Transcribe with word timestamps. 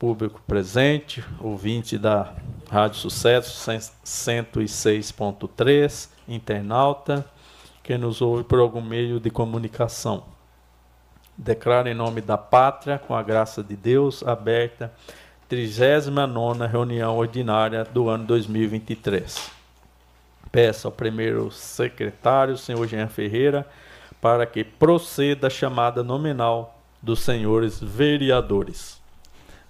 público 0.00 0.42
presente, 0.46 1.22
ouvinte 1.38 1.96
da 1.98 2.32
Rádio 2.70 2.98
Sucesso 2.98 3.70
106.3, 4.02 6.08
internauta, 6.26 7.26
que 7.82 7.98
nos 7.98 8.22
ouve 8.22 8.44
por 8.44 8.60
algum 8.60 8.80
meio 8.80 9.20
de 9.20 9.28
comunicação. 9.28 10.24
Declaro 11.36 11.86
em 11.86 11.94
nome 11.94 12.22
da 12.22 12.38
pátria, 12.38 12.98
com 12.98 13.14
a 13.14 13.22
graça 13.22 13.62
de 13.62 13.76
Deus, 13.76 14.26
aberta 14.26 14.90
39 15.50 16.66
reunião 16.66 17.18
ordinária 17.18 17.84
do 17.84 18.08
ano 18.08 18.24
2023. 18.24 19.50
Peço 20.50 20.88
ao 20.88 20.92
primeiro 20.92 21.50
secretário, 21.50 22.56
senhor 22.56 22.86
Jean 22.86 23.08
Ferreira, 23.08 23.68
para 24.18 24.46
que 24.46 24.64
proceda 24.64 25.48
a 25.48 25.50
chamada 25.50 26.02
nominal 26.02 26.80
dos 27.02 27.20
senhores 27.20 27.78
vereadores. 27.78 28.99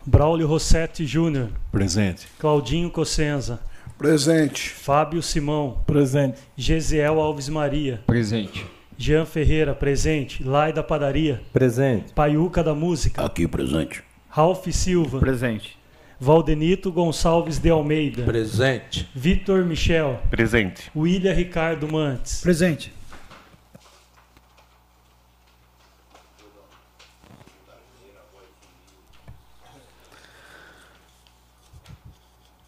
Braulio 0.07 0.47
Rossetti 0.47 1.05
Júnior. 1.05 1.49
Presente. 1.71 2.27
Claudinho 2.39 2.91
Cossenza. 2.91 3.61
Presente. 3.99 4.71
Fábio 4.71 5.23
Simão. 5.23 5.83
Presente. 5.87 6.39
Gesiel 6.57 7.21
Alves 7.21 7.49
Maria. 7.49 8.01
Presente. 8.07 8.67
Jean 8.97 9.27
Ferreira, 9.27 9.75
presente. 9.75 10.43
Lai 10.43 10.73
da 10.73 10.83
Padaria. 10.83 11.43
Presente. 11.53 12.13
Paiuca 12.13 12.63
da 12.63 12.75
Música. 12.75 13.25
Aqui, 13.25 13.47
presente. 13.47 14.03
Ralph 14.29 14.67
Silva. 14.69 15.19
Presente. 15.19 15.79
Valdenito 16.19 16.93
Gonçalves 16.93 17.59
de 17.59 17.71
Almeida. 17.71 18.23
Presente. 18.25 19.09
Vitor 19.15 19.65
Michel. 19.65 20.21
Presente. 20.31 20.91
William 20.95 21.33
Ricardo 21.33 21.89
Mantes. 21.91 22.43
Presente. 22.43 22.93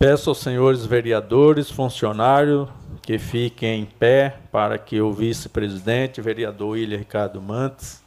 Peço 0.03 0.31
aos 0.31 0.39
senhores 0.39 0.85
vereadores, 0.85 1.71
funcionários, 1.71 2.69
que 3.03 3.21
fiquem 3.21 3.83
em 3.83 3.85
pé 3.85 4.37
para 4.51 4.77
que 4.77 5.01
o 5.01 5.13
vice-presidente, 5.13 6.21
vereador 6.21 6.71
William 6.71 6.99
Ricardo 6.99 7.41
Mantes, 7.41 8.03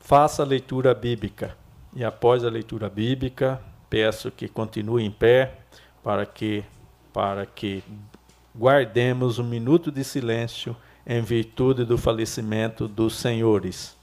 faça 0.00 0.42
a 0.42 0.44
leitura 0.44 0.92
bíblica. 0.92 1.56
E 1.94 2.02
após 2.04 2.44
a 2.44 2.50
leitura 2.50 2.90
bíblica, 2.90 3.62
peço 3.88 4.32
que 4.32 4.48
continue 4.48 5.04
em 5.04 5.12
pé 5.12 5.58
para 6.02 6.26
que, 6.26 6.64
para 7.12 7.46
que 7.46 7.84
guardemos 8.52 9.38
um 9.38 9.44
minuto 9.44 9.92
de 9.92 10.02
silêncio 10.02 10.76
em 11.06 11.22
virtude 11.22 11.84
do 11.84 11.96
falecimento 11.96 12.88
dos 12.88 13.14
senhores 13.14 13.96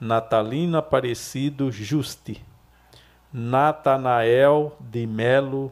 Natalino 0.00 0.78
Aparecido 0.78 1.70
Juste, 1.70 2.42
Natanael 3.30 4.74
de 4.80 5.06
Melo 5.06 5.70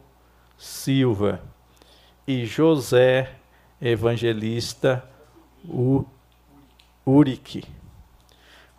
Silva 0.57 1.41
e 2.27 2.45
José 2.45 3.31
Evangelista 3.81 5.03
Urique. 7.05 7.63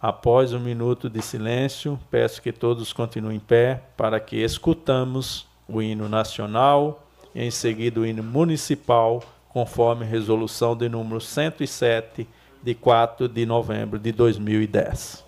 Após 0.01 0.53
um 0.53 0.61
minuto 0.61 1.09
de 1.09 1.23
silêncio, 1.23 1.99
peço 2.11 2.41
que 2.41 2.53
todos 2.53 2.93
continuem 2.93 3.37
em 3.37 3.41
pé 3.41 3.83
para 3.97 4.21
que 4.21 4.37
escutamos 4.37 5.47
o 5.69 5.83
hino 5.83 6.09
nacional 6.09 7.03
em 7.37 7.51
seguida 7.51 8.01
o 8.01 8.07
hino 8.07 8.23
municipal, 8.23 9.23
conforme 9.51 10.07
resolução 10.07 10.75
de 10.75 10.89
número 10.89 11.21
107 11.21 12.27
de 12.63 12.75
4 12.75 13.29
de 13.29 13.45
novembro 13.45 13.99
de 13.99 14.11
2010. 14.11 15.26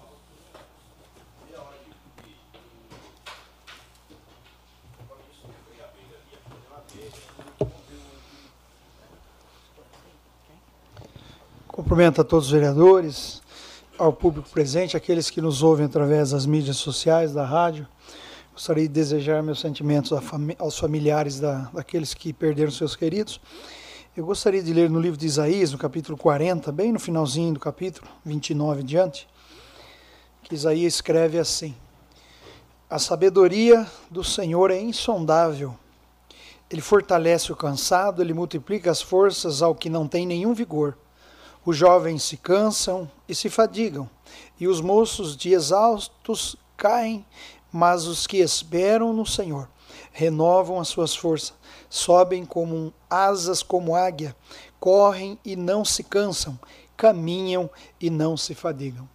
Cumprimento 11.79 12.21
a 12.21 12.25
todos 12.25 12.47
os 12.47 12.51
vereadores, 12.51 13.41
ao 13.97 14.13
público 14.13 14.51
presente, 14.51 14.97
aqueles 14.97 15.31
que 15.31 15.41
nos 15.41 15.63
ouvem 15.63 15.87
através 15.87 16.33
das 16.33 16.45
mídias 16.45 16.77
sociais, 16.77 17.33
da 17.33 17.45
rádio. 17.45 17.87
Gostaria 18.53 18.83
de 18.83 18.93
desejar 18.93 19.45
meus 19.45 19.61
sentimentos 19.61 20.11
aos 20.59 20.77
familiares 20.77 21.39
da, 21.39 21.71
daqueles 21.73 22.15
que 22.15 22.33
perderam 22.33 22.73
seus 22.73 22.97
queridos. 22.97 23.41
Eu 24.17 24.27
gostaria 24.27 24.61
de 24.61 24.73
ler 24.73 24.91
no 24.91 24.99
livro 24.99 25.17
de 25.17 25.25
Isaías, 25.25 25.71
no 25.71 25.79
capítulo 25.79 26.19
40, 26.19 26.73
bem 26.73 26.91
no 26.91 26.99
finalzinho 26.99 27.55
do 27.55 27.61
capítulo 27.61 28.09
29 28.25 28.83
diante, 28.83 29.29
que 30.43 30.57
Isaías 30.57 30.95
escreve 30.95 31.39
assim: 31.39 31.77
A 32.91 32.99
sabedoria 32.99 33.87
do 34.11 34.25
Senhor 34.25 34.73
é 34.73 34.81
insondável. 34.81 35.77
Ele 36.69 36.83
fortalece 36.83 37.53
o 37.53 37.57
cansado, 37.57 38.21
ele 38.21 38.35
multiplica 38.35 38.91
as 38.91 39.01
forças 39.01 39.63
ao 39.63 39.77
que 39.77 39.89
não 39.89 40.09
tem 40.09 40.27
nenhum 40.27 40.53
vigor. 40.53 40.99
Os 41.65 41.77
jovens 41.77 42.23
se 42.23 42.37
cansam 42.37 43.11
e 43.29 43.35
se 43.35 43.49
fadigam, 43.51 44.09
e 44.59 44.67
os 44.67 44.81
moços 44.81 45.37
de 45.37 45.53
exaustos 45.53 46.57
caem, 46.77 47.25
mas 47.73 48.07
os 48.07 48.27
que 48.27 48.39
esperam 48.39 49.13
no 49.13 49.27
Senhor 49.27 49.69
renovam 50.13 50.81
as 50.81 50.89
suas 50.89 51.15
forças, 51.15 51.55
sobem 51.89 52.45
como 52.45 52.93
asas 53.09 53.63
como 53.63 53.95
águia, 53.95 54.35
correm 54.81 55.39
e 55.45 55.55
não 55.57 55.85
se 55.85 56.03
cansam, 56.03 56.59
caminham 56.97 57.71
e 58.01 58.11
não 58.11 58.37
se 58.37 58.55
fadigam. 58.55 59.09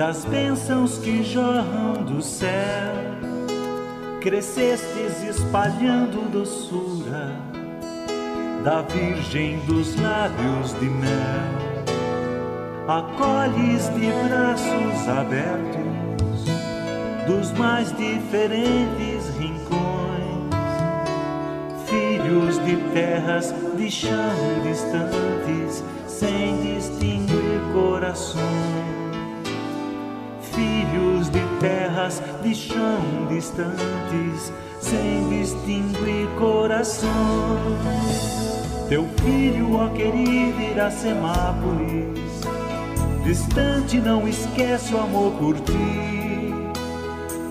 Das 0.00 0.24
bênçãos 0.24 0.96
que 0.98 1.22
jorram 1.22 2.02
do 2.02 2.22
céu, 2.22 2.94
crescestes 4.20 5.22
espalhando 5.22 6.28
doçura 6.32 7.36
da 8.64 8.80
Virgem 8.80 9.58
dos 9.66 9.94
lábios 10.00 10.72
de 10.80 10.86
mel. 10.86 11.60
Acolhes 12.88 13.88
de 13.90 14.10
braços 14.26 15.08
abertos 15.08 16.44
dos 17.26 17.52
mais 17.58 17.94
diferentes 17.96 19.28
rincões, 19.38 20.50
filhos 21.86 22.58
de 22.64 22.76
terras 22.94 23.54
chão 23.90 24.34
distantes, 24.62 25.84
sem 26.06 26.74
distinguir 26.74 27.60
corações 27.72 29.00
filhos 30.60 31.30
de 31.30 31.40
terras 31.60 32.22
de 32.42 32.54
chão 32.54 33.26
distantes, 33.28 34.52
sem 34.80 35.28
distinguir 35.28 36.28
corações. 36.38 37.10
Teu 38.88 39.06
filho, 39.22 39.74
ó 39.76 39.88
querido 39.88 40.60
Iracemápolis, 40.60 42.18
distante 43.24 43.98
não 43.98 44.26
esquece 44.26 44.94
o 44.94 45.00
amor 45.00 45.32
por 45.32 45.54
ti. 45.60 46.52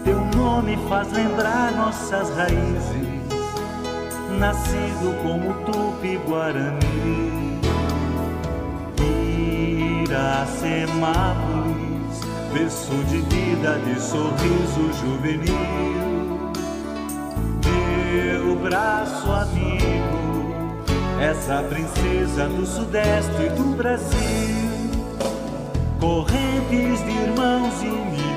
Teu 0.04 0.20
nome 0.36 0.78
faz 0.90 1.12
lembrar 1.12 1.72
nossas 1.72 2.30
raízes, 2.36 3.08
nascido 4.38 5.16
como 5.24 5.54
Tupi-Guarani. 5.72 7.60
Iracemápolis 10.04 11.90
berço 12.54 12.96
de 13.06 13.22
vida, 13.22 13.80
de 13.86 14.00
sorriso 14.02 14.92
juvenil. 15.00 16.50
Meu 17.66 18.56
braço 18.56 19.32
amigo, 19.32 20.54
essa 21.22 21.62
princesa 21.64 22.48
do 22.48 22.66
Sudeste 22.66 23.50
do 23.56 23.76
Brasil. 23.76 24.70
Correntes 26.00 27.04
de 27.04 27.12
irmãos 27.12 27.82
imigrantes 27.84 28.30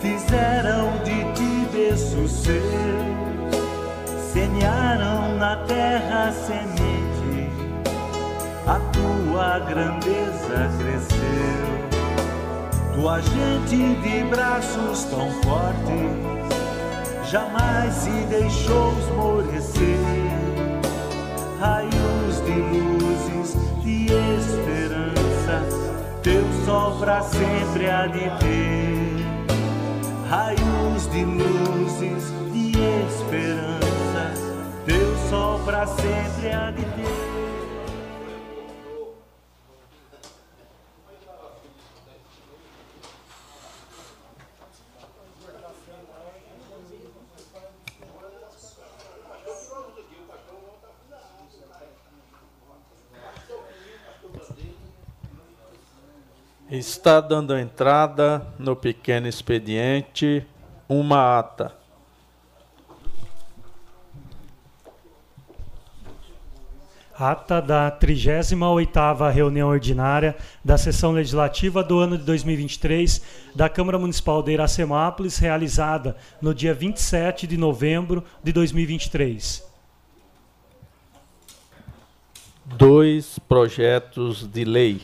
fizeram 0.00 0.92
de 1.04 1.24
ti 1.34 1.56
seu, 2.28 3.05
semearam 4.56 5.36
na 5.36 5.56
terra 5.66 6.32
semente, 6.32 7.50
a 8.66 8.80
tua 8.92 9.58
grandeza 9.60 10.70
cresceu 10.78 11.86
tua 12.94 13.20
gente 13.20 13.94
de 14.00 14.24
braços 14.24 15.04
tão 15.04 15.30
fortes 15.42 16.36
jamais 17.30 17.92
se 17.92 18.10
deixou 18.30 18.94
esmorecer. 18.98 19.98
Raios 21.60 22.42
de 22.44 22.52
luzes 22.52 23.56
de 23.82 24.06
esperança, 24.06 25.62
teu 26.22 26.42
sol 26.64 26.98
pra 26.98 27.20
sempre 27.22 27.90
há 27.90 28.06
de 28.06 28.30
ter. 28.38 29.26
Raios 30.28 31.10
de 31.10 31.24
luzes 31.24 32.32
de 32.52 32.70
esperança, 33.06 33.85
sol 35.28 35.58
pra 35.64 35.86
sempre 35.86 36.52
há 36.52 36.70
de 36.70 36.82
ter. 36.82 37.36
Está 56.68 57.20
dando 57.20 57.56
entrada 57.56 58.46
no 58.58 58.74
pequeno 58.74 59.28
expediente 59.28 60.46
uma 60.88 61.38
ata. 61.38 61.85
Ata 67.18 67.62
da 67.62 67.90
38ª 67.90 69.32
reunião 69.32 69.70
ordinária 69.70 70.36
da 70.62 70.76
sessão 70.76 71.12
legislativa 71.12 71.82
do 71.82 71.98
ano 71.98 72.18
de 72.18 72.24
2023 72.24 73.22
da 73.54 73.68
Câmara 73.70 73.98
Municipal 73.98 74.42
de 74.42 74.52
Iracemápolis, 74.52 75.38
realizada 75.38 76.16
no 76.42 76.54
dia 76.54 76.74
27 76.74 77.46
de 77.46 77.56
novembro 77.56 78.22
de 78.44 78.52
2023. 78.52 79.64
Dois 82.66 83.38
projetos 83.38 84.46
de 84.46 84.64
lei. 84.64 85.00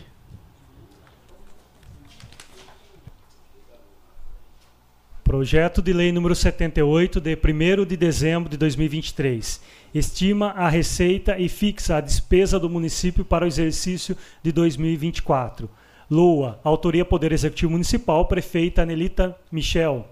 Projeto 5.33 5.81
de 5.81 5.95
Lei 5.95 6.12
número 6.12 6.35
78, 6.35 7.19
de 7.19 7.35
1 7.35 7.87
de 7.87 7.97
dezembro 7.97 8.50
de 8.50 8.59
2023. 8.59 9.62
Estima 9.94 10.52
a 10.52 10.70
receita 10.70 11.38
e 11.38 11.50
fixa 11.50 11.96
a 11.96 12.00
despesa 12.00 12.58
do 12.58 12.70
município 12.70 13.26
para 13.26 13.44
o 13.44 13.49
exercício 13.49 14.16
de 14.42 14.50
2024. 14.50 15.68
LOA, 16.11 16.58
Autoria 16.64 17.04
Poder 17.04 17.30
Executivo 17.30 17.72
Municipal, 17.72 18.26
Prefeita 18.26 18.82
Anelita 18.82 19.37
Michel. 19.50 20.06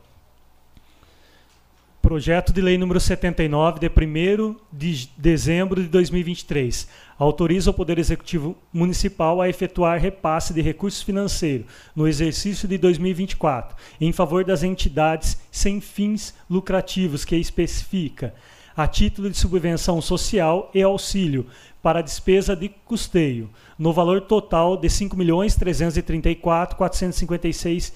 Projeto 2.03 2.53
de 2.53 2.61
Lei 2.61 2.77
número 2.77 2.99
79, 2.99 3.81
de 3.81 3.89
1 3.89 4.57
de 4.71 5.09
dezembro 5.17 5.83
de 5.83 5.89
2023. 5.89 6.89
Autoriza 7.19 7.71
o 7.71 7.75
Poder 7.75 7.99
Executivo 7.99 8.57
Municipal 8.73 9.41
a 9.41 9.49
efetuar 9.49 9.99
repasse 9.99 10.53
de 10.53 10.61
recursos 10.61 11.03
financeiros 11.03 11.67
no 11.97 12.07
exercício 12.07 12.69
de 12.69 12.77
2024 12.77 13.77
em 14.01 14.13
favor 14.13 14.45
das 14.45 14.63
entidades 14.63 15.41
sem 15.51 15.81
fins 15.81 16.35
lucrativos 16.49 17.25
que 17.25 17.37
especifica 17.37 18.35
a 18.77 18.87
título 18.87 19.29
de 19.29 19.37
subvenção 19.37 20.01
social 20.01 20.71
e 20.75 20.83
auxílio 20.83 21.47
para 21.83 22.03
despesa 22.03 22.55
de 22.55 22.69
custeio, 22.69 23.51
no 23.79 23.93
valor 23.93 24.21
total 24.23 24.77
de 24.77 24.89
R$ 24.89 24.95
5.334.456 24.95 27.93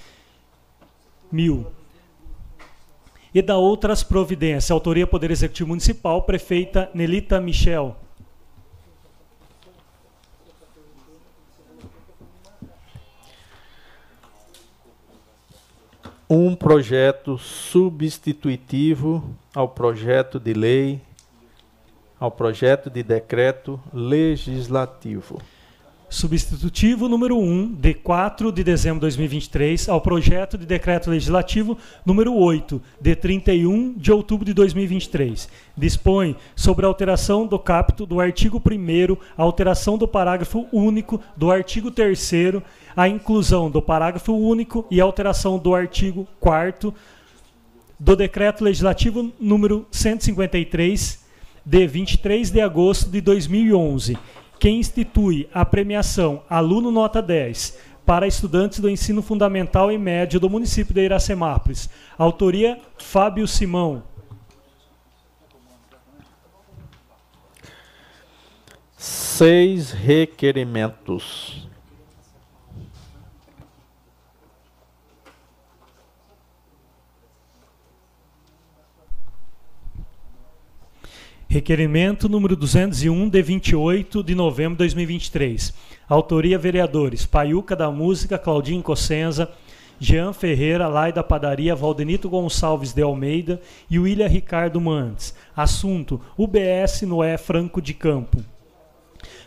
mil. 1.31 1.66
E 3.35 3.43
da 3.43 3.57
outras 3.57 4.02
providências, 4.02 4.71
autoria 4.71 5.07
Poder 5.07 5.31
Executivo 5.31 5.69
Municipal, 5.69 6.23
prefeita 6.23 6.90
Nelita 6.95 7.38
Michel. 7.40 7.97
Um 16.37 16.57
projeto 16.57 17.38
substitutivo 17.38 19.23
ao 19.55 19.69
projeto 19.69 20.41
de 20.41 20.53
lei, 20.53 21.00
ao 22.19 22.29
projeto 22.29 22.91
de 22.91 23.05
decreto 23.05 23.81
legislativo. 23.93 25.41
Substitutivo 26.09 27.09
número 27.09 27.38
1, 27.38 27.75
de 27.75 27.95
4 27.95 28.50
de 28.50 28.64
dezembro 28.64 28.97
de 28.97 29.17
2023, 29.17 29.88
ao 29.88 30.00
projeto 30.00 30.59
de 30.59 30.67
decreto 30.67 31.09
legislativo 31.09 31.79
número 32.05 32.35
8, 32.35 32.83
de 33.00 33.14
31 33.14 33.95
de 33.97 34.11
outubro 34.11 34.45
de 34.45 34.53
2023. 34.53 35.49
Dispõe 35.76 36.37
sobre 36.57 36.85
a 36.85 36.88
alteração 36.88 37.47
do 37.47 37.59
capto 37.61 38.07
do 38.07 38.21
artigo 38.21 38.61
1, 38.61 39.17
a 39.37 39.43
alteração 39.43 39.97
do 39.97 40.07
parágrafo 40.07 40.67
único 40.73 41.21
do 41.37 41.50
artigo 41.50 41.93
3 41.93 42.19
a 42.97 43.09
inclusão 43.09 43.71
do 43.71 43.83
parágrafo 43.83 44.33
único 44.33 44.87
e 44.91 45.01
alteração 45.01 45.59
do 45.59 45.75
artigo 45.75 46.27
4 46.41 46.95
do 47.99 48.17
decreto 48.17 48.65
legislativo 48.65 49.33
número 49.41 49.87
153 49.91 51.25
de 51.65 51.87
23 51.87 52.51
de 52.51 52.61
agosto 52.61 53.11
de 53.11 53.21
2011 53.21 54.19
que 54.59 54.69
institui 54.69 55.49
a 55.53 55.65
premiação 55.65 56.43
Aluno 56.49 56.91
Nota 56.91 57.21
10 57.21 57.79
para 58.05 58.27
estudantes 58.27 58.81
do 58.81 58.89
ensino 58.89 59.23
fundamental 59.23 59.91
e 59.91 59.99
médio 59.99 60.39
do 60.39 60.51
município 60.51 60.95
de 60.95 61.03
Iracemápolis. 61.03 61.89
Autoria 62.19 62.79
Fábio 62.99 63.49
Simão. 63.49 64.03
Seis 68.97 69.91
requerimentos. 69.91 71.63
Requerimento 81.55 82.29
número 82.29 82.57
201, 82.57 83.29
de 83.29 83.41
28 83.41 84.25
de 84.25 84.35
novembro 84.35 84.73
de 84.73 84.79
2023. 84.79 85.73
Autoria 86.09 86.59
vereadores: 86.59 87.27
Paiuca 87.27 87.77
da 87.77 87.93
Música, 87.93 88.37
Claudinho 88.37 88.83
Cossenza, 88.83 89.49
Jean 90.01 90.33
Ferreira, 90.33 90.89
Lai 90.89 91.13
da 91.13 91.23
Padaria, 91.23 91.77
Valdenito 91.77 92.29
Gonçalves 92.29 92.93
de 92.93 93.03
Almeida 93.03 93.61
e 93.89 94.01
William 94.01 94.27
Ricardo 94.27 94.81
Mantes. 94.81 95.33
Assunto: 95.55 96.21
UBS 96.37 97.03
Noé 97.03 97.39
Franco 97.39 97.81
de 97.81 97.95
Campo. 97.95 98.43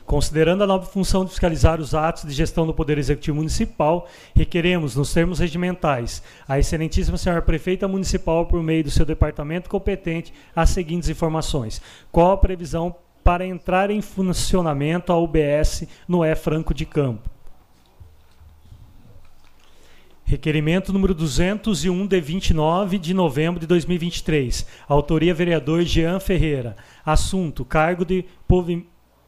Considerando 0.08 0.64
a 0.64 0.68
nova 0.68 0.86
função 0.86 1.26
de 1.26 1.32
fiscalizar 1.32 1.82
os 1.82 1.94
atos 1.94 2.24
de 2.24 2.32
gestão 2.32 2.66
do 2.66 2.74
Poder 2.74 2.98
Executivo 2.98 3.36
Municipal, 3.36 4.08
requeremos, 4.34 4.96
nos 4.96 5.14
termos 5.14 5.40
regimentais, 5.40 6.24
a 6.48 6.58
Excelentíssima 6.58 7.18
Senhora 7.18 7.42
Prefeita 7.42 7.90
Municipal, 7.90 8.46
por 8.46 8.64
meio 8.64 8.86
do 8.86 8.90
seu 8.90 9.06
departamento 9.06 9.70
competente, 9.70 10.34
as 10.56 10.70
seguintes 10.70 11.10
informações. 11.10 11.82
Qual 12.10 12.32
a 12.32 12.38
previsão 12.38 12.96
para 13.22 13.46
entrar 13.46 13.92
em 13.92 14.00
funcionamento 14.00 15.12
a 15.12 15.18
UBS 15.18 15.86
no 16.08 16.24
E 16.24 16.34
Franco 16.36 16.74
de 16.74 16.86
Campo? 16.86 17.30
Requerimento 20.24 20.94
número 20.94 21.14
201 21.14 22.08
de 22.08 22.22
29 22.22 22.98
de 22.98 23.14
novembro 23.14 23.60
de 23.60 23.68
2023. 23.68 24.66
Autoria 24.88 25.34
vereador 25.34 25.84
Jean 25.84 26.22
Ferreira. 26.22 26.78
Assunto: 27.06 27.66
cargo 27.66 28.06
de 28.06 28.24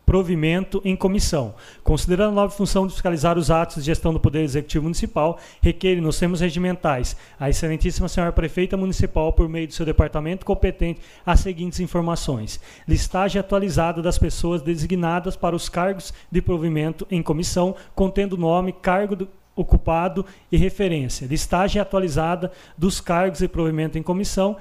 provimento 0.10 0.82
em 0.84 0.96
comissão. 0.96 1.54
Considerando 1.84 2.32
a 2.32 2.42
nova 2.42 2.52
função 2.52 2.88
de 2.88 2.94
fiscalizar 2.94 3.38
os 3.38 3.52
atos 3.52 3.76
de 3.76 3.84
gestão 3.84 4.12
do 4.12 4.20
Poder 4.20 4.42
Executivo 4.42 4.86
Municipal, 4.86 5.38
requer 5.62 6.02
nos 6.02 6.18
termos 6.18 6.40
regimentais 6.40 7.16
a 7.40 7.48
Excelentíssima 7.48 8.10
Senhora 8.10 8.32
Prefeita 8.32 8.76
Municipal, 8.76 9.32
por 9.32 9.48
meio 9.48 9.68
do 9.68 9.74
seu 9.74 9.86
departamento 9.86 10.48
competente, 10.48 11.00
as 11.24 11.42
seguintes 11.42 11.80
informações: 11.80 12.60
listagem 12.88 13.40
atualizada 13.40 14.02
das 14.02 14.18
pessoas 14.18 14.64
designadas 14.64 15.36
para 15.36 15.56
os 15.56 15.70
cargos 15.70 16.12
de 16.32 16.42
provimento 16.42 17.06
em 17.12 17.22
comissão, 17.22 17.76
contendo 17.94 18.36
nome, 18.36 18.74
cargo 18.74 19.16
do 19.16 19.28
ocupado 19.56 20.26
e 20.52 20.58
referência. 20.58 21.28
Listagem 21.28 21.80
atualizada 21.80 22.52
dos 22.76 23.00
cargos 23.00 23.38
de 23.38 23.48
provimento 23.48 23.96
em 23.96 24.02
comissão 24.02 24.58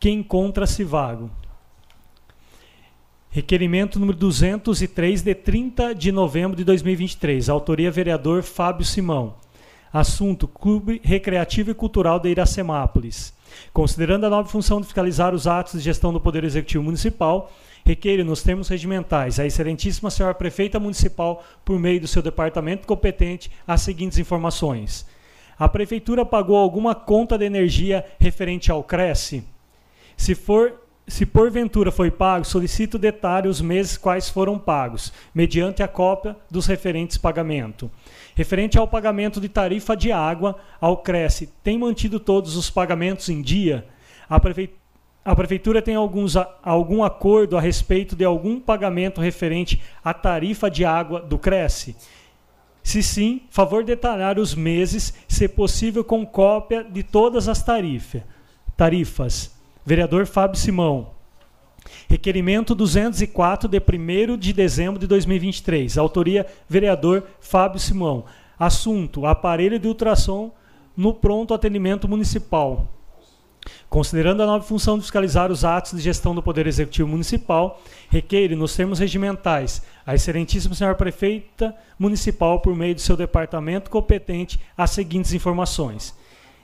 que 0.00 0.08
encontra-se 0.08 0.82
vago. 0.84 1.30
Requerimento 3.34 3.98
número 3.98 4.18
203, 4.18 5.22
de 5.22 5.34
30 5.34 5.94
de 5.94 6.12
novembro 6.12 6.54
de 6.54 6.64
2023. 6.64 7.48
Autoria 7.48 7.90
vereador 7.90 8.42
Fábio 8.42 8.84
Simão. 8.84 9.36
Assunto: 9.90 10.46
Clube 10.46 11.00
Recreativo 11.02 11.70
e 11.70 11.74
Cultural 11.74 12.20
de 12.20 12.28
Iracemápolis. 12.28 13.32
Considerando 13.72 14.26
a 14.26 14.28
nova 14.28 14.46
função 14.50 14.82
de 14.82 14.86
fiscalizar 14.86 15.34
os 15.34 15.46
atos 15.46 15.72
de 15.72 15.80
gestão 15.80 16.12
do 16.12 16.20
Poder 16.20 16.44
Executivo 16.44 16.84
Municipal, 16.84 17.50
requer 17.86 18.22
nos 18.22 18.42
termos 18.42 18.68
regimentais 18.68 19.40
a 19.40 19.46
Excelentíssima 19.46 20.10
Senhora 20.10 20.34
Prefeita 20.34 20.78
Municipal, 20.78 21.42
por 21.64 21.78
meio 21.78 22.02
do 22.02 22.08
seu 22.08 22.20
departamento 22.20 22.86
competente, 22.86 23.50
as 23.66 23.80
seguintes 23.80 24.18
informações. 24.18 25.06
A 25.58 25.70
Prefeitura 25.70 26.26
pagou 26.26 26.56
alguma 26.56 26.94
conta 26.94 27.38
de 27.38 27.46
energia 27.46 28.04
referente 28.20 28.70
ao 28.70 28.84
Cresce? 28.84 29.42
Se 30.18 30.34
for 30.34 30.81
se 31.06 31.26
porventura 31.26 31.90
foi 31.90 32.10
pago, 32.10 32.44
solicito 32.44 32.96
detalhe 32.96 33.48
os 33.48 33.60
meses 33.60 33.96
quais 33.96 34.28
foram 34.28 34.58
pagos, 34.58 35.12
mediante 35.34 35.82
a 35.82 35.88
cópia 35.88 36.36
dos 36.50 36.66
referentes 36.66 37.18
pagamento. 37.18 37.90
Referente 38.34 38.78
ao 38.78 38.86
pagamento 38.86 39.40
de 39.40 39.48
tarifa 39.48 39.96
de 39.96 40.12
água 40.12 40.56
ao 40.80 40.98
Cresce, 40.98 41.52
tem 41.62 41.76
mantido 41.76 42.20
todos 42.20 42.56
os 42.56 42.70
pagamentos 42.70 43.28
em 43.28 43.42
dia? 43.42 43.86
A, 44.30 44.40
a 45.24 45.36
Prefeitura 45.36 45.82
tem 45.82 45.96
alguns, 45.96 46.34
algum 46.62 47.02
acordo 47.02 47.58
a 47.58 47.60
respeito 47.60 48.14
de 48.14 48.24
algum 48.24 48.60
pagamento 48.60 49.20
referente 49.20 49.82
à 50.04 50.14
tarifa 50.14 50.70
de 50.70 50.84
água 50.84 51.20
do 51.20 51.36
Cresce? 51.36 51.96
Se 52.82 53.02
sim, 53.02 53.42
favor 53.50 53.84
detalhar 53.84 54.38
os 54.38 54.54
meses, 54.54 55.14
se 55.28 55.46
possível 55.48 56.02
com 56.02 56.24
cópia 56.24 56.82
de 56.82 57.02
todas 57.02 57.48
as 57.48 57.62
tarifa, 57.62 58.24
tarifas. 58.76 59.61
Vereador 59.84 60.26
Fábio 60.26 60.56
Simão. 60.56 61.10
Requerimento 62.08 62.72
204 62.72 63.68
de 63.68 63.80
1 63.80 64.36
de 64.36 64.52
dezembro 64.52 65.00
de 65.00 65.08
2023. 65.08 65.98
Autoria 65.98 66.46
vereador 66.68 67.24
Fábio 67.40 67.80
Simão. 67.80 68.24
Assunto: 68.56 69.26
aparelho 69.26 69.80
de 69.80 69.88
ultrassom 69.88 70.52
no 70.96 71.12
pronto 71.12 71.52
atendimento 71.52 72.08
municipal. 72.08 72.86
Considerando 73.88 74.42
a 74.42 74.46
nova 74.46 74.64
função 74.64 74.96
de 74.96 75.02
fiscalizar 75.02 75.50
os 75.50 75.64
atos 75.64 75.92
de 75.92 76.00
gestão 76.00 76.34
do 76.34 76.42
Poder 76.42 76.66
Executivo 76.66 77.08
Municipal, 77.08 77.80
requer, 78.08 78.54
nos 78.56 78.74
termos 78.74 78.98
regimentais, 78.98 79.82
a 80.06 80.14
Excelentíssima 80.14 80.74
Senhora 80.74 80.96
Prefeita 80.96 81.74
Municipal, 81.98 82.60
por 82.60 82.74
meio 82.74 82.94
do 82.94 83.00
seu 83.00 83.16
departamento 83.16 83.90
competente, 83.90 84.58
as 84.76 84.90
seguintes 84.90 85.32
informações 85.32 86.14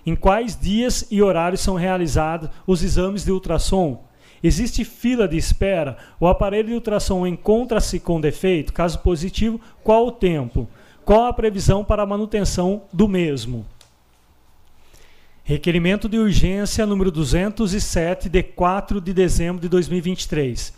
em 0.06 0.14
quais 0.14 0.58
dias 0.58 1.06
e 1.10 1.22
horários 1.22 1.60
são 1.60 1.74
realizados 1.74 2.50
os 2.66 2.82
exames 2.82 3.24
de 3.24 3.32
ultrassom? 3.32 4.04
Existe 4.42 4.84
fila 4.84 5.26
de 5.26 5.36
espera? 5.36 5.96
O 6.20 6.26
aparelho 6.26 6.68
de 6.68 6.74
ultrassom 6.74 7.26
encontra-se 7.26 7.98
com 7.98 8.20
defeito? 8.20 8.72
Caso 8.72 9.00
positivo, 9.00 9.60
qual 9.82 10.06
o 10.06 10.12
tempo? 10.12 10.68
Qual 11.04 11.26
a 11.26 11.32
previsão 11.32 11.84
para 11.84 12.02
a 12.02 12.06
manutenção 12.06 12.82
do 12.92 13.08
mesmo? 13.08 13.66
Requerimento 15.42 16.08
de 16.08 16.18
urgência 16.18 16.84
número 16.84 17.10
207, 17.10 18.28
de 18.28 18.42
4 18.42 19.00
de 19.00 19.14
dezembro 19.14 19.62
de 19.62 19.68
2023. 19.68 20.74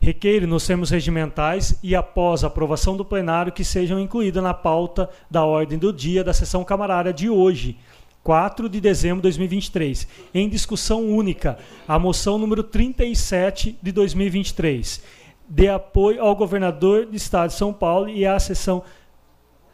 Requer 0.00 0.46
nos 0.46 0.66
termos 0.66 0.90
regimentais 0.90 1.78
e 1.82 1.94
após 1.94 2.42
aprovação 2.42 2.96
do 2.96 3.04
plenário 3.04 3.52
que 3.52 3.62
sejam 3.62 3.98
incluídas 4.00 4.42
na 4.42 4.52
pauta 4.52 5.08
da 5.30 5.44
ordem 5.44 5.78
do 5.78 5.92
dia 5.92 6.24
da 6.24 6.32
sessão 6.32 6.64
camarária 6.64 7.12
de 7.12 7.30
hoje, 7.30 7.78
4 8.26 8.68
de 8.68 8.80
dezembro 8.80 9.18
de 9.18 9.22
2023, 9.22 10.08
em 10.34 10.48
discussão 10.48 11.06
única, 11.06 11.56
a 11.86 11.96
moção 11.96 12.36
número 12.38 12.64
37 12.64 13.78
de 13.80 13.92
2023, 13.92 15.00
de 15.48 15.68
apoio 15.68 16.20
ao 16.20 16.34
governador 16.34 17.06
do 17.06 17.14
Estado 17.14 17.50
de 17.50 17.56
São 17.56 17.72
Paulo 17.72 18.08
e 18.08 18.26
à 18.26 18.36
sessão 18.40 18.82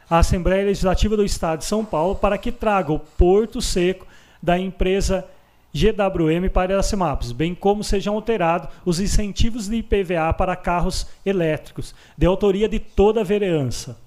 a 0.08 0.18
Assembleia 0.18 0.66
Legislativa 0.66 1.16
do 1.16 1.24
Estado 1.24 1.60
de 1.60 1.64
São 1.64 1.82
Paulo 1.82 2.14
para 2.14 2.36
que 2.36 2.52
traga 2.52 2.92
o 2.92 2.98
Porto 2.98 3.62
Seco 3.62 4.06
da 4.42 4.58
empresa 4.58 5.26
GWM 5.72 6.50
para 6.52 6.74
Iracemápolis, 6.74 7.32
bem 7.32 7.54
como 7.54 7.82
sejam 7.82 8.16
alterados 8.16 8.68
os 8.84 9.00
incentivos 9.00 9.66
de 9.66 9.76
IPVA 9.76 10.30
para 10.34 10.54
carros 10.56 11.06
elétricos, 11.24 11.94
de 12.18 12.26
autoria 12.26 12.68
de 12.68 12.78
toda 12.78 13.22
a 13.22 13.24
vereança. 13.24 14.01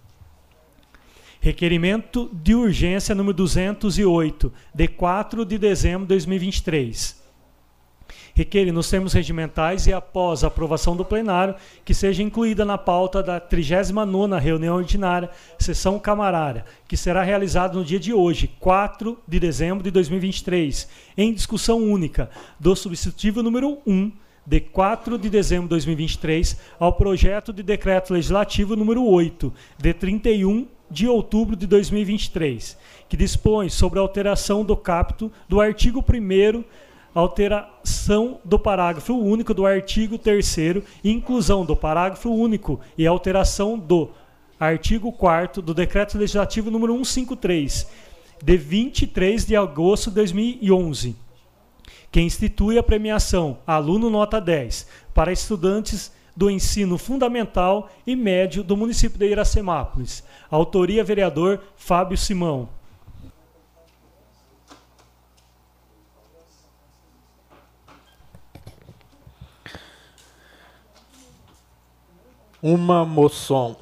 Requerimento 1.46 2.28
de 2.34 2.56
urgência 2.56 3.14
número 3.14 3.38
208, 3.38 4.52
de 4.74 4.88
4 4.88 5.46
de 5.46 5.60
dezembro 5.60 6.02
de 6.02 6.08
2023. 6.08 7.24
Requer 8.34 8.72
nos 8.72 8.90
termos 8.90 9.14
regimentais 9.14 9.86
e 9.86 9.94
após 9.94 10.44
a 10.44 10.48
aprovação 10.48 10.96
do 10.96 11.06
plenário 11.06 11.54
que 11.86 11.94
seja 11.94 12.24
incluída 12.24 12.66
na 12.66 12.80
pauta 12.80 13.22
da 13.22 13.40
39ª 13.40 14.40
reunião 14.40 14.76
ordinária, 14.76 15.30
sessão 15.60 16.00
camarária, 16.00 16.66
que 16.88 16.98
será 16.98 17.22
realizada 17.22 17.78
no 17.78 17.86
dia 17.86 18.00
de 18.00 18.12
hoje, 18.12 18.50
4 18.60 19.16
de 19.28 19.40
dezembro 19.40 19.84
de 19.84 19.92
2023, 19.92 20.90
em 21.16 21.32
discussão 21.32 21.78
única 21.78 22.28
do 22.60 22.76
substitutivo 22.76 23.44
número 23.44 23.78
1 23.86 24.12
de 24.48 24.60
4 24.60 25.16
de 25.20 25.30
dezembro 25.30 25.66
de 25.66 25.70
2023 25.70 26.60
ao 26.80 26.94
projeto 26.94 27.54
de 27.54 27.62
decreto 27.62 28.16
legislativo 28.16 28.76
número 28.76 29.06
8 29.06 29.54
de 29.78 29.94
31 29.94 30.74
de 30.90 31.08
outubro 31.08 31.56
de 31.56 31.66
2023, 31.68 32.78
que 33.10 33.18
dispõe 33.18 33.70
sobre 33.70 34.00
a 34.00 34.02
alteração 34.02 34.64
do 34.64 34.76
capto 34.78 35.32
do 35.48 35.60
artigo 35.60 36.04
1 36.04 36.64
alteração 37.16 38.42
do 38.44 38.60
parágrafo 38.60 39.14
único 39.14 39.54
do 39.54 39.66
artigo 39.66 40.18
3 40.18 40.58
inclusão 41.02 41.66
do 41.66 41.74
parágrafo 41.74 42.30
único 42.30 42.82
e 42.98 43.08
alteração 43.08 43.80
do 43.80 44.10
artigo 44.60 45.14
4 45.14 45.62
do 45.62 45.74
Decreto 45.74 46.18
Legislativo 46.18 46.70
número 46.70 46.94
153, 46.94 47.88
de 48.44 48.58
23 48.58 49.46
de 49.46 49.56
agosto 49.56 50.10
de 50.10 50.16
2011, 50.16 51.16
que 52.12 52.20
institui 52.20 52.78
a 52.78 52.84
premiação 52.84 53.60
Aluno 53.66 54.10
Nota 54.10 54.42
10 54.42 54.86
para 55.14 55.32
estudantes 55.32 56.12
do 56.36 56.50
ensino 56.50 56.98
fundamental 56.98 57.90
e 58.06 58.16
médio 58.16 58.64
do 58.64 58.76
município 58.76 59.18
de 59.18 59.26
Iracemápolis. 59.26 60.24
Autoria 60.52 61.04
vereador 61.04 61.62
Fábio 61.78 62.18
Simão. 62.18 62.68
Uma 72.62 73.06
moção. 73.06 73.78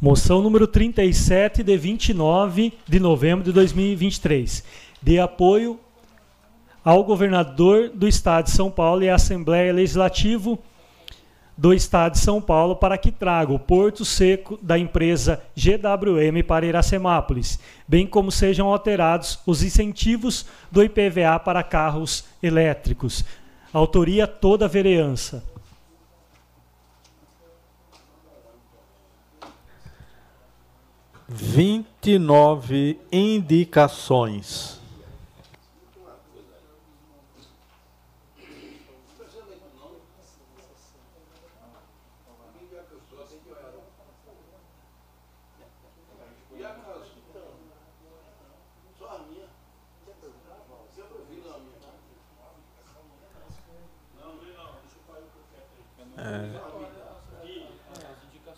Moção 0.00 0.40
número 0.40 0.66
37 0.66 1.62
de 1.62 1.76
29 1.76 2.72
de 2.86 3.00
novembro 3.00 3.44
de 3.44 3.52
2023, 3.52 4.64
de 5.02 5.18
apoio 5.18 5.78
ao 6.84 7.04
governador 7.04 7.90
do 7.90 8.06
Estado 8.06 8.46
de 8.46 8.52
São 8.52 8.70
Paulo 8.70 9.02
e 9.02 9.10
à 9.10 9.14
Assembleia 9.16 9.72
Legislativa 9.72 10.58
do 11.58 11.74
Estado 11.74 12.12
de 12.12 12.20
São 12.20 12.40
Paulo 12.40 12.76
para 12.76 12.96
que 12.96 13.10
traga 13.10 13.52
o 13.52 13.58
Porto 13.58 14.04
Seco 14.04 14.56
da 14.62 14.78
empresa 14.78 15.42
GWM 15.56 16.40
para 16.46 16.64
Iracemápolis, 16.64 17.58
bem 17.86 18.06
como 18.06 18.30
sejam 18.30 18.68
alterados 18.68 19.40
os 19.44 19.64
incentivos 19.64 20.46
do 20.70 20.84
IPVA 20.84 21.36
para 21.40 21.64
carros 21.64 22.24
elétricos. 22.40 23.24
Autoria 23.72 24.26
toda 24.28 24.66
a 24.66 24.68
vereança. 24.68 25.44
Vinte 31.28 32.12
e 32.12 32.18
nove 32.18 32.98
indicações. 33.12 34.77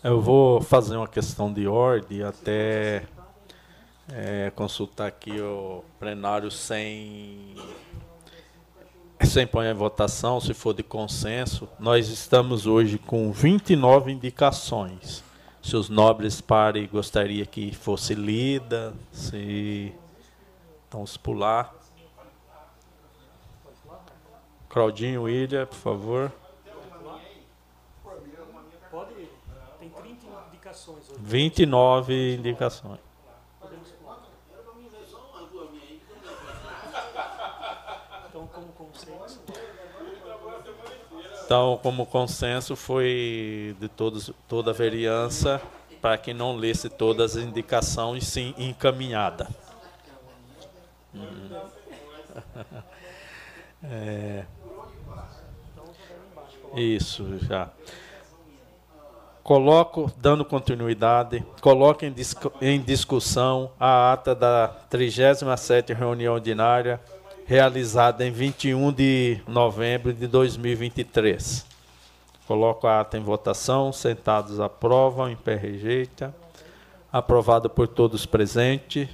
Eu 0.03 0.19
vou 0.19 0.59
fazer 0.61 0.97
uma 0.97 1.07
questão 1.07 1.53
de 1.53 1.67
ordem 1.67 2.23
até 2.23 3.03
é, 4.11 4.51
consultar 4.55 5.05
aqui 5.05 5.39
o 5.39 5.83
plenário 5.99 6.49
sem 6.49 7.53
sem 9.23 9.45
pôr 9.45 9.63
em 9.63 9.75
votação, 9.75 10.41
se 10.41 10.55
for 10.55 10.73
de 10.73 10.81
consenso. 10.81 11.69
Nós 11.79 12.09
estamos 12.09 12.65
hoje 12.65 12.97
com 12.97 13.31
29 13.31 14.11
indicações. 14.11 15.23
Se 15.61 15.75
os 15.75 15.87
nobres 15.87 16.41
parem 16.41 16.87
gostaria 16.87 17.45
que 17.45 17.71
fosse 17.71 18.15
lida, 18.15 18.95
se 19.11 19.93
se 21.05 21.19
pular. 21.19 21.75
Claudinho 24.67 25.23
William, 25.23 25.67
por 25.67 25.77
favor. 25.77 26.40
29 31.31 32.35
indicações. 32.35 32.99
Então, 38.27 38.47
como 38.47 38.67
consenso. 38.73 39.41
Então, 41.45 41.79
como 41.81 42.05
consenso 42.05 42.75
foi 42.75 43.77
de 43.79 43.87
todos, 43.87 44.31
toda 44.45 44.71
a 44.71 44.73
vereança 44.73 45.61
para 46.01 46.17
que 46.17 46.33
não 46.33 46.57
lesse 46.57 46.89
todas 46.89 47.37
as 47.37 47.43
indicações, 47.43 48.27
sim 48.27 48.53
encaminhada. 48.57 49.47
Hum. 51.15 51.49
É. 53.83 54.45
Isso, 56.75 57.39
já. 57.39 57.71
Coloco, 59.43 60.11
dando 60.17 60.45
continuidade, 60.45 61.43
coloco 61.61 62.05
em, 62.05 62.13
em 62.61 62.79
discussão 62.79 63.71
a 63.79 64.13
ata 64.13 64.35
da 64.35 64.71
37ª 64.91 65.95
reunião 65.95 66.35
ordinária, 66.35 67.01
realizada 67.45 68.25
em 68.25 68.31
21 68.31 68.91
de 68.93 69.39
novembro 69.47 70.13
de 70.13 70.27
2023. 70.27 71.65
Coloco 72.47 72.85
a 72.85 72.99
ata 72.99 73.17
em 73.17 73.21
votação, 73.21 73.91
sentados 73.91 74.59
aprovam, 74.59 75.29
em 75.29 75.35
pé 75.35 75.55
rejeita. 75.55 76.35
Aprovado 77.11 77.69
por 77.69 77.87
todos 77.87 78.25
presentes. 78.25 79.09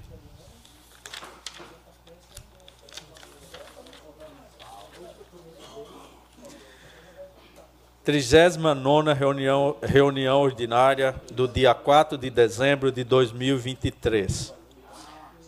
39 8.08 9.14
reunião, 9.14 9.76
reunião 9.84 10.40
ordinária 10.40 11.14
do 11.34 11.46
dia 11.46 11.74
4 11.74 12.18
de 12.18 12.30
dezembro 12.30 12.90
de 12.90 13.04
2023. 13.04 14.54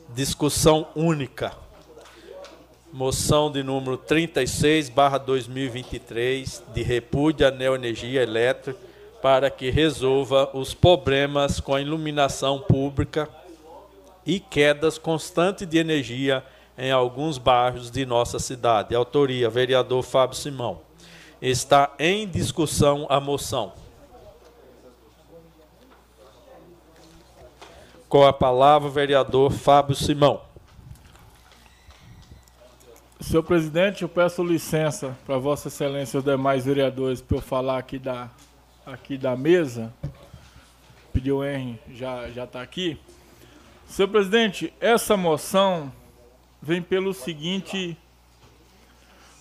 Discussão 0.10 0.86
única. 0.94 1.54
Moção 2.92 3.50
de 3.50 3.64
número 3.64 3.96
36, 3.96 4.90
barra 4.90 5.18
2023, 5.18 6.62
de 6.74 6.84
repúdio 6.84 7.48
à 7.48 7.52
neoenergia 7.52 8.22
elétrica 8.22 8.78
para 9.22 9.50
que 9.50 9.70
resolva 9.70 10.50
os 10.54 10.74
problemas 10.74 11.62
com 11.62 11.74
a 11.74 11.80
iluminação 11.80 12.60
pública 12.60 13.30
e 14.26 14.38
quedas 14.38 14.98
constantes 14.98 15.66
de 15.66 15.78
energia 15.78 16.44
em 16.78 16.92
alguns 16.92 17.38
bairros 17.38 17.90
de 17.90 18.06
nossa 18.06 18.38
cidade. 18.38 18.94
Autoria, 18.94 19.50
vereador 19.50 20.04
Fábio 20.04 20.36
Simão. 20.36 20.89
Está 21.42 21.94
em 21.98 22.28
discussão 22.28 23.08
a 23.10 23.20
moção. 23.20 23.74
Com 28.10 28.26
a 28.26 28.34
palavra, 28.34 28.90
o 28.90 28.92
vereador 28.92 29.52
Fábio 29.52 29.96
Simão. 29.96 30.42
Senhor 33.22 33.44
presidente, 33.44 34.02
eu 34.02 34.10
peço 34.10 34.44
licença 34.44 35.16
para 35.26 35.38
Vossa 35.38 35.68
Excelência 35.68 36.18
e 36.18 36.20
os 36.20 36.24
demais 36.24 36.66
vereadores 36.66 37.22
para 37.22 37.38
eu 37.38 37.42
falar 37.42 37.78
aqui 37.78 38.00
da, 38.00 38.30
aqui 38.86 39.18
da 39.18 39.36
mesa. 39.36 39.94
Pediu 41.14 41.38
o 41.38 41.46
Henry, 41.46 41.80
já 41.94 42.28
está 42.28 42.62
aqui. 42.62 43.00
Senhor 43.88 44.08
presidente, 44.08 44.74
essa 44.80 45.16
moção 45.16 45.92
vem 46.62 46.82
pelo 46.82 47.14
seguinte, 47.14 47.98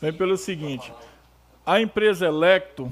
vem 0.00 0.12
pelo 0.12 0.36
seguinte. 0.36 0.92
A 1.68 1.82
empresa 1.82 2.24
Electo, 2.24 2.90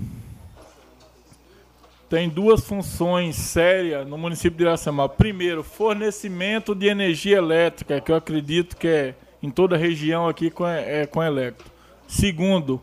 tem 2.10 2.28
duas 2.28 2.62
funções 2.62 3.34
sérias 3.34 4.06
no 4.06 4.18
município 4.18 4.58
de 4.58 4.64
Iracema. 4.64 5.08
Primeiro, 5.08 5.62
fornecimento 5.62 6.74
de 6.74 6.86
energia 6.86 7.38
elétrica, 7.38 8.02
que 8.02 8.12
eu 8.12 8.16
acredito 8.16 8.76
que 8.76 8.86
é 8.86 9.14
em 9.42 9.48
toda 9.48 9.76
a 9.76 9.78
região 9.78 10.28
aqui 10.28 10.50
com, 10.50 10.66
é, 10.66 11.06
com 11.06 11.22
elétrico. 11.22 11.70
Segundo, 12.06 12.78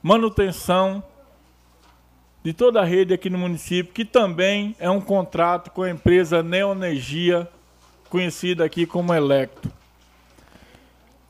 manutenção 0.00 1.02
de 2.44 2.52
toda 2.52 2.80
a 2.80 2.84
rede 2.84 3.12
aqui 3.12 3.28
no 3.28 3.36
município, 3.36 3.92
que 3.92 4.04
também 4.04 4.76
é 4.78 4.88
um 4.88 5.00
contrato 5.00 5.72
com 5.72 5.82
a 5.82 5.90
empresa 5.90 6.40
Neoenergia, 6.40 7.48
conhecida 8.08 8.64
aqui 8.64 8.86
como 8.86 9.12
Electro. 9.12 9.72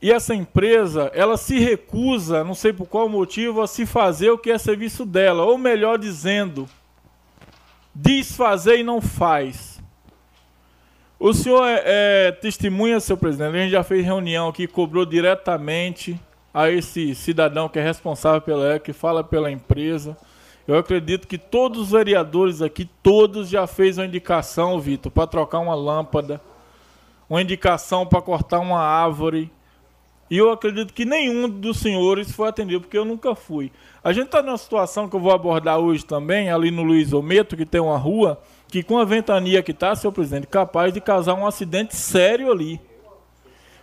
E 0.01 0.13
essa 0.13 0.35
empresa, 0.35 1.11
ela 1.13 1.37
se 1.37 1.59
recusa, 1.59 2.45
não 2.45 2.55
sei 2.55 2.73
por 2.73 2.87
qual 2.87 3.09
motivo, 3.09 3.61
a 3.61 3.67
se 3.67 3.85
fazer 3.85 4.31
o 4.31 4.39
que 4.39 4.51
é 4.51 4.59
serviço 4.59 5.05
dela, 5.05 5.45
ou 5.45 5.59
melhor 5.59 5.99
dizendo, 5.99 6.69
diz 7.95 8.37
fazer 8.37 8.79
e 8.79 8.85
não 8.85 9.01
faz. 9.01 9.83
O 11.19 11.33
senhor 11.33 11.65
é, 11.67 11.83
é 12.29 12.33
testemunha, 12.33 13.01
seu 13.01 13.17
presidente, 13.17 13.57
a 13.57 13.59
gente 13.59 13.73
já 13.73 13.83
fez 13.83 14.05
reunião 14.05 14.49
aqui, 14.49 14.69
cobrou 14.69 15.05
diretamente 15.05 16.19
a 16.55 16.71
esse 16.71 17.13
cidadão 17.17 17.69
que 17.69 17.79
é 17.81 17.83
responsável 17.83 18.41
pela 18.41 18.77
EC, 18.77 18.85
que 18.85 18.93
fala 18.93 19.25
pela 19.25 19.51
empresa. 19.51 20.17
Eu 20.67 20.79
acredito 20.79 21.27
que 21.27 21.39
todos 21.39 21.81
os 21.81 21.91
vereadores 21.91 22.63
aqui, 22.63 22.89
todos 23.03 23.49
já 23.49 23.67
fez 23.67 23.99
uma 23.99 24.07
indicação, 24.07 24.79
Vitor, 24.79 25.11
para 25.11 25.27
trocar 25.27 25.59
uma 25.59 25.75
lâmpada, 25.75 26.41
uma 27.29 27.43
indicação 27.43 28.07
para 28.07 28.23
cortar 28.23 28.61
uma 28.61 28.79
árvore, 28.79 29.51
e 30.31 30.37
eu 30.37 30.51
acredito 30.53 30.93
que 30.93 31.05
nenhum 31.05 31.49
dos 31.49 31.79
senhores 31.79 32.31
foi 32.33 32.49
atendido, 32.49 32.83
porque 32.83 32.99
eu 32.99 33.05
nunca 33.05 33.35
fui. 33.35 33.73
A 34.05 34.13
gente 34.13 34.27
está 34.27 34.43
numa 34.43 34.59
situação 34.59 35.09
que 35.09 35.17
eu 35.17 35.21
vou 35.21 35.33
abordar 35.33 35.79
hoje 35.79 36.05
também, 36.05 36.51
ali 36.51 36.71
no 36.71 36.83
Luiz 36.83 37.13
Ometo, 37.13 37.57
que 37.57 37.65
tem 37.65 37.81
uma 37.81 37.97
rua, 37.97 38.41
que 38.69 38.83
com 38.83 38.99
a 38.99 39.05
ventania 39.05 39.63
que 39.63 39.71
está, 39.73 39.95
senhor 39.95 40.13
presidente, 40.13 40.47
capaz 40.47 40.93
de 40.93 41.01
causar 41.01 41.35
um 41.35 41.47
acidente 41.47 41.97
sério 41.97 42.53
ali. 42.53 42.81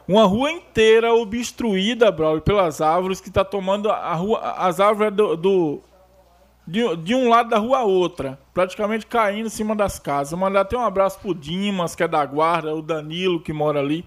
Uma 0.07 0.25
rua 0.25 0.51
inteira 0.51 1.13
obstruída, 1.15 2.11
Braulio, 2.11 2.41
pelas 2.41 2.79
árvores, 2.79 3.19
que 3.19 3.29
está 3.29 3.43
tomando 3.43 3.89
a 3.89 4.13
rua, 4.13 4.39
as 4.57 4.79
árvores 4.79 5.11
do, 5.11 5.35
do 5.35 5.81
de, 6.67 6.95
de, 6.97 7.15
um 7.15 7.29
lado 7.29 7.49
da 7.49 7.57
rua 7.57 7.79
a 7.79 7.83
outra, 7.83 8.39
praticamente 8.53 9.07
caindo 9.07 9.47
em 9.47 9.49
cima 9.49 9.75
das 9.75 9.97
casas. 9.97 10.37
Mandar 10.37 10.61
até 10.61 10.77
um 10.77 10.85
abraço 10.85 11.19
pro 11.19 11.33
Dimas, 11.33 11.95
que 11.95 12.03
é 12.03 12.07
da 12.07 12.23
guarda, 12.23 12.75
o 12.75 12.83
Danilo, 12.83 13.39
que 13.39 13.51
mora 13.51 13.79
ali. 13.79 14.05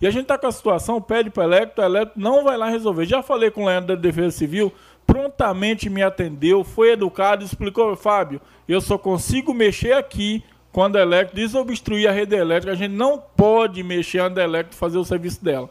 E 0.00 0.06
a 0.06 0.10
gente 0.10 0.22
está 0.22 0.38
com 0.38 0.46
a 0.46 0.52
situação, 0.52 1.00
pede 1.00 1.28
para 1.28 1.42
o 1.42 1.46
Electro, 1.46 1.82
o 1.82 1.86
Electro 1.86 2.20
não 2.20 2.44
vai 2.44 2.56
lá 2.56 2.68
resolver. 2.68 3.04
Já 3.04 3.22
falei 3.22 3.50
com 3.50 3.64
o 3.64 3.66
Leandro 3.66 3.96
da 3.96 4.00
Defesa 4.00 4.30
Civil, 4.30 4.72
prontamente 5.06 5.90
me 5.90 6.02
atendeu, 6.02 6.62
foi 6.62 6.92
educado, 6.92 7.44
explicou, 7.44 7.96
Fábio, 7.96 8.40
eu 8.68 8.80
só 8.80 8.96
consigo 8.96 9.52
mexer 9.52 9.92
aqui 9.92 10.44
quando 10.70 10.96
a 10.96 11.00
Electro 11.00 11.34
desobstruir 11.34 12.08
a 12.08 12.12
rede 12.12 12.36
elétrica, 12.36 12.72
a 12.72 12.76
gente 12.76 12.92
não 12.92 13.18
pode 13.18 13.82
mexer 13.82 14.30
na 14.30 14.42
Electro 14.42 14.76
fazer 14.76 14.98
o 14.98 15.04
serviço 15.04 15.42
dela. 15.42 15.70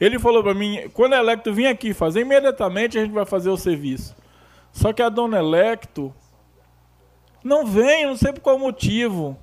Ele 0.00 0.18
falou 0.18 0.42
para 0.42 0.54
mim, 0.54 0.88
quando 0.94 1.12
a 1.12 1.18
Electro 1.18 1.52
vir 1.52 1.66
aqui 1.66 1.92
fazer, 1.92 2.20
imediatamente 2.22 2.98
a 2.98 3.02
gente 3.02 3.12
vai 3.12 3.26
fazer 3.26 3.50
o 3.50 3.56
serviço. 3.56 4.16
Só 4.72 4.92
que 4.92 5.02
a 5.02 5.08
dona 5.08 5.38
Electro 5.38 6.14
não 7.44 7.66
vem, 7.66 8.06
não 8.06 8.16
sei 8.16 8.32
por 8.32 8.40
qual 8.40 8.58
motivo. 8.58 9.36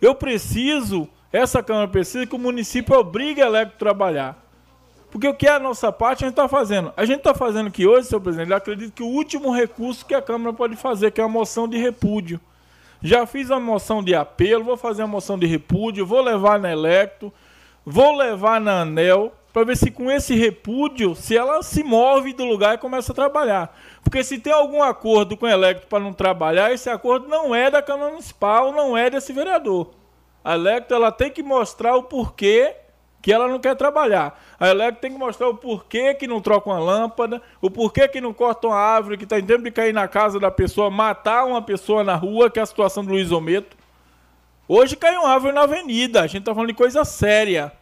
Eu 0.00 0.14
preciso 0.14 1.08
essa 1.36 1.62
Câmara 1.62 1.88
precisa 1.88 2.26
que 2.26 2.34
o 2.34 2.38
município 2.38 2.98
obrigue 2.98 3.42
a 3.42 3.46
Electro 3.46 3.76
a 3.76 3.78
trabalhar. 3.78 4.46
Porque 5.10 5.28
o 5.28 5.34
que 5.34 5.46
é 5.46 5.52
a 5.52 5.58
nossa 5.58 5.90
parte, 5.92 6.24
a 6.24 6.28
gente 6.28 6.34
está 6.34 6.48
fazendo. 6.48 6.92
A 6.96 7.04
gente 7.04 7.18
está 7.18 7.34
fazendo 7.34 7.70
que 7.70 7.86
hoje, 7.86 8.08
senhor 8.08 8.20
presidente, 8.20 8.50
eu 8.50 8.56
acredito 8.56 8.92
que 8.92 9.02
o 9.02 9.06
último 9.06 9.50
recurso 9.50 10.04
que 10.04 10.14
a 10.14 10.20
Câmara 10.20 10.52
pode 10.52 10.76
fazer, 10.76 11.10
que 11.10 11.20
é 11.20 11.24
a 11.24 11.28
moção 11.28 11.68
de 11.68 11.78
repúdio. 11.78 12.40
Já 13.02 13.26
fiz 13.26 13.50
a 13.50 13.60
moção 13.60 14.02
de 14.02 14.14
apelo, 14.14 14.64
vou 14.64 14.76
fazer 14.76 15.02
a 15.02 15.06
moção 15.06 15.38
de 15.38 15.46
repúdio, 15.46 16.06
vou 16.06 16.20
levar 16.20 16.58
na 16.58 16.72
Electro, 16.72 17.32
vou 17.84 18.16
levar 18.16 18.60
na 18.60 18.80
ANEL, 18.80 19.32
para 19.52 19.64
ver 19.64 19.76
se 19.76 19.90
com 19.90 20.10
esse 20.10 20.34
repúdio, 20.34 21.14
se 21.14 21.34
ela 21.34 21.62
se 21.62 21.82
move 21.82 22.34
do 22.34 22.44
lugar 22.44 22.74
e 22.74 22.78
começa 22.78 23.12
a 23.12 23.14
trabalhar. 23.14 23.74
Porque 24.02 24.22
se 24.22 24.38
tem 24.38 24.52
algum 24.52 24.82
acordo 24.82 25.34
com 25.34 25.46
a 25.46 25.50
Electro 25.50 25.86
para 25.86 25.98
não 26.02 26.12
trabalhar, 26.12 26.72
esse 26.72 26.90
acordo 26.90 27.26
não 27.26 27.54
é 27.54 27.70
da 27.70 27.80
Câmara 27.80 28.10
Municipal, 28.10 28.70
não 28.72 28.94
é 28.94 29.08
desse 29.08 29.32
vereador. 29.32 29.94
A 30.46 30.54
Electro 30.54 30.96
ela 30.96 31.10
tem 31.10 31.28
que 31.28 31.42
mostrar 31.42 31.96
o 31.96 32.04
porquê 32.04 32.76
que 33.20 33.32
ela 33.32 33.48
não 33.48 33.58
quer 33.58 33.74
trabalhar. 33.74 34.40
A 34.60 34.68
Electro 34.68 35.00
tem 35.00 35.10
que 35.10 35.18
mostrar 35.18 35.48
o 35.48 35.56
porquê 35.56 36.14
que 36.14 36.28
não 36.28 36.40
troca 36.40 36.70
uma 36.70 36.78
lâmpada, 36.78 37.42
o 37.60 37.68
porquê 37.68 38.06
que 38.06 38.20
não 38.20 38.32
corta 38.32 38.68
uma 38.68 38.76
árvore 38.76 39.18
que 39.18 39.24
está 39.24 39.40
em 39.40 39.44
tempo 39.44 39.64
de 39.64 39.72
cair 39.72 39.92
na 39.92 40.06
casa 40.06 40.38
da 40.38 40.48
pessoa, 40.48 40.88
matar 40.88 41.44
uma 41.46 41.60
pessoa 41.60 42.04
na 42.04 42.14
rua, 42.14 42.48
que 42.48 42.60
é 42.60 42.62
a 42.62 42.66
situação 42.66 43.04
do 43.04 43.10
Luiz 43.10 43.32
Ometo. 43.32 43.76
Hoje 44.68 44.94
caiu 44.94 45.22
uma 45.22 45.30
árvore 45.30 45.52
na 45.52 45.62
avenida, 45.62 46.20
a 46.20 46.28
gente 46.28 46.42
está 46.42 46.54
falando 46.54 46.68
de 46.68 46.74
coisa 46.74 47.04
séria. 47.04 47.72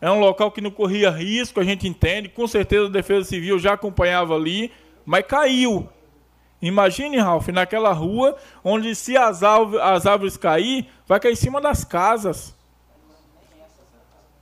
É 0.00 0.10
um 0.10 0.20
local 0.20 0.50
que 0.50 0.62
não 0.62 0.70
corria 0.70 1.10
risco, 1.10 1.60
a 1.60 1.64
gente 1.64 1.86
entende. 1.86 2.30
Com 2.30 2.46
certeza 2.46 2.86
a 2.86 2.90
Defesa 2.90 3.28
Civil 3.28 3.58
já 3.58 3.74
acompanhava 3.74 4.34
ali, 4.34 4.72
mas 5.04 5.26
caiu. 5.26 5.86
Imagine, 6.62 7.18
Ralph, 7.18 7.48
naquela 7.48 7.92
rua 7.92 8.36
onde 8.62 8.94
se 8.94 9.16
as, 9.16 9.42
as 9.42 10.06
árvores 10.06 10.36
cair, 10.36 10.86
vai 11.06 11.18
cair 11.18 11.32
em 11.32 11.36
cima 11.36 11.60
das 11.60 11.84
casas. 11.84 12.54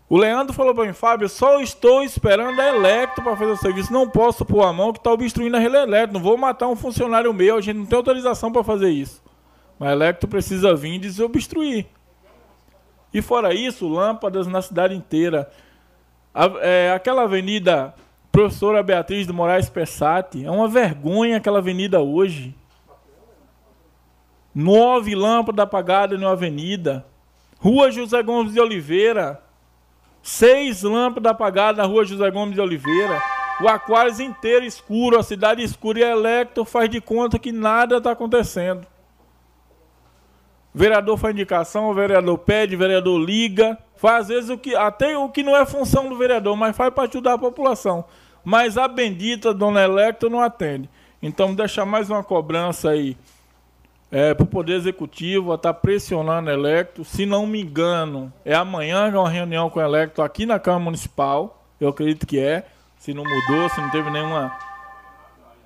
O 0.08 0.16
Leandro 0.16 0.54
falou 0.54 0.74
para 0.74 0.86
mim, 0.86 0.94
Fábio, 0.94 1.28
só 1.28 1.60
estou 1.60 2.02
esperando 2.02 2.58
a 2.58 2.68
Electro 2.68 3.22
para 3.22 3.36
fazer 3.36 3.52
o 3.52 3.56
serviço. 3.56 3.92
Não 3.92 4.08
posso 4.08 4.44
pôr 4.44 4.62
a 4.62 4.72
mão 4.72 4.92
que 4.92 4.98
está 4.98 5.12
obstruindo 5.12 5.56
a 5.56 5.60
rede 5.60 5.76
elétrica. 5.76 6.14
Não 6.14 6.20
vou 6.20 6.36
matar 6.36 6.66
um 6.66 6.74
funcionário 6.74 7.32
meu, 7.34 7.56
a 7.56 7.60
gente 7.60 7.76
não 7.76 7.86
tem 7.86 7.96
autorização 7.96 8.50
para 8.50 8.64
fazer 8.64 8.88
isso. 8.88 9.22
Mas 9.78 9.90
a 9.90 9.92
Electro 9.92 10.26
precisa 10.26 10.74
vir 10.74 10.94
e 10.94 10.98
desobstruir. 10.98 11.86
E 13.12 13.20
fora 13.20 13.52
isso, 13.52 13.86
lâmpadas 13.86 14.46
na 14.46 14.62
cidade 14.62 14.94
inteira. 14.94 15.50
A, 16.34 16.46
é, 16.62 16.92
aquela 16.92 17.24
avenida 17.24 17.94
Professora 18.30 18.82
Beatriz 18.82 19.26
de 19.26 19.32
Moraes 19.32 19.68
Pessati, 19.68 20.44
é 20.44 20.50
uma 20.50 20.68
vergonha 20.68 21.38
aquela 21.38 21.58
avenida 21.58 22.00
hoje. 22.00 22.54
Nove 24.54 25.14
lâmpadas 25.14 25.64
apagadas 25.64 26.20
na 26.20 26.30
avenida. 26.30 27.06
Rua 27.58 27.90
José 27.90 28.22
Gomes 28.22 28.52
de 28.52 28.60
Oliveira. 28.60 29.42
Seis 30.22 30.82
lâmpadas 30.82 31.32
apagadas 31.32 31.78
na 31.78 31.84
rua 31.84 32.04
José 32.04 32.30
Gomes 32.30 32.54
de 32.54 32.60
Oliveira. 32.60 33.20
O 33.60 33.68
Aquários 33.68 34.20
inteiro 34.20 34.64
escuro, 34.64 35.18
a 35.18 35.22
cidade 35.22 35.62
escura 35.62 35.98
e 35.98 36.04
a 36.04 36.10
Electro 36.10 36.64
faz 36.64 36.88
de 36.88 37.00
conta 37.00 37.38
que 37.38 37.50
nada 37.50 37.96
está 37.96 38.12
acontecendo. 38.12 38.86
O 40.72 40.78
vereador 40.78 41.16
faz 41.18 41.34
indicação, 41.34 41.90
o 41.90 41.94
vereador 41.94 42.38
pede, 42.38 42.76
o 42.76 42.78
vereador 42.78 43.18
liga, 43.18 43.76
faz 43.98 44.22
às 44.22 44.28
vezes 44.28 44.50
o 44.50 44.56
que, 44.56 44.74
até 44.74 45.16
o 45.18 45.28
que 45.28 45.42
não 45.42 45.54
é 45.54 45.66
função 45.66 46.08
do 46.08 46.16
vereador, 46.16 46.56
mas 46.56 46.74
faz 46.76 46.92
para 46.92 47.08
ajudar 47.08 47.34
a 47.34 47.38
população 47.38 48.04
mas 48.48 48.78
a 48.78 48.88
bendita 48.88 49.52
Dona 49.52 49.82
Electra 49.82 50.30
não 50.30 50.40
atende. 50.40 50.88
Então, 51.22 51.54
deixa 51.54 51.84
mais 51.84 52.08
uma 52.08 52.24
cobrança 52.24 52.88
aí 52.88 53.14
é, 54.10 54.32
para 54.32 54.44
o 54.44 54.46
Poder 54.46 54.72
Executivo, 54.72 55.54
estar 55.54 55.74
tá 55.74 55.78
pressionando 55.78 56.48
a 56.48 56.54
Electro. 56.54 57.04
Se 57.04 57.26
não 57.26 57.46
me 57.46 57.60
engano, 57.60 58.32
é 58.46 58.54
amanhã 58.54 59.08
uma 59.08 59.28
reunião 59.28 59.68
com 59.68 59.80
a 59.80 59.84
Electro 59.84 60.24
aqui 60.24 60.46
na 60.46 60.58
Câmara 60.58 60.82
Municipal. 60.82 61.62
Eu 61.78 61.90
acredito 61.90 62.26
que 62.26 62.38
é. 62.38 62.64
Se 62.96 63.12
não 63.12 63.22
mudou, 63.22 63.68
se 63.68 63.80
não 63.82 63.90
teve 63.90 64.08
nenhuma. 64.08 64.56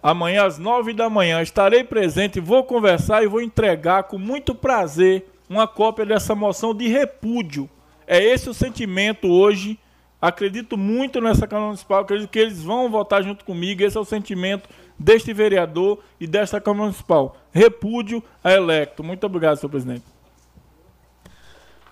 Amanhã 0.02 0.44
às 0.44 0.58
nove 0.58 0.92
da 0.92 1.08
manhã 1.08 1.40
estarei 1.40 1.84
presente, 1.84 2.40
vou 2.40 2.64
conversar 2.64 3.22
e 3.22 3.28
vou 3.28 3.40
entregar 3.40 4.02
com 4.02 4.18
muito 4.18 4.56
prazer 4.56 5.24
uma 5.48 5.68
cópia 5.68 6.04
dessa 6.04 6.34
moção 6.34 6.74
de 6.74 6.88
repúdio. 6.88 7.70
É 8.12 8.22
esse 8.22 8.48
o 8.50 8.54
sentimento 8.54 9.28
hoje 9.28 9.78
Acredito 10.22 10.78
muito 10.78 11.20
nessa 11.20 11.48
Câmara 11.48 11.66
Municipal, 11.66 12.02
acredito 12.02 12.30
que 12.30 12.38
eles 12.38 12.62
vão 12.62 12.88
votar 12.88 13.24
junto 13.24 13.44
comigo. 13.44 13.82
Esse 13.82 13.96
é 13.96 14.00
o 14.00 14.04
sentimento 14.04 14.68
deste 14.96 15.32
vereador 15.32 15.98
e 16.20 16.28
desta 16.28 16.60
Câmara 16.60 16.84
Municipal. 16.84 17.36
Repúdio 17.50 18.22
a 18.44 18.52
electo. 18.52 19.02
Muito 19.02 19.26
obrigado, 19.26 19.56
senhor 19.56 19.70
presidente. 19.70 20.04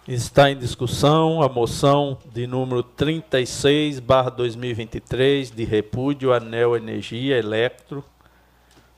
Está 0.06 0.48
em 0.48 0.56
discussão 0.56 1.42
a 1.42 1.48
moção 1.48 2.18
de 2.32 2.46
número 2.46 2.84
36, 2.84 3.98
barra 3.98 4.30
2023, 4.30 5.50
de 5.50 5.64
repúdio 5.64 6.32
à 6.32 6.38
Neo 6.38 6.76
Energia 6.76 7.36
Electro, 7.36 8.04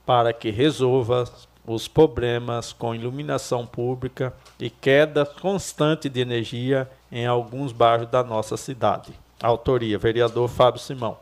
para 0.05 0.35
que 0.35 0.51
resolva 0.51 1.25
os 1.67 1.89
problemas 1.89 2.71
com 2.71 2.95
iluminação 2.95 3.67
pública 3.67 4.35
e 4.61 4.69
queda 4.69 5.25
constante 5.25 6.11
de 6.11 6.21
energia 6.21 6.87
em 7.13 7.27
alguns 7.27 7.73
bairros 7.73 8.09
da 8.09 8.25
nossa 8.25 8.57
cidade. 8.57 9.13
Autoria, 9.43 9.99
vereador 9.99 10.49
Fábio 10.49 10.81
Simão. 10.81 11.19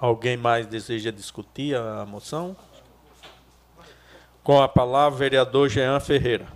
Alguém 0.00 0.38
mais 0.38 0.66
deseja 0.66 1.10
discutir 1.10 1.76
a 1.76 2.06
moção? 2.06 2.56
Com 4.42 4.60
a 4.60 4.68
palavra, 4.68 5.18
vereador 5.18 5.68
Jean 5.68 6.00
Ferreira. 6.00 6.46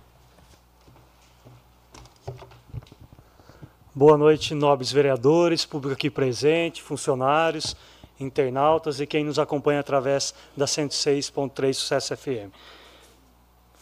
Boa 3.95 4.17
noite, 4.17 4.55
nobres 4.55 4.93
vereadores, 4.93 5.67
público 5.67 5.95
aqui 5.95 6.09
presente, 6.09 6.83
funcionários 6.83 7.77
internautas 8.21 9.01
e 9.01 9.07
quem 9.07 9.25
nos 9.25 9.39
acompanha 9.39 9.81
através 9.81 10.35
da 10.57 10.67
106.3 10.67 11.75
Sucesso 11.75 12.17
FM. 12.17 12.53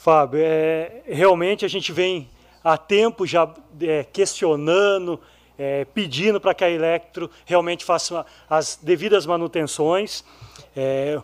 Fábio, 0.06 0.38
é, 0.40 1.02
realmente 1.04 1.64
a 1.64 1.68
gente 1.68 1.90
vem 1.90 2.30
há 2.62 2.78
tempo 2.78 3.26
já 3.26 3.52
é, 3.80 4.04
questionando, 4.04 5.20
é, 5.58 5.84
pedindo 5.84 6.40
para 6.40 6.54
que 6.54 6.62
a 6.62 6.70
Electro 6.70 7.28
realmente 7.44 7.84
faça 7.84 8.24
as 8.48 8.78
devidas 8.80 9.26
manutenções. 9.26 10.24
É, 10.76 11.20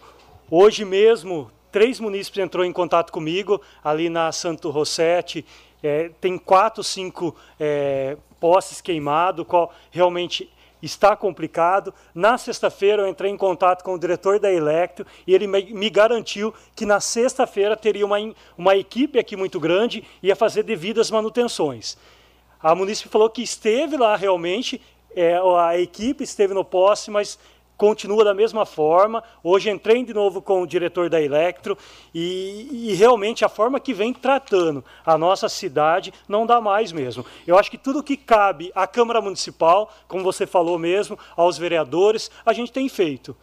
hoje 0.51 0.85
mesmo, 0.85 1.49
três 1.71 2.01
munícipes 2.01 2.42
entrou 2.42 2.64
em 2.64 2.73
contato 2.73 3.12
comigo 3.12 3.62
ali 3.85 4.09
na 4.09 4.33
Santo 4.33 4.68
Rossetti. 4.68 5.47
É, 5.81 6.11
tem 6.21 6.37
quatro, 6.37 6.83
cinco 6.83 7.37
é, 7.61 8.16
postes 8.40 8.81
queimados, 8.81 9.47
realmente 9.92 10.51
está 10.83 11.14
complicado. 11.14 11.95
Na 12.14 12.37
sexta-feira 12.37 13.03
eu 13.03 13.09
entrei 13.09 13.31
em 13.31 13.37
contato 13.37 13.83
com 13.85 13.95
o 13.95 13.99
diretor 13.99 14.38
da 14.38 14.53
Electro 14.53 15.07
e 15.27 15.35
ele 15.35 15.47
me 15.47 15.88
garantiu 15.88 16.53
que 16.75 16.85
na 16.85 17.01
sexta-feira 17.01 17.77
teria 17.77 18.05
uma, 18.05 18.16
uma 18.59 18.77
equipe 18.77 19.18
aqui 19.18 19.37
muito 19.37 19.61
grande 19.61 20.05
e 20.23 20.27
ia 20.27 20.37
fazer 20.37 20.64
devidas 20.64 21.11
manutenções. 21.11 21.97
A 22.61 22.75
munícipe 22.75 23.09
falou 23.09 23.31
que 23.31 23.42
esteve 23.42 23.97
lá 23.97 24.16
realmente, 24.16 24.81
é, 25.14 25.37
a 25.59 25.79
equipe 25.79 26.25
esteve 26.25 26.55
no 26.55 26.64
poste, 26.64 27.11
mas 27.11 27.38
continua 27.77 28.25
da 28.25 28.35
mesma 28.35 28.65
forma. 28.65 29.23
Hoje 29.43 29.71
entrei 29.71 30.05
de 30.05 30.15
novo 30.15 30.41
com 30.41 30.63
o 30.63 30.67
diretor 30.67 31.11
da 31.11 31.21
Electro 31.21 31.77
e, 32.15 32.69
e, 32.91 32.95
realmente 32.95 33.45
a 33.45 33.49
forma 33.49 33.81
que 33.81 33.93
vem 33.93 34.13
tratando 34.13 34.85
a 35.05 35.19
nossa 35.19 35.49
cidade 35.49 36.13
não 36.29 36.47
dá 36.47 36.61
mais 36.61 36.93
mesmo. 36.93 37.25
Eu 37.47 37.59
acho 37.59 37.71
que 37.71 37.79
tudo 37.79 38.03
que 38.03 38.17
cabe 38.17 38.71
à 38.75 38.87
Câmara 38.87 39.21
Municipal, 39.21 39.93
como 40.07 40.23
você 40.23 40.47
falou 40.47 40.79
mesmo, 40.79 41.19
aos 41.37 41.59
vereadores, 41.59 42.31
a 42.45 42.53
gente 42.53 42.73
tem 42.73 42.89
feito. 42.89 43.37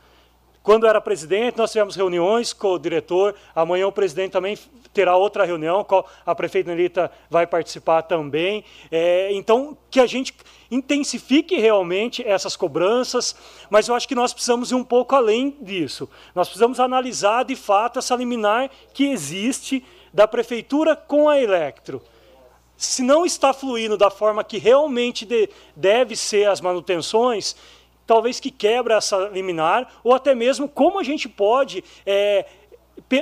Quando 0.62 0.86
era 0.86 1.00
presidente, 1.00 1.58
nós 1.58 1.72
tivemos 1.72 1.96
reuniões 1.96 2.52
com 2.54 2.74
o 2.74 2.80
diretor. 2.80 3.36
Amanhã 3.56 3.88
o 3.88 3.92
presidente 3.92 4.32
também 4.32 4.58
terá 4.94 5.16
outra 5.16 5.46
reunião, 5.46 5.86
a 6.26 6.36
prefeita 6.36 6.70
Nelita 6.70 7.12
vai 7.30 7.48
participar 7.48 8.02
também. 8.02 8.64
É, 8.92 9.32
então, 9.32 9.78
que 9.90 10.00
a 10.00 10.06
gente 10.06 10.34
intensifique 10.70 11.58
realmente 11.58 12.26
essas 12.28 12.56
cobranças, 12.56 13.36
mas 13.70 13.88
eu 13.88 13.96
acho 13.96 14.08
que 14.08 14.16
nós 14.16 14.34
precisamos 14.34 14.72
ir 14.72 14.76
um 14.76 14.84
pouco 14.84 15.16
além 15.16 15.56
disso. 15.62 16.10
Nós 16.36 16.48
precisamos 16.48 16.80
analisar 16.80 17.46
de 17.46 17.56
fato 17.56 18.00
essa 18.00 18.16
liminar 18.16 18.70
que 18.94 19.06
existe 19.06 19.84
da 20.14 20.28
prefeitura 20.28 20.96
com 20.96 21.30
a 21.30 21.40
Electro. 21.40 22.02
Se 22.78 23.04
não 23.04 23.26
está 23.26 23.54
fluindo 23.54 23.98
da 23.98 24.10
forma 24.10 24.44
que 24.44 24.58
realmente 24.58 25.26
de, 25.26 25.50
deve 25.76 26.16
ser 26.16 26.48
as 26.48 26.62
manutenções, 26.62 27.56
talvez 28.10 28.40
que 28.40 28.50
quebra 28.50 28.96
essa 28.96 29.30
liminar, 29.32 29.88
ou 30.04 30.16
até 30.16 30.34
mesmo 30.34 30.68
como 30.68 31.00
a 31.00 31.04
gente 31.04 31.30
pode 31.30 31.84
é, 32.04 32.44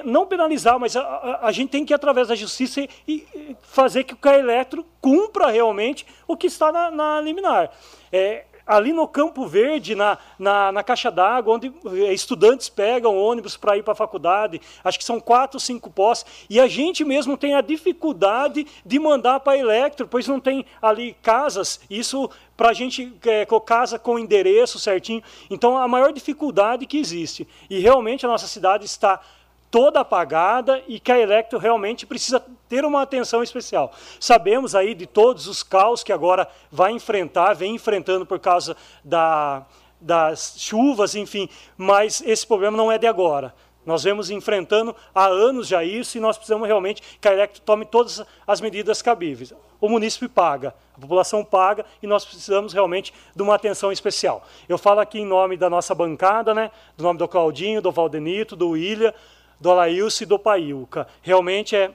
não 0.05 0.25
penalizar, 0.25 0.79
mas 0.79 0.95
a, 0.95 1.01
a, 1.01 1.47
a, 1.47 1.51
gente 1.51 1.71
tem 1.71 1.83
que 1.83 1.93
através 1.93 2.29
da 2.29 2.35
justiça 2.35 2.79
e, 2.79 2.87
e 3.05 3.57
fazer 3.63 4.05
que 4.05 4.13
o 4.13 4.17
Caeletro 4.17 4.85
cumpra 5.01 5.47
realmente 5.47 6.05
o 6.25 6.37
que 6.37 6.47
está 6.47 6.71
na, 6.71 6.89
na 6.89 7.19
liminar. 7.19 7.69
É, 8.13 8.45
ali 8.67 8.91
no 8.91 9.07
Campo 9.07 9.47
Verde, 9.47 9.95
na, 9.95 10.17
na, 10.37 10.71
na 10.71 10.83
caixa 10.83 11.09
d'água, 11.09 11.55
onde 11.55 11.73
é, 11.85 12.13
estudantes 12.13 12.67
pegam 12.67 13.17
ônibus 13.17 13.55
para 13.55 13.77
ir 13.77 13.83
para 13.83 13.93
a 13.93 13.95
faculdade, 13.95 14.61
acho 14.83 14.97
que 14.97 15.05
são 15.05 15.19
quatro, 15.19 15.59
cinco 15.59 15.89
postes, 15.89 16.45
e 16.49 16.59
a 16.59 16.67
gente 16.67 17.05
mesmo 17.05 17.37
tem 17.37 17.55
a 17.55 17.61
dificuldade 17.61 18.67
de 18.85 18.99
mandar 18.99 19.39
para 19.39 19.53
a 19.53 19.57
Electro, 19.57 20.07
pois 20.07 20.27
não 20.27 20.39
tem 20.39 20.65
ali 20.81 21.15
casas, 21.21 21.79
isso 21.89 22.29
para 22.57 22.69
a 22.69 22.73
gente, 22.73 23.13
é, 23.25 23.45
casa 23.65 23.99
com 23.99 24.17
endereço 24.17 24.79
certinho, 24.79 25.21
então 25.49 25.77
a 25.77 25.87
maior 25.87 26.11
dificuldade 26.11 26.85
que 26.87 26.97
existe. 26.97 27.47
E 27.69 27.79
realmente 27.79 28.25
a 28.25 28.29
nossa 28.29 28.47
cidade 28.47 28.85
está 28.85 29.21
toda 29.69 29.99
apagada 29.99 30.81
e 30.87 30.99
que 30.99 31.11
a 31.11 31.19
Electro 31.19 31.59
realmente 31.59 32.05
precisa 32.05 32.43
ter 32.69 32.85
uma 32.85 33.01
atenção 33.01 33.43
especial. 33.43 33.91
Sabemos 34.19 34.75
aí 34.75 34.93
de 34.93 35.05
todos 35.05 35.47
os 35.47 35.63
caos 35.63 36.03
que 36.03 36.13
agora 36.13 36.47
vai 36.71 36.91
enfrentar, 36.91 37.53
vem 37.53 37.75
enfrentando 37.75 38.25
por 38.25 38.39
causa 38.39 38.75
da, 39.03 39.65
das 39.99 40.55
chuvas, 40.57 41.15
enfim, 41.15 41.49
mas 41.75 42.21
esse 42.25 42.45
problema 42.45 42.77
não 42.77 42.91
é 42.91 42.97
de 42.97 43.07
agora. 43.07 43.53
Nós 43.85 44.03
vemos 44.03 44.29
enfrentando 44.29 44.93
há 45.15 45.27
anos 45.27 45.65
já 45.65 45.81
isso 45.81 46.17
e 46.17 46.19
nós 46.19 46.35
precisamos 46.35 46.67
realmente 46.67 47.01
que 47.21 47.27
a 47.27 47.31
Electro 47.31 47.61
tome 47.61 47.85
todas 47.85 48.21
as 48.45 48.59
medidas 48.59 49.01
cabíveis. 49.01 49.53
O 49.79 49.87
município 49.87 50.27
paga, 50.27 50.75
a 50.93 50.99
população 50.99 51.41
paga 51.41 51.85
e 52.03 52.07
nós 52.07 52.25
precisamos 52.25 52.73
realmente 52.73 53.13
de 53.33 53.41
uma 53.41 53.55
atenção 53.55 53.89
especial. 53.89 54.43
Eu 54.67 54.77
falo 54.77 54.99
aqui 54.99 55.19
em 55.19 55.25
nome 55.25 55.55
da 55.55 55.69
nossa 55.69 55.95
bancada, 55.95 56.53
né, 56.53 56.69
do 56.97 57.03
nome 57.03 57.17
do 57.17 57.27
Claudinho, 57.29 57.81
do 57.81 57.89
Valdenito, 57.89 58.57
do 58.57 58.71
William, 58.71 59.13
do 59.59 59.71
Alailson 59.71 60.23
e 60.23 60.27
do 60.27 60.39
Pailca. 60.39 61.07
Realmente 61.21 61.75
é 61.75 61.93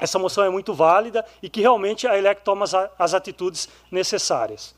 essa 0.00 0.18
moção 0.18 0.42
é 0.42 0.50
muito 0.50 0.72
válida 0.72 1.24
e 1.42 1.50
que 1.50 1.60
realmente 1.60 2.06
a 2.06 2.16
ELEC 2.16 2.42
toma 2.42 2.64
as, 2.64 2.74
as 2.98 3.12
atitudes 3.12 3.68
necessárias. 3.90 4.74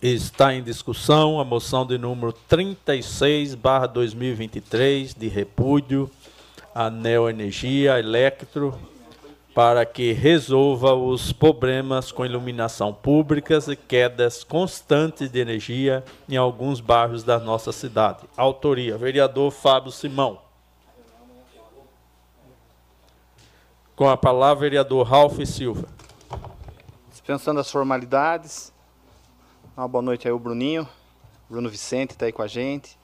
Está 0.00 0.54
em 0.54 0.62
discussão 0.62 1.40
a 1.40 1.44
moção 1.44 1.84
de 1.84 1.98
número 1.98 2.32
36, 2.32 3.54
barra 3.54 3.86
2023, 3.86 5.14
de 5.14 5.28
repúdio 5.28 6.10
à 6.74 6.90
Neoenergia 6.90 7.98
Electro, 7.98 8.78
para 9.54 9.86
que 9.86 10.12
resolva 10.12 10.94
os 10.94 11.32
problemas 11.32 12.10
com 12.10 12.26
iluminação 12.26 12.92
públicas 12.92 13.68
e 13.68 13.76
quedas 13.76 14.42
constantes 14.42 15.30
de 15.30 15.38
energia 15.38 16.04
em 16.28 16.36
alguns 16.36 16.80
bairros 16.80 17.22
da 17.22 17.38
nossa 17.38 17.70
cidade. 17.70 18.24
Autoria: 18.36 18.98
vereador 18.98 19.52
Fábio 19.52 19.92
Simão. 19.92 20.42
Com 23.94 24.08
a 24.08 24.16
palavra, 24.16 24.62
vereador 24.62 25.06
Ralph 25.06 25.38
Silva. 25.46 25.88
Dispensando 27.08 27.60
as 27.60 27.70
formalidades. 27.70 28.72
Uma 29.76 29.86
boa 29.86 30.02
noite 30.02 30.26
aí, 30.26 30.32
o 30.32 30.38
Bruninho. 30.38 30.88
Bruno 31.48 31.70
Vicente 31.70 32.10
está 32.10 32.26
aí 32.26 32.32
com 32.32 32.42
a 32.42 32.48
gente. 32.48 32.98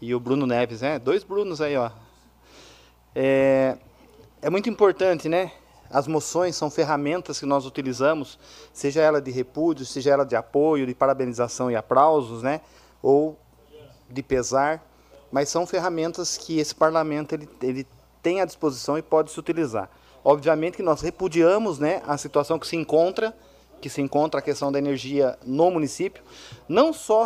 E 0.00 0.14
o 0.14 0.20
Bruno 0.20 0.46
Neves, 0.46 0.80
né? 0.80 0.98
Dois 0.98 1.22
Brunos 1.22 1.60
aí, 1.60 1.76
ó. 1.76 1.90
É, 3.14 3.76
é 4.40 4.48
muito 4.48 4.70
importante, 4.70 5.28
né? 5.28 5.52
As 5.90 6.06
moções 6.06 6.54
são 6.54 6.70
ferramentas 6.70 7.40
que 7.40 7.46
nós 7.46 7.66
utilizamos, 7.66 8.38
seja 8.72 9.00
ela 9.00 9.20
de 9.20 9.30
repúdio, 9.30 9.84
seja 9.84 10.10
ela 10.10 10.24
de 10.24 10.36
apoio, 10.36 10.86
de 10.86 10.94
parabenização 10.94 11.70
e 11.70 11.74
aplausos, 11.74 12.42
né? 12.42 12.60
ou 13.02 13.36
de 14.08 14.22
pesar, 14.22 14.84
mas 15.32 15.48
são 15.48 15.66
ferramentas 15.66 16.36
que 16.36 16.58
esse 16.58 16.74
parlamento 16.74 17.34
ele, 17.34 17.48
ele 17.62 17.86
tem 18.22 18.40
à 18.40 18.44
disposição 18.44 18.98
e 18.98 19.02
pode 19.02 19.30
se 19.30 19.38
utilizar. 19.38 19.88
Obviamente 20.24 20.76
que 20.76 20.82
nós 20.82 21.00
repudiamos 21.00 21.78
né, 21.78 22.02
a 22.06 22.16
situação 22.18 22.58
que 22.58 22.66
se 22.66 22.76
encontra, 22.76 23.34
que 23.80 23.88
se 23.88 24.02
encontra 24.02 24.40
a 24.40 24.42
questão 24.42 24.70
da 24.70 24.78
energia 24.78 25.38
no 25.44 25.70
município, 25.70 26.22
não 26.68 26.92
só 26.92 27.24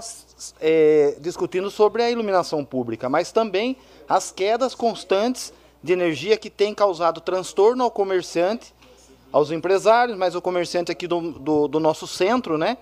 é, 0.60 1.16
discutindo 1.20 1.70
sobre 1.70 2.02
a 2.02 2.10
iluminação 2.10 2.64
pública, 2.64 3.08
mas 3.08 3.32
também 3.32 3.76
as 4.08 4.30
quedas 4.30 4.74
constantes 4.74 5.52
de 5.84 5.92
energia 5.92 6.38
que 6.38 6.48
tem 6.48 6.72
causado 6.72 7.20
transtorno 7.20 7.84
ao 7.84 7.90
comerciante, 7.90 8.74
aos 9.30 9.50
empresários, 9.50 10.16
mas 10.16 10.34
o 10.34 10.40
comerciante 10.40 10.90
aqui 10.90 11.06
do, 11.06 11.32
do, 11.32 11.68
do 11.68 11.78
nosso 11.78 12.06
centro, 12.06 12.56
né? 12.56 12.78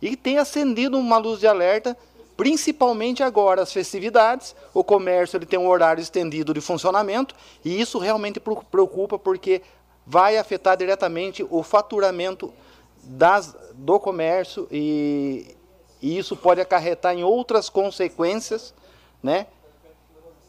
E 0.00 0.14
tem 0.14 0.38
acendido 0.38 0.96
uma 0.96 1.18
luz 1.18 1.40
de 1.40 1.48
alerta, 1.48 1.98
principalmente 2.36 3.24
agora 3.24 3.60
as 3.60 3.72
festividades, 3.72 4.54
o 4.72 4.84
comércio 4.84 5.36
ele 5.36 5.46
tem 5.46 5.58
um 5.58 5.66
horário 5.66 6.00
estendido 6.00 6.54
de 6.54 6.60
funcionamento 6.60 7.34
e 7.64 7.80
isso 7.80 7.98
realmente 7.98 8.38
preocupa 8.38 9.18
porque 9.18 9.60
vai 10.06 10.36
afetar 10.36 10.76
diretamente 10.76 11.44
o 11.50 11.60
faturamento 11.64 12.54
das, 13.02 13.52
do 13.74 13.98
comércio 13.98 14.68
e, 14.70 15.56
e 16.00 16.16
isso 16.16 16.36
pode 16.36 16.60
acarretar 16.60 17.16
em 17.16 17.24
outras 17.24 17.68
consequências, 17.68 18.72
né? 19.20 19.48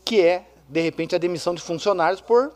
Que 0.04 0.22
é 0.22 0.46
de 0.68 0.82
repente, 0.82 1.16
a 1.16 1.18
demissão 1.18 1.54
de 1.54 1.62
funcionários 1.62 2.22
por 2.22 2.52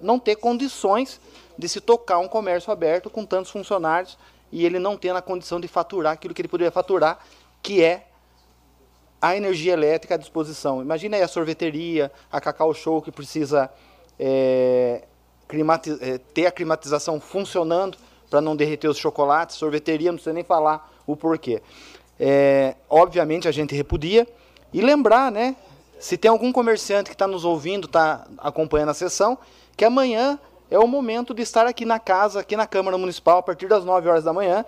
não 0.00 0.18
ter 0.18 0.36
condições 0.36 1.20
de 1.58 1.68
se 1.68 1.80
tocar 1.80 2.18
um 2.18 2.28
comércio 2.28 2.72
aberto 2.72 3.10
com 3.10 3.24
tantos 3.24 3.50
funcionários 3.50 4.16
e 4.50 4.64
ele 4.64 4.78
não 4.78 4.96
tendo 4.96 5.16
a 5.16 5.22
condição 5.22 5.60
de 5.60 5.68
faturar 5.68 6.14
aquilo 6.14 6.34
que 6.34 6.40
ele 6.40 6.48
poderia 6.48 6.70
faturar, 6.70 7.18
que 7.62 7.82
é 7.82 8.06
a 9.20 9.36
energia 9.36 9.74
elétrica 9.74 10.14
à 10.14 10.18
disposição. 10.18 10.80
Imagina 10.80 11.16
aí 11.16 11.22
a 11.22 11.28
sorveteria, 11.28 12.10
a 12.32 12.40
Cacau 12.40 12.72
Show 12.72 13.02
que 13.02 13.12
precisa 13.12 13.70
é, 14.18 15.02
é, 16.00 16.18
ter 16.32 16.46
a 16.46 16.50
climatização 16.50 17.20
funcionando 17.20 17.98
para 18.30 18.40
não 18.40 18.56
derreter 18.56 18.88
os 18.88 18.96
chocolates, 18.96 19.56
sorveteria, 19.56 20.10
não 20.10 20.16
precisa 20.16 20.32
nem 20.32 20.44
falar 20.44 20.90
o 21.06 21.14
porquê. 21.14 21.62
É, 22.18 22.76
obviamente 22.88 23.46
a 23.46 23.52
gente 23.52 23.74
repudia 23.74 24.26
e 24.72 24.80
lembrar, 24.80 25.30
né, 25.30 25.56
se 26.00 26.16
tem 26.16 26.30
algum 26.30 26.50
comerciante 26.50 27.10
que 27.10 27.14
está 27.14 27.26
nos 27.26 27.44
ouvindo, 27.44 27.86
está 27.86 28.26
acompanhando 28.38 28.88
a 28.88 28.94
sessão, 28.94 29.38
que 29.76 29.84
amanhã 29.84 30.40
é 30.70 30.78
o 30.78 30.86
momento 30.86 31.34
de 31.34 31.42
estar 31.42 31.66
aqui 31.66 31.84
na 31.84 31.98
casa, 31.98 32.40
aqui 32.40 32.56
na 32.56 32.66
Câmara 32.66 32.96
Municipal, 32.96 33.38
a 33.38 33.42
partir 33.42 33.68
das 33.68 33.84
9 33.84 34.08
horas 34.08 34.24
da 34.24 34.32
manhã, 34.32 34.64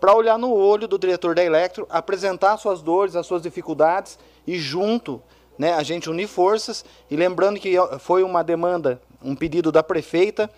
para 0.00 0.14
olhar 0.14 0.38
no 0.38 0.52
olho 0.52 0.86
do 0.86 0.96
diretor 0.96 1.34
da 1.34 1.42
Electro, 1.42 1.84
apresentar 1.90 2.56
suas 2.58 2.80
dores, 2.80 3.16
as 3.16 3.26
suas 3.26 3.42
dificuldades 3.42 4.18
e 4.46 4.56
junto 4.56 5.20
né, 5.58 5.74
a 5.74 5.82
gente 5.82 6.08
unir 6.08 6.28
forças. 6.28 6.84
E 7.10 7.16
lembrando 7.16 7.58
que 7.58 7.74
foi 7.98 8.22
uma 8.22 8.44
demanda, 8.44 9.02
um 9.20 9.34
pedido 9.34 9.72
da 9.72 9.82
prefeita 9.82 10.48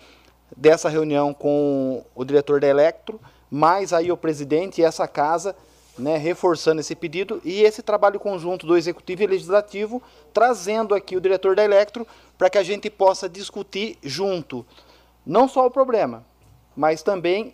dessa 0.55 0.87
reunião 0.87 1.33
com 1.33 2.05
o 2.13 2.23
diretor 2.23 2.59
da 2.59 2.67
Electro, 2.67 3.19
mais 3.49 3.91
aí 3.91 4.11
o 4.11 4.17
presidente 4.17 4.81
e 4.81 4.83
essa 4.83 5.07
casa, 5.07 5.55
né, 5.97 6.17
reforçando 6.17 6.81
esse 6.81 6.95
pedido 6.95 7.41
e 7.43 7.61
esse 7.61 7.81
trabalho 7.81 8.19
conjunto 8.19 8.65
do 8.65 8.77
executivo 8.77 9.23
e 9.23 9.27
legislativo, 9.27 10.01
trazendo 10.33 10.95
aqui 10.95 11.15
o 11.15 11.21
diretor 11.21 11.55
da 11.55 11.63
Electro 11.63 12.07
para 12.37 12.49
que 12.49 12.57
a 12.57 12.63
gente 12.63 12.89
possa 12.89 13.27
discutir 13.29 13.97
junto 14.01 14.65
não 15.25 15.47
só 15.47 15.65
o 15.65 15.71
problema, 15.71 16.25
mas 16.75 17.03
também 17.03 17.53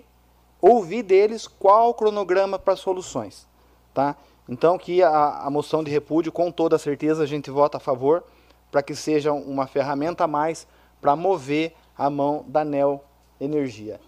ouvir 0.61 1.03
deles 1.03 1.47
qual 1.47 1.89
o 1.89 1.93
cronograma 1.93 2.57
para 2.57 2.75
soluções, 2.75 3.47
tá? 3.93 4.15
Então 4.47 4.77
que 4.77 5.03
a, 5.03 5.39
a 5.43 5.49
moção 5.49 5.83
de 5.83 5.91
repúdio, 5.91 6.31
com 6.31 6.51
toda 6.51 6.77
certeza, 6.77 7.23
a 7.23 7.27
gente 7.27 7.51
vota 7.51 7.77
a 7.77 7.81
favor 7.81 8.23
para 8.71 8.81
que 8.81 8.95
seja 8.95 9.33
uma 9.33 9.67
ferramenta 9.67 10.23
a 10.23 10.27
mais 10.27 10.65
para 11.01 11.15
mover 11.15 11.73
a 11.97 12.09
mão 12.09 12.45
da 12.47 12.63
Nel 12.63 13.03
Energia. 13.39 13.99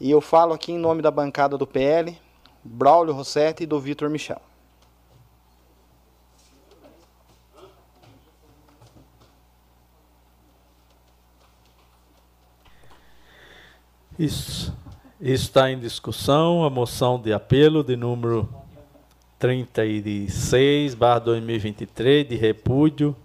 E 0.00 0.10
eu 0.10 0.20
falo 0.20 0.52
aqui 0.52 0.72
em 0.72 0.78
nome 0.78 1.02
da 1.02 1.10
bancada 1.10 1.56
do 1.56 1.66
PL, 1.66 2.18
Braulio 2.66 3.14
Rossetti 3.14 3.62
e 3.62 3.66
do 3.66 3.80
Vitor 3.80 4.10
Michel. 4.10 4.40
Isso. 14.18 14.74
Está 15.20 15.70
em 15.70 15.78
discussão 15.78 16.64
a 16.64 16.70
moção 16.70 17.20
de 17.20 17.32
apelo 17.32 17.82
de 17.82 17.96
número 17.96 18.48
36, 19.38 20.94
barra 20.94 21.18
2023, 21.20 22.28
de 22.28 22.36
repúdio 22.36 23.16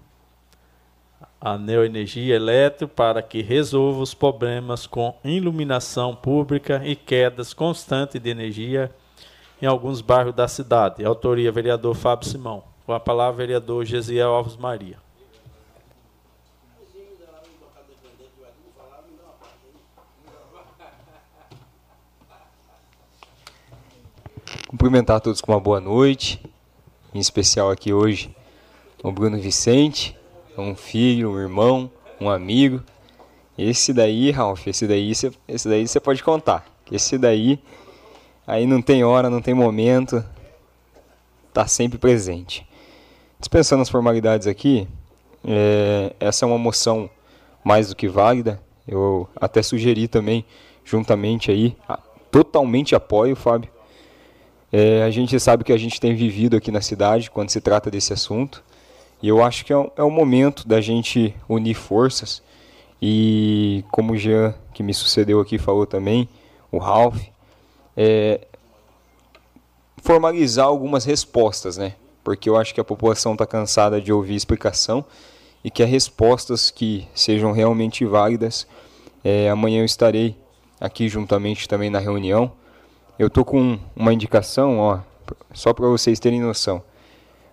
à 1.41 1.57
Neoenergia 1.57 2.35
Elétrica 2.35 2.93
para 2.93 3.21
que 3.21 3.41
resolva 3.41 4.01
os 4.01 4.13
problemas 4.13 4.85
com 4.85 5.17
iluminação 5.23 6.15
pública 6.15 6.81
e 6.85 6.95
quedas 6.95 7.53
constantes 7.53 8.21
de 8.21 8.29
energia 8.29 8.93
em 9.61 9.65
alguns 9.65 10.01
bairros 10.01 10.33
da 10.33 10.47
cidade. 10.47 11.05
Autoria, 11.05 11.51
vereador 11.51 11.95
Fábio 11.95 12.27
Simão. 12.27 12.63
Com 12.85 12.93
a 12.93 12.99
palavra, 12.99 13.37
vereador 13.37 13.85
Gesiel 13.85 14.31
Alves 14.31 14.57
Maria. 14.57 14.97
Cumprimentar 24.67 25.19
todos 25.19 25.41
com 25.41 25.51
uma 25.51 25.59
boa 25.59 25.81
noite, 25.81 26.41
em 27.13 27.19
especial 27.19 27.69
aqui 27.69 27.91
hoje 27.91 28.33
o 29.03 29.11
Bruno 29.11 29.37
Vicente, 29.39 30.15
um 30.57 30.75
filho, 30.75 31.31
um 31.31 31.39
irmão, 31.39 31.91
um 32.19 32.29
amigo. 32.29 32.81
Esse 33.57 33.91
daí, 33.91 34.31
Ralf, 34.31 34.67
esse 34.67 34.87
daí, 34.87 35.11
esse 35.11 35.69
daí 35.69 35.87
você 35.87 35.99
pode 35.99 36.23
contar. 36.23 36.65
Esse 36.91 37.17
daí, 37.17 37.59
aí 38.51 38.65
não 38.65 38.81
tem 38.81 39.03
hora, 39.03 39.29
não 39.29 39.41
tem 39.41 39.53
momento, 39.53 40.23
tá 41.53 41.67
sempre 41.67 41.97
presente. 41.97 42.67
Dispensando 43.39 43.81
as 43.81 43.89
formalidades 43.89 44.47
aqui, 44.47 44.87
é, 45.43 46.13
essa 46.19 46.45
é 46.45 46.47
uma 46.47 46.57
moção 46.57 47.09
mais 47.63 47.89
do 47.89 47.95
que 47.95 48.07
válida. 48.07 48.61
Eu 48.87 49.29
até 49.35 49.61
sugeri 49.61 50.07
também, 50.07 50.45
juntamente 50.83 51.49
aí, 51.49 51.75
totalmente 52.29 52.95
apoio, 52.95 53.35
Fábio 53.35 53.69
é, 54.71 55.03
a 55.03 55.09
gente 55.09 55.37
sabe 55.39 55.63
que 55.63 55.73
a 55.73 55.77
gente 55.77 55.99
tem 55.99 56.15
vivido 56.15 56.55
aqui 56.55 56.71
na 56.71 56.79
cidade 56.79 57.29
quando 57.29 57.49
se 57.49 57.59
trata 57.59 57.91
desse 57.91 58.13
assunto. 58.13 58.63
E 59.21 59.27
eu 59.27 59.43
acho 59.43 59.65
que 59.65 59.73
é, 59.73 59.77
um, 59.77 59.91
é 59.97 60.03
o 60.03 60.09
momento 60.09 60.67
da 60.67 60.79
gente 60.79 61.35
unir 61.47 61.73
forças. 61.73 62.41
E 63.01 63.83
como 63.91 64.13
o 64.13 64.17
Jean, 64.17 64.55
que 64.73 64.81
me 64.81 64.93
sucedeu 64.93 65.41
aqui, 65.41 65.57
falou 65.57 65.85
também, 65.85 66.29
o 66.71 66.77
Ralph, 66.77 67.21
é, 67.95 68.47
formalizar 69.97 70.65
algumas 70.65 71.05
respostas, 71.05 71.77
né? 71.77 71.95
Porque 72.23 72.49
eu 72.49 72.57
acho 72.57 72.73
que 72.73 72.81
a 72.81 72.83
população 72.83 73.33
está 73.33 73.45
cansada 73.45 73.99
de 73.99 74.13
ouvir 74.13 74.35
explicação 74.35 75.03
e 75.63 75.71
que 75.71 75.81
as 75.81 75.89
respostas 75.89 76.71
que 76.71 77.07
sejam 77.13 77.51
realmente 77.51 78.05
válidas. 78.05 78.67
É, 79.23 79.49
amanhã 79.49 79.81
eu 79.81 79.85
estarei 79.85 80.35
aqui 80.79 81.07
juntamente 81.07 81.67
também 81.67 81.89
na 81.89 81.99
reunião 81.99 82.51
eu 83.21 83.29
tô 83.29 83.45
com 83.45 83.77
uma 83.95 84.11
indicação, 84.11 84.79
ó, 84.79 84.99
só 85.53 85.73
para 85.73 85.85
vocês 85.85 86.19
terem 86.19 86.41
noção. 86.41 86.81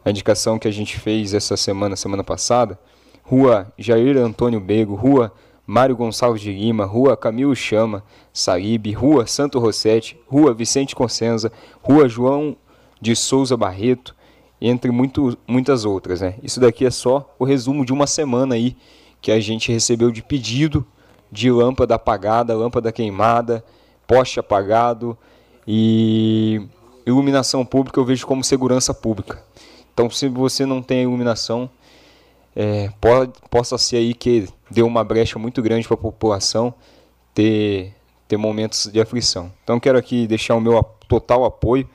A 0.02 0.08
indicação 0.08 0.58
que 0.58 0.66
a 0.66 0.70
gente 0.70 0.98
fez 0.98 1.34
essa 1.34 1.58
semana, 1.58 1.94
semana 1.94 2.24
passada, 2.24 2.78
Rua 3.22 3.70
Jair 3.76 4.16
Antônio 4.16 4.60
Bego, 4.60 4.94
Rua 4.94 5.30
Mário 5.70 5.94
Gonçalves 5.94 6.40
de 6.40 6.50
Lima, 6.50 6.86
Rua 6.86 7.14
Camilo 7.14 7.54
Chama, 7.54 8.02
Saíbe, 8.32 8.92
Rua 8.92 9.26
Santo 9.26 9.58
Rossetti, 9.58 10.18
Rua 10.26 10.54
Vicente 10.54 10.96
Consenza, 10.96 11.52
Rua 11.82 12.08
João 12.08 12.56
de 12.98 13.14
Souza 13.14 13.54
Barreto, 13.54 14.16
entre 14.58 14.90
muito, 14.90 15.36
muitas 15.46 15.84
outras. 15.84 16.22
Né? 16.22 16.36
Isso 16.42 16.58
daqui 16.58 16.86
é 16.86 16.90
só 16.90 17.34
o 17.38 17.44
resumo 17.44 17.84
de 17.84 17.92
uma 17.92 18.06
semana 18.06 18.54
aí 18.54 18.78
que 19.20 19.30
a 19.30 19.38
gente 19.40 19.70
recebeu 19.70 20.10
de 20.10 20.22
pedido 20.22 20.86
de 21.30 21.50
lâmpada 21.50 21.96
apagada, 21.96 22.56
lâmpada 22.56 22.90
queimada, 22.90 23.62
poste 24.06 24.40
apagado, 24.40 25.18
e 25.66 26.62
iluminação 27.04 27.62
pública 27.62 28.00
eu 28.00 28.06
vejo 28.06 28.26
como 28.26 28.42
segurança 28.42 28.94
pública. 28.94 29.44
Então, 29.92 30.08
se 30.08 30.28
você 30.28 30.64
não 30.64 30.80
tem 30.80 31.02
iluminação, 31.02 31.68
é, 32.60 32.90
pode, 33.00 33.34
possa 33.48 33.78
ser 33.78 33.98
aí 33.98 34.12
que 34.12 34.48
deu 34.68 34.84
uma 34.84 35.04
brecha 35.04 35.38
muito 35.38 35.62
grande 35.62 35.86
para 35.86 35.94
a 35.94 36.00
população 36.00 36.74
ter, 37.32 37.94
ter 38.26 38.36
momentos 38.36 38.90
de 38.92 39.00
aflição. 39.00 39.52
Então, 39.62 39.78
quero 39.78 39.96
aqui 39.96 40.26
deixar 40.26 40.56
o 40.56 40.60
meu 40.60 40.82
total 41.06 41.44
apoio 41.44 41.88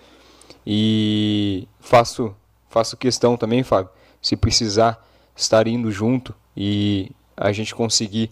e 0.65 1.67
faço, 1.81 2.33
faço 2.69 2.95
questão 2.95 3.35
também, 3.35 3.61
Fábio, 3.61 3.91
se 4.21 4.37
precisar 4.37 5.05
estar 5.35 5.67
indo 5.67 5.91
junto 5.91 6.33
e 6.55 7.11
a 7.35 7.51
gente 7.51 7.75
conseguir 7.75 8.31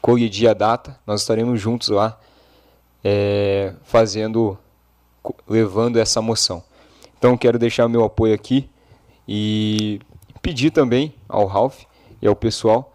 colidir 0.00 0.50
a 0.50 0.54
data, 0.54 0.98
nós 1.06 1.20
estaremos 1.20 1.60
juntos 1.60 1.90
lá 1.90 2.18
é, 3.04 3.72
fazendo, 3.84 4.58
levando 5.48 5.96
essa 6.00 6.20
moção. 6.20 6.60
Então 7.16 7.36
quero 7.36 7.56
deixar 7.56 7.88
meu 7.88 8.02
apoio 8.02 8.34
aqui 8.34 8.68
e 9.28 10.00
pedir 10.42 10.70
também 10.70 11.14
ao 11.28 11.46
Ralph 11.46 11.84
e 12.20 12.26
ao 12.26 12.36
pessoal 12.36 12.92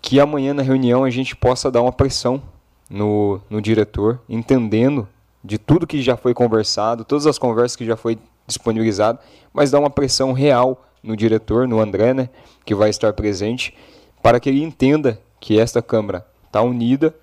que 0.00 0.20
amanhã 0.20 0.52
na 0.52 0.62
reunião 0.62 1.04
a 1.04 1.10
gente 1.10 1.34
possa 1.34 1.70
dar 1.70 1.80
uma 1.80 1.92
pressão 1.92 2.42
no, 2.90 3.40
no 3.48 3.60
diretor, 3.62 4.20
entendendo 4.28 5.08
de 5.42 5.56
tudo 5.56 5.86
que 5.86 6.02
já 6.02 6.16
foi 6.16 6.34
conversado, 6.34 7.04
todas 7.04 7.26
as 7.26 7.38
conversas 7.38 7.76
que 7.76 7.86
já 7.86 7.96
foi 7.96 8.18
disponibilizado, 8.46 9.18
mas 9.52 9.70
dar 9.70 9.80
uma 9.80 9.88
pressão 9.88 10.32
real 10.32 10.84
no 11.02 11.16
diretor, 11.16 11.66
no 11.68 11.80
André, 11.80 12.12
né, 12.12 12.28
que 12.64 12.74
vai 12.74 12.90
estar 12.90 13.12
presente, 13.12 13.74
para 14.22 14.38
que 14.38 14.48
ele 14.48 14.62
entenda 14.62 15.20
que 15.40 15.58
esta 15.58 15.80
Câmara 15.82 16.26
está 16.46 16.62
unida 16.62 17.14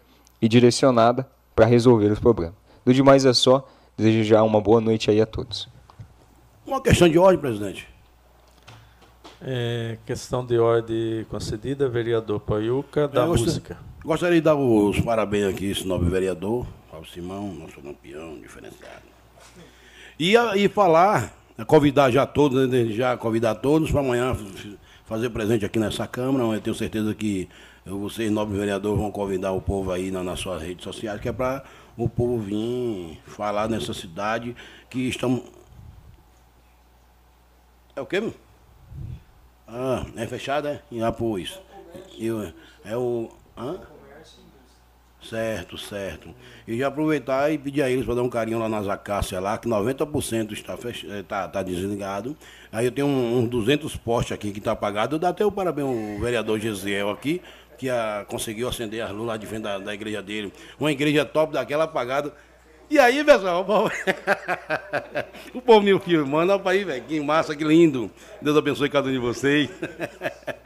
e 0.42 0.48
direcionada 0.48 1.28
para 1.56 1.66
resolver 1.66 2.12
os 2.12 2.20
problemas. 2.20 2.56
Do 2.84 2.94
demais 2.94 3.26
é 3.26 3.34
só. 3.34 3.68
Desejo 3.98 4.24
já 4.24 4.42
uma 4.42 4.60
boa 4.60 4.82
noite 4.82 5.12
aí 5.12 5.22
a 5.22 5.26
todos. 5.26 5.70
Uma 6.66 6.82
questão 6.82 7.08
de 7.08 7.20
ordem, 7.20 7.40
presidente. 7.40 7.91
É, 9.44 9.98
questão 10.06 10.46
de 10.46 10.60
ordem 10.60 11.26
concedida, 11.30 11.90
vereador 11.90 12.40
Paiuca, 12.40 13.08
da 13.08 13.26
música. 13.26 13.78
Gostaria 14.04 14.36
de 14.36 14.42
dar 14.42 14.56
os 14.56 15.00
parabéns 15.00 15.48
aqui, 15.48 15.72
esse 15.72 15.86
novo 15.88 16.06
vereador, 16.06 16.68
Paulo 16.92 17.08
Simão, 17.08 17.52
nosso 17.54 17.82
campeão 17.82 18.40
diferenciado. 18.40 19.02
E, 20.20 20.36
e 20.56 20.70
falar, 20.70 21.34
convidar 21.66 22.12
já 22.12 22.26
todos, 22.28 22.70
né, 22.70 22.86
já 22.86 23.18
convidar 23.18 23.56
todos 23.56 23.90
para 23.90 24.02
amanhã 24.02 24.38
fazer 25.06 25.32
presente 25.32 25.66
aqui 25.66 25.80
nessa 25.80 26.06
Câmara. 26.06 26.46
Eu 26.56 26.62
tenho 26.62 26.76
certeza 26.76 27.16
que 27.16 27.50
vocês, 27.84 28.32
nobres 28.32 28.60
vereadores, 28.60 29.00
vão 29.00 29.12
convidar 29.12 29.52
o 29.54 29.62
povo 29.62 29.92
aí 29.92 30.12
na, 30.12 30.24
nas 30.24 30.40
suas 30.40 30.62
redes 30.62 30.84
sociais, 30.84 31.20
que 31.20 31.28
é 31.28 31.34
para 31.34 31.64
o 31.98 32.08
povo 32.08 32.38
vir 32.38 33.20
falar 33.26 33.68
nessa 33.68 33.94
cidade 33.94 34.56
que 34.88 35.08
estamos. 35.08 35.42
É 37.96 38.02
o 38.02 38.06
quê? 38.06 38.32
Ah, 39.74 40.06
é 40.18 40.28
fechado, 40.28 40.68
é? 40.68 40.82
Em 40.92 41.02
apoios. 41.02 41.58
Eu, 42.20 42.52
é 42.84 42.98
o. 42.98 43.30
Hã? 43.58 43.80
Certo, 45.22 45.78
certo. 45.78 46.34
E 46.68 46.78
já 46.78 46.88
aproveitar 46.88 47.52
e 47.52 47.58
pedir 47.58 47.84
a 47.84 47.90
eles 47.90 48.06
para 48.06 48.16
dar 48.16 48.24
um 48.24 48.30
carinho 48.30 48.58
lá 48.58 48.68
nas 48.68 48.88
acácias 48.88 49.42
lá, 49.42 49.56
que 49.58 49.70
90% 49.70 50.52
está, 50.52 50.76
fech... 50.76 51.08
Eh, 51.10 51.24
tá, 51.24 51.62
desligado. 51.62 52.36
Aí 52.72 52.86
eu 52.86 52.92
tenho 52.92 53.08
uns 53.08 53.44
um, 53.44 53.48
200 53.48 53.96
postes 53.98 54.34
aqui 54.34 54.52
que 54.52 54.58
está 54.58 54.72
apagado. 54.72 55.16
Eu 55.16 55.20
dou 55.20 55.30
até 55.30 55.46
o 55.46 55.52
parabéns 55.52 55.88
ao 55.88 56.20
vereador 56.20 56.60
Gesiel 56.60 57.12
aqui, 57.12 57.40
que 57.78 57.88
a, 57.88 58.26
conseguiu 58.28 58.68
acender 58.68 59.02
as 59.04 59.12
luzes 59.12 59.28
lá 59.28 59.38
de 59.38 59.46
frente 59.46 59.62
da, 59.62 59.78
da 59.78 59.94
igreja 59.94 60.24
dele. 60.24 60.52
Uma 60.80 60.92
igreja 60.92 61.24
top 61.24 61.54
daquela 61.54 61.84
apagada. 61.84 62.34
E 62.92 63.00
aí, 63.00 63.24
pessoal, 63.24 63.62
o 63.62 63.64
povo, 63.64 63.90
o 65.56 65.62
povo 65.62 66.00
filmando, 66.02 66.52
olha 66.52 66.62
aí, 66.66 66.84
velho, 66.84 67.02
que 67.04 67.22
massa, 67.22 67.56
que 67.56 67.64
lindo. 67.64 68.12
Deus 68.42 68.58
abençoe 68.58 68.90
cada 68.90 69.08
um 69.08 69.12
de 69.14 69.18
vocês. 69.18 69.70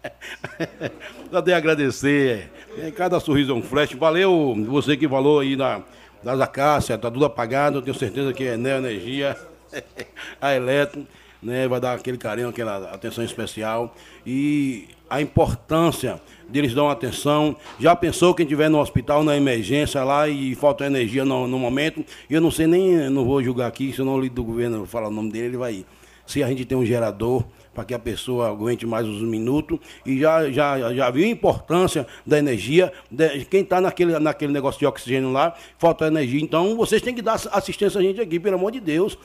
Só 1.29 1.39
tenho 1.39 1.55
a 1.55 1.59
agradecer. 1.59 2.49
Cada 2.95 3.19
sorriso 3.19 3.51
é 3.51 3.53
um 3.53 3.61
flash. 3.61 3.93
Valeu 3.93 4.55
você 4.67 4.97
que 4.97 5.07
falou 5.07 5.41
aí 5.41 5.55
da, 5.55 5.83
das 6.23 6.41
acácias, 6.41 6.99
tá 6.99 7.11
tudo 7.11 7.25
apagado. 7.25 7.77
Eu 7.77 7.81
tenho 7.83 7.95
certeza 7.95 8.33
que 8.33 8.43
é 8.45 8.57
Neo 8.57 8.79
Energia, 8.79 9.37
a 10.41 10.55
Eletro, 10.55 11.05
né, 11.43 11.67
vai 11.67 11.79
dar 11.79 11.93
aquele 11.93 12.17
carinho, 12.17 12.49
aquela 12.49 12.89
atenção 12.91 13.23
especial. 13.23 13.95
E 14.25 14.87
a 15.09 15.21
importância 15.21 16.21
deles 16.47 16.73
dar 16.73 16.83
uma 16.83 16.91
atenção. 16.91 17.55
Já 17.79 17.95
pensou 17.95 18.33
quem 18.33 18.45
estiver 18.45 18.69
no 18.69 18.79
hospital, 18.79 19.23
na 19.23 19.35
emergência 19.35 20.03
lá 20.03 20.27
e 20.27 20.55
falta 20.55 20.85
energia 20.85 21.25
no, 21.25 21.47
no 21.47 21.59
momento? 21.59 22.03
Eu 22.29 22.41
não 22.41 22.51
sei 22.51 22.67
nem, 22.67 23.09
não 23.09 23.25
vou 23.25 23.43
julgar 23.43 23.67
aqui, 23.67 23.91
se 23.93 23.99
eu 23.99 24.05
não 24.05 24.19
li 24.19 24.29
do 24.29 24.43
governo 24.43 24.85
falar 24.85 25.07
o 25.07 25.11
nome 25.11 25.31
dele, 25.31 25.47
ele 25.47 25.57
vai 25.57 25.73
ir. 25.73 25.85
Se 26.25 26.43
a 26.43 26.47
gente 26.47 26.65
tem 26.65 26.77
um 26.77 26.85
gerador 26.85 27.43
para 27.75 27.83
que 27.83 27.93
a 27.93 27.99
pessoa 27.99 28.49
aguente 28.49 28.85
mais 28.87 29.05
uns 29.05 29.21
minutos 29.21 29.77
e 30.05 30.17
já, 30.17 30.49
já, 30.49 30.93
já 30.93 31.09
viu 31.11 31.25
a 31.25 31.27
importância 31.27 32.07
da 32.25 32.39
energia. 32.39 32.91
De, 33.11 33.43
quem 33.45 33.61
está 33.61 33.81
naquele, 33.81 34.17
naquele 34.17 34.53
negócio 34.53 34.79
de 34.79 34.85
oxigênio 34.85 35.31
lá, 35.31 35.53
falta 35.77 36.07
energia. 36.07 36.41
Então 36.41 36.75
vocês 36.77 37.01
têm 37.01 37.13
que 37.13 37.21
dar 37.21 37.33
assistência 37.51 37.99
a 37.99 38.01
gente 38.01 38.21
aqui, 38.21 38.39
pelo 38.39 38.55
amor 38.55 38.71
de 38.71 38.79
Deus. 38.79 39.17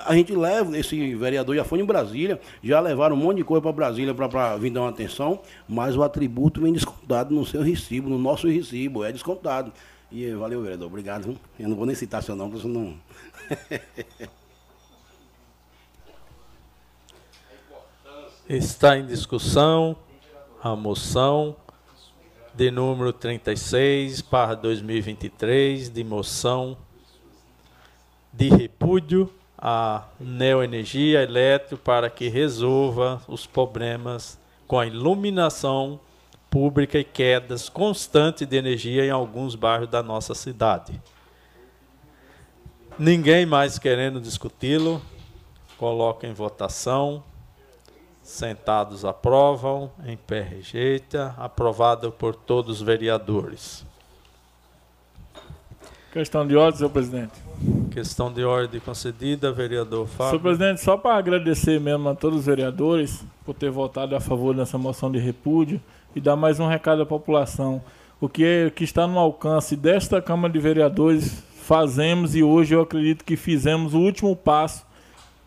A 0.00 0.14
gente 0.14 0.34
leva, 0.34 0.76
esse 0.76 1.14
vereador 1.14 1.56
já 1.56 1.64
foi 1.64 1.80
em 1.80 1.84
Brasília, 1.84 2.40
já 2.62 2.78
levaram 2.80 3.16
um 3.16 3.18
monte 3.18 3.38
de 3.38 3.44
coisa 3.44 3.62
para 3.62 3.72
Brasília 3.72 4.14
para 4.14 4.56
vir 4.56 4.70
dar 4.70 4.82
uma 4.82 4.90
atenção, 4.90 5.40
mas 5.68 5.96
o 5.96 6.02
atributo 6.02 6.60
vem 6.60 6.72
descontado 6.72 7.34
no 7.34 7.46
seu 7.46 7.62
recibo, 7.62 8.08
no 8.08 8.18
nosso 8.18 8.48
recibo, 8.48 9.02
é 9.04 9.10
descontado. 9.12 9.72
E 10.10 10.30
valeu, 10.32 10.60
vereador, 10.60 10.88
obrigado. 10.88 11.38
Eu 11.58 11.68
não 11.70 11.76
vou 11.76 11.86
nem 11.86 11.94
citar 11.94 12.22
seu 12.22 12.36
nome, 12.36 12.52
porque 12.52 12.68
não. 12.68 12.94
Está 18.48 18.98
em 18.98 19.06
discussão 19.06 19.96
a 20.62 20.76
moção 20.76 21.56
de 22.54 22.70
número 22.70 23.12
36 23.12 24.20
para 24.20 24.54
2023 24.54 25.88
de 25.88 26.04
moção 26.04 26.76
de 28.32 28.50
repúdio 28.50 29.32
à 29.62 30.02
neoenergia 30.18 31.22
elétrica 31.22 31.76
para 31.76 32.10
que 32.10 32.28
resolva 32.28 33.22
os 33.28 33.46
problemas 33.46 34.36
com 34.66 34.80
a 34.80 34.86
iluminação 34.86 36.00
pública 36.50 36.98
e 36.98 37.04
quedas 37.04 37.68
constantes 37.68 38.46
de 38.46 38.56
energia 38.56 39.06
em 39.06 39.10
alguns 39.10 39.54
bairros 39.54 39.88
da 39.88 40.02
nossa 40.02 40.34
cidade. 40.34 41.00
Ninguém 42.98 43.46
mais 43.46 43.78
querendo 43.78 44.20
discuti-lo, 44.20 45.00
coloca 45.78 46.26
em 46.26 46.32
votação. 46.34 47.22
Sentados 48.22 49.04
aprovam, 49.04 49.90
em 50.04 50.16
pé 50.16 50.42
rejeita, 50.42 51.34
aprovado 51.38 52.12
por 52.12 52.34
todos 52.34 52.80
os 52.80 52.82
vereadores. 52.82 53.84
Questão 56.12 56.46
de 56.46 56.56
ordem, 56.56 56.78
senhor 56.78 56.90
presidente. 56.90 57.41
Questão 57.90 58.32
de 58.32 58.42
ordem 58.42 58.80
concedida, 58.80 59.52
vereador 59.52 60.06
Fábio. 60.06 60.30
Senhor 60.30 60.42
presidente, 60.42 60.80
só 60.80 60.96
para 60.96 61.16
agradecer 61.16 61.78
mesmo 61.78 62.08
a 62.08 62.14
todos 62.14 62.40
os 62.40 62.46
vereadores 62.46 63.24
por 63.44 63.54
ter 63.54 63.70
votado 63.70 64.16
a 64.16 64.20
favor 64.20 64.54
dessa 64.54 64.78
moção 64.78 65.12
de 65.12 65.18
repúdio 65.18 65.80
e 66.16 66.20
dar 66.20 66.34
mais 66.34 66.58
um 66.58 66.66
recado 66.66 67.02
à 67.02 67.06
população. 67.06 67.82
O 68.20 68.28
que, 68.28 68.44
é, 68.44 68.70
que 68.70 68.84
está 68.84 69.06
no 69.06 69.18
alcance 69.18 69.76
desta 69.76 70.22
Câmara 70.22 70.52
de 70.52 70.58
Vereadores 70.58 71.42
fazemos 71.62 72.34
e 72.34 72.42
hoje 72.42 72.74
eu 72.74 72.80
acredito 72.80 73.24
que 73.24 73.36
fizemos 73.36 73.94
o 73.94 73.98
último 73.98 74.34
passo, 74.34 74.84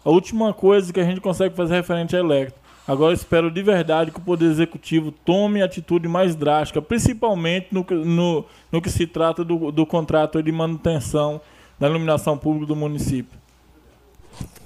a 0.03 0.09
última 0.09 0.53
coisa 0.53 0.93
que 0.93 0.99
a 0.99 1.03
gente 1.03 1.19
consegue 1.19 1.55
fazer 1.55 1.75
referente 1.75 2.15
a 2.15 2.19
elétrico. 2.19 2.59
Agora 2.87 3.13
espero 3.13 3.49
de 3.49 3.63
verdade 3.63 4.11
que 4.11 4.19
o 4.19 4.21
Poder 4.21 4.45
Executivo 4.45 5.11
tome 5.11 5.61
atitude 5.61 6.07
mais 6.07 6.35
drástica, 6.35 6.81
principalmente 6.81 7.69
no, 7.71 7.83
no, 7.89 8.45
no 8.71 8.81
que 8.81 8.91
se 8.91 9.07
trata 9.07 9.43
do, 9.43 9.71
do 9.71 9.85
contrato 9.85 10.41
de 10.43 10.51
manutenção 10.51 11.41
da 11.79 11.87
iluminação 11.87 12.37
pública 12.37 12.67
do 12.67 12.75
município. 12.75 13.37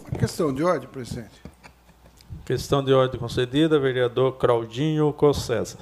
Uma 0.02 0.18
questão 0.18 0.54
de 0.54 0.64
ordem, 0.64 0.88
presidente. 0.88 1.42
Questão 2.46 2.84
de 2.84 2.94
ordem 2.94 3.20
concedida, 3.20 3.80
vereador 3.80 4.38
Claudinho 4.38 5.12
Cossesa. 5.14 5.78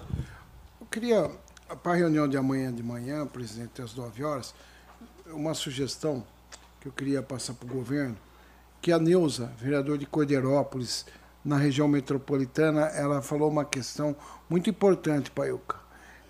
Eu 0.79 0.87
queria, 0.87 1.29
para 1.81 1.93
a 1.93 1.95
reunião 1.95 2.27
de 2.27 2.37
amanhã 2.37 2.73
de 2.73 2.83
manhã, 2.83 3.25
presidente, 3.25 3.81
às 3.81 3.93
9 3.95 4.23
horas, 4.23 4.53
uma 5.27 5.53
sugestão 5.53 6.23
que 6.79 6.87
eu 6.87 6.91
queria 6.91 7.21
passar 7.21 7.53
para 7.53 7.67
o 7.67 7.73
governo, 7.73 8.17
que 8.81 8.91
a 8.91 8.99
Neuza, 8.99 9.51
vereador 9.57 9.97
de 9.97 10.05
Cordeirópolis, 10.05 11.05
na 11.43 11.57
região 11.57 11.87
metropolitana, 11.87 12.87
ela 12.87 13.21
falou 13.21 13.49
uma 13.49 13.63
questão 13.63 14.15
muito 14.49 14.69
importante, 14.69 15.31
Paiuca. 15.31 15.77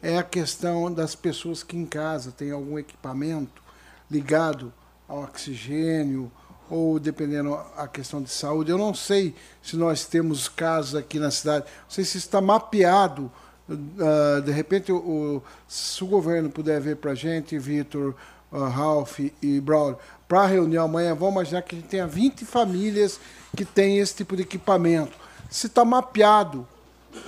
É 0.01 0.17
a 0.17 0.23
questão 0.23 0.93
das 0.93 1.15
pessoas 1.15 1.63
que 1.63 1.75
em 1.75 1.85
casa 1.85 2.31
têm 2.31 2.51
algum 2.51 2.77
equipamento 2.77 3.63
ligado 4.09 4.71
ao 5.07 5.23
oxigênio 5.23 6.31
ou 6.69 6.99
dependendo 6.99 7.57
a 7.77 7.87
questão 7.87 8.21
de 8.21 8.29
saúde. 8.29 8.71
Eu 8.71 8.77
não 8.77 8.93
sei 8.93 9.33
se 9.61 9.75
nós 9.77 10.05
temos 10.05 10.47
casos 10.47 10.95
aqui 10.95 11.19
na 11.19 11.31
cidade, 11.31 11.65
não 11.65 11.89
sei 11.89 12.03
se 12.03 12.17
está 12.17 12.41
mapeado. 12.41 13.31
Uh, 13.69 14.41
de 14.41 14.51
repente, 14.51 14.91
o, 14.91 15.41
se 15.67 16.03
o 16.03 16.07
governo 16.07 16.49
puder 16.49 16.79
ver 16.79 16.97
para 16.97 17.11
a 17.11 17.15
gente, 17.15 17.57
Vitor, 17.57 18.15
uh, 18.51 18.63
Ralph 18.63 19.19
e 19.41 19.59
Braulio, 19.59 19.97
para 20.27 20.41
a 20.41 20.47
reunião 20.47 20.85
amanhã, 20.85 21.15
vamos 21.15 21.35
imaginar 21.35 21.61
que 21.61 21.75
a 21.75 21.79
gente 21.79 21.89
tenha 21.89 22.07
20 22.07 22.45
famílias 22.45 23.19
que 23.55 23.63
têm 23.65 23.99
esse 23.99 24.15
tipo 24.15 24.35
de 24.35 24.43
equipamento. 24.43 25.17
Se 25.49 25.67
está 25.67 25.85
mapeado 25.85 26.67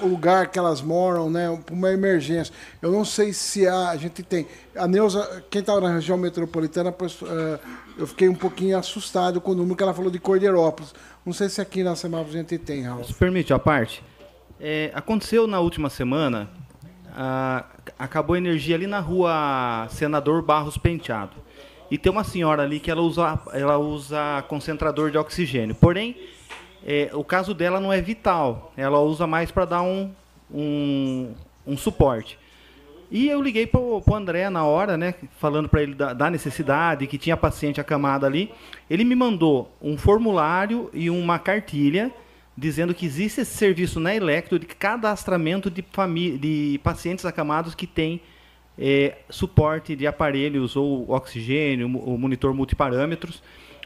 o 0.02 0.08
lugar 0.08 0.48
que 0.48 0.58
elas 0.58 0.82
moram, 0.82 1.30
né, 1.30 1.50
uma 1.72 1.92
emergência. 1.92 2.54
Eu 2.82 2.92
não 2.92 3.04
sei 3.06 3.34
se 3.34 3.68
a, 3.68 3.90
a 3.90 3.98
gente 3.98 4.24
tem. 4.24 4.48
A 4.76 4.88
Neuza, 4.88 5.44
quem 5.50 5.62
estava 5.62 5.82
na 5.82 5.94
região 5.94 6.18
metropolitana, 6.18 6.90
uh, 6.92 7.60
eu 7.98 8.08
fiquei 8.08 8.30
um 8.30 8.36
pouquinho 8.36 8.78
assustado 8.78 9.42
com 9.42 9.52
o 9.52 9.56
número 9.56 9.76
que 9.76 9.84
ela 9.84 9.94
falou 9.94 10.12
de 10.12 10.20
Cordeirópolis. 10.20 10.94
Não 11.26 11.34
sei 11.34 11.50
se 11.50 11.62
aqui 11.62 11.84
na 11.84 11.96
semana 11.96 12.26
a 12.28 12.32
gente 12.32 12.58
tem, 12.58 12.84
Raul. 12.84 13.04
Se 13.04 13.14
permite 13.14 13.54
a 13.54 13.60
parte. 13.60 14.04
É, 14.60 14.92
aconteceu 14.94 15.48
na 15.48 15.60
última 15.60 15.90
semana, 15.90 16.50
acabou 17.98 18.34
a 18.34 18.38
energia 18.38 18.76
ali 18.76 18.88
na 18.88 19.00
rua 19.00 19.88
Senador 19.90 20.42
Barros 20.42 20.78
Penteado. 20.78 21.38
E 21.90 21.98
tem 21.98 22.12
uma 22.12 22.24
senhora 22.24 22.64
ali 22.64 22.80
que 22.80 22.92
ela 22.92 23.02
usa, 23.02 23.40
ela 23.54 23.78
usa 23.78 24.44
concentrador 24.48 25.10
de 25.10 25.18
oxigênio. 25.18 25.76
Porém, 25.76 26.16
é, 26.86 27.09
o 27.13 27.23
caso 27.23 27.53
dela 27.53 27.80
não 27.80 27.91
é 27.91 28.01
vital. 28.01 28.71
Ela 28.77 28.99
usa 28.99 29.27
mais 29.27 29.51
para 29.51 29.65
dar 29.65 29.82
um, 29.82 30.11
um, 30.53 31.34
um, 31.65 31.77
suporte. 31.77 32.38
E 33.11 33.27
eu 33.27 33.41
liguei 33.41 33.65
para 33.65 33.80
o 33.80 34.03
André 34.13 34.49
na 34.49 34.63
hora, 34.63 34.95
né, 34.95 35.15
falando 35.38 35.67
para 35.67 35.82
ele 35.82 35.95
da, 35.95 36.13
da, 36.13 36.30
necessidade, 36.30 37.07
que 37.07 37.17
tinha 37.17 37.36
paciente 37.36 37.82
acamada 37.82 38.27
ali. 38.27 38.51
Ele 38.89 39.03
me 39.03 39.15
mandou 39.15 39.71
um 39.82 39.97
formulário 39.97 40.89
e 40.93 41.09
uma 41.09 41.39
cartilha 41.39 42.11
dizendo 42.55 42.93
que 42.93 43.05
existe 43.05 43.41
esse 43.41 43.55
serviço 43.55 43.99
na 43.99 44.13
Electro 44.13 44.59
de 44.59 44.65
cadastramento 44.65 45.71
de, 45.71 45.84
de 46.38 46.80
pacientes 46.84 47.25
acamados 47.25 47.73
que 47.73 47.88
têm 47.88 48.21
é, 48.77 49.17
suporte 49.30 49.95
de 49.95 50.05
aparelhos 50.05 50.75
ou 50.75 51.09
oxigênio, 51.09 51.88
o 51.88 52.17
monitor 52.17 52.53
multiparâmetros. 52.53 53.41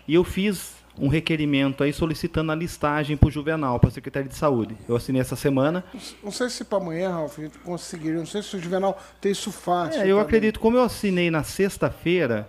E 0.07 0.15
eu 0.15 0.23
fiz 0.23 0.82
um 0.97 1.07
requerimento 1.07 1.83
aí 1.83 1.91
solicitando 1.91 2.51
a 2.51 2.55
listagem 2.55 3.17
para 3.17 3.27
o 3.27 3.31
Juvenal, 3.31 3.79
para 3.79 3.89
a 3.89 3.91
Secretaria 3.91 4.29
de 4.29 4.35
Saúde. 4.35 4.77
Eu 4.87 4.95
assinei 4.95 5.21
essa 5.21 5.35
semana. 5.35 5.83
Não 6.23 6.31
sei 6.31 6.49
se 6.49 6.63
para 6.63 6.77
amanhã, 6.77 7.09
Ralf, 7.09 7.39
a 7.39 7.41
gente 7.41 7.57
conseguiria. 7.59 8.19
Não 8.19 8.25
sei 8.25 8.41
se 8.43 8.55
o 8.55 8.59
Juvenal 8.59 9.01
tem 9.19 9.31
isso 9.31 9.51
fácil. 9.51 10.01
É, 10.01 10.03
eu 10.03 10.09
também. 10.09 10.21
acredito, 10.21 10.59
como 10.59 10.77
eu 10.77 10.83
assinei 10.83 11.31
na 11.31 11.43
sexta-feira, 11.43 12.47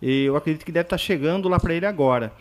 eu 0.00 0.36
acredito 0.36 0.64
que 0.64 0.72
deve 0.72 0.86
estar 0.86 0.96
tá 0.96 1.02
chegando 1.02 1.48
lá 1.48 1.58
para 1.58 1.74
ele 1.74 1.86
agora. 1.86 2.32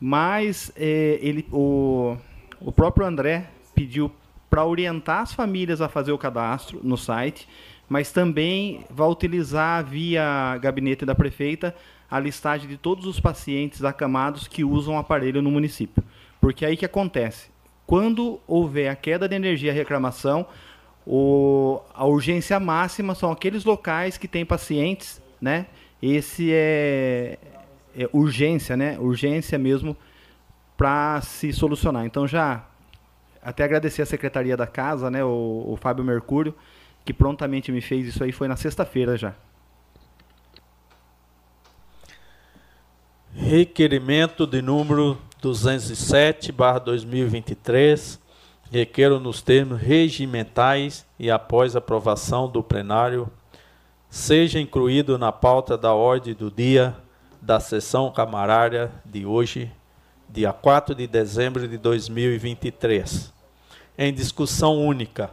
Mas 0.00 0.72
é, 0.76 1.18
ele, 1.20 1.46
o, 1.50 2.16
o 2.60 2.70
próprio 2.70 3.06
André 3.06 3.48
pediu 3.74 4.12
para 4.48 4.64
orientar 4.64 5.20
as 5.22 5.32
famílias 5.32 5.80
a 5.80 5.88
fazer 5.88 6.12
o 6.12 6.18
cadastro 6.18 6.80
no 6.82 6.96
site 6.96 7.48
mas 7.88 8.10
também 8.10 8.84
vai 8.90 9.08
utilizar 9.08 9.84
via 9.84 10.58
gabinete 10.60 11.04
da 11.04 11.14
prefeita 11.14 11.74
a 12.10 12.18
listagem 12.18 12.68
de 12.68 12.76
todos 12.76 13.06
os 13.06 13.18
pacientes 13.18 13.84
acamados 13.84 14.46
que 14.46 14.64
usam 14.64 14.98
aparelho 14.98 15.42
no 15.42 15.50
município. 15.50 16.02
Porque 16.40 16.64
aí 16.64 16.76
que 16.76 16.84
acontece? 16.84 17.48
Quando 17.86 18.40
houver 18.46 18.88
a 18.88 18.96
queda 18.96 19.28
de 19.28 19.34
energia 19.34 19.72
e 19.72 19.74
reclamação, 19.74 20.46
o, 21.06 21.80
a 21.92 22.06
urgência 22.06 22.58
máxima 22.58 23.14
são 23.14 23.30
aqueles 23.30 23.64
locais 23.64 24.16
que 24.16 24.26
têm 24.26 24.44
pacientes, 24.44 25.20
né? 25.40 25.66
Esse 26.02 26.50
é, 26.52 27.38
é 27.96 28.08
urgência, 28.12 28.76
né? 28.76 28.98
Urgência 28.98 29.58
mesmo 29.58 29.96
para 30.76 31.20
se 31.20 31.52
solucionar. 31.52 32.06
Então 32.06 32.26
já 32.26 32.64
até 33.42 33.64
agradecer 33.64 34.02
a 34.02 34.06
secretaria 34.06 34.56
da 34.56 34.66
casa, 34.66 35.10
né? 35.10 35.22
O, 35.22 35.64
o 35.68 35.78
Fábio 35.80 36.04
Mercúrio, 36.04 36.54
que 37.04 37.12
prontamente 37.12 37.70
me 37.70 37.80
fez 37.80 38.06
isso 38.06 38.24
aí 38.24 38.32
foi 38.32 38.48
na 38.48 38.56
sexta-feira 38.56 39.16
já. 39.16 39.34
Requerimento 43.36 44.46
de 44.46 44.62
número 44.62 45.18
207, 45.42 46.52
barra 46.52 46.78
2023, 46.78 48.20
requeiro 48.70 49.18
nos 49.18 49.42
termos 49.42 49.80
regimentais 49.80 51.04
e 51.18 51.28
após 51.32 51.74
aprovação 51.74 52.48
do 52.48 52.62
plenário, 52.62 53.28
seja 54.08 54.60
incluído 54.60 55.18
na 55.18 55.32
pauta 55.32 55.76
da 55.76 55.92
ordem 55.92 56.32
do 56.32 56.48
dia 56.48 56.96
da 57.42 57.58
sessão 57.58 58.08
camarária 58.12 58.92
de 59.04 59.26
hoje, 59.26 59.68
dia 60.30 60.52
4 60.52 60.94
de 60.94 61.08
dezembro 61.08 61.66
de 61.66 61.76
2023. 61.76 63.32
Em 63.98 64.14
discussão 64.14 64.78
única, 64.78 65.28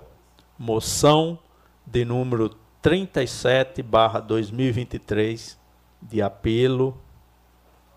moção 0.58 1.38
de 1.86 2.04
número 2.04 2.50
37, 2.82 3.84
barra 3.84 4.20
2023, 4.20 5.56
de 6.02 6.20
apelo, 6.20 6.98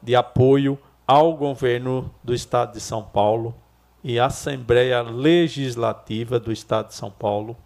de 0.04 0.14
apoio 0.14 0.78
ao 1.06 1.34
governo 1.34 2.14
do 2.22 2.34
Estado 2.34 2.74
de 2.74 2.80
São 2.80 3.02
Paulo 3.02 3.54
e 4.02 4.20
Assembleia 4.20 5.00
Legislativa 5.00 6.38
do 6.38 6.52
Estado 6.52 6.88
de 6.88 6.94
São 6.94 7.10
Paulo 7.10 7.56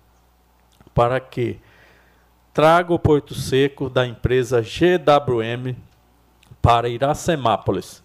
para 0.95 1.19
que 1.19 1.59
traga 2.55 2.93
o 2.93 2.99
Porto 2.99 3.35
Seco 3.35 3.91
da 3.91 4.07
empresa 4.07 4.63
GWM 4.63 5.77
para 6.63 6.89
Iracemápolis, 6.89 8.03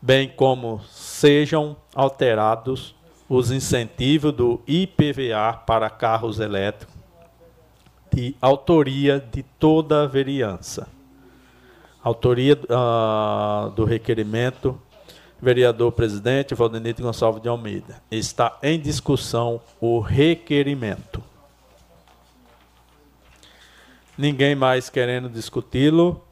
bem 0.00 0.28
como 0.28 0.80
sejam 0.90 1.76
alterados 1.94 2.94
os 3.28 3.50
incentivos 3.50 4.32
do 4.32 4.60
IPVA 4.66 5.52
para 5.66 5.88
carros 5.88 6.40
elétricos, 6.40 6.94
de 8.12 8.34
autoria 8.40 9.20
de 9.20 9.42
toda 9.42 10.02
a 10.02 10.06
vereança. 10.06 10.88
Autoria 12.02 12.54
uh, 12.54 13.70
do 13.72 13.84
requerimento, 13.84 14.80
vereador 15.40 15.92
presidente 15.92 16.54
Valdenito 16.54 17.02
Gonçalves 17.02 17.42
de 17.42 17.48
Almeida. 17.48 18.02
Está 18.10 18.58
em 18.62 18.80
discussão 18.80 19.60
o 19.78 20.00
requerimento. 20.00 21.22
Ninguém 24.16 24.54
mais 24.54 24.88
querendo 24.88 25.28
discuti-lo, 25.28 26.24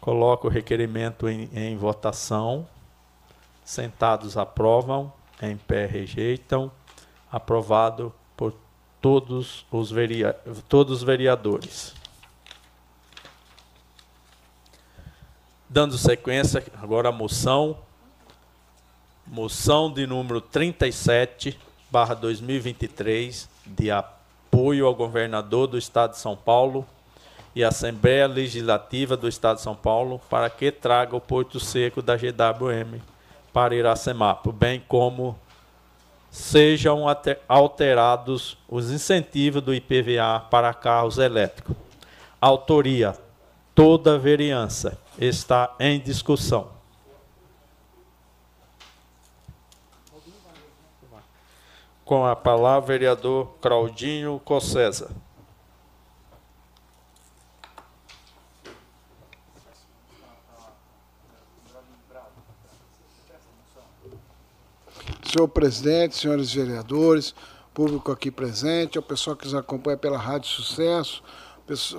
coloca 0.00 0.46
o 0.46 0.50
requerimento 0.50 1.28
em, 1.28 1.48
em 1.52 1.76
votação. 1.76 2.66
Sentados 3.64 4.36
aprovam, 4.36 5.12
em 5.42 5.56
pé 5.56 5.86
rejeitam. 5.86 6.70
Aprovado 7.30 8.12
por 8.36 8.54
todos 9.00 9.66
os, 9.72 10.62
todos 10.68 10.98
os 10.98 11.02
vereadores. 11.02 11.94
Dando 15.68 15.98
sequência, 15.98 16.62
agora 16.80 17.08
a 17.08 17.12
moção. 17.12 17.76
Moção 19.26 19.92
de 19.92 20.06
número 20.06 20.40
37, 20.40 21.58
barra 21.90 22.14
2023, 22.14 23.48
de 23.66 23.90
apoio 23.90 24.86
ao 24.86 24.94
governador 24.94 25.66
do 25.66 25.76
Estado 25.76 26.12
de 26.12 26.18
São 26.18 26.36
Paulo 26.36 26.86
e 27.52 27.64
Assembleia 27.64 28.28
Legislativa 28.28 29.16
do 29.16 29.26
Estado 29.26 29.56
de 29.56 29.62
São 29.62 29.74
Paulo 29.74 30.20
para 30.30 30.48
que 30.48 30.70
traga 30.70 31.16
o 31.16 31.20
Porto 31.20 31.58
Seco 31.58 32.00
da 32.00 32.16
GWM 32.16 33.00
para 33.52 33.74
Iracemapo, 33.74 34.52
bem 34.52 34.80
como 34.86 35.36
sejam 36.30 37.06
alterados 37.48 38.56
os 38.68 38.92
incentivos 38.92 39.60
do 39.62 39.74
IPVA 39.74 40.44
para 40.48 40.72
carros 40.72 41.18
elétricos. 41.18 41.74
Autoria: 42.40 43.16
toda 43.76 44.14
a 44.14 44.18
vereança 44.18 44.98
está 45.18 45.76
em 45.78 46.00
discussão. 46.00 46.74
Com 52.02 52.24
a 52.24 52.34
palavra, 52.34 52.86
vereador 52.86 53.58
Claudinho 53.60 54.40
Cossesa. 54.42 55.10
Senhor 65.22 65.48
presidente, 65.48 66.16
senhores 66.16 66.50
vereadores, 66.54 67.34
público 67.74 68.10
aqui 68.10 68.30
presente, 68.30 68.96
ao 68.96 69.02
pessoal 69.02 69.36
que 69.36 69.44
nos 69.44 69.54
acompanha 69.54 69.98
pela 69.98 70.16
Rádio 70.16 70.48
Sucesso, 70.48 71.22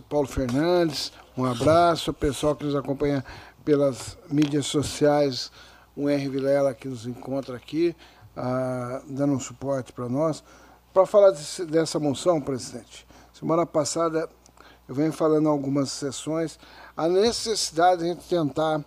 Paulo 0.10 0.28
Fernandes, 0.28 1.12
um 1.38 1.46
abraço, 1.46 2.10
ao 2.10 2.14
pessoal 2.14 2.56
que 2.56 2.66
nos 2.66 2.76
acompanha 2.76 3.24
pelas 3.64 4.18
mídias 4.30 4.66
sociais, 4.66 5.52
o 5.96 6.10
R. 6.10 6.30
Vilela 6.30 6.74
que 6.74 6.88
nos 6.88 7.06
encontra 7.06 7.56
aqui, 7.56 7.96
ah, 8.36 9.02
dando 9.08 9.34
um 9.34 9.40
suporte 9.40 9.94
para 9.94 10.10
nós. 10.10 10.44
Para 10.94 11.06
falar 11.06 11.32
desse, 11.32 11.66
dessa 11.66 12.00
moção, 12.00 12.42
presidente, 12.42 13.06
semana 13.34 13.66
passada 13.66 14.28
eu 14.88 14.96
venho 14.96 15.12
falando 15.12 15.46
em 15.46 15.50
algumas 15.50 15.92
sessões 15.92 16.58
a 16.96 17.10
necessidade 17.10 18.04
de 18.04 18.10
a 18.10 18.14
gente 18.14 18.26
tentar 18.28 18.84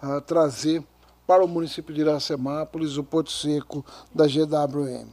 ah, 0.00 0.20
trazer 0.20 0.82
para 1.26 1.44
o 1.44 1.48
município 1.48 1.94
de 1.94 2.00
Iracemápolis 2.00 2.96
o 2.96 3.04
Porto 3.04 3.30
Seco 3.30 3.84
da 4.14 4.26
GWM. 4.26 5.08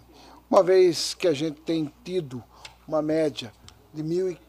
Uma 0.50 0.64
vez 0.64 1.14
que 1.14 1.28
a 1.28 1.34
gente 1.34 1.60
tem 1.62 1.92
tido 2.04 2.44
uma 2.88 3.02
média 3.02 3.52
de 3.94 4.04
1.500 4.04 4.49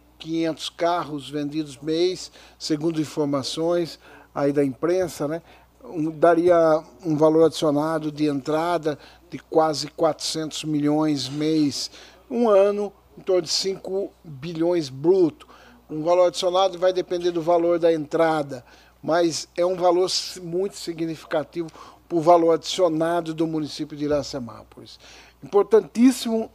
carros 0.68 1.31
vendidos 1.31 1.77
mês, 1.79 2.31
segundo 2.59 3.01
informações 3.01 3.99
aí 4.35 4.53
da 4.53 4.64
imprensa, 4.64 5.27
né, 5.27 5.43
um, 5.85 6.11
daria 6.11 6.83
um 7.05 7.16
valor 7.16 7.47
adicionado 7.47 8.12
de 8.12 8.27
entrada 8.27 8.99
de 9.29 9.39
quase 9.39 9.89
400 9.89 10.64
milhões 10.64 11.29
mês, 11.29 11.91
um 12.31 12.49
ano 12.49 12.93
em 13.16 13.23
torno 13.23 13.43
de 13.43 13.51
5 13.51 14.12
bilhões 14.25 14.89
bruto. 14.89 15.47
Um 15.89 16.03
valor 16.03 16.27
adicionado 16.27 16.79
vai 16.79 16.93
depender 16.93 17.31
do 17.31 17.43
valor 17.43 17.79
da 17.79 17.93
entrada 17.93 18.64
mas 19.03 19.49
é 19.57 19.64
um 19.64 19.77
valor 19.77 20.09
muito 20.43 20.77
significativo 20.77 21.71
para 22.09 22.18
o 22.18 22.21
valor 22.21 22.53
adicionado 22.53 23.33
do 23.33 23.47
município 23.47 23.97
de 23.97 24.05
Iracemápolis. 24.05 24.99
Importantíssimo 25.43 26.51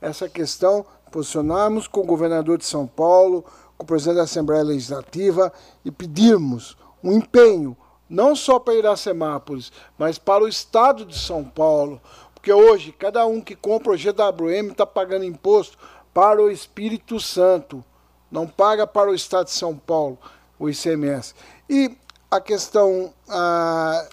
essa 0.00 0.28
questão, 0.28 0.84
posicionarmos 1.12 1.86
com 1.86 2.00
o 2.00 2.06
governador 2.06 2.58
de 2.58 2.64
São 2.64 2.86
Paulo, 2.86 3.44
com 3.76 3.84
o 3.84 3.86
presidente 3.86 4.16
da 4.16 4.22
Assembleia 4.22 4.64
Legislativa 4.64 5.52
e 5.84 5.90
pedirmos 5.90 6.76
um 7.04 7.12
empenho, 7.12 7.76
não 8.08 8.34
só 8.34 8.58
para 8.58 8.74
Iracemápolis, 8.74 9.70
mas 9.98 10.18
para 10.18 10.42
o 10.42 10.48
Estado 10.48 11.04
de 11.04 11.18
São 11.18 11.44
Paulo, 11.44 12.00
porque 12.34 12.52
hoje 12.52 12.92
cada 12.92 13.26
um 13.26 13.40
que 13.40 13.54
compra 13.54 13.92
o 13.92 13.96
GWM 13.96 14.70
está 14.70 14.86
pagando 14.86 15.24
imposto 15.24 15.78
para 16.12 16.42
o 16.42 16.50
Espírito 16.50 17.20
Santo, 17.20 17.84
não 18.30 18.46
paga 18.46 18.86
para 18.86 19.10
o 19.10 19.14
Estado 19.14 19.46
de 19.46 19.52
São 19.52 19.76
Paulo 19.76 20.18
o 20.58 20.68
ICMS. 20.68 21.34
E 21.68 21.96
a 22.30 22.40
questão 22.40 23.12
ah, 23.28 24.06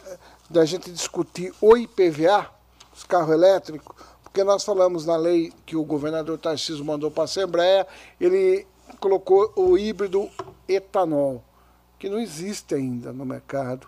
da 0.50 0.66
gente 0.66 0.92
discutir 0.92 1.54
o 1.62 1.78
IPVA, 1.78 2.50
os 2.94 3.04
carros 3.04 3.32
elétricos, 3.32 3.96
porque 4.32 4.44
nós 4.44 4.64
falamos 4.64 5.06
na 5.06 5.18
lei 5.18 5.52
que 5.66 5.76
o 5.76 5.84
governador 5.84 6.38
Tarcísio 6.38 6.86
mandou 6.86 7.10
para 7.10 7.24
a 7.24 7.26
Assembleia, 7.26 7.88
ele 8.22 8.66
colocou 9.00 9.52
o 9.56 9.78
híbrido 9.78 10.30
etanol, 10.68 11.44
que 11.98 12.08
não 12.08 12.20
existe 12.20 12.76
ainda 12.76 13.12
no 13.12 13.26
mercado. 13.26 13.88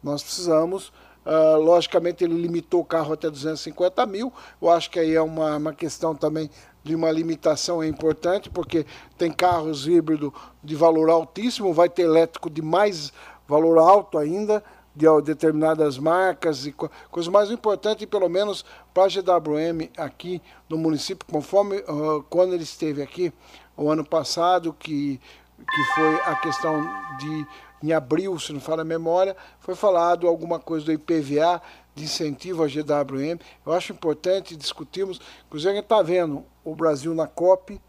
Nós 0.00 0.22
precisamos, 0.22 0.92
uh, 1.26 1.60
logicamente 1.60 2.22
ele 2.22 2.40
limitou 2.40 2.80
o 2.80 2.84
carro 2.84 3.12
até 3.12 3.28
250 3.28 4.06
mil, 4.06 4.32
eu 4.60 4.70
acho 4.70 4.88
que 4.88 5.00
aí 5.00 5.14
é 5.14 5.20
uma, 5.20 5.56
uma 5.56 5.72
questão 5.72 6.14
também 6.14 6.48
de 6.84 6.94
uma 6.94 7.10
limitação 7.10 7.82
é 7.82 7.86
importante, 7.86 8.50
porque 8.50 8.86
tem 9.18 9.32
carros 9.32 9.86
híbridos 9.86 10.32
de 10.62 10.74
valor 10.76 11.10
altíssimo, 11.10 11.74
vai 11.74 11.88
ter 11.88 12.02
elétrico 12.02 12.48
de 12.48 12.62
mais 12.62 13.12
valor 13.46 13.78
alto 13.78 14.18
ainda, 14.18 14.62
de 14.94 15.06
determinadas 15.22 15.98
marcas 15.98 16.66
e 16.66 16.74
coisa 17.10 17.30
mais 17.30 17.50
importante, 17.50 18.06
pelo 18.06 18.28
menos 18.28 18.64
para 18.92 19.04
a 19.04 19.08
GWM 19.08 19.88
aqui 19.96 20.42
no 20.68 20.76
município, 20.76 21.26
conforme 21.30 21.76
uh, 21.78 22.22
quando 22.28 22.54
ele 22.54 22.64
esteve 22.64 23.02
aqui 23.02 23.32
o 23.76 23.90
ano 23.90 24.04
passado, 24.04 24.72
que, 24.72 25.18
que 25.58 25.84
foi 25.94 26.14
a 26.26 26.36
questão 26.36 26.82
de 27.18 27.46
em 27.82 27.92
abril, 27.92 28.38
se 28.38 28.52
não 28.52 28.60
fala 28.60 28.82
a 28.82 28.84
memória, 28.84 29.36
foi 29.58 29.74
falado 29.74 30.28
alguma 30.28 30.60
coisa 30.60 30.86
do 30.86 30.92
IPVA 30.92 31.60
de 31.94 32.04
incentivo 32.04 32.62
à 32.62 32.68
GWM. 32.68 33.40
Eu 33.66 33.72
acho 33.72 33.92
importante 33.92 34.56
discutirmos, 34.56 35.20
inclusive 35.46 35.72
a 35.72 35.74
gente 35.74 35.84
está 35.84 36.00
vendo 36.00 36.44
o 36.64 36.74
Brasil 36.74 37.14
na 37.14 37.26
COP, 37.26 37.80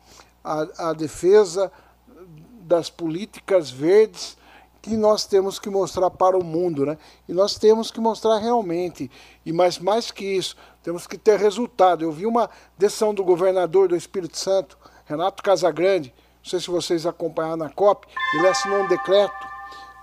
a, 0.44 0.90
a 0.90 0.94
defesa 0.94 1.72
das 2.62 2.90
políticas 2.90 3.70
verdes 3.70 4.38
que 4.82 4.98
nós 4.98 5.26
temos 5.26 5.60
que 5.60 5.70
mostrar 5.70 6.10
para 6.10 6.38
o 6.38 6.44
mundo, 6.44 6.86
né? 6.86 6.98
E 7.28 7.32
nós 7.32 7.56
temos 7.56 7.90
que 7.90 8.02
mostrar 8.02 8.38
realmente. 8.40 9.10
E 9.46 9.54
mais, 9.54 9.80
mais 9.80 10.12
que 10.12 10.26
isso, 10.26 10.58
temos 10.84 11.08
que 11.08 11.18
ter 11.18 11.40
resultado. 11.40 12.04
Eu 12.04 12.12
vi 12.12 12.26
uma 12.26 12.50
decisão 12.78 13.14
do 13.14 13.24
governador 13.24 13.88
do 13.88 13.96
Espírito 13.96 14.38
Santo, 14.38 14.78
Renato 15.06 15.42
Casagrande, 15.42 16.14
não 16.44 16.50
sei 16.50 16.60
se 16.60 16.70
vocês 16.70 17.06
acompanharam 17.06 17.58
na 17.58 17.70
COP, 17.70 18.08
ele 18.36 18.48
assinou 18.48 18.84
um 18.84 18.88
decreto 18.88 19.48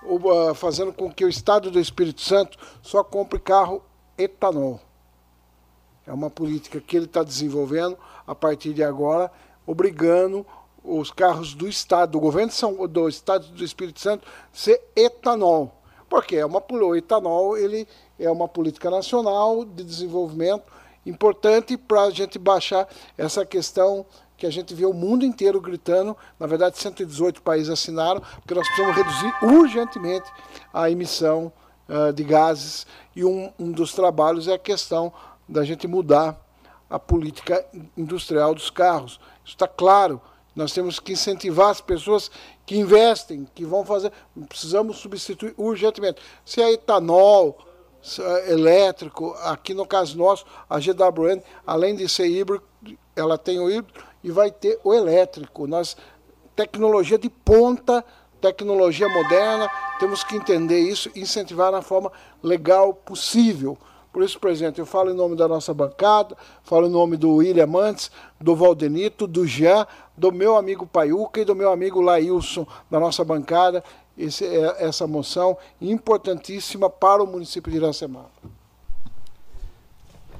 uh, 0.03 0.55
fazendo 0.55 0.91
com 0.91 1.11
que 1.11 1.23
o 1.23 1.29
Estado 1.29 1.69
do 1.69 1.79
Espírito 1.79 2.21
Santo 2.21 2.57
só 2.81 3.03
compre 3.03 3.39
carro 3.39 3.83
etanol. 4.17 4.79
É 6.05 6.11
uma 6.11 6.31
política 6.31 6.81
que 6.81 6.97
ele 6.97 7.05
está 7.05 7.23
desenvolvendo 7.23 7.95
a 8.25 8.33
partir 8.33 8.73
de 8.73 8.83
agora, 8.83 9.31
obrigando 9.67 10.45
os 10.83 11.11
carros 11.11 11.53
do 11.53 11.67
Estado, 11.67 12.13
do 12.13 12.19
governo 12.19 12.51
São, 12.51 12.87
do 12.87 13.07
Estado 13.07 13.47
do 13.47 13.63
Espírito 13.63 13.99
Santo, 13.99 14.27
ser 14.51 14.81
etanol. 14.95 15.79
Porque 16.09 16.35
é 16.35 16.45
uma, 16.45 16.61
o 16.69 16.95
etanol 16.95 17.55
ele 17.55 17.87
é 18.21 18.29
uma 18.29 18.47
política 18.47 18.89
nacional 18.89 19.65
de 19.65 19.83
desenvolvimento 19.83 20.63
importante 21.05 21.75
para 21.75 22.03
a 22.03 22.11
gente 22.11 22.37
baixar 22.37 22.87
essa 23.17 23.45
questão 23.45 24.05
que 24.37 24.45
a 24.45 24.49
gente 24.49 24.73
vê 24.73 24.85
o 24.85 24.93
mundo 24.93 25.25
inteiro 25.25 25.59
gritando, 25.59 26.15
na 26.39 26.47
verdade 26.47 26.77
118 26.77 27.41
países 27.41 27.69
assinaram, 27.69 28.21
porque 28.35 28.53
nós 28.53 28.65
precisamos 28.67 28.95
reduzir 28.95 29.33
urgentemente 29.43 30.31
a 30.73 30.89
emissão 30.89 31.51
uh, 31.87 32.13
de 32.13 32.23
gases 32.23 32.87
e 33.15 33.23
um, 33.25 33.51
um 33.59 33.71
dos 33.71 33.93
trabalhos 33.93 34.47
é 34.47 34.53
a 34.53 34.59
questão 34.59 35.11
da 35.47 35.63
gente 35.63 35.87
mudar 35.87 36.39
a 36.89 36.99
política 36.99 37.65
industrial 37.95 38.53
dos 38.53 38.69
carros. 38.69 39.19
Isso 39.43 39.53
está 39.53 39.67
claro. 39.67 40.21
Nós 40.55 40.73
temos 40.73 40.99
que 40.99 41.13
incentivar 41.13 41.69
as 41.69 41.79
pessoas 41.79 42.29
que 42.65 42.77
investem, 42.77 43.47
que 43.55 43.63
vão 43.63 43.85
fazer. 43.85 44.11
Precisamos 44.49 44.97
substituir 44.97 45.53
urgentemente. 45.57 46.21
Se 46.43 46.61
é 46.61 46.73
etanol, 46.73 47.57
elétrico, 48.47 49.35
aqui 49.43 49.73
no 49.73 49.85
caso 49.85 50.17
nosso, 50.17 50.45
a 50.69 50.79
GWN, 50.79 51.41
além 51.65 51.95
de 51.95 52.07
ser 52.09 52.27
híbrido, 52.27 52.63
ela 53.15 53.37
tem 53.37 53.59
o 53.59 53.69
híbrido 53.69 53.99
e 54.23 54.31
vai 54.31 54.51
ter 54.51 54.79
o 54.83 54.93
elétrico. 54.93 55.67
Nós, 55.67 55.95
tecnologia 56.55 57.17
de 57.17 57.29
ponta, 57.29 58.03
tecnologia 58.39 59.07
moderna, 59.07 59.69
temos 59.99 60.23
que 60.23 60.35
entender 60.35 60.79
isso 60.79 61.11
e 61.15 61.21
incentivar 61.21 61.71
na 61.71 61.81
forma 61.81 62.11
legal 62.41 62.93
possível. 62.93 63.77
Por 64.11 64.23
isso, 64.23 64.37
presidente, 64.39 64.77
eu 64.77 64.85
falo 64.85 65.09
em 65.09 65.15
nome 65.15 65.37
da 65.37 65.47
nossa 65.47 65.73
bancada, 65.73 66.35
falo 66.63 66.87
em 66.87 66.89
nome 66.89 67.15
do 67.15 67.35
William 67.35 67.67
Mantes, 67.67 68.11
do 68.41 68.53
Valdenito, 68.53 69.25
do 69.25 69.47
Jean, 69.47 69.87
do 70.17 70.33
meu 70.33 70.57
amigo 70.57 70.85
Paiuca 70.85 71.39
e 71.39 71.45
do 71.45 71.55
meu 71.55 71.71
amigo 71.71 72.01
Laílson, 72.01 72.67
da 72.89 72.99
nossa 72.99 73.23
bancada, 73.23 73.81
esse, 74.17 74.45
é, 74.45 74.85
essa 74.85 75.07
moção 75.07 75.57
importantíssima 75.79 76.89
para 76.89 77.23
o 77.23 77.27
município 77.27 77.71
de 77.71 77.77
Iracema. 77.77 78.25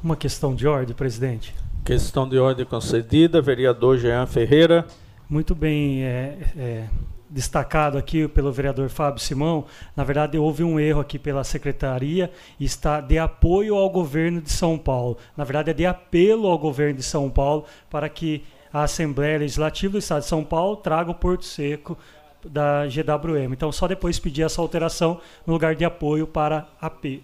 Uma 0.04 0.16
questão 0.16 0.56
de 0.56 0.68
ordem, 0.68 0.96
presidente. 0.96 1.56
Questão 1.86 2.28
de 2.28 2.38
ordem 2.38 2.66
concedida, 2.66 3.42
vereador 3.42 3.98
Jean 3.98 4.26
Ferreira. 4.26 4.86
Muito 5.30 5.54
bem, 5.56 6.04
é, 6.04 6.38
é 6.58 6.88
destacado 7.32 7.98
aqui 7.98 8.28
pelo 8.28 8.52
vereador 8.52 8.90
Fábio 8.90 9.24
Simão, 9.24 9.66
na 9.96 10.04
verdade 10.04 10.38
houve 10.38 10.66
um 10.66 10.78
erro 10.78 11.00
aqui 11.00 11.18
pela 11.18 11.46
secretaria, 11.46 12.30
está 12.60 13.00
de 13.00 13.18
apoio 13.18 13.76
ao 13.76 13.90
governo 13.90 14.42
de 14.42 14.52
São 14.52 14.78
Paulo. 14.78 15.18
Na 15.36 15.46
verdade 15.46 15.72
é 15.72 15.74
de 15.74 15.86
apelo 15.86 16.48
ao 16.48 16.60
governo 16.60 16.98
de 16.98 17.04
São 17.04 17.30
Paulo 17.30 17.64
para 17.90 18.10
que 18.10 18.44
a 18.74 18.84
Assembleia 18.84 19.40
Legislativa 19.40 19.94
do 19.94 20.00
Estado 20.00 20.22
de 20.22 20.28
São 20.28 20.44
Paulo 20.44 20.76
traga 20.76 21.10
o 21.10 21.16
Porto 21.16 21.46
Seco 21.46 21.98
da 22.46 22.86
GWM. 22.88 23.54
Então 23.54 23.72
só 23.72 23.88
depois 23.88 24.20
pedir 24.20 24.44
essa 24.44 24.62
alteração 24.62 25.20
no 25.46 25.54
lugar 25.54 25.76
de 25.76 25.86
apoio 25.86 26.28
para 26.28 26.68
apelo. 26.80 27.22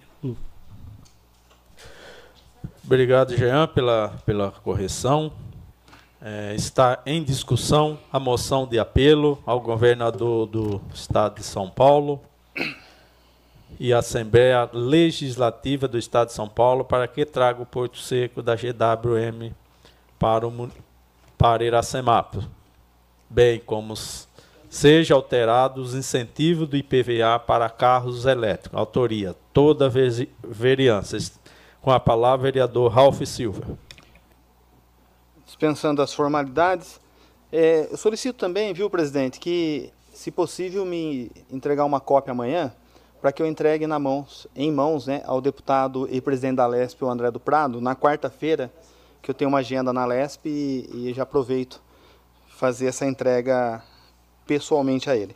Obrigado, 2.83 3.35
Jean, 3.35 3.67
pela, 3.67 4.13
pela 4.25 4.49
correção. 4.49 5.33
É, 6.21 6.55
está 6.55 6.99
em 7.05 7.21
discussão 7.21 7.99
a 8.11 8.17
moção 8.19 8.65
de 8.65 8.79
apelo 8.79 9.37
ao 9.45 9.59
governador 9.59 10.47
do 10.47 10.81
Estado 10.93 11.35
de 11.35 11.43
São 11.43 11.69
Paulo 11.69 12.21
e 13.79 13.93
à 13.93 13.99
Assembleia 13.99 14.69
Legislativa 14.71 15.87
do 15.87 15.97
Estado 15.97 16.29
de 16.29 16.33
São 16.33 16.47
Paulo 16.47 16.85
para 16.85 17.07
que 17.07 17.25
traga 17.25 17.61
o 17.61 17.65
Porto 17.65 17.99
Seco 17.99 18.41
da 18.41 18.55
GWM 18.55 19.51
para, 20.17 20.47
o, 20.47 20.71
para 21.37 21.63
Iracemapo, 21.65 22.43
bem 23.29 23.59
como 23.59 23.95
seja 24.69 25.15
alterado 25.15 25.81
os 25.81 25.95
incentivos 25.95 26.67
do 26.67 26.75
IPVA 26.77 27.39
para 27.39 27.69
carros 27.69 28.25
elétricos. 28.25 28.77
Autoria, 28.77 29.35
toda 29.53 29.91
vereança. 30.43 31.17
Com 31.81 31.91
a 31.91 31.99
palavra, 31.99 32.43
vereador 32.43 32.91
Ralph 32.91 33.21
Silva 33.23 33.77
dispensando 35.47 36.01
as 36.03 36.13
formalidades. 36.13 36.99
É, 37.51 37.87
eu 37.89 37.97
solicito 37.97 38.35
também, 38.35 38.73
viu, 38.73 38.89
presidente, 38.89 39.39
que, 39.39 39.91
se 40.13 40.29
possível, 40.29 40.85
me 40.85 41.31
entregar 41.49 41.83
uma 41.85 41.99
cópia 41.99 42.31
amanhã, 42.31 42.71
para 43.19 43.31
que 43.31 43.41
eu 43.41 43.47
entregue 43.47 43.87
na 43.87 43.97
mãos, 43.97 44.45
em 44.55 44.71
mãos 44.71 45.07
né, 45.07 45.23
ao 45.25 45.41
deputado 45.41 46.07
e 46.11 46.21
presidente 46.21 46.57
da 46.57 46.67
LESP, 46.67 47.03
o 47.03 47.09
André 47.09 47.31
do 47.31 47.39
Prado, 47.39 47.81
na 47.81 47.95
quarta-feira, 47.95 48.71
que 49.21 49.31
eu 49.31 49.33
tenho 49.33 49.49
uma 49.49 49.59
agenda 49.59 49.91
na 49.91 50.05
LESP 50.05 50.47
e, 50.47 51.09
e 51.09 51.13
já 51.13 51.23
aproveito 51.23 51.81
fazer 52.49 52.87
essa 52.87 53.05
entrega 53.05 53.81
pessoalmente 54.47 55.09
a 55.09 55.15
ele. 55.15 55.35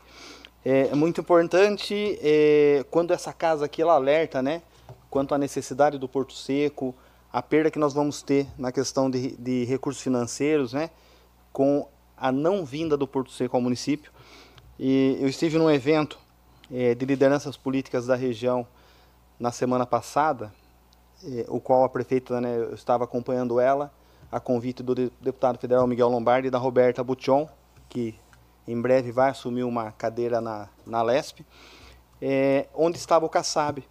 É, 0.64 0.94
muito 0.96 1.22
importante, 1.22 2.18
é, 2.22 2.86
quando 2.90 3.12
essa 3.12 3.34
casa 3.34 3.66
aqui 3.66 3.82
ela 3.82 3.94
alerta, 3.94 4.42
né, 4.42 4.62
quanto 5.10 5.36
à 5.36 5.38
necessidade 5.38 5.98
do 5.98 6.08
Porto 6.08 6.34
Seco, 6.34 6.96
a 7.34 7.42
perda 7.42 7.72
que 7.72 7.80
nós 7.80 7.94
vamos 7.94 8.22
ter 8.22 8.48
na 8.58 8.72
questão 8.72 9.10
de, 9.10 9.36
de 9.38 9.66
recursos 9.66 10.02
financeiros, 10.02 10.74
né, 10.74 10.90
com 11.52 11.88
a 12.16 12.32
não 12.32 12.64
vinda 12.64 12.96
do 12.96 13.08
Porto 13.08 13.32
Seco 13.32 13.58
ao 13.58 13.62
município. 13.62 14.12
E 14.80 15.18
eu 15.20 15.28
estive 15.28 15.58
num 15.58 15.70
evento 15.70 16.18
é, 16.72 16.94
de 16.94 17.06
lideranças 17.06 17.58
políticas 17.58 18.06
da 18.06 18.16
região 18.16 18.66
na 19.40 19.52
semana 19.52 19.86
passada, 19.86 20.54
é, 21.24 21.46
o 21.48 21.60
qual 21.60 21.84
a 21.84 21.90
prefeita, 21.90 22.40
né, 22.40 22.56
eu 22.58 22.74
estava 22.76 23.04
acompanhando 23.04 23.60
ela, 23.60 23.92
a 24.32 24.40
convite 24.40 24.82
do 24.82 24.96
deputado 25.20 25.58
federal 25.58 25.86
Miguel 25.86 26.08
Lombardi 26.08 26.48
e 26.48 26.52
da 26.52 26.58
Roberta 26.58 27.04
Butchon, 27.04 27.50
que 27.90 28.16
em 28.68 28.80
breve 28.80 29.12
vai 29.12 29.30
assumir 29.30 29.64
uma 29.64 29.92
cadeira 29.92 30.40
na, 30.40 30.70
na 30.86 31.02
LESP, 31.02 31.46
é, 32.22 32.68
onde 32.74 32.98
estava 32.98 33.26
o 33.26 33.30
Kassab, 33.30 33.84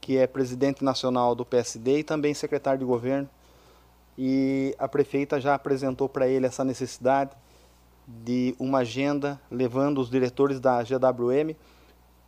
que 0.00 0.16
é 0.16 0.26
presidente 0.26 0.84
nacional 0.84 1.34
do 1.34 1.44
PSD 1.44 2.00
e 2.00 2.04
também 2.04 2.34
secretário 2.34 2.78
de 2.78 2.84
governo. 2.84 3.28
E 4.16 4.74
a 4.78 4.86
prefeita 4.86 5.40
já 5.40 5.54
apresentou 5.54 6.08
para 6.08 6.28
ele 6.28 6.46
essa 6.46 6.64
necessidade 6.64 7.30
de 8.06 8.54
uma 8.58 8.78
agenda 8.78 9.40
levando 9.50 10.00
os 10.00 10.10
diretores 10.10 10.60
da 10.60 10.82
GWM 10.82 11.56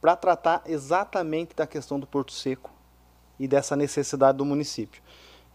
para 0.00 0.16
tratar 0.16 0.62
exatamente 0.66 1.54
da 1.54 1.66
questão 1.66 2.00
do 2.00 2.06
Porto 2.06 2.32
Seco 2.32 2.70
e 3.38 3.46
dessa 3.46 3.76
necessidade 3.76 4.38
do 4.38 4.44
município. 4.44 5.02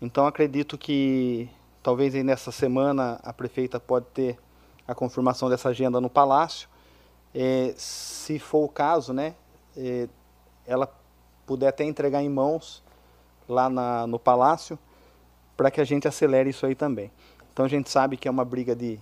Então 0.02 0.26
acredito 0.26 0.78
que 0.78 1.50
talvez 1.82 2.14
nessa 2.24 2.52
semana 2.52 3.20
a 3.24 3.34
prefeita 3.34 3.80
pode 3.80 4.06
ter 4.14 4.38
a 4.92 4.96
confirmação 4.96 5.50
dessa 5.50 5.70
agenda 5.70 6.02
no 6.02 6.10
Palácio. 6.10 6.70
É, 7.34 7.74
se 7.78 8.38
for 8.40 8.66
o 8.66 8.70
caso, 8.70 9.14
né, 9.14 9.36
é, 9.76 10.10
ela 10.68 10.94
puder 11.46 11.70
até 11.70 11.84
entregar 11.84 12.22
em 12.22 12.30
mãos 12.30 12.84
lá 13.48 13.70
na, 13.70 14.06
no 14.06 14.20
palácio, 14.20 14.78
para 15.56 15.72
que 15.72 15.80
a 15.80 15.84
gente 15.84 16.08
acelere 16.08 16.50
isso 16.50 16.66
aí 16.66 16.76
também. 16.76 17.12
Então 17.52 17.66
a 17.66 17.70
gente 17.70 17.90
sabe 17.90 18.18
que 18.18 18.28
é 18.28 18.32
uma 18.32 18.46
briga 18.46 18.76
de 18.76 19.00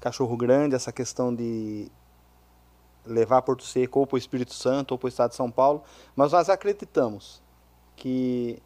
cachorro 0.00 0.36
grande, 0.36 0.74
essa 0.74 0.92
questão 0.92 1.34
de 1.34 1.90
levar 3.04 3.42
Porto 3.42 3.64
Seco 3.64 4.00
ou 4.00 4.06
para 4.06 4.16
o 4.16 4.18
Espírito 4.18 4.52
Santo 4.54 4.92
ou 4.92 4.98
para 4.98 5.06
o 5.06 5.08
Estado 5.08 5.30
de 5.30 5.36
São 5.36 5.50
Paulo, 5.50 5.82
mas 6.14 6.32
nós 6.32 6.48
acreditamos 6.48 7.42
que 7.96 8.62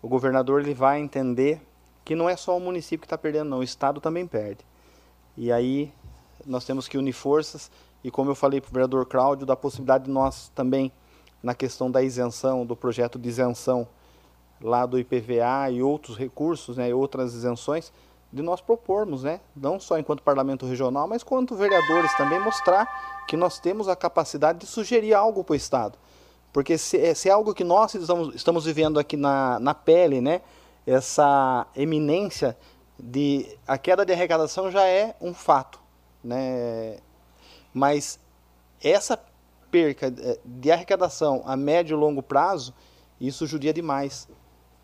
o 0.00 0.08
governador 0.08 0.60
ele 0.60 0.74
vai 0.74 1.00
entender 1.00 1.60
que 2.04 2.14
não 2.14 2.28
é 2.28 2.36
só 2.36 2.56
o 2.56 2.60
município 2.60 3.00
que 3.00 3.06
está 3.06 3.18
perdendo, 3.18 3.50
não, 3.50 3.58
o 3.58 3.64
Estado 3.64 4.00
também 4.00 4.26
perde. 4.26 4.64
E 5.36 5.52
aí 5.52 5.92
nós 6.44 6.64
temos 6.64 6.88
que 6.88 6.96
unir 6.96 7.12
forças 7.12 7.70
e 8.02 8.10
como 8.10 8.30
eu 8.30 8.34
falei 8.34 8.60
para 8.60 8.70
o 8.70 8.72
vereador 8.72 9.04
Cláudio, 9.04 9.44
da 9.44 9.56
possibilidade 9.56 10.04
de 10.04 10.10
nós 10.10 10.50
também 10.54 10.92
na 11.42 11.54
questão 11.54 11.90
da 11.90 12.02
isenção, 12.02 12.64
do 12.64 12.76
projeto 12.76 13.18
de 13.18 13.28
isenção 13.28 13.86
lá 14.60 14.86
do 14.86 14.98
IPVA 14.98 15.70
e 15.72 15.82
outros 15.82 16.16
recursos, 16.16 16.76
né, 16.76 16.94
outras 16.94 17.34
isenções, 17.34 17.92
de 18.32 18.42
nós 18.42 18.60
propormos, 18.60 19.22
né, 19.22 19.40
não 19.54 19.78
só 19.78 19.98
enquanto 19.98 20.22
parlamento 20.22 20.66
regional, 20.66 21.06
mas 21.06 21.22
quanto 21.22 21.54
vereadores 21.54 22.14
também, 22.16 22.40
mostrar 22.40 23.24
que 23.26 23.36
nós 23.36 23.58
temos 23.58 23.88
a 23.88 23.96
capacidade 23.96 24.60
de 24.60 24.66
sugerir 24.66 25.12
algo 25.12 25.44
para 25.44 25.52
o 25.52 25.56
Estado. 25.56 25.98
Porque 26.52 26.78
se, 26.78 26.96
é, 26.96 27.12
se 27.12 27.28
é 27.28 27.32
algo 27.32 27.52
que 27.52 27.64
nós 27.64 27.94
estamos, 27.94 28.34
estamos 28.34 28.64
vivendo 28.64 28.98
aqui 28.98 29.16
na, 29.16 29.58
na 29.58 29.74
pele, 29.74 30.20
né, 30.20 30.40
essa 30.86 31.66
eminência 31.76 32.56
de 32.98 33.46
a 33.66 33.76
queda 33.76 34.04
de 34.04 34.12
arrecadação 34.12 34.70
já 34.70 34.84
é 34.86 35.14
um 35.20 35.34
fato, 35.34 35.80
né? 36.22 36.98
Mas 37.72 38.18
essa 38.82 39.18
perca 39.70 40.06
eh, 40.06 40.38
de 40.44 40.70
arrecadação 40.70 41.42
a 41.44 41.56
médio 41.56 41.96
e 41.96 42.00
longo 42.00 42.22
prazo, 42.22 42.72
isso 43.20 43.46
judia 43.46 43.72
demais 43.72 44.28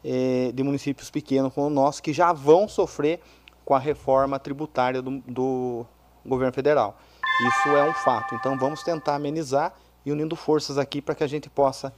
é, 0.04 0.50
de 0.52 0.62
municípios 0.62 1.10
pequenos 1.10 1.52
como 1.52 1.68
o 1.68 1.70
nosso, 1.70 2.02
que 2.02 2.12
já 2.12 2.32
vão 2.32 2.68
sofrer 2.68 3.20
com 3.64 3.74
a 3.74 3.78
reforma 3.78 4.38
tributária 4.38 5.00
do, 5.00 5.20
do 5.20 5.86
governo 6.24 6.52
federal. 6.52 6.98
Isso 7.46 7.68
é 7.68 7.88
um 7.88 7.94
fato. 7.94 8.34
Então 8.34 8.58
vamos 8.58 8.82
tentar 8.82 9.14
amenizar 9.14 9.74
e 10.04 10.12
unindo 10.12 10.34
forças 10.34 10.78
aqui 10.78 11.00
para 11.00 11.14
que 11.14 11.24
a 11.24 11.26
gente 11.26 11.48
possa, 11.48 11.92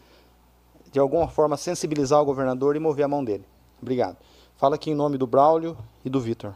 de 0.93 0.99
alguma 0.99 1.29
forma, 1.29 1.57
sensibilizar 1.57 2.21
o 2.21 2.25
governador 2.25 2.77
e 2.77 2.79
mover 2.79 3.05
a 3.05 3.09
mão 3.09 3.25
dele. 3.25 3.45
Obrigado. 3.81 4.17
Fala 4.65 4.77
aqui 4.77 4.93
em 4.93 4.95
nome 4.95 5.19
do 5.19 5.27
Braulio 5.27 5.77
e 6.03 6.09
do 6.09 6.19
Vitor. 6.19 6.55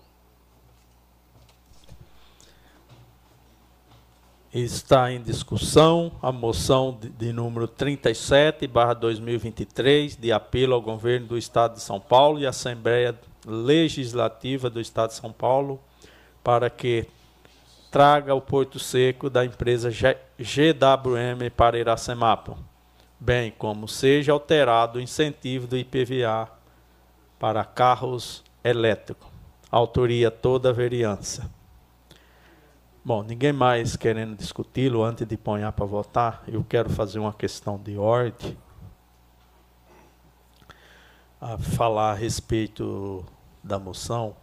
Está 4.51 5.13
em 5.13 5.21
discussão 5.21 6.11
a 6.23 6.33
moção 6.33 6.97
de, 6.99 7.11
de 7.11 7.35
número 7.35 7.69
37, 7.69 8.67
barra 8.67 8.95
2023, 8.95 10.17
de 10.17 10.33
apelo 10.33 10.73
ao 10.73 10.81
governo 10.81 11.27
do 11.27 11.37
Estado 11.37 11.75
de 11.75 11.83
São 11.83 12.01
Paulo 12.01 12.39
e 12.39 12.47
à 12.47 12.49
Assembleia 12.49 13.15
Legislativa 13.47 14.71
do 14.71 14.81
Estado 14.81 15.11
de 15.11 15.17
São 15.17 15.31
Paulo 15.31 15.79
para 16.43 16.71
que 16.71 17.07
traga 17.91 18.35
o 18.35 18.41
Porto 18.41 18.79
Seco 18.79 19.29
da 19.29 19.45
empresa 19.45 19.91
GWM 19.91 21.51
para 21.55 21.79
Iracemapo, 21.79 22.57
bem 23.21 23.53
como 23.59 23.87
seja 23.87 24.33
alterado 24.33 24.99
o 24.99 25.03
incentivo 25.03 25.67
do 25.67 25.77
IPVA 25.77 26.57
para 27.39 27.65
carros 27.65 28.45
elétricos. 28.63 29.29
Autoria 29.71 30.31
toda 30.31 30.71
a 30.71 30.73
vereança. 30.73 31.51
Bom, 33.05 33.23
ninguém 33.23 33.53
mais 33.53 33.97
querendo 33.97 34.37
discuti-lo 34.37 35.03
antes 35.03 35.27
de 35.27 35.37
pôr 35.37 35.61
para 35.73 35.85
votar, 35.85 36.43
eu 36.49 36.65
quero 36.65 36.91
fazer 36.91 37.19
uma 37.19 37.33
questão 37.33 37.79
de 37.79 37.97
ordem. 37.97 38.57
A 41.41 41.57
falar 41.57 42.13
a 42.13 42.15
respeito 42.15 43.25
da 43.63 43.79
moção. 43.79 44.35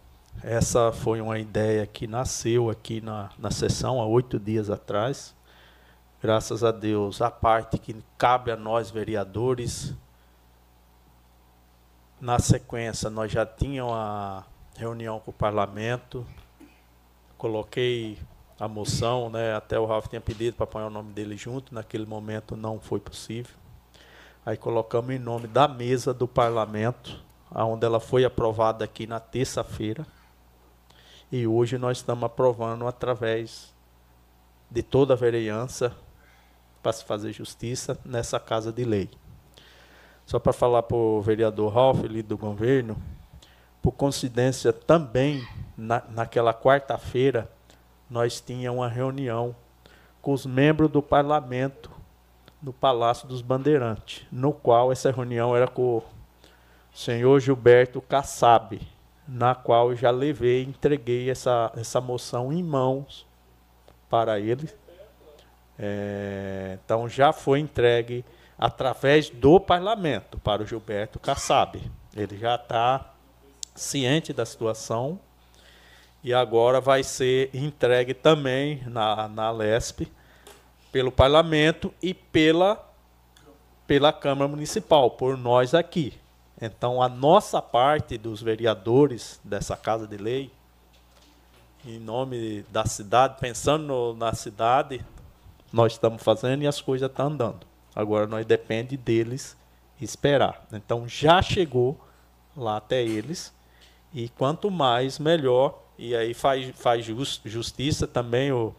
Essa 0.42 0.92
foi 0.92 1.20
uma 1.20 1.38
ideia 1.38 1.86
que 1.86 2.06
nasceu 2.06 2.70
aqui 2.70 3.00
na, 3.00 3.30
na 3.38 3.50
sessão 3.50 4.00
há 4.00 4.06
oito 4.06 4.38
dias 4.38 4.70
atrás. 4.70 5.34
Graças 6.22 6.64
a 6.64 6.72
Deus, 6.72 7.20
a 7.20 7.30
parte 7.30 7.78
que 7.78 7.94
cabe 8.16 8.50
a 8.50 8.56
nós, 8.56 8.90
vereadores. 8.90 9.94
Na 12.18 12.38
sequência, 12.38 13.10
nós 13.10 13.30
já 13.30 13.44
tínhamos 13.44 13.92
a 13.92 14.42
reunião 14.74 15.20
com 15.20 15.30
o 15.30 15.34
parlamento. 15.34 16.26
Coloquei 17.36 18.18
a 18.58 18.66
moção, 18.66 19.28
né? 19.28 19.54
Até 19.54 19.78
o 19.78 19.84
Ralf 19.84 20.06
tinha 20.08 20.20
pedido 20.20 20.56
para 20.56 20.66
pôr 20.66 20.80
o 20.80 20.88
nome 20.88 21.12
dele 21.12 21.36
junto, 21.36 21.74
naquele 21.74 22.06
momento 22.06 22.56
não 22.56 22.80
foi 22.80 23.00
possível. 23.00 23.54
Aí 24.46 24.56
colocamos 24.56 25.10
em 25.10 25.18
nome 25.18 25.46
da 25.46 25.68
mesa 25.68 26.14
do 26.14 26.26
parlamento, 26.26 27.22
onde 27.54 27.84
ela 27.84 28.00
foi 28.00 28.24
aprovada 28.24 28.82
aqui 28.82 29.06
na 29.06 29.20
terça-feira. 29.20 30.06
E 31.30 31.46
hoje 31.46 31.76
nós 31.76 31.98
estamos 31.98 32.24
aprovando 32.24 32.86
através 32.86 33.74
de 34.70 34.82
toda 34.82 35.12
a 35.12 35.16
vereança 35.16 35.94
para 36.82 36.92
se 36.94 37.04
fazer 37.04 37.32
justiça 37.32 37.98
nessa 38.06 38.40
casa 38.40 38.72
de 38.72 38.84
lei. 38.86 39.10
Só 40.26 40.40
para 40.40 40.52
falar 40.52 40.82
para 40.82 40.96
o 40.96 41.22
vereador 41.22 41.72
Ralf, 41.72 42.04
ali 42.04 42.20
do 42.20 42.36
governo, 42.36 42.96
por 43.80 43.92
coincidência 43.92 44.72
também, 44.72 45.46
na, 45.76 46.02
naquela 46.10 46.52
quarta-feira, 46.52 47.48
nós 48.10 48.40
tínhamos 48.40 48.80
uma 48.80 48.88
reunião 48.88 49.54
com 50.20 50.32
os 50.32 50.44
membros 50.44 50.90
do 50.90 51.00
parlamento 51.00 51.90
no 52.60 52.72
Palácio 52.72 53.28
dos 53.28 53.40
Bandeirantes, 53.40 54.26
no 54.32 54.52
qual 54.52 54.90
essa 54.90 55.12
reunião 55.12 55.54
era 55.54 55.68
com 55.68 55.98
o 55.98 56.04
senhor 56.92 57.38
Gilberto 57.38 58.00
Kassab, 58.00 58.80
na 59.28 59.54
qual 59.54 59.90
eu 59.90 59.96
já 59.96 60.10
levei, 60.10 60.64
entreguei 60.64 61.30
essa, 61.30 61.70
essa 61.76 62.00
moção 62.00 62.52
em 62.52 62.64
mãos 62.64 63.24
para 64.10 64.40
ele. 64.40 64.68
É, 65.78 66.78
então 66.84 67.08
já 67.08 67.32
foi 67.32 67.60
entregue 67.60 68.24
através 68.58 69.28
do 69.30 69.60
parlamento 69.60 70.38
para 70.38 70.62
o 70.62 70.66
Gilberto 70.66 71.18
Kassab. 71.18 71.80
Ele 72.14 72.38
já 72.38 72.54
está 72.54 73.12
ciente 73.74 74.32
da 74.32 74.46
situação 74.46 75.20
e 76.24 76.32
agora 76.32 76.80
vai 76.80 77.02
ser 77.02 77.50
entregue 77.54 78.14
também 78.14 78.82
na, 78.86 79.28
na 79.28 79.50
LESP 79.50 80.10
pelo 80.90 81.12
parlamento 81.12 81.92
e 82.02 82.14
pela, 82.14 82.82
pela 83.86 84.12
Câmara 84.12 84.48
Municipal, 84.48 85.10
por 85.10 85.36
nós 85.36 85.74
aqui. 85.74 86.14
Então, 86.60 87.02
a 87.02 87.08
nossa 87.08 87.60
parte 87.60 88.16
dos 88.16 88.40
vereadores 88.40 89.38
dessa 89.44 89.76
Casa 89.76 90.06
de 90.06 90.16
Lei, 90.16 90.50
em 91.84 91.98
nome 91.98 92.64
da 92.70 92.86
cidade, 92.86 93.36
pensando 93.38 93.84
no, 93.84 94.14
na 94.14 94.32
cidade, 94.34 95.04
nós 95.70 95.92
estamos 95.92 96.22
fazendo 96.22 96.62
e 96.62 96.66
as 96.66 96.80
coisas 96.80 97.10
estão 97.10 97.26
andando. 97.26 97.66
Agora, 97.96 98.26
nós 98.26 98.44
depende 98.44 98.96
deles 98.96 99.56
esperar. 100.00 100.66
Então, 100.70 101.08
já 101.08 101.40
chegou 101.40 101.98
lá 102.54 102.76
até 102.76 103.02
eles, 103.02 103.52
e 104.12 104.28
quanto 104.28 104.70
mais, 104.70 105.18
melhor 105.18 105.82
e 105.98 106.14
aí 106.14 106.34
faz, 106.34 106.70
faz 106.76 107.04
just, 107.04 107.40
justiça 107.46 108.06
também 108.06 108.52
o, 108.52 108.74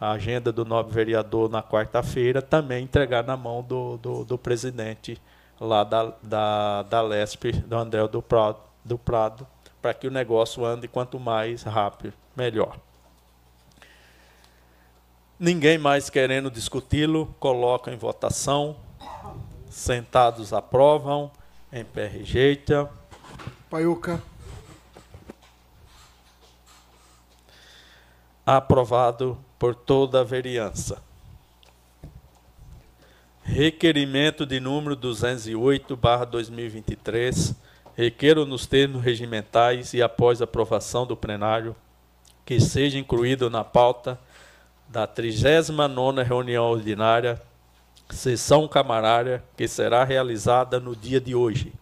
a 0.00 0.12
agenda 0.12 0.52
do 0.52 0.64
nobre 0.64 0.94
vereador 0.94 1.50
na 1.50 1.62
quarta-feira, 1.62 2.40
também 2.40 2.84
entregar 2.84 3.24
na 3.24 3.36
mão 3.36 3.62
do, 3.62 3.96
do, 3.98 4.24
do, 4.24 4.38
presidente 4.38 5.20
lá 5.60 5.82
da, 5.82 6.12
da, 6.22 6.82
da 6.82 7.02
LESP, 7.02 7.52
do 7.52 7.76
André 7.76 8.06
do 8.06 8.22
Prado, 8.22 8.58
do 8.84 8.96
Prado 8.96 9.46
para 9.82 9.92
que 9.92 10.06
o 10.06 10.10
negócio 10.10 10.64
ande 10.64 10.88
quanto 10.88 11.20
mais 11.20 11.62
rápido, 11.62 12.14
melhor. 12.34 12.78
Ninguém 15.38 15.78
mais 15.78 16.08
querendo 16.08 16.50
discuti-lo, 16.50 17.34
coloca 17.40 17.92
em 17.92 17.96
votação. 17.96 18.76
Sentados 19.68 20.52
aprovam, 20.52 21.30
em 21.72 21.84
pé 21.84 22.06
rejeita. 22.06 22.88
Paiuca. 23.68 24.22
aprovado 28.46 29.38
por 29.58 29.74
toda 29.74 30.20
a 30.20 30.24
vereança. 30.24 31.02
Requerimento 33.42 34.44
de 34.44 34.60
número 34.60 34.94
208/2023, 34.96 37.54
requeiro 37.96 38.44
nos 38.44 38.66
termos 38.66 39.02
regimentais 39.02 39.94
e 39.94 40.02
após 40.02 40.42
aprovação 40.42 41.06
do 41.06 41.16
plenário 41.16 41.74
que 42.44 42.60
seja 42.60 42.98
incluído 42.98 43.48
na 43.48 43.64
pauta 43.64 44.20
da 44.94 45.08
39ª 45.08 46.22
reunião 46.22 46.70
ordinária, 46.70 47.42
sessão 48.10 48.68
camarária, 48.68 49.42
que 49.56 49.66
será 49.66 50.04
realizada 50.04 50.78
no 50.78 50.94
dia 50.94 51.20
de 51.20 51.34
hoje, 51.34 51.72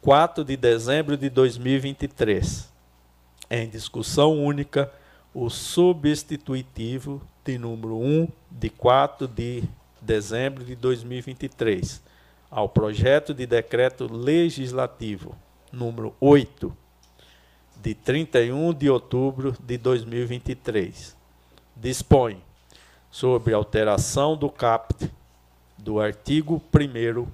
4 0.00 0.42
de 0.42 0.56
dezembro 0.56 1.14
de 1.18 1.28
2023, 1.28 2.72
em 3.50 3.68
discussão 3.68 4.42
única 4.42 4.90
o 5.34 5.50
substitutivo 5.50 7.20
de 7.44 7.58
número 7.58 7.98
1 7.98 8.26
de 8.50 8.70
4 8.70 9.28
de 9.28 9.62
dezembro 10.00 10.64
de 10.64 10.74
2023 10.74 12.02
ao 12.50 12.66
projeto 12.66 13.34
de 13.34 13.46
decreto 13.46 14.10
legislativo 14.10 15.36
número 15.70 16.14
8 16.18 16.74
de 17.82 17.94
31 17.94 18.72
de 18.72 18.88
outubro 18.88 19.54
de 19.62 19.76
2023. 19.76 21.20
Dispõe 21.82 22.40
sobre 23.10 23.52
alteração 23.52 24.36
do 24.36 24.48
caput 24.48 25.10
do 25.76 25.98
artigo 25.98 26.62
1 26.72 27.26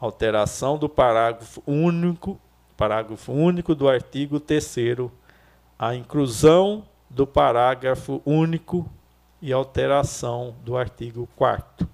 alteração 0.00 0.78
do 0.78 0.88
parágrafo 0.88 1.62
único, 1.66 2.40
parágrafo 2.74 3.32
único 3.32 3.74
do 3.74 3.86
artigo 3.86 4.40
3 4.40 5.10
a 5.78 5.94
inclusão 5.94 6.86
do 7.10 7.26
parágrafo 7.26 8.22
único 8.24 8.90
e 9.42 9.52
alteração 9.52 10.56
do 10.64 10.74
artigo 10.74 11.28
4 11.36 11.86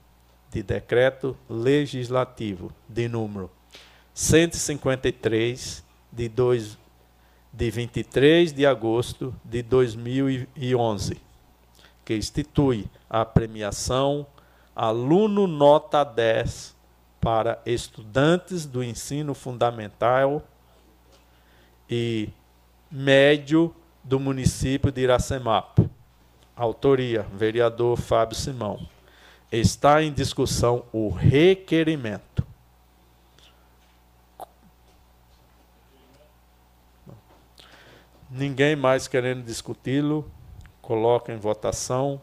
de 0.53 0.63
decreto 0.63 1.37
legislativo 1.51 2.71
de 2.89 3.09
número 3.09 3.51
153 4.15 5.85
de, 6.13 6.29
dois, 6.29 6.79
de 7.53 7.71
23 7.73 8.53
de 8.53 8.65
agosto 8.65 9.35
de 9.45 9.65
2011, 9.65 11.32
que 12.05 12.17
institui 12.17 12.87
a 13.09 13.25
premiação 13.25 14.27
aluno 14.75 15.47
nota 15.47 16.03
10 16.05 16.75
para 17.21 17.61
estudantes 17.65 18.67
do 18.67 18.83
ensino 18.83 19.35
fundamental 19.35 20.43
e 21.89 22.31
médio 22.91 23.75
do 24.03 24.19
município 24.19 24.91
de 24.91 25.03
Iracemapo. 25.03 25.89
Autoria: 26.57 27.27
vereador 27.33 27.97
Fábio 27.97 28.37
Simão. 28.37 28.81
Está 29.51 30.03
em 30.03 30.13
discussão 30.13 30.85
o 30.93 31.11
requerimento. 31.11 32.45
Ninguém 38.31 38.75
mais 38.75 39.07
querendo 39.07 39.45
discuti-lo, 39.45 40.31
coloca 40.83 41.33
em 41.33 41.39
votação. 41.39 42.21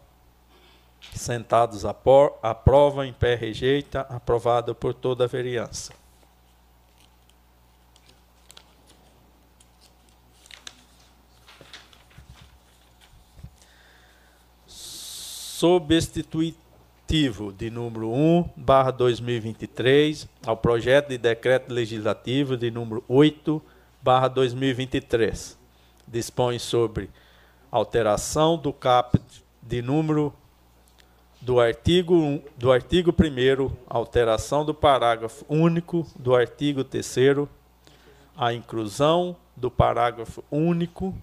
Sentados 1.13 1.85
aprova, 1.85 3.07
em 3.07 3.13
pé 3.13 3.33
rejeita, 3.33 4.01
aprovado 4.01 4.75
por 4.75 4.93
toda 4.93 5.23
a 5.23 5.27
vereança. 5.27 5.93
Substitutivo 14.67 17.53
de 17.53 17.69
número 17.69 18.13
1, 18.13 18.49
barra 18.55 18.91
2023, 18.91 20.27
ao 20.45 20.55
projeto 20.55 21.09
de 21.09 21.17
decreto 21.17 21.73
legislativo 21.73 22.55
de 22.55 22.69
número 22.69 23.03
8, 23.07 23.59
barra 24.01 24.27
2023. 24.27 25.57
Dispõe 26.07 26.59
sobre 26.59 27.09
alteração 27.71 28.57
do 28.57 28.73
caput 28.73 29.43
de 29.61 29.81
número 29.81 30.33
do 31.41 31.59
artigo, 31.59 32.41
do 32.57 32.71
artigo 32.71 33.11
1 33.11 33.71
alteração 33.87 34.65
do 34.65 34.73
parágrafo 34.73 35.45
único 35.47 36.05
do 36.17 36.35
artigo 36.35 36.83
3 36.83 37.47
a 38.35 38.53
inclusão 38.53 39.35
do 39.55 39.69
parágrafo 39.69 40.43
único 40.49 41.15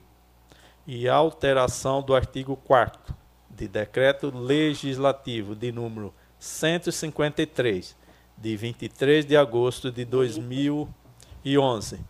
e 0.87 1.09
alteração 1.09 2.03
do 2.03 2.15
artigo 2.15 2.57
4 2.57 3.15
de 3.51 3.67
decreto 3.67 4.31
legislativo 4.31 5.55
de 5.55 5.73
número 5.73 6.15
153 6.39 7.97
de 8.37 8.57
23 8.57 9.25
de 9.25 9.37
agosto 9.37 9.91
de 9.91 10.05
2011, 10.05 12.01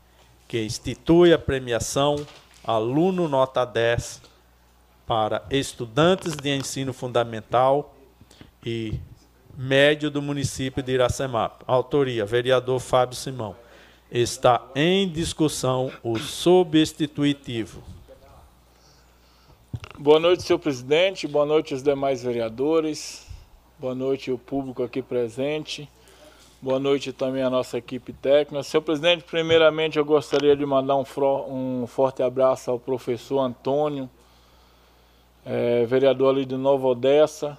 que 0.49 0.65
institui 0.65 1.33
a 1.33 1.39
premiação 1.39 2.17
aluno 2.67 3.29
nota 3.29 3.65
10 3.65 4.21
para 5.07 5.45
estudantes 5.51 6.35
de 6.35 6.51
ensino 6.51 6.93
fundamental 6.93 7.95
e 8.65 8.95
médio 9.57 10.11
do 10.11 10.21
município 10.21 10.83
de 10.83 10.93
Iracemap. 10.93 11.63
Autoria: 11.67 12.27
vereador 12.27 12.81
Fábio 12.81 13.17
Simão. 13.17 13.55
Está 14.11 14.65
em 14.75 15.09
discussão 15.09 15.93
o 16.03 16.19
substitutivo. 16.19 17.83
Boa 19.99 20.21
noite, 20.21 20.43
senhor 20.43 20.59
presidente. 20.59 21.27
Boa 21.27 21.47
noite 21.47 21.73
aos 21.73 21.83
demais 21.83 22.23
vereadores. 22.23 23.27
Boa 23.79 23.95
noite 23.95 24.31
ao 24.31 24.39
público 24.39 24.83
aqui 24.83 25.03
presente. 25.03 25.89
Boa 26.67 26.81
noite 26.81 27.13
também 27.13 27.45
à 27.45 27.49
nossa 27.49 27.79
equipe 27.79 28.13
técnica. 28.13 28.61
Senhor 28.65 28.83
presidente, 28.83 29.23
primeiramente 29.23 30.01
eu 30.01 30.05
gostaria 30.05 30.57
de 30.57 30.67
mandar 30.67 30.97
um, 30.97 31.05
um 31.49 31.87
forte 31.87 32.25
abraço 32.25 32.73
ao 32.73 32.77
professor 32.77 33.39
Antônio, 33.39 34.11
é, 35.45 35.87
vereador 35.87 36.35
ali 36.35 36.45
de 36.45 36.57
Nova 36.57 36.89
Odessa, 36.89 37.57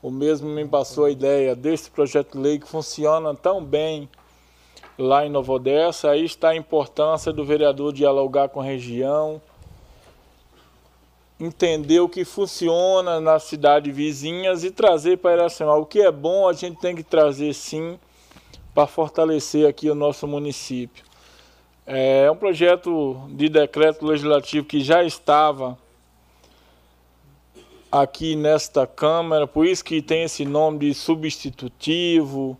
o 0.00 0.12
mesmo 0.12 0.48
me 0.48 0.64
passou 0.64 1.06
a 1.06 1.10
ideia 1.10 1.56
desse 1.56 1.90
projeto 1.90 2.34
de 2.34 2.38
lei 2.38 2.60
que 2.60 2.68
funciona 2.68 3.34
tão 3.34 3.64
bem 3.64 4.08
lá 4.96 5.26
em 5.26 5.28
Nova 5.28 5.54
Odessa. 5.54 6.10
Aí 6.10 6.24
está 6.24 6.50
a 6.50 6.56
importância 6.56 7.32
do 7.32 7.44
vereador 7.44 7.92
dialogar 7.92 8.48
com 8.50 8.60
a 8.60 8.64
região, 8.64 9.42
entender 11.40 11.98
o 11.98 12.08
que 12.08 12.24
funciona 12.24 13.20
na 13.20 13.40
cidade 13.40 13.90
vizinhas 13.90 14.62
e 14.62 14.70
trazer 14.70 15.18
para 15.18 15.32
Iracema. 15.32 15.74
O 15.74 15.84
que 15.84 16.00
é 16.00 16.12
bom 16.12 16.48
a 16.48 16.52
gente 16.52 16.78
tem 16.78 16.94
que 16.94 17.02
trazer 17.02 17.52
sim 17.52 17.98
para 18.76 18.86
fortalecer 18.86 19.66
aqui 19.66 19.88
o 19.88 19.94
nosso 19.94 20.28
município. 20.28 21.02
É 21.86 22.30
um 22.30 22.36
projeto 22.36 23.18
de 23.30 23.48
decreto 23.48 24.04
legislativo 24.04 24.66
que 24.66 24.80
já 24.80 25.02
estava 25.02 25.78
aqui 27.90 28.36
nesta 28.36 28.86
Câmara, 28.86 29.46
por 29.46 29.64
isso 29.64 29.82
que 29.82 30.02
tem 30.02 30.24
esse 30.24 30.44
nome 30.44 30.80
de 30.80 30.92
substitutivo, 30.92 32.54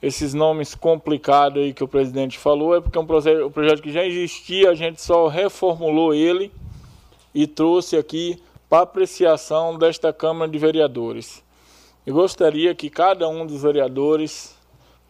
esses 0.00 0.32
nomes 0.32 0.74
complicados 0.74 1.62
aí 1.62 1.74
que 1.74 1.84
o 1.84 1.88
presidente 1.88 2.38
falou, 2.38 2.74
é 2.74 2.80
porque 2.80 2.96
é 2.96 3.00
um 3.02 3.04
projeto, 3.04 3.82
que 3.82 3.92
já 3.92 4.06
existia, 4.06 4.70
a 4.70 4.74
gente 4.74 5.02
só 5.02 5.28
reformulou 5.28 6.14
ele 6.14 6.50
e 7.34 7.46
trouxe 7.46 7.98
aqui 7.98 8.42
para 8.70 8.84
apreciação 8.84 9.76
desta 9.76 10.14
Câmara 10.14 10.50
de 10.50 10.56
Vereadores. 10.56 11.44
Eu 12.06 12.14
gostaria 12.14 12.74
que 12.74 12.88
cada 12.88 13.28
um 13.28 13.44
dos 13.44 13.60
vereadores 13.60 14.51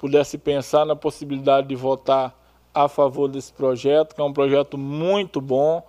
pudesse 0.03 0.37
pensar 0.37 0.85
na 0.85 0.97
possibilidade 0.97 1.69
de 1.69 1.77
votar 1.77 2.37
a 2.75 2.89
favor 2.89 3.29
desse 3.29 3.53
projeto, 3.53 4.17
que 4.17 4.21
é 4.21 4.25
um 4.25 4.33
projeto 4.33 4.77
muito 4.77 5.41
bom, 5.41 5.81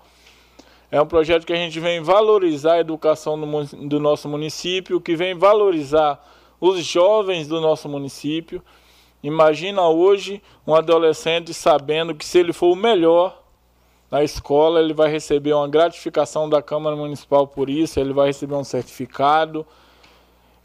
é 0.92 1.02
um 1.02 1.06
projeto 1.08 1.48
que 1.48 1.52
a 1.52 1.56
gente 1.56 1.80
vem 1.80 2.00
valorizar 2.00 2.74
a 2.74 2.80
educação 2.80 3.40
do, 3.40 4.00
nosso 4.00 4.30
município, 4.30 5.02
que 5.02 5.16
vem 5.16 5.34
valorizar 5.34 6.24
os 6.62 6.86
jovens 6.86 7.48
do 7.48 7.60
nosso 7.60 7.90
município. 7.90 8.62
Imagina 9.24 9.82
hoje 9.90 10.44
um 10.68 10.76
adolescente 10.76 11.52
sabendo 11.52 12.14
que 12.14 12.24
se 12.24 12.38
ele 12.38 12.54
for 12.54 12.72
o 12.72 12.76
melhor 12.76 13.42
na 14.12 14.24
escola, 14.24 14.80
ele 14.80 14.94
vai 14.94 15.10
receber 15.10 15.54
uma 15.54 15.68
gratificação 15.68 16.48
da 16.48 16.62
Câmara 16.62 16.96
Municipal 16.96 17.48
por 17.48 17.68
isso, 17.68 18.00
ele 18.00 18.14
vai 18.14 18.28
receber 18.28 18.54
um 18.54 18.64
certificado, 18.64 19.66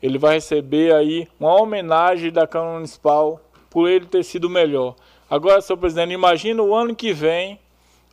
ele 0.02 0.18
vai 0.18 0.34
receber 0.34 0.94
aí 0.94 1.28
uma 1.38 1.60
homenagem 1.60 2.30
da 2.30 2.46
Câmara 2.46 2.74
Municipal 2.74 3.40
por 3.68 3.88
ele 3.88 4.06
ter 4.06 4.24
sido 4.24 4.48
melhor. 4.48 4.94
Agora, 5.28 5.60
senhor 5.60 5.78
presidente, 5.78 6.12
imagina 6.12 6.62
o 6.62 6.74
ano 6.74 6.94
que 6.94 7.12
vem 7.12 7.58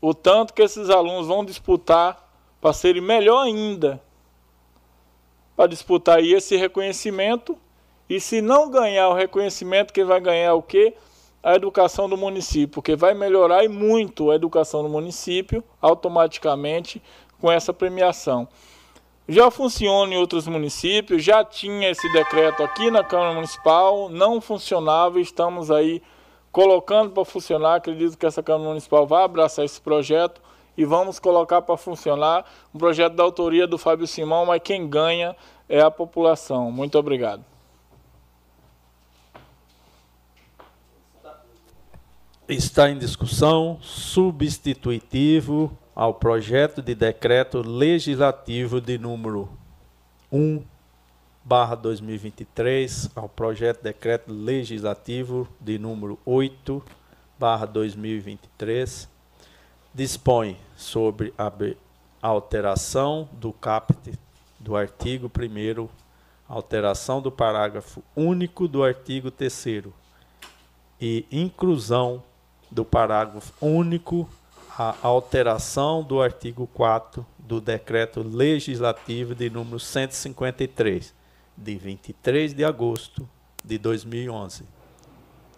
o 0.02 0.14
tanto 0.14 0.54
que 0.54 0.62
esses 0.62 0.90
alunos 0.90 1.28
vão 1.28 1.46
disputar 1.46 2.30
para 2.60 2.74
serem 2.74 3.02
melhor 3.02 3.44
ainda, 3.44 4.02
para 5.56 5.68
disputar 5.68 6.18
aí 6.18 6.34
esse 6.34 6.56
reconhecimento. 6.58 7.58
E 8.10 8.20
se 8.20 8.42
não 8.42 8.70
ganhar 8.70 9.10
o 9.10 9.14
reconhecimento, 9.14 9.94
quem 9.94 10.04
vai 10.04 10.20
ganhar 10.20 10.54
o 10.54 10.62
quê? 10.62 10.94
A 11.42 11.56
educação 11.56 12.10
do 12.10 12.18
município, 12.18 12.70
porque 12.70 12.96
vai 12.96 13.14
melhorar 13.14 13.64
e 13.64 13.68
muito 13.68 14.30
a 14.30 14.36
educação 14.36 14.84
do 14.84 14.90
município 14.90 15.64
automaticamente 15.82 17.02
com 17.40 17.52
essa 17.52 17.72
premiação. 17.74 18.48
Já 19.28 19.50
funciona 19.50 20.14
em 20.14 20.18
outros 20.18 20.48
municípios, 20.48 21.24
já 21.24 21.44
tinha 21.44 21.90
esse 21.90 22.08
decreto 22.14 22.62
aqui 22.62 22.92
na 22.92 23.04
Câmara 23.04 23.34
Municipal, 23.34 24.08
não 24.08 24.40
funcionava, 24.40 25.20
estamos 25.20 25.72
aí 25.72 26.02
colocando 26.52 27.10
para 27.10 27.26
funcionar. 27.26 27.76
Acredito 27.76 28.18
que 28.18 28.26
essa 28.26 28.44
Câmara 28.44 28.70
Municipal 28.70 29.08
vai 29.08 29.24
abraçar 29.24 29.66
esse 29.66 29.82
projeto 29.82 30.40
e 30.78 30.86
vamos 30.86 31.18
colocar 31.18 31.64
para 31.64 31.76
funcionar 31.76 32.46
um 32.74 32.78
projeto 32.78 33.14
da 33.14 33.24
autoria 33.24 33.66
do 33.66 33.80
Fábio 33.80 34.06
Simão, 34.06 34.46
mas 34.46 34.62
quem 34.64 34.88
ganha 34.88 35.36
é 35.68 35.82
a 35.82 35.90
população. 35.90 36.72
Muito 36.72 36.96
obrigado. 36.98 37.44
Está 42.48 42.92
em 42.92 42.98
discussão 43.00 43.80
substitutivo 43.82 45.76
ao 45.96 46.14
projeto 46.14 46.82
de 46.82 46.94
decreto 46.94 47.62
legislativo 47.62 48.82
de 48.82 48.98
número 48.98 49.48
1 50.30 50.62
barra 51.42 51.76
2023 51.76 53.12
ao 53.16 53.30
projeto 53.30 53.78
de 53.78 53.84
decreto 53.84 54.34
legislativo 54.34 55.48
de 55.62 55.80
número 55.80 56.20
8 56.26 56.84
barra 57.40 57.66
2023 57.66 59.08
dispõe 59.94 60.58
sobre 60.76 61.34
a 61.38 61.50
alteração 62.22 63.30
do 63.32 63.54
caput 63.54 64.20
do 64.60 64.76
artigo 64.76 65.32
1 65.34 65.88
alteração 66.50 67.22
do 67.22 67.32
parágrafo 67.32 68.04
único 68.14 68.68
do 68.68 68.84
artigo 68.84 69.32
3 69.32 69.86
e 71.00 71.26
inclusão 71.32 72.22
do 72.70 72.84
parágrafo 72.84 73.54
único 73.66 74.30
a 74.78 74.96
alteração 75.02 76.04
do 76.04 76.22
artigo 76.22 76.68
4 76.74 77.26
do 77.40 77.62
decreto 77.62 78.22
legislativo 78.22 79.34
de 79.34 79.50
número 79.50 79.80
153 79.80 81.14
de 81.56 81.76
23 81.78 82.54
de 82.54 82.66
agosto 82.66 83.28
de 83.64 83.78
2011, 83.78 84.66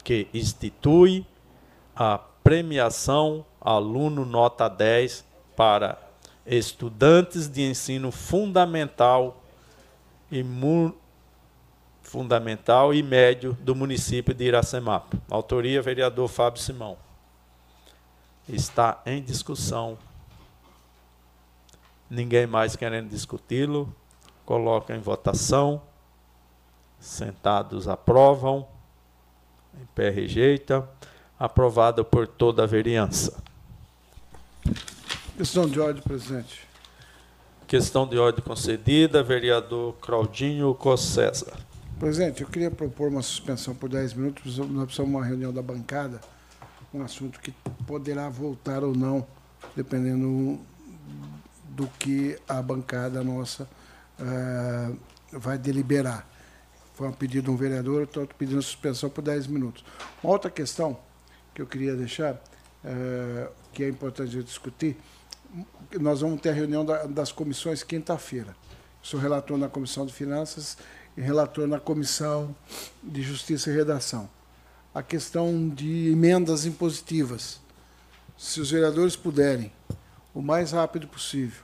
que 0.03 0.27
institui 0.33 1.25
a 1.95 2.19
premiação 2.43 3.43
aluno 3.59 4.23
nota 4.23 4.69
10 4.69 5.25
para 5.55 5.97
estudantes 6.45 7.47
de 7.47 7.63
ensino 7.63 8.11
fundamental 8.11 9.43
e 10.31 10.45
fundamental 12.03 12.93
e 12.93 13.01
médio 13.01 13.57
do 13.61 13.75
município 13.75 14.33
de 14.33 14.45
Iracemap. 14.45 15.11
Autoria 15.29 15.81
vereador 15.81 16.27
Fábio 16.27 16.61
Simão. 16.61 17.06
Está 18.47 19.01
em 19.05 19.21
discussão. 19.21 19.97
Ninguém 22.09 22.47
mais 22.47 22.75
querendo 22.75 23.09
discuti-lo. 23.09 23.93
Coloca 24.45 24.95
em 24.95 24.99
votação. 24.99 25.81
Sentados 26.99 27.87
aprovam. 27.87 28.67
Em 29.79 29.85
pé 29.93 30.09
rejeita. 30.09 30.87
Aprovada 31.37 32.03
por 32.03 32.27
toda 32.27 32.63
a 32.63 32.65
vereança. 32.65 33.43
Questão 35.37 35.67
de 35.67 35.79
ordem, 35.79 36.01
presidente. 36.01 36.67
Questão 37.67 38.07
de 38.07 38.17
ordem 38.17 38.43
concedida, 38.43 39.21
vereador 39.21 39.93
Claudinho 40.01 40.73
Cossesa. 40.73 41.53
Presidente, 41.99 42.41
eu 42.41 42.47
queria 42.47 42.71
propor 42.71 43.09
uma 43.09 43.21
suspensão 43.21 43.75
por 43.75 43.89
10 43.89 44.13
minutos. 44.13 44.57
Nós 44.57 44.85
precisamos 44.85 44.93
de 44.95 45.01
uma 45.01 45.23
reunião 45.25 45.51
da 45.51 45.61
bancada, 45.61 46.21
um 46.93 47.03
assunto 47.03 47.39
que 47.39 47.51
poderá 47.85 48.29
voltar 48.29 48.83
ou 48.83 48.95
não, 48.95 49.25
dependendo 49.75 50.59
do 51.69 51.87
que 51.99 52.39
a 52.47 52.61
bancada 52.61 53.23
nossa 53.23 53.67
uh, 54.19 54.97
vai 55.31 55.57
deliberar. 55.57 56.27
Foi 56.93 57.07
um 57.07 57.13
pedido 57.13 57.45
de 57.45 57.51
um 57.51 57.55
vereador, 57.55 58.03
estou 58.03 58.25
pedindo 58.25 58.61
suspensão 58.61 59.09
por 59.09 59.21
10 59.21 59.47
minutos. 59.47 59.85
Uma 60.23 60.33
outra 60.33 60.49
questão 60.49 60.97
que 61.53 61.61
eu 61.61 61.67
queria 61.67 61.95
deixar, 61.95 62.33
uh, 62.33 63.51
que 63.71 63.83
é 63.83 63.89
importante 63.89 64.41
discutir, 64.43 64.97
nós 65.99 66.21
vamos 66.21 66.41
ter 66.41 66.49
a 66.49 66.53
reunião 66.53 66.83
da, 66.83 67.05
das 67.05 67.31
comissões 67.31 67.83
quinta-feira. 67.83 68.55
Sou 69.01 69.19
relator 69.19 69.57
na 69.57 69.69
Comissão 69.69 70.05
de 70.05 70.13
Finanças 70.13 70.77
e 71.15 71.21
relator 71.21 71.67
na 71.67 71.79
Comissão 71.79 72.55
de 73.03 73.21
Justiça 73.21 73.69
e 73.69 73.73
Redação. 73.75 74.29
A 74.97 75.03
questão 75.03 75.69
de 75.69 76.09
emendas 76.11 76.65
impositivas. 76.65 77.59
Se 78.35 78.59
os 78.59 78.71
vereadores 78.71 79.15
puderem, 79.15 79.71
o 80.33 80.41
mais 80.41 80.71
rápido 80.71 81.07
possível, 81.07 81.61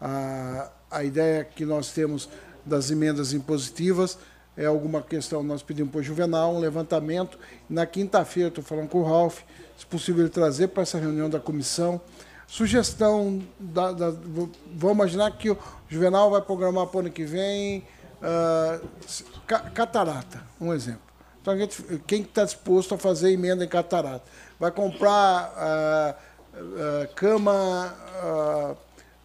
a, 0.00 0.68
a 0.90 1.04
ideia 1.04 1.44
que 1.44 1.64
nós 1.64 1.92
temos 1.92 2.28
das 2.66 2.90
emendas 2.90 3.32
impositivas 3.32 4.18
é 4.56 4.66
alguma 4.66 5.00
questão, 5.00 5.44
nós 5.44 5.62
pedimos 5.62 5.92
para 5.92 6.00
o 6.00 6.02
Juvenal 6.02 6.56
um 6.56 6.58
levantamento. 6.58 7.38
Na 7.70 7.86
quinta-feira, 7.86 8.48
estou 8.48 8.64
falando 8.64 8.88
com 8.88 8.98
o 8.98 9.04
Ralph, 9.04 9.42
se 9.78 9.86
possível 9.86 10.24
ele 10.24 10.30
trazer 10.30 10.66
para 10.66 10.82
essa 10.82 10.98
reunião 10.98 11.30
da 11.30 11.38
comissão 11.38 12.00
Sugestão, 12.48 13.40
da, 13.60 13.92
da, 13.92 14.10
vamos 14.10 14.96
imaginar 14.96 15.30
que 15.38 15.50
o 15.50 15.58
Juvenal 15.88 16.32
vai 16.32 16.42
programar 16.42 16.88
para 16.88 16.96
o 16.96 17.00
ano 17.00 17.10
que 17.12 17.24
vem 17.24 17.86
uh, 18.18 19.70
catarata, 19.72 20.42
um 20.60 20.74
exemplo. 20.74 21.11
Então, 21.42 21.58
gente, 21.58 21.82
quem 22.06 22.22
está 22.22 22.44
disposto 22.44 22.94
a 22.94 22.98
fazer 22.98 23.32
emenda 23.32 23.64
em 23.64 23.68
catarata? 23.68 24.22
Vai 24.60 24.70
comprar 24.70 26.16
uh, 26.54 26.56
uh, 26.56 27.14
cama 27.16 27.92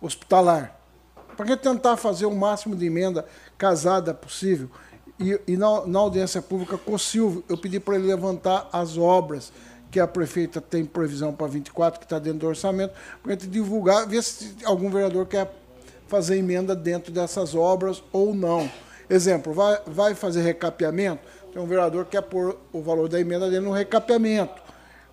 hospitalar. 0.01 0.75
Para 1.35 1.45
gente 1.45 1.59
tentar 1.59 1.95
fazer 1.95 2.25
o 2.25 2.35
máximo 2.35 2.75
de 2.75 2.87
emenda 2.87 3.23
casada 3.55 4.15
possível. 4.15 4.67
E, 5.19 5.39
e 5.47 5.55
na, 5.55 5.85
na 5.85 5.99
audiência 5.99 6.41
pública 6.41 6.75
com 6.75 6.95
o 6.95 6.99
Silvio, 6.99 7.43
eu 7.47 7.55
pedi 7.55 7.79
para 7.79 7.95
ele 7.95 8.07
levantar 8.07 8.67
as 8.73 8.97
obras 8.97 9.53
que 9.91 9.99
a 9.99 10.07
prefeita 10.07 10.59
tem 10.59 10.83
previsão 10.83 11.31
para 11.31 11.45
24, 11.45 11.99
que 11.99 12.05
está 12.05 12.17
dentro 12.17 12.39
do 12.39 12.47
orçamento, 12.47 12.93
para 13.21 13.33
a 13.33 13.35
gente 13.35 13.47
divulgar, 13.47 14.07
ver 14.07 14.23
se 14.23 14.55
algum 14.63 14.89
vereador 14.89 15.27
quer 15.27 15.51
fazer 16.07 16.37
emenda 16.37 16.75
dentro 16.75 17.11
dessas 17.11 17.53
obras 17.53 18.03
ou 18.11 18.33
não. 18.33 18.69
Exemplo, 19.09 19.53
vai, 19.53 19.79
vai 19.87 20.15
fazer 20.15 20.41
recapeamento, 20.41 21.21
tem 21.51 21.61
um 21.61 21.65
vereador 21.65 22.05
que 22.05 22.11
quer 22.11 22.21
pôr 22.21 22.57
o 22.71 22.81
valor 22.81 23.07
da 23.07 23.19
emenda 23.19 23.49
dele 23.49 23.65
no 23.65 23.71
recapeamento. 23.71 24.61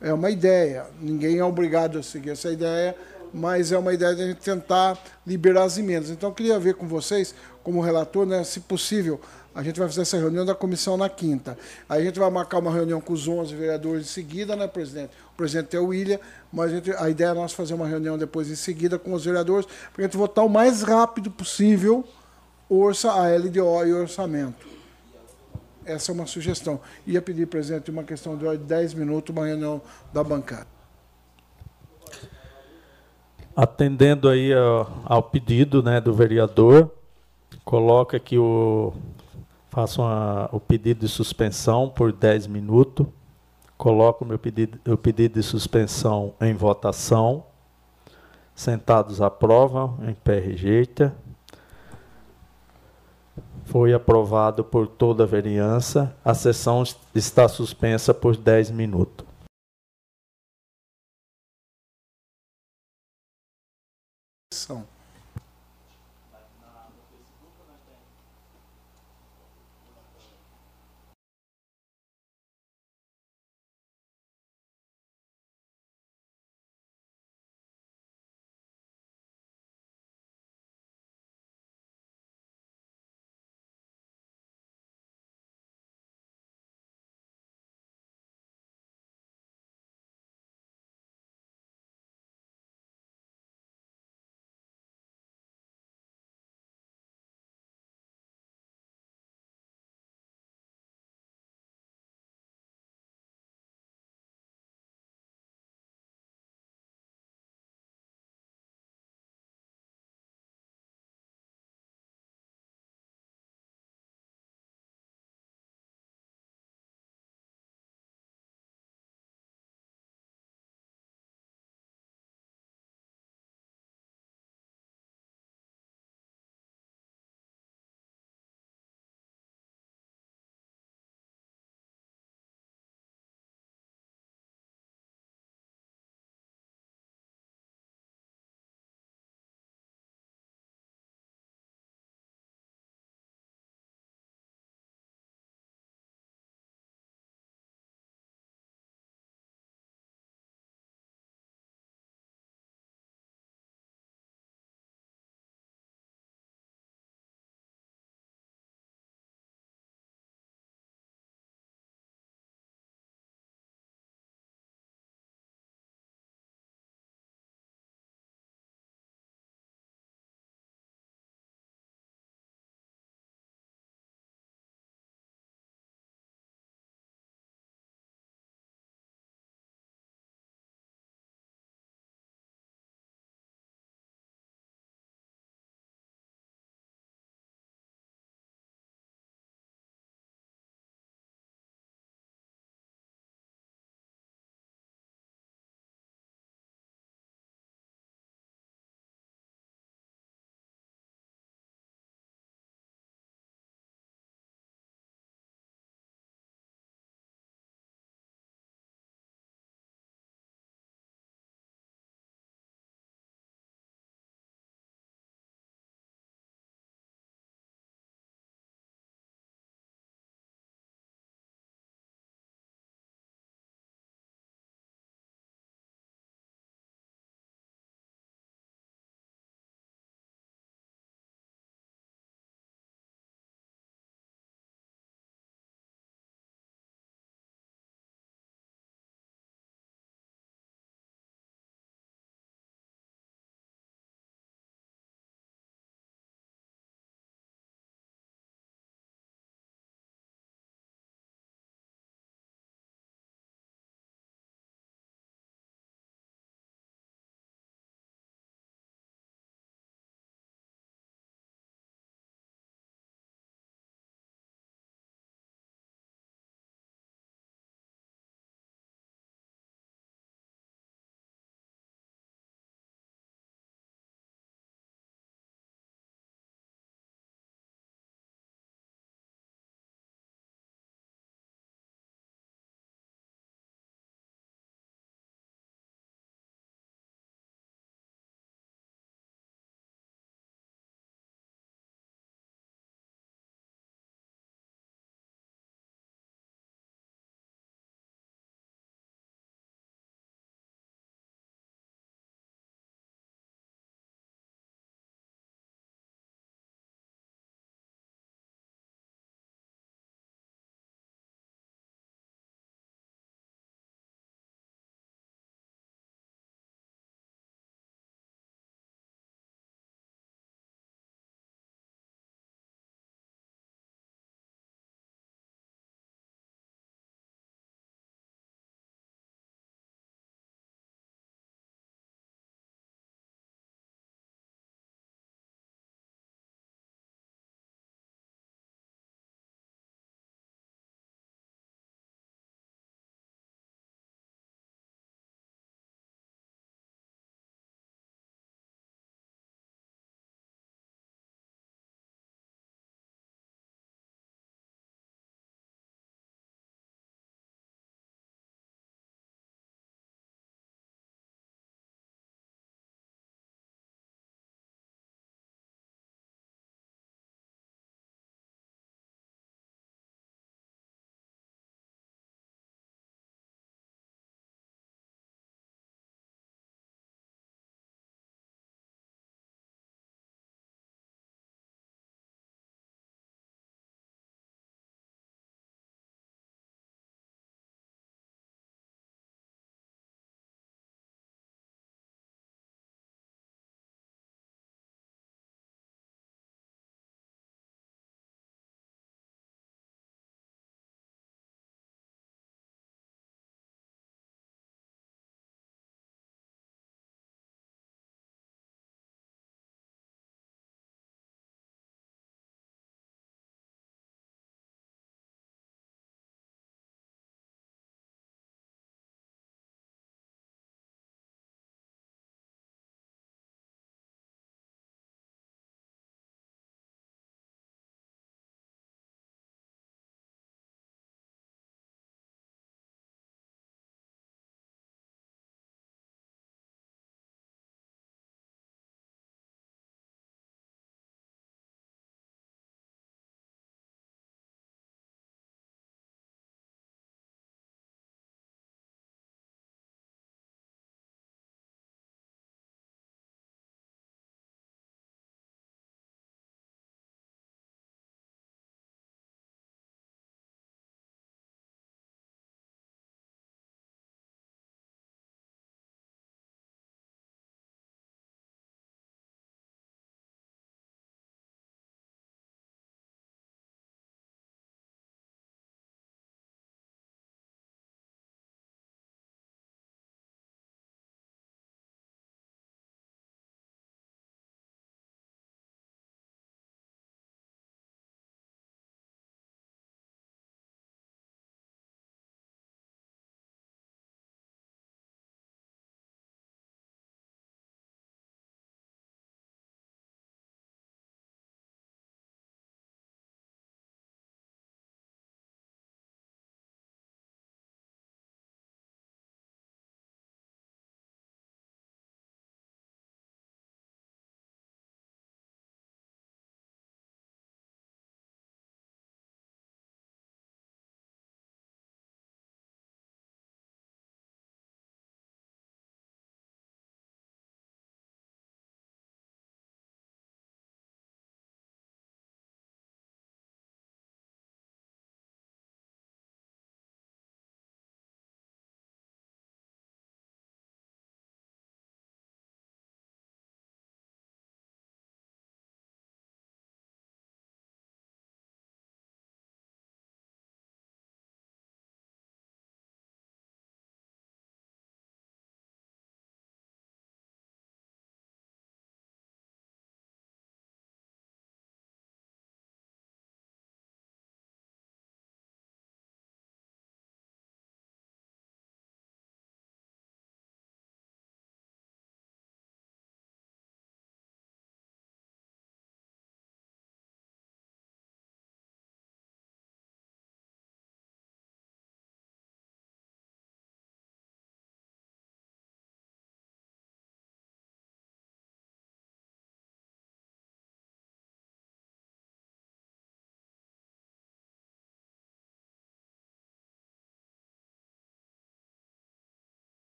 É 0.00 0.12
uma 0.12 0.30
ideia, 0.30 0.86
ninguém 1.00 1.38
é 1.38 1.44
obrigado 1.44 1.98
a 1.98 2.02
seguir 2.02 2.30
essa 2.30 2.50
ideia, 2.50 2.94
mas 3.32 3.72
é 3.72 3.78
uma 3.78 3.92
ideia 3.92 4.14
de 4.14 4.22
a 4.22 4.26
gente 4.26 4.40
tentar 4.40 4.98
liberar 5.26 5.64
as 5.64 5.76
emendas. 5.76 6.10
Então, 6.10 6.28
eu 6.28 6.34
queria 6.34 6.58
ver 6.58 6.74
com 6.74 6.86
vocês, 6.86 7.34
como 7.62 7.80
relator, 7.80 8.24
né, 8.24 8.44
se 8.44 8.60
possível, 8.60 9.20
a 9.54 9.62
gente 9.62 9.78
vai 9.78 9.88
fazer 9.88 10.02
essa 10.02 10.16
reunião 10.16 10.44
da 10.44 10.54
comissão 10.54 10.96
na 10.96 11.08
quinta. 11.08 11.58
Aí 11.88 12.02
a 12.02 12.04
gente 12.04 12.18
vai 12.18 12.30
marcar 12.30 12.58
uma 12.58 12.72
reunião 12.72 13.00
com 13.00 13.12
os 13.12 13.26
11 13.26 13.54
vereadores 13.56 14.06
em 14.06 14.08
seguida, 14.08 14.54
né, 14.54 14.68
presidente? 14.68 15.10
O 15.34 15.36
presidente 15.36 15.76
é 15.76 15.80
o 15.80 15.86
William, 15.86 16.20
mas 16.52 16.70
a, 16.70 16.74
gente, 16.76 16.92
a 16.92 17.10
ideia 17.10 17.30
é 17.30 17.34
nós 17.34 17.52
fazer 17.52 17.74
uma 17.74 17.86
reunião 17.86 18.16
depois 18.16 18.48
em 18.48 18.54
seguida 18.54 18.98
com 18.98 19.12
os 19.12 19.24
vereadores, 19.24 19.66
para 19.92 20.04
a 20.04 20.06
gente 20.06 20.16
votar 20.16 20.44
o 20.44 20.48
mais 20.48 20.82
rápido 20.82 21.30
possível 21.30 22.04
orça, 22.68 23.10
a 23.10 23.34
LDO 23.34 23.86
e 23.86 23.92
o 23.92 24.00
orçamento. 24.00 24.77
Essa 25.88 26.12
é 26.12 26.14
uma 26.14 26.26
sugestão. 26.26 26.80
Ia 27.06 27.22
pedir, 27.22 27.46
presidente, 27.46 27.90
uma 27.90 28.04
questão 28.04 28.36
de 28.36 28.58
10 28.58 28.94
minutos, 28.94 29.34
uma 29.34 29.46
reunião 29.46 29.80
da 30.12 30.22
bancada. 30.22 30.66
Atendendo 33.56 34.28
aí 34.28 34.52
ao, 34.52 35.02
ao 35.04 35.22
pedido 35.22 35.82
né, 35.82 36.00
do 36.00 36.14
vereador, 36.14 36.90
coloca 37.64 38.20
que 38.20 38.38
o 38.38 38.92
Faço 39.78 40.02
uma, 40.02 40.48
o 40.50 40.58
pedido 40.58 41.00
de 41.00 41.08
suspensão 41.08 41.88
por 41.88 42.12
10 42.12 42.46
minutos. 42.46 43.06
Coloco 43.76 44.24
o 44.24 44.26
meu 44.26 44.38
pedido, 44.38 44.76
o 44.92 44.96
pedido 44.96 45.34
de 45.34 45.42
suspensão 45.42 46.34
em 46.40 46.54
votação. 46.54 47.44
Sentados 48.54 49.20
aprovam, 49.20 49.96
em 50.02 50.14
pé 50.14 50.40
rejeita. 50.40 51.14
Foi 53.68 53.92
aprovado 53.92 54.64
por 54.64 54.86
toda 54.86 55.24
a 55.24 55.26
vereança. 55.26 56.16
A 56.24 56.32
sessão 56.32 56.82
está 57.14 57.46
suspensa 57.46 58.14
por 58.14 58.34
10 58.34 58.70
minutos. 58.70 59.27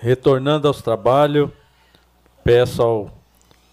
Retornando 0.00 0.68
aos 0.68 0.80
trabalhos, 0.80 1.50
peço 2.44 2.82
ao 2.82 3.10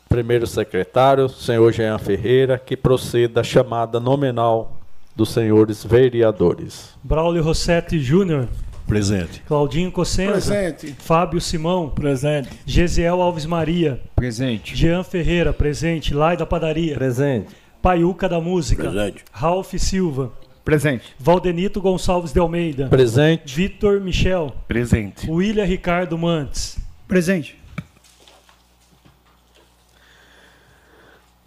primeiro 0.10 0.48
secretário, 0.48 1.30
senhor 1.30 1.72
Jean 1.72 1.98
Ferreira, 1.98 2.58
que 2.58 2.76
proceda 2.76 3.42
a 3.42 3.44
chamada 3.44 4.00
nominal 4.00 4.78
dos 5.16 5.30
senhores 5.30 5.84
vereadores. 5.84 6.98
Braulio 7.04 7.44
Rossetti 7.44 8.00
Júnior. 8.00 8.48
Presente. 8.88 9.42
Claudinho 9.48 9.92
Cossenza. 9.92 10.54
Presente. 10.54 10.96
Fábio 11.00 11.42
Simão. 11.42 11.90
Presente. 11.90 12.50
Gesiel 12.66 13.22
Alves 13.22 13.46
Maria. 13.46 14.00
Presente. 14.16 14.76
Jean 14.76 15.04
Ferreira, 15.04 15.52
presente. 15.52 16.14
Lai 16.14 16.38
da 16.38 16.46
Padaria. 16.46 16.94
Presente. 16.96 17.48
Paiuca 17.82 18.30
da 18.30 18.40
Música. 18.40 18.90
Presente. 18.90 19.24
Ralph 19.32 19.74
Silva. 19.78 20.32
Presente. 20.66 21.16
Valdenito 21.20 21.80
Gonçalves 21.80 22.34
de 22.34 22.40
Almeida. 22.40 22.88
Presente. 22.88 23.56
Vitor 23.56 24.02
Michel. 24.02 24.52
Presente. 24.68 25.30
William 25.30 25.64
Ricardo 25.64 26.18
Mantes. 26.18 26.80
Presente. 27.08 27.56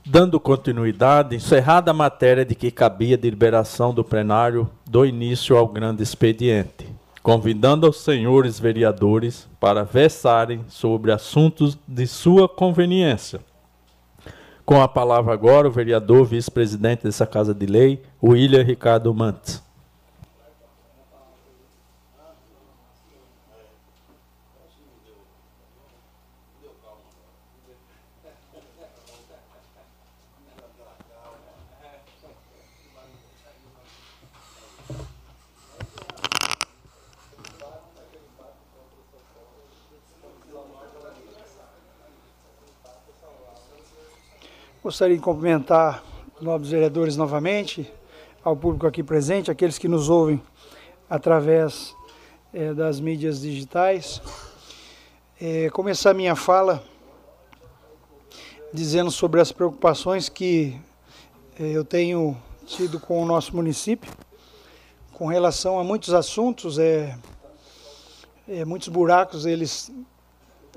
Dando 0.06 0.38
continuidade, 0.38 1.34
encerrada 1.34 1.90
a 1.90 1.94
matéria 1.94 2.44
de 2.44 2.54
que 2.54 2.70
cabia 2.70 3.18
de 3.18 3.28
liberação 3.28 3.92
do 3.92 4.04
plenário, 4.04 4.70
dou 4.88 5.04
início 5.04 5.56
ao 5.56 5.66
grande 5.66 6.00
expediente, 6.00 6.86
convidando 7.20 7.90
os 7.90 7.96
senhores 7.96 8.60
vereadores 8.60 9.48
para 9.58 9.82
versarem 9.82 10.64
sobre 10.68 11.10
assuntos 11.10 11.76
de 11.88 12.06
sua 12.06 12.48
conveniência. 12.48 13.40
Com 14.68 14.82
a 14.82 14.86
palavra 14.86 15.32
agora 15.32 15.66
o 15.66 15.70
vereador 15.70 16.26
vice-presidente 16.26 17.04
dessa 17.04 17.26
Casa 17.26 17.54
de 17.54 17.64
Lei, 17.64 18.02
William 18.22 18.62
Ricardo 18.62 19.14
Mantes. 19.14 19.62
Gostaria 44.88 45.16
de 45.16 45.22
cumprimentar 45.22 46.02
os 46.34 46.40
nobres 46.40 46.70
vereadores 46.70 47.14
novamente, 47.14 47.92
ao 48.42 48.56
público 48.56 48.86
aqui 48.86 49.02
presente, 49.02 49.50
aqueles 49.50 49.76
que 49.76 49.86
nos 49.86 50.08
ouvem 50.08 50.40
através 51.10 51.94
eh, 52.54 52.72
das 52.72 52.98
mídias 52.98 53.42
digitais. 53.42 54.22
Eh, 55.38 55.68
começar 55.74 56.14
minha 56.14 56.34
fala 56.34 56.82
dizendo 58.72 59.10
sobre 59.10 59.42
as 59.42 59.52
preocupações 59.52 60.30
que 60.30 60.80
eh, 61.60 61.64
eu 61.64 61.84
tenho 61.84 62.34
tido 62.64 62.98
com 62.98 63.22
o 63.22 63.26
nosso 63.26 63.54
município, 63.54 64.10
com 65.12 65.26
relação 65.26 65.78
a 65.78 65.84
muitos 65.84 66.14
assuntos, 66.14 66.78
é, 66.78 67.14
é, 68.48 68.64
muitos 68.64 68.88
buracos 68.88 69.44
eles 69.44 69.92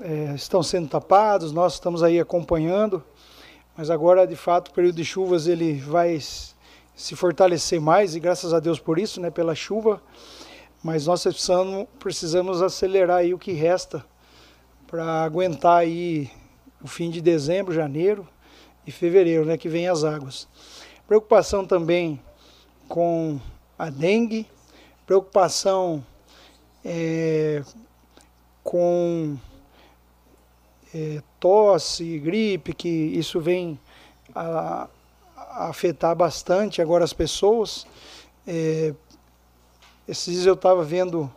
é, 0.02 0.34
estão 0.34 0.62
sendo 0.62 0.86
tapados, 0.86 1.50
nós 1.50 1.72
estamos 1.72 2.02
aí 2.02 2.20
acompanhando 2.20 3.02
mas 3.76 3.90
agora 3.90 4.26
de 4.26 4.36
fato 4.36 4.68
o 4.68 4.74
período 4.74 4.96
de 4.96 5.04
chuvas 5.04 5.46
ele 5.46 5.74
vai 5.74 6.20
se 6.94 7.16
fortalecer 7.16 7.80
mais 7.80 8.14
e 8.14 8.20
graças 8.20 8.52
a 8.52 8.60
Deus 8.60 8.78
por 8.78 8.98
isso, 8.98 9.20
né, 9.20 9.30
pela 9.30 9.54
chuva. 9.54 10.02
Mas 10.82 11.06
nós 11.06 11.22
precisamos, 11.22 11.86
precisamos 11.98 12.62
acelerar 12.62 13.18
aí 13.18 13.32
o 13.32 13.38
que 13.38 13.52
resta 13.52 14.04
para 14.86 15.24
aguentar 15.24 15.78
aí 15.78 16.30
o 16.82 16.88
fim 16.88 17.08
de 17.08 17.20
dezembro, 17.20 17.72
janeiro 17.72 18.26
e 18.86 18.90
fevereiro, 18.90 19.44
né, 19.44 19.56
que 19.56 19.68
vem 19.68 19.88
as 19.88 20.04
águas. 20.04 20.48
Preocupação 21.06 21.64
também 21.64 22.20
com 22.88 23.40
a 23.78 23.88
dengue, 23.88 24.46
preocupação 25.06 26.04
é, 26.84 27.62
com 28.62 29.36
é, 30.94 31.22
tosse, 31.40 32.18
gripe, 32.18 32.72
que 32.72 32.88
isso 32.88 33.40
vem 33.40 33.78
a, 34.34 34.88
a 35.36 35.68
afetar 35.68 36.14
bastante 36.14 36.82
agora 36.82 37.04
as 37.04 37.12
pessoas. 37.12 37.86
É, 38.46 38.94
esses 40.06 40.34
dias 40.34 40.46
eu 40.46 40.54
estava 40.54 40.82
vendo 40.82 41.30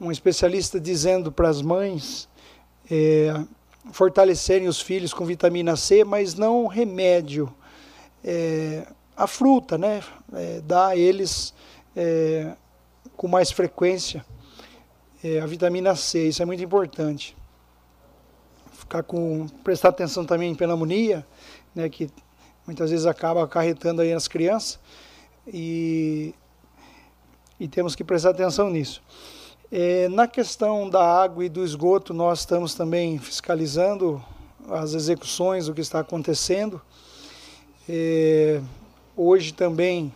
um 0.00 0.10
especialista 0.10 0.78
dizendo 0.78 1.32
para 1.32 1.48
as 1.48 1.60
mães 1.60 2.28
é, 2.90 3.34
fortalecerem 3.92 4.68
os 4.68 4.80
filhos 4.80 5.12
com 5.12 5.24
vitamina 5.24 5.76
C, 5.76 6.04
mas 6.04 6.34
não 6.34 6.66
remédio. 6.66 7.52
É, 8.24 8.86
a 9.16 9.26
fruta, 9.26 9.76
né? 9.76 10.02
É, 10.32 10.60
dá 10.60 10.88
a 10.88 10.96
eles 10.96 11.52
é, 11.96 12.54
com 13.16 13.26
mais 13.26 13.50
frequência 13.50 14.24
é, 15.22 15.40
a 15.40 15.46
vitamina 15.46 15.96
C, 15.96 16.28
isso 16.28 16.42
é 16.42 16.46
muito 16.46 16.62
importante 16.62 17.37
ficar 18.88 19.02
com 19.02 19.46
prestar 19.62 19.90
atenção 19.90 20.24
também 20.24 20.50
em 20.50 20.54
pneumonia, 20.54 21.24
né, 21.74 21.90
que 21.90 22.08
muitas 22.66 22.90
vezes 22.90 23.04
acaba 23.04 23.44
acarretando 23.44 24.00
aí 24.00 24.14
nas 24.14 24.26
crianças 24.26 24.80
e, 25.46 26.34
e 27.60 27.68
temos 27.68 27.94
que 27.94 28.02
prestar 28.02 28.30
atenção 28.30 28.70
nisso. 28.70 29.02
É, 29.70 30.08
na 30.08 30.26
questão 30.26 30.88
da 30.88 31.04
água 31.04 31.44
e 31.44 31.50
do 31.50 31.62
esgoto, 31.62 32.14
nós 32.14 32.40
estamos 32.40 32.74
também 32.74 33.18
fiscalizando 33.18 34.24
as 34.70 34.94
execuções, 34.94 35.68
o 35.68 35.74
que 35.74 35.82
está 35.82 36.00
acontecendo. 36.00 36.80
É, 37.86 38.62
hoje 39.14 39.52
também 39.52 40.10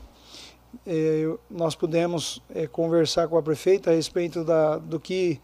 é, 0.87 1.31
nós 1.51 1.75
pudemos 1.75 2.43
é, 2.55 2.67
conversar 2.67 3.29
com 3.29 3.37
a 3.37 3.43
prefeita 3.43 3.91
a 3.91 3.95
respeito 3.95 4.43
da, 4.43 4.79
do 4.79 4.99
que 4.99 5.39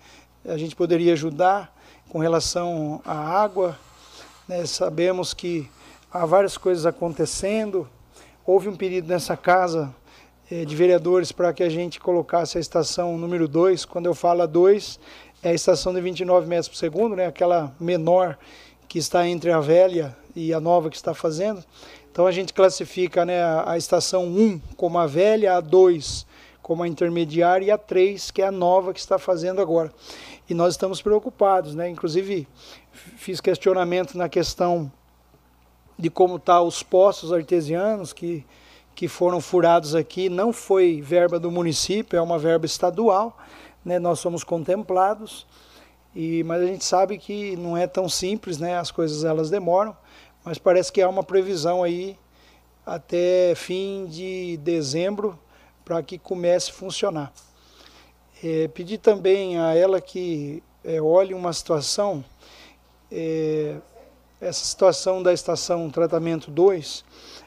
a 0.47 0.57
gente 0.57 0.75
poderia 0.75 1.13
ajudar 1.13 1.78
com 2.09 2.19
relação 2.19 3.01
à 3.05 3.13
água. 3.15 3.79
Né? 4.47 4.65
Sabemos 4.67 5.35
que 5.35 5.69
há 6.11 6.25
várias 6.25 6.57
coisas 6.57 6.87
acontecendo. 6.87 7.89
Houve 8.47 8.69
um 8.69 8.77
pedido 8.77 9.09
nessa 9.09 9.37
casa 9.37 9.95
eh, 10.51 10.65
de 10.65 10.75
vereadores 10.75 11.33
para 11.33 11.53
que 11.53 11.63
a 11.63 11.69
gente 11.69 12.01
colocasse 12.01 12.57
a 12.57 12.61
estação 12.61 13.19
número 13.19 13.47
2. 13.47 13.85
Quando 13.85 14.07
eu 14.07 14.15
falo 14.15 14.43
a 14.43 14.47
2, 14.47 14.99
é 15.43 15.51
a 15.51 15.55
estação 15.55 15.93
de 15.93 16.01
29 16.01 16.47
metros 16.47 16.69
por 16.69 16.77
segundo, 16.77 17.15
né? 17.15 17.27
aquela 17.27 17.75
menor 17.79 18.39
que 18.89 18.99
está 18.99 19.29
entre 19.29 19.53
a 19.53 19.61
velha 19.61 20.17
e 20.35 20.55
a 20.55 20.61
nova 20.61 20.89
que 20.89 20.97
está 20.97 21.13
fazendo. 21.13 21.63
Então 22.11 22.27
a 22.27 22.33
gente 22.33 22.55
classifica 22.55 23.25
né, 23.25 23.41
a, 23.65 23.77
estação 23.77 24.25
1 24.25 24.61
como 24.77 24.99
a 24.99 25.07
velha, 25.07 25.57
a 25.57 25.61
2 25.61 26.27
como 26.63 26.83
a 26.83 26.89
intermediária 26.89 27.67
e 27.67 27.71
a 27.71 27.79
3 27.79 28.31
que 28.31 28.43
é 28.43 28.47
a 28.47 28.51
nova 28.51 28.93
que 28.93 28.99
está 28.99 29.19
fazendo 29.19 29.61
agora 29.61 29.93
e 30.49 30.55
nós 30.55 30.75
estamos 30.75 31.03
preocupados, 31.03 31.75
né? 31.75 31.89
Inclusive 31.89 32.49
fiz 32.93 33.41
questionamento 33.41 34.17
na 34.17 34.29
questão 34.29 34.91
de 35.99 36.09
como 36.09 36.39
tá 36.39 36.61
os 36.63 36.83
poços 36.83 37.33
artesianos 37.33 38.13
que 38.13 38.45
que 38.95 39.07
foram 39.07 39.41
furados 39.41 39.95
aqui, 39.95 40.29
não 40.29 40.53
foi 40.53 41.01
verba 41.01 41.39
do 41.39 41.53
município, 41.53 42.17
é 42.17 42.21
uma 42.21 42.37
verba 42.37 42.67
estadual, 42.67 43.39
né? 43.85 43.97
Nós 43.97 44.19
somos 44.19 44.43
contemplados. 44.43 45.47
E 46.17 46.43
mas 46.43 46.63
a 46.63 46.67
gente 46.67 46.85
sabe 46.85 47.17
que 47.17 47.57
não 47.57 47.77
é 47.77 47.87
tão 47.87 48.09
simples, 48.09 48.59
né? 48.59 48.77
As 48.77 48.91
coisas 48.91 49.23
elas 49.23 49.51
demoram, 49.51 49.97
mas 50.45 50.59
parece 50.59 50.93
que 50.93 51.01
há 51.01 51.09
uma 51.09 51.23
previsão 51.23 51.85
aí 51.85 52.19
até 52.85 53.55
fim 53.55 54.07
de 54.07 54.57
dezembro 54.65 55.39
para 55.85 56.03
que 56.03 56.19
comece 56.19 56.73
a 56.73 56.75
funcionar. 56.75 57.33
É, 58.43 58.69
pedi 58.69 58.99
também 58.99 59.59
a 59.59 59.75
ela 59.75 60.01
que 60.01 60.63
é, 60.85 61.01
olhe 61.03 61.35
uma 61.35 61.53
situação, 61.53 62.25
é, 63.11 63.77
essa 64.41 64.65
situação 64.65 65.23
da 65.23 65.33
estação 65.33 65.91
Tratamento 65.91 66.49
2. 66.49 67.05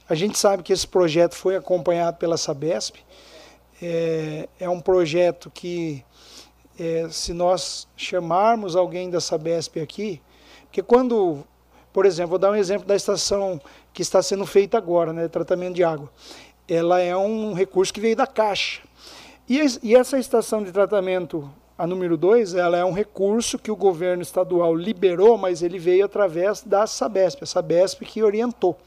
A 0.10 0.16
gente 0.16 0.38
sabe 0.38 0.64
que 0.64 0.74
esse 0.74 0.86
projeto 0.86 1.36
foi 1.36 1.56
acompanhado 1.56 2.18
pela 2.18 2.36
Sabesp. 2.36 2.98
É, 3.82 4.50
é 4.60 4.70
um 4.70 4.82
projeto 4.82 5.50
que, 5.50 6.04
é, 6.78 7.08
se 7.10 7.32
nós 7.32 7.88
chamarmos 7.96 8.76
alguém 8.76 9.10
da 9.10 9.22
Sabesp 9.22 9.78
aqui, 9.80 10.22
porque 10.66 10.82
quando, 10.82 11.46
por 11.94 12.06
exemplo, 12.06 12.32
vou 12.32 12.40
dar 12.40 12.52
um 12.52 12.56
exemplo 12.56 12.86
da 12.86 12.96
estação 12.96 13.62
que 13.94 14.02
está 14.02 14.22
sendo 14.22 14.46
feita 14.46 14.78
agora, 14.78 15.14
né, 15.14 15.30
tratamento 15.30 15.76
de 15.76 15.86
água. 15.86 16.12
Ela 16.68 17.00
é 17.00 17.16
um 17.16 17.54
recurso 17.54 17.94
que 17.94 18.00
veio 18.00 18.16
da 18.16 18.28
Caixa. 18.28 18.82
E, 19.50 19.96
essa 19.96 20.18
estação 20.18 20.64
de 20.64 20.72
tratamento, 20.72 21.52
a 21.78 21.86
número 21.86 22.16
2, 22.16 22.54
ela 22.54 22.78
é 22.78 22.86
um 22.86 22.94
recurso 22.94 23.58
que 23.58 23.72
o 23.72 23.76
governo 23.76 24.22
estadual 24.22 24.76
liberou, 24.76 25.38
mas 25.38 25.62
ele 25.62 25.80
veio 25.80 26.06
através 26.06 26.62
da 26.62 26.86
Sabesp, 26.88 27.44
a 27.44 27.46
Sabesp 27.46 28.06
que 28.06 28.24
orientou. 28.24 28.78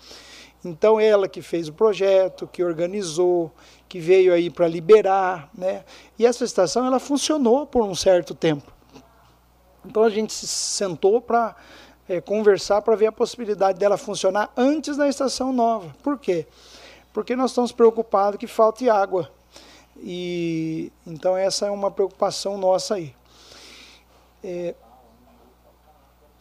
Então 0.64 0.98
ela 0.98 1.28
que 1.28 1.42
fez 1.42 1.68
o 1.68 1.72
projeto, 1.72 2.46
que 2.46 2.64
organizou, 2.64 3.52
que 3.88 3.98
veio 4.00 4.32
aí 4.32 4.48
para 4.48 4.66
liberar, 4.66 5.50
né? 5.54 5.84
E 6.18 6.24
essa 6.24 6.44
estação 6.44 6.86
ela 6.86 6.98
funcionou 6.98 7.66
por 7.66 7.84
um 7.84 7.94
certo 7.94 8.34
tempo. 8.34 8.72
Então 9.84 10.02
a 10.02 10.08
gente 10.08 10.32
se 10.32 10.46
sentou 10.46 11.20
para 11.20 11.54
é, 12.08 12.20
conversar 12.20 12.80
para 12.80 12.96
ver 12.96 13.06
a 13.06 13.12
possibilidade 13.12 13.78
dela 13.78 13.98
funcionar 13.98 14.50
antes 14.56 14.96
da 14.96 15.08
estação 15.08 15.52
nova. 15.52 15.94
Por 16.02 16.18
quê? 16.18 16.46
Porque 17.12 17.36
nós 17.36 17.50
estamos 17.50 17.72
preocupados 17.72 18.38
que 18.38 18.46
falte 18.46 18.88
água. 18.88 19.30
E 20.06 20.92
então 21.06 21.34
essa 21.34 21.66
é 21.66 21.70
uma 21.70 21.90
preocupação 21.90 22.58
nossa 22.58 22.96
aí. 22.96 23.14
É, 24.44 24.74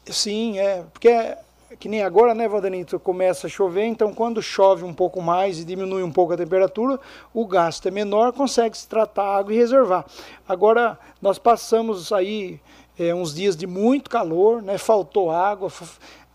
sim, 0.05 0.59
é 0.59 0.83
porque 0.91 1.07
é, 1.07 1.37
que 1.79 1.87
nem 1.87 2.03
agora, 2.03 2.35
né, 2.35 2.45
Valdenito, 2.45 2.99
começa 2.99 3.47
a 3.47 3.49
chover, 3.49 3.85
então 3.85 4.13
quando 4.13 4.41
chove 4.41 4.83
um 4.83 4.93
pouco 4.93 5.21
mais 5.21 5.59
e 5.59 5.63
diminui 5.63 6.03
um 6.03 6.11
pouco 6.11 6.33
a 6.33 6.37
temperatura, 6.37 6.99
o 7.33 7.47
gasto 7.47 7.87
é 7.87 7.91
menor, 7.91 8.33
consegue 8.33 8.77
se 8.77 8.85
tratar 8.85 9.23
a 9.23 9.37
água 9.37 9.53
e 9.53 9.57
reservar. 9.57 10.05
Agora 10.45 10.99
nós 11.21 11.39
passamos 11.39 12.11
aí 12.11 12.59
é, 12.99 13.15
uns 13.15 13.33
dias 13.33 13.55
de 13.55 13.65
muito 13.65 14.09
calor, 14.09 14.61
né, 14.61 14.77
faltou 14.77 15.31
água, 15.31 15.71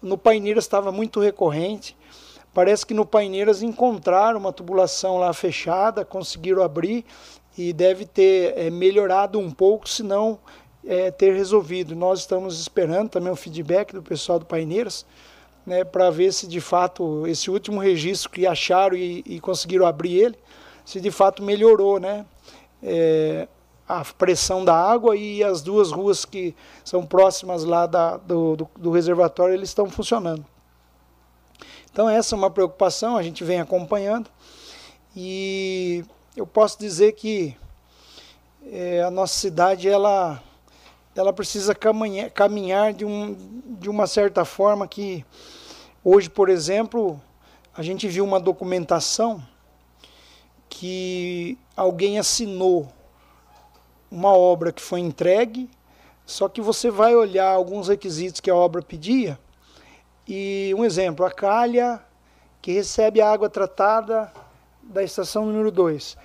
no 0.02 0.16
Paineiras 0.16 0.64
estava 0.64 0.90
muito 0.90 1.20
recorrente. 1.20 1.94
Parece 2.58 2.84
que 2.84 2.92
no 2.92 3.06
Paineiras 3.06 3.62
encontraram 3.62 4.36
uma 4.36 4.52
tubulação 4.52 5.16
lá 5.16 5.32
fechada, 5.32 6.04
conseguiram 6.04 6.60
abrir 6.60 7.04
e 7.56 7.72
deve 7.72 8.04
ter 8.04 8.52
é, 8.58 8.68
melhorado 8.68 9.38
um 9.38 9.48
pouco, 9.48 9.88
se 9.88 10.02
não 10.02 10.40
é, 10.84 11.08
ter 11.12 11.32
resolvido. 11.34 11.94
Nós 11.94 12.18
estamos 12.18 12.58
esperando 12.58 13.10
também 13.10 13.32
o 13.32 13.36
feedback 13.36 13.92
do 13.92 14.02
pessoal 14.02 14.40
do 14.40 14.44
Paineiras, 14.44 15.06
né, 15.64 15.84
para 15.84 16.10
ver 16.10 16.32
se 16.32 16.48
de 16.48 16.60
fato 16.60 17.28
esse 17.28 17.48
último 17.48 17.78
registro 17.78 18.28
que 18.28 18.44
acharam 18.44 18.96
e, 18.96 19.22
e 19.24 19.38
conseguiram 19.38 19.86
abrir 19.86 20.18
ele, 20.18 20.38
se 20.84 21.00
de 21.00 21.12
fato 21.12 21.44
melhorou, 21.44 22.00
né? 22.00 22.26
É, 22.82 23.46
a 23.88 24.04
pressão 24.04 24.64
da 24.64 24.74
água 24.74 25.14
e 25.14 25.44
as 25.44 25.62
duas 25.62 25.92
ruas 25.92 26.24
que 26.24 26.56
são 26.84 27.06
próximas 27.06 27.62
lá 27.62 27.86
da, 27.86 28.16
do, 28.16 28.56
do, 28.56 28.68
do, 28.76 28.90
reservatório 28.90 29.54
eles 29.54 29.68
estão 29.68 29.88
funcionando. 29.88 30.44
Então 31.90 32.08
essa 32.08 32.34
é 32.34 32.38
uma 32.38 32.50
preocupação, 32.50 33.16
a 33.16 33.22
gente 33.22 33.42
vem 33.44 33.60
acompanhando 33.60 34.30
e 35.16 36.04
eu 36.36 36.46
posso 36.46 36.78
dizer 36.78 37.12
que 37.12 37.56
é, 38.70 39.02
a 39.02 39.10
nossa 39.10 39.34
cidade 39.34 39.88
ela, 39.88 40.42
ela 41.14 41.32
precisa 41.32 41.74
caminhar, 41.74 42.30
caminhar 42.30 42.92
de, 42.92 43.04
um, 43.04 43.36
de 43.80 43.88
uma 43.88 44.06
certa 44.06 44.44
forma 44.44 44.86
que 44.86 45.24
hoje, 46.04 46.30
por 46.30 46.48
exemplo, 46.48 47.20
a 47.74 47.82
gente 47.82 48.06
viu 48.06 48.24
uma 48.24 48.38
documentação 48.38 49.42
que 50.68 51.58
alguém 51.76 52.18
assinou 52.18 52.92
uma 54.10 54.32
obra 54.32 54.72
que 54.72 54.82
foi 54.82 55.00
entregue, 55.00 55.68
só 56.24 56.48
que 56.48 56.60
você 56.60 56.90
vai 56.90 57.14
olhar 57.14 57.50
alguns 57.50 57.88
requisitos 57.88 58.40
que 58.40 58.50
a 58.50 58.54
obra 58.54 58.82
pedia. 58.82 59.38
E 60.30 60.74
um 60.76 60.84
exemplo, 60.84 61.24
a 61.24 61.30
calha 61.30 62.04
que 62.60 62.70
recebe 62.70 63.18
a 63.18 63.32
água 63.32 63.48
tratada 63.48 64.30
da 64.82 65.02
estação 65.02 65.46
número 65.46 65.72
2. 65.72 66.18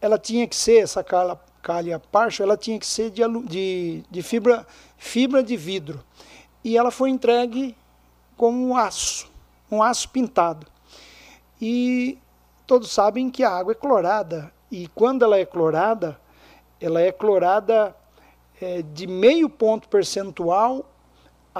Ela 0.00 0.18
tinha 0.18 0.46
que 0.46 0.56
ser, 0.56 0.78
essa 0.78 1.04
calha, 1.04 1.38
calha 1.60 1.98
parcha, 1.98 2.42
ela 2.42 2.56
tinha 2.56 2.78
que 2.78 2.86
ser 2.86 3.10
de, 3.10 3.22
de, 3.44 4.02
de 4.10 4.22
fibra, 4.22 4.66
fibra 4.96 5.42
de 5.42 5.58
vidro. 5.58 6.02
E 6.64 6.78
ela 6.78 6.90
foi 6.90 7.10
entregue 7.10 7.76
como 8.34 8.66
um 8.66 8.74
aço, 8.74 9.30
um 9.70 9.82
aço 9.82 10.08
pintado. 10.08 10.66
E 11.60 12.16
todos 12.66 12.90
sabem 12.90 13.28
que 13.28 13.44
a 13.44 13.50
água 13.50 13.72
é 13.72 13.74
clorada. 13.74 14.50
E 14.72 14.88
quando 14.94 15.22
ela 15.22 15.38
é 15.38 15.44
clorada, 15.44 16.18
ela 16.80 17.02
é 17.02 17.12
clorada 17.12 17.94
é, 18.58 18.80
de 18.80 19.06
meio 19.06 19.50
ponto 19.50 19.86
percentual 19.86 20.86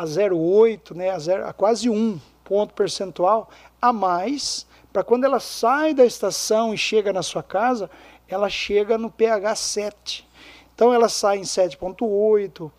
a 0.00 0.04
0,8, 0.04 0.94
né, 0.94 1.10
a, 1.10 1.48
a 1.48 1.52
quase 1.52 1.88
1 1.88 2.20
ponto 2.44 2.72
percentual 2.72 3.50
a 3.80 3.92
mais, 3.92 4.66
para 4.92 5.04
quando 5.04 5.24
ela 5.24 5.38
sai 5.38 5.92
da 5.92 6.04
estação 6.04 6.72
e 6.72 6.78
chega 6.78 7.12
na 7.12 7.22
sua 7.22 7.42
casa, 7.42 7.90
ela 8.26 8.48
chega 8.48 8.96
no 8.96 9.10
pH 9.10 9.54
7. 9.54 10.28
Então 10.74 10.92
ela 10.92 11.08
sai 11.08 11.38
em 11.38 11.42
7.8, 11.42 12.70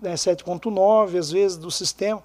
né, 0.00 0.14
7.9 0.14 1.18
às 1.18 1.30
vezes 1.30 1.56
do 1.56 1.70
sistema. 1.70 2.22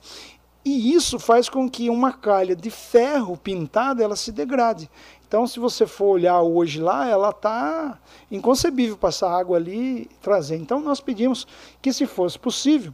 E 0.66 0.94
isso 0.94 1.20
faz 1.20 1.50
com 1.50 1.70
que 1.70 1.90
uma 1.90 2.14
calha 2.14 2.56
de 2.56 2.70
ferro 2.70 3.36
pintada 3.36 4.04
ela 4.04 4.16
se 4.16 4.32
degrade. 4.32 4.90
Então, 5.28 5.48
se 5.48 5.60
você 5.60 5.88
for 5.88 6.12
olhar 6.12 6.42
hoje 6.42 6.80
lá, 6.80 7.10
ela 7.10 7.32
está 7.32 8.00
inconcebível 8.32 8.96
passar 8.96 9.32
água 9.32 9.58
ali 9.58 10.04
e 10.04 10.10
trazer. 10.22 10.58
Então, 10.58 10.80
nós 10.80 11.02
pedimos 11.02 11.48
que, 11.82 11.92
se 11.92 12.06
fosse 12.06 12.38
possível, 12.38 12.94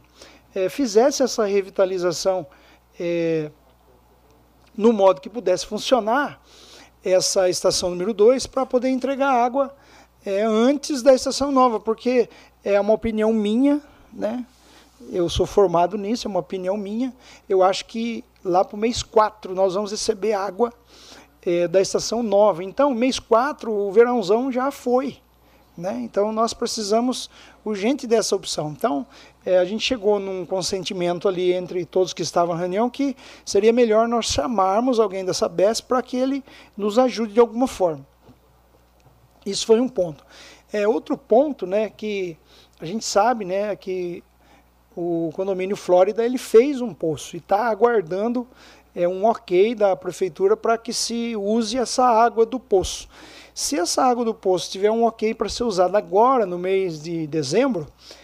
é, 0.54 0.68
fizesse 0.68 1.22
essa 1.22 1.44
revitalização 1.44 2.46
é, 2.98 3.50
no 4.76 4.92
modo 4.92 5.20
que 5.20 5.28
pudesse 5.28 5.66
funcionar 5.66 6.40
essa 7.04 7.48
estação 7.48 7.90
número 7.90 8.12
2 8.12 8.46
para 8.46 8.66
poder 8.66 8.88
entregar 8.88 9.30
água 9.30 9.74
é, 10.24 10.42
antes 10.42 11.02
da 11.02 11.14
estação 11.14 11.50
nova, 11.50 11.80
porque 11.80 12.28
é 12.62 12.78
uma 12.80 12.92
opinião 12.92 13.32
minha, 13.32 13.80
né? 14.12 14.44
Eu 15.10 15.30
sou 15.30 15.46
formado 15.46 15.96
nisso, 15.96 16.28
é 16.28 16.30
uma 16.30 16.40
opinião 16.40 16.76
minha. 16.76 17.14
Eu 17.48 17.62
acho 17.62 17.86
que 17.86 18.22
lá 18.44 18.62
para 18.62 18.76
o 18.76 18.78
mês 18.78 19.02
4 19.02 19.54
nós 19.54 19.74
vamos 19.74 19.90
receber 19.90 20.34
água 20.34 20.72
é, 21.42 21.66
da 21.66 21.80
estação 21.80 22.22
nova. 22.22 22.62
Então, 22.62 22.94
mês 22.94 23.18
4, 23.18 23.72
o 23.72 23.90
verãozão 23.90 24.52
já 24.52 24.70
foi. 24.70 25.16
Né? 25.76 26.00
Então, 26.02 26.32
nós 26.32 26.52
precisamos 26.52 27.30
urgente 27.64 28.06
dessa 28.06 28.36
opção. 28.36 28.70
Então, 28.76 29.06
é, 29.44 29.58
a 29.58 29.64
gente 29.64 29.84
chegou 29.84 30.18
num 30.18 30.44
consentimento 30.44 31.26
ali 31.26 31.52
entre 31.52 31.84
todos 31.84 32.12
que 32.12 32.22
estavam 32.22 32.54
na 32.54 32.60
reunião 32.60 32.90
que 32.90 33.16
seria 33.44 33.72
melhor 33.72 34.06
nós 34.06 34.26
chamarmos 34.26 35.00
alguém 35.00 35.24
dessa 35.24 35.48
BES 35.48 35.80
para 35.80 36.02
que 36.02 36.16
ele 36.16 36.44
nos 36.76 36.98
ajude 36.98 37.34
de 37.34 37.40
alguma 37.40 37.66
forma. 37.66 38.06
Isso 39.44 39.66
foi 39.66 39.80
um 39.80 39.88
ponto. 39.88 40.24
É, 40.72 40.86
outro 40.86 41.16
ponto 41.16 41.66
né, 41.66 41.88
que 41.88 42.36
a 42.80 42.84
gente 42.84 43.04
sabe 43.04 43.44
né, 43.44 43.74
que 43.74 44.22
o 44.94 45.30
condomínio 45.34 45.76
Flórida 45.76 46.24
ele 46.24 46.38
fez 46.38 46.80
um 46.80 46.92
poço 46.92 47.36
e 47.36 47.38
está 47.38 47.66
aguardando 47.66 48.46
é 48.94 49.08
um 49.08 49.24
ok 49.24 49.74
da 49.74 49.94
prefeitura 49.96 50.56
para 50.56 50.76
que 50.76 50.92
se 50.92 51.34
use 51.36 51.78
essa 51.78 52.04
água 52.04 52.44
do 52.44 52.58
poço. 52.58 53.08
Se 53.54 53.78
essa 53.78 54.02
água 54.02 54.24
do 54.24 54.34
poço 54.34 54.70
tiver 54.70 54.90
um 54.90 55.04
ok 55.04 55.34
para 55.34 55.48
ser 55.48 55.64
usada 55.64 55.96
agora, 55.96 56.44
no 56.44 56.58
mês 56.58 57.02
de 57.02 57.26
dezembro, 57.26 57.86
é, 57.86 58.19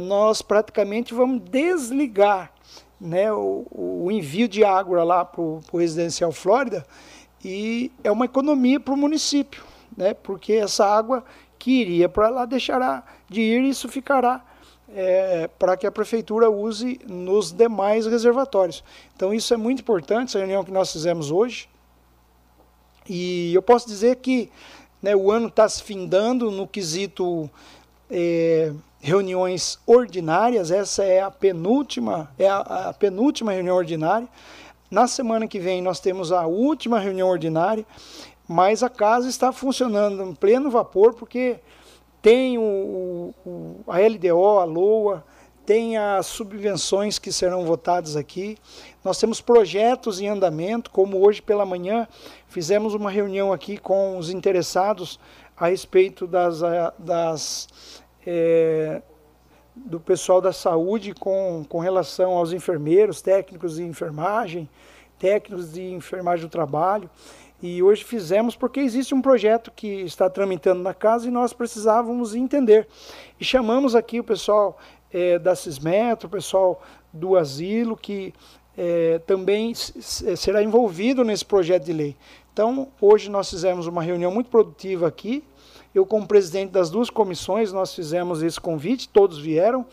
nós 0.00 0.42
praticamente 0.42 1.14
vamos 1.14 1.40
desligar 1.48 2.52
né, 3.00 3.32
o, 3.32 3.66
o 3.70 4.10
envio 4.10 4.48
de 4.48 4.64
água 4.64 5.02
lá 5.04 5.24
para 5.24 5.40
o 5.40 5.62
Residencial 5.72 6.32
Flórida 6.32 6.84
e 7.44 7.90
é 8.02 8.10
uma 8.10 8.24
economia 8.24 8.80
para 8.80 8.94
o 8.94 8.96
município, 8.96 9.64
né, 9.96 10.14
porque 10.14 10.52
essa 10.54 10.84
água 10.84 11.24
que 11.58 11.70
iria 11.80 12.08
para 12.08 12.28
lá 12.28 12.44
deixará 12.44 13.04
de 13.28 13.40
ir 13.40 13.62
e 13.62 13.70
isso 13.70 13.88
ficará 13.88 14.44
é, 14.94 15.48
para 15.58 15.76
que 15.76 15.86
a 15.86 15.92
prefeitura 15.92 16.50
use 16.50 17.00
nos 17.06 17.52
demais 17.52 18.06
reservatórios. 18.06 18.82
Então 19.14 19.32
isso 19.32 19.52
é 19.52 19.56
muito 19.56 19.80
importante, 19.80 20.30
essa 20.30 20.38
reunião 20.38 20.64
que 20.64 20.70
nós 20.70 20.92
fizemos 20.92 21.30
hoje. 21.30 21.68
E 23.08 23.54
eu 23.54 23.62
posso 23.62 23.86
dizer 23.86 24.16
que 24.16 24.50
né, 25.02 25.14
o 25.14 25.30
ano 25.30 25.48
está 25.48 25.68
se 25.68 25.82
findando 25.82 26.50
no 26.50 26.66
quesito 26.66 27.48
é, 28.10 28.72
reuniões 29.00 29.78
ordinárias, 29.86 30.70
essa 30.70 31.04
é 31.04 31.20
a 31.20 31.30
penúltima, 31.30 32.30
é 32.38 32.48
a, 32.48 32.58
a 32.58 32.92
penúltima 32.92 33.52
reunião 33.52 33.76
ordinária. 33.76 34.28
Na 34.90 35.06
semana 35.06 35.46
que 35.46 35.58
vem 35.58 35.82
nós 35.82 36.00
temos 36.00 36.32
a 36.32 36.46
última 36.46 36.98
reunião 36.98 37.28
ordinária, 37.28 37.86
mas 38.46 38.82
a 38.82 38.88
casa 38.88 39.28
está 39.28 39.52
funcionando 39.52 40.22
em 40.22 40.34
pleno 40.34 40.70
vapor, 40.70 41.14
porque 41.14 41.60
tem 42.22 42.58
o, 42.58 43.34
o, 43.46 43.80
a 43.86 43.98
LDO, 43.98 44.58
a 44.58 44.64
LOA, 44.64 45.24
tem 45.64 45.98
as 45.98 46.24
subvenções 46.24 47.18
que 47.18 47.30
serão 47.30 47.66
votadas 47.66 48.16
aqui. 48.16 48.56
Nós 49.04 49.18
temos 49.18 49.38
projetos 49.38 50.18
em 50.18 50.26
andamento, 50.26 50.90
como 50.90 51.22
hoje 51.22 51.42
pela 51.42 51.66
manhã 51.66 52.08
fizemos 52.46 52.94
uma 52.94 53.10
reunião 53.10 53.52
aqui 53.52 53.76
com 53.76 54.16
os 54.16 54.30
interessados 54.30 55.20
a 55.54 55.66
respeito 55.66 56.26
das, 56.26 56.60
das 56.98 57.68
é, 58.30 59.00
do 59.74 59.98
pessoal 59.98 60.38
da 60.38 60.52
saúde 60.52 61.14
com, 61.14 61.64
com 61.66 61.78
relação 61.78 62.32
aos 62.32 62.52
enfermeiros, 62.52 63.22
técnicos 63.22 63.76
de 63.76 63.84
enfermagem, 63.84 64.68
técnicos 65.18 65.72
de 65.72 65.90
enfermagem 65.92 66.44
do 66.44 66.50
trabalho. 66.50 67.08
E 67.62 67.82
hoje 67.82 68.04
fizemos 68.04 68.54
porque 68.54 68.80
existe 68.80 69.14
um 69.14 69.22
projeto 69.22 69.72
que 69.74 70.02
está 70.02 70.28
tramitando 70.28 70.82
na 70.82 70.92
casa 70.92 71.26
e 71.26 71.30
nós 71.30 71.54
precisávamos 71.54 72.34
entender. 72.34 72.86
E 73.40 73.44
chamamos 73.44 73.94
aqui 73.94 74.20
o 74.20 74.24
pessoal 74.24 74.78
é, 75.10 75.38
da 75.38 75.56
Cismetro, 75.56 76.28
o 76.28 76.30
pessoal 76.30 76.82
do 77.10 77.34
asilo, 77.34 77.96
que 77.96 78.34
é, 78.76 79.20
também 79.20 79.72
será 79.74 80.62
envolvido 80.62 81.24
nesse 81.24 81.46
projeto 81.46 81.84
de 81.84 81.94
lei. 81.94 82.16
Então, 82.52 82.88
hoje 83.00 83.30
nós 83.30 83.48
fizemos 83.48 83.86
uma 83.86 84.02
reunião 84.02 84.30
muito 84.30 84.50
produtiva 84.50 85.08
aqui. 85.08 85.42
Eu, 85.94 86.04
como 86.04 86.26
presidente 86.26 86.70
das 86.70 86.90
duas 86.90 87.10
comissões, 87.10 87.72
nós 87.72 87.94
fizemos 87.94 88.42
esse 88.42 88.60
convite, 88.60 89.08
todos 89.08 89.38
vieram. 89.38 89.86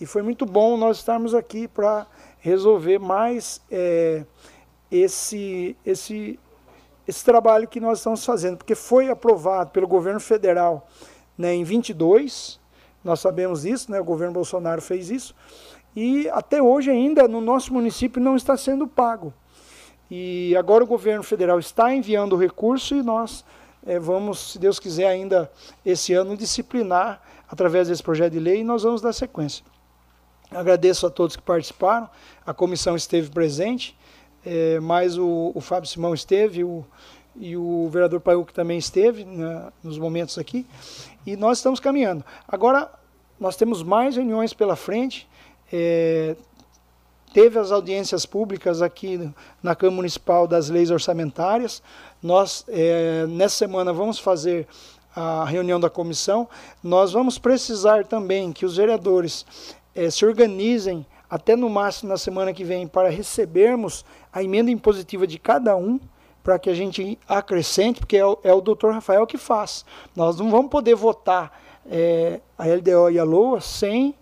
E 0.00 0.06
foi 0.06 0.22
muito 0.22 0.44
bom 0.44 0.76
nós 0.76 0.98
estarmos 0.98 1.34
aqui 1.34 1.66
para 1.66 2.06
resolver 2.40 2.98
mais 2.98 3.60
é, 3.70 4.24
esse, 4.90 5.76
esse, 5.84 6.38
esse 7.06 7.24
trabalho 7.24 7.66
que 7.68 7.80
nós 7.80 7.98
estamos 7.98 8.24
fazendo, 8.24 8.58
porque 8.58 8.74
foi 8.74 9.10
aprovado 9.10 9.70
pelo 9.70 9.88
governo 9.88 10.20
federal 10.20 10.88
né, 11.36 11.54
em 11.54 11.64
22, 11.64 12.60
nós 13.02 13.20
sabemos 13.20 13.64
isso, 13.64 13.90
né, 13.90 14.00
o 14.00 14.04
governo 14.04 14.34
Bolsonaro 14.34 14.82
fez 14.82 15.10
isso, 15.10 15.34
e 15.94 16.28
até 16.30 16.62
hoje 16.62 16.90
ainda 16.90 17.26
no 17.26 17.40
nosso 17.40 17.72
município 17.72 18.20
não 18.20 18.36
está 18.36 18.56
sendo 18.56 18.86
pago. 18.86 19.32
E 20.10 20.56
agora 20.56 20.84
o 20.84 20.86
governo 20.86 21.22
federal 21.22 21.58
está 21.58 21.92
enviando 21.92 22.34
o 22.34 22.38
recurso 22.38 22.94
e 22.94 23.02
nós 23.02 23.44
é, 23.86 23.98
vamos, 23.98 24.52
se 24.52 24.58
Deus 24.58 24.78
quiser, 24.78 25.06
ainda 25.06 25.50
esse 25.84 26.12
ano 26.12 26.36
disciplinar 26.36 27.22
através 27.48 27.88
desse 27.88 28.02
projeto 28.02 28.32
de 28.32 28.40
lei 28.40 28.60
e 28.60 28.64
nós 28.64 28.82
vamos 28.82 29.00
dar 29.00 29.12
sequência. 29.12 29.64
Agradeço 30.50 31.06
a 31.06 31.10
todos 31.10 31.36
que 31.36 31.42
participaram, 31.42 32.08
a 32.46 32.54
comissão 32.54 32.96
esteve 32.96 33.30
presente, 33.30 33.96
é, 34.44 34.80
mas 34.80 35.18
o, 35.18 35.52
o, 35.54 35.60
Fábio 35.60 35.88
Simão 35.88 36.14
esteve 36.14 36.64
o, 36.64 36.84
e 37.36 37.56
o 37.56 37.88
vereador 37.90 38.20
Paiuque 38.20 38.52
também 38.52 38.78
esteve 38.78 39.24
né, 39.24 39.70
nos 39.82 39.98
momentos 39.98 40.38
aqui, 40.38 40.66
e 41.26 41.36
nós 41.36 41.58
estamos 41.58 41.80
caminhando. 41.80 42.24
Agora, 42.46 42.90
nós 43.38 43.56
temos 43.56 43.82
mais 43.82 44.16
reuniões 44.16 44.54
pela 44.54 44.74
frente, 44.74 45.28
é, 45.70 46.34
teve 47.32 47.58
as 47.58 47.70
audiências 47.70 48.24
públicas 48.24 48.80
aqui 48.80 49.30
na 49.62 49.74
Câmara 49.74 49.96
Municipal 49.96 50.46
das 50.46 50.68
leis 50.68 50.90
orçamentárias. 50.90 51.82
Nós, 52.22 52.64
é, 52.68 53.26
nessa 53.26 53.56
semana, 53.56 53.92
vamos 53.92 54.18
fazer 54.18 54.66
a 55.14 55.44
reunião 55.44 55.80
da 55.80 55.90
comissão. 55.90 56.48
Nós 56.82 57.12
vamos 57.12 57.38
precisar 57.38 58.06
também 58.06 58.52
que 58.52 58.64
os 58.64 58.76
vereadores 58.76 59.44
é, 59.94 60.10
se 60.10 60.24
organizem 60.24 61.04
até 61.28 61.54
no 61.54 61.68
máximo 61.68 62.08
na 62.08 62.16
semana 62.16 62.52
que 62.52 62.64
vem 62.64 62.86
para 62.86 63.08
recebermos 63.10 64.04
a 64.32 64.42
emenda 64.42 64.70
impositiva 64.70 65.26
de 65.26 65.38
cada 65.38 65.76
um 65.76 66.00
para 66.42 66.58
que 66.58 66.70
a 66.70 66.74
gente 66.74 67.18
acrescente, 67.28 68.00
porque 68.00 68.16
é 68.16 68.24
o, 68.24 68.38
é 68.42 68.52
o 68.52 68.60
doutor 68.60 68.94
Rafael 68.94 69.26
que 69.26 69.36
faz. 69.36 69.84
Nós 70.16 70.38
não 70.38 70.50
vamos 70.50 70.70
poder 70.70 70.94
votar 70.94 71.60
é, 71.90 72.40
a 72.56 72.64
LDO 72.64 73.10
e 73.10 73.18
a 73.18 73.24
LOA 73.24 73.60
sem 73.60 74.14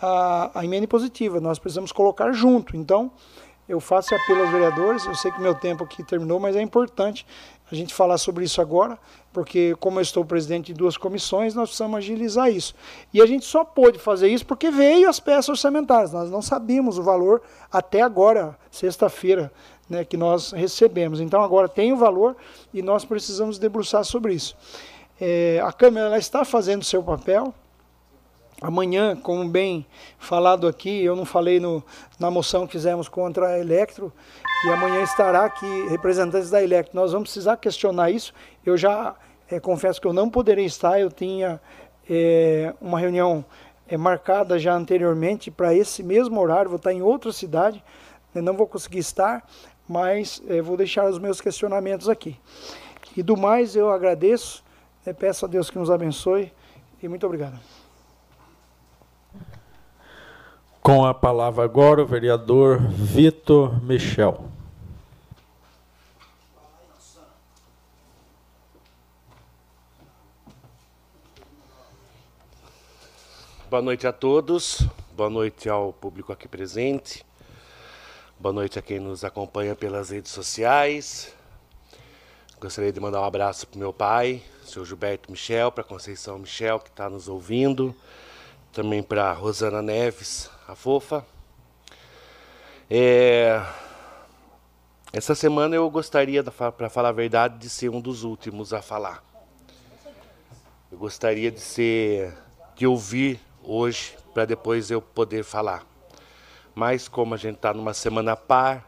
a, 0.00 0.50
a 0.54 0.64
emenda 0.64 0.84
impositiva. 0.84 1.40
Nós 1.40 1.58
precisamos 1.58 1.92
colocar 1.92 2.32
junto. 2.32 2.76
Então, 2.76 3.10
eu 3.68 3.80
faço 3.80 4.14
apelo 4.14 4.40
aos 4.40 4.50
vereadores. 4.50 5.04
Eu 5.04 5.14
sei 5.14 5.30
que 5.30 5.40
meu 5.40 5.54
tempo 5.54 5.84
aqui 5.84 6.02
terminou, 6.02 6.40
mas 6.40 6.56
é 6.56 6.62
importante 6.62 7.26
a 7.70 7.74
gente 7.74 7.92
falar 7.92 8.16
sobre 8.16 8.44
isso 8.44 8.62
agora, 8.62 8.98
porque 9.30 9.76
como 9.78 9.98
eu 9.98 10.02
estou 10.02 10.24
presidente 10.24 10.68
de 10.68 10.74
duas 10.74 10.96
comissões, 10.96 11.54
nós 11.54 11.68
precisamos 11.68 11.98
agilizar 11.98 12.50
isso. 12.50 12.74
E 13.12 13.20
a 13.20 13.26
gente 13.26 13.44
só 13.44 13.62
pôde 13.62 13.98
fazer 13.98 14.28
isso 14.28 14.46
porque 14.46 14.70
veio 14.70 15.08
as 15.08 15.20
peças 15.20 15.50
orçamentárias. 15.50 16.12
Nós 16.12 16.30
não 16.30 16.40
sabíamos 16.40 16.98
o 16.98 17.02
valor 17.02 17.42
até 17.70 18.00
agora, 18.00 18.56
sexta-feira, 18.70 19.52
né, 19.88 20.02
que 20.02 20.16
nós 20.16 20.52
recebemos. 20.52 21.20
Então 21.20 21.42
agora 21.42 21.68
tem 21.68 21.92
o 21.92 21.96
valor 21.96 22.36
e 22.72 22.80
nós 22.80 23.04
precisamos 23.04 23.58
debruçar 23.58 24.02
sobre 24.02 24.32
isso. 24.32 24.56
É, 25.20 25.60
a 25.62 25.72
Câmara 25.72 26.16
está 26.16 26.44
fazendo 26.44 26.82
o 26.82 26.86
seu 26.86 27.02
papel, 27.02 27.52
Amanhã, 28.60 29.14
como 29.14 29.48
bem 29.48 29.86
falado 30.18 30.66
aqui, 30.66 31.04
eu 31.04 31.14
não 31.14 31.24
falei 31.24 31.60
no, 31.60 31.80
na 32.18 32.28
moção 32.28 32.66
que 32.66 32.72
fizemos 32.72 33.08
contra 33.08 33.50
a 33.50 33.58
Electro, 33.60 34.12
e 34.66 34.68
amanhã 34.70 35.00
estará 35.02 35.44
aqui 35.44 35.86
representantes 35.88 36.50
da 36.50 36.60
Electro. 36.60 36.96
Nós 36.96 37.12
vamos 37.12 37.28
precisar 37.28 37.56
questionar 37.56 38.10
isso. 38.10 38.34
Eu 38.66 38.76
já 38.76 39.14
é, 39.48 39.60
confesso 39.60 40.00
que 40.00 40.08
eu 40.08 40.12
não 40.12 40.28
poderei 40.28 40.64
estar, 40.64 40.98
eu 40.98 41.08
tinha 41.08 41.60
é, 42.10 42.74
uma 42.80 42.98
reunião 42.98 43.44
é, 43.86 43.96
marcada 43.96 44.58
já 44.58 44.74
anteriormente 44.74 45.52
para 45.52 45.72
esse 45.72 46.02
mesmo 46.02 46.40
horário, 46.40 46.68
vou 46.68 46.78
estar 46.78 46.92
em 46.92 47.00
outra 47.00 47.30
cidade, 47.30 47.82
né, 48.34 48.42
não 48.42 48.54
vou 48.54 48.66
conseguir 48.66 48.98
estar, 48.98 49.48
mas 49.88 50.42
vou 50.64 50.76
deixar 50.76 51.08
os 51.08 51.18
meus 51.18 51.40
questionamentos 51.40 52.08
aqui. 52.08 52.36
E 53.16 53.22
do 53.22 53.36
mais, 53.36 53.76
eu 53.76 53.88
agradeço, 53.88 54.64
né, 55.06 55.12
peço 55.12 55.46
a 55.46 55.48
Deus 55.48 55.70
que 55.70 55.78
nos 55.78 55.90
abençoe 55.90 56.52
e 57.00 57.08
muito 57.08 57.24
obrigado. 57.24 57.58
Com 60.88 61.04
a 61.04 61.12
palavra 61.12 61.64
agora 61.64 62.02
o 62.02 62.06
vereador 62.06 62.80
Vitor 62.80 63.78
Michel. 63.84 64.42
Boa 73.68 73.82
noite 73.82 74.06
a 74.06 74.12
todos, 74.14 74.82
boa 75.14 75.28
noite 75.28 75.68
ao 75.68 75.92
público 75.92 76.32
aqui 76.32 76.48
presente, 76.48 77.22
boa 78.40 78.54
noite 78.54 78.78
a 78.78 78.82
quem 78.82 78.98
nos 78.98 79.24
acompanha 79.24 79.76
pelas 79.76 80.08
redes 80.08 80.32
sociais. 80.32 81.34
Gostaria 82.58 82.90
de 82.90 82.98
mandar 82.98 83.20
um 83.20 83.24
abraço 83.24 83.66
para 83.66 83.78
meu 83.78 83.92
pai, 83.92 84.42
senhor 84.64 84.86
Gilberto 84.86 85.30
Michel, 85.30 85.70
para 85.70 85.84
Conceição 85.84 86.38
Michel, 86.38 86.80
que 86.80 86.88
está 86.88 87.10
nos 87.10 87.28
ouvindo, 87.28 87.94
também 88.72 89.02
para 89.02 89.30
Rosana 89.34 89.82
Neves, 89.82 90.50
a 90.68 90.74
fofa. 90.74 91.24
É... 92.90 93.64
Essa 95.10 95.34
semana 95.34 95.74
eu 95.74 95.88
gostaria, 95.90 96.44
para 96.44 96.90
falar 96.90 97.08
a 97.08 97.12
verdade, 97.12 97.56
de 97.56 97.70
ser 97.70 97.88
um 97.88 97.98
dos 97.98 98.22
últimos 98.22 98.74
a 98.74 98.82
falar. 98.82 99.24
Eu 100.92 100.98
gostaria 100.98 101.50
de 101.50 101.60
ser, 101.60 102.36
de 102.76 102.86
ouvir 102.86 103.40
hoje, 103.62 104.14
para 104.34 104.44
depois 104.44 104.90
eu 104.90 105.00
poder 105.00 105.42
falar. 105.42 105.86
Mas 106.74 107.08
como 107.08 107.34
a 107.34 107.38
gente 107.38 107.56
está 107.56 107.72
numa 107.72 107.94
semana 107.94 108.36
par, 108.36 108.86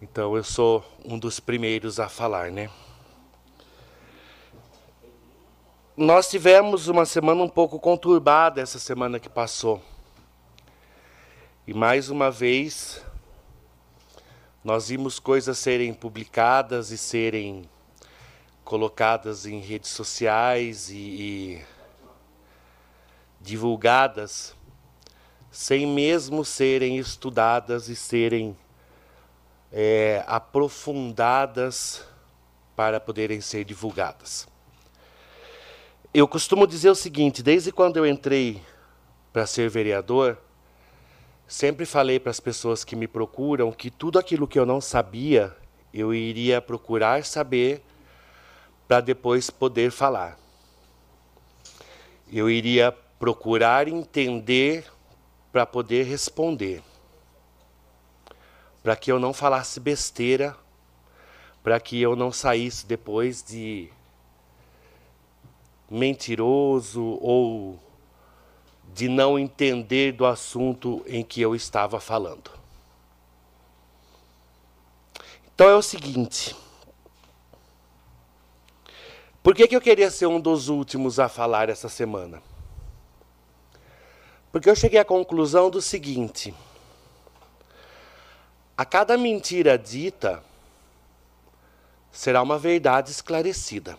então 0.00 0.34
eu 0.34 0.42
sou 0.42 0.82
um 1.04 1.18
dos 1.18 1.38
primeiros 1.38 2.00
a 2.00 2.08
falar, 2.08 2.50
né? 2.50 2.70
Nós 5.94 6.30
tivemos 6.30 6.88
uma 6.88 7.04
semana 7.04 7.42
um 7.42 7.48
pouco 7.48 7.78
conturbada 7.78 8.62
essa 8.62 8.78
semana 8.78 9.20
que 9.20 9.28
passou. 9.28 9.82
E 11.64 11.72
mais 11.72 12.10
uma 12.10 12.28
vez, 12.28 13.00
nós 14.64 14.88
vimos 14.88 15.20
coisas 15.20 15.56
serem 15.58 15.94
publicadas 15.94 16.90
e 16.90 16.98
serem 16.98 17.70
colocadas 18.64 19.46
em 19.46 19.60
redes 19.60 19.90
sociais 19.90 20.90
e, 20.90 20.96
e 20.96 21.64
divulgadas 23.40 24.56
sem 25.52 25.86
mesmo 25.86 26.44
serem 26.44 26.98
estudadas 26.98 27.88
e 27.88 27.94
serem 27.94 28.56
é, 29.70 30.24
aprofundadas 30.26 32.04
para 32.74 32.98
poderem 32.98 33.40
ser 33.40 33.64
divulgadas. 33.64 34.48
Eu 36.12 36.26
costumo 36.26 36.66
dizer 36.66 36.90
o 36.90 36.94
seguinte: 36.96 37.40
desde 37.40 37.70
quando 37.70 37.98
eu 37.98 38.06
entrei 38.06 38.60
para 39.32 39.46
ser 39.46 39.70
vereador, 39.70 40.38
Sempre 41.52 41.84
falei 41.84 42.18
para 42.18 42.30
as 42.30 42.40
pessoas 42.40 42.82
que 42.82 42.96
me 42.96 43.06
procuram 43.06 43.70
que 43.70 43.90
tudo 43.90 44.18
aquilo 44.18 44.48
que 44.48 44.58
eu 44.58 44.64
não 44.64 44.80
sabia, 44.80 45.54
eu 45.92 46.14
iria 46.14 46.62
procurar 46.62 47.26
saber 47.26 47.82
para 48.88 49.02
depois 49.02 49.50
poder 49.50 49.90
falar. 49.90 50.38
Eu 52.32 52.48
iria 52.48 52.90
procurar 53.18 53.86
entender 53.86 54.90
para 55.52 55.66
poder 55.66 56.04
responder. 56.04 56.82
Para 58.82 58.96
que 58.96 59.12
eu 59.12 59.20
não 59.20 59.34
falasse 59.34 59.78
besteira, 59.78 60.56
para 61.62 61.78
que 61.78 62.00
eu 62.00 62.16
não 62.16 62.32
saísse 62.32 62.86
depois 62.86 63.42
de 63.42 63.90
mentiroso 65.90 67.18
ou 67.20 67.78
de 68.94 69.08
não 69.08 69.38
entender 69.38 70.12
do 70.12 70.26
assunto 70.26 71.02
em 71.06 71.24
que 71.24 71.40
eu 71.40 71.54
estava 71.54 71.98
falando. 71.98 72.50
Então 75.54 75.68
é 75.68 75.74
o 75.74 75.82
seguinte. 75.82 76.54
Por 79.42 79.54
que, 79.54 79.66
que 79.66 79.74
eu 79.74 79.80
queria 79.80 80.10
ser 80.10 80.26
um 80.26 80.40
dos 80.40 80.68
últimos 80.68 81.18
a 81.18 81.28
falar 81.28 81.68
essa 81.68 81.88
semana? 81.88 82.42
Porque 84.52 84.68
eu 84.68 84.76
cheguei 84.76 85.00
à 85.00 85.04
conclusão 85.04 85.70
do 85.70 85.80
seguinte: 85.80 86.54
a 88.76 88.84
cada 88.84 89.16
mentira 89.16 89.78
dita 89.78 90.44
será 92.12 92.42
uma 92.42 92.58
verdade 92.58 93.10
esclarecida. 93.10 93.96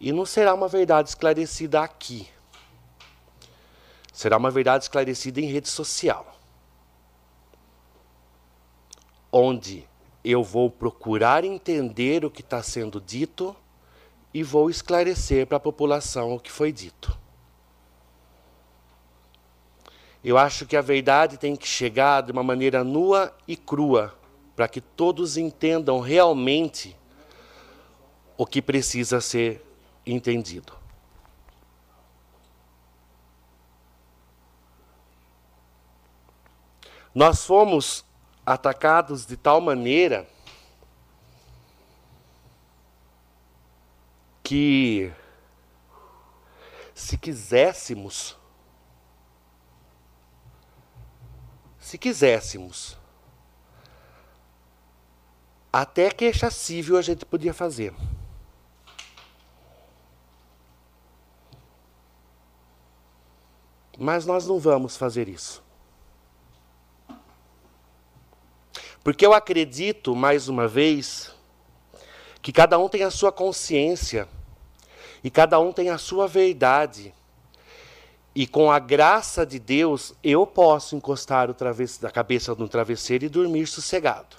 E 0.00 0.10
não 0.10 0.26
será 0.26 0.52
uma 0.52 0.66
verdade 0.66 1.10
esclarecida 1.10 1.80
aqui, 1.80 2.28
Será 4.12 4.36
uma 4.36 4.50
verdade 4.50 4.84
esclarecida 4.84 5.40
em 5.40 5.46
rede 5.46 5.68
social. 5.68 6.36
Onde 9.32 9.88
eu 10.22 10.44
vou 10.44 10.70
procurar 10.70 11.42
entender 11.44 12.24
o 12.24 12.30
que 12.30 12.42
está 12.42 12.62
sendo 12.62 13.00
dito 13.00 13.56
e 14.32 14.42
vou 14.42 14.70
esclarecer 14.70 15.46
para 15.46 15.56
a 15.56 15.60
população 15.60 16.34
o 16.34 16.38
que 16.38 16.52
foi 16.52 16.70
dito. 16.70 17.18
Eu 20.22 20.38
acho 20.38 20.66
que 20.66 20.76
a 20.76 20.80
verdade 20.80 21.36
tem 21.36 21.56
que 21.56 21.66
chegar 21.66 22.20
de 22.20 22.30
uma 22.30 22.44
maneira 22.44 22.84
nua 22.84 23.34
e 23.48 23.56
crua, 23.56 24.16
para 24.54 24.68
que 24.68 24.80
todos 24.80 25.36
entendam 25.36 25.98
realmente 25.98 26.96
o 28.36 28.46
que 28.46 28.62
precisa 28.62 29.20
ser 29.20 29.64
entendido. 30.06 30.81
Nós 37.14 37.44
fomos 37.44 38.04
atacados 38.44 39.26
de 39.26 39.36
tal 39.36 39.60
maneira 39.60 40.26
que, 44.42 45.12
se 46.94 47.18
quiséssemos, 47.18 48.36
se 51.78 51.98
quiséssemos, 51.98 52.98
até 55.72 56.10
queixa 56.10 56.50
civil 56.50 56.96
a 56.96 57.02
gente 57.02 57.24
podia 57.24 57.54
fazer. 57.54 57.94
Mas 63.98 64.26
nós 64.26 64.46
não 64.46 64.58
vamos 64.58 64.96
fazer 64.96 65.28
isso. 65.28 65.62
Porque 69.02 69.26
eu 69.26 69.32
acredito, 69.32 70.14
mais 70.14 70.48
uma 70.48 70.68
vez, 70.68 71.34
que 72.40 72.52
cada 72.52 72.78
um 72.78 72.88
tem 72.88 73.02
a 73.02 73.10
sua 73.10 73.32
consciência 73.32 74.28
e 75.24 75.30
cada 75.30 75.58
um 75.58 75.72
tem 75.72 75.90
a 75.90 75.98
sua 75.98 76.28
verdade. 76.28 77.12
E 78.34 78.46
com 78.46 78.70
a 78.70 78.78
graça 78.78 79.44
de 79.44 79.58
Deus, 79.58 80.14
eu 80.22 80.46
posso 80.46 80.94
encostar 80.94 81.50
o 81.50 81.56
a 82.06 82.10
cabeça 82.10 82.54
no 82.54 82.68
travesseiro 82.68 83.24
e 83.24 83.28
dormir 83.28 83.66
sossegado. 83.66 84.36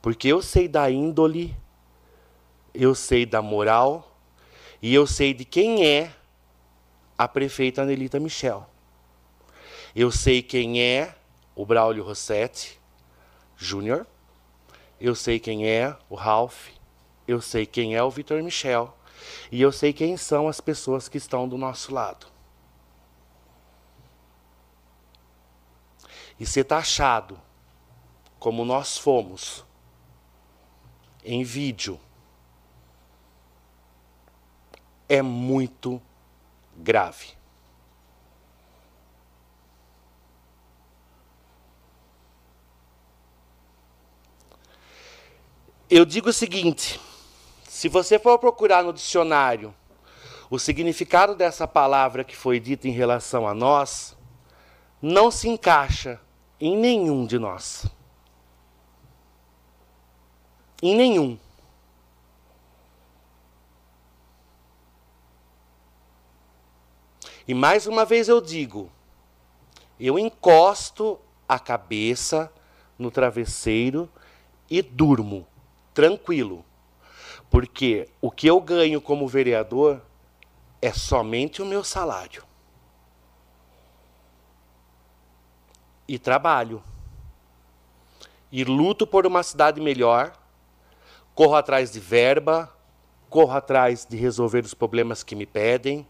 Porque 0.00 0.28
eu 0.28 0.40
sei 0.40 0.66
da 0.66 0.90
índole, 0.90 1.54
eu 2.72 2.94
sei 2.94 3.26
da 3.26 3.42
moral 3.42 4.16
e 4.80 4.94
eu 4.94 5.06
sei 5.06 5.34
de 5.34 5.44
quem 5.44 5.86
é 5.86 6.10
a 7.18 7.28
prefeita 7.28 7.82
Anelita 7.82 8.18
Michel. 8.18 8.66
Eu 9.94 10.10
sei 10.10 10.40
quem 10.40 10.82
é 10.82 11.14
o 11.54 11.66
Braulio 11.66 12.02
Rossetti 12.02 12.79
Júnior. 13.60 14.06
Eu 14.98 15.14
sei 15.14 15.38
quem 15.38 15.68
é 15.68 15.94
o 16.08 16.14
Ralph. 16.14 16.68
Eu 17.28 17.40
sei 17.40 17.66
quem 17.66 17.94
é 17.94 18.02
o 18.02 18.10
Vitor 18.10 18.42
Michel. 18.42 18.96
E 19.52 19.60
eu 19.60 19.70
sei 19.70 19.92
quem 19.92 20.16
são 20.16 20.48
as 20.48 20.60
pessoas 20.60 21.08
que 21.08 21.18
estão 21.18 21.46
do 21.46 21.58
nosso 21.58 21.92
lado. 21.92 22.26
E 26.38 26.46
ser 26.46 26.64
taxado 26.64 27.38
como 28.38 28.64
nós 28.64 28.96
fomos 28.96 29.62
em 31.22 31.44
vídeo 31.44 32.00
é 35.06 35.20
muito 35.20 36.00
grave. 36.74 37.39
Eu 45.90 46.04
digo 46.04 46.28
o 46.28 46.32
seguinte: 46.32 47.00
se 47.64 47.88
você 47.88 48.16
for 48.16 48.38
procurar 48.38 48.84
no 48.84 48.92
dicionário 48.92 49.74
o 50.48 50.56
significado 50.56 51.34
dessa 51.34 51.66
palavra 51.66 52.22
que 52.22 52.36
foi 52.36 52.60
dita 52.60 52.86
em 52.86 52.92
relação 52.92 53.46
a 53.46 53.52
nós, 53.52 54.16
não 55.02 55.32
se 55.32 55.48
encaixa 55.48 56.20
em 56.60 56.76
nenhum 56.76 57.26
de 57.26 57.40
nós. 57.40 57.86
Em 60.80 60.94
nenhum. 60.94 61.36
E 67.48 67.52
mais 67.52 67.88
uma 67.88 68.04
vez 68.04 68.28
eu 68.28 68.40
digo, 68.40 68.92
eu 69.98 70.16
encosto 70.16 71.18
a 71.48 71.58
cabeça 71.58 72.52
no 72.96 73.10
travesseiro 73.10 74.08
e 74.70 74.80
durmo 74.82 75.49
tranquilo. 76.00 76.64
Porque 77.50 78.08
o 78.22 78.30
que 78.30 78.46
eu 78.46 78.58
ganho 78.58 79.02
como 79.02 79.28
vereador 79.28 80.00
é 80.80 80.92
somente 80.94 81.60
o 81.60 81.66
meu 81.66 81.84
salário. 81.84 82.42
E 86.08 86.18
trabalho. 86.18 86.82
E 88.50 88.64
luto 88.64 89.06
por 89.06 89.26
uma 89.26 89.42
cidade 89.42 89.78
melhor. 89.78 90.32
Corro 91.34 91.54
atrás 91.54 91.92
de 91.92 92.00
verba, 92.00 92.72
corro 93.28 93.52
atrás 93.52 94.06
de 94.06 94.16
resolver 94.16 94.64
os 94.64 94.72
problemas 94.72 95.22
que 95.22 95.36
me 95.36 95.44
pedem. 95.44 96.06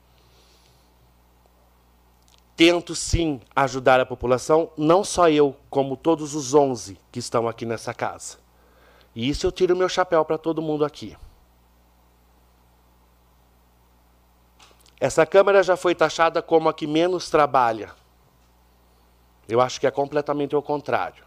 Tento 2.57 2.95
sim 2.95 3.41
ajudar 3.57 3.99
a 3.99 4.07
população, 4.07 4.71
não 4.77 5.03
só 5.03 5.29
eu, 5.29 5.57
como 5.69 5.97
todos 5.97 6.35
os 6.35 6.55
11 6.55 6.97
que 7.11 7.19
estão 7.19 7.49
aqui 7.49 7.67
nessa 7.67 7.93
casa. 7.93 8.40
E 9.15 9.29
isso 9.29 9.47
eu 9.47 9.53
tiro 9.53 9.77
meu 9.77 9.89
chapéu 9.89 10.25
para 10.25 10.39
todo 10.39 10.63
mundo 10.63 10.85
aqui. 10.85 11.17
Essa 15.01 15.25
Câmara 15.25 15.63
já 15.63 15.77
foi 15.77 15.95
taxada 15.95 16.43
como 16.43 16.69
a 16.69 16.75
que 16.75 16.87
menos 16.87 17.31
trabalha. 17.31 17.95
Eu 19.49 19.61
acho 19.61 19.81
que 19.81 19.87
é 19.87 19.91
completamente 19.91 20.55
o 20.55 20.63
contrário. 20.63 21.25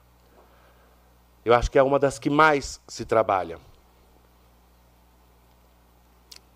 Eu 1.43 1.53
acho 1.53 1.69
que 1.69 1.77
é 1.77 1.83
uma 1.83 1.99
das 1.99 2.17
que 2.19 2.29
mais 2.29 2.79
se 2.87 3.03
trabalha. 3.03 3.59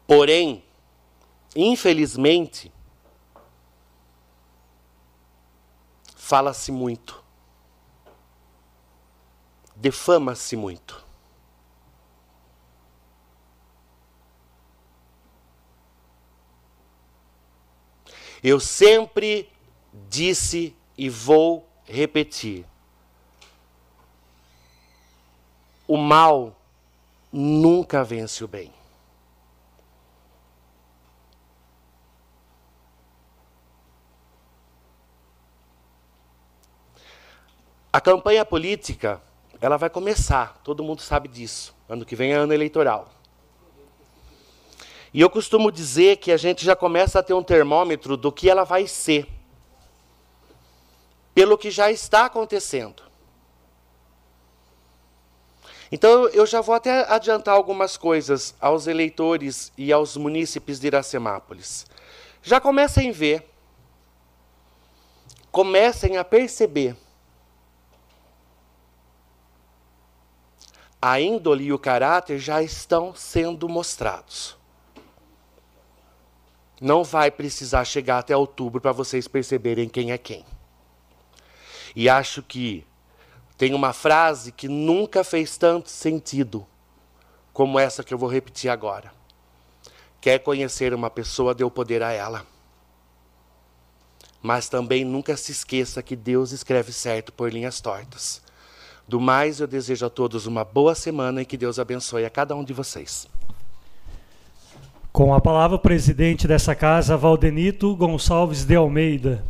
Porém, 0.06 0.64
infelizmente, 1.54 2.72
fala-se 6.16 6.72
muito, 6.72 7.22
defama-se 9.76 10.56
muito. 10.56 11.07
Eu 18.50 18.62
sempre 18.62 19.52
disse 20.08 20.74
e 20.98 21.10
vou 21.10 21.68
repetir: 21.84 22.66
o 25.86 25.98
mal 25.98 26.56
nunca 27.30 28.06
vence 28.06 28.46
o 28.46 28.48
bem. 28.48 28.72
A 37.92 38.00
campanha 38.00 38.46
política, 38.46 39.22
ela 39.60 39.76
vai 39.76 39.90
começar, 39.90 40.62
todo 40.64 40.86
mundo 40.86 41.02
sabe 41.02 41.28
disso. 41.28 41.76
Ano 41.90 42.06
que 42.06 42.16
vem 42.16 42.32
é 42.32 42.36
ano 42.36 42.54
eleitoral. 42.54 43.17
E 45.14 45.22
eu 45.22 45.30
costumo 45.30 45.72
dizer 45.72 46.18
que 46.18 46.32
a 46.32 46.38
gente 46.38 46.66
já 46.66 46.76
começa 46.76 47.20
a 47.20 47.24
ter 47.24 47.34
um 47.34 47.44
termômetro 47.44 48.18
do 48.18 48.32
que 48.32 48.50
ela 48.50 48.64
vai 48.64 48.88
ser, 48.88 49.28
pelo 51.34 51.58
que 51.58 51.72
já 51.72 51.92
está 51.92 52.26
acontecendo. 52.26 53.04
Então 55.92 56.28
eu 56.30 56.46
já 56.46 56.60
vou 56.60 56.76
até 56.76 57.10
adiantar 57.10 57.56
algumas 57.56 57.96
coisas 57.96 58.54
aos 58.60 58.88
eleitores 58.88 59.72
e 59.78 59.94
aos 59.94 60.18
munícipes 60.18 60.80
de 60.80 60.88
Iracemápolis. 60.88 61.86
Já 62.44 62.60
comecem 62.60 63.10
a 63.10 63.14
ver, 63.14 63.50
comecem 65.52 66.18
a 66.18 66.26
perceber 66.26 66.96
a 71.02 71.22
índole 71.22 71.66
e 71.66 71.74
o 71.74 71.80
caráter 71.80 72.40
já 72.40 72.62
estão 72.62 73.16
sendo 73.16 73.70
mostrados. 73.70 74.57
Não 76.80 77.04
vai 77.04 77.32
precisar 77.32 77.84
chegar 77.86 78.20
até 78.20 78.38
outubro 78.38 78.80
para 78.80 78.92
vocês 78.92 79.28
perceberem 79.28 79.90
quem 79.90 80.12
é 80.12 80.18
quem. 80.18 80.46
E 81.96 82.08
acho 82.08 82.44
que 82.44 82.86
tem 83.58 83.74
uma 83.74 83.92
frase 83.92 84.52
que 84.52 84.68
nunca 84.68 85.24
fez 85.24 85.58
tanto 85.58 85.90
sentido 85.90 86.66
como 87.52 87.80
essa 87.80 88.04
que 88.04 88.14
eu 88.14 88.18
vou 88.18 88.30
repetir 88.30 88.70
agora. 88.70 89.12
Quer 90.22 90.40
conhecer 90.40 90.94
uma 90.94 91.10
pessoa, 91.10 91.56
o 91.64 91.72
poder 91.72 92.04
a 92.04 92.12
ela. 92.12 92.46
Mas 94.44 94.70
também 94.70 95.04
nunca 95.04 95.36
se 95.36 95.52
esqueça 95.52 96.04
que 96.04 96.16
Deus 96.16 96.52
escreve 96.52 96.94
certo 96.94 97.34
por 97.34 97.52
linhas 97.52 97.82
tortas. 97.82 98.44
Do 99.08 99.20
mais, 99.20 99.60
eu 99.60 99.66
desejo 99.66 100.06
a 100.06 100.10
todos 100.10 100.46
uma 100.46 100.64
boa 100.64 100.94
semana 100.94 101.42
e 101.42 101.46
que 101.46 101.58
Deus 101.58 101.80
abençoe 101.80 102.26
a 102.26 102.30
cada 102.30 102.56
um 102.56 102.64
de 102.64 102.74
vocês. 102.74 103.28
Com 105.12 105.34
a 105.34 105.42
palavra, 105.42 105.76
o 105.76 105.80
presidente 105.80 106.48
dessa 106.48 106.76
casa, 106.76 107.18
Valdenito 107.18 107.96
Gonçalves 107.96 108.64
de 108.64 108.76
Almeida. 108.76 109.44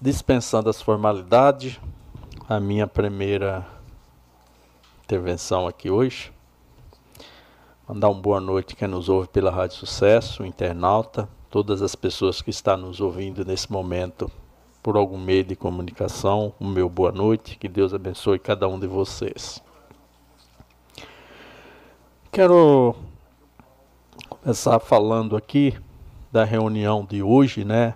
Dispensando 0.00 0.70
as 0.70 0.80
formalidades, 0.80 1.78
a 2.48 2.58
minha 2.58 2.86
primeira 2.86 3.66
intervenção 5.04 5.66
aqui 5.66 5.90
hoje. 5.90 6.32
Mandar 7.86 8.08
uma 8.08 8.20
boa 8.20 8.40
noite 8.40 8.74
quem 8.74 8.88
nos 8.88 9.10
ouve 9.10 9.28
pela 9.28 9.50
Rádio 9.50 9.76
Sucesso, 9.76 10.44
internauta, 10.46 11.28
todas 11.50 11.82
as 11.82 11.94
pessoas 11.94 12.40
que 12.40 12.48
estão 12.48 12.78
nos 12.78 12.98
ouvindo 13.00 13.44
nesse 13.44 13.70
momento 13.70 14.30
por 14.84 14.98
algum 14.98 15.16
meio 15.16 15.42
de 15.42 15.56
comunicação. 15.56 16.52
O 16.60 16.66
meu 16.66 16.90
boa 16.90 17.10
noite, 17.10 17.56
que 17.56 17.66
Deus 17.66 17.94
abençoe 17.94 18.38
cada 18.38 18.68
um 18.68 18.78
de 18.78 18.86
vocês. 18.86 19.62
Quero 22.30 22.94
começar 24.28 24.78
falando 24.78 25.38
aqui 25.38 25.74
da 26.30 26.44
reunião 26.44 27.02
de 27.02 27.22
hoje, 27.22 27.64
né? 27.64 27.94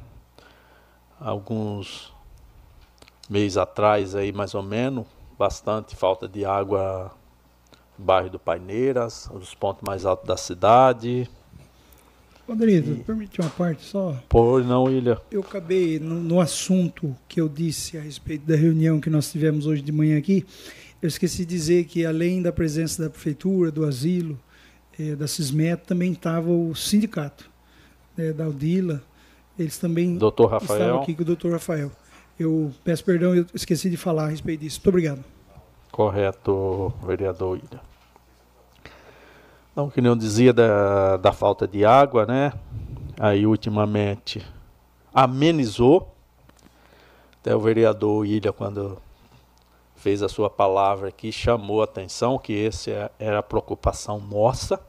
Alguns 1.21 2.11
meses 3.29 3.59
atrás 3.59 4.15
aí 4.15 4.33
mais 4.33 4.55
ou 4.55 4.63
menos, 4.63 5.07
bastante 5.39 5.95
falta 5.95 6.27
de 6.27 6.47
água 6.47 7.11
no 7.99 8.05
bairro 8.07 8.31
do 8.31 8.39
Paineiras, 8.39 9.29
os 9.35 9.55
pontos 9.55 9.83
mais 9.87 10.07
altos 10.07 10.27
da 10.27 10.39
cidade. 10.39 11.29
Rodrigo, 12.49 12.93
e... 12.93 13.05
permite 13.05 13.41
uma 13.41 13.51
parte 13.51 13.85
só? 13.85 14.19
Por 14.27 14.65
não, 14.65 14.91
Ilha. 14.91 15.21
Eu 15.31 15.41
acabei 15.43 15.99
no, 15.99 16.15
no, 16.15 16.41
assunto 16.41 17.15
que 17.29 17.41
eu 17.41 17.49
disse 17.49 17.99
a 17.99 18.01
respeito 18.01 18.47
da 18.47 18.57
reunião 18.57 18.99
que 19.01 19.11
nós 19.11 19.31
tivemos 19.31 19.67
hoje 19.67 19.83
de 19.83 19.93
manhã 19.93 20.17
aqui. 20.17 20.47
Eu 21.03 21.09
esqueci 21.09 21.45
de 21.45 21.55
dizer 21.55 21.85
que 21.85 22.07
além 22.07 22.41
da 22.41 22.51
presença 22.51 23.03
da 23.03 23.11
prefeitura, 23.11 23.71
do 23.71 23.85
asilo, 23.85 24.39
eh, 24.99 25.15
da 25.15 25.29
Cismet, 25.29 25.83
também 25.87 26.13
estava 26.13 26.51
o 26.51 26.75
sindicato 26.75 27.51
eh, 28.17 28.33
da 28.33 28.47
Aldila. 28.47 29.03
Eles 29.59 29.77
também 29.77 30.17
Dr. 30.17 30.47
Rafael. 30.49 30.81
estavam 30.81 31.03
aqui 31.03 31.15
com 31.15 31.23
o 31.23 31.25
doutor 31.27 31.53
Rafael. 31.53 31.93
Eu 32.41 32.73
peço 32.83 33.05
perdão, 33.05 33.35
eu 33.35 33.45
esqueci 33.53 33.91
de 33.91 33.97
falar 33.99 34.25
a 34.25 34.29
respeito 34.29 34.61
disso. 34.61 34.79
Muito 34.79 34.89
obrigado. 34.89 35.25
Correto, 35.93 36.93
vereador 37.05 37.59
Ilha. 37.59 37.81
Então, 39.79 39.89
que 39.89 40.01
eu 40.01 40.17
dizia 40.17 40.53
da, 40.53 41.17
da 41.19 41.33
falta 41.33 41.65
de 41.65 41.85
água, 41.85 42.27
né? 42.27 42.53
Aí, 43.17 43.47
ultimamente, 43.47 44.45
amenizou. 45.15 46.17
Até 47.41 47.55
o 47.55 47.61
vereador 47.61 48.27
Ilha, 48.27 48.53
quando 48.53 48.99
fez 49.95 50.21
a 50.21 50.29
sua 50.29 50.51
palavra 50.51 51.11
aqui, 51.11 51.31
chamou 51.31 51.81
a 51.81 51.85
atenção 51.85 52.41
que 52.41 52.67
essa 52.67 52.91
é, 52.91 53.11
era 53.21 53.39
a 53.39 53.43
preocupação 53.43 54.19
nossa. 54.19 54.81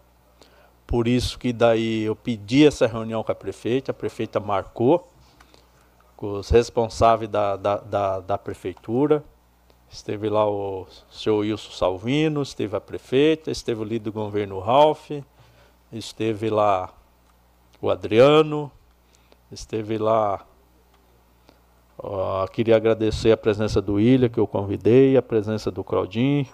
Por 0.87 1.07
isso 1.07 1.37
que 1.37 1.53
daí 1.53 2.05
eu 2.05 2.15
pedi 2.15 2.65
essa 2.65 2.87
reunião 2.87 3.23
com 3.23 3.31
a 3.31 3.35
prefeita, 3.35 3.91
a 3.91 3.93
prefeita 3.93 4.39
marcou 4.39 5.07
com 6.17 6.39
os 6.39 6.49
responsáveis 6.49 7.29
da, 7.29 7.55
da, 7.55 7.77
da, 7.77 8.19
da 8.21 8.37
prefeitura. 8.39 9.23
Esteve 9.91 10.29
lá 10.29 10.47
o 10.47 10.85
senhor 11.09 11.39
Wilson 11.39 11.71
Salvino, 11.71 12.41
esteve 12.41 12.75
a 12.75 12.81
prefeita, 12.81 13.49
esteve 13.49 13.81
o 13.81 13.83
líder 13.83 14.05
do 14.05 14.11
governo 14.11 14.59
Ralph, 14.59 15.09
esteve 15.91 16.49
lá 16.49 16.93
o 17.81 17.89
Adriano, 17.89 18.71
esteve 19.51 19.97
lá. 19.97 20.45
queria 22.53 22.75
agradecer 22.75 23.31
a 23.31 23.37
presença 23.37 23.81
do 23.81 23.99
Ilha, 23.99 24.29
que 24.29 24.39
eu 24.39 24.45
convidei, 24.45 25.17
a 25.17 25.21
presença 25.21 25.71
do 25.71 25.83
Claudinho, 25.83 26.47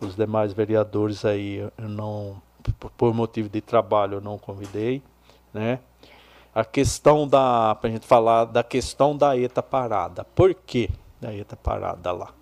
os 0.00 0.16
demais 0.16 0.52
vereadores 0.52 1.24
aí, 1.24 1.58
eu 1.78 1.88
não, 1.88 2.42
por 2.96 3.14
motivo 3.14 3.48
de 3.48 3.60
trabalho, 3.60 4.14
eu 4.14 4.20
não 4.20 4.36
convidei, 4.36 5.00
né? 5.52 5.78
a 6.54 6.64
questão 6.64 7.26
da. 7.26 7.74
para 7.74 7.90
a 7.90 7.92
gente 7.92 8.06
falar 8.06 8.44
da 8.44 8.62
questão 8.62 9.16
da 9.16 9.36
ETA 9.36 9.62
parada. 9.62 10.24
Por 10.24 10.54
que 10.54 10.88
da 11.20 11.34
ETA 11.34 11.56
parada 11.56 12.12
lá? 12.12 12.32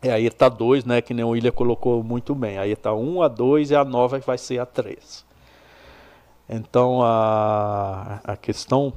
É 0.00 0.12
a 0.12 0.20
ETA 0.20 0.48
2, 0.48 0.84
né, 0.84 1.00
que 1.00 1.12
nem 1.12 1.24
o 1.24 1.30
William 1.30 1.50
colocou 1.50 2.02
muito 2.04 2.34
bem. 2.34 2.56
A 2.58 2.66
ETA 2.66 2.92
1, 2.92 3.22
a 3.22 3.28
2 3.28 3.70
e 3.70 3.74
a 3.74 3.84
nova 3.84 4.20
que 4.20 4.26
vai 4.26 4.38
ser 4.38 4.60
a 4.60 4.66
3. 4.66 5.26
Então 6.48 7.02
a, 7.02 8.20
a 8.24 8.36
questão 8.36 8.92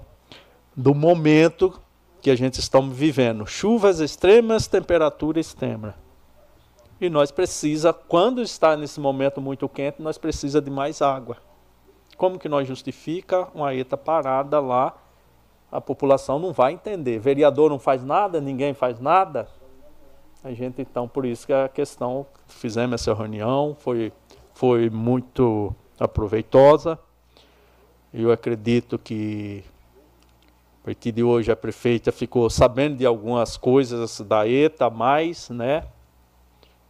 do 0.76 0.94
momento 0.94 1.80
que 2.22 2.30
a 2.30 2.36
gente 2.36 2.60
está 2.60 2.80
vivendo. 2.80 3.46
Chuvas 3.46 4.00
extremas, 4.00 4.68
temperatura 4.68 5.40
extrema. 5.40 5.96
E 7.00 7.10
nós 7.10 7.32
precisa, 7.32 7.92
quando 7.92 8.44
está 8.44 8.78
nesse 8.78 9.00
momento 9.00 9.42
muito 9.42 9.68
quente, 9.68 10.02
nós 10.02 10.20
precisa 10.20 10.62
de 10.62 10.70
mais 10.70 11.02
água. 11.02 11.38
Como 12.16 12.38
que 12.38 12.48
nós 12.48 12.68
justifica 12.68 13.48
uma 13.56 13.74
ETA 13.74 13.98
parada 13.98 14.60
lá? 14.60 14.96
A 15.72 15.82
população 15.82 16.38
não 16.38 16.54
vai 16.54 16.74
entender. 16.74 17.18
Vereador 17.18 17.72
não 17.72 17.80
faz 17.80 18.04
nada, 18.04 18.40
ninguém 18.40 18.76
faz 18.76 19.00
nada. 19.00 19.48
A 20.44 20.52
gente 20.54 20.82
então, 20.82 21.08
por 21.08 21.24
isso 21.24 21.46
que 21.46 21.54
a 21.54 21.70
questão, 21.70 22.26
fizemos 22.48 23.00
essa 23.00 23.14
reunião, 23.14 23.76
foi, 23.80 24.12
foi 24.56 24.90
muito 24.90 25.74
aproveitosa. 26.00 26.98
Eu 28.12 28.32
acredito 28.32 28.98
que 28.98 29.64
a 30.82 30.86
partir 30.86 31.12
de 31.12 31.24
hoje 31.24 31.52
a 31.52 31.56
prefeita 31.56 32.12
ficou 32.12 32.50
sabendo 32.50 32.98
de 32.98 33.06
algumas 33.06 33.56
coisas 33.56 34.20
da 34.22 34.48
ETA 34.48 34.90
mais, 34.90 35.48
né? 35.52 35.86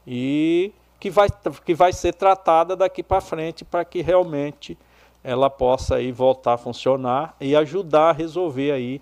E 0.07 0.71
que 0.97 1.09
vai, 1.09 1.27
que 1.65 1.73
vai 1.73 1.91
ser 1.91 2.13
tratada 2.13 2.73
daqui 2.73 3.03
para 3.03 3.19
frente 3.19 3.65
para 3.65 3.83
que 3.83 4.01
realmente 4.01 4.77
ela 5.21 5.49
possa 5.49 5.95
aí 5.95 6.09
voltar 6.09 6.53
a 6.53 6.57
funcionar 6.57 7.35
e 7.39 7.53
ajudar 7.53 8.11
a 8.11 8.13
resolver 8.13 8.71
aí 8.71 9.01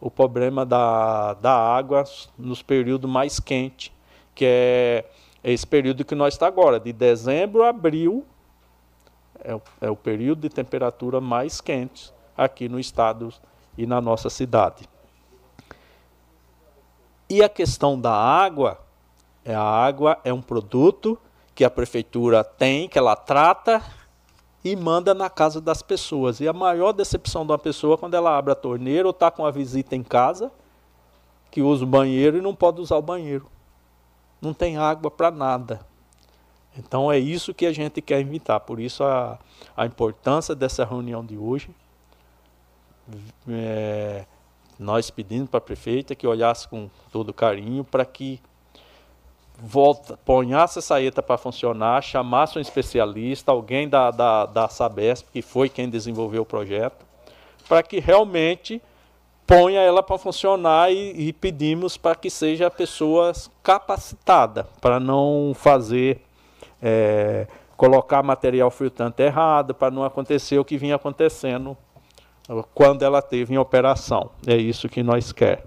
o 0.00 0.10
problema 0.10 0.64
da, 0.64 1.34
da 1.34 1.52
água 1.52 2.04
nos 2.38 2.62
períodos 2.62 3.10
mais 3.10 3.38
quentes, 3.38 3.92
que 4.34 4.44
é 4.46 5.04
esse 5.44 5.66
período 5.66 6.04
que 6.04 6.14
nós 6.14 6.34
está 6.34 6.46
agora, 6.46 6.80
de 6.80 6.92
dezembro 6.92 7.62
a 7.62 7.68
abril, 7.68 8.24
é 9.42 9.54
o, 9.54 9.62
é 9.80 9.90
o 9.90 9.96
período 9.96 10.40
de 10.40 10.48
temperatura 10.48 11.20
mais 11.20 11.60
quente 11.60 12.12
aqui 12.36 12.68
no 12.68 12.78
estado 12.78 13.32
e 13.76 13.86
na 13.86 14.00
nossa 14.00 14.30
cidade. 14.30 14.88
E 17.28 17.42
a 17.42 17.48
questão 17.48 18.00
da 18.00 18.12
água, 18.12 18.78
é 19.44 19.54
a 19.54 19.62
água 19.62 20.18
é 20.24 20.32
um 20.32 20.42
produto 20.42 21.18
que 21.54 21.64
a 21.64 21.70
prefeitura 21.70 22.42
tem, 22.42 22.88
que 22.88 22.98
ela 22.98 23.14
trata 23.14 23.82
e 24.64 24.76
manda 24.76 25.14
na 25.14 25.30
casa 25.30 25.60
das 25.60 25.82
pessoas. 25.82 26.40
E 26.40 26.48
a 26.48 26.52
maior 26.52 26.92
decepção 26.92 27.44
de 27.44 27.52
uma 27.52 27.58
pessoa 27.58 27.94
é 27.94 27.96
quando 27.96 28.14
ela 28.14 28.36
abre 28.36 28.52
a 28.52 28.56
torneira 28.56 29.08
ou 29.08 29.10
está 29.10 29.30
com 29.30 29.44
a 29.44 29.50
visita 29.50 29.96
em 29.96 30.02
casa, 30.02 30.52
que 31.50 31.62
usa 31.62 31.84
o 31.84 31.86
banheiro 31.86 32.38
e 32.38 32.40
não 32.40 32.54
pode 32.54 32.80
usar 32.80 32.96
o 32.96 33.02
banheiro. 33.02 33.46
Não 34.40 34.54
tem 34.54 34.76
água 34.76 35.10
para 35.10 35.30
nada. 35.30 35.80
Então 36.76 37.10
é 37.10 37.18
isso 37.18 37.52
que 37.52 37.66
a 37.66 37.72
gente 37.72 38.00
quer 38.00 38.20
invitar. 38.20 38.60
Por 38.60 38.78
isso 38.78 39.02
a, 39.02 39.38
a 39.76 39.86
importância 39.86 40.54
dessa 40.54 40.84
reunião 40.84 41.24
de 41.24 41.36
hoje. 41.36 41.70
É, 43.48 44.24
nós 44.78 45.10
pedimos 45.10 45.48
para 45.48 45.58
a 45.58 45.60
prefeita 45.60 46.14
que 46.14 46.26
olhasse 46.26 46.68
com 46.68 46.88
todo 47.10 47.34
carinho 47.34 47.82
para 47.82 48.04
que 48.04 48.40
volta, 49.62 50.16
ponhasse 50.24 50.78
essa 50.78 50.88
saeta 50.88 51.22
para 51.22 51.36
funcionar, 51.36 52.02
chamasse 52.02 52.58
um 52.58 52.60
especialista, 52.60 53.52
alguém 53.52 53.88
da, 53.88 54.10
da, 54.10 54.46
da 54.46 54.68
Sabesp, 54.68 55.28
que 55.32 55.42
foi 55.42 55.68
quem 55.68 55.88
desenvolveu 55.88 56.42
o 56.42 56.46
projeto, 56.46 57.04
para 57.68 57.82
que 57.82 58.00
realmente 58.00 58.82
ponha 59.46 59.80
ela 59.80 60.02
para 60.02 60.16
funcionar 60.16 60.92
e, 60.92 61.28
e 61.28 61.32
pedimos 61.32 61.96
para 61.96 62.14
que 62.14 62.30
seja 62.30 62.70
pessoas 62.70 63.50
capacitadas, 63.62 64.64
para 64.80 65.00
não 65.00 65.52
fazer, 65.54 66.22
é, 66.80 67.46
colocar 67.76 68.22
material 68.22 68.70
filtrante 68.70 69.22
errado, 69.22 69.74
para 69.74 69.90
não 69.90 70.04
acontecer 70.04 70.58
o 70.58 70.64
que 70.64 70.78
vinha 70.78 70.96
acontecendo 70.96 71.76
quando 72.74 73.02
ela 73.02 73.22
teve 73.22 73.54
em 73.54 73.58
operação. 73.58 74.30
É 74.46 74.56
isso 74.56 74.88
que 74.88 75.02
nós 75.02 75.32
quer. 75.32 75.64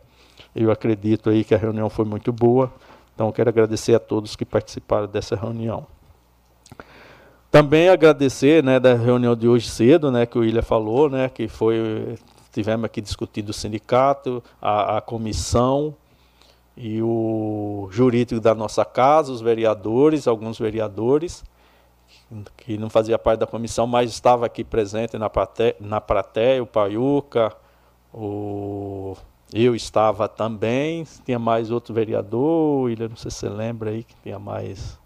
Eu 0.56 0.72
acredito 0.72 1.30
aí 1.30 1.44
que 1.44 1.56
a 1.56 1.58
reunião 1.58 1.90
foi 1.90 2.06
muito 2.06 2.32
boa. 2.32 2.72
Então, 3.14 3.32
quero 3.32 3.50
agradecer 3.50 3.96
a 3.96 4.00
todos 4.00 4.36
que 4.36 4.46
participaram 4.46 5.08
dessa 5.08 5.36
reunião. 5.36 5.86
Também 7.52 7.90
agradecer, 7.90 8.64
né, 8.64 8.80
da 8.80 8.96
reunião 8.96 9.36
de 9.36 9.48
hoje 9.48 9.70
cedo, 9.70 10.12
né, 10.12 10.26
que 10.26 10.38
o 10.38 10.42
William 10.42 10.64
falou, 10.64 11.10
né, 11.10 11.30
que 11.30 11.48
foi 11.48 12.18
tivemos 12.52 12.86
aqui 12.86 13.02
discutido 13.02 13.50
o 13.50 13.54
sindicato, 13.54 14.44
a, 14.62 14.98
a 14.98 15.02
comissão 15.02 15.96
e 16.78 17.02
o 17.02 17.88
jurídico 17.92 18.40
da 18.40 18.56
nossa 18.56 18.86
casa, 18.86 19.32
os 19.32 19.42
vereadores, 19.42 20.28
alguns 20.28 20.58
vereadores 20.58 21.44
que 22.58 22.78
não 22.78 22.90
fazia 22.90 23.18
parte 23.20 23.40
da 23.40 23.48
comissão, 23.48 23.86
mas 23.86 24.12
estava 24.12 24.46
aqui 24.46 24.64
presente 24.64 25.18
na 25.18 25.30
plateia, 25.30 25.76
na 25.80 26.00
plateia 26.00 26.62
o 26.62 26.66
Paiuca, 26.66 27.54
o 28.14 29.16
eu 29.54 29.76
estava 29.76 30.28
também, 30.28 31.06
tinha 31.24 31.38
mais 31.38 31.70
outro 31.70 31.94
vereador, 31.94 32.86
William, 32.86 33.10
não 33.10 33.16
sei 33.16 33.30
se 33.30 33.38
você 33.38 33.50
lembra 33.50 33.92
aí 33.92 34.04
que 34.04 34.16
tinha 34.24 34.40
mais. 34.40 35.00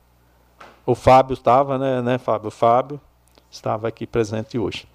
O 0.86 0.96
Fábio 0.96 1.34
estava, 1.34 1.78
né, 1.78 2.02
né, 2.02 2.18
Fábio? 2.18 2.48
O 2.48 2.52
Fábio 2.52 3.02
estava 3.52 3.90
aqui 3.90 4.08
presente 4.08 4.58
hoje. 4.58 4.88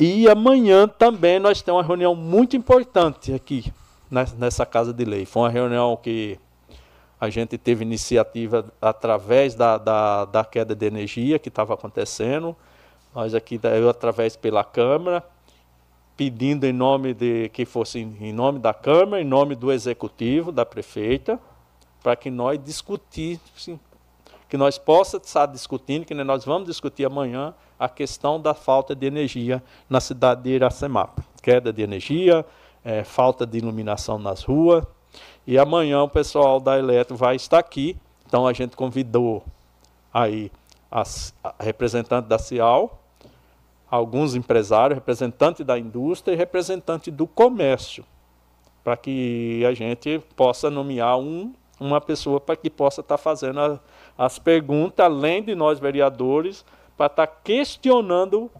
E 0.00 0.28
amanhã 0.28 0.88
também 0.88 1.38
nós 1.38 1.60
temos 1.60 1.80
uma 1.80 1.86
reunião 1.86 2.14
muito 2.14 2.56
importante 2.56 3.34
aqui, 3.34 3.70
nessa 4.10 4.64
Casa 4.64 4.92
de 4.92 5.04
Lei. 5.04 5.26
Foi 5.26 5.42
uma 5.42 5.50
reunião 5.50 5.96
que 5.96 6.38
a 7.20 7.28
gente 7.28 7.58
teve 7.58 7.84
iniciativa 7.84 8.64
através 8.80 9.54
da, 9.54 9.76
da, 9.76 10.24
da 10.24 10.44
queda 10.44 10.74
de 10.74 10.86
energia 10.86 11.38
que 11.38 11.48
estava 11.48 11.74
acontecendo. 11.74 12.56
Nós 13.14 13.34
aqui, 13.34 13.60
eu 13.76 13.88
através 13.90 14.36
pela 14.36 14.62
Câmara, 14.62 15.24
pedindo 16.18 16.66
em 16.66 16.72
nome 16.72 17.14
de 17.14 17.48
que 17.50 17.64
fosse 17.64 18.00
em 18.00 18.32
nome 18.32 18.58
da 18.58 18.74
Câmara, 18.74 19.22
em 19.22 19.24
nome 19.24 19.54
do 19.54 19.70
Executivo, 19.70 20.50
da 20.50 20.66
prefeita, 20.66 21.38
para 22.02 22.16
que 22.16 22.28
nós 22.28 22.58
discutíssemos, 22.60 23.80
que 24.48 24.56
nós 24.56 24.76
possamos 24.76 25.28
estar 25.28 25.46
discutindo, 25.46 26.04
que 26.04 26.14
nós 26.14 26.44
vamos 26.44 26.66
discutir 26.66 27.04
amanhã 27.04 27.54
a 27.78 27.88
questão 27.88 28.40
da 28.40 28.52
falta 28.52 28.96
de 28.96 29.06
energia 29.06 29.62
na 29.88 30.00
cidade 30.00 30.42
de 30.42 30.50
Iracemapa. 30.50 31.22
Queda 31.40 31.72
de 31.72 31.82
energia, 31.82 32.44
é, 32.84 33.04
falta 33.04 33.46
de 33.46 33.58
iluminação 33.58 34.18
nas 34.18 34.42
ruas. 34.42 34.84
E 35.46 35.56
amanhã 35.56 36.02
o 36.02 36.08
pessoal 36.08 36.58
da 36.58 36.76
Eletro 36.76 37.14
vai 37.16 37.36
estar 37.36 37.60
aqui. 37.60 37.96
Então 38.26 38.44
a 38.44 38.52
gente 38.52 38.76
convidou 38.76 39.44
aí 40.12 40.50
as, 40.90 41.32
a 41.44 41.54
representante 41.60 42.26
da 42.26 42.40
Cial, 42.40 42.98
alguns 43.90 44.34
empresários, 44.34 44.96
representante 44.96 45.64
da 45.64 45.78
indústria 45.78 46.34
e 46.34 46.36
representante 46.36 47.10
do 47.10 47.26
comércio, 47.26 48.04
para 48.84 48.96
que 48.96 49.64
a 49.66 49.72
gente 49.72 50.20
possa 50.36 50.70
nomear 50.70 51.18
um, 51.18 51.52
uma 51.80 52.00
pessoa 52.00 52.40
para 52.40 52.56
que 52.56 52.68
possa 52.68 53.00
estar 53.00 53.18
fazendo 53.18 53.60
a, 53.60 53.80
as 54.16 54.38
perguntas, 54.38 55.04
além 55.04 55.42
de 55.42 55.54
nós 55.54 55.78
vereadores, 55.78 56.64
para 56.96 57.06
estar 57.06 57.26
questionando 57.26 58.50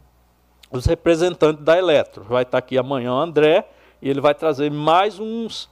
os 0.70 0.86
representantes 0.86 1.64
da 1.64 1.76
Eletro. 1.76 2.24
Vai 2.24 2.42
estar 2.42 2.58
aqui 2.58 2.78
amanhã 2.78 3.12
o 3.12 3.18
André 3.18 3.68
e 4.00 4.08
ele 4.08 4.20
vai 4.20 4.34
trazer 4.34 4.70
mais 4.70 5.18
uns 5.18 5.68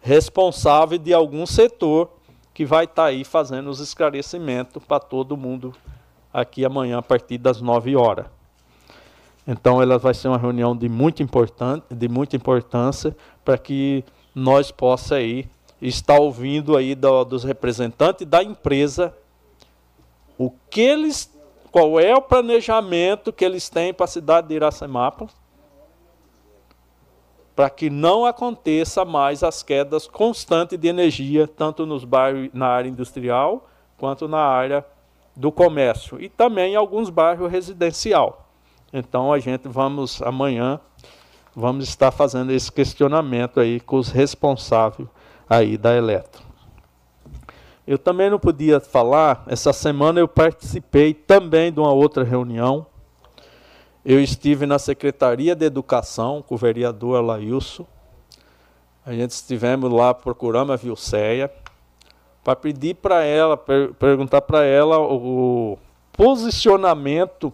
responsáveis 0.00 1.02
de 1.02 1.14
algum 1.14 1.46
setor 1.46 2.10
que 2.52 2.64
vai 2.64 2.84
estar 2.84 3.06
aí 3.06 3.24
fazendo 3.24 3.70
os 3.70 3.80
esclarecimentos 3.80 4.82
para 4.84 5.00
todo 5.00 5.36
mundo 5.36 5.74
aqui 6.32 6.64
amanhã 6.64 6.98
a 6.98 7.02
partir 7.02 7.38
das 7.38 7.60
9 7.60 7.96
horas. 7.96 8.26
Então 9.46 9.80
ela 9.80 9.98
vai 9.98 10.14
ser 10.14 10.28
uma 10.28 10.38
reunião 10.38 10.76
de 10.76 10.88
muito 10.88 11.22
importante, 11.22 11.84
de 11.90 12.08
muita 12.08 12.34
importância 12.36 13.14
para 13.44 13.58
que 13.58 14.04
nós 14.34 14.70
possa 14.70 15.16
aí 15.16 15.46
estar 15.80 16.18
ouvindo 16.18 16.76
aí 16.76 16.94
do, 16.94 17.24
dos 17.24 17.44
representantes 17.44 18.26
da 18.26 18.42
empresa 18.42 19.14
o 20.38 20.50
que 20.70 20.80
eles 20.80 21.32
qual 21.70 21.98
é 21.98 22.14
o 22.14 22.22
planejamento 22.22 23.32
que 23.32 23.44
eles 23.44 23.68
têm 23.68 23.92
para 23.92 24.04
a 24.04 24.08
cidade 24.08 24.48
de 24.48 24.54
Iracemapa 24.54 25.28
para 27.54 27.70
que 27.70 27.88
não 27.88 28.24
aconteça 28.24 29.04
mais 29.04 29.42
as 29.42 29.62
quedas 29.62 30.08
constantes 30.08 30.78
de 30.78 30.88
energia, 30.88 31.46
tanto 31.46 31.86
nos 31.86 32.04
bairros 32.04 32.50
na 32.52 32.66
área 32.66 32.88
industrial 32.88 33.68
quanto 33.96 34.26
na 34.26 34.38
área 34.38 34.84
do 35.36 35.52
comércio 35.52 36.20
e 36.20 36.28
também 36.28 36.72
em 36.72 36.76
alguns 36.76 37.10
bairros 37.10 37.50
residencial. 37.50 38.43
Então 38.96 39.32
a 39.32 39.40
gente 39.40 39.66
vamos 39.66 40.22
amanhã 40.22 40.80
vamos 41.54 41.88
estar 41.88 42.12
fazendo 42.12 42.52
esse 42.52 42.70
questionamento 42.70 43.58
aí 43.58 43.80
com 43.80 43.96
os 43.96 44.08
responsáveis 44.08 45.08
aí 45.50 45.76
da 45.76 45.96
Eletro. 45.96 46.42
Eu 47.86 47.98
também 47.98 48.30
não 48.30 48.38
podia 48.38 48.78
falar, 48.78 49.44
essa 49.48 49.72
semana 49.72 50.20
eu 50.20 50.28
participei 50.28 51.12
também 51.12 51.72
de 51.72 51.80
uma 51.80 51.92
outra 51.92 52.22
reunião. 52.24 52.86
Eu 54.04 54.20
estive 54.20 54.64
na 54.64 54.78
Secretaria 54.78 55.56
de 55.56 55.66
Educação 55.66 56.40
com 56.40 56.54
o 56.54 56.58
vereador 56.58 57.18
Alailson. 57.18 57.86
A 59.04 59.12
gente 59.12 59.30
estivemos 59.30 59.92
lá 59.92 60.14
procurando 60.14 60.72
a 60.72 60.76
Vilceia 60.76 61.50
para 62.44 62.54
pedir 62.54 62.94
para 62.94 63.24
ela, 63.24 63.56
per 63.56 63.92
perguntar 63.94 64.40
para 64.42 64.64
ela 64.64 64.98
o 64.98 65.78
posicionamento 66.12 67.52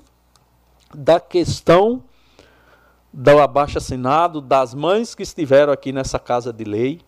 da 0.95 1.21
questão 1.21 2.03
do 3.13 3.41
abaixo 3.41 3.79
assinado 3.79 4.41
das 4.41 4.75
mães 4.75 5.15
que 5.15 5.23
estiveram 5.23 5.73
aqui 5.73 5.93
nessa 5.93 6.19
casa 6.19 6.53
de 6.53 6.65
lei, 6.65 7.01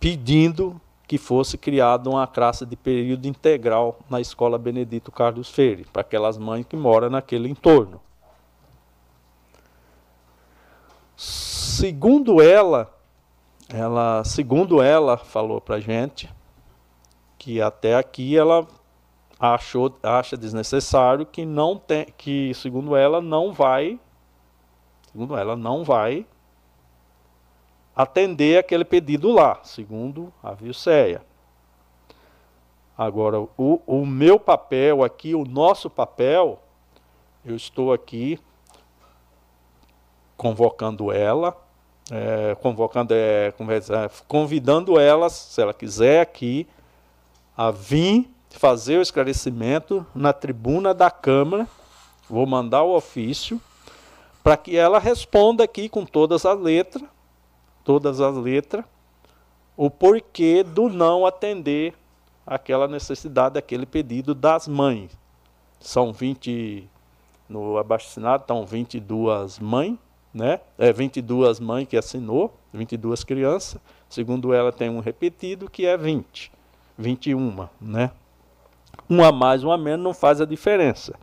pedindo 0.00 0.80
que 1.06 1.18
fosse 1.18 1.56
criada 1.56 2.10
uma 2.10 2.26
classe 2.26 2.66
de 2.66 2.76
período 2.76 3.26
integral 3.26 3.98
na 4.10 4.20
escola 4.20 4.58
Benedito 4.58 5.12
Carlos 5.12 5.48
Freire, 5.50 5.84
para 5.84 6.00
aquelas 6.00 6.36
mães 6.36 6.66
que 6.66 6.76
moram 6.76 7.10
naquele 7.10 7.48
entorno. 7.48 8.00
Segundo 11.16 12.42
ela, 12.42 12.92
ela, 13.68 14.24
segundo 14.24 14.82
ela 14.82 15.16
falou 15.16 15.60
para 15.60 15.78
gente 15.78 16.28
que 17.38 17.60
até 17.60 17.94
aqui 17.94 18.36
ela 18.36 18.66
achou, 19.38 19.94
acha 20.02 20.36
desnecessário 20.36 21.26
que 21.26 21.44
não 21.44 21.76
tem, 21.76 22.06
que 22.16 22.52
segundo 22.54 22.96
ela 22.96 23.20
não 23.20 23.52
vai, 23.52 23.98
segundo 25.12 25.36
ela 25.36 25.54
não 25.56 25.84
vai 25.84 26.26
atender 27.94 28.58
aquele 28.58 28.84
pedido 28.84 29.32
lá, 29.32 29.60
segundo 29.62 30.32
a 30.42 30.52
Vilceia. 30.52 31.22
Agora, 32.96 33.40
o, 33.40 33.80
o 33.86 34.06
meu 34.06 34.38
papel 34.40 35.02
aqui, 35.04 35.34
o 35.34 35.44
nosso 35.44 35.88
papel, 35.90 36.62
eu 37.44 37.54
estou 37.54 37.92
aqui 37.92 38.38
convocando 40.36 41.12
ela, 41.12 41.56
é, 42.10 42.54
convocando, 42.56 43.14
é, 43.14 43.52
convidando 44.26 44.98
ela, 44.98 45.28
se 45.28 45.60
ela 45.60 45.74
quiser 45.74 46.20
aqui, 46.20 46.66
a 47.56 47.70
vir 47.70 48.30
fazer 48.56 48.98
o 48.98 49.02
esclarecimento 49.02 50.04
na 50.14 50.32
tribuna 50.32 50.92
da 50.92 51.10
Câmara. 51.10 51.68
Vou 52.28 52.46
mandar 52.46 52.82
o 52.82 52.96
ofício 52.96 53.60
para 54.42 54.56
que 54.56 54.76
ela 54.76 54.98
responda 54.98 55.64
aqui 55.64 55.88
com 55.88 56.04
todas 56.04 56.44
as 56.44 56.58
letras 56.58 57.04
todas 57.86 58.20
as 58.20 58.34
letras, 58.34 58.84
o 59.76 59.88
porquê 59.88 60.64
do 60.64 60.88
não 60.88 61.24
atender 61.24 61.94
aquela 62.44 62.88
necessidade, 62.88 63.56
aquele 63.56 63.86
pedido 63.86 64.34
das 64.34 64.66
mães. 64.66 65.16
São 65.78 66.12
20, 66.12 66.88
no 67.48 67.78
abaixo-assinado 67.78 68.42
estão 68.42 68.66
22 68.66 69.60
mães, 69.60 69.96
né? 70.34 70.60
É 70.76 70.92
22 70.92 71.60
mães 71.60 71.86
que 71.86 71.96
assinou, 71.96 72.58
22 72.72 73.22
crianças. 73.22 73.80
Segundo 74.08 74.52
ela, 74.52 74.72
tem 74.72 74.90
um 74.90 74.98
repetido 74.98 75.70
que 75.70 75.86
é 75.86 75.96
20, 75.96 76.50
21, 76.98 77.68
né? 77.80 78.10
Um 79.08 79.24
a 79.24 79.30
mais, 79.30 79.62
um 79.62 79.70
a 79.70 79.78
menos 79.78 80.04
não 80.04 80.14
faz 80.14 80.40
a 80.40 80.44
diferença. 80.44 81.14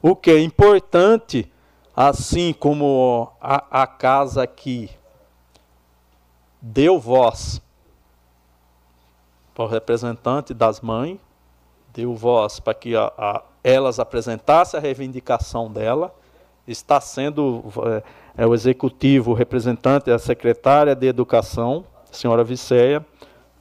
O 0.00 0.14
que 0.14 0.30
é 0.30 0.40
importante, 0.40 1.50
assim 1.94 2.52
como 2.52 3.32
a, 3.40 3.82
a 3.82 3.86
casa 3.86 4.42
aqui 4.42 4.88
deu 6.60 6.98
voz 6.98 7.60
para 9.54 9.64
o 9.64 9.66
representante 9.66 10.54
das 10.54 10.80
mães, 10.80 11.18
deu 11.92 12.14
voz 12.14 12.60
para 12.60 12.74
que 12.74 12.94
a, 12.94 13.12
a, 13.18 13.42
elas 13.62 13.98
apresentassem 13.98 14.78
a 14.78 14.82
reivindicação 14.82 15.70
dela. 15.70 16.14
Está 16.66 17.00
sendo 17.00 17.64
é, 18.36 18.42
é, 18.42 18.46
o 18.46 18.54
executivo, 18.54 19.32
o 19.32 19.34
representante, 19.34 20.10
a 20.10 20.18
secretária 20.18 20.94
de 20.94 21.06
Educação, 21.06 21.84
senhora 22.12 22.44
Vicéia, 22.44 23.04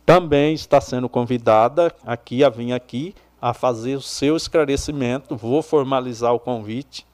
também 0.05 0.53
está 0.53 0.79
sendo 0.79 1.09
convidada 1.09 1.93
aqui 2.05 2.43
a 2.43 2.49
vir 2.49 2.73
aqui 2.73 3.15
a 3.41 3.53
fazer 3.53 3.95
o 3.95 4.01
seu 4.01 4.35
esclarecimento. 4.35 5.35
Vou 5.35 5.61
formalizar 5.61 6.33
o 6.33 6.39
convite 6.39 7.05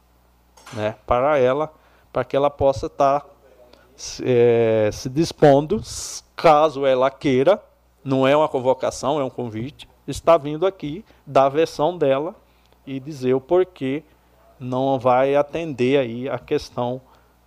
né, 0.73 0.95
para 1.05 1.37
ela, 1.37 1.71
para 2.11 2.23
que 2.23 2.35
ela 2.35 2.49
possa 2.49 2.87
estar 2.87 3.25
é, 4.23 4.89
se 4.91 5.09
dispondo, 5.09 5.81
caso 6.35 6.85
ela 6.85 7.09
queira, 7.09 7.61
não 8.03 8.27
é 8.27 8.35
uma 8.35 8.49
convocação, 8.49 9.19
é 9.19 9.23
um 9.23 9.29
convite, 9.29 9.87
está 10.07 10.37
vindo 10.37 10.65
aqui 10.65 11.03
dar 11.25 11.45
a 11.45 11.49
versão 11.49 11.97
dela 11.97 12.35
e 12.85 12.99
dizer 12.99 13.33
o 13.33 13.41
porquê 13.41 14.03
não 14.59 14.99
vai 14.99 15.35
atender 15.35 15.99
aí 15.99 16.29
a 16.29 16.37
questão 16.37 17.01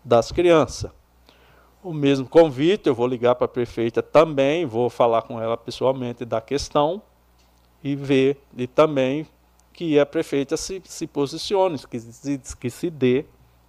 das 0.04 0.32
crianças. 0.32 0.90
O 1.82 1.92
mesmo 1.92 2.28
convite, 2.28 2.88
eu 2.88 2.94
vou 2.94 3.06
ligar 3.06 3.34
para 3.36 3.44
a 3.44 3.48
prefeita 3.48 4.02
também, 4.02 4.66
vou 4.66 4.90
falar 4.90 5.22
com 5.22 5.40
ela 5.40 5.56
pessoalmente 5.56 6.24
da 6.24 6.40
questão 6.40 7.00
e 7.82 7.94
ver, 7.94 8.40
e 8.56 8.66
também 8.66 9.26
que 9.72 9.98
a 9.98 10.04
prefeita 10.04 10.56
se, 10.56 10.82
se 10.84 11.06
posicione, 11.06 11.78
que 11.78 12.00
se, 12.00 12.40
que 12.58 12.70
se 12.70 12.90
dê, 12.90 13.24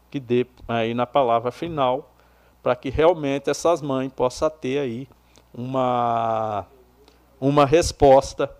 que 0.10 0.19
dê 0.19 0.45
aí 0.68 0.94
na 0.94 1.06
palavra 1.06 1.52
final 1.52 2.11
para 2.64 2.76
que 2.76 2.90
realmente 2.90 3.49
essas 3.49 3.81
mães 3.81 4.11
possam 4.11 4.49
ter 4.49 4.80
aí 4.80 5.07
uma, 5.53 6.65
uma 7.40 7.65
resposta 7.65 8.52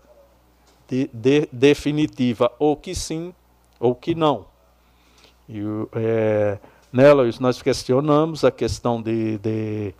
de, 0.88 1.08
de, 1.12 1.48
definitiva, 1.52 2.52
ou 2.58 2.76
que 2.76 2.94
sim, 2.94 3.34
ou 3.78 3.94
que 3.94 4.14
não. 4.14 4.46
E, 5.48 5.60
é, 5.94 6.58
nela 6.92 7.28
nós 7.40 7.60
questionamos 7.60 8.44
a 8.44 8.50
questão 8.50 9.00
de, 9.00 9.38
de 9.38 9.94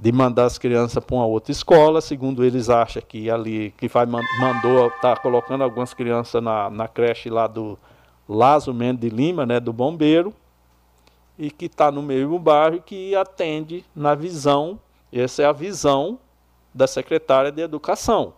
de 0.00 0.10
mandar 0.10 0.46
as 0.46 0.56
crianças 0.56 1.04
para 1.04 1.14
uma 1.14 1.26
outra 1.26 1.52
escola, 1.52 2.00
segundo 2.00 2.42
eles 2.42 2.70
acham 2.70 3.02
que 3.06 3.30
ali 3.30 3.70
que 3.76 3.86
vai 3.86 4.06
mandou 4.06 4.90
tá 5.02 5.14
colocando 5.14 5.62
algumas 5.62 5.92
crianças 5.92 6.42
na, 6.42 6.70
na 6.70 6.88
creche 6.88 7.28
lá 7.28 7.46
do 7.46 7.78
Lazo 8.26 8.72
Mendes 8.72 9.10
de 9.10 9.14
Lima, 9.14 9.44
né, 9.44 9.60
do 9.60 9.74
bombeiro, 9.74 10.32
e 11.38 11.50
que 11.50 11.66
está 11.66 11.92
no 11.92 12.00
mesmo 12.02 12.38
bairro 12.38 12.80
que 12.80 13.14
atende 13.14 13.84
na 13.94 14.14
visão, 14.14 14.80
essa 15.12 15.42
é 15.42 15.44
a 15.44 15.52
visão 15.52 16.18
da 16.72 16.86
secretária 16.86 17.52
de 17.52 17.60
educação. 17.60 18.32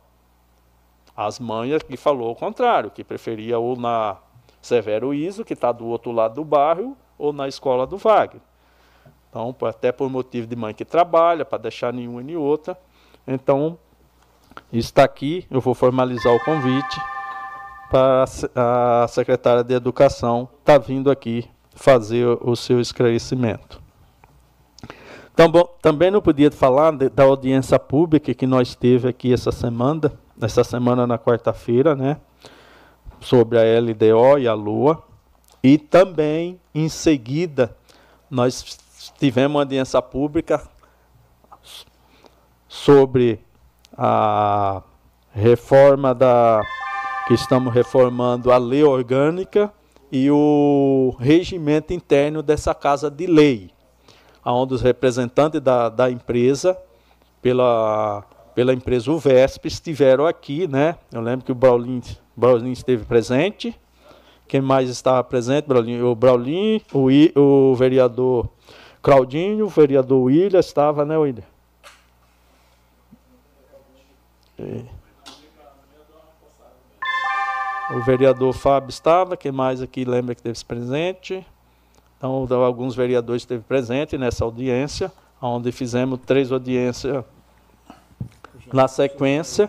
As 1.17 1.39
mães 1.39 1.81
que 1.85 1.97
falou 1.97 2.33
o 2.33 2.35
contrário, 2.35 2.91
que 2.91 3.05
preferia 3.05 3.57
ou 3.59 3.77
na 3.77 4.17
Severo 4.61 5.15
Iso, 5.15 5.45
que 5.45 5.53
está 5.53 5.71
do 5.71 5.87
outro 5.87 6.11
lado 6.11 6.37
do 6.37 6.45
bairro, 6.45 6.97
ou 7.17 7.33
na 7.33 7.47
escola 7.47 7.87
do 7.87 7.99
Wagner. 7.99 8.43
Então, 9.33 9.57
até 9.67 9.91
por 9.91 10.11
motivo 10.11 10.47
de 10.47 10.55
mãe 10.55 10.75
que 10.75 10.85
trabalha, 10.85 11.43
para 11.43 11.57
deixar 11.57 11.91
nenhuma 11.91 12.23
nem 12.23 12.37
outra. 12.37 12.79
Então, 13.27 13.79
está 14.71 15.05
aqui, 15.05 15.47
eu 15.51 15.59
vou 15.59 15.73
formalizar 15.73 16.35
o 16.35 16.45
convite 16.45 17.01
para 17.91 18.25
a 18.55 19.07
secretária 19.09 19.65
de 19.65 19.75
Educação 19.75 20.49
tá 20.63 20.77
vindo 20.77 21.11
aqui 21.11 21.49
fazer 21.75 22.27
o 22.43 22.55
seu 22.55 22.79
esclarecimento. 22.79 23.83
Então, 25.33 25.51
bom, 25.51 25.65
também 25.81 26.11
não 26.11 26.21
podia 26.21 26.51
falar 26.51 26.93
da 26.93 27.23
audiência 27.23 27.79
pública 27.79 28.35
que 28.35 28.47
nós 28.47 28.75
teve 28.75 29.09
aqui 29.09 29.33
essa 29.33 29.51
semana, 29.51 30.13
essa 30.41 30.63
semana 30.63 31.07
na 31.07 31.19
quarta-feira, 31.19 31.97
né, 31.97 32.19
sobre 33.19 33.59
a 33.59 33.81
LDO 33.81 34.39
e 34.39 34.47
a 34.47 34.53
Lua, 34.53 35.03
e 35.63 35.79
também 35.79 36.61
em 36.75 36.89
seguida 36.89 37.75
nós 38.31 38.82
tivemos 39.19 39.55
uma 39.55 39.61
audiência 39.63 40.01
pública 40.03 40.63
sobre 42.69 43.41
a 43.97 44.83
reforma 45.33 46.15
da 46.15 46.63
que 47.27 47.35
estamos 47.35 47.73
reformando 47.73 48.51
a 48.51 48.59
lei 48.59 48.83
orgânica 48.83 49.73
e 50.11 50.31
o 50.31 51.17
regimento 51.19 51.93
interno 51.93 52.43
dessa 52.43 52.75
casa 52.75 53.11
de 53.11 53.27
lei, 53.27 53.71
onde 54.45 54.75
os 54.75 54.83
representantes 54.83 55.61
da, 55.61 55.89
da 55.89 56.11
empresa, 56.11 56.77
pela, 57.41 58.25
pela 58.55 58.75
empresa 58.75 59.11
UVESP, 59.11 59.69
estiveram 59.69 60.27
aqui, 60.27 60.67
né? 60.67 60.97
Eu 61.13 61.21
lembro 61.21 61.47
que 61.47 61.53
o 61.53 61.55
Braulinho, 61.55 62.03
Braulinho 62.37 62.73
esteve 62.73 63.05
presente. 63.05 63.75
Quem 64.49 64.61
mais 64.61 64.91
estava 64.91 65.23
presente? 65.25 65.67
Braulinho, 65.67 66.09
o 66.09 66.15
Braulinho, 66.15 66.81
o, 66.93 67.09
o 67.41 67.75
vereador 67.75 68.51
Claudinho, 69.03 69.67
o 69.67 69.69
vereador 69.69 70.23
William 70.23 70.61
estava, 70.61 71.05
né, 71.05 71.19
William? 71.19 71.43
É. 74.57 74.85
O 77.97 78.01
vereador 78.05 78.53
Fábio 78.53 78.91
estava, 78.91 79.37
quem 79.37 79.51
mais 79.51 79.83
aqui 79.83 80.05
lembra 80.05 80.37
que 80.37 80.41
esteve 80.41 80.65
presente? 80.65 81.45
Então, 82.17 82.47
alguns 82.65 82.95
vereadores 82.95 83.43
esteve 83.43 83.65
presente 83.65 84.17
nessa 84.17 84.45
audiência, 84.45 85.13
onde 85.41 85.73
fizemos 85.73 86.21
três 86.25 86.53
audiências 86.53 87.25
na 88.73 88.87
sequência. 88.87 89.69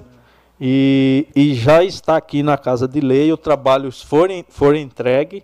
E, 0.62 1.28
e 1.36 1.56
já 1.56 1.84
está 1.84 2.16
aqui 2.16 2.44
na 2.44 2.56
Casa 2.56 2.88
de 2.88 3.02
Lei, 3.02 3.34
o 3.34 3.38
trabalho 3.38 3.92
for, 3.92 4.30
for 4.50 4.76
entregue 4.76 5.44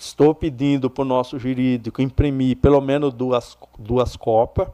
Estou 0.00 0.34
pedindo 0.34 0.88
para 0.88 1.02
o 1.02 1.04
nosso 1.04 1.38
jurídico 1.38 2.00
imprimir 2.00 2.56
pelo 2.56 2.80
menos 2.80 3.12
duas, 3.12 3.54
duas 3.78 4.16
cópias, 4.16 4.66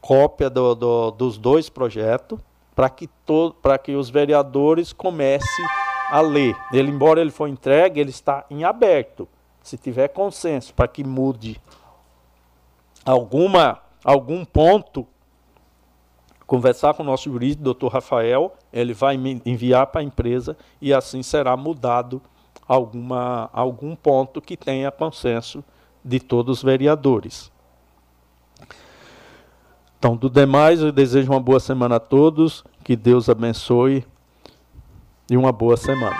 cópia 0.00 0.50
do, 0.50 0.74
do, 0.74 1.12
dos 1.12 1.38
dois 1.38 1.68
projetos, 1.68 2.40
para 2.74 2.90
que, 2.90 3.08
que 3.84 3.94
os 3.94 4.10
vereadores 4.10 4.92
comecem 4.92 5.64
a 6.10 6.20
ler. 6.20 6.56
Ele, 6.72 6.90
embora 6.90 7.20
ele 7.20 7.30
for 7.30 7.46
entregue, 7.46 8.00
ele 8.00 8.10
está 8.10 8.44
em 8.50 8.64
aberto. 8.64 9.28
Se 9.62 9.78
tiver 9.78 10.08
consenso 10.08 10.74
para 10.74 10.88
que 10.88 11.04
mude 11.04 11.60
alguma, 13.06 13.78
algum 14.04 14.44
ponto, 14.44 15.06
conversar 16.44 16.94
com 16.94 17.04
o 17.04 17.06
nosso 17.06 17.30
jurídico, 17.30 17.62
doutor 17.62 17.92
Rafael, 17.92 18.52
ele 18.72 18.94
vai 18.94 19.14
enviar 19.46 19.86
para 19.86 20.00
a 20.00 20.04
empresa 20.04 20.56
e 20.80 20.92
assim 20.92 21.22
será 21.22 21.56
mudado 21.56 22.20
alguma, 22.70 23.50
algum 23.52 23.96
ponto 23.96 24.40
que 24.40 24.56
tenha 24.56 24.92
consenso 24.92 25.64
de 26.04 26.20
todos 26.20 26.58
os 26.58 26.62
vereadores. 26.62 27.50
Então, 29.98 30.16
do 30.16 30.30
demais, 30.30 30.80
eu 30.80 30.92
desejo 30.92 31.32
uma 31.32 31.40
boa 31.40 31.58
semana 31.58 31.96
a 31.96 32.00
todos, 32.00 32.62
que 32.84 32.94
Deus 32.94 33.28
abençoe 33.28 34.06
e 35.28 35.36
uma 35.36 35.50
boa 35.50 35.76
semana. 35.76 36.16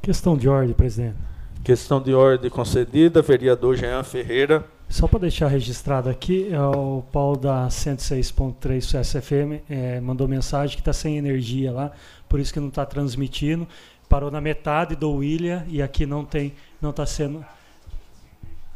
Questão 0.00 0.38
de 0.38 0.48
ordem, 0.48 0.72
presidente. 0.72 1.18
Questão 1.62 2.00
de 2.00 2.14
ordem 2.14 2.48
concedida, 2.48 3.20
vereador 3.20 3.76
Jean 3.76 4.02
Ferreira. 4.02 4.64
Só 4.88 5.08
para 5.08 5.18
deixar 5.18 5.48
registrado 5.48 6.08
aqui, 6.08 6.48
é 6.52 6.60
o 6.60 7.02
Paulo 7.12 7.36
da 7.36 7.66
106.3 7.66 9.02
SFM 9.02 9.62
é, 9.68 10.00
mandou 10.00 10.28
mensagem 10.28 10.76
que 10.76 10.80
está 10.80 10.92
sem 10.92 11.18
energia 11.18 11.72
lá, 11.72 11.90
por 12.28 12.38
isso 12.38 12.52
que 12.52 12.60
não 12.60 12.68
está 12.68 12.86
transmitindo. 12.86 13.66
Parou 14.08 14.30
na 14.30 14.40
metade 14.40 14.94
do 14.94 15.10
William 15.10 15.64
e 15.68 15.82
aqui 15.82 16.06
não 16.06 16.24
tem, 16.24 16.54
não 16.80 16.90
está 16.90 17.04
sendo. 17.04 17.44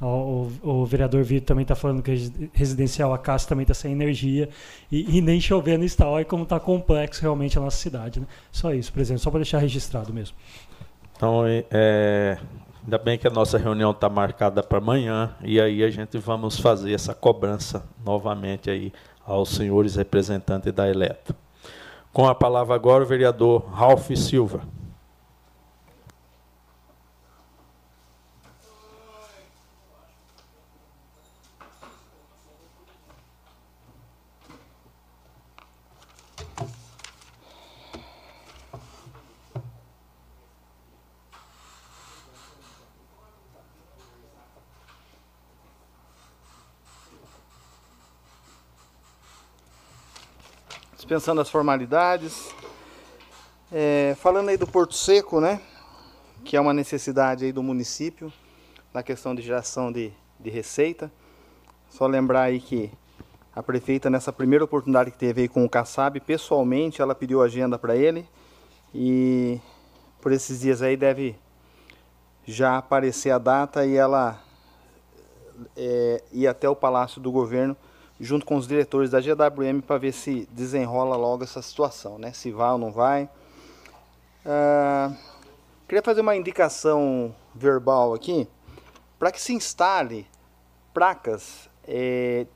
O, 0.00 0.06
o, 0.62 0.68
o, 0.68 0.86
vereador 0.86 1.22
Vitor 1.22 1.46
também 1.46 1.62
está 1.62 1.74
falando 1.74 2.02
que 2.02 2.32
residencial 2.54 3.12
a 3.12 3.18
casa 3.18 3.46
também 3.46 3.62
está 3.62 3.74
sem 3.74 3.92
energia 3.92 4.48
e, 4.90 5.18
e, 5.18 5.20
nem 5.20 5.40
chovendo 5.40 5.84
está. 5.84 6.08
Olha 6.08 6.24
como 6.24 6.42
está 6.42 6.58
complexo 6.58 7.20
realmente 7.20 7.58
a 7.58 7.60
nossa 7.60 7.76
cidade. 7.76 8.18
Né? 8.18 8.26
Só 8.50 8.72
isso, 8.74 8.92
presidente, 8.92 9.22
só 9.22 9.30
para 9.30 9.40
deixar 9.40 9.58
registrado 9.58 10.12
mesmo. 10.12 10.36
Então, 11.14 11.44
é, 11.46 12.38
Ainda 12.82 12.96
bem 12.96 13.18
que 13.18 13.28
a 13.28 13.30
nossa 13.30 13.58
reunião 13.58 13.90
está 13.90 14.08
marcada 14.08 14.62
para 14.62 14.78
amanhã 14.78 15.34
e 15.42 15.60
aí 15.60 15.84
a 15.84 15.90
gente 15.90 16.16
vamos 16.18 16.58
fazer 16.58 16.94
essa 16.94 17.14
cobrança 17.14 17.84
novamente 18.04 18.70
aí 18.70 18.92
aos 19.24 19.50
senhores 19.50 19.96
representantes 19.96 20.72
da 20.72 20.88
Eletro. 20.88 21.34
Com 22.12 22.26
a 22.26 22.34
palavra 22.34 22.74
agora 22.74 23.04
o 23.04 23.06
vereador 23.06 23.64
Ralph 23.70 24.10
Silva. 24.16 24.62
Dispensando 51.10 51.40
as 51.40 51.50
formalidades. 51.50 52.54
É, 53.72 54.14
falando 54.20 54.48
aí 54.48 54.56
do 54.56 54.64
Porto 54.64 54.94
Seco, 54.94 55.40
né? 55.40 55.60
Que 56.44 56.56
é 56.56 56.60
uma 56.60 56.72
necessidade 56.72 57.44
aí 57.44 57.50
do 57.50 57.64
município 57.64 58.32
na 58.94 59.02
questão 59.02 59.34
de 59.34 59.42
geração 59.42 59.90
de, 59.90 60.12
de 60.38 60.50
receita. 60.50 61.10
Só 61.88 62.06
lembrar 62.06 62.42
aí 62.42 62.60
que 62.60 62.92
a 63.52 63.60
prefeita, 63.60 64.08
nessa 64.08 64.32
primeira 64.32 64.64
oportunidade 64.64 65.10
que 65.10 65.18
teve 65.18 65.40
aí 65.40 65.48
com 65.48 65.64
o 65.64 65.68
Kassab, 65.68 66.20
pessoalmente 66.20 67.02
ela 67.02 67.12
pediu 67.12 67.42
agenda 67.42 67.76
para 67.76 67.96
ele 67.96 68.24
e 68.94 69.58
por 70.20 70.30
esses 70.30 70.60
dias 70.60 70.80
aí 70.80 70.96
deve 70.96 71.34
já 72.44 72.78
aparecer 72.78 73.32
a 73.32 73.38
data 73.38 73.84
e 73.84 73.96
ela 73.96 74.40
é, 75.76 76.22
ir 76.30 76.46
até 76.46 76.68
o 76.68 76.76
Palácio 76.76 77.20
do 77.20 77.32
Governo 77.32 77.76
junto 78.20 78.44
com 78.44 78.56
os 78.56 78.68
diretores 78.68 79.10
da 79.10 79.20
GWM 79.20 79.80
para 79.80 79.98
ver 79.98 80.12
se 80.12 80.46
desenrola 80.52 81.16
logo 81.16 81.42
essa 81.42 81.62
situação, 81.62 82.18
né? 82.18 82.32
Se 82.32 82.52
vai 82.52 82.72
ou 82.72 82.78
não 82.78 82.92
vai. 82.92 83.24
Uh, 84.44 85.16
queria 85.88 86.02
fazer 86.02 86.20
uma 86.20 86.36
indicação 86.36 87.34
verbal 87.54 88.14
aqui 88.14 88.46
para 89.18 89.32
que 89.32 89.40
se 89.40 89.52
instale 89.52 90.26
placas 90.92 91.68
é, 91.84 92.46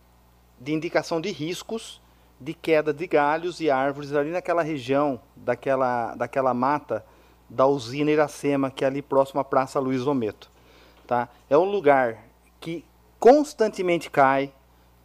de 0.61 0.73
indicação 0.73 1.21
de 1.21 1.31
riscos 1.31 2.01
de 2.41 2.53
queda 2.53 2.93
de 2.93 3.07
galhos 3.07 3.61
e 3.61 3.71
árvores 3.71 4.13
ali 4.13 4.31
naquela 4.31 4.63
região 4.63 5.21
daquela, 5.37 6.15
daquela 6.15 6.53
mata 6.53 7.05
da 7.49 7.67
usina 7.67 8.11
Iracema, 8.11 8.71
que 8.71 8.85
é 8.85 8.89
ali 8.89 9.03
próximo 9.03 9.41
à 9.41 9.45
Praça 9.45 9.79
Luiz 9.79 10.07
Ometo. 10.07 10.51
Tá? 11.07 11.29
É 11.49 11.57
um 11.57 11.65
lugar 11.65 12.19
que 12.61 12.85
constantemente 13.21 14.11
cai, 14.11 14.53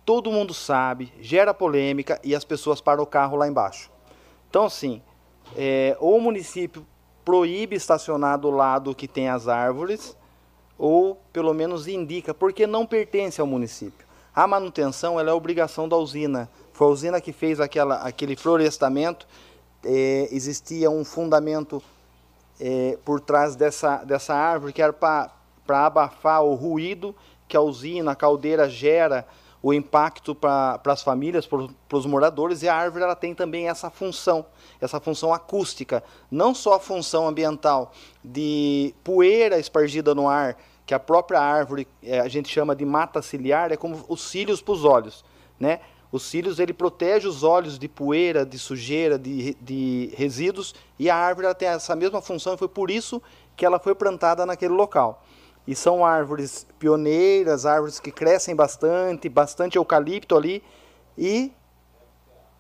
todo 0.10 0.32
mundo 0.32 0.56
sabe, 0.56 1.14
gera 1.22 1.54
polêmica 1.54 2.20
e 2.24 2.34
as 2.34 2.44
pessoas 2.44 2.82
param 2.82 3.04
o 3.04 3.06
carro 3.06 3.38
lá 3.38 3.48
embaixo. 3.48 3.92
Então, 4.50 4.66
assim, 4.66 5.04
é, 5.56 5.96
ou 6.00 6.18
o 6.18 6.20
município 6.20 6.84
proíbe 7.24 7.76
estacionar 7.76 8.40
do 8.40 8.50
lado 8.50 8.96
que 8.96 9.08
tem 9.08 9.30
as 9.30 9.48
árvores, 9.48 10.18
ou 10.80 11.22
pelo 11.32 11.54
menos 11.54 11.88
indica, 11.88 12.34
porque 12.34 12.66
não 12.66 12.88
pertence 12.88 13.40
ao 13.40 13.46
município. 13.46 14.04
A 14.34 14.48
manutenção 14.48 15.20
ela 15.20 15.30
é 15.30 15.34
obrigação 15.34 15.88
da 15.88 15.96
usina. 15.96 16.50
Foi 16.74 16.88
a 16.88 16.90
usina 16.90 17.22
que 17.22 17.32
fez 17.32 17.60
aquela, 17.60 17.98
aquele 17.98 18.36
florestamento, 18.36 19.28
é, 19.86 20.28
existia 20.32 20.90
um 20.90 21.06
fundamento 21.06 21.84
é, 22.60 22.98
por 23.06 23.22
trás 23.22 23.56
dessa, 23.56 23.98
dessa 23.98 24.34
árvore 24.34 24.74
que 24.74 24.82
era 24.82 24.92
para 24.92 25.32
abafar 25.68 26.44
o 26.44 26.56
ruído 26.56 27.16
que 27.48 27.56
a 27.56 27.62
usina, 27.62 28.14
a 28.14 28.16
caldeira 28.16 28.68
gera, 28.68 29.28
o 29.62 29.74
impacto 29.74 30.34
para 30.34 30.80
as 30.86 31.04
famílias, 31.04 31.46
para 31.46 31.98
os 31.98 32.06
moradores, 32.06 32.64
e 32.64 32.70
a 32.70 32.76
árvore 32.76 33.04
ela 33.04 33.16
tem 33.16 33.36
também 33.36 33.68
essa 33.68 33.90
função, 33.90 34.46
essa 34.80 35.00
função 35.00 35.34
acústica, 35.34 36.04
não 36.32 36.56
só 36.56 36.76
a 36.76 36.80
função 36.80 37.28
ambiental 37.28 37.92
de 38.24 38.94
poeira 39.04 39.60
espargida 39.60 40.16
no 40.16 40.30
ar, 40.30 40.58
que 40.86 40.94
a 40.94 41.00
própria 41.00 41.40
árvore 41.40 41.88
é, 42.02 42.20
a 42.20 42.28
gente 42.28 42.50
chama 42.50 42.76
de 42.76 42.86
mata 42.86 43.22
ciliar, 43.22 43.72
é 43.72 43.78
como 43.78 44.04
os 44.08 44.24
cílios 44.24 44.62
para 44.62 44.74
os 44.74 44.86
olhos, 44.86 45.26
né? 45.60 45.82
Os 46.12 46.24
cílios 46.24 46.58
ele 46.58 46.74
protege 46.74 47.28
os 47.28 47.44
olhos 47.44 47.78
de 47.78 47.88
poeira, 47.88 48.44
de 48.44 48.58
sujeira, 48.58 49.20
de, 49.20 49.56
de 49.62 50.12
resíduos, 50.16 50.74
e 50.98 51.08
a 51.08 51.16
árvore 51.16 51.46
ela 51.46 51.54
tem 51.54 51.68
essa 51.68 51.96
mesma 51.96 52.22
função, 52.22 52.56
e 52.56 52.58
foi 52.58 52.68
por 52.68 52.90
isso 52.90 53.22
que 53.56 53.64
ela 53.64 53.78
foi 53.78 53.94
plantada 53.94 54.46
naquele 54.46 54.74
local. 54.74 55.24
E 55.68 55.76
são 55.76 56.06
árvores 56.06 56.66
pioneiras, 56.80 57.66
árvores 57.66 58.00
que 58.00 58.12
crescem 58.12 58.56
bastante, 58.56 59.30
bastante 59.30 59.78
eucalipto 59.78 60.36
ali, 60.36 60.64
e 61.18 61.52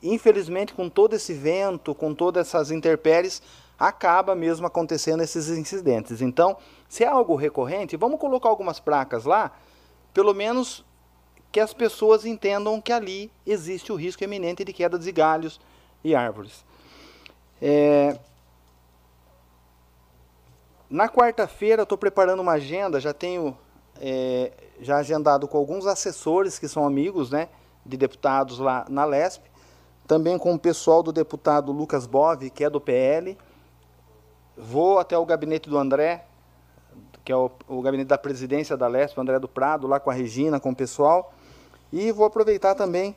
infelizmente 0.02 0.74
com 0.74 0.90
todo 0.90 1.16
esse 1.16 1.34
vento, 1.34 1.94
com 1.96 2.14
todas 2.14 2.48
essas 2.48 2.72
intempéries, 2.72 3.42
acaba 3.78 4.36
mesmo 4.36 4.68
acontecendo 4.68 5.24
esses 5.24 5.50
incidentes. 5.50 6.22
Então, 6.22 6.58
se 6.88 7.04
é 7.04 7.08
algo 7.08 7.36
recorrente, 7.36 7.96
vamos 7.96 8.20
colocar 8.20 8.50
algumas 8.50 8.80
placas 8.80 9.26
lá, 9.26 9.52
pelo 10.14 10.34
menos 10.34 10.86
que 11.52 11.60
as 11.60 11.74
pessoas 11.74 12.26
entendam 12.26 12.80
que 12.82 12.92
ali 12.92 13.32
existe 13.46 13.92
o 13.92 13.96
risco 13.96 14.24
eminente 14.24 14.64
de 14.64 14.74
queda 14.74 15.00
de 15.00 15.12
galhos 15.12 15.60
e 16.04 16.14
árvores. 16.14 16.64
É... 17.62 18.18
Na 20.90 21.08
quarta-feira, 21.08 21.84
estou 21.84 21.98
preparando 21.98 22.40
uma 22.40 22.54
agenda, 22.54 23.00
já 23.00 23.14
tenho 23.14 23.56
é, 24.02 24.52
já 24.82 24.98
agendado 24.98 25.48
com 25.48 25.56
alguns 25.56 25.86
assessores 25.86 26.58
que 26.58 26.68
são 26.68 26.84
amigos 26.84 27.30
né, 27.30 27.48
de 27.86 27.96
deputados 27.96 28.58
lá 28.58 28.88
na 28.90 29.06
LESP, 29.06 29.48
também 30.08 30.36
com 30.40 30.52
o 30.56 30.58
pessoal 30.58 31.04
do 31.04 31.12
deputado 31.12 31.72
Lucas 31.72 32.08
Bove, 32.08 32.50
que 32.50 32.64
é 32.64 32.70
do 32.72 32.82
PL. 32.82 33.38
Vou 34.58 34.98
até 34.98 35.16
o 35.16 35.26
gabinete 35.28 35.70
do 35.70 35.78
André, 35.78 36.26
que 37.24 37.32
é 37.32 37.36
o, 37.36 37.52
o 37.68 37.84
gabinete 37.84 38.08
da 38.08 38.18
presidência 38.18 38.76
da 38.76 38.88
LESP, 38.88 39.22
André 39.22 39.38
do 39.38 39.48
Prado, 39.48 39.86
lá 39.86 40.00
com 40.00 40.10
a 40.10 40.14
Regina, 40.14 40.60
com 40.60 40.72
o 40.72 40.76
pessoal. 40.76 41.32
E 41.94 42.12
vou 42.12 42.26
aproveitar 42.26 42.74
também, 42.74 43.16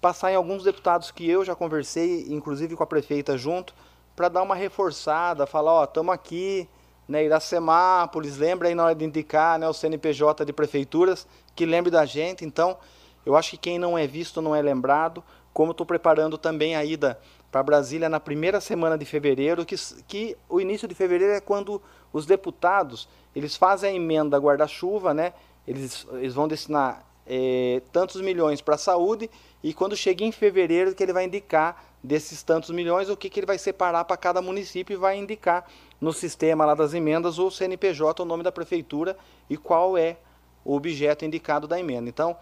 passar 0.00 0.32
em 0.32 0.34
alguns 0.34 0.64
deputados 0.64 1.10
que 1.10 1.28
eu 1.28 1.44
já 1.44 1.54
conversei, 1.54 2.24
inclusive 2.30 2.74
com 2.74 2.82
a 2.82 2.86
prefeita 2.86 3.36
junto, 3.36 3.74
para 4.16 4.30
dar 4.30 4.42
uma 4.42 4.54
reforçada, 4.54 5.46
falar, 5.46 5.72
ó, 5.72 5.84
estamos 5.84 6.14
aqui, 6.14 6.66
né, 7.08 7.24
Iracemápolis, 7.24 8.36
lembra 8.38 8.68
aí 8.68 8.74
na 8.74 8.84
hora 8.84 8.94
de 8.94 9.04
indicar 9.04 9.58
né, 9.58 9.68
o 9.68 9.72
CNPJ 9.72 10.44
de 10.44 10.52
prefeituras, 10.52 11.26
que 11.54 11.66
lembre 11.66 11.90
da 11.90 12.04
gente. 12.04 12.44
Então, 12.44 12.76
eu 13.24 13.36
acho 13.36 13.50
que 13.50 13.56
quem 13.56 13.78
não 13.78 13.96
é 13.96 14.06
visto 14.06 14.40
não 14.40 14.54
é 14.54 14.62
lembrado, 14.62 15.22
como 15.52 15.72
estou 15.72 15.86
preparando 15.86 16.38
também 16.38 16.74
a 16.74 16.84
ida 16.84 17.18
para 17.50 17.62
Brasília 17.62 18.08
na 18.08 18.18
primeira 18.18 18.60
semana 18.60 18.96
de 18.96 19.04
fevereiro, 19.04 19.66
que, 19.66 19.76
que 20.08 20.36
o 20.48 20.60
início 20.60 20.88
de 20.88 20.94
fevereiro 20.94 21.34
é 21.34 21.40
quando 21.40 21.82
os 22.12 22.24
deputados 22.24 23.08
eles 23.36 23.56
fazem 23.56 23.90
a 23.90 23.94
emenda 23.94 24.38
guarda-chuva, 24.38 25.12
né? 25.12 25.32
Eles, 25.66 26.06
eles 26.12 26.34
vão 26.34 26.48
destinar 26.48 27.06
é, 27.26 27.82
tantos 27.92 28.20
milhões 28.20 28.60
para 28.60 28.74
a 28.74 28.78
saúde 28.78 29.30
e 29.62 29.72
quando 29.72 29.96
chega 29.96 30.24
em 30.24 30.32
fevereiro 30.32 30.94
que 30.94 31.02
ele 31.02 31.12
vai 31.12 31.24
indicar 31.24 31.84
desses 32.02 32.42
tantos 32.42 32.70
milhões 32.70 33.08
o 33.08 33.16
que, 33.16 33.30
que 33.30 33.40
ele 33.40 33.46
vai 33.46 33.58
separar 33.58 34.04
para 34.04 34.16
cada 34.16 34.42
município 34.42 34.94
e 34.94 34.96
vai 34.96 35.16
indicar 35.16 35.64
no 36.02 36.12
sistema 36.12 36.66
lá 36.66 36.74
das 36.74 36.92
emendas 36.92 37.38
o 37.38 37.50
CNPJ, 37.50 38.22
o 38.22 38.26
nome 38.26 38.42
da 38.42 38.52
prefeitura 38.52 39.16
e 39.48 39.56
qual 39.56 39.96
é 39.96 40.18
o 40.64 40.74
objeto 40.74 41.24
indicado 41.24 41.66
da 41.66 41.80
emenda. 41.80 42.10
Então, 42.10 42.36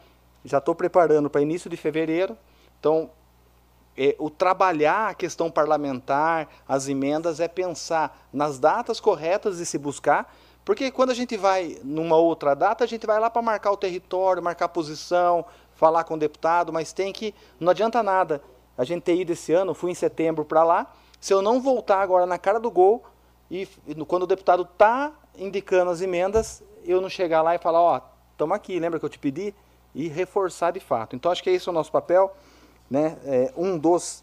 já 0.45 0.59
estou 0.59 0.75
preparando 0.75 1.31
para 1.31 1.43
início 1.43 1.71
de 1.71 1.77
fevereiro. 1.77 2.37
Então, 2.81 3.11
é, 3.97 4.17
o 4.19 4.31
trabalhar 4.31 5.11
a 5.11 5.15
questão 5.15 5.51
parlamentar, 5.51 6.49
as 6.67 6.89
emendas, 6.89 7.39
é 7.39 7.47
pensar 7.47 8.27
nas 8.33 8.59
datas 8.59 8.99
corretas 8.99 9.59
de 9.59 9.67
se 9.67 9.79
buscar 9.79 10.35
porque 10.65 10.91
quando 10.91 11.11
a 11.11 11.15
gente 11.15 11.37
vai 11.37 11.79
numa 11.83 12.17
outra 12.17 12.55
data, 12.55 12.85
a 12.85 12.87
gente 12.87 13.07
vai 13.07 13.19
lá 13.19 13.31
para 13.31 13.43
marcar 13.43 13.73
o 13.73 13.77
território, 13.77 14.43
marcar 14.43 14.67
a 14.67 14.69
posição, 14.69 15.45
falar 15.75 16.05
com 16.05 16.15
o 16.15 16.19
deputado, 16.19 16.73
mas 16.73 16.93
tem 16.93 17.13
que. 17.13 17.35
Não 17.59 17.71
adianta 17.71 18.03
nada 18.03 18.43
a 18.77 18.85
gente 18.85 19.03
ter 19.03 19.17
ido 19.17 19.33
esse 19.33 19.53
ano, 19.53 19.75
fui 19.75 19.91
em 19.91 19.95
setembro 19.95 20.45
para 20.45 20.63
lá, 20.63 20.93
se 21.21 21.35
eu 21.35 21.43
não 21.43 21.61
voltar 21.61 22.01
agora 22.01 22.25
na 22.25 22.39
cara 22.39 22.59
do 22.61 22.71
gol, 22.71 23.05
e 23.51 23.67
quando 24.07 24.23
o 24.23 24.27
deputado 24.27 24.63
está 24.63 25.13
indicando 25.37 25.91
as 25.91 26.01
emendas, 26.01 26.63
eu 26.85 27.01
não 27.01 27.09
chegar 27.09 27.43
lá 27.43 27.55
e 27.55 27.59
falar, 27.59 27.81
ó, 27.81 27.97
oh, 27.97 28.03
estamos 28.33 28.55
aqui, 28.55 28.79
lembra 28.79 28.99
que 28.99 29.05
eu 29.05 29.11
te 29.11 29.19
pedi? 29.19 29.55
E 29.95 30.07
reforçar 30.07 30.71
de 30.71 30.81
fato. 30.81 31.17
Então 31.17 31.33
acho 31.33 31.43
que 31.43 31.51
esse 31.51 31.69
é 31.69 31.71
o 31.71 31.75
nosso 31.75 31.91
papel, 31.91 32.35
né? 32.89 33.19
É 33.25 33.53
um 33.57 33.77
dos 33.77 34.23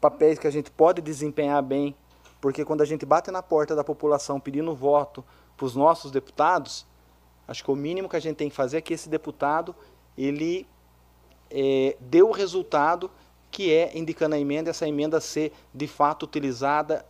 papéis 0.00 0.38
que 0.38 0.46
a 0.46 0.50
gente 0.50 0.70
pode 0.70 1.02
desempenhar 1.02 1.60
bem, 1.62 1.94
porque 2.40 2.64
quando 2.64 2.82
a 2.82 2.84
gente 2.84 3.04
bate 3.04 3.30
na 3.32 3.42
porta 3.42 3.74
da 3.74 3.82
população 3.82 4.38
pedindo 4.38 4.72
voto, 4.74 5.24
para 5.56 5.66
os 5.66 5.74
nossos 5.74 6.12
deputados, 6.12 6.86
acho 7.48 7.64
que 7.64 7.70
o 7.70 7.74
mínimo 7.74 8.08
que 8.08 8.14
a 8.14 8.20
gente 8.20 8.36
tem 8.36 8.48
que 8.48 8.54
fazer 8.54 8.78
é 8.78 8.80
que 8.80 8.94
esse 8.94 9.08
deputado 9.08 9.74
ele 10.16 10.68
é, 11.50 11.96
dê 12.00 12.22
o 12.22 12.30
resultado 12.30 13.10
que 13.50 13.72
é 13.72 13.96
indicando 13.98 14.36
a 14.36 14.38
emenda, 14.38 14.70
essa 14.70 14.86
emenda 14.86 15.20
ser 15.20 15.52
de 15.74 15.88
fato 15.88 16.22
utilizada 16.22 17.04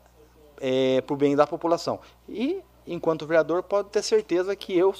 é, 0.61 1.01
para 1.01 1.15
o 1.15 1.17
bem 1.17 1.37
da 1.37 1.47
população. 1.47 1.99
E, 2.29 2.63
enquanto 2.87 3.27
vereador, 3.27 3.63
pode 3.63 3.89
ter 3.91 4.03
certeza 4.03 4.55
que 4.57 4.77
eu 4.77 4.95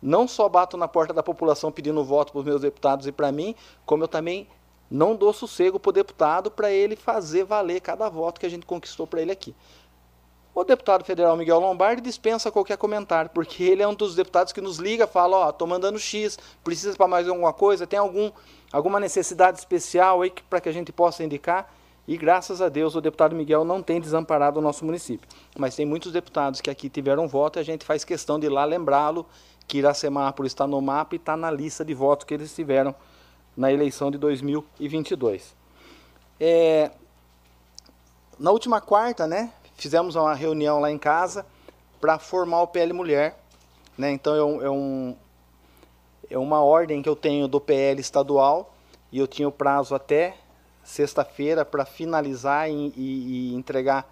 não 0.00 0.28
só 0.28 0.48
bato 0.48 0.76
na 0.76 0.86
porta 0.86 1.14
da 1.14 1.22
população 1.22 1.72
pedindo 1.72 2.04
voto 2.04 2.32
para 2.32 2.40
os 2.40 2.44
meus 2.44 2.60
deputados 2.60 3.06
e 3.06 3.12
para 3.12 3.32
mim, 3.32 3.54
como 3.86 4.04
eu 4.04 4.08
também 4.08 4.46
não 4.90 5.16
dou 5.16 5.32
sossego 5.32 5.80
para 5.80 5.90
o 5.90 5.92
deputado 5.92 6.50
para 6.50 6.70
ele 6.70 6.94
fazer 6.94 7.44
valer 7.44 7.80
cada 7.80 8.08
voto 8.08 8.38
que 8.38 8.46
a 8.46 8.48
gente 8.50 8.66
conquistou 8.66 9.06
para 9.06 9.22
ele 9.22 9.32
aqui. 9.32 9.54
O 10.54 10.62
deputado 10.62 11.04
federal 11.04 11.36
Miguel 11.36 11.58
Lombardi 11.58 12.00
dispensa 12.00 12.48
qualquer 12.48 12.76
comentário, 12.76 13.28
porque 13.34 13.64
ele 13.64 13.82
é 13.82 13.88
um 13.88 13.94
dos 13.94 14.14
deputados 14.14 14.52
que 14.52 14.60
nos 14.60 14.76
liga, 14.76 15.04
fala, 15.04 15.36
ó, 15.36 15.48
oh, 15.48 15.52
tô 15.52 15.66
mandando 15.66 15.98
X, 15.98 16.38
precisa 16.62 16.96
para 16.96 17.08
mais 17.08 17.28
alguma 17.28 17.52
coisa, 17.52 17.88
tem 17.88 17.98
algum, 17.98 18.30
alguma 18.72 19.00
necessidade 19.00 19.58
especial 19.58 20.22
aí 20.22 20.32
para 20.48 20.60
que 20.60 20.68
a 20.68 20.72
gente 20.72 20.92
possa 20.92 21.24
indicar? 21.24 21.74
E 22.06 22.16
graças 22.16 22.60
a 22.60 22.68
Deus 22.68 22.94
o 22.94 23.00
deputado 23.00 23.34
Miguel 23.34 23.64
não 23.64 23.82
tem 23.82 24.00
desamparado 24.00 24.58
o 24.58 24.62
nosso 24.62 24.84
município. 24.84 25.26
Mas 25.58 25.74
tem 25.74 25.86
muitos 25.86 26.12
deputados 26.12 26.60
que 26.60 26.68
aqui 26.68 26.88
tiveram 26.88 27.26
voto 27.26 27.58
e 27.58 27.60
a 27.60 27.62
gente 27.62 27.84
faz 27.84 28.04
questão 28.04 28.38
de 28.38 28.46
ir 28.46 28.50
lá 28.50 28.64
lembrá-lo 28.64 29.26
que 29.66 29.78
Iracemápolis 29.78 30.52
está 30.52 30.66
no 30.66 30.80
mapa 30.80 31.14
e 31.14 31.16
está 31.16 31.36
na 31.36 31.50
lista 31.50 31.84
de 31.84 31.94
votos 31.94 32.26
que 32.26 32.34
eles 32.34 32.54
tiveram 32.54 32.94
na 33.56 33.72
eleição 33.72 34.10
de 34.10 34.18
2022. 34.18 35.56
É, 36.38 36.90
na 38.38 38.50
última 38.50 38.80
quarta, 38.80 39.26
né, 39.26 39.52
fizemos 39.76 40.14
uma 40.16 40.34
reunião 40.34 40.80
lá 40.80 40.90
em 40.90 40.98
casa 40.98 41.46
para 42.00 42.18
formar 42.18 42.62
o 42.62 42.66
PL 42.66 42.92
Mulher. 42.92 43.38
Né? 43.96 44.12
Então 44.12 44.60
é, 44.60 44.68
um, 44.68 45.16
é 46.28 46.36
uma 46.36 46.62
ordem 46.62 47.00
que 47.00 47.08
eu 47.08 47.16
tenho 47.16 47.48
do 47.48 47.60
PL 47.60 47.98
estadual 48.00 48.74
e 49.10 49.18
eu 49.18 49.26
tinha 49.26 49.48
o 49.48 49.52
prazo 49.52 49.94
até 49.94 50.36
sexta-feira 50.84 51.64
para 51.64 51.84
finalizar 51.84 52.70
e, 52.70 52.92
e, 52.96 53.52
e, 53.52 53.54
entregar 53.54 54.08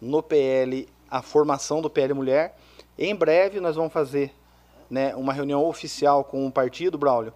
no 0.00 0.22
PL 0.22 0.88
a 1.10 1.22
formação 1.22 1.80
do 1.80 1.88
PL 1.88 2.12
Mulher. 2.12 2.56
Em 2.98 3.14
breve 3.14 3.60
nós 3.60 3.76
vamos 3.76 3.92
fazer 3.92 4.34
né, 4.90 5.14
uma 5.14 5.32
reunião 5.32 5.64
oficial 5.64 6.24
com 6.24 6.46
o 6.46 6.52
partido, 6.52 6.98
Braulio, 6.98 7.32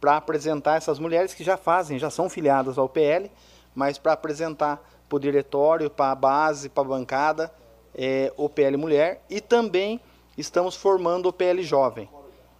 para 0.00 0.16
apresentar 0.16 0.76
essas 0.76 0.98
mulheres 0.98 1.34
que 1.34 1.42
já 1.42 1.56
fazem, 1.56 1.98
já 1.98 2.10
são 2.10 2.28
filiadas 2.28 2.78
ao 2.78 2.88
PL, 2.88 3.30
mas 3.74 3.98
para 3.98 4.12
apresentar 4.12 4.80
para 5.08 5.16
o 5.16 5.20
diretório, 5.20 5.88
para 5.88 6.12
a 6.12 6.14
base, 6.14 6.68
para 6.68 6.82
a 6.82 6.86
bancada, 6.86 7.52
é, 7.94 8.32
o 8.36 8.48
PL 8.48 8.76
Mulher 8.76 9.24
e 9.28 9.40
também 9.40 10.00
estamos 10.36 10.76
formando 10.76 11.28
o 11.28 11.32
PL 11.32 11.62
Jovem. 11.62 12.08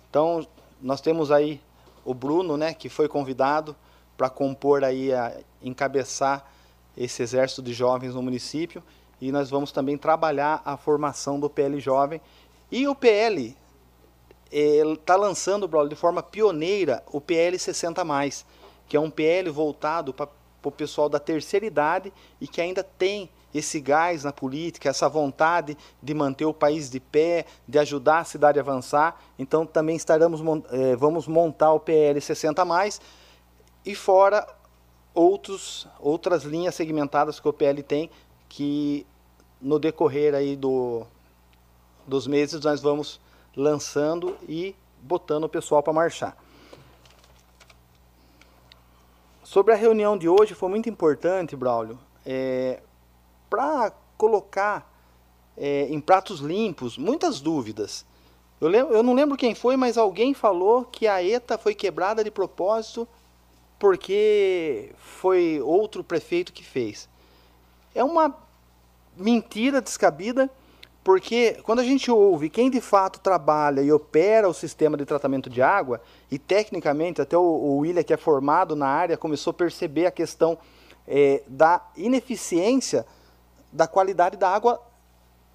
Então, 0.09 0.47
nós 0.81 1.01
temos 1.01 1.31
aí 1.31 1.61
o 2.05 2.15
Bruno, 2.15 2.57
né, 2.57 2.73
que 2.73 2.89
foi 2.89 3.07
convidado 3.09 3.77
para 4.19 4.29
compor 4.29 4.83
aí, 4.83 5.15
a, 5.15 5.33
encabeçar 5.63 6.45
esse 6.97 7.23
exército 7.23 7.63
de 7.63 7.73
jovens 7.73 8.17
no 8.17 8.23
município 8.23 8.83
e 9.21 9.31
nós 9.31 9.49
vamos 9.49 9.71
também 9.71 9.97
trabalhar 9.97 10.61
a 10.65 10.77
formação 10.77 11.39
do 11.39 11.49
PL 11.49 11.79
Jovem. 11.79 12.21
E 12.71 12.87
o 12.89 12.95
PL 12.95 13.57
está 14.51 15.15
lançando, 15.15 15.69
Braulio, 15.69 15.91
de 15.91 15.97
forma 15.97 16.23
pioneira 16.23 17.03
o 17.13 17.21
PL 17.21 17.57
60+, 17.57 18.45
que 18.89 18.97
é 18.97 19.01
um 19.01 19.11
PL 19.11 19.49
voltado 19.51 20.13
para 20.13 20.29
o 20.65 20.71
pessoal 20.71 21.09
da 21.09 21.21
terceira 21.21 21.65
idade 21.65 22.13
e 22.41 22.49
que 22.49 22.61
ainda 22.61 22.83
tem 22.83 23.31
esse 23.55 23.81
gás 23.81 24.25
na 24.25 24.33
política, 24.33 24.89
essa 24.89 25.09
vontade 25.09 25.77
de 26.03 26.13
manter 26.13 26.45
o 26.45 26.53
país 26.53 26.91
de 26.91 27.01
pé, 27.01 27.47
de 27.67 27.79
ajudar 27.79 28.19
a 28.19 28.25
cidade 28.25 28.59
a 28.59 28.63
avançar. 28.63 29.21
Então 29.39 29.65
também 29.65 29.97
estaremos, 29.97 30.41
eh, 30.71 30.97
vamos 30.97 31.27
montar 31.27 31.73
o 31.73 31.81
PL 31.81 32.21
60 32.21 32.65
mais 32.65 33.01
e 33.89 33.95
fora 33.95 34.47
outros, 35.15 35.89
outras 35.99 36.45
linhas 36.45 36.75
segmentadas 36.75 37.41
que 37.41 37.49
o 37.49 37.53
PL 37.55 37.83
tem 37.83 38.11
que 38.47 39.07
no 39.59 39.79
decorrer 39.79 40.35
aí 40.35 40.55
do, 40.55 41.07
dos 42.07 42.27
meses 42.27 42.61
nós 42.61 42.83
vamos 42.83 43.19
lançando 43.57 44.37
e 44.47 44.77
botando 45.01 45.45
o 45.45 45.49
pessoal 45.49 45.83
para 45.83 45.95
marchar. 45.95 46.37
Sobre 49.43 49.73
a 49.73 49.77
reunião 49.77 50.19
de 50.19 50.29
hoje, 50.29 50.53
foi 50.53 50.69
muito 50.69 50.91
importante, 50.91 51.57
Braulio, 51.57 51.99
é, 52.27 52.83
para 53.49 53.91
colocar 54.19 54.87
é, 55.57 55.87
em 55.89 55.99
pratos 55.99 56.41
limpos 56.41 56.99
muitas 56.99 57.41
dúvidas. 57.41 58.05
Eu, 58.61 58.69
lembro, 58.69 58.95
eu 58.95 59.03
não 59.03 59.15
lembro 59.15 59.35
quem 59.35 59.55
foi, 59.55 59.79
mas 59.79 59.97
alguém 59.97 60.35
falou 60.35 60.85
que 60.85 61.07
a 61.07 61.23
ETA 61.23 61.57
foi 61.57 61.75
quebrada 61.75 62.23
de 62.23 62.31
propósito 62.31 63.09
porque 63.79 64.93
foi 64.99 65.61
outro 65.61 66.03
prefeito 66.03 66.53
que 66.53 66.65
fez. 66.65 67.09
É 67.95 68.03
uma 68.03 68.35
mentira 69.17 69.81
descabida 69.81 70.51
porque 71.09 71.59
quando 71.63 71.79
a 71.79 71.85
gente 71.85 72.11
ouve 72.11 72.51
quem 72.51 72.69
de 72.69 72.83
fato 72.83 73.19
trabalha 73.21 73.81
e 73.81 73.91
opera 73.91 74.47
o 74.47 74.53
sistema 74.53 74.95
de 74.95 75.07
tratamento 75.07 75.49
de 75.49 75.63
água, 75.63 76.03
e 76.31 76.39
tecnicamente 76.39 77.23
até 77.23 77.35
o, 77.35 77.79
William, 77.79 78.03
que 78.03 78.13
é 78.13 78.17
formado 78.19 78.77
na 78.77 78.87
área, 78.87 79.17
começou 79.17 79.53
a 79.53 79.55
perceber 79.55 80.05
a 80.05 80.11
questão 80.11 80.59
é, 81.07 81.43
da 81.47 81.81
ineficiência 81.97 83.07
da 83.73 83.87
qualidade 83.87 84.37
da 84.37 84.51
água 84.51 84.79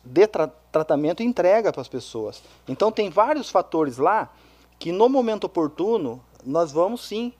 de 0.03 0.25
tra 0.25 0.47
tratamento 0.71 1.21
e 1.21 1.25
entrega 1.27 1.71
para 1.71 1.81
as 1.81 1.87
pessoas. 1.87 2.41
Então 2.67 2.91
tem 2.91 3.11
vários 3.11 3.51
fatores 3.51 3.99
lá 3.99 4.33
que 4.79 4.91
no 4.91 5.07
momento 5.07 5.43
oportuno 5.43 6.19
nós 6.43 6.71
vamos 6.71 7.07
sim, 7.07 7.31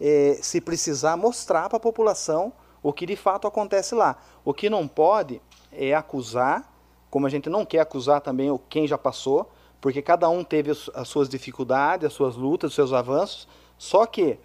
é, 0.00 0.38
se 0.42 0.60
precisar, 0.60 1.16
mostrar 1.16 1.68
para 1.68 1.76
a 1.76 1.80
população 1.80 2.52
o 2.82 2.92
que 2.92 3.06
de 3.06 3.16
fato 3.16 3.46
acontece 3.46 3.94
lá. 3.94 4.16
O 4.44 4.54
que 4.54 4.70
não 4.70 4.86
pode 4.86 5.40
é 5.72 5.94
acusar 5.94 6.72
como 7.10 7.26
a 7.26 7.30
gente 7.30 7.48
não 7.48 7.64
quer 7.64 7.80
acusar 7.80 8.20
também 8.20 8.50
o 8.50 8.58
quem 8.58 8.86
já 8.86 8.98
passou, 8.98 9.50
porque 9.80 10.02
cada 10.02 10.28
um 10.28 10.44
teve 10.44 10.70
as 10.70 11.08
suas 11.08 11.28
dificuldades, 11.28 12.06
as 12.06 12.12
suas 12.12 12.36
lutas, 12.36 12.70
os 12.70 12.74
seus 12.74 12.92
avanços, 12.92 13.48
só 13.78 14.04
que 14.04 14.38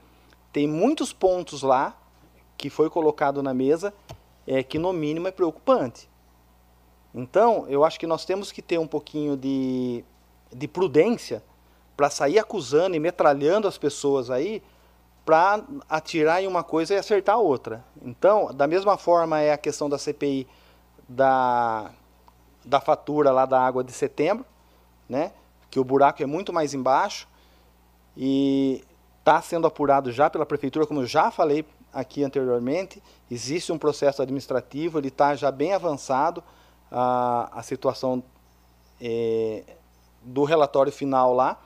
tem 0.54 0.68
muitos 0.68 1.12
pontos 1.12 1.64
lá 1.64 1.98
que 2.58 2.70
foi 2.70 2.90
colocado 2.90 3.42
na 3.42 3.54
mesa 3.54 3.94
é, 4.46 4.64
que 4.64 4.78
no 4.78 4.94
mínimo 4.94 5.28
é 5.28 5.32
preocupante. 5.32 6.10
Então, 7.14 7.66
eu 7.68 7.84
acho 7.84 8.00
que 8.00 8.08
nós 8.08 8.24
temos 8.24 8.52
que 8.52 8.62
ter 8.62 8.78
um 8.78 8.88
pouquinho 8.88 9.36
de, 9.36 10.06
de 10.54 10.68
prudência 10.68 11.44
para 11.98 12.10
sair 12.10 12.40
acusando 12.40 12.96
e 12.96 13.00
metralhando 13.00 13.68
as 13.68 13.78
pessoas 13.78 14.30
aí 14.30 14.64
para 15.26 15.64
atirar 15.90 16.44
em 16.44 16.48
uma 16.48 16.64
coisa 16.64 16.94
e 16.94 16.98
acertar 16.98 17.38
outra. 17.38 17.84
Então, 18.02 18.54
da 18.54 18.68
mesma 18.68 18.98
forma 18.98 19.40
é 19.40 19.54
a 19.54 19.58
questão 19.58 19.90
da 19.90 19.98
CPI 19.98 20.48
da 21.08 21.92
da 22.64 22.80
fatura 22.80 23.32
lá 23.32 23.46
da 23.46 23.60
água 23.60 23.84
de 23.84 23.92
setembro, 23.92 24.46
né? 25.10 25.32
Que 25.70 25.80
o 25.80 25.84
buraco 25.84 26.22
é 26.22 26.26
muito 26.26 26.54
mais 26.54 26.74
embaixo 26.74 27.28
e 28.16 28.84
está 29.20 29.42
sendo 29.42 29.68
apurado 29.68 30.12
já 30.12 30.30
pela 30.30 30.46
prefeitura, 30.46 30.86
como 30.86 31.02
eu 31.02 31.06
já 31.06 31.32
falei 31.32 31.66
aqui 31.94 32.24
anteriormente. 32.24 33.02
Existe 33.30 33.72
um 33.72 33.78
processo 33.78 34.22
administrativo, 34.22 35.00
ele 35.00 35.08
está 35.08 35.36
já 35.36 35.52
bem 35.52 35.74
avançado 35.74 36.44
a, 36.92 37.50
a 37.54 37.64
situação 37.64 38.24
é, 39.00 39.64
do 40.22 40.44
relatório 40.44 40.92
final 40.92 41.34
lá. 41.34 41.60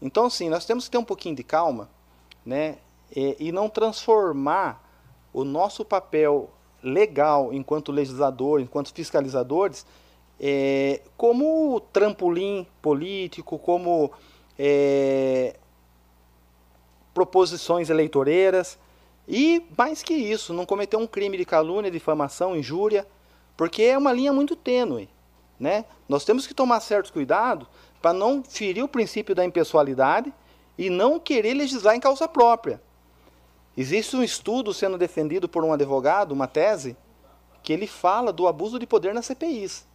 Então, 0.00 0.28
sim, 0.28 0.48
nós 0.48 0.64
temos 0.66 0.84
que 0.84 0.90
ter 0.90 0.98
um 0.98 1.04
pouquinho 1.04 1.34
de 1.34 1.44
calma, 1.44 1.88
né? 2.44 2.78
É, 3.16 3.36
e 3.38 3.52
não 3.52 3.68
transformar 3.68 4.82
o 5.32 5.44
nosso 5.44 5.84
papel 5.84 6.50
legal 6.82 7.52
enquanto 7.52 7.92
legislador, 7.92 8.60
enquanto 8.60 8.92
fiscalizadores, 8.92 9.86
é, 10.38 11.00
como 11.16 11.80
trampolim 11.92 12.66
político, 12.82 13.58
como 13.58 14.10
é, 14.58 15.56
proposições 17.12 17.88
eleitoreiras 17.88 18.78
e 19.26 19.64
mais 19.76 20.02
que 20.02 20.12
isso, 20.12 20.52
não 20.52 20.66
cometer 20.66 20.96
um 20.96 21.06
crime 21.06 21.38
de 21.38 21.44
calúnia, 21.44 21.90
difamação, 21.90 22.56
injúria, 22.56 23.06
porque 23.56 23.82
é 23.82 23.96
uma 23.96 24.12
linha 24.12 24.32
muito 24.32 24.54
tênue. 24.54 25.08
Né? 25.58 25.84
Nós 26.08 26.24
temos 26.24 26.46
que 26.46 26.52
tomar 26.52 26.80
certos 26.80 27.10
cuidados 27.10 27.66
para 28.02 28.12
não 28.12 28.42
ferir 28.42 28.82
o 28.84 28.88
princípio 28.88 29.34
da 29.34 29.44
impessoalidade 29.44 30.32
e 30.76 30.90
não 30.90 31.18
querer 31.18 31.54
legislar 31.54 31.94
em 31.94 32.00
causa 32.00 32.28
própria. 32.28 32.82
Existe 33.76 34.16
um 34.16 34.22
estudo 34.22 34.72
sendo 34.72 34.96
defendido 34.96 35.48
por 35.48 35.64
um 35.64 35.72
advogado, 35.72 36.32
uma 36.32 36.46
tese, 36.46 36.96
que 37.62 37.72
ele 37.72 37.86
fala 37.86 38.32
do 38.32 38.46
abuso 38.46 38.78
de 38.78 38.86
poder 38.86 39.12
nas 39.14 39.26
CPIs. 39.26 39.86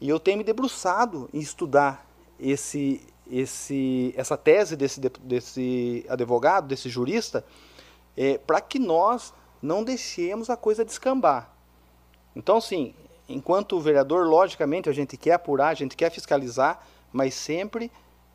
E 0.00 0.08
eu 0.08 0.20
tenho 0.20 0.38
me 0.38 0.44
debruçado 0.44 1.28
em 1.32 1.40
estudar 1.40 2.06
esse, 2.38 3.00
esse, 3.30 4.12
essa 4.16 4.36
tese 4.36 4.76
desse, 4.76 5.00
desse 5.00 6.04
advogado, 6.08 6.68
desse 6.68 6.88
jurista, 6.88 7.44
é, 8.16 8.38
para 8.38 8.60
que 8.60 8.78
nós 8.78 9.32
não 9.60 9.82
deixemos 9.82 10.50
a 10.50 10.56
coisa 10.56 10.84
descambar. 10.84 11.50
Então, 12.36 12.60
sim, 12.60 12.94
enquanto 13.28 13.80
vereador, 13.80 14.26
logicamente, 14.26 14.88
a 14.88 14.92
gente 14.92 15.16
quer 15.16 15.34
apurar, 15.34 15.68
a 15.68 15.74
gente 15.74 15.96
quer 15.96 16.10
fiscalizar, 16.10 16.84
mas 17.12 17.34
sempre 17.34 17.90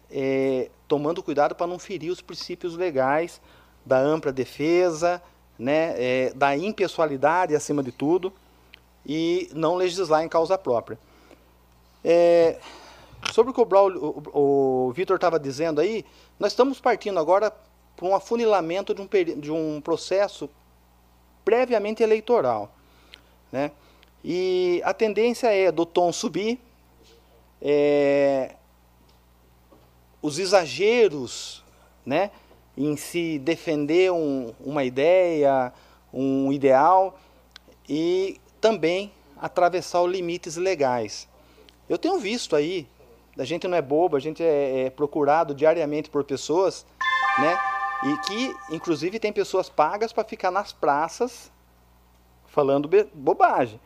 é, 0.09 0.69
tomando 0.87 1.21
cuidado 1.21 1.55
para 1.55 1.67
não 1.67 1.77
ferir 1.77 2.11
os 2.11 2.21
princípios 2.21 2.75
legais 2.75 3.41
da 3.87 3.97
ampla 3.97 4.33
defesa, 4.33 5.23
né, 5.57 5.95
é, 5.97 6.33
da 6.35 6.55
impessoalidade 6.57 7.55
acima 7.55 7.81
de 7.81 7.91
tudo, 7.91 8.33
e 9.05 9.49
não 9.53 9.75
legislar 9.75 10.23
em 10.23 10.27
causa 10.27 10.57
própria. 10.57 10.99
É, 12.03 12.59
sobre 13.31 13.51
o 13.51 13.53
que 13.53 13.61
o, 13.61 13.63
o, 13.63 14.87
o 14.87 14.91
Vitor 14.91 15.15
estava 15.15 15.39
dizendo 15.39 15.79
aí, 15.79 16.05
nós 16.37 16.51
estamos 16.51 16.81
partindo 16.81 17.17
agora 17.17 17.51
para 17.95 18.05
um 18.05 18.13
afunilamento 18.13 18.93
de 18.93 19.01
um, 19.01 19.07
de 19.39 19.51
um 19.51 19.81
processo 19.81 20.49
previamente 21.45 22.03
eleitoral. 22.03 22.69
Né? 23.51 23.71
E 24.23 24.81
a 24.83 24.93
tendência 24.93 25.47
é 25.47 25.71
do 25.71 25.85
tom 25.85 26.11
subir, 26.11 26.59
é, 27.61 28.55
os 30.21 30.37
exageros 30.37 31.63
né, 32.05 32.31
em 32.77 32.95
se 32.95 33.39
defender 33.39 34.11
um, 34.11 34.53
uma 34.59 34.83
ideia, 34.83 35.73
um 36.13 36.51
ideal, 36.53 37.19
e 37.89 38.39
também 38.61 39.11
atravessar 39.35 40.01
os 40.01 40.11
limites 40.11 40.55
legais. 40.55 41.27
Eu 41.89 41.97
tenho 41.97 42.19
visto 42.19 42.55
aí, 42.55 42.87
a 43.37 43.43
gente 43.43 43.67
não 43.67 43.77
é 43.77 43.81
bobo, 43.81 44.15
a 44.15 44.19
gente 44.19 44.43
é, 44.43 44.85
é 44.85 44.89
procurado 44.89 45.55
diariamente 45.55 46.09
por 46.09 46.23
pessoas, 46.23 46.85
né? 47.39 47.57
E 48.03 48.17
que, 48.27 48.55
inclusive, 48.75 49.19
tem 49.19 49.33
pessoas 49.33 49.69
pagas 49.69 50.13
para 50.13 50.23
ficar 50.23 50.51
nas 50.51 50.71
praças 50.71 51.51
falando 52.45 52.89
bobagem. 53.13 53.79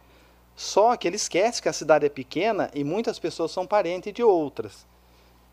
Só 0.55 0.95
que 0.97 1.07
ele 1.07 1.15
esquece 1.15 1.61
que 1.61 1.69
a 1.69 1.73
cidade 1.73 2.05
é 2.05 2.09
pequena 2.09 2.69
e 2.73 2.83
muitas 2.83 3.17
pessoas 3.19 3.51
são 3.51 3.65
parentes 3.65 4.13
de 4.13 4.21
outras. 4.21 4.85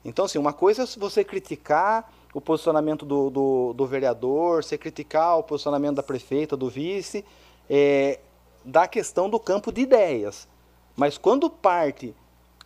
Então, 0.04 0.24
assim, 0.24 0.38
uma 0.38 0.52
coisa 0.52 0.82
é 0.82 0.86
você 0.98 1.22
criticar 1.22 2.12
o 2.38 2.40
posicionamento 2.40 3.04
do, 3.04 3.30
do, 3.30 3.72
do 3.72 3.86
vereador, 3.86 4.62
você 4.62 4.78
criticar 4.78 5.38
o 5.38 5.42
posicionamento 5.42 5.96
da 5.96 6.02
prefeita, 6.02 6.56
do 6.56 6.70
vice, 6.70 7.24
é, 7.68 8.20
da 8.64 8.86
questão 8.86 9.28
do 9.28 9.40
campo 9.40 9.72
de 9.72 9.80
ideias. 9.80 10.48
Mas 10.96 11.18
quando 11.18 11.50
parte 11.50 12.14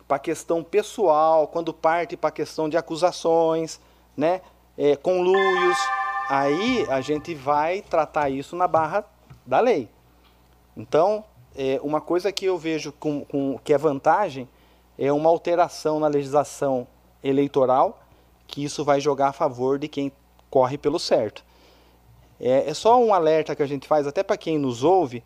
para 0.07 0.17
a 0.17 0.19
questão 0.19 0.63
pessoal, 0.63 1.47
quando 1.47 1.73
parte 1.73 2.15
para 2.15 2.29
a 2.29 2.31
questão 2.31 2.69
de 2.69 2.77
acusações, 2.77 3.79
né, 4.15 4.41
é, 4.77 4.95
conluios, 4.95 5.77
aí 6.29 6.85
a 6.89 7.01
gente 7.01 7.33
vai 7.33 7.81
tratar 7.81 8.29
isso 8.29 8.55
na 8.55 8.67
barra 8.67 9.03
da 9.45 9.59
lei. 9.59 9.89
Então, 10.77 11.23
é, 11.55 11.79
uma 11.81 11.99
coisa 11.99 12.31
que 12.31 12.45
eu 12.45 12.59
vejo 12.59 12.91
com, 12.93 13.25
com, 13.25 13.57
que 13.63 13.73
é 13.73 13.77
vantagem 13.77 14.47
é 14.99 15.11
uma 15.11 15.29
alteração 15.29 15.99
na 15.99 16.07
legislação 16.07 16.87
eleitoral, 17.23 18.02
que 18.53 18.63
isso 18.63 18.85
vai 18.85 19.01
jogar 19.01 19.29
a 19.29 19.33
favor 19.33 19.79
de 19.79 19.87
quem 19.87 20.11
corre 20.47 20.77
pelo 20.77 20.99
certo. 20.99 21.43
É, 22.39 22.69
é 22.69 22.73
só 22.75 23.03
um 23.03 23.11
alerta 23.11 23.55
que 23.55 23.63
a 23.63 23.65
gente 23.65 23.87
faz, 23.87 24.05
até 24.05 24.21
para 24.21 24.37
quem 24.37 24.59
nos 24.59 24.83
ouve, 24.83 25.23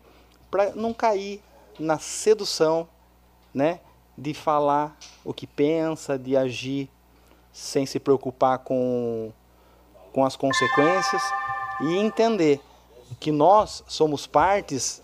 para 0.50 0.74
não 0.74 0.94
cair 0.94 1.42
na 1.78 1.98
sedução, 1.98 2.88
né? 3.52 3.80
de 4.16 4.32
falar 4.32 4.96
o 5.22 5.34
que 5.34 5.46
pensa, 5.46 6.18
de 6.18 6.38
agir 6.38 6.88
sem 7.52 7.84
se 7.84 8.00
preocupar 8.00 8.60
com, 8.60 9.30
com 10.10 10.24
as 10.24 10.34
consequências 10.34 11.22
e 11.82 11.98
entender 11.98 12.62
que 13.20 13.30
nós 13.30 13.84
somos 13.86 14.26
partes 14.26 15.02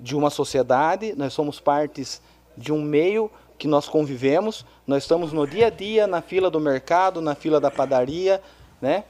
de 0.00 0.16
uma 0.16 0.30
sociedade, 0.30 1.14
nós 1.14 1.34
somos 1.34 1.60
partes 1.60 2.22
de 2.56 2.72
um 2.72 2.80
meio 2.80 3.30
que 3.60 3.68
nós 3.68 3.86
convivemos, 3.86 4.64
nós 4.86 5.02
estamos 5.02 5.34
no 5.34 5.46
dia 5.46 5.66
a 5.66 5.70
dia, 5.70 6.06
na 6.06 6.22
fila 6.22 6.50
do 6.50 6.58
mercado, 6.58 7.20
na 7.20 7.34
fila 7.34 7.60
da 7.60 7.70
padaria, 7.70 8.42
né? 8.80 9.04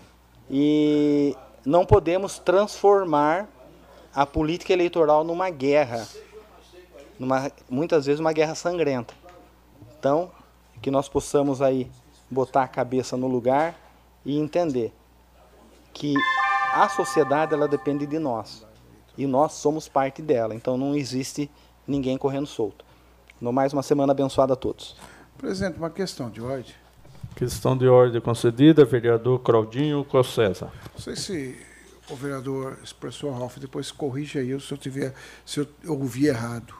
E 0.50 1.36
não 1.64 1.86
podemos 1.86 2.40
transformar 2.40 3.48
a 4.12 4.26
política 4.26 4.72
eleitoral 4.72 5.22
numa 5.22 5.48
guerra, 5.50 6.04
numa, 7.16 7.52
muitas 7.68 8.06
vezes 8.06 8.18
uma 8.18 8.32
guerra 8.32 8.56
sangrenta. 8.56 9.14
Então, 9.96 10.32
que 10.82 10.90
nós 10.90 11.08
possamos 11.08 11.62
aí 11.62 11.88
botar 12.28 12.64
a 12.64 12.68
cabeça 12.68 13.16
no 13.16 13.28
lugar 13.28 13.78
e 14.26 14.36
entender 14.36 14.92
que 15.94 16.12
a 16.74 16.88
sociedade 16.88 17.54
ela 17.54 17.68
depende 17.68 18.04
de 18.04 18.18
nós 18.18 18.66
e 19.16 19.28
nós 19.28 19.52
somos 19.52 19.88
parte 19.88 20.20
dela. 20.20 20.56
Então 20.56 20.76
não 20.76 20.96
existe 20.96 21.48
ninguém 21.86 22.18
correndo 22.18 22.48
solto. 22.48 22.89
No 23.40 23.52
mais 23.52 23.72
uma 23.72 23.82
semana 23.82 24.12
abençoada 24.12 24.52
a 24.52 24.56
todos. 24.56 24.96
Presidente, 25.38 25.78
uma 25.78 25.88
questão 25.88 26.28
de 26.28 26.40
ordem. 26.42 26.74
Questão 27.34 27.76
de 27.76 27.88
ordem 27.88 28.20
concedida, 28.20 28.84
vereador 28.84 29.38
Claudinho 29.38 30.04
Cossesa. 30.04 30.70
Não 30.92 31.00
sei 31.00 31.16
se 31.16 31.66
o 32.10 32.16
vereador 32.16 32.78
expressou 32.82 33.32
Ralf, 33.32 33.56
depois 33.56 33.90
corrija 33.90 34.40
aí 34.40 34.60
se 34.60 34.72
eu 34.72 34.76
tiver, 34.76 35.14
se 35.46 35.60
eu 35.60 35.68
ouvi 35.86 36.26
errado. 36.26 36.74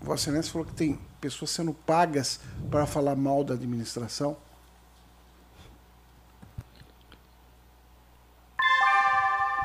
Vossa 0.00 0.24
Excelência 0.28 0.52
falou 0.52 0.66
que 0.66 0.74
tem 0.74 0.98
pessoas 1.20 1.50
sendo 1.50 1.72
pagas 1.72 2.40
para 2.70 2.86
falar 2.86 3.16
mal 3.16 3.42
da 3.42 3.54
administração. 3.54 4.36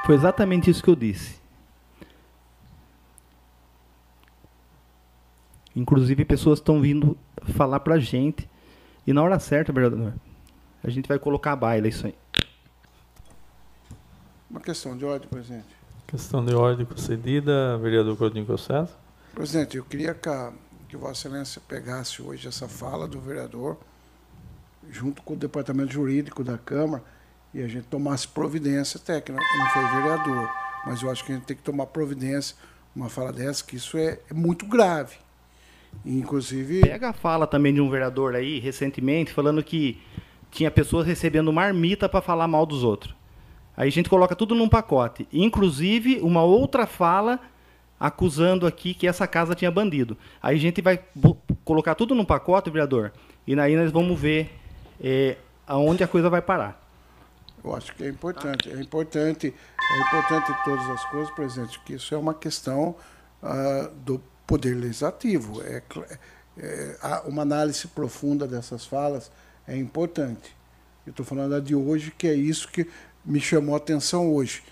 Foi 0.05 0.15
exatamente 0.15 0.69
isso 0.69 0.81
que 0.81 0.89
eu 0.89 0.95
disse. 0.95 1.46
Inclusive, 5.77 6.25
pessoas 6.25 6.57
estão 6.57 6.81
vindo 6.81 7.15
falar 7.55 7.79
para 7.81 7.93
a 7.93 7.99
gente. 7.99 8.49
E 9.05 9.13
na 9.13 9.21
hora 9.21 9.37
certa, 9.37 9.71
vereador, 9.71 10.11
a 10.83 10.89
gente 10.89 11.07
vai 11.07 11.19
colocar 11.19 11.51
a 11.51 11.55
baila 11.55 11.87
isso 11.87 12.07
aí. 12.07 12.15
Uma 14.49 14.59
questão 14.59 14.97
de 14.97 15.05
ordem, 15.05 15.29
presidente. 15.29 15.67
Questão 16.07 16.43
de 16.43 16.55
ordem 16.55 16.83
concedida, 16.83 17.77
vereador 17.77 18.17
Claudinho 18.17 18.43
Cossesa. 18.43 18.89
Presidente, 19.35 19.77
eu 19.77 19.83
queria 19.83 20.15
que, 20.15 20.27
a, 20.27 20.51
que 20.89 20.97
Vossa 20.97 21.27
Excelência 21.27 21.61
pegasse 21.67 22.23
hoje 22.23 22.47
essa 22.47 22.67
fala 22.67 23.07
do 23.07 23.21
vereador, 23.21 23.77
junto 24.89 25.21
com 25.21 25.35
o 25.35 25.37
departamento 25.37 25.93
jurídico 25.93 26.43
da 26.43 26.57
Câmara, 26.57 27.03
e 27.53 27.61
a 27.61 27.67
gente 27.67 27.85
tomasse 27.85 28.27
providência 28.27 28.99
técnica. 28.99 29.43
Não 29.59 29.69
foi 29.69 30.01
vereador, 30.01 30.49
mas 30.87 31.03
eu 31.03 31.11
acho 31.11 31.23
que 31.23 31.33
a 31.33 31.35
gente 31.35 31.45
tem 31.45 31.55
que 31.55 31.61
tomar 31.61 31.85
providência 31.85 32.55
uma 32.95 33.09
fala 33.09 33.31
dessa, 33.31 33.63
que 33.63 33.75
isso 33.75 33.95
é, 33.95 34.17
é 34.27 34.33
muito 34.33 34.65
grave. 34.65 35.26
Inclusive. 36.05 36.81
Pega 36.81 37.09
a 37.09 37.13
fala 37.13 37.45
também 37.45 37.73
de 37.73 37.81
um 37.81 37.89
vereador 37.89 38.35
aí, 38.35 38.59
recentemente, 38.59 39.31
falando 39.31 39.63
que 39.63 39.99
tinha 40.51 40.71
pessoas 40.71 41.05
recebendo 41.05 41.51
marmita 41.51 42.07
para 42.07 42.21
falar 42.21 42.47
mal 42.47 42.65
dos 42.65 42.83
outros. 42.83 43.13
Aí 43.75 43.87
a 43.89 43.91
gente 43.91 44.09
coloca 44.09 44.35
tudo 44.35 44.55
num 44.55 44.67
pacote. 44.67 45.27
Inclusive, 45.31 46.19
uma 46.21 46.43
outra 46.43 46.87
fala 46.87 47.39
acusando 47.99 48.65
aqui 48.65 48.93
que 48.93 49.07
essa 49.07 49.27
casa 49.27 49.55
tinha 49.55 49.71
bandido. 49.71 50.17
Aí 50.41 50.55
a 50.55 50.59
gente 50.59 50.81
vai 50.81 50.99
colocar 51.63 51.95
tudo 51.95 52.15
num 52.15 52.25
pacote, 52.25 52.69
vereador, 52.69 53.11
e 53.45 53.59
aí 53.59 53.75
nós 53.75 53.91
vamos 53.91 54.19
ver 54.19 54.51
é, 54.99 55.37
aonde 55.65 56.03
a 56.03 56.07
coisa 56.07 56.29
vai 56.29 56.41
parar. 56.41 56.83
Eu 57.63 57.75
acho 57.75 57.93
que 57.95 58.03
é 58.03 58.07
importante. 58.07 58.69
É 58.69 58.79
importante, 58.79 59.53
é 59.53 59.99
importante 60.07 60.51
todas 60.63 60.89
as 60.89 61.05
coisas, 61.05 61.29
presidente, 61.31 61.79
que 61.85 61.93
isso 61.93 62.13
é 62.13 62.17
uma 62.17 62.33
questão 62.33 62.95
uh, 63.43 63.89
do 64.05 64.21
poder 64.47 64.73
legislativo. 64.73 65.61
É, 65.61 65.83
é, 66.57 67.21
uma 67.25 67.43
análise 67.43 67.87
profunda 67.89 68.47
dessas 68.47 68.85
falas 68.85 69.29
é 69.67 69.77
importante. 69.77 70.55
Eu 71.05 71.11
estou 71.11 71.25
falando 71.25 71.51
da 71.51 71.59
de 71.59 71.75
hoje, 71.75 72.11
que 72.17 72.27
é 72.27 72.33
isso 72.33 72.69
que 72.69 72.87
me 73.23 73.39
chamou 73.39 73.75
a 73.75 73.77
atenção 73.77 74.33
hoje. 74.33 74.63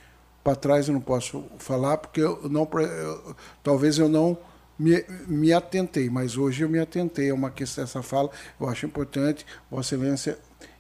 Para 0.44 0.56
trás 0.56 0.88
eu 0.88 0.94
não 0.94 1.02
posso 1.02 1.44
falar, 1.60 1.98
porque 1.98 2.22
eu 2.22 2.50
não, 2.50 2.68
eu, 2.80 3.36
talvez 3.62 3.98
eu 3.98 4.08
não 4.08 4.38
me, 4.78 5.04
me 5.28 5.52
atentei, 5.54 6.10
mas 6.10 6.38
hoje 6.38 6.64
eu 6.64 6.70
me 6.70 6.80
atentei 6.80 7.30
a 7.30 7.34
uma 7.34 7.52
questão 7.52 7.84
dessa 7.84 8.02
fala. 8.02 8.30
Eu 8.60 8.70
acho 8.70 8.86
importante, 8.86 9.46
Vossa 9.70 9.96
Excelência 9.96 10.38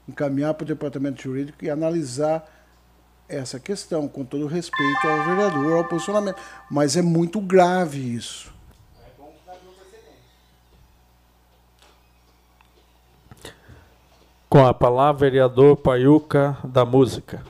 encaminhar 0.07 0.53
para 0.53 0.63
o 0.63 0.67
departamento 0.67 1.21
jurídico 1.21 1.65
e 1.65 1.69
analisar 1.69 2.47
essa 3.27 3.59
questão, 3.59 4.07
com 4.07 4.23
todo 4.23 4.45
respeito 4.45 5.07
ao 5.07 5.25
vereador, 5.25 5.77
ao 5.77 5.85
posicionamento. 5.85 6.37
Mas 6.69 6.95
é 6.95 7.01
muito 7.01 7.41
grave 7.41 8.15
isso. 8.15 8.54
Com 14.55 14.65
a 14.65 14.73
palavra, 14.73 15.29
vereador 15.29 15.75
Paiuca 15.75 16.57
da 16.63 16.85
Música. 16.85 17.43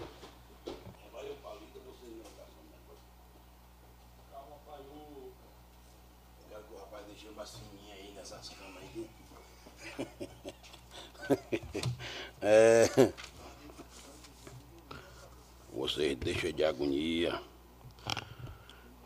É... 12.41 13.11
Você 15.75 16.15
deixa 16.15 16.51
de 16.51 16.63
agonia. 16.63 17.39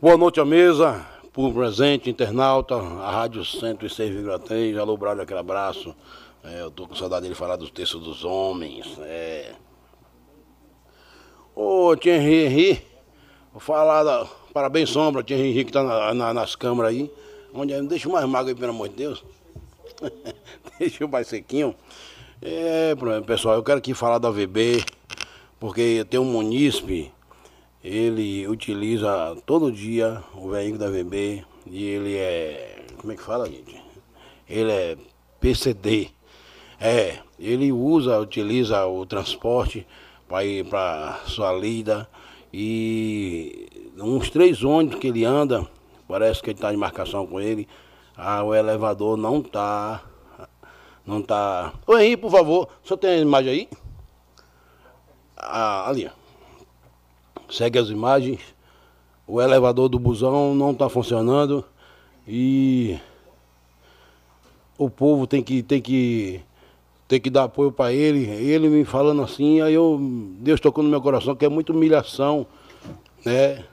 Boa 0.01 0.15
noite 0.15 0.39
à 0.39 0.45
mesa, 0.45 1.05
por 1.33 1.53
presente, 1.53 2.09
internauta, 2.09 2.75
a 2.75 3.11
Rádio 3.11 3.41
106,3, 3.41 4.77
alô 4.77 4.95
Braulio, 4.95 5.23
aquele 5.23 5.39
abraço. 5.39 5.93
É, 6.43 6.61
eu 6.61 6.71
tô 6.71 6.87
com 6.87 6.95
saudade 6.95 7.23
dele 7.23 7.35
falar 7.35 7.57
dos 7.57 7.69
textos 7.69 8.01
dos 8.01 8.23
homens. 8.23 8.87
É. 8.99 9.53
Ô, 11.55 11.95
Thierry 11.97 12.45
Henry, 12.45 12.81
vou 13.51 13.59
falar 13.59 14.03
da. 14.03 14.25
Parabéns, 14.53 14.89
Sombra, 14.89 15.23
Thierry 15.23 15.49
Henry 15.49 15.65
que 15.65 15.71
tá 15.71 15.83
na, 15.83 16.13
na, 16.13 16.33
nas 16.33 16.55
câmeras 16.55 16.91
aí. 16.91 17.11
Onde 17.53 17.73
é? 17.73 17.81
Deixa 17.81 18.07
mais 18.07 18.25
magro 18.25 18.49
aí, 18.49 18.55
pelo 18.55 18.71
amor 18.71 18.87
de 18.89 18.95
Deus. 18.95 19.23
Deixa 20.79 21.05
mais 21.07 21.27
sequinho. 21.27 21.75
É, 22.41 22.95
pessoal, 23.25 23.55
eu 23.55 23.63
quero 23.63 23.79
aqui 23.79 23.93
falar 23.93 24.17
da 24.17 24.29
VB, 24.29 24.85
porque 25.59 26.05
tem 26.09 26.19
um 26.19 26.25
munícipe, 26.25 27.11
ele 27.83 28.47
utiliza 28.47 29.35
todo 29.45 29.71
dia 29.71 30.23
o 30.33 30.49
veículo 30.49 30.79
da 30.79 30.89
VB 30.89 31.43
e 31.65 31.83
ele 31.83 32.15
é. 32.15 32.85
Como 32.97 33.11
é 33.11 33.15
que 33.15 33.21
fala, 33.21 33.45
gente? 33.45 33.81
Ele 34.47 34.71
é 34.71 34.97
PCD. 35.41 36.11
É, 36.79 37.19
ele 37.37 37.71
usa, 37.71 38.19
utiliza 38.19 38.85
o 38.85 39.05
transporte 39.05 39.85
para 40.27 40.45
ir 40.45 40.65
para 40.65 41.19
sua 41.25 41.51
lida 41.51 42.07
e 42.53 43.67
uns 43.97 44.29
três 44.29 44.63
ônibus 44.63 44.99
que 44.99 45.07
ele 45.07 45.25
anda, 45.25 45.67
parece 46.07 46.41
que 46.41 46.51
ele 46.51 46.57
está 46.57 46.71
de 46.71 46.77
marcação 46.77 47.27
com 47.27 47.39
ele, 47.39 47.67
ah, 48.15 48.43
o 48.43 48.55
elevador 48.55 49.17
não 49.17 49.39
está 49.39 50.03
não 51.09 51.23
tá. 51.23 51.73
Ô 51.87 51.97
Henrique, 51.97 52.21
por 52.21 52.29
favor, 52.31 52.69
senhor 52.83 52.97
tem 52.97 53.09
a 53.09 53.17
imagem 53.17 53.51
aí? 53.51 53.69
Ah, 55.35 55.89
ali. 55.89 56.09
Segue 57.49 57.79
as 57.79 57.89
imagens. 57.89 58.41
O 59.25 59.41
elevador 59.41 59.89
do 59.89 59.97
busão 59.97 60.53
não 60.53 60.71
está 60.71 60.87
funcionando. 60.87 61.65
E 62.27 62.99
o 64.77 64.87
povo 64.87 65.25
tem 65.25 65.41
que, 65.41 65.63
tem 65.63 65.81
que, 65.81 66.41
tem 67.09 67.19
que 67.19 67.31
dar 67.31 67.45
apoio 67.45 67.71
para 67.71 67.91
ele. 67.91 68.23
Ele 68.23 68.69
me 68.69 68.85
falando 68.85 69.23
assim, 69.23 69.59
aí 69.61 69.73
eu, 69.73 69.97
Deus 70.39 70.61
tocou 70.61 70.83
no 70.83 70.89
meu 70.89 71.01
coração, 71.01 71.35
que 71.35 71.43
é 71.43 71.49
muita 71.49 71.73
humilhação, 71.73 72.45
né? 73.25 73.65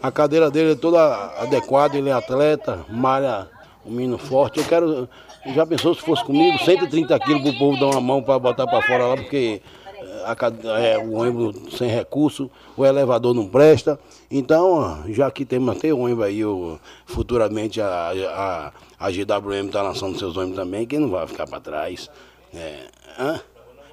A 0.00 0.12
cadeira 0.12 0.50
dele 0.50 0.72
é 0.72 0.74
toda 0.74 1.02
adequada, 1.40 1.96
ele 1.96 2.10
é 2.10 2.12
atleta, 2.12 2.84
malha, 2.90 3.48
um 3.86 3.92
menino 3.92 4.18
forte. 4.18 4.58
Eu 4.58 4.66
quero, 4.66 5.08
já 5.54 5.64
pensou 5.64 5.94
se 5.94 6.02
fosse 6.02 6.22
comigo, 6.22 6.58
130 6.58 7.18
quilos 7.20 7.40
para 7.40 7.50
o 7.52 7.58
povo 7.58 7.80
dar 7.80 7.86
uma 7.86 8.00
mão 8.02 8.22
para 8.22 8.38
botar 8.38 8.66
para 8.66 8.82
fora 8.82 9.06
lá, 9.06 9.16
porque 9.16 9.62
eh, 9.86 10.24
a, 10.26 10.78
é, 10.80 10.98
o 10.98 11.14
ônibus 11.14 11.78
sem 11.78 11.88
recurso, 11.88 12.50
o 12.76 12.84
elevador 12.84 13.32
não 13.32 13.48
presta. 13.48 13.98
Então, 14.36 15.04
já 15.10 15.30
que 15.30 15.44
tem 15.44 15.70
até 15.70 15.94
ônibus 15.94 16.24
aí, 16.24 16.44
o, 16.44 16.76
futuramente 17.06 17.80
a, 17.80 18.10
a, 18.10 18.72
a 18.98 19.08
GWM 19.08 19.66
está 19.66 19.80
lançando 19.80 20.18
seus 20.18 20.36
ônibus 20.36 20.56
também, 20.56 20.84
que 20.84 20.98
não 20.98 21.08
vai 21.08 21.24
ficar 21.24 21.46
para 21.46 21.60
trás. 21.60 22.10
É, 22.52 22.88
hã? 23.16 23.40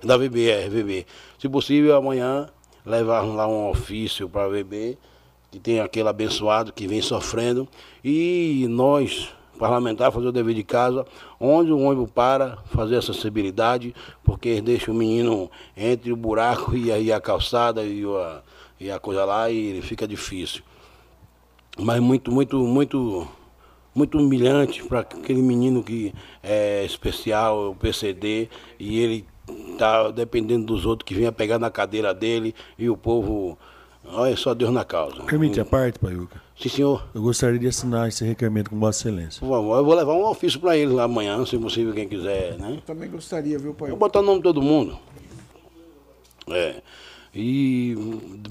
Da 0.04 0.18
VB, 0.18 0.50
é, 0.50 0.68
VB. 0.68 1.06
Se 1.38 1.48
possível, 1.48 1.96
amanhã 1.96 2.50
levar 2.84 3.22
lá 3.22 3.48
um 3.48 3.70
ofício 3.70 4.28
para 4.28 4.46
a 4.46 4.48
VB, 4.48 4.98
que 5.52 5.60
tem 5.60 5.80
aquele 5.80 6.10
abençoado 6.10 6.74
que 6.74 6.88
vem 6.88 7.04
sofrendo. 7.04 7.68
E 8.04 8.66
nós, 8.68 9.30
parlamentar 9.60 10.12
fazer 10.12 10.26
o 10.26 10.32
dever 10.32 10.56
de 10.56 10.64
casa, 10.64 11.06
onde 11.40 11.72
o 11.72 11.78
ônibus 11.78 12.10
para, 12.10 12.58
fazer 12.74 12.96
acessibilidade, 12.96 13.94
porque 14.24 14.60
deixa 14.60 14.90
o 14.90 14.96
menino 14.96 15.52
entre 15.78 16.12
o 16.12 16.16
buraco 16.16 16.74
e 16.76 16.92
aí 16.92 17.12
a 17.12 17.22
calçada 17.22 17.84
e 17.84 18.04
a, 18.04 18.42
e 18.82 18.90
a 18.90 19.00
coisa 19.00 19.24
lá 19.24 19.50
e 19.52 19.80
fica 19.84 20.08
difícil. 20.08 20.64
mas 21.78 22.00
muito, 22.00 22.32
muito, 22.32 22.58
muito, 22.58 23.28
muito 23.94 24.18
humilhante 24.18 24.84
para 24.84 25.02
aquele 25.02 25.42
menino 25.42 25.84
que 25.84 26.12
é 26.42 26.84
especial, 26.84 27.72
o 27.72 27.76
PCD, 27.76 28.50
e 28.80 29.00
ele 29.00 29.26
tá 29.78 30.10
dependendo 30.10 30.66
dos 30.66 30.84
outros 30.84 31.06
que 31.08 31.14
vinha 31.14 31.32
pegar 31.32 31.60
na 31.60 31.70
cadeira 31.70 32.12
dele 32.12 32.56
e 32.78 32.90
o 32.90 32.98
povo. 32.98 33.56
Olha 34.04 34.36
só 34.36 34.56
Deus 34.56 34.72
na 34.74 34.84
causa. 34.84 35.22
Permite 35.24 35.60
a 35.60 35.66
parte, 35.66 36.00
Paiuca? 36.00 36.42
Sim, 36.58 36.70
senhor. 36.70 37.08
Eu 37.14 37.22
gostaria 37.22 37.60
de 37.60 37.68
assinar 37.68 38.08
esse 38.08 38.26
requerimento 38.26 38.72
com 38.72 38.80
Vossa 38.80 39.08
Excelência. 39.08 39.40
Por 39.40 39.50
favor, 39.50 39.78
eu 39.78 39.86
vou 39.86 39.94
levar 39.94 40.14
um 40.14 40.26
ofício 40.26 40.60
para 40.60 40.76
ele 40.76 40.92
lá 40.92 41.04
amanhã, 41.04 41.46
se 41.46 41.56
possível, 41.60 41.94
quem 41.94 42.10
quiser, 42.10 42.58
né? 42.58 42.78
Eu 42.78 42.82
também 42.82 43.08
gostaria, 43.10 43.60
viu, 43.60 43.76
pai? 43.76 43.90
Vou 43.90 44.00
botar 44.00 44.22
o 44.22 44.24
nome 44.24 44.40
de 44.40 44.44
todo 44.44 44.60
mundo. 44.60 44.98
É. 46.50 46.82
E 47.34 47.96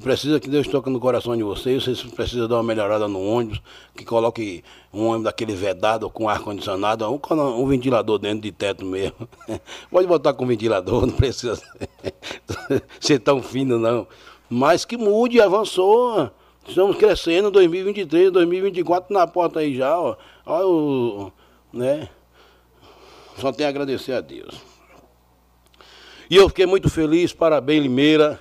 precisa 0.03 0.41
que 0.41 0.49
Deus 0.49 0.67
toque 0.67 0.89
no 0.89 0.99
coração 0.99 1.37
de 1.37 1.43
vocês, 1.43 1.85
vocês 1.85 2.03
precisam 2.03 2.49
dar 2.49 2.57
uma 2.57 2.63
melhorada 2.63 3.07
no 3.07 3.23
ônibus, 3.23 3.61
que 3.95 4.07
coloque 4.07 4.65
um 4.93 5.05
ônibus 5.05 5.25
daquele 5.25 5.55
vedado 5.55 6.09
com 6.09 6.31
ar-condicionado, 6.31 7.07
um, 7.07 7.21
um 7.61 7.67
ventilador 7.67 8.19
dentro 8.19 8.41
de 8.41 8.51
teto 8.51 8.87
mesmo. 8.87 9.29
Pode 9.91 10.07
botar 10.07 10.33
com 10.33 10.47
ventilador, 10.47 11.05
não 11.05 11.13
precisa 11.13 11.61
ser 12.99 13.19
tão 13.19 13.43
fino 13.43 13.79
não. 13.79 14.07
Mas 14.49 14.87
que 14.87 14.97
mude, 14.97 15.43
avançou. 15.43 16.31
Estamos 16.67 16.97
crescendo 16.97 17.51
2023, 17.51 18.33
2024 18.33 19.13
na 19.13 19.27
porta 19.27 19.61
aí 19.61 19.75
já, 19.75 19.99
ó. 19.99 20.17
Olha 20.47 20.67
o. 20.67 21.33
né? 21.71 22.09
Só 23.37 23.53
tenho 23.53 23.69
a 23.69 23.71
agradecer 23.71 24.13
a 24.13 24.21
Deus. 24.23 24.55
E 26.31 26.37
eu 26.37 26.49
fiquei 26.49 26.65
muito 26.65 26.89
feliz, 26.89 27.33
parabéns, 27.33 27.83
Limeira. 27.83 28.41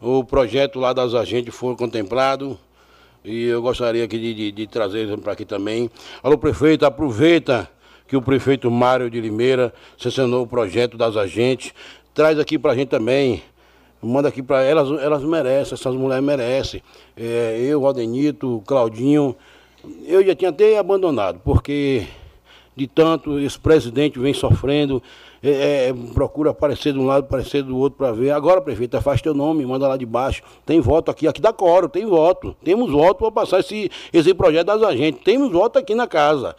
O 0.00 0.22
projeto 0.22 0.78
lá 0.78 0.92
das 0.92 1.12
agentes 1.12 1.52
foi 1.52 1.74
contemplado. 1.74 2.56
E 3.24 3.46
eu 3.46 3.60
gostaria 3.60 4.04
aqui 4.04 4.16
de, 4.16 4.32
de, 4.32 4.52
de 4.52 4.66
trazer 4.68 5.18
para 5.18 5.32
aqui 5.32 5.44
também. 5.44 5.90
Alô, 6.22 6.38
prefeito, 6.38 6.86
aproveita 6.86 7.68
que 8.06 8.16
o 8.16 8.22
prefeito 8.22 8.70
Mário 8.70 9.10
de 9.10 9.20
Limeira 9.20 9.74
sancionou 9.98 10.44
o 10.44 10.46
projeto 10.46 10.96
das 10.96 11.16
agentes. 11.16 11.74
Traz 12.14 12.38
aqui 12.38 12.56
para 12.56 12.72
a 12.72 12.76
gente 12.76 12.88
também. 12.88 13.42
Manda 14.00 14.28
aqui 14.28 14.40
para 14.40 14.62
elas, 14.62 14.88
elas 15.02 15.24
merecem, 15.24 15.74
essas 15.74 15.94
mulheres 15.96 16.24
merecem. 16.24 16.80
É, 17.16 17.58
eu, 17.60 17.84
Aldenito, 17.84 18.62
Claudinho, 18.64 19.34
eu 20.06 20.24
já 20.24 20.36
tinha 20.36 20.50
até 20.50 20.78
abandonado, 20.78 21.40
porque 21.44 22.06
de 22.76 22.86
tanto 22.86 23.40
esse 23.40 23.58
presidente 23.58 24.20
vem 24.20 24.32
sofrendo, 24.32 25.02
é, 25.42 25.88
é, 25.88 25.94
procura 26.12 26.50
aparecer 26.50 26.92
de 26.92 26.98
um 26.98 27.06
lado, 27.06 27.24
aparecer 27.24 27.62
do 27.62 27.76
outro 27.76 27.98
para 27.98 28.12
ver. 28.12 28.30
Agora, 28.30 28.60
prefeito, 28.60 29.00
faz 29.00 29.22
teu 29.22 29.34
nome, 29.34 29.64
manda 29.64 29.86
lá 29.86 29.96
de 29.96 30.06
baixo. 30.06 30.42
Tem 30.66 30.80
voto 30.80 31.10
aqui, 31.10 31.26
aqui 31.28 31.40
da 31.40 31.52
Coro, 31.52 31.88
tem 31.88 32.06
voto. 32.06 32.56
Temos 32.64 32.90
voto 32.90 33.18
para 33.18 33.30
passar 33.30 33.60
esse, 33.60 33.90
esse 34.12 34.34
projeto 34.34 34.66
das 34.66 34.82
agentes. 34.82 35.22
Temos 35.22 35.52
voto 35.52 35.78
aqui 35.78 35.94
na 35.94 36.06
casa. 36.06 36.56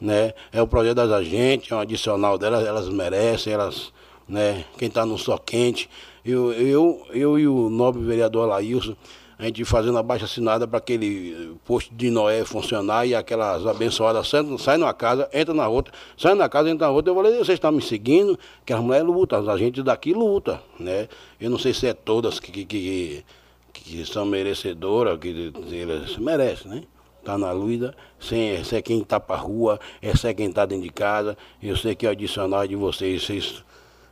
Né? 0.00 0.32
É 0.52 0.62
o 0.62 0.66
projeto 0.66 0.96
das 0.96 1.10
agentes, 1.10 1.70
é 1.70 1.74
um 1.74 1.80
adicional 1.80 2.38
delas, 2.38 2.66
elas 2.66 2.88
merecem, 2.88 3.52
elas, 3.52 3.92
né? 4.26 4.64
Quem 4.78 4.88
está 4.88 5.04
no 5.04 5.18
só 5.18 5.36
quente. 5.36 5.90
Eu, 6.24 6.52
eu, 6.52 7.02
eu 7.12 7.38
e 7.38 7.46
o 7.46 7.68
nobre 7.68 8.02
vereador 8.02 8.44
Alailson, 8.44 8.94
a 9.40 9.46
gente 9.46 9.64
fazendo 9.64 9.96
a 9.96 10.02
baixa 10.02 10.26
assinada 10.26 10.68
para 10.68 10.76
aquele 10.76 11.56
posto 11.64 11.94
de 11.94 12.10
Noé 12.10 12.44
funcionar 12.44 13.06
e 13.06 13.14
aquelas 13.14 13.66
abençoadas 13.66 14.28
saem, 14.28 14.58
saem 14.58 14.78
numa 14.78 14.92
casa, 14.92 15.30
entra 15.32 15.54
na 15.54 15.66
outra, 15.66 15.94
sai 16.14 16.34
na 16.34 16.46
casa, 16.46 16.68
entra 16.68 16.86
na 16.86 16.92
outra. 16.92 17.10
Eu 17.10 17.14
falei, 17.14 17.32
vocês 17.32 17.56
estão 17.56 17.72
me 17.72 17.80
seguindo, 17.80 18.38
que 18.66 18.72
as 18.74 18.80
mulheres 18.80 19.06
lutam, 19.06 19.48
a 19.48 19.56
gente 19.56 19.82
daqui 19.82 20.12
luta, 20.12 20.62
né? 20.78 21.08
Eu 21.40 21.48
não 21.48 21.58
sei 21.58 21.72
se 21.72 21.86
é 21.86 21.94
todas 21.94 22.38
que, 22.38 22.52
que, 22.52 22.66
que, 22.66 23.24
que 23.72 24.04
são 24.04 24.26
merecedoras, 24.26 25.18
que 25.18 25.28
eles 25.28 26.18
merecem, 26.18 26.70
né? 26.70 26.82
Tá 27.24 27.38
na 27.38 27.50
luta, 27.50 27.94
sem, 28.18 28.62
se 28.62 28.76
é 28.76 28.82
quem 28.82 29.02
tá 29.02 29.18
pra 29.18 29.36
rua, 29.36 29.80
esse 30.02 30.28
é 30.28 30.34
quem 30.34 30.52
tá 30.52 30.66
dentro 30.66 30.84
de 30.84 30.90
casa. 30.90 31.34
Eu 31.62 31.78
sei 31.78 31.94
que 31.94 32.06
é 32.06 32.10
adicional 32.10 32.66
de 32.66 32.76
vocês, 32.76 33.24
vocês 33.24 33.64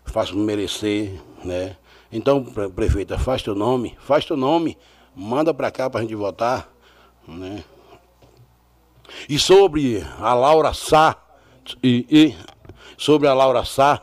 façam 0.06 0.38
merecer, 0.38 1.20
né? 1.44 1.76
Então, 2.10 2.42
prefeita, 2.74 3.18
faz 3.18 3.42
teu 3.42 3.54
nome, 3.54 3.94
faz 4.00 4.24
teu 4.24 4.38
nome, 4.38 4.78
manda 5.18 5.52
para 5.52 5.68
cá 5.70 5.90
para 5.90 5.98
a 5.98 6.02
gente 6.02 6.14
votar. 6.14 6.70
Né? 7.26 7.64
E 9.28 9.38
sobre 9.38 10.04
a 10.20 10.32
Laura 10.32 10.72
Sá, 10.72 11.16
e, 11.82 12.06
e 12.08 12.36
sobre 12.96 13.26
a 13.26 13.34
Laura 13.34 13.64
Sá, 13.64 14.00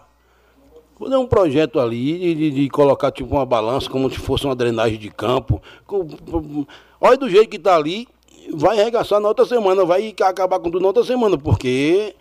vou 1.00 1.10
dar 1.10 1.20
um 1.20 1.26
projeto 1.26 1.80
ali 1.80 2.36
de, 2.36 2.52
de, 2.52 2.70
colocar 2.70 3.12
tipo 3.12 3.34
uma 3.34 3.46
balança, 3.46 3.90
como 3.90 4.10
se 4.10 4.18
fosse 4.18 4.46
uma 4.46 4.56
drenagem 4.56 5.00
de 5.00 5.10
campo. 5.10 5.62
Olha 7.00 7.18
do 7.18 7.30
jeito 7.30 7.50
que 7.50 7.58
está 7.58 7.76
ali, 7.76 8.08
vai 8.54 8.80
arregaçar 8.80 9.22
na 9.22 9.30
outra 9.30 9.46
semana, 9.46 9.86
vai 9.86 10.14
acabar 10.22 10.60
com 10.60 10.70
tudo 10.70 10.82
na 10.82 10.88
outra 10.88 11.04
semana, 11.04 11.38
porque 11.38 12.14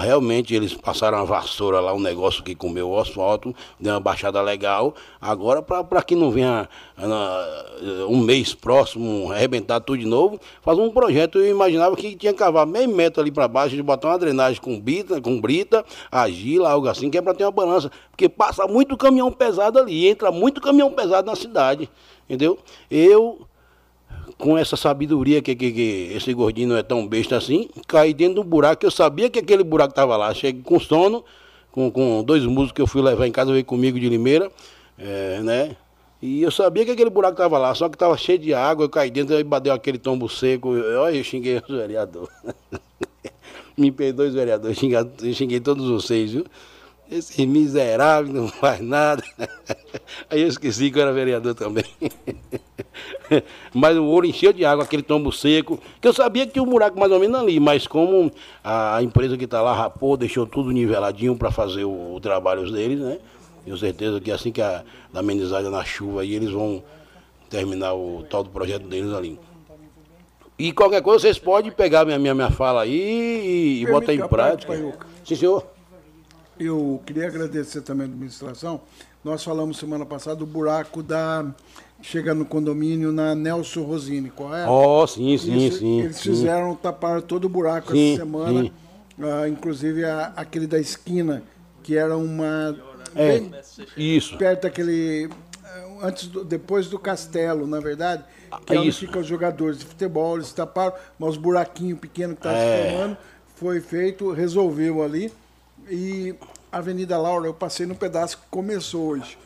Realmente 0.00 0.54
eles 0.54 0.72
passaram 0.72 1.18
a 1.18 1.24
vassoura 1.24 1.78
lá, 1.78 1.92
um 1.92 2.00
negócio 2.00 2.42
que 2.42 2.54
comeu 2.54 2.88
o 2.88 2.98
asfalto, 2.98 3.54
deu 3.78 3.92
uma 3.92 4.00
baixada 4.00 4.40
legal. 4.40 4.94
Agora, 5.20 5.60
para 5.60 6.02
que 6.02 6.14
não 6.14 6.30
venha 6.30 6.66
uh, 6.96 8.10
um 8.10 8.18
mês 8.18 8.54
próximo 8.54 9.30
arrebentar 9.30 9.80
tudo 9.80 9.98
de 9.98 10.06
novo, 10.06 10.40
faz 10.62 10.78
um 10.78 10.90
projeto. 10.90 11.38
Eu 11.38 11.50
imaginava 11.50 11.94
que 11.96 12.16
tinha 12.16 12.32
que 12.32 12.38
cavar 12.38 12.66
meio 12.66 12.88
metro 12.88 13.20
ali 13.20 13.30
para 13.30 13.46
baixo, 13.46 13.76
de 13.76 13.82
botar 13.82 14.08
uma 14.08 14.18
drenagem 14.18 14.60
com 14.60 14.80
brita, 14.80 15.20
com 15.20 15.38
brita, 15.38 15.84
agila, 16.10 16.70
algo 16.70 16.88
assim, 16.88 17.10
que 17.10 17.18
é 17.18 17.22
para 17.22 17.34
ter 17.34 17.44
uma 17.44 17.50
balança. 17.50 17.90
Porque 18.10 18.30
passa 18.30 18.66
muito 18.66 18.96
caminhão 18.96 19.30
pesado 19.30 19.78
ali, 19.78 20.06
entra 20.06 20.30
muito 20.32 20.62
caminhão 20.62 20.90
pesado 20.90 21.26
na 21.26 21.36
cidade. 21.36 21.90
Entendeu? 22.26 22.58
Eu 22.90 23.45
com 24.38 24.56
essa 24.56 24.76
sabedoria 24.76 25.40
que, 25.40 25.54
que, 25.54 25.72
que, 25.72 26.12
esse 26.14 26.32
gordinho 26.34 26.68
não 26.68 26.76
é 26.76 26.82
tão 26.82 27.06
besta 27.06 27.36
assim, 27.36 27.68
caí 27.86 28.12
dentro 28.12 28.36
do 28.36 28.44
buraco, 28.44 28.84
eu 28.84 28.90
sabia 28.90 29.30
que 29.30 29.38
aquele 29.38 29.64
buraco 29.64 29.92
estava 29.92 30.16
lá. 30.16 30.32
Cheguei 30.34 30.62
com 30.62 30.78
sono, 30.78 31.24
com, 31.72 31.90
com 31.90 32.22
dois 32.22 32.44
músicos 32.44 32.72
que 32.72 32.82
eu 32.82 32.86
fui 32.86 33.02
levar 33.02 33.26
em 33.26 33.32
casa, 33.32 33.52
veio 33.52 33.64
comigo 33.64 33.98
de 33.98 34.08
Limeira, 34.08 34.50
é, 34.98 35.40
né? 35.42 35.76
E 36.20 36.42
eu 36.42 36.50
sabia 36.50 36.84
que 36.84 36.90
aquele 36.90 37.10
buraco 37.10 37.34
estava 37.34 37.58
lá, 37.58 37.74
só 37.74 37.88
que 37.88 37.96
estava 37.96 38.16
cheio 38.16 38.38
de 38.38 38.54
água, 38.54 38.84
eu 38.84 38.88
caí 38.88 39.10
dentro, 39.10 39.38
e 39.38 39.44
bateu 39.44 39.72
aquele 39.72 39.98
tombo 39.98 40.28
seco. 40.28 40.70
Olha, 40.70 41.14
eu 41.14 41.24
xinguei 41.24 41.58
os 41.58 41.68
vereadores. 41.74 42.30
Me 43.76 43.92
perdoe 43.92 44.28
os 44.28 44.34
vereadores, 44.34 44.82
eu 45.22 45.34
xinguei 45.34 45.60
todos 45.60 45.86
vocês, 45.88 46.32
viu? 46.32 46.46
Esse 47.10 47.46
miserável 47.46 48.32
não 48.32 48.48
faz 48.48 48.80
nada. 48.80 49.22
Aí 50.28 50.42
eu 50.42 50.48
esqueci 50.48 50.90
que 50.90 50.98
eu 50.98 51.02
era 51.02 51.12
vereador 51.12 51.54
também. 51.54 51.84
Mas 53.72 53.96
o 53.96 54.04
ouro 54.04 54.26
encheu 54.26 54.52
de 54.52 54.64
água, 54.64 54.84
aquele 54.84 55.02
tombo 55.02 55.30
seco, 55.30 55.80
que 56.00 56.08
eu 56.08 56.12
sabia 56.12 56.46
que 56.46 56.52
tinha 56.52 56.62
um 56.62 56.68
buraco 56.68 56.98
mais 56.98 57.12
ou 57.12 57.20
menos 57.20 57.38
ali, 57.38 57.60
mas 57.60 57.86
como 57.86 58.30
a 58.64 59.02
empresa 59.02 59.36
que 59.36 59.44
está 59.44 59.60
lá 59.60 59.74
rapou, 59.74 60.16
deixou 60.16 60.46
tudo 60.46 60.70
niveladinho 60.70 61.36
para 61.36 61.50
fazer 61.50 61.84
o, 61.84 62.14
o, 62.14 62.20
trabalho 62.20 62.70
deles, 62.70 63.00
né? 63.00 63.18
Tenho 63.64 63.76
certeza 63.76 64.20
que 64.20 64.30
assim 64.30 64.50
que 64.50 64.62
a, 64.62 64.84
a 65.12 65.18
amenizada 65.18 65.70
na 65.70 65.84
chuva 65.84 66.22
aí, 66.22 66.34
eles 66.34 66.50
vão 66.50 66.82
terminar 67.50 67.94
o 67.94 68.24
tal 68.28 68.42
do 68.42 68.50
projeto 68.50 68.86
deles 68.86 69.12
ali. 69.12 69.38
E 70.58 70.72
qualquer 70.72 71.02
coisa 71.02 71.20
vocês 71.20 71.38
podem 71.38 71.70
pegar 71.70 72.04
minha, 72.04 72.18
minha, 72.18 72.34
minha 72.34 72.50
fala 72.50 72.82
aí 72.82 72.92
e, 72.92 73.82
e 73.82 73.86
botar 73.86 74.14
em 74.14 74.26
prática. 74.26 74.74
Sim, 75.24 75.34
senhor. 75.34 75.75
Eu 76.58 77.02
queria 77.04 77.26
agradecer 77.26 77.82
também 77.82 78.06
a 78.06 78.10
administração. 78.10 78.80
Nós 79.22 79.42
falamos 79.42 79.78
semana 79.78 80.06
passada 80.06 80.36
do 80.36 80.46
buraco 80.46 81.02
da 81.02 81.54
chega 82.00 82.34
no 82.34 82.44
condomínio 82.44 83.10
na 83.10 83.34
Nelson 83.34 83.82
Rosini, 83.82 84.30
qual 84.30 84.54
é? 84.54 84.68
Oh, 84.68 85.06
sim, 85.06 85.36
sim, 85.38 85.56
Isso, 85.66 85.78
sim. 85.78 86.00
Eles 86.02 86.16
sim. 86.16 86.22
fizeram 86.22 86.74
tapar 86.74 87.22
todo 87.22 87.46
o 87.46 87.48
buraco 87.48 87.92
sim, 87.92 88.14
essa 88.14 88.24
semana, 88.24 88.70
uh, 89.18 89.46
inclusive 89.48 90.04
a, 90.04 90.32
aquele 90.36 90.66
da 90.66 90.78
esquina, 90.78 91.42
que 91.82 91.96
era 91.96 92.16
uma 92.16 92.76
é, 93.14 93.42
isso. 93.96 94.36
perto 94.36 94.62
daquele 94.62 95.28
antes 96.02 96.28
do, 96.28 96.44
depois 96.44 96.88
do 96.88 96.98
castelo, 96.98 97.66
na 97.66 97.80
verdade, 97.80 98.24
que 98.64 98.74
é 98.74 98.78
onde 98.78 98.92
ficam 98.92 99.20
os 99.20 99.26
jogadores 99.26 99.78
de 99.78 99.84
futebol, 99.84 100.36
eles 100.36 100.52
taparam, 100.52 100.94
mas 101.18 101.30
os 101.30 101.36
buraquinhos 101.36 101.98
pequenos 101.98 102.38
que 102.38 102.46
estavam 102.46 102.58
é. 102.58 102.82
se 102.82 102.90
formando, 102.90 103.16
foi 103.54 103.80
feito, 103.80 104.30
resolveu 104.32 105.02
ali. 105.02 105.32
E 105.88 106.34
a 106.70 106.78
Avenida 106.78 107.16
Laura, 107.18 107.46
eu 107.46 107.54
passei 107.54 107.86
no 107.86 107.94
pedaço 107.94 108.38
que 108.38 108.44
começou 108.50 109.08
hoje 109.08 109.38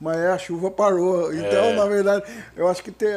mas 0.00 0.18
a 0.18 0.38
chuva 0.38 0.70
parou. 0.70 1.32
Então, 1.32 1.64
é. 1.64 1.74
na 1.74 1.86
verdade, 1.86 2.24
eu 2.54 2.68
acho 2.68 2.82
que 2.82 2.90
tem, 2.90 3.08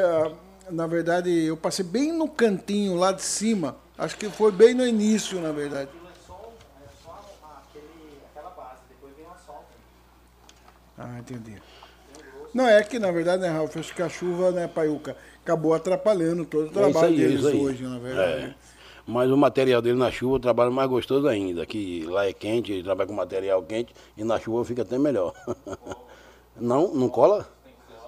na 0.69 0.87
verdade, 0.87 1.29
eu 1.29 1.57
passei 1.57 1.85
bem 1.85 2.11
no 2.11 2.27
cantinho 2.27 2.95
lá 2.95 3.11
de 3.11 3.21
cima. 3.21 3.75
Acho 3.97 4.15
que 4.17 4.29
foi 4.29 4.51
bem 4.51 4.73
no 4.73 4.87
início, 4.87 5.39
na 5.41 5.51
verdade. 5.51 5.89
Ah, 10.97 11.17
entendi. 11.19 11.55
Não, 12.53 12.67
é 12.67 12.83
que 12.83 12.99
na 12.99 13.11
verdade, 13.11 13.41
né, 13.41 13.49
Ralf, 13.49 13.77
acho 13.77 13.95
que 13.95 14.01
a 14.01 14.09
chuva, 14.09 14.51
né, 14.51 14.67
Paiuca, 14.67 15.15
acabou 15.41 15.73
atrapalhando 15.73 16.43
todo 16.43 16.67
o 16.67 16.71
trabalho 16.71 17.05
é 17.05 17.07
aí, 17.07 17.17
deles 17.17 17.45
hoje, 17.45 17.83
na 17.83 17.99
verdade. 17.99 18.43
É. 18.43 18.68
Mas 19.09 19.31
o 19.31 19.35
material 19.35 19.81
dele 19.81 19.97
na 19.97 20.11
chuva 20.11 20.39
trabalha 20.39 20.69
mais 20.69 20.87
gostoso 20.87 21.27
ainda, 21.27 21.65
que 21.65 22.05
lá 22.05 22.27
é 22.27 22.31
quente, 22.31 22.71
ele 22.71 22.83
trabalha 22.83 23.07
com 23.07 23.13
material 23.15 23.63
quente 23.63 23.91
e 24.15 24.23
na 24.23 24.39
chuva 24.39 24.63
fica 24.63 24.83
até 24.83 24.99
melhor. 24.99 25.33
Não, 26.61 26.93
não 26.93 27.07
cola? 27.07 27.47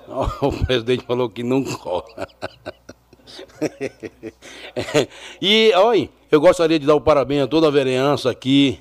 o 0.41 0.51
presidente 0.65 1.05
falou 1.05 1.29
que 1.29 1.41
não 1.41 1.63
cola. 1.63 2.27
e, 5.41 5.71
olha, 5.73 6.09
eu 6.29 6.41
gostaria 6.41 6.77
de 6.77 6.85
dar 6.85 6.95
o 6.95 6.99
parabéns 6.99 7.43
a 7.43 7.47
toda 7.47 7.67
a 7.67 7.71
vereança 7.71 8.29
aqui, 8.29 8.77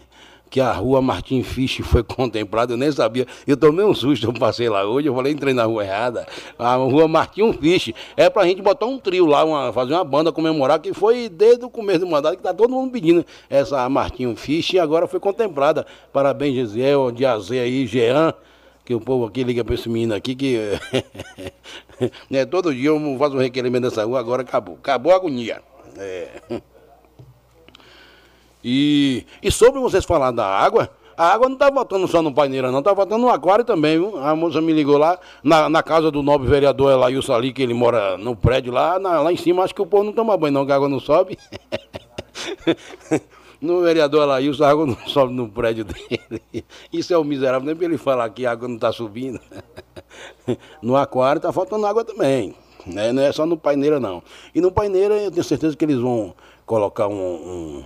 que 0.51 0.61
a 0.61 0.73
rua 0.73 1.01
Martim 1.01 1.43
Fisch 1.45 1.81
foi 1.83 2.03
contemplada, 2.05 2.73
eu 2.73 2.77
nem 2.77 2.91
sabia. 2.91 3.27
Eu 3.47 3.57
tomei 3.57 3.85
um 3.85 3.95
susto, 3.95 4.27
eu 4.27 4.33
passei 4.33 4.69
lá 4.69 4.85
hoje, 4.85 5.07
eu 5.07 5.15
falei, 5.15 5.33
entrei 5.33 5.55
na 5.55 5.65
rua 5.65 5.85
errada. 5.85 6.27
A 6.59 6.75
rua 6.75 7.07
Martim 7.07 7.53
Fisch 7.53 7.95
é 8.17 8.29
pra 8.29 8.45
gente 8.45 8.61
botar 8.61 8.87
um 8.87 8.99
trio 8.99 9.25
lá, 9.27 9.45
uma, 9.45 9.73
fazer 9.73 9.95
uma 9.95 10.05
banda 10.05 10.33
comemorar, 10.33 10.81
que 10.81 10.93
foi 10.93 11.29
desde 11.29 11.65
o 11.65 11.71
começo 11.71 12.01
do 12.01 12.09
mandato 12.09 12.37
que 12.37 12.43
tá 12.43 12.53
todo 12.53 12.71
mundo 12.71 12.91
pedindo 12.91 13.25
essa 13.49 13.89
Martim 13.89 14.35
Fisch 14.35 14.73
e 14.73 14.79
agora 14.79 15.07
foi 15.07 15.21
contemplada. 15.21 15.87
Parabéns, 16.13 16.55
Gisel, 16.55 17.13
Diazé 17.13 17.61
aí, 17.61 17.87
Jean 17.87 18.35
que 18.83 18.95
o 18.95 19.01
povo 19.01 19.25
aqui 19.25 19.45
liga 19.45 19.65
para 19.65 19.75
esse 19.75 19.89
menino 19.89 20.15
aqui 20.15 20.35
que 20.35 20.59
né, 22.29 22.45
todo 22.45 22.75
dia 22.75 22.89
eu 22.89 23.17
faço 23.19 23.37
um 23.37 23.39
requerimento 23.39 23.83
dessa 23.85 24.05
rua, 24.05 24.19
agora 24.19 24.43
acabou. 24.43 24.75
Acabou 24.75 25.13
a 25.13 25.17
agonia. 25.17 25.63
É. 25.97 26.29
E, 28.63 29.25
e 29.43 29.51
sobre 29.51 29.81
vocês 29.81 30.05
falar 30.05 30.31
da 30.31 30.47
água, 30.47 30.91
a 31.17 31.35
água 31.35 31.49
não 31.49 31.55
está 31.55 31.69
voltando 31.71 32.09
só 32.09 32.23
no 32.23 32.33
paineira, 32.33 32.71
não, 32.71 32.79
está 32.79 32.95
voltando 32.95 33.21
no 33.21 33.29
aquário 33.29 33.63
também, 33.63 33.99
viu? 33.99 34.17
A 34.19 34.35
moça 34.35 34.61
me 34.61 34.73
ligou 34.73 34.97
lá, 34.97 35.19
na, 35.43 35.69
na 35.69 35.83
casa 35.83 36.11
do 36.11 36.23
nobre 36.23 36.49
vereador 36.49 36.93
Elailson 36.93 37.35
ali, 37.35 37.53
que 37.53 37.63
ele 37.63 37.75
mora 37.75 38.17
no 38.17 38.35
prédio 38.35 38.73
lá, 38.73 38.99
na, 38.99 39.21
lá 39.21 39.31
em 39.31 39.37
cima, 39.37 39.63
acho 39.63 39.75
que 39.75 39.83
o 39.83 39.87
povo 39.87 40.05
não 40.05 40.13
toma 40.15 40.37
banho 40.37 40.55
não, 40.55 40.65
que 40.65 40.73
a 40.73 40.77
água 40.77 40.89
não 40.89 40.99
sobe. 40.99 41.37
no 43.61 43.83
vereador 43.83 44.23
Elailson, 44.23 44.65
a 44.65 44.71
água 44.71 44.87
não 44.87 44.97
sobe 45.07 45.35
no 45.35 45.47
prédio 45.47 45.85
dele. 45.85 46.65
Isso 46.91 47.13
é 47.13 47.19
o 47.19 47.25
miserável, 47.25 47.67
nem 47.67 47.77
para 47.77 47.85
ele 47.85 47.99
falar 47.99 48.31
que 48.31 48.47
a 48.47 48.53
água 48.53 48.67
não 48.67 48.77
está 48.77 48.91
subindo. 48.91 49.39
no 50.81 50.97
aquário 50.97 51.39
está 51.39 51.53
faltando 51.53 51.87
água 51.87 52.03
também. 52.03 52.55
Né? 52.87 53.13
Não 53.13 53.23
é 53.23 53.31
só 53.31 53.45
no 53.45 53.59
paineira, 53.59 54.01
não. 54.01 54.23
E 54.55 54.61
no 54.63 54.73
paineira 54.73 55.15
eu 55.17 55.31
tenho 55.31 55.45
certeza 55.45 55.77
que 55.77 55.85
eles 55.85 55.99
vão 55.99 56.35
colocar 56.65 57.09
um, 57.09 57.15
um 57.15 57.85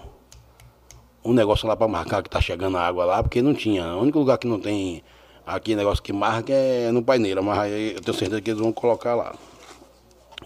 um 1.25 1.33
negócio 1.33 1.67
lá 1.67 1.77
para 1.77 1.89
marcar 1.89 2.23
que 2.23 2.29
tá 2.29 2.41
chegando 2.41 2.77
a 2.77 2.87
água 2.87 3.05
lá, 3.05 3.23
porque 3.23 3.41
não 3.41 3.55
tinha. 3.55 3.95
O 3.95 4.03
único 4.03 4.19
lugar 4.19 4.37
que 4.39 4.47
não 4.47 4.61
tem 4.61 5.03
aqui 5.47 5.75
negócio 5.75 6.03
que 6.03 6.13
marca 6.13 6.53
é 6.53 6.91
no 6.91 7.03
paineira, 7.03 7.41
mas 7.41 7.59
aí 7.59 7.95
eu 7.95 8.01
tenho 8.01 8.17
certeza 8.17 8.41
que 8.41 8.51
eles 8.51 8.61
vão 8.61 8.73
colocar 8.73 9.15
lá. 9.15 9.35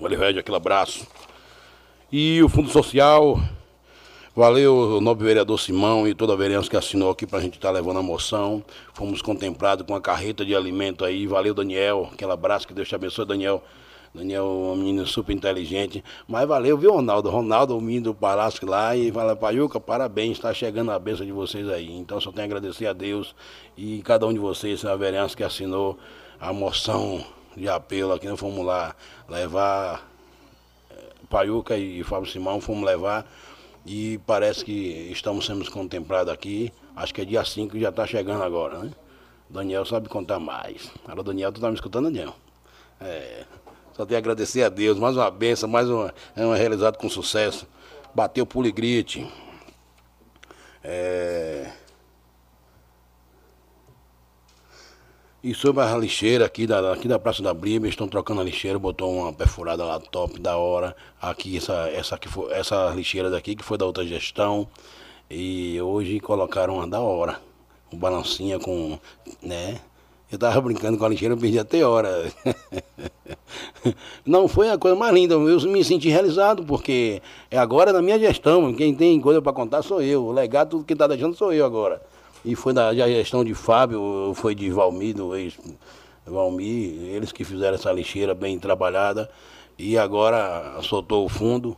Valeu, 0.00 0.18
Red, 0.18 0.38
aquele 0.38 0.56
abraço. 0.56 1.06
E 2.12 2.42
o 2.42 2.48
Fundo 2.48 2.70
Social, 2.70 3.40
valeu 4.34 5.00
nobre 5.00 5.26
vereador 5.26 5.58
Simão 5.58 6.06
e 6.06 6.14
toda 6.14 6.32
a 6.32 6.36
vereança 6.36 6.70
que 6.70 6.76
assinou 6.76 7.10
aqui 7.10 7.26
para 7.26 7.38
a 7.38 7.42
gente 7.42 7.54
estar 7.54 7.68
tá 7.68 7.74
levando 7.74 7.98
a 7.98 8.02
moção. 8.02 8.62
Fomos 8.94 9.20
contemplados 9.20 9.84
com 9.84 9.94
a 9.94 10.00
carreta 10.00 10.44
de 10.44 10.54
alimento 10.54 11.04
aí. 11.04 11.26
Valeu, 11.26 11.52
Daniel. 11.52 12.08
Aquele 12.12 12.32
abraço, 12.32 12.66
que 12.66 12.72
Deus 12.72 12.88
te 12.88 12.94
abençoe, 12.94 13.26
Daniel. 13.26 13.62
Daniel 14.14 14.44
é 14.44 14.72
um 14.72 14.76
menino 14.76 15.06
super 15.06 15.32
inteligente. 15.32 16.02
Mas 16.26 16.46
valeu, 16.46 16.76
viu, 16.76 16.92
Ronaldo? 16.92 17.30
Ronaldo, 17.30 17.76
o 17.76 17.80
menino 17.80 18.04
do 18.04 18.14
Palácio 18.14 18.66
lá, 18.66 18.96
e 18.96 19.12
fala, 19.12 19.36
Paiuca, 19.36 19.78
parabéns, 19.78 20.32
está 20.32 20.52
chegando 20.52 20.90
a 20.90 20.98
bênção 20.98 21.24
de 21.24 21.32
vocês 21.32 21.68
aí. 21.68 21.92
Então 21.92 22.20
só 22.20 22.30
tenho 22.30 22.42
a 22.42 22.46
agradecer 22.46 22.86
a 22.86 22.92
Deus 22.92 23.34
e 23.76 24.02
cada 24.02 24.26
um 24.26 24.32
de 24.32 24.38
vocês, 24.38 24.84
a 24.84 24.96
vereança 24.96 25.36
que 25.36 25.44
assinou 25.44 25.98
a 26.40 26.52
moção 26.52 27.24
de 27.56 27.68
apelo 27.68 28.12
aqui, 28.12 28.28
nós 28.28 28.38
fomos 28.38 28.64
lá 28.64 28.94
levar 29.28 30.08
eh, 30.90 30.94
Paiuca 31.28 31.76
e 31.76 32.04
Fábio 32.04 32.30
Simão, 32.30 32.60
fomos 32.60 32.84
levar 32.84 33.26
e 33.84 34.18
parece 34.26 34.64
que 34.64 35.10
estamos 35.10 35.46
sendo 35.46 35.68
contemplados 35.70 36.32
aqui. 36.32 36.72
Acho 36.94 37.14
que 37.14 37.22
é 37.22 37.24
dia 37.24 37.44
5 37.44 37.78
já 37.78 37.88
está 37.88 38.06
chegando 38.06 38.42
agora, 38.42 38.78
né? 38.78 38.90
Daniel 39.48 39.84
sabe 39.84 40.08
contar 40.08 40.38
mais. 40.38 40.90
Alô, 41.06 41.22
Daniel, 41.22 41.50
tu 41.50 41.60
tá 41.60 41.68
me 41.68 41.74
escutando, 41.74 42.04
Daniel? 42.04 42.34
É. 43.00 43.44
Só 43.98 44.06
tenho 44.06 44.16
a 44.16 44.20
agradecer 44.20 44.62
a 44.62 44.68
Deus. 44.68 44.96
Mais 44.96 45.16
uma 45.16 45.28
benção, 45.28 45.68
mais 45.68 45.90
uma, 45.90 46.14
é 46.36 46.46
uma 46.46 46.54
realizado 46.54 46.96
com 46.96 47.08
sucesso. 47.08 47.66
Bateu 48.14 48.46
puligrite. 48.46 49.28
É... 50.84 51.68
E 55.42 55.52
sobre 55.52 55.82
a 55.82 55.96
lixeira 55.96 56.46
aqui 56.46 56.64
da, 56.64 56.92
aqui 56.92 57.08
da 57.08 57.18
Praça 57.18 57.42
da 57.42 57.52
Bíblia, 57.52 57.90
estão 57.90 58.06
trocando 58.06 58.40
a 58.40 58.44
lixeira, 58.44 58.78
botou 58.78 59.12
uma 59.12 59.32
perfurada 59.32 59.84
lá 59.84 59.98
top 59.98 60.38
da 60.38 60.56
hora. 60.56 60.94
Aqui, 61.20 61.56
essa, 61.56 61.88
essa, 61.88 62.14
aqui 62.14 62.28
foi, 62.28 62.52
essa 62.52 62.90
lixeira 62.90 63.28
daqui 63.28 63.56
que 63.56 63.64
foi 63.64 63.76
da 63.76 63.84
outra 63.84 64.06
gestão. 64.06 64.68
E 65.28 65.80
hoje 65.82 66.20
colocaram 66.20 66.76
uma 66.76 66.86
da 66.86 67.00
hora. 67.00 67.40
Um 67.92 67.98
balancinha 67.98 68.60
com, 68.60 68.96
né? 69.42 69.80
Eu 70.30 70.38
tava 70.38 70.60
brincando 70.60 70.98
com 70.98 71.04
a 71.06 71.08
lixeira, 71.08 71.32
eu 71.32 71.38
perdi 71.38 71.58
até 71.58 71.82
hora. 71.82 72.30
Não 74.26 74.46
foi 74.46 74.68
a 74.68 74.76
coisa 74.76 74.94
mais 74.94 75.14
linda, 75.14 75.34
eu 75.34 75.60
me 75.62 75.82
senti 75.82 76.10
realizado, 76.10 76.64
porque 76.64 77.22
é 77.50 77.56
agora 77.56 77.94
na 77.94 78.02
minha 78.02 78.18
gestão, 78.18 78.74
quem 78.74 78.94
tem 78.94 79.18
coisa 79.22 79.40
para 79.40 79.54
contar 79.54 79.80
sou 79.80 80.02
eu, 80.02 80.26
o 80.26 80.32
legado, 80.32 80.70
tudo 80.70 80.84
que 80.84 80.92
está 80.92 81.06
deixando 81.06 81.34
sou 81.34 81.50
eu 81.52 81.64
agora. 81.64 82.02
E 82.44 82.54
foi 82.54 82.74
da 82.74 82.92
gestão 82.94 83.42
de 83.42 83.54
Fábio, 83.54 84.32
foi 84.34 84.54
de 84.54 84.68
Valmir, 84.68 85.14
do 85.14 85.34
ex 85.34 85.58
Valmir, 86.26 87.04
eles 87.08 87.32
que 87.32 87.42
fizeram 87.42 87.76
essa 87.76 87.90
lixeira 87.90 88.34
bem 88.34 88.58
trabalhada, 88.58 89.30
e 89.78 89.96
agora 89.96 90.78
soltou 90.82 91.24
o 91.24 91.28
fundo, 91.30 91.74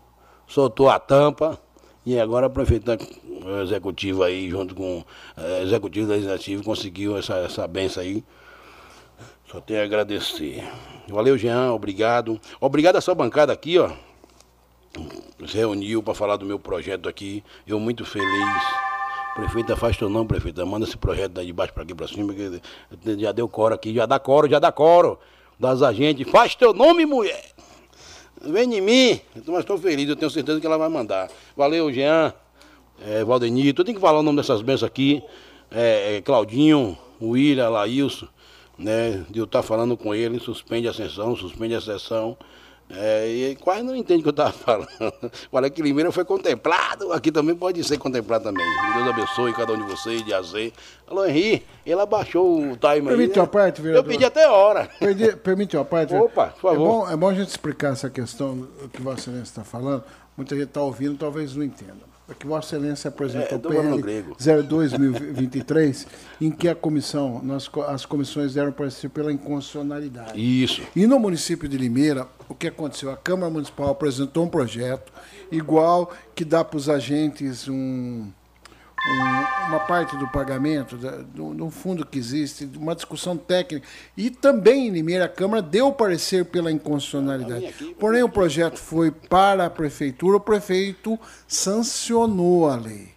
soltou 0.49 0.91
a 0.91 0.99
tampa, 0.99 1.57
e 2.05 2.19
agora 2.19 2.47
a 2.47 2.51
prefeita 2.51 2.99
executiva 3.63 4.27
aí, 4.27 4.51
junto 4.51 4.75
com 4.75 4.99
o 4.99 5.05
eh, 5.37 5.63
executivo 5.63 6.11
legislativo, 6.11 6.65
conseguiu 6.65 7.17
essa, 7.17 7.37
essa 7.37 7.67
benção 7.69 8.03
aí. 8.03 8.25
Só 9.51 9.61
tenho 9.61 9.81
a 9.81 9.85
agradecer. 9.85 10.63
Valeu, 11.09 11.37
Jean, 11.37 11.73
obrigado. 11.73 12.41
Obrigado 12.61 12.97
a 12.97 13.01
sua 13.01 13.17
bancada 13.17 13.53
aqui, 13.53 13.79
ó. 13.81 13.91
Se 15.45 15.57
reuniu 15.57 16.05
para 16.05 16.15
falar 16.15 16.37
do 16.37 16.47
meu 16.47 16.57
projeto 16.57 17.09
aqui. 17.09 17.43
Eu 17.67 17.81
muito 17.81 18.05
feliz. 18.05 18.63
Prefeita, 19.35 19.75
faz 19.75 19.97
teu 19.97 20.09
nome, 20.09 20.29
prefeita. 20.29 20.65
Manda 20.65 20.87
esse 20.87 20.97
projeto 20.97 21.33
daí 21.33 21.47
de 21.47 21.53
baixo 21.53 21.73
para 21.73 21.83
aqui 21.83 21.93
para 21.93 22.07
cima, 22.07 22.33
que 22.33 22.61
já 23.19 23.33
deu 23.33 23.49
coro 23.49 23.75
aqui, 23.75 23.93
já 23.93 24.07
dá 24.07 24.21
coro, 24.21 24.49
já 24.49 24.61
dá 24.61 24.71
coro 24.71 25.19
das 25.59 25.83
agentes. 25.83 26.31
Faz 26.31 26.55
teu 26.55 26.73
nome, 26.73 27.05
mulher. 27.05 27.51
Vem 28.41 28.73
em 28.77 28.81
mim. 28.81 29.21
Mas 29.49 29.61
estou 29.61 29.79
feliz, 29.79 30.09
eu 30.09 30.15
tenho 30.15 30.31
certeza 30.31 30.61
que 30.61 30.67
ela 30.67 30.79
vai 30.79 30.89
mandar. 30.89 31.29
Valeu, 31.57 31.93
Jean, 31.93 32.33
é, 33.05 33.25
Valdenir. 33.25 33.75
Tu 33.75 33.83
tem 33.83 33.97
que 33.97 34.01
falar 34.01 34.21
o 34.21 34.23
nome 34.23 34.37
dessas 34.37 34.63
bênçãos 34.63 34.85
aqui. 34.85 35.25
É, 35.73 36.19
é, 36.19 36.21
Claudinho, 36.21 36.97
William, 37.21 37.69
Laílson 37.69 38.29
né, 38.81 39.25
de 39.29 39.39
eu 39.39 39.45
estar 39.45 39.63
falando 39.63 39.97
com 39.97 40.15
ele, 40.15 40.41
suspende 40.41 40.89
a 40.89 40.93
sessão, 40.93 41.37
suspende 41.37 41.75
a 41.75 41.81
sessão. 41.81 42.37
É, 42.93 43.29
e 43.29 43.57
quase 43.57 43.85
não 43.85 43.95
entende 43.95 44.19
o 44.19 44.23
que 44.25 44.29
eu 44.31 44.31
estava 44.31 44.51
falando. 44.91 45.33
Olha 45.53 45.71
que 45.71 45.81
Limeira 45.81 46.11
foi 46.11 46.25
contemplado, 46.25 47.13
aqui 47.13 47.31
também 47.31 47.55
pode 47.55 47.85
ser 47.85 47.99
contemplado 47.99 48.45
também. 48.45 48.67
Deus 48.95 49.09
abençoe 49.09 49.53
cada 49.53 49.75
um 49.75 49.77
de 49.77 49.85
vocês, 49.85 50.25
de 50.25 50.35
azer. 50.35 50.73
Alô, 51.07 51.25
Henri, 51.25 51.65
ele 51.87 52.01
abaixou 52.01 52.59
o 52.59 52.77
time 52.77 53.07
Permite 53.07 53.35
aí. 53.35 53.41
uma 53.41 53.47
parte, 53.47 53.81
vereador? 53.81 54.05
Eu 54.05 54.11
pedi 54.11 54.25
até 54.25 54.49
hora. 54.49 54.89
Perdi, 54.99 55.37
permite 55.37 55.77
uma 55.77 55.85
parte? 55.85 56.15
Opa, 56.15 56.47
por 56.49 56.61
favor. 56.61 56.75
É 56.75 56.79
bom, 56.79 57.11
é 57.11 57.17
bom 57.17 57.29
a 57.29 57.35
gente 57.35 57.49
explicar 57.49 57.93
essa 57.93 58.11
questão 58.11 58.67
que 58.93 59.01
Vossa 59.01 59.21
Excelência 59.21 59.43
está 59.45 59.63
falando. 59.63 60.03
Muita 60.37 60.57
gente 60.57 60.69
está 60.69 60.81
ouvindo, 60.83 61.17
talvez 61.17 61.55
não 61.55 61.63
entenda 61.63 62.11
que 62.35 62.47
Vossa 62.47 62.77
Excelência 62.77 63.09
apresentou 63.09 63.73
é, 63.73 63.95
o 63.95 64.03
PL 64.03 64.25
02-2023, 64.39 66.07
em 66.41 66.51
que 66.51 66.69
a 66.69 66.75
comissão, 66.75 67.41
nós, 67.43 67.71
as 67.89 68.07
comissões 68.07 68.55
deram 68.55 68.73
parecer 68.73 69.09
pela 69.09 69.33
inconstitucionalidade. 69.33 70.41
Isso. 70.41 70.83
E 70.95 71.07
no 71.07 71.19
município 71.19 71.69
de 71.69 71.77
Limeira, 71.77 72.27
o 72.49 72.55
que 72.55 72.69
aconteceu? 72.69 73.11
A 73.11 73.17
Câmara 73.17 73.51
Municipal 73.51 73.91
apresentou 73.91 74.45
um 74.45 74.49
projeto 74.49 75.13
igual 75.51 76.13
que 76.35 76.45
dá 76.45 76.65
para 76.65 76.77
os 76.77 76.89
agentes 76.89 77.69
um 77.69 78.29
um, 79.09 79.69
uma 79.69 79.81
parte 79.81 80.17
do 80.17 80.29
pagamento, 80.29 80.97
do, 80.97 81.55
do, 81.55 81.71
fundo 81.71 82.05
que 82.05 82.19
existe, 82.19 82.69
uma 82.77 82.95
discussão 82.95 83.37
técnica. 83.37 83.87
E 84.17 84.31
também 84.31 84.89
em 84.89 84.91
Limeira, 84.91 85.25
a 85.25 85.29
Câmara 85.29 85.63
deu 85.63 85.91
parecer 85.93 86.45
pela 86.45 86.71
inconstitucionalidade. 86.71 87.95
Porém, 87.99 88.23
o 88.23 88.29
projeto 88.29 88.79
foi 88.79 89.11
para 89.11 89.67
a 89.67 89.71
Prefeitura, 89.71 90.37
o 90.37 90.41
prefeito 90.41 91.19
sancionou 91.49 92.69
a 92.69 92.77
lei. 92.77 93.09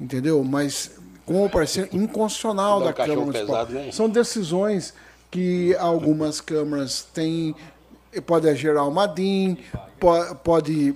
Entendeu? 0.00 0.44
Mas 0.44 0.92
com 1.26 1.44
o 1.44 1.50
parecer 1.50 1.88
inconstitucional 1.92 2.80
da 2.80 2.92
Câmara 2.92 3.20
Municipal. 3.20 3.66
Pesado, 3.66 3.92
São 3.92 4.08
decisões 4.08 4.94
que 5.30 5.74
algumas 5.76 6.40
câmaras 6.40 7.02
têm, 7.12 7.54
pode 8.24 8.54
gerar 8.56 8.84
uma 8.84 9.06
DIN, 9.06 9.58
pode 10.42 10.94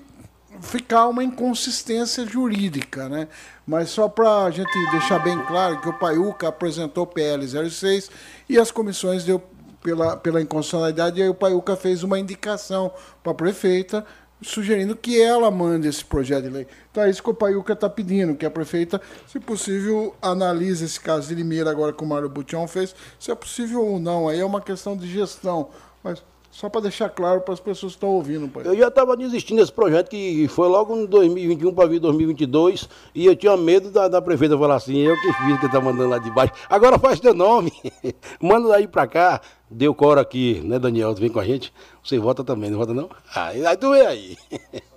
ficar 0.62 1.08
uma 1.08 1.23
inconsistência 1.23 2.24
jurídica, 2.24 3.08
né? 3.08 3.28
Mas 3.66 3.91
só 3.91 4.08
para 4.08 4.44
a 4.44 4.50
gente 4.50 4.73
deixar 4.91 5.18
bem 5.18 5.39
claro 5.44 5.81
que 5.81 5.89
o 5.89 5.92
Paiuca 5.92 6.49
apresentou 6.49 7.07
PL 7.07 7.47
06 7.47 8.10
e 8.49 8.58
as 8.58 8.70
comissões 8.70 9.24
deu 9.24 9.42
pela, 9.82 10.16
pela 10.16 10.41
inconstitucionalidade, 10.41 11.18
e 11.18 11.23
aí 11.24 11.28
o 11.28 11.34
Paiuca 11.34 11.76
fez 11.76 12.02
uma 12.02 12.18
indicação 12.18 12.92
para 13.23 13.32
a 13.32 13.34
prefeita, 13.34 14.07
sugerindo 14.41 14.97
que 14.97 15.20
ela 15.20 15.50
mande 15.50 15.89
esse 15.89 16.05
projeto 16.05 16.44
de 16.44 16.50
lei. 16.50 16.66
Então 16.91 17.02
é 17.02 17.10
isso 17.10 17.23
que 17.23 17.31
o 17.31 17.34
Paiuca 17.34 17.73
está 17.73 17.91
pedindo, 17.91 18.36
que 18.36 18.47
a 18.47 18.50
prefeita, 18.50 19.00
se 19.26 19.41
possível, 19.41 20.15
analise 20.23 20.84
esse 20.84 21.00
caso 21.00 21.28
de 21.28 21.34
Limeira 21.34 21.70
agora 21.70 21.92
que 21.92 22.02
o 22.02 22.07
Mário 22.07 22.28
Butião 22.28 22.66
fez, 22.68 22.94
se 23.18 23.31
é 23.31 23.34
possível 23.34 23.84
ou 23.84 23.99
não. 23.99 24.28
Aí 24.28 24.41
é 24.41 24.44
uma 24.44 24.60
questão 24.60 24.97
de 24.97 25.08
gestão. 25.08 25.70
Mas 26.02 26.23
Só 26.53 26.69
para 26.69 26.83
deixar 26.83 27.09
claro 27.09 27.41
para 27.41 27.55
as 27.55 27.61
pessoas 27.61 27.93
que 27.93 27.97
estão 27.97 28.11
ouvindo, 28.11 28.47
pai. 28.47 28.63
Eu 28.67 28.77
já 28.77 28.89
estava 28.89 29.17
desistindo 29.17 29.59
desse 29.61 29.73
projeto 29.73 30.11
que 30.11 30.47
foi 30.49 30.69
logo 30.69 30.95
em 30.95 31.07
2021 31.07 31.73
para 31.73 31.89
vir 31.89 31.99
2022 31.99 32.91
e 33.15 33.25
eu 33.25 33.35
tinha 33.35 33.57
medo 33.57 33.91
da, 33.91 34.07
da 34.07 34.21
prefeita 34.21 34.57
falar 34.59 34.75
assim, 34.75 34.99
eu 34.99 35.19
que 35.19 35.33
fiz 35.33 35.61
que 35.61 35.73
tá 35.73 35.81
mandando 35.81 36.11
lá 36.11 36.19
de 36.19 36.31
baixo. 36.31 36.53
Agora 36.69 36.99
faz 36.99 37.19
teu 37.19 37.33
nome, 37.33 37.73
manda 38.39 38.69
daí 38.69 38.87
para 38.87 39.07
cá. 39.07 39.41
Deu 39.71 39.95
cora 39.95 40.21
aqui, 40.21 40.61
né, 40.63 40.79
Daniel? 40.79 41.15
Vem 41.15 41.31
com 41.31 41.41
a 41.41 41.45
gente. 41.45 41.73
Você 42.05 42.19
vota 42.19 42.45
também, 42.45 42.69
não 42.69 42.79
vota 42.79 42.93
não? 42.93 43.09
Ah, 43.35 43.47
aí 43.47 43.77
tu 43.79 43.91
vê 43.93 44.05
aí. 44.05 44.37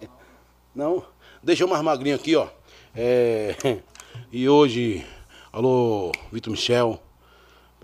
Não? 0.75 1.01
Deixa 1.41 1.63
eu 1.63 1.69
mais 1.69 1.81
magrinho 1.81 2.17
aqui, 2.17 2.35
ó. 2.35 2.47
É, 2.93 3.55
e 4.29 4.49
hoje, 4.49 5.05
alô, 5.53 6.11
Vitor 6.33 6.51
Michel. 6.51 6.99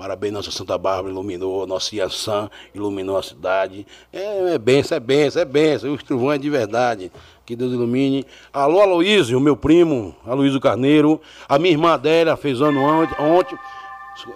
Parabéns, 0.01 0.33
nossa 0.33 0.49
Santa 0.49 0.79
Bárbara 0.79 1.13
iluminou, 1.13 1.67
nossa 1.67 1.95
Iansã 1.95 2.49
iluminou 2.73 3.17
a 3.17 3.21
cidade. 3.21 3.85
É, 4.11 4.55
é 4.55 4.57
benção, 4.57 4.97
é 4.97 4.99
benção, 4.99 5.43
é 5.43 5.45
benção. 5.45 5.95
É 6.33 6.37
de 6.39 6.49
verdade. 6.49 7.11
Que 7.45 7.55
Deus 7.55 7.71
ilumine. 7.71 8.25
Alô, 8.51 8.81
Aloísio, 8.81 9.39
meu 9.39 9.55
primo, 9.55 10.15
Aloísio 10.25 10.59
Carneiro. 10.59 11.21
A 11.47 11.59
minha 11.59 11.71
irmã 11.71 11.93
Adélia 11.93 12.35
fez 12.35 12.61
ano 12.61 12.81
ontem. 12.81 13.55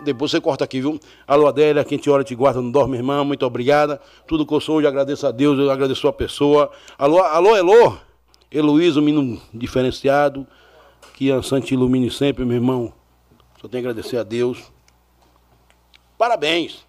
Depois 0.03 0.29
você 0.29 0.39
corta 0.39 0.63
aqui, 0.63 0.81
viu? 0.81 0.99
Alô, 1.27 1.47
Adélia, 1.47 1.83
quem 1.83 1.97
te 1.97 2.11
olha 2.11 2.23
te 2.23 2.35
guarda, 2.35 2.61
não 2.61 2.69
dorme, 2.69 2.97
irmã. 2.97 3.23
Muito 3.23 3.43
obrigada. 3.43 3.99
Tudo 4.27 4.45
que 4.45 4.53
eu 4.53 4.61
sou, 4.61 4.79
eu 4.79 4.87
agradeço 4.87 5.25
a 5.25 5.31
Deus, 5.31 5.57
eu 5.57 5.71
agradeço 5.71 6.07
a 6.07 6.13
pessoa. 6.13 6.69
Alô, 6.95 7.17
alô, 7.21 7.57
Elô. 7.57 7.97
Heloísa, 8.51 9.01
menino 9.01 9.41
diferenciado. 9.51 10.45
Que 11.15 11.31
a 11.31 11.41
Santa 11.41 11.73
ilumine 11.73 12.11
sempre, 12.11 12.45
meu 12.45 12.55
irmão. 12.55 12.93
Só 13.59 13.67
tenho 13.67 13.83
a 13.83 13.89
agradecer 13.89 14.17
a 14.17 14.23
Deus. 14.23 14.74
Parabéns. 16.17 16.85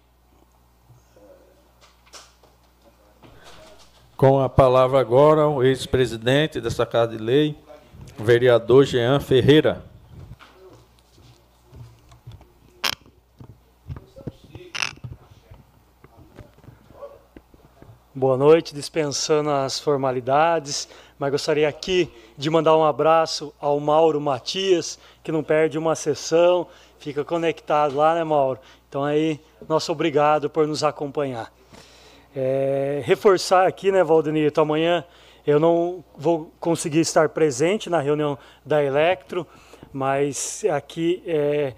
Com 4.15 4.39
a 4.39 4.49
palavra 4.49 4.99
agora, 4.99 5.47
o 5.47 5.63
ex-presidente 5.63 6.59
dessa 6.59 6.85
Casa 6.85 7.11
de 7.11 7.17
Lei, 7.17 7.55
o 8.17 8.23
vereador 8.23 8.85
Jean 8.85 9.19
Ferreira. 9.19 9.83
Boa 18.15 18.35
noite, 18.35 18.73
dispensando 18.73 19.51
as 19.51 19.79
formalidades, 19.79 20.89
mas 21.19 21.29
gostaria 21.29 21.69
aqui 21.69 22.11
de 22.35 22.49
mandar 22.49 22.75
um 22.75 22.83
abraço 22.83 23.53
ao 23.59 23.79
Mauro 23.79 24.19
Matias, 24.19 24.97
que 25.23 25.31
não 25.31 25.43
perde 25.43 25.77
uma 25.77 25.95
sessão, 25.95 26.67
fica 26.97 27.23
conectado 27.23 27.95
lá, 27.95 28.15
né, 28.15 28.23
Mauro? 28.23 28.59
Então 28.89 29.03
aí, 29.03 29.39
nosso 29.67 29.91
obrigado 29.91 30.49
por 30.49 30.65
nos 30.65 30.83
acompanhar. 30.83 31.51
É, 32.33 33.01
reforçar 33.03 33.67
aqui, 33.67 33.91
né, 33.91 34.03
Valdenito, 34.03 34.61
amanhã 34.61 35.03
eu 35.45 35.59
não 35.59 36.03
vou 36.15 36.51
conseguir 36.59 37.01
estar 37.01 37.29
presente 37.29 37.89
na 37.89 37.99
reunião 37.99 38.37
da 38.65 38.83
Electro, 38.83 39.45
mas 39.91 40.63
aqui 40.71 41.21
é 41.25 41.73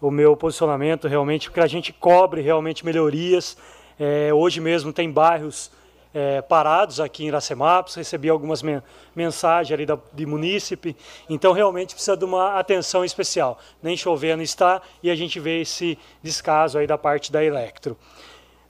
o 0.00 0.10
meu 0.10 0.36
posicionamento 0.36 1.06
realmente, 1.06 1.48
porque 1.48 1.60
a 1.60 1.66
gente 1.66 1.92
cobre 1.92 2.40
realmente 2.40 2.84
melhorias, 2.84 3.56
é, 3.98 4.32
hoje 4.32 4.60
mesmo 4.60 4.92
tem 4.92 5.10
bairros 5.10 5.70
é, 6.12 6.42
parados 6.42 7.00
aqui 7.00 7.24
em 7.24 7.28
Iracemápolis, 7.28 7.94
recebi 7.94 8.28
algumas 8.28 8.62
men 8.62 8.82
mensagens 9.14 9.72
ali 9.72 9.86
da, 9.86 9.98
de 10.12 10.26
munícipe, 10.26 10.96
então 11.28 11.52
realmente 11.52 11.94
precisa 11.94 12.16
de 12.16 12.24
uma 12.24 12.58
atenção 12.58 13.04
especial. 13.04 13.58
Nem 13.82 13.96
chovendo 13.96 14.42
está 14.42 14.80
e 15.02 15.10
a 15.10 15.14
gente 15.14 15.38
vê 15.38 15.60
esse 15.60 15.98
descaso 16.22 16.78
aí 16.78 16.86
da 16.86 16.98
parte 16.98 17.30
da 17.30 17.44
Electro. 17.44 17.96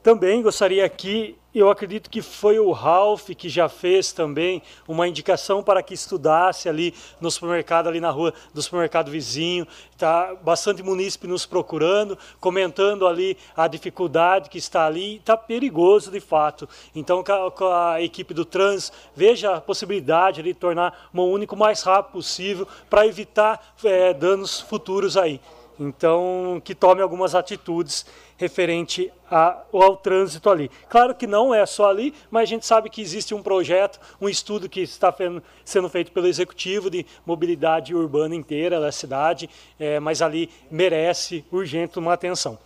Também 0.02 0.42
gostaria 0.42 0.84
aqui 0.84 1.36
eu 1.58 1.68
acredito 1.68 2.08
que 2.08 2.22
foi 2.22 2.58
o 2.60 2.70
Ralph 2.70 3.30
que 3.30 3.48
já 3.48 3.68
fez 3.68 4.12
também 4.12 4.62
uma 4.86 5.08
indicação 5.08 5.62
para 5.62 5.82
que 5.82 5.94
estudasse 5.94 6.68
ali 6.68 6.94
no 7.20 7.30
supermercado, 7.30 7.88
ali 7.88 8.00
na 8.00 8.10
rua 8.10 8.32
do 8.54 8.62
supermercado 8.62 9.10
vizinho. 9.10 9.66
Está 9.90 10.34
bastante 10.34 10.82
munícipe 10.82 11.26
nos 11.26 11.44
procurando, 11.44 12.16
comentando 12.38 13.06
ali 13.06 13.36
a 13.56 13.66
dificuldade 13.66 14.48
que 14.48 14.58
está 14.58 14.86
ali. 14.86 15.16
Está 15.16 15.36
perigoso 15.36 16.10
de 16.10 16.20
fato. 16.20 16.68
Então, 16.94 17.24
com 17.24 17.64
a, 17.66 18.00
equipe 18.00 18.32
do 18.32 18.44
Trans, 18.44 18.92
veja 19.14 19.56
a 19.56 19.60
possibilidade 19.60 20.42
de 20.42 20.54
tornar 20.54 21.10
uma 21.12 21.24
única 21.24 21.54
o 21.54 21.58
mais 21.58 21.82
rápido 21.82 22.12
possível 22.12 22.68
para 22.88 23.06
evitar 23.06 23.74
é, 23.82 24.14
danos 24.14 24.60
futuros 24.60 25.16
aí. 25.16 25.40
Então, 25.78 26.60
que 26.62 26.74
tome 26.74 27.00
algumas 27.00 27.34
atitudes 27.34 28.04
referente 28.40 29.12
a, 29.30 29.62
ao 29.70 29.98
trânsito 29.98 30.48
ali. 30.48 30.70
Claro 30.88 31.14
que 31.14 31.26
não 31.26 31.54
é 31.54 31.66
só 31.66 31.90
ali, 31.90 32.14
mas 32.30 32.44
a 32.44 32.46
gente 32.46 32.64
sabe 32.64 32.88
que 32.88 33.02
existe 33.02 33.34
um 33.34 33.42
projeto, 33.42 34.00
um 34.18 34.30
estudo 34.30 34.66
que 34.66 34.80
está 34.80 35.14
sendo 35.62 35.90
feito 35.90 36.10
pelo 36.10 36.26
Executivo 36.26 36.88
de 36.88 37.04
mobilidade 37.26 37.94
urbana 37.94 38.34
inteira 38.34 38.80
da 38.80 38.90
cidade, 38.90 39.50
é, 39.78 40.00
mas 40.00 40.22
ali 40.22 40.48
merece 40.70 41.44
urgente 41.52 41.98
uma 41.98 42.14
atenção. 42.14 42.58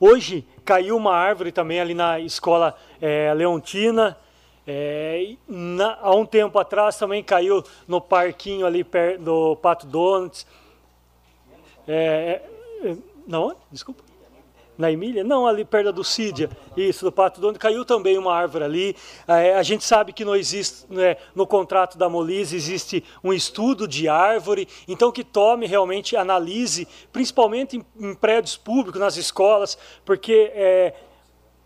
Hoje 0.00 0.46
caiu 0.64 0.96
uma 0.96 1.14
árvore 1.14 1.52
também 1.52 1.78
ali 1.78 1.92
na 1.92 2.18
escola 2.18 2.74
é, 3.02 3.34
Leontina, 3.34 4.16
é, 4.66 5.34
na, 5.46 5.98
há 6.00 6.14
um 6.14 6.24
tempo 6.24 6.58
atrás 6.58 6.96
também 6.96 7.22
caiu 7.22 7.62
no 7.86 8.00
parquinho 8.00 8.64
ali 8.64 8.82
perto 8.82 9.22
do 9.22 9.56
Pato 9.56 9.86
Donuts. 9.86 10.46
É, 11.86 12.40
é, 12.82 12.96
não, 13.26 13.54
desculpa 13.70 14.09
na 14.80 14.90
Emília? 14.90 15.22
Não, 15.22 15.46
ali 15.46 15.64
perto 15.64 15.92
do 15.92 16.02
Sídia, 16.02 16.50
isso, 16.76 17.04
do 17.04 17.12
Pato 17.12 17.40
Dono, 17.40 17.58
caiu 17.58 17.84
também 17.84 18.18
uma 18.18 18.34
árvore 18.34 18.64
ali. 18.64 18.96
É, 19.28 19.54
a 19.54 19.62
gente 19.62 19.84
sabe 19.84 20.12
que 20.12 20.24
não 20.24 20.34
existe, 20.34 20.86
né, 20.88 21.16
no 21.34 21.46
contrato 21.46 21.96
da 21.96 22.08
Molise 22.08 22.56
existe 22.56 23.04
um 23.22 23.32
estudo 23.32 23.86
de 23.86 24.08
árvore, 24.08 24.66
então 24.88 25.12
que 25.12 25.22
tome 25.22 25.66
realmente, 25.66 26.16
analise, 26.16 26.88
principalmente 27.12 27.76
em, 27.76 27.84
em 28.00 28.14
prédios 28.14 28.56
públicos, 28.56 29.00
nas 29.00 29.16
escolas, 29.16 29.78
porque 30.04 30.50
é, 30.54 30.94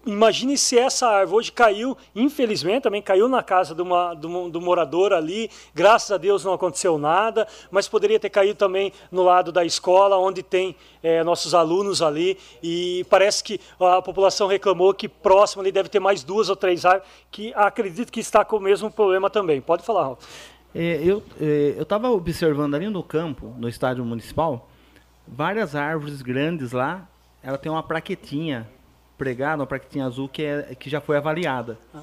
imagine 0.07 0.57
se 0.57 0.79
essa 0.79 1.09
árvore 1.09 1.39
hoje 1.39 1.53
caiu, 1.53 1.97
infelizmente 2.15 2.83
também 2.83 3.03
caiu 3.03 3.29
na 3.29 3.43
casa 3.43 3.81
uma, 3.83 4.15
do, 4.15 4.49
do 4.49 4.61
morador 4.61 5.13
ali, 5.13 5.51
graças 5.75 6.11
a 6.11 6.17
Deus 6.17 6.45
não 6.45 6.53
aconteceu 6.53 6.99
nada, 6.99 7.47
mas 7.71 7.89
poderia 7.89 8.21
ter 8.21 8.31
caído 8.31 8.57
também 8.57 8.93
no 9.11 9.23
lado 9.23 9.51
da 9.51 9.65
escola, 9.65 10.19
onde 10.19 10.43
tem 10.43 10.77
é, 11.03 11.23
nossos 11.23 11.55
alunos 11.55 12.03
ali, 12.03 12.39
e 12.63 13.05
parece 13.09 13.43
que 13.43 13.61
a 13.81 14.03
população 14.03 14.47
reclamou 14.47 14.93
que 14.95 15.09
próximo 15.09 15.63
ali 15.63 15.73
deve 15.73 15.89
ter 15.89 16.01
mais 16.01 16.23
duas 16.23 16.49
ou 16.49 16.57
três 16.57 16.85
árvores, 16.85 17.09
que 17.31 17.53
acredito 17.55 18.13
que 18.13 18.21
está 18.21 18.45
com 18.45 18.57
o 18.57 18.61
mesmo 18.61 18.91
problema 18.91 19.29
também. 19.31 19.61
Pode 19.61 19.85
falar, 19.85 20.03
Raul. 20.03 20.19
É, 20.75 21.01
eu 21.05 21.23
é, 21.41 21.77
estava 21.81 22.11
observando 22.11 22.75
ali 22.75 22.89
no 22.89 23.03
campo, 23.03 23.55
no 23.57 23.69
estádio 23.69 24.05
municipal, 24.05 24.69
várias 25.27 25.77
árvores 25.77 26.21
grandes 26.21 26.73
lá, 26.73 27.07
ela 27.43 27.57
tem 27.57 27.71
uma 27.71 27.83
plaquetinha 27.83 28.69
pregada, 29.17 29.61
uma 29.61 29.67
plaquinha 29.67 30.05
azul 30.07 30.29
que, 30.29 30.43
é, 30.43 30.75
que 30.75 30.91
já 30.91 31.01
foi 31.01 31.17
avaliada. 31.17 31.79
Ah, 31.95 32.03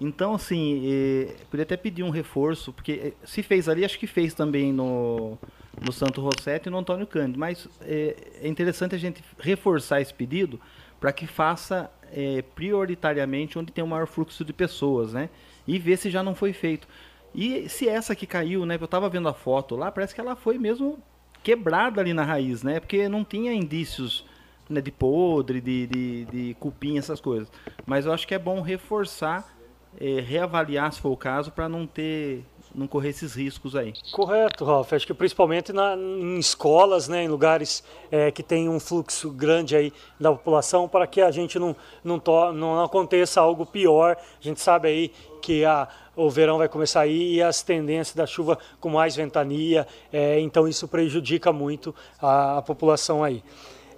então, 0.00 0.34
assim, 0.34 0.82
eh, 0.84 1.36
podia 1.48 1.62
até 1.62 1.76
pedir 1.76 2.02
um 2.02 2.10
reforço, 2.10 2.72
porque 2.72 2.92
eh, 2.92 3.12
se 3.24 3.40
fez 3.40 3.68
ali, 3.68 3.84
acho 3.84 3.98
que 3.98 4.06
fez 4.08 4.34
também 4.34 4.72
no, 4.72 5.38
no 5.80 5.92
Santo 5.92 6.20
Rosseto 6.20 6.68
e 6.68 6.70
no 6.72 6.78
Antônio 6.78 7.06
Cândido. 7.06 7.38
Mas 7.38 7.68
eh, 7.82 8.16
é 8.42 8.48
interessante 8.48 8.96
a 8.96 8.98
gente 8.98 9.22
reforçar 9.38 10.00
esse 10.00 10.12
pedido 10.12 10.60
para 10.98 11.12
que 11.12 11.26
faça 11.26 11.88
eh, 12.12 12.42
prioritariamente 12.54 13.58
onde 13.58 13.72
tem 13.72 13.82
o 13.82 13.86
maior 13.86 14.06
fluxo 14.06 14.44
de 14.44 14.52
pessoas, 14.52 15.12
né? 15.12 15.30
E 15.68 15.78
ver 15.78 15.96
se 15.96 16.10
já 16.10 16.22
não 16.22 16.34
foi 16.34 16.52
feito. 16.52 16.88
E 17.32 17.68
se 17.68 17.88
essa 17.88 18.14
que 18.16 18.26
caiu, 18.26 18.66
né? 18.66 18.76
Eu 18.80 18.84
estava 18.84 19.08
vendo 19.08 19.28
a 19.28 19.32
foto 19.32 19.76
lá, 19.76 19.92
parece 19.92 20.14
que 20.14 20.20
ela 20.20 20.34
foi 20.34 20.58
mesmo 20.58 20.98
quebrada 21.44 22.00
ali 22.00 22.12
na 22.12 22.24
raiz, 22.24 22.62
né? 22.64 22.80
Porque 22.80 23.08
não 23.08 23.24
tinha 23.24 23.52
indícios 23.52 24.24
né, 24.68 24.80
de 24.80 24.90
podre, 24.90 25.60
de, 25.60 25.86
de, 25.86 26.24
de 26.26 26.54
cupim, 26.54 26.98
essas 26.98 27.20
coisas. 27.20 27.50
Mas 27.86 28.06
eu 28.06 28.12
acho 28.12 28.26
que 28.26 28.34
é 28.34 28.38
bom 28.38 28.60
reforçar, 28.60 29.56
é, 30.00 30.20
reavaliar 30.20 30.92
se 30.92 31.00
for 31.00 31.10
o 31.10 31.16
caso, 31.16 31.50
para 31.50 31.68
não 31.68 31.86
ter 31.86 32.44
não 32.74 32.86
correr 32.86 33.10
esses 33.10 33.34
riscos 33.34 33.76
aí. 33.76 33.92
Correto, 34.12 34.64
Ralf. 34.64 34.92
Acho 34.92 35.06
que 35.06 35.14
principalmente 35.14 35.72
na, 35.72 35.94
em 35.94 36.38
escolas, 36.38 37.08
né, 37.08 37.22
em 37.24 37.28
lugares 37.28 37.84
é, 38.10 38.30
que 38.30 38.42
tem 38.42 38.68
um 38.68 38.80
fluxo 38.80 39.30
grande 39.30 39.76
aí 39.76 39.92
da 40.18 40.32
população, 40.32 40.88
para 40.88 41.06
que 41.06 41.20
a 41.20 41.30
gente 41.30 41.58
não, 41.58 41.76
não, 42.02 42.18
to, 42.18 42.52
não 42.52 42.82
aconteça 42.82 43.40
algo 43.40 43.66
pior. 43.66 44.16
A 44.18 44.42
gente 44.42 44.60
sabe 44.60 44.88
aí 44.88 45.12
que 45.40 45.64
a, 45.64 45.88
o 46.16 46.30
verão 46.30 46.58
vai 46.58 46.68
começar 46.68 47.00
aí 47.00 47.34
e 47.34 47.42
as 47.42 47.62
tendências 47.62 48.14
da 48.14 48.26
chuva 48.26 48.58
com 48.80 48.90
mais 48.90 49.16
ventania, 49.16 49.86
é, 50.12 50.38
então 50.40 50.68
isso 50.68 50.86
prejudica 50.86 51.52
muito 51.52 51.94
a, 52.20 52.58
a 52.58 52.62
população 52.62 53.24
aí. 53.24 53.42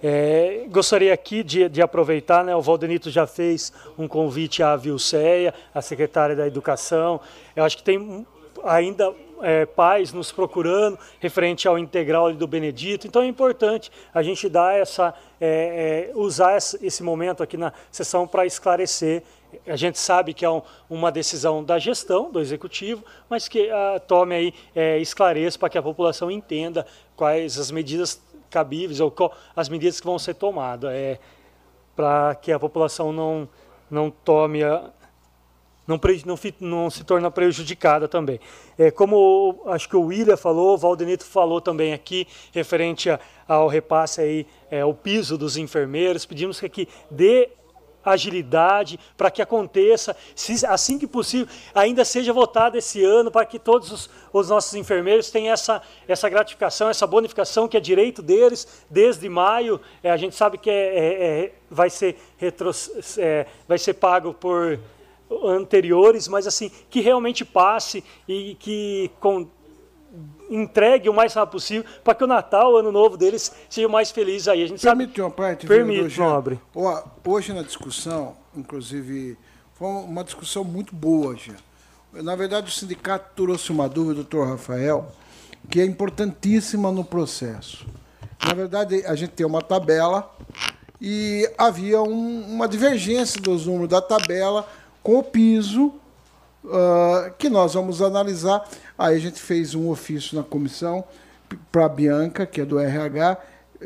É, 0.07 0.67
gostaria 0.69 1.11
aqui 1.11 1.41
de, 1.41 1.67
de, 1.67 1.81
aproveitar, 1.81 2.43
né, 2.43 2.55
o 2.55 2.61
Valdenito 2.61 3.09
já 3.09 3.25
fez 3.25 3.73
um 3.97 4.07
convite 4.07 4.61
à 4.61 4.75
Vilceia, 4.75 5.51
a 5.73 5.81
secretária 5.81 6.35
da 6.35 6.45
Educação. 6.45 7.19
Eu 7.55 7.63
acho 7.63 7.75
que 7.75 7.81
tem 7.81 8.23
ainda 8.63 9.11
é, 9.41 9.65
pais 9.65 10.13
nos 10.13 10.31
procurando 10.31 10.99
referente 11.19 11.67
ao 11.67 11.79
integral 11.79 12.31
do 12.33 12.45
Benedito. 12.45 13.07
Então 13.07 13.23
é 13.23 13.25
importante 13.25 13.91
a 14.13 14.21
gente 14.21 14.47
dar 14.47 14.75
essa, 14.75 15.11
é, 15.41 16.11
é, 16.11 16.15
usar 16.15 16.55
esse 16.55 17.01
momento 17.01 17.41
aqui 17.41 17.57
na 17.57 17.73
sessão 17.91 18.27
para 18.27 18.45
esclarecer. 18.45 19.23
A 19.65 19.75
gente 19.75 19.97
sabe 19.97 20.35
que 20.35 20.45
é 20.45 20.49
um, 20.49 20.61
uma 20.87 21.11
decisão 21.11 21.63
da 21.63 21.79
gestão, 21.79 22.31
do 22.31 22.39
executivo, 22.39 23.03
mas 23.27 23.47
que 23.47 23.69
uh, 23.69 23.99
tome 24.05 24.35
aí, 24.35 24.53
é, 24.75 24.99
esclareça 24.99 25.57
para 25.57 25.69
que 25.69 25.77
a 25.77 25.81
população 25.81 26.29
entenda 26.29 26.85
quais 27.15 27.57
as 27.57 27.71
medidas 27.71 28.21
cabíveis 28.55 29.01
ou 29.01 29.11
qual, 29.11 29.35
as 29.53 29.67
medidas 29.67 29.99
que 29.99 30.05
vão 30.05 30.17
ser 30.17 30.35
tomadas, 30.35 30.89
é, 30.93 31.19
para 31.93 32.33
que 32.35 32.53
a 32.53 32.57
população 32.57 33.11
não, 33.11 33.49
não 33.91 34.09
tome 34.09 34.63
a, 34.63 34.89
não, 35.85 35.99
não, 36.25 36.39
não, 36.61 36.89
se 36.89 37.03
torna 37.03 37.29
prejudicada 37.29 38.07
também. 38.07 38.39
É, 38.77 38.89
como 38.89 39.61
acho 39.65 39.89
que 39.89 39.95
o 39.97 40.03
William 40.03 40.37
falou, 40.37 40.73
o 40.73 40.77
Valdenito 40.77 41.25
falou 41.25 41.59
também 41.59 41.91
aqui, 41.93 42.25
referente 42.53 43.09
a, 43.09 43.19
ao 43.45 43.67
repasse 43.67 44.21
aí, 44.21 44.47
é, 44.71 44.85
o 44.85 44.93
piso 44.93 45.37
dos 45.37 45.57
enfermeiros, 45.57 46.25
pedimos 46.25 46.61
que 46.61 46.65
aqui 46.65 46.87
dê 47.11 47.49
agilidade 48.05 48.99
para 49.17 49.31
que 49.31 49.41
aconteça, 49.41 50.15
se, 50.35 50.65
assim 50.65 50.97
que 50.97 51.07
possível, 51.07 51.47
ainda 51.73 52.05
seja 52.05 52.31
votado 52.31 52.77
esse 52.77 53.03
ano, 53.03 53.31
para 53.31 53.45
que 53.45 53.57
todos 53.57 53.91
os, 53.91 54.09
os, 54.31 54.49
nossos 54.49 54.73
enfermeiros 54.75 55.31
tenham 55.31 55.53
essa, 55.53 55.81
essa 56.07 56.29
gratificação, 56.29 56.89
essa 56.89 57.07
bonificação 57.07 57.67
que 57.67 57.75
é 57.75 57.79
direito 57.79 58.21
deles 58.21 58.85
desde 58.89 59.27
maio. 59.27 59.81
É, 60.03 60.11
a 60.11 60.17
gente 60.17 60.35
sabe 60.35 60.57
que 60.57 60.69
é, 60.69 60.73
é, 60.73 61.45
é 61.45 61.53
vai, 61.69 61.89
ser 61.89 62.17
retro, 62.37 62.71
é, 63.17 63.45
vai 63.67 63.77
ser 63.77 63.95
pago 63.95 64.33
por 64.33 64.79
anteriores, 65.43 66.27
mas 66.27 66.45
assim, 66.45 66.71
que 66.89 67.01
realmente 67.01 67.43
passe 67.43 68.03
e 68.27 68.55
que 68.59 69.09
com, 69.19 69.47
entregue 70.49 71.09
o 71.09 71.13
mais 71.13 71.33
rápido 71.33 71.51
possível 71.53 71.85
para 72.03 72.15
que 72.15 72.23
o 72.23 72.27
Natal, 72.27 72.73
o 72.73 72.77
Ano 72.77 72.91
Novo 72.91 73.17
deles 73.17 73.53
seja 73.69 73.87
mais 73.87 74.11
feliz 74.11 74.47
aí. 74.47 74.63
A 74.63 74.67
gente 74.67 74.81
Permite 74.81 75.11
sabe... 75.11 75.21
uma 75.21 75.31
parte? 75.31 75.67
Permite, 75.67 76.19
nobre. 76.19 76.59
Hoje 77.25 77.53
na 77.53 77.61
discussão, 77.61 78.35
inclusive, 78.55 79.37
foi 79.73 79.87
uma 79.87 80.23
discussão 80.23 80.63
muito 80.63 80.95
boa, 80.95 81.35
já. 81.35 81.53
Na 82.13 82.35
verdade, 82.35 82.69
o 82.69 82.71
sindicato 82.71 83.31
trouxe 83.35 83.71
uma 83.71 83.89
dúvida, 83.89 84.15
doutor 84.15 84.47
Rafael, 84.47 85.11
que 85.69 85.81
é 85.81 85.85
importantíssima 85.85 86.91
no 86.91 87.03
processo. 87.03 87.85
Na 88.45 88.53
verdade, 88.53 89.03
a 89.05 89.15
gente 89.15 89.31
tem 89.31 89.45
uma 89.45 89.61
tabela 89.61 90.33
e 91.01 91.49
havia 91.57 92.01
um, 92.01 92.41
uma 92.47 92.67
divergência 92.67 93.41
dos 93.41 93.65
números 93.65 93.89
da 93.89 94.01
tabela 94.01 94.67
com 95.03 95.17
o 95.19 95.23
piso, 95.23 95.93
uh, 96.65 97.31
que 97.37 97.49
nós 97.49 97.73
vamos 97.73 98.01
analisar. 98.01 98.67
Aí 98.97 99.15
a 99.15 99.19
gente 99.19 99.39
fez 99.41 99.75
um 99.75 99.89
ofício 99.89 100.37
na 100.37 100.43
comissão 100.43 101.03
para 101.71 101.85
a 101.85 101.89
Bianca, 101.89 102.45
que 102.45 102.61
é 102.61 102.65
do 102.65 102.79
RH, 102.79 103.37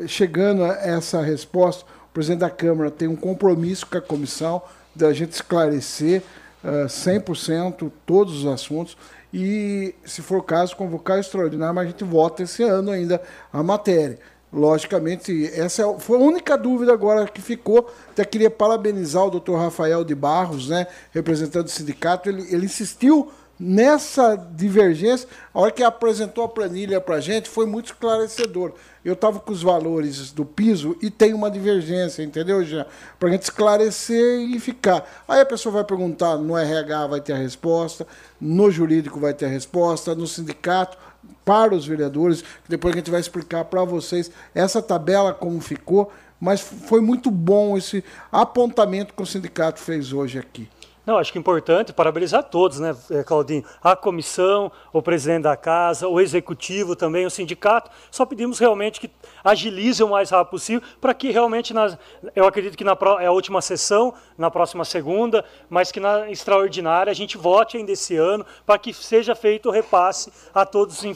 chegando 0.06 0.64
a 0.64 0.74
essa 0.74 1.20
resposta, 1.20 1.84
o 2.10 2.12
presidente 2.12 2.40
da 2.40 2.50
Câmara 2.50 2.90
tem 2.90 3.08
um 3.08 3.16
compromisso 3.16 3.86
com 3.86 3.98
a 3.98 4.00
comissão 4.00 4.62
da 4.94 5.12
gente 5.12 5.32
esclarecer 5.32 6.22
uh, 6.64 6.86
100% 6.86 7.90
todos 8.04 8.44
os 8.44 8.46
assuntos 8.46 8.96
e, 9.32 9.94
se 10.04 10.22
for 10.22 10.38
o 10.38 10.42
caso, 10.42 10.74
convocar 10.76 11.18
extraordinário, 11.18 11.74
mas 11.74 11.86
a 11.86 11.90
gente 11.90 12.04
vota 12.04 12.42
esse 12.42 12.62
ano 12.62 12.90
ainda 12.90 13.22
a 13.52 13.62
matéria. 13.62 14.18
Logicamente, 14.52 15.46
essa 15.54 15.82
é 15.82 15.98
foi 15.98 16.18
a 16.18 16.22
única 16.22 16.58
dúvida 16.58 16.92
agora 16.92 17.26
que 17.26 17.40
ficou. 17.40 17.88
Até 18.10 18.24
queria 18.24 18.50
parabenizar 18.50 19.24
o 19.24 19.30
doutor 19.30 19.56
Rafael 19.56 20.04
de 20.04 20.14
Barros, 20.14 20.68
né, 20.68 20.88
representante 21.12 21.64
do 21.64 21.70
sindicato. 21.70 22.28
Ele, 22.28 22.42
ele 22.52 22.66
insistiu 22.66 23.30
nessa 23.60 24.34
divergência. 24.34 25.28
A 25.52 25.60
hora 25.60 25.70
que 25.70 25.84
apresentou 25.84 26.42
a 26.42 26.48
planilha 26.48 27.00
para 27.00 27.16
a 27.16 27.20
gente, 27.20 27.48
foi 27.48 27.66
muito 27.66 27.86
esclarecedor. 27.86 28.72
Eu 29.04 29.12
estava 29.12 29.38
com 29.38 29.52
os 29.52 29.62
valores 29.62 30.32
do 30.32 30.44
piso 30.44 30.96
e 31.00 31.10
tem 31.10 31.32
uma 31.32 31.50
divergência, 31.50 32.22
entendeu, 32.22 32.64
Jean? 32.64 32.86
Para 33.18 33.28
a 33.28 33.32
gente 33.32 33.42
esclarecer 33.42 34.40
e 34.40 34.58
ficar. 34.58 35.24
Aí 35.28 35.40
a 35.40 35.46
pessoa 35.46 35.74
vai 35.74 35.84
perguntar 35.84 36.36
no 36.38 36.56
RH, 36.56 37.06
vai 37.06 37.20
ter 37.20 37.34
a 37.34 37.36
resposta, 37.36 38.06
no 38.40 38.70
jurídico 38.70 39.20
vai 39.20 39.32
ter 39.32 39.46
a 39.46 39.48
resposta, 39.48 40.14
no 40.14 40.26
sindicato 40.26 40.98
para 41.44 41.74
os 41.74 41.86
vereadores, 41.86 42.44
depois 42.68 42.94
a 42.94 42.98
gente 42.98 43.10
vai 43.10 43.20
explicar 43.20 43.64
para 43.64 43.84
vocês 43.84 44.30
essa 44.54 44.80
tabela 44.82 45.32
como 45.32 45.60
ficou, 45.60 46.12
mas 46.40 46.60
foi 46.60 47.00
muito 47.00 47.30
bom 47.30 47.76
esse 47.76 48.04
apontamento 48.32 49.14
que 49.14 49.22
o 49.22 49.26
sindicato 49.26 49.78
fez 49.80 50.12
hoje 50.12 50.38
aqui. 50.38 50.68
Não, 51.06 51.16
acho 51.16 51.32
que 51.32 51.38
é 51.38 51.40
importante 51.40 51.92
parabenizar 51.92 52.42
todos, 52.44 52.78
né, 52.78 52.94
eh, 53.10 53.24
Claudinho? 53.24 53.64
A 53.82 53.96
comissão, 53.96 54.70
o 54.92 55.00
presidente 55.00 55.44
da 55.44 55.56
casa, 55.56 56.06
o 56.06 56.20
executivo 56.20 56.94
também, 56.94 57.24
o 57.24 57.30
sindicato. 57.30 57.90
Só 58.10 58.26
pedimos 58.26 58.58
realmente 58.58 59.00
que 59.00 59.10
agilize 59.42 60.02
o 60.02 60.08
mais 60.08 60.30
rápido 60.30 60.50
possível 60.50 60.82
para 61.00 61.14
que 61.14 61.30
realmente, 61.30 61.72
nas, 61.72 61.96
eu 62.36 62.46
acredito 62.46 62.76
que 62.76 62.84
na 62.84 62.96
é 63.20 63.26
a 63.26 63.32
última 63.32 63.62
sessão, 63.62 64.12
na 64.36 64.50
próxima 64.50 64.84
segunda, 64.84 65.44
mas 65.70 65.90
que 65.90 65.98
na 65.98 66.30
extraordinária 66.30 67.10
a 67.10 67.14
gente 67.14 67.38
vote 67.38 67.78
ainda 67.78 67.92
esse 67.92 68.16
ano 68.16 68.44
para 68.66 68.78
que 68.78 68.92
seja 68.92 69.34
feito 69.34 69.70
o 69.70 69.72
repasse 69.72 70.30
a 70.54 70.66
todos 70.66 71.02
os 71.02 71.10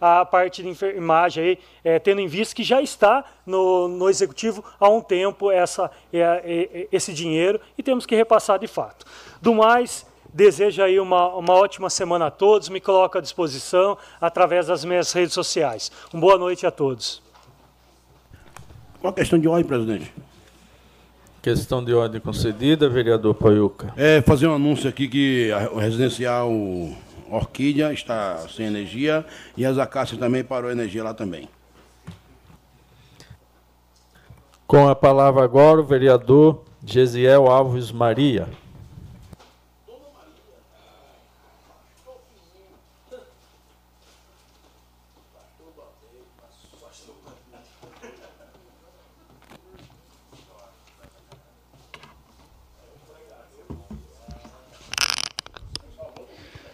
a 0.00 0.24
parte 0.24 0.62
de 0.62 0.68
enfermagem 0.68 1.44
aí, 1.44 1.58
é, 1.84 1.98
tendo 1.98 2.20
em 2.20 2.26
vista 2.26 2.54
que 2.54 2.62
já 2.62 2.80
está 2.80 3.24
no, 3.48 3.88
no 3.88 4.08
executivo 4.08 4.62
há 4.78 4.88
um 4.88 5.00
tempo 5.00 5.50
essa, 5.50 5.90
é, 6.12 6.20
é, 6.20 6.88
esse 6.92 7.12
dinheiro 7.12 7.60
e 7.76 7.82
temos 7.82 8.06
que 8.06 8.14
repassar 8.14 8.58
de 8.58 8.68
fato. 8.68 9.06
Do 9.40 9.54
mais, 9.54 10.06
desejo 10.32 10.82
aí 10.82 11.00
uma, 11.00 11.34
uma 11.34 11.54
ótima 11.54 11.90
semana 11.90 12.26
a 12.26 12.30
todos, 12.30 12.68
me 12.68 12.80
coloco 12.80 13.18
à 13.18 13.20
disposição 13.20 13.96
através 14.20 14.66
das 14.66 14.84
minhas 14.84 15.12
redes 15.12 15.32
sociais. 15.32 15.90
Uma 16.12 16.20
boa 16.20 16.38
noite 16.38 16.66
a 16.66 16.70
todos. 16.70 17.22
Qual 19.00 19.10
a 19.10 19.14
questão 19.14 19.38
de 19.38 19.48
ordem, 19.48 19.64
presidente? 19.64 20.12
Questão 21.40 21.84
de 21.84 21.94
ordem 21.94 22.20
concedida, 22.20 22.88
vereador 22.88 23.34
Paiuca. 23.34 23.92
É, 23.96 24.20
fazer 24.20 24.48
um 24.48 24.54
anúncio 24.54 24.88
aqui 24.88 25.08
que 25.08 25.50
o 25.72 25.78
residencial 25.78 26.50
Orquídea 27.30 27.92
está 27.92 28.38
sem 28.48 28.66
energia 28.66 29.24
e 29.56 29.64
as 29.64 29.78
acácias 29.78 30.18
também 30.18 30.42
parou 30.42 30.68
a 30.68 30.72
energia 30.72 31.04
lá 31.04 31.14
também. 31.14 31.48
Com 34.68 34.86
a 34.86 34.94
palavra 34.94 35.42
agora 35.42 35.80
o 35.80 35.82
vereador 35.82 36.62
Gesiel 36.84 37.46
Alves 37.46 37.90
Maria. 37.90 38.46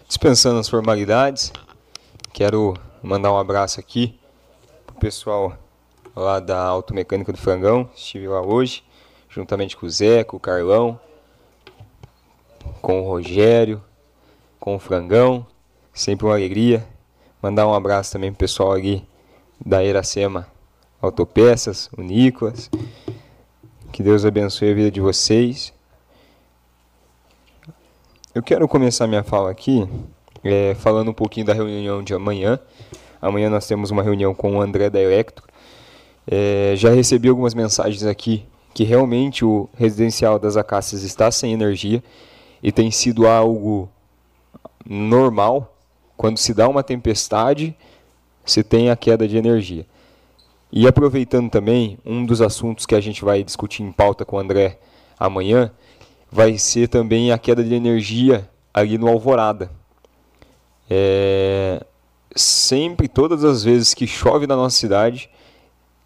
Dispensando 0.09 0.59
as 0.59 0.69
formalidades, 0.69 1.53
quero 2.33 2.75
mandar 3.01 3.33
um 3.33 3.39
abraço 3.39 3.79
aqui 3.79 4.19
pro 4.85 4.97
pessoal 4.97 5.57
lá 6.15 6.41
da 6.41 6.59
Automecânica 6.59 7.33
do 7.33 7.39
Frangão. 7.39 7.89
Estive 7.95 8.29
lá 8.29 8.41
hoje, 8.41 8.85
juntamente 9.29 9.77
com 9.77 9.87
o 9.87 9.91
Zé, 9.91 10.25
com 10.25 10.37
o 10.37 10.41
Carlão, 10.41 10.99
com 12.81 13.01
o 13.01 13.09
Rogério, 13.09 13.83
com 14.61 14.77
o 14.77 14.79
Frangão. 14.79 15.47
Sempre 15.93 16.27
uma 16.27 16.35
alegria. 16.35 16.87
Mandar 17.43 17.67
um 17.67 17.75
abraço 17.75 18.13
também 18.13 18.31
pro 18.31 18.39
pessoal 18.39 18.73
ali 18.73 19.07
da 19.65 19.85
Iracema 19.85 20.47
Autopeças, 21.01 21.91
o 21.97 22.03
Nicolas. 22.03 22.71
Que 23.93 24.03
Deus 24.03 24.25
abençoe 24.25 24.71
a 24.71 24.75
vida 24.75 24.91
de 24.91 25.01
vocês. 25.01 25.73
Eu 28.35 28.43
quero 28.43 28.67
começar 28.67 29.07
minha 29.07 29.23
fala 29.23 29.51
aqui 29.51 29.89
é, 30.45 30.75
falando 30.75 31.11
um 31.11 31.15
pouquinho 31.15 31.47
da 31.47 31.55
reunião 31.55 32.03
de 32.03 32.13
amanhã. 32.13 32.59
Amanhã 33.21 33.49
nós 33.49 33.67
temos 33.67 33.91
uma 33.91 34.03
reunião 34.03 34.35
com 34.35 34.57
o 34.57 34.61
André 34.61 34.91
da 34.91 35.01
Electro. 35.01 35.47
É, 36.27 36.75
já 36.77 36.91
recebi 36.91 37.29
algumas 37.29 37.55
mensagens 37.55 38.05
aqui 38.05 38.45
que 38.73 38.83
realmente 38.83 39.45
o 39.45 39.69
residencial 39.77 40.39
das 40.39 40.57
Acácias 40.57 41.03
está 41.03 41.31
sem 41.31 41.53
energia 41.53 42.03
e 42.63 42.73
tem 42.73 42.91
sido 42.91 43.27
algo 43.27 43.89
normal. 44.85 45.77
Quando 46.17 46.39
se 46.39 46.53
dá 46.53 46.69
uma 46.69 46.83
tempestade, 46.83 47.77
se 48.45 48.63
tem 48.63 48.91
a 48.91 48.97
queda 48.97 49.29
de 49.29 49.37
energia. 49.37 49.87
E 50.73 50.89
aproveitando 50.89 51.51
também, 51.51 51.99
um 52.05 52.27
dos 52.27 52.43
assuntos 52.43 52.85
que 52.85 52.95
a 52.95 53.01
gente 53.01 53.25
vai 53.25 53.45
discutir 53.45 53.83
em 53.83 53.93
pauta 53.93 54.25
com 54.25 54.37
o 54.37 54.41
André 54.41 54.79
amanhã 55.19 55.71
vai 56.31 56.59
ser 56.59 56.89
também 56.89 57.31
a 57.31 57.39
queda 57.39 57.63
de 57.63 57.73
energia 57.75 58.51
ali 58.73 58.99
no 58.99 59.09
Alvorada. 59.09 59.71
É, 60.91 61.85
sempre, 62.35 63.07
todas 63.07 63.45
as 63.45 63.63
vezes 63.63 63.95
que 63.95 64.07
chove 64.07 64.49
na 64.49 64.57
nossa 64.57 64.77
cidade, 64.77 65.31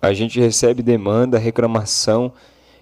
a 0.01 0.12
gente 0.12 0.41
recebe 0.41 0.83
demanda, 0.83 1.39
reclamação, 1.39 2.33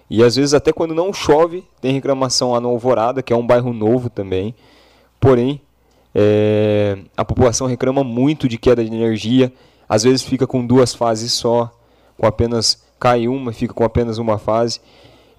e 0.09 0.23
às 0.23 0.35
vezes 0.35 0.53
até 0.53 0.71
quando 0.71 0.93
não 0.95 1.11
chove, 1.11 1.63
tem 1.81 1.93
reclamação 1.93 2.51
lá 2.51 2.59
no 2.59 2.69
Alvorada, 2.69 3.21
que 3.21 3.33
é 3.33 3.35
um 3.35 3.45
bairro 3.45 3.73
novo 3.73 4.09
também. 4.09 4.55
Porém, 5.19 5.61
É, 6.19 6.97
a 7.15 7.23
população 7.23 7.67
reclama 7.67 8.03
muito 8.03 8.47
de 8.47 8.57
queda 8.57 8.83
de 8.83 8.91
energia, 8.91 9.53
às 9.87 10.01
vezes 10.01 10.23
fica 10.23 10.47
com 10.47 10.65
duas 10.65 10.95
fases 10.95 11.31
só, 11.31 11.71
com 12.17 12.25
apenas 12.25 12.81
cai 12.99 13.27
uma, 13.27 13.53
fica 13.53 13.71
com 13.71 13.83
apenas 13.83 14.17
uma 14.17 14.39
fase. 14.39 14.79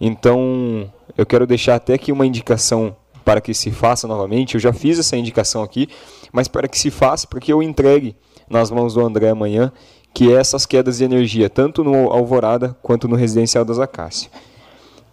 Então, 0.01 0.89
eu 1.17 1.27
quero 1.27 1.49
deixar 1.49 1.75
até 1.75 1.95
aqui 1.95 2.13
uma 2.13 2.25
indicação 2.25 2.95
para 3.25 3.41
que 3.41 3.53
se 3.55 3.73
faça 3.73 4.07
novamente. 4.07 4.55
Eu 4.55 4.61
já 4.61 4.73
fiz 4.73 5.01
essa 5.01 5.17
indicação 5.17 5.65
aqui, 5.65 5.89
mas 6.33 6.47
para 6.47 6.69
que 6.69 6.79
se 6.79 6.91
faça, 6.91 7.27
para 7.27 7.41
que 7.41 7.53
eu 7.53 7.61
entregue 7.61 8.15
nas 8.49 8.71
mãos 8.71 8.95
do 8.95 9.05
André 9.05 9.31
amanhã, 9.31 9.73
que 10.13 10.33
é 10.33 10.37
essas 10.37 10.67
quedas 10.67 10.99
de 10.99 11.05
energia, 11.05 11.49
tanto 11.49 11.85
no 11.85 12.11
Alvorada 12.11 12.77
quanto 12.83 13.07
no 13.07 13.17
Residencial 13.17 13.65
das 13.65 13.79
Acácias. 13.79 14.31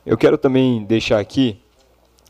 Eu 0.05 0.17
quero 0.17 0.37
também 0.37 0.83
deixar 0.83 1.19
aqui, 1.19 1.59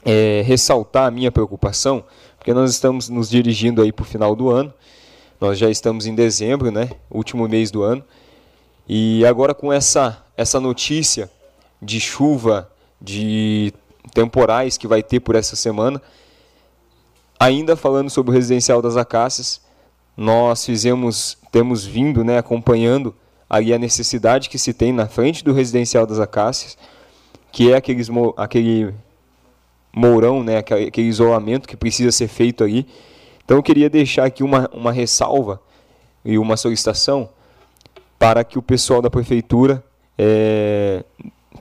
é, 0.04 0.42
ressaltar 0.46 1.08
a 1.08 1.12
minha 1.12 1.32
preocupação, 1.32 2.04
porque 2.38 2.54
nós 2.54 2.72
estamos 2.72 3.10
nos 3.10 3.30
dirigindo 3.30 3.82
aí 3.82 3.92
para 3.92 4.04
o 4.04 4.06
final 4.06 4.36
do 4.36 4.50
ano, 4.50 4.74
nós 5.40 5.58
já 5.58 5.70
estamos 5.70 6.06
em 6.06 6.16
dezembro, 6.16 6.72
né, 6.72 6.90
último 7.10 7.48
mês 7.48 7.72
do 7.72 7.84
ano, 7.84 8.04
e 8.88 9.26
agora 9.26 9.54
com 9.54 9.74
essa, 9.74 10.24
essa 10.38 10.60
notícia 10.60 11.30
de 11.82 12.00
chuva, 12.00 12.70
de 13.02 13.74
temporais 14.14 14.78
que 14.78 14.88
vai 14.88 15.04
ter 15.04 15.20
por 15.20 15.36
essa 15.36 15.56
semana, 15.56 16.02
ainda 17.40 17.76
falando 17.76 18.10
sobre 18.10 18.32
o 18.32 18.34
Residencial 18.34 18.82
das 18.82 18.96
Acácias, 18.96 19.62
nós 20.16 20.66
fizemos, 20.66 21.38
temos 21.56 21.86
vindo 21.86 22.22
né, 22.22 22.38
acompanhando 22.38 23.16
aí 23.50 23.74
a 23.74 23.80
necessidade 23.80 24.50
que 24.50 24.60
se 24.60 24.74
tem 24.74 24.92
na 24.92 25.08
frente 25.08 25.42
do 25.42 25.54
Residencial 25.54 26.06
das 26.06 26.20
Acácias, 26.20 26.78
que 27.50 27.72
é 27.72 27.78
aqueles, 27.78 28.10
aquele 28.36 28.94
mourão, 29.96 30.44
né, 30.44 30.58
aquele 30.58 31.08
isolamento 31.08 31.66
que 31.66 31.78
precisa 31.78 32.12
ser 32.12 32.28
feito 32.28 32.62
ali. 32.62 32.86
Então 33.46 33.56
eu 33.56 33.64
queria 33.64 33.90
deixar 33.90 34.26
aqui 34.26 34.44
uma, 34.44 34.70
uma 34.74 34.92
ressalva 34.92 35.62
e 36.26 36.38
uma 36.38 36.58
solicitação 36.58 37.30
para 38.20 38.44
que 38.44 38.60
o 38.60 38.62
pessoal 38.62 39.02
da 39.02 39.10
prefeitura 39.10 39.82
é, 40.18 41.06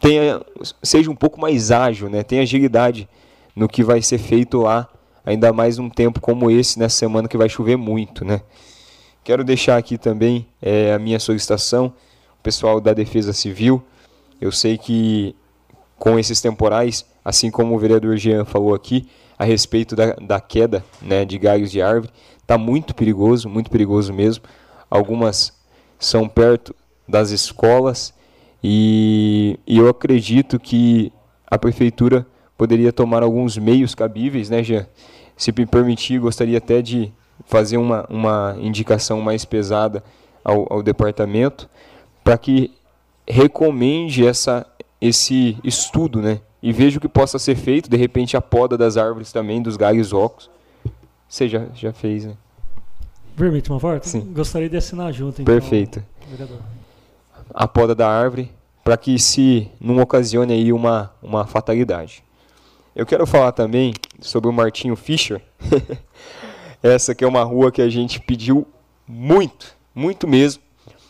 tenha, 0.00 0.44
seja 0.82 1.08
um 1.08 1.14
pouco 1.14 1.40
mais 1.40 1.70
ágil, 1.70 2.10
né, 2.10 2.24
tenha 2.24 2.42
agilidade 2.42 3.08
no 3.54 3.68
que 3.68 3.84
vai 3.84 4.02
ser 4.02 4.18
feito 4.18 4.58
lá, 4.62 4.88
ainda 5.24 5.52
mais 5.52 5.78
num 5.78 5.88
tempo 5.88 6.20
como 6.20 6.50
esse, 6.50 6.80
nessa 6.80 6.96
semana 6.96 7.28
que 7.28 7.38
vai 7.38 7.48
chover 7.48 7.76
muito. 7.76 8.24
Né. 8.24 8.40
Quero 9.24 9.42
deixar 9.42 9.78
aqui 9.78 9.96
também 9.96 10.46
é, 10.60 10.92
a 10.92 10.98
minha 10.98 11.18
solicitação, 11.18 11.86
o 12.38 12.42
pessoal 12.42 12.78
da 12.78 12.92
Defesa 12.92 13.32
Civil, 13.32 13.82
eu 14.38 14.52
sei 14.52 14.76
que 14.76 15.34
com 15.98 16.18
esses 16.18 16.42
temporais, 16.42 17.06
assim 17.24 17.50
como 17.50 17.74
o 17.74 17.78
vereador 17.78 18.18
Jean 18.18 18.44
falou 18.44 18.74
aqui, 18.74 19.08
a 19.38 19.44
respeito 19.44 19.96
da, 19.96 20.12
da 20.16 20.38
queda 20.42 20.84
né, 21.00 21.24
de 21.24 21.38
galhos 21.38 21.70
de 21.70 21.80
árvore, 21.80 22.12
está 22.38 22.58
muito 22.58 22.94
perigoso, 22.94 23.48
muito 23.48 23.70
perigoso 23.70 24.12
mesmo. 24.12 24.44
Algumas 24.90 25.54
são 25.98 26.28
perto 26.28 26.74
das 27.08 27.30
escolas 27.30 28.12
e, 28.62 29.58
e 29.66 29.78
eu 29.78 29.88
acredito 29.88 30.60
que 30.60 31.10
a 31.46 31.56
prefeitura 31.56 32.26
poderia 32.58 32.92
tomar 32.92 33.22
alguns 33.22 33.56
meios 33.56 33.94
cabíveis, 33.94 34.50
né, 34.50 34.62
Jean? 34.62 34.86
Se 35.34 35.50
me 35.50 35.64
permitir, 35.64 36.20
gostaria 36.20 36.58
até 36.58 36.82
de 36.82 37.10
fazer 37.46 37.76
uma, 37.76 38.06
uma 38.08 38.56
indicação 38.58 39.20
mais 39.20 39.44
pesada 39.44 40.02
ao, 40.44 40.72
ao 40.72 40.82
departamento 40.82 41.68
para 42.22 42.38
que 42.38 42.72
recomende 43.26 44.26
essa, 44.26 44.66
esse 45.00 45.58
estudo, 45.62 46.20
né? 46.20 46.40
E 46.62 46.72
veja 46.72 46.98
o 46.98 47.00
que 47.00 47.08
possa 47.08 47.38
ser 47.38 47.56
feito, 47.56 47.90
de 47.90 47.96
repente 47.96 48.36
a 48.36 48.40
poda 48.40 48.76
das 48.76 48.96
árvores 48.96 49.30
também, 49.32 49.60
dos 49.60 49.76
galhos 49.76 50.12
ocos. 50.12 50.50
Você 51.28 51.48
já, 51.48 51.66
já 51.74 51.92
fez, 51.92 52.24
né? 52.24 52.34
Permite 53.36 53.70
uma 53.70 53.78
volta? 53.78 54.08
Sim. 54.08 54.32
Gostaria 54.32 54.68
de 54.68 54.76
assinar 54.76 55.12
junto, 55.12 55.42
então. 55.42 55.52
Perfeito. 55.52 56.02
Vereador. 56.30 56.58
A 57.52 57.68
poda 57.68 57.94
da 57.94 58.08
árvore, 58.08 58.50
para 58.82 58.96
que 58.96 59.18
se 59.18 59.68
não 59.80 59.98
ocasione 59.98 60.52
aí 60.52 60.72
uma, 60.72 61.12
uma 61.22 61.46
fatalidade. 61.46 62.22
Eu 62.94 63.04
quero 63.04 63.26
falar 63.26 63.52
também 63.52 63.92
sobre 64.20 64.48
o 64.48 64.52
Martinho 64.52 64.94
Fischer. 64.94 65.42
Essa 66.84 67.14
que 67.14 67.24
é 67.24 67.26
uma 67.26 67.42
rua 67.42 67.72
que 67.72 67.80
a 67.80 67.88
gente 67.88 68.20
pediu 68.20 68.66
muito, 69.08 69.74
muito 69.94 70.28
mesmo. 70.28 70.62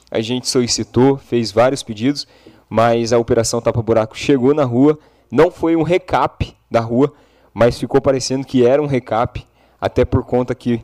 A 0.09 0.21
gente 0.21 0.49
solicitou, 0.49 1.19
fez 1.19 1.51
vários 1.51 1.83
pedidos, 1.83 2.29
mas 2.71 3.13
a 3.13 3.19
operação 3.19 3.61
Tapa 3.61 3.83
Buraco 3.83 4.17
chegou 4.17 4.55
na 4.55 4.63
rua, 4.63 4.97
não 5.29 5.51
foi 5.51 5.75
um 5.75 5.83
recap 5.83 6.57
da 6.71 6.79
rua, 6.79 7.13
mas 7.53 7.77
ficou 7.77 8.01
parecendo 8.01 8.47
que 8.47 8.65
era 8.65 8.81
um 8.81 8.87
recap, 8.87 9.45
até 9.81 10.05
por 10.05 10.23
conta 10.25 10.55
que 10.55 10.81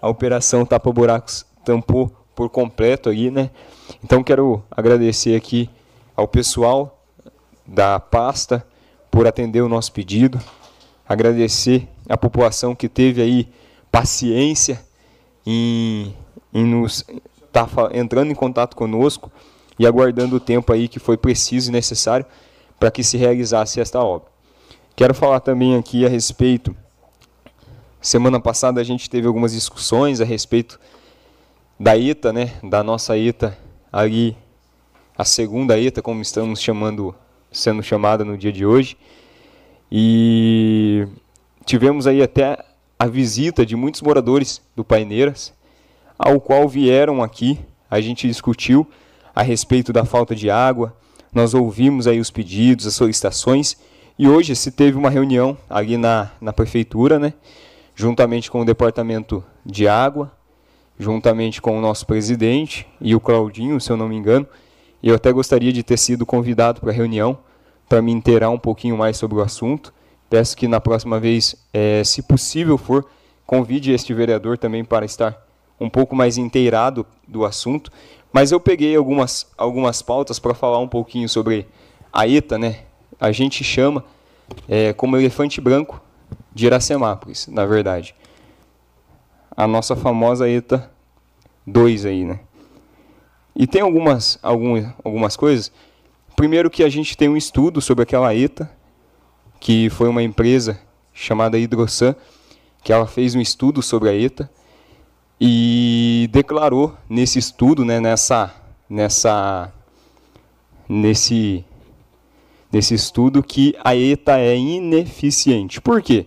a 0.00 0.08
operação 0.08 0.66
Tapa 0.66 0.90
Buracos 0.90 1.46
tampou 1.64 2.10
por 2.34 2.50
completo 2.50 3.10
aí, 3.10 3.30
né? 3.30 3.48
Então 4.02 4.24
quero 4.24 4.60
agradecer 4.68 5.36
aqui 5.36 5.70
ao 6.16 6.26
pessoal 6.26 7.00
da 7.64 8.00
pasta 8.00 8.66
por 9.08 9.24
atender 9.24 9.60
o 9.60 9.68
nosso 9.68 9.92
pedido, 9.92 10.40
agradecer 11.08 11.86
a 12.08 12.16
população 12.16 12.74
que 12.74 12.88
teve 12.88 13.22
aí 13.22 13.61
paciência 13.92 14.82
em, 15.46 16.16
em 16.52 16.64
nos 16.64 17.04
tá 17.52 17.68
entrando 17.92 18.30
em 18.30 18.34
contato 18.34 18.74
conosco 18.74 19.30
e 19.78 19.86
aguardando 19.86 20.36
o 20.36 20.40
tempo 20.40 20.72
aí 20.72 20.88
que 20.88 20.98
foi 20.98 21.18
preciso 21.18 21.68
e 21.68 21.72
necessário 21.72 22.24
para 22.80 22.90
que 22.90 23.04
se 23.04 23.18
realizasse 23.18 23.78
esta 23.78 24.00
obra. 24.00 24.28
Quero 24.96 25.14
falar 25.14 25.40
também 25.40 25.76
aqui 25.76 26.06
a 26.06 26.08
respeito. 26.08 26.74
Semana 28.00 28.40
passada 28.40 28.80
a 28.80 28.84
gente 28.84 29.08
teve 29.08 29.26
algumas 29.26 29.52
discussões 29.52 30.20
a 30.20 30.24
respeito 30.24 30.80
da 31.78 31.96
ETA, 31.96 32.32
né, 32.32 32.54
da 32.62 32.82
nossa 32.82 33.16
ETA 33.18 33.56
ali, 33.92 34.36
a 35.16 35.24
segunda 35.24 35.78
ETA, 35.78 36.00
como 36.00 36.22
estamos 36.22 36.60
chamando, 36.60 37.14
sendo 37.50 37.82
chamada 37.82 38.24
no 38.24 38.38
dia 38.38 38.52
de 38.52 38.64
hoje. 38.64 38.96
E 39.90 41.06
tivemos 41.66 42.06
aí 42.06 42.22
até 42.22 42.71
a 42.98 43.06
visita 43.06 43.64
de 43.66 43.74
muitos 43.76 44.02
moradores 44.02 44.60
do 44.76 44.84
Paineiras, 44.84 45.52
ao 46.18 46.40
qual 46.40 46.68
vieram 46.68 47.22
aqui, 47.22 47.58
a 47.90 48.00
gente 48.00 48.26
discutiu 48.28 48.86
a 49.34 49.42
respeito 49.42 49.92
da 49.92 50.04
falta 50.04 50.34
de 50.34 50.50
água. 50.50 50.96
Nós 51.32 51.54
ouvimos 51.54 52.06
aí 52.06 52.20
os 52.20 52.30
pedidos, 52.30 52.86
as 52.86 52.94
solicitações 52.94 53.76
e 54.18 54.28
hoje 54.28 54.54
se 54.54 54.70
teve 54.70 54.96
uma 54.96 55.10
reunião 55.10 55.56
ali 55.68 55.96
na, 55.96 56.30
na 56.40 56.52
prefeitura, 56.52 57.18
né, 57.18 57.32
juntamente 57.94 58.50
com 58.50 58.60
o 58.60 58.64
departamento 58.64 59.42
de 59.64 59.88
água, 59.88 60.30
juntamente 60.98 61.60
com 61.60 61.76
o 61.76 61.80
nosso 61.80 62.06
presidente 62.06 62.86
e 63.00 63.14
o 63.14 63.20
Claudinho, 63.20 63.80
se 63.80 63.90
eu 63.90 63.96
não 63.96 64.08
me 64.08 64.16
engano. 64.16 64.46
E 65.02 65.08
eu 65.08 65.16
até 65.16 65.32
gostaria 65.32 65.72
de 65.72 65.82
ter 65.82 65.96
sido 65.96 66.24
convidado 66.24 66.80
para 66.80 66.90
a 66.90 66.94
reunião 66.94 67.38
para 67.88 68.00
me 68.00 68.12
inteirar 68.12 68.50
um 68.50 68.58
pouquinho 68.58 68.96
mais 68.96 69.16
sobre 69.16 69.36
o 69.38 69.42
assunto. 69.42 69.92
Peço 70.32 70.56
que 70.56 70.66
na 70.66 70.80
próxima 70.80 71.20
vez, 71.20 71.54
é, 71.74 72.02
se 72.02 72.22
possível 72.22 72.78
for, 72.78 73.04
convide 73.44 73.92
este 73.92 74.14
vereador 74.14 74.56
também 74.56 74.82
para 74.82 75.04
estar 75.04 75.36
um 75.78 75.90
pouco 75.90 76.16
mais 76.16 76.38
inteirado 76.38 77.04
do 77.28 77.44
assunto, 77.44 77.92
mas 78.32 78.50
eu 78.50 78.58
peguei 78.58 78.96
algumas, 78.96 79.46
algumas 79.58 80.00
pautas 80.00 80.38
para 80.38 80.54
falar 80.54 80.78
um 80.78 80.88
pouquinho 80.88 81.28
sobre 81.28 81.68
a 82.10 82.26
ETA, 82.26 82.56
né? 82.56 82.78
A 83.20 83.30
gente 83.30 83.62
chama 83.62 84.06
é, 84.66 84.94
como 84.94 85.18
elefante 85.18 85.60
branco 85.60 86.00
de 86.50 86.64
Iracemápolis, 86.64 87.46
na 87.48 87.66
verdade. 87.66 88.14
A 89.54 89.66
nossa 89.66 89.94
famosa 89.94 90.48
ETA 90.48 90.90
2 91.66 92.06
aí, 92.06 92.24
né? 92.24 92.40
E 93.54 93.66
tem 93.66 93.82
algumas, 93.82 94.38
algumas, 94.42 94.94
algumas 95.04 95.36
coisas. 95.36 95.70
Primeiro 96.34 96.70
que 96.70 96.82
a 96.82 96.88
gente 96.88 97.18
tem 97.18 97.28
um 97.28 97.36
estudo 97.36 97.82
sobre 97.82 98.04
aquela 98.04 98.34
ETA, 98.34 98.70
que 99.62 99.88
foi 99.90 100.08
uma 100.08 100.24
empresa 100.24 100.80
chamada 101.12 101.56
Hidrosan, 101.56 102.16
que 102.82 102.92
ela 102.92 103.06
fez 103.06 103.36
um 103.36 103.40
estudo 103.40 103.80
sobre 103.80 104.08
a 104.08 104.12
ETA, 104.12 104.50
e 105.40 106.28
declarou 106.32 106.96
nesse 107.08 107.38
estudo, 107.38 107.84
né, 107.84 108.00
nessa, 108.00 108.52
nessa, 108.90 109.72
nesse, 110.88 111.64
nesse 112.72 112.94
estudo 112.94 113.40
que 113.40 113.72
a 113.84 113.94
ETA 113.94 114.36
é 114.40 114.56
ineficiente. 114.56 115.80
Por 115.80 116.02
quê? 116.02 116.26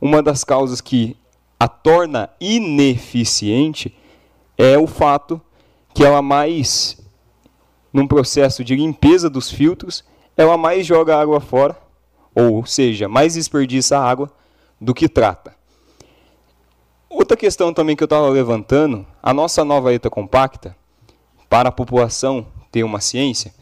Uma 0.00 0.22
das 0.22 0.44
causas 0.44 0.80
que 0.80 1.16
a 1.58 1.66
torna 1.66 2.30
ineficiente 2.40 3.92
é 4.56 4.78
o 4.78 4.86
fato 4.86 5.40
que 5.92 6.04
ela 6.04 6.22
mais, 6.22 6.96
num 7.92 8.06
processo 8.06 8.62
de 8.62 8.76
limpeza 8.76 9.28
dos 9.28 9.50
filtros, 9.50 10.04
ela 10.36 10.56
mais 10.56 10.86
joga 10.86 11.20
água 11.20 11.40
fora, 11.40 11.87
ou 12.38 12.64
seja, 12.64 13.08
mais 13.08 13.34
desperdiça 13.34 13.98
água 13.98 14.30
do 14.80 14.94
que 14.94 15.08
trata. 15.08 15.56
Outra 17.10 17.36
questão 17.36 17.74
também 17.74 17.96
que 17.96 18.02
eu 18.02 18.06
estava 18.06 18.28
levantando, 18.28 19.04
a 19.20 19.34
nossa 19.34 19.64
nova 19.64 19.92
ETA 19.92 20.08
compacta, 20.08 20.76
para 21.48 21.70
a 21.70 21.72
população 21.72 22.46
ter 22.70 22.84
uma 22.84 23.00
ciência, 23.00 23.52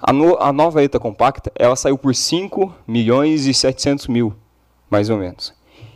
a, 0.00 0.12
no, 0.12 0.40
a 0.40 0.52
nova 0.52 0.84
ETA 0.84 1.00
compacta, 1.00 1.50
ela 1.56 1.74
saiu 1.74 1.98
por 1.98 2.14
5 2.14 2.72
milhões 2.86 3.46
e 3.46 3.54
700 3.54 4.06
mil, 4.06 4.32
mais 4.88 5.10
ou 5.10 5.18
menos. 5.18 5.52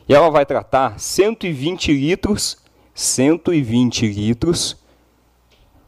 E 0.08 0.14
ela 0.14 0.28
vai 0.28 0.44
tratar 0.44 0.98
120 0.98 1.92
litros, 1.92 2.56
120 2.94 4.08
litros 4.08 4.76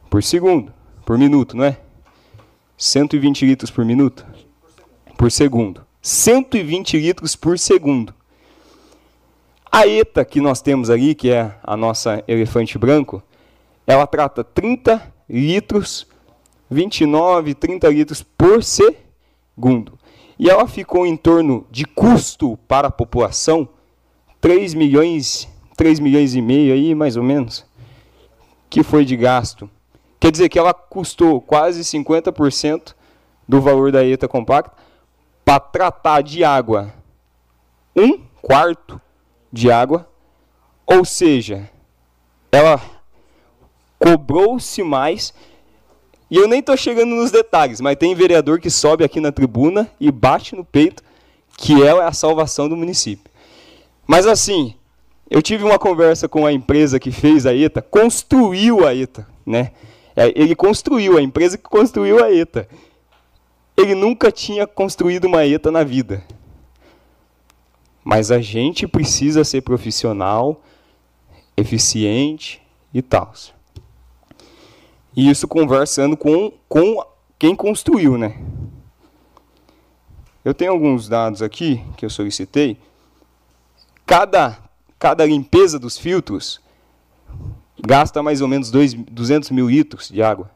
por 0.09 0.23
segundo, 0.23 0.73
por 1.05 1.19
minuto, 1.19 1.57
não 1.57 1.65
é? 1.65 1.77
120 2.77 3.47
litros 3.47 3.71
por 3.71 3.85
minuto? 3.85 4.25
Por 5.19 5.33
segundo. 5.33 5.84
120 6.05 6.99
litros 6.99 7.35
por 7.35 7.59
segundo. 7.59 8.15
A 9.73 9.87
ETA 9.87 10.23
que 10.23 10.39
nós 10.39 10.61
temos 10.61 10.91
ali, 10.91 11.15
que 11.15 11.31
é 11.31 11.57
a 11.63 11.79
nossa 11.79 12.23
elefante 12.29 12.77
branco, 12.77 13.23
ela 13.87 14.07
trata 14.07 14.45
30 14.45 15.01
litros, 15.27 16.07
29, 16.71 17.55
30 17.55 17.89
litros 17.89 18.23
por 18.23 18.63
segundo. 18.63 19.99
E 20.39 20.51
ela 20.51 20.69
ficou 20.69 21.07
em 21.07 21.17
torno 21.17 21.67
de 21.71 21.87
custo 21.87 22.59
para 22.69 22.89
a 22.89 22.93
população 22.93 23.67
3 24.43 24.75
milhões, 24.75 25.49
3 25.75 26.01
milhões 26.01 26.35
e 26.35 26.43
meio 26.43 26.75
aí, 26.75 26.95
mais 26.95 27.17
ou 27.17 27.23
menos, 27.23 27.65
que 28.69 28.83
foi 28.83 29.07
de 29.07 29.17
gasto. 29.17 29.71
Quer 30.21 30.31
dizer 30.31 30.51
que 30.51 30.59
ela 30.59 30.75
custou 30.75 31.41
quase 31.41 31.81
50% 31.81 32.95
do 33.49 33.59
valor 33.59 33.91
da 33.91 34.05
ETA 34.05 34.29
compacta 34.29 34.84
para 35.45 35.61
tratar 35.61 36.23
de 36.23 36.43
água 36.43 36.93
um 37.97 38.19
quarto 38.43 39.01
de 39.53 39.71
água, 39.71 40.09
ou 40.87 41.05
seja, 41.05 41.71
ela 42.51 42.81
cobrou-se 43.99 44.83
mais. 44.83 45.33
E 46.31 46.37
eu 46.37 46.49
nem 46.49 46.61
estou 46.61 46.77
chegando 46.77 47.15
nos 47.15 47.31
detalhes, 47.31 47.81
mas 47.81 47.97
tem 47.97 48.15
vereador 48.15 48.59
que 48.59 48.71
sobe 48.71 49.05
aqui 49.05 49.21
na 49.21 49.31
tribuna 49.31 49.89
e 50.01 50.11
bate 50.11 50.57
no 50.57 50.65
peito 50.65 51.03
que 51.57 51.83
ela 51.83 52.03
é 52.03 52.07
a 52.09 52.13
salvação 52.13 52.69
do 52.69 52.77
município. 52.77 53.31
Mas 54.07 54.27
assim, 54.27 54.75
eu 55.31 55.41
tive 55.41 55.63
uma 55.65 55.79
conversa 55.79 56.29
com 56.29 56.45
a 56.45 56.53
empresa 56.53 56.99
que 56.99 57.13
fez 57.13 57.47
a 57.47 57.55
ETA, 57.55 57.81
construiu 57.81 58.87
a 58.87 58.95
ETA, 58.95 59.27
né? 59.47 59.71
É, 60.17 60.33
ele 60.35 60.55
construiu, 60.55 61.17
a 61.17 61.23
empresa 61.23 61.57
que 61.57 61.65
construiu 61.65 62.23
a 62.23 62.33
ETA. 62.33 62.69
Ele 63.77 63.95
nunca 63.95 64.31
tinha 64.31 64.67
construído 64.67 65.25
uma 65.25 65.45
ETA 65.45 65.71
na 65.71 65.83
vida. 65.83 66.25
Mas 68.05 68.31
a 68.31 68.41
gente 68.41 68.87
precisa 68.87 69.45
ser 69.45 69.63
profissional, 69.63 70.63
eficiente 71.57 72.63
e 72.93 73.01
tal. 73.01 73.33
E 75.17 75.31
isso 75.31 75.49
conversando 75.49 76.17
com, 76.17 76.53
com 76.69 77.05
quem 77.39 77.55
construiu, 77.55 78.19
né? 78.19 78.41
Eu 80.45 80.53
tenho 80.53 80.73
alguns 80.73 81.09
dados 81.09 81.41
aqui 81.41 81.83
que 81.97 82.05
eu 82.05 82.11
solicitei. 82.11 82.79
Cada, 84.05 84.59
cada 84.99 85.25
limpeza 85.25 85.79
dos 85.79 85.97
filtros 85.97 86.61
gasta 87.81 88.23
mais 88.23 88.41
ou 88.41 88.49
menos 88.49 88.71
dois, 88.71 88.93
200 88.93 89.51
mil 89.51 89.69
litros 89.69 90.09
de 90.09 90.23
água. 90.23 90.51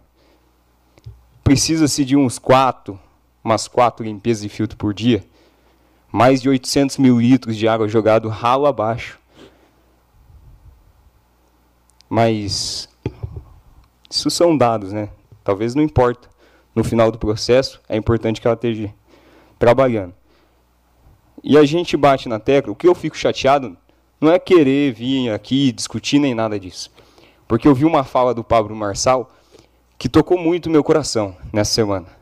Precisa-se 1.42 2.04
de 2.04 2.16
uns 2.16 2.38
quatro, 2.38 3.00
umas 3.42 3.68
quatro 3.68 4.04
limpezas 4.04 4.42
de 4.42 4.48
filtro 4.48 4.76
por 4.76 4.92
dia. 4.92 5.24
Mais 6.10 6.40
de 6.40 6.48
800 6.48 6.98
mil 6.98 7.20
litros 7.20 7.56
de 7.56 7.68
água 7.68 7.88
jogado 7.88 8.28
ralo 8.28 8.66
abaixo. 8.66 9.18
Mas 12.08 12.88
isso 14.10 14.30
são 14.30 14.56
dados, 14.56 14.92
né? 14.92 15.10
Talvez 15.44 15.74
não 15.74 15.82
importa. 15.82 16.28
No 16.74 16.84
final 16.84 17.10
do 17.10 17.18
processo, 17.18 17.80
é 17.88 17.96
importante 17.96 18.40
que 18.40 18.46
ela 18.46 18.54
esteja 18.54 18.94
trabalhando. 19.58 20.14
E 21.42 21.58
a 21.58 21.64
gente 21.64 21.96
bate 21.96 22.28
na 22.28 22.38
tecla. 22.38 22.72
O 22.72 22.76
que 22.76 22.86
eu 22.86 22.94
fico 22.94 23.16
chateado 23.16 23.76
não 24.20 24.30
é 24.30 24.38
querer 24.38 24.92
vir 24.92 25.30
aqui 25.30 25.72
discutir 25.72 26.18
nem 26.18 26.34
nada 26.34 26.58
disso. 26.58 26.90
Porque 27.46 27.66
eu 27.66 27.74
vi 27.74 27.84
uma 27.84 28.04
fala 28.04 28.34
do 28.34 28.44
Pablo 28.44 28.74
Marçal 28.76 29.30
que 29.98 30.08
tocou 30.08 30.38
muito 30.38 30.70
meu 30.70 30.84
coração 30.84 31.36
nessa 31.52 31.72
semana. 31.72 32.17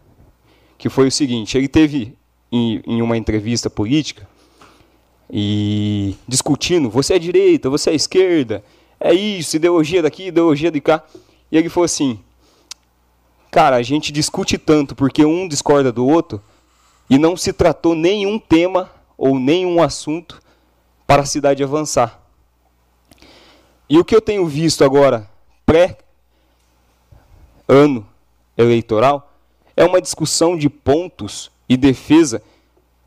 Que 0.79 0.89
foi 0.89 1.09
o 1.09 1.13
seguinte: 1.13 1.57
ele 1.57 1.69
teve 1.69 2.17
em, 2.51 2.83
em 2.87 3.03
uma 3.03 3.17
entrevista 3.17 3.69
política 3.69 4.27
e 5.31 6.15
discutindo, 6.27 6.89
você 6.89 7.15
é 7.15 7.19
direita, 7.19 7.69
você 7.69 7.91
é 7.91 7.95
esquerda, 7.95 8.63
é 9.01 9.13
isso, 9.13 9.57
ideologia 9.57 10.03
daqui, 10.03 10.29
ideologia 10.29 10.71
de 10.71 10.81
cá. 10.81 11.03
E 11.51 11.57
ele 11.57 11.69
falou 11.69 11.85
assim: 11.85 12.21
Cara, 13.51 13.77
a 13.77 13.83
gente 13.83 14.13
discute 14.13 14.59
tanto 14.59 14.95
porque 14.95 15.25
um 15.25 15.49
discorda 15.49 15.91
do 15.91 16.07
outro 16.07 16.43
e 17.09 17.19
não 17.19 17.37
se 17.37 17.53
tratou 17.53 17.95
nenhum 17.95 18.39
tema 18.39 18.91
ou 19.17 19.39
nenhum 19.39 19.83
assunto 19.83 20.43
para 21.07 21.23
a 21.23 21.27
cidade 21.27 21.65
avançar. 21.65 22.21
E 23.89 23.99
o 23.99 24.05
que 24.05 24.15
eu 24.15 24.21
tenho 24.21 24.45
visto 24.47 24.85
agora, 24.85 25.31
pré-ano 25.65 25.97
eleitoral, 28.59 29.33
é 29.77 29.85
uma 29.85 30.01
discussão 30.01 30.57
de 30.57 30.71
pontos 30.71 31.51
e 31.69 31.77
defesa 31.77 32.43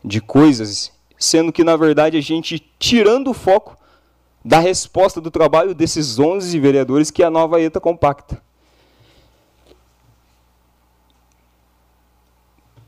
de 0.05 0.21
coisas, 0.21 0.91
sendo 1.17 1.51
que, 1.51 1.63
na 1.63 1.75
verdade, 1.75 2.15
a 2.15 2.21
gente 2.21 2.59
tirando 2.77 3.31
o 3.31 3.33
foco 3.33 3.75
da 4.45 4.59
resposta 4.59 5.19
do 5.19 5.31
trabalho 5.31 5.73
desses 5.73 6.19
11 6.19 6.57
vereadores 6.59 7.11
que 7.11 7.23
a 7.23 7.29
nova 7.29 7.59
ETA 7.59 7.79
compacta. 7.79 8.41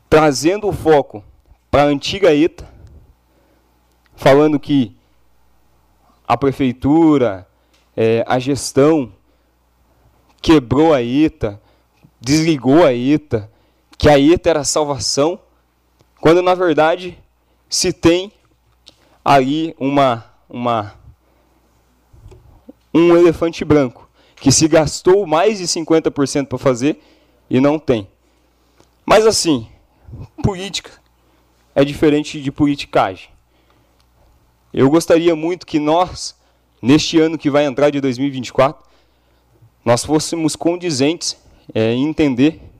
Trazendo 0.08 0.68
o 0.68 0.72
foco 0.72 1.24
para 1.70 1.82
a 1.82 1.86
antiga 1.86 2.34
ETA, 2.34 2.70
falando 4.14 4.60
que 4.60 4.94
a 6.26 6.36
prefeitura, 6.36 7.46
é, 7.96 8.24
a 8.26 8.38
gestão 8.38 9.12
quebrou 10.40 10.94
a 10.94 11.02
ETA, 11.02 11.60
desligou 12.20 12.84
a 12.84 12.94
ETA, 12.94 13.51
que 14.02 14.08
a 14.08 14.18
ETA 14.18 14.50
era 14.50 14.60
a 14.62 14.64
salvação, 14.64 15.38
quando 16.20 16.42
na 16.42 16.56
verdade 16.56 17.16
se 17.68 17.92
tem 17.92 18.32
ali 19.24 19.76
uma, 19.78 20.26
uma 20.50 20.94
um 22.92 23.16
elefante 23.16 23.64
branco 23.64 24.10
que 24.34 24.50
se 24.50 24.66
gastou 24.66 25.24
mais 25.24 25.58
de 25.58 25.68
50% 25.68 26.48
para 26.48 26.58
fazer 26.58 27.00
e 27.48 27.60
não 27.60 27.78
tem. 27.78 28.08
Mas 29.06 29.24
assim, 29.24 29.68
política 30.42 30.90
é 31.72 31.84
diferente 31.84 32.42
de 32.42 32.50
politicagem. 32.50 33.28
Eu 34.74 34.90
gostaria 34.90 35.36
muito 35.36 35.64
que 35.64 35.78
nós 35.78 36.34
neste 36.82 37.20
ano 37.20 37.38
que 37.38 37.48
vai 37.48 37.66
entrar 37.66 37.90
de 37.90 38.00
2024, 38.00 38.84
nós 39.84 40.04
fôssemos 40.04 40.56
condizentes 40.56 41.36
é, 41.72 41.92
em 41.92 42.08
entender 42.08 42.71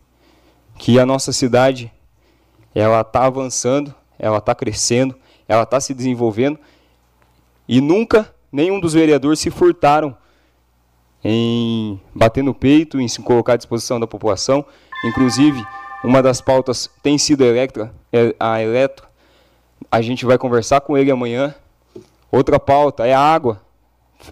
que 0.83 0.99
a 0.99 1.07
nossa 1.07 1.31
cidade 1.31 1.93
ela 2.75 3.03
está 3.03 3.25
avançando, 3.25 3.95
ela 4.19 4.39
está 4.39 4.53
crescendo, 4.53 5.15
ela 5.47 5.63
está 5.63 5.81
se 5.81 5.95
desenvolvendo 5.95 6.59
e 7.69 7.81
nunca 7.81 8.35
nenhum 8.51 8.81
dos 8.81 8.93
vereadores 8.93 9.39
se 9.39 9.49
furtaram 9.49 10.17
em 11.23 12.01
bater 12.13 12.43
no 12.43 12.53
peito, 12.53 13.01
em 13.01 13.07
se 13.07 13.23
colocar 13.23 13.53
à 13.53 13.57
disposição 13.57 14.01
da 14.01 14.09
população. 14.09 14.65
Inclusive, 15.05 15.65
uma 16.03 16.21
das 16.21 16.41
pautas 16.41 16.91
tem 17.01 17.17
sido 17.17 17.45
a 17.45 17.47
Electra, 17.47 17.95
é, 18.13 18.35
a 18.41 18.61
Eletro. 18.61 19.07
A 19.89 20.03
gente 20.03 20.27
vai 20.27 20.37
conversar 20.37 20.81
com 20.81 20.99
ele 20.99 21.13
amanhã. 21.13 21.55
Outra 22.29 22.59
pauta 22.59 23.07
é 23.07 23.15
a 23.15 23.21
água 23.21 23.63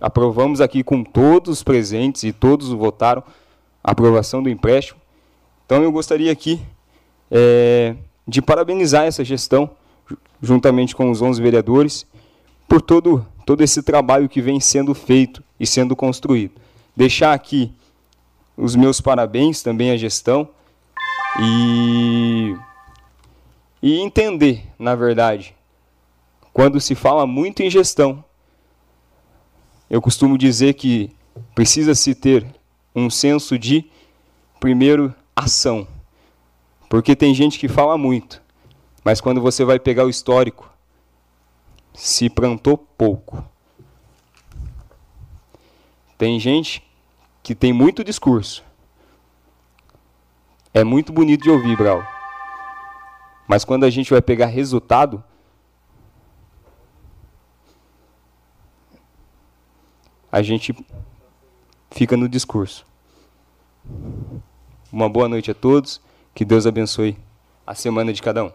aprovamos 0.00 0.60
aqui 0.60 0.82
com 0.82 1.02
todos 1.02 1.58
os 1.58 1.62
presentes 1.62 2.24
e 2.24 2.32
todos 2.32 2.70
votaram 2.70 3.22
a 3.82 3.92
aprovação 3.92 4.42
do 4.42 4.50
empréstimo. 4.50 5.00
Então 5.70 5.84
eu 5.84 5.92
gostaria 5.92 6.32
aqui 6.32 6.60
é, 7.30 7.94
de 8.26 8.42
parabenizar 8.42 9.04
essa 9.04 9.24
gestão, 9.24 9.70
juntamente 10.42 10.96
com 10.96 11.08
os 11.08 11.22
11 11.22 11.40
vereadores, 11.40 12.04
por 12.66 12.82
todo, 12.82 13.24
todo 13.46 13.62
esse 13.62 13.80
trabalho 13.80 14.28
que 14.28 14.42
vem 14.42 14.58
sendo 14.58 14.92
feito 14.96 15.44
e 15.60 15.64
sendo 15.64 15.94
construído. 15.94 16.54
Deixar 16.96 17.32
aqui 17.34 17.72
os 18.56 18.74
meus 18.74 19.00
parabéns 19.00 19.62
também 19.62 19.92
à 19.92 19.96
gestão 19.96 20.48
e, 21.40 22.56
e 23.80 24.00
entender, 24.00 24.64
na 24.76 24.96
verdade, 24.96 25.54
quando 26.52 26.80
se 26.80 26.96
fala 26.96 27.28
muito 27.28 27.62
em 27.62 27.70
gestão, 27.70 28.24
eu 29.88 30.02
costumo 30.02 30.36
dizer 30.36 30.74
que 30.74 31.12
precisa-se 31.54 32.12
ter 32.12 32.44
um 32.92 33.08
senso 33.08 33.56
de, 33.56 33.88
primeiro, 34.58 35.14
ação. 35.40 35.86
Porque 36.88 37.14
tem 37.14 37.34
gente 37.34 37.58
que 37.58 37.68
fala 37.68 37.96
muito, 37.96 38.42
mas 39.04 39.20
quando 39.20 39.40
você 39.40 39.64
vai 39.64 39.78
pegar 39.78 40.04
o 40.04 40.10
histórico, 40.10 40.68
se 41.94 42.28
plantou 42.28 42.76
pouco. 42.76 43.44
Tem 46.18 46.38
gente 46.38 46.82
que 47.42 47.54
tem 47.54 47.72
muito 47.72 48.04
discurso. 48.04 48.64
É 50.72 50.84
muito 50.84 51.12
bonito 51.12 51.42
de 51.42 51.50
ouvir, 51.50 51.76
Brau. 51.76 52.06
Mas 53.46 53.64
quando 53.64 53.84
a 53.84 53.90
gente 53.90 54.10
vai 54.10 54.22
pegar 54.22 54.46
resultado, 54.46 55.22
a 60.30 60.42
gente 60.42 60.74
fica 61.90 62.16
no 62.16 62.28
discurso. 62.28 62.86
Uma 64.92 65.08
boa 65.08 65.28
noite 65.28 65.52
a 65.52 65.54
todos, 65.54 66.00
que 66.34 66.44
Deus 66.44 66.66
abençoe 66.66 67.16
a 67.64 67.76
semana 67.76 68.12
de 68.12 68.20
cada 68.20 68.44
um. 68.44 68.52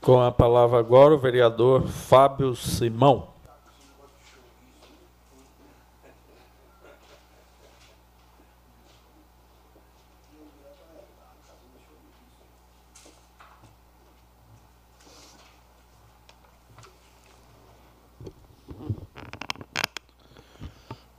Com 0.00 0.18
a 0.18 0.32
palavra 0.32 0.78
agora 0.78 1.14
o 1.14 1.18
vereador 1.18 1.86
Fábio 1.86 2.56
Simão. 2.56 3.28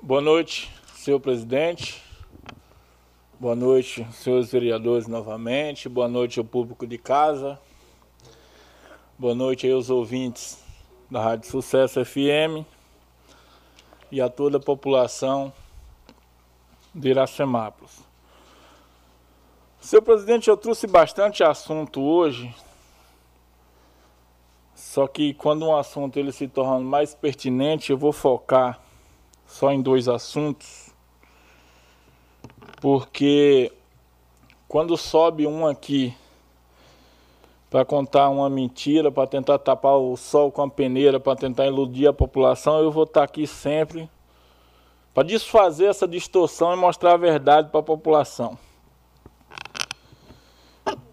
Boa 0.02 0.22
noite, 0.22 0.74
senhor 1.10 1.20
presidente. 1.20 2.04
Boa 3.40 3.56
noite, 3.56 4.06
senhores 4.12 4.52
vereadores 4.52 5.08
novamente. 5.08 5.90
Boa 5.90 6.08
noite 6.08 6.38
ao 6.38 6.46
público 6.46 6.86
de 6.86 7.00
casa. 7.00 7.60
Boa 9.18 9.34
noite 9.34 9.66
aí 9.66 9.74
aos 9.74 9.90
ouvintes 9.90 10.64
da 11.10 11.20
Rádio 11.20 11.50
Sucesso 11.50 12.06
FM 12.06 12.64
e 14.12 14.22
a 14.22 14.30
toda 14.30 14.58
a 14.58 14.62
população 14.62 15.52
de 16.94 17.10
Iracemápolis. 17.10 18.04
Senhor 19.82 20.04
presidente, 20.04 20.48
eu 20.48 20.58
trouxe 20.58 20.86
bastante 20.86 21.44
assunto 21.44 22.04
hoje, 22.04 22.54
só 24.76 25.08
que 25.08 25.34
quando 25.34 25.66
um 25.66 25.76
assunto 25.76 26.20
ele 26.20 26.32
se 26.32 26.48
torna 26.48 26.80
mais 26.80 27.16
pertinente, 27.16 27.92
eu 27.92 27.98
vou 27.98 28.14
focar 28.14 28.80
só 29.50 29.72
em 29.72 29.82
dois 29.82 30.08
assuntos, 30.08 30.79
porque 32.80 33.72
quando 34.68 34.96
sobe 34.96 35.46
um 35.46 35.68
aqui 35.68 36.14
para 37.70 37.86
contar 37.86 38.30
uma 38.30 38.50
mentira, 38.50 39.12
para 39.12 39.28
tentar 39.28 39.60
tapar 39.60 39.98
o 39.98 40.16
sol 40.18 40.52
com 40.52 40.64
a 40.64 40.70
peneira, 40.70 41.20
para 41.20 41.36
tentar 41.36 41.68
iludir 41.68 42.08
a 42.08 42.14
população, 42.14 42.80
eu 42.80 42.92
vou 42.92 43.04
estar 43.04 43.24
aqui 43.24 43.46
sempre 43.46 44.10
para 45.14 45.28
desfazer 45.28 45.88
essa 45.88 46.08
distorção 46.08 46.74
e 46.74 46.78
mostrar 46.78 47.14
a 47.14 47.18
verdade 47.18 47.70
para 47.70 47.80
a 47.80 47.84
população. 47.84 48.58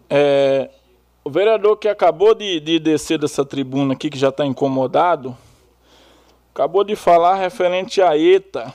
É, 0.08 0.70
o 1.24 1.30
vereador 1.30 1.76
que 1.76 1.88
acabou 1.88 2.34
de, 2.34 2.60
de 2.60 2.78
descer 2.78 3.18
dessa 3.18 3.44
tribuna 3.44 3.94
aqui, 3.94 4.08
que 4.08 4.18
já 4.18 4.28
está 4.28 4.46
incomodado, 4.46 5.36
acabou 6.54 6.84
de 6.84 6.94
falar 6.94 7.34
referente 7.34 8.00
a 8.00 8.16
ETA. 8.16 8.72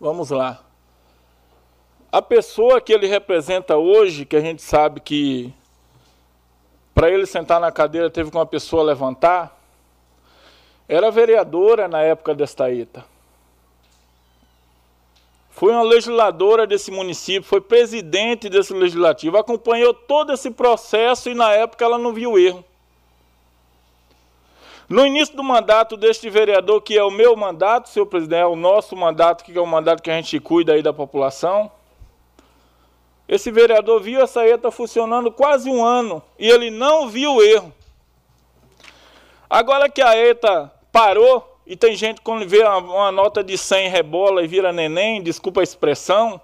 Vamos 0.00 0.30
lá. 0.30 0.69
A 2.12 2.20
pessoa 2.20 2.80
que 2.80 2.92
ele 2.92 3.06
representa 3.06 3.76
hoje, 3.76 4.24
que 4.24 4.34
a 4.34 4.40
gente 4.40 4.62
sabe 4.62 5.00
que 5.00 5.52
para 6.92 7.08
ele 7.08 7.24
sentar 7.24 7.60
na 7.60 7.70
cadeira 7.70 8.10
teve 8.10 8.30
que 8.30 8.36
uma 8.36 8.46
pessoa 8.46 8.82
levantar, 8.82 9.56
era 10.88 11.08
vereadora 11.10 11.86
na 11.86 12.02
época 12.02 12.34
desta 12.34 12.68
ETA. 12.68 13.04
Foi 15.50 15.72
uma 15.72 15.82
legisladora 15.82 16.66
desse 16.66 16.90
município, 16.90 17.48
foi 17.48 17.60
presidente 17.60 18.48
desse 18.48 18.72
legislativo, 18.72 19.36
acompanhou 19.36 19.94
todo 19.94 20.32
esse 20.32 20.50
processo 20.50 21.30
e 21.30 21.34
na 21.34 21.52
época 21.52 21.84
ela 21.84 21.96
não 21.96 22.12
viu 22.12 22.36
erro. 22.36 22.64
No 24.88 25.06
início 25.06 25.36
do 25.36 25.44
mandato 25.44 25.96
deste 25.96 26.28
vereador, 26.28 26.82
que 26.82 26.98
é 26.98 27.04
o 27.04 27.10
meu 27.10 27.36
mandato, 27.36 27.88
senhor 27.88 28.06
presidente, 28.06 28.40
é 28.40 28.46
o 28.46 28.56
nosso 28.56 28.96
mandato, 28.96 29.44
que 29.44 29.56
é 29.56 29.60
o 29.60 29.66
mandato 29.66 30.02
que 30.02 30.10
a 30.10 30.16
gente 30.16 30.40
cuida 30.40 30.72
aí 30.72 30.82
da 30.82 30.92
população. 30.92 31.70
Esse 33.30 33.52
vereador 33.52 34.02
viu 34.02 34.20
essa 34.20 34.44
ETA 34.44 34.72
funcionando 34.72 35.30
quase 35.30 35.70
um 35.70 35.84
ano 35.84 36.20
e 36.36 36.50
ele 36.50 36.68
não 36.68 37.08
viu 37.08 37.36
o 37.36 37.42
erro. 37.42 37.72
Agora 39.48 39.88
que 39.88 40.02
a 40.02 40.16
ETA 40.16 40.68
parou, 40.90 41.60
e 41.64 41.76
tem 41.76 41.94
gente 41.94 42.20
quando 42.22 42.44
vê 42.48 42.64
uma, 42.64 42.78
uma 42.78 43.12
nota 43.12 43.44
de 43.44 43.56
100 43.56 43.88
rebola 43.88 44.42
e 44.42 44.48
vira 44.48 44.72
neném, 44.72 45.22
desculpa 45.22 45.60
a 45.60 45.62
expressão. 45.62 46.40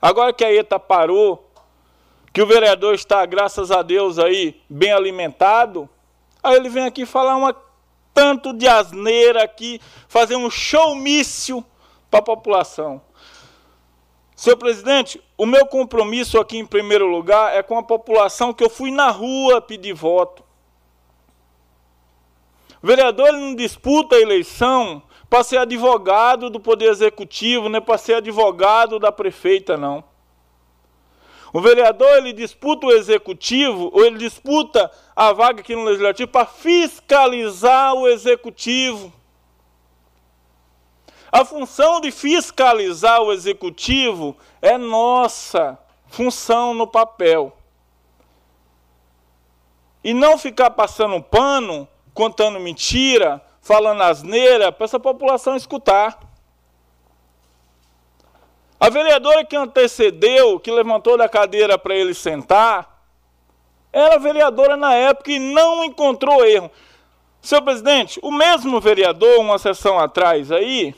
Agora 0.00 0.30
que 0.30 0.44
a 0.44 0.52
ETA 0.52 0.78
parou, 0.78 1.50
que 2.34 2.42
o 2.42 2.46
vereador 2.46 2.94
está, 2.94 3.24
graças 3.24 3.70
a 3.70 3.80
Deus, 3.80 4.18
aí 4.18 4.60
bem 4.68 4.92
alimentado, 4.92 5.88
aí 6.42 6.54
ele 6.56 6.68
vem 6.68 6.84
aqui 6.84 7.06
falar 7.06 7.34
uma 7.34 7.56
tanto 8.12 8.52
de 8.52 8.68
asneira 8.68 9.42
aqui, 9.42 9.80
fazer 10.06 10.36
um 10.36 10.50
showmício 10.50 11.64
para 12.10 12.20
a 12.20 12.22
população. 12.22 13.00
Senhor 14.36 14.58
presidente, 14.58 15.18
o 15.38 15.46
meu 15.46 15.64
compromisso 15.64 16.38
aqui 16.38 16.58
em 16.58 16.66
primeiro 16.66 17.06
lugar 17.06 17.56
é 17.56 17.62
com 17.62 17.78
a 17.78 17.82
população 17.82 18.52
que 18.52 18.62
eu 18.62 18.68
fui 18.68 18.90
na 18.90 19.10
rua 19.10 19.62
pedir 19.62 19.94
voto. 19.94 20.44
O 22.82 22.86
vereador 22.86 23.32
não 23.32 23.54
disputa 23.54 24.14
a 24.14 24.20
eleição 24.20 25.02
para 25.30 25.42
ser 25.42 25.56
advogado 25.56 26.50
do 26.50 26.60
Poder 26.60 26.90
Executivo, 26.90 27.70
nem 27.70 27.80
para 27.80 27.96
ser 27.96 28.16
advogado 28.16 28.98
da 28.98 29.10
prefeita, 29.10 29.74
não. 29.74 30.04
O 31.50 31.60
vereador 31.60 32.18
ele 32.18 32.34
disputa 32.34 32.86
o 32.86 32.92
executivo, 32.92 33.90
ou 33.94 34.04
ele 34.04 34.18
disputa 34.18 34.90
a 35.16 35.32
vaga 35.32 35.60
aqui 35.60 35.74
no 35.74 35.84
legislativo 35.84 36.30
para 36.30 36.44
fiscalizar 36.44 37.94
o 37.94 38.06
executivo. 38.06 39.10
A 41.30 41.44
função 41.44 42.00
de 42.00 42.10
fiscalizar 42.10 43.20
o 43.20 43.32
executivo 43.32 44.36
é 44.62 44.78
nossa 44.78 45.78
função 46.06 46.72
no 46.72 46.86
papel. 46.86 47.56
E 50.02 50.14
não 50.14 50.38
ficar 50.38 50.70
passando 50.70 51.20
pano, 51.20 51.88
contando 52.14 52.60
mentira, 52.60 53.42
falando 53.60 54.02
asneira, 54.02 54.70
para 54.70 54.84
essa 54.84 55.00
população 55.00 55.56
escutar. 55.56 56.18
A 58.78 58.88
vereadora 58.88 59.44
que 59.44 59.56
antecedeu, 59.56 60.60
que 60.60 60.70
levantou 60.70 61.18
da 61.18 61.28
cadeira 61.28 61.76
para 61.76 61.94
ele 61.94 62.14
sentar, 62.14 62.96
era 63.92 64.18
vereadora 64.18 64.76
na 64.76 64.94
época 64.94 65.32
e 65.32 65.38
não 65.38 65.82
encontrou 65.82 66.44
erro. 66.44 66.70
Senhor 67.40 67.62
presidente, 67.62 68.20
o 68.22 68.30
mesmo 68.30 68.80
vereador, 68.80 69.40
uma 69.40 69.58
sessão 69.58 69.98
atrás 69.98 70.52
aí, 70.52 70.94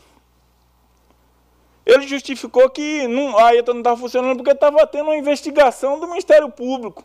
ele 1.88 2.06
justificou 2.06 2.68
que 2.68 3.08
não, 3.08 3.38
a 3.38 3.54
ETA 3.54 3.72
não 3.72 3.80
estava 3.80 3.96
funcionando 3.96 4.36
porque 4.36 4.50
estava 4.50 4.86
tendo 4.86 5.04
uma 5.04 5.16
investigação 5.16 5.98
do 5.98 6.06
Ministério 6.06 6.50
Público. 6.50 7.02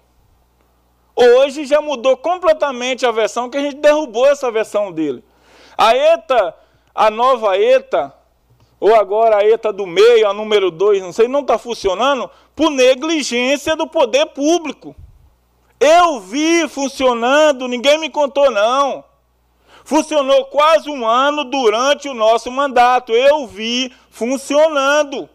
Hoje 1.15 1.63
já 1.63 1.79
mudou 1.79 2.17
completamente 2.17 3.05
a 3.05 3.11
versão, 3.11 3.49
que 3.49 3.55
a 3.55 3.61
gente 3.61 3.77
derrubou 3.77 4.27
essa 4.27 4.51
versão 4.51 4.91
dele. 4.91 5.23
A 5.77 5.95
ETA, 5.95 6.53
a 6.93 7.09
nova 7.09 7.57
ETA, 7.57 8.13
ou 8.77 8.93
agora 8.93 9.37
a 9.37 9.45
ETA 9.45 9.71
do 9.71 9.87
meio, 9.87 10.27
a 10.27 10.33
número 10.33 10.69
2, 10.69 11.01
não 11.01 11.13
sei, 11.13 11.29
não 11.29 11.39
está 11.39 11.57
funcionando 11.57 12.29
por 12.53 12.69
negligência 12.69 13.77
do 13.77 13.87
poder 13.87 14.25
público. 14.27 14.93
Eu 15.79 16.19
vi 16.19 16.67
funcionando, 16.67 17.69
ninguém 17.69 17.97
me 17.97 18.09
contou 18.09 18.51
não. 18.51 19.05
Funcionou 19.83 20.45
quase 20.45 20.89
um 20.89 21.07
ano 21.07 21.43
durante 21.43 22.07
o 22.07 22.13
nosso 22.13 22.51
mandato. 22.51 23.11
Eu 23.11 23.47
vi 23.47 23.93
funcionando. 24.09 25.29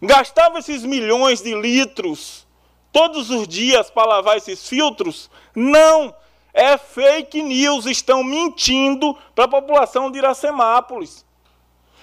Gastava 0.00 0.58
esses 0.58 0.84
milhões 0.84 1.42
de 1.42 1.54
litros 1.54 2.46
todos 2.92 3.30
os 3.30 3.46
dias 3.46 3.90
para 3.90 4.08
lavar 4.08 4.36
esses 4.36 4.68
filtros? 4.68 5.30
Não! 5.54 6.14
É 6.52 6.76
fake 6.76 7.40
news, 7.42 7.86
estão 7.86 8.24
mentindo 8.24 9.16
para 9.34 9.44
a 9.44 9.48
população 9.48 10.10
de 10.10 10.18
Iracemápolis. 10.18 11.24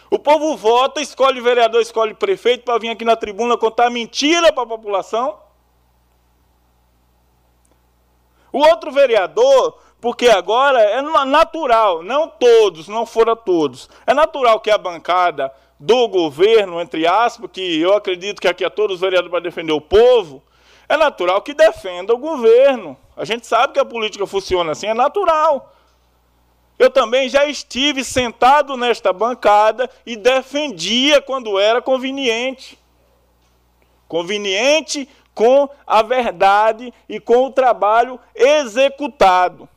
O 0.09 0.17
povo 0.17 0.55
vota, 0.55 1.01
escolhe 1.01 1.41
vereador, 1.41 1.81
escolhe 1.81 2.13
prefeito 2.13 2.63
para 2.63 2.79
vir 2.79 2.89
aqui 2.89 3.03
na 3.03 3.17
tribuna 3.17 3.57
contar 3.57 3.89
mentira 3.89 4.53
para 4.53 4.63
a 4.63 4.67
população. 4.67 5.37
O 8.49 8.59
outro 8.59 8.93
vereador, 8.93 9.77
porque 10.06 10.30
agora 10.30 10.80
é 10.80 11.01
natural, 11.01 12.03
não 12.03 12.27
todos, 12.27 12.88
não 12.88 13.08
fora 13.08 13.35
todos, 13.35 13.90
é 14.06 14.14
natural 14.14 14.59
que 14.59 14.69
a 14.69 14.77
bancada 14.77 15.51
do 15.80 16.08
governo, 16.08 16.80
entre 16.80 17.08
aspas, 17.08 17.50
que 17.51 17.82
eu 17.82 17.92
acredito 17.92 18.40
que 18.40 18.48
aqui 18.48 18.64
é 18.64 18.69
todos 18.69 18.98
os 18.98 19.01
vereadores 19.01 19.32
para 19.32 19.40
defender 19.40 19.72
o 19.72 19.82
povo, 19.82 20.43
é 20.88 20.95
natural 20.95 21.42
que 21.42 21.56
defenda 21.56 22.14
o 22.14 22.19
governo. 22.19 22.95
A 23.17 23.25
gente 23.25 23.48
sabe 23.48 23.74
que 23.74 23.80
a 23.80 23.84
política 23.84 24.27
funciona 24.27 24.74
assim, 24.74 24.85
é 24.85 24.93
natural. 24.93 25.74
Eu 26.77 26.92
também 26.92 27.27
já 27.27 27.48
estive 27.48 28.03
sentado 28.03 28.77
nesta 28.77 29.11
bancada 29.11 29.90
e 30.06 30.16
defendia 30.16 31.19
quando 31.19 31.58
era 31.58 31.82
conveniente. 31.82 32.77
Conveniente 34.08 35.09
com 35.34 35.67
a 35.88 36.03
verdade 36.03 36.93
e 37.09 37.19
com 37.19 37.48
o 37.48 37.51
trabalho 37.51 38.19
executado. 38.35 39.67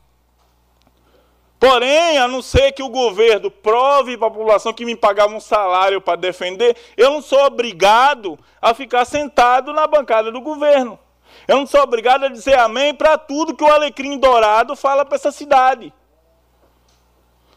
Porém, 1.59 2.17
a 2.17 2.27
não 2.27 2.41
ser 2.41 2.71
que 2.71 2.81
o 2.81 2.89
governo 2.89 3.51
prove 3.51 4.17
para 4.17 4.27
a 4.27 4.31
população 4.31 4.71
que 4.71 4.85
me 4.85 4.95
pagava 4.95 5.35
um 5.35 5.41
salário 5.41 5.99
para 5.99 6.15
defender, 6.15 6.75
eu 6.95 7.11
não 7.11 7.21
sou 7.21 7.43
obrigado 7.43 8.39
a 8.61 8.73
ficar 8.73 9.03
sentado 9.03 9.73
na 9.73 9.85
bancada 9.85 10.31
do 10.31 10.39
governo. 10.39 10.97
Eu 11.45 11.57
não 11.57 11.67
sou 11.67 11.81
obrigado 11.81 12.23
a 12.23 12.29
dizer 12.29 12.57
amém 12.57 12.93
para 12.93 13.17
tudo 13.17 13.55
que 13.55 13.63
o 13.63 13.71
Alecrim 13.71 14.17
Dourado 14.17 14.73
fala 14.75 15.03
para 15.03 15.15
essa 15.15 15.31
cidade. 15.31 15.93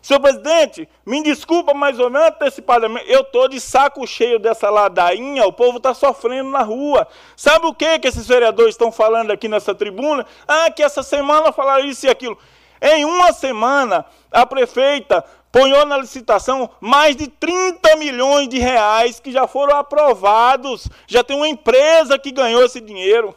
Senhor 0.02 0.18
presidente, 0.18 0.89
me 1.06 1.22
desculpa 1.22 1.72
mais 1.72 2.00
ou 2.00 2.10
menos 2.10 2.31
antecipadamente, 2.31 3.08
eu 3.08 3.20
estou 3.20 3.47
de 3.47 3.60
saco 3.60 4.05
cheio 4.05 4.40
dessa 4.40 4.68
ladainha, 4.68 5.47
o 5.47 5.52
povo 5.52 5.76
está 5.76 5.94
sofrendo 5.94 6.50
na 6.50 6.62
rua. 6.62 7.06
Sabe 7.36 7.66
o 7.66 7.74
que, 7.74 8.00
que 8.00 8.08
esses 8.08 8.26
vereadores 8.26 8.74
estão 8.74 8.90
falando 8.90 9.31
aqui 9.31 9.47
nessa 9.47 9.72
tribuna? 9.72 10.26
Ah, 10.48 10.68
que 10.72 10.82
essa 10.82 11.05
semana 11.05 11.52
falaram 11.52 11.84
isso 11.84 12.05
e 12.06 12.08
aquilo. 12.08 12.36
Em 12.82 13.04
uma 13.04 13.32
semana, 13.32 14.04
a 14.30 14.44
prefeita 14.44 15.24
ponhou 15.52 15.86
na 15.86 15.96
licitação 15.96 16.68
mais 16.80 17.14
de 17.14 17.28
30 17.28 17.96
milhões 17.96 18.48
de 18.48 18.58
reais 18.58 19.20
que 19.20 19.30
já 19.30 19.46
foram 19.46 19.76
aprovados. 19.76 20.88
Já 21.06 21.22
tem 21.22 21.36
uma 21.36 21.48
empresa 21.48 22.18
que 22.18 22.32
ganhou 22.32 22.64
esse 22.64 22.80
dinheiro 22.80 23.34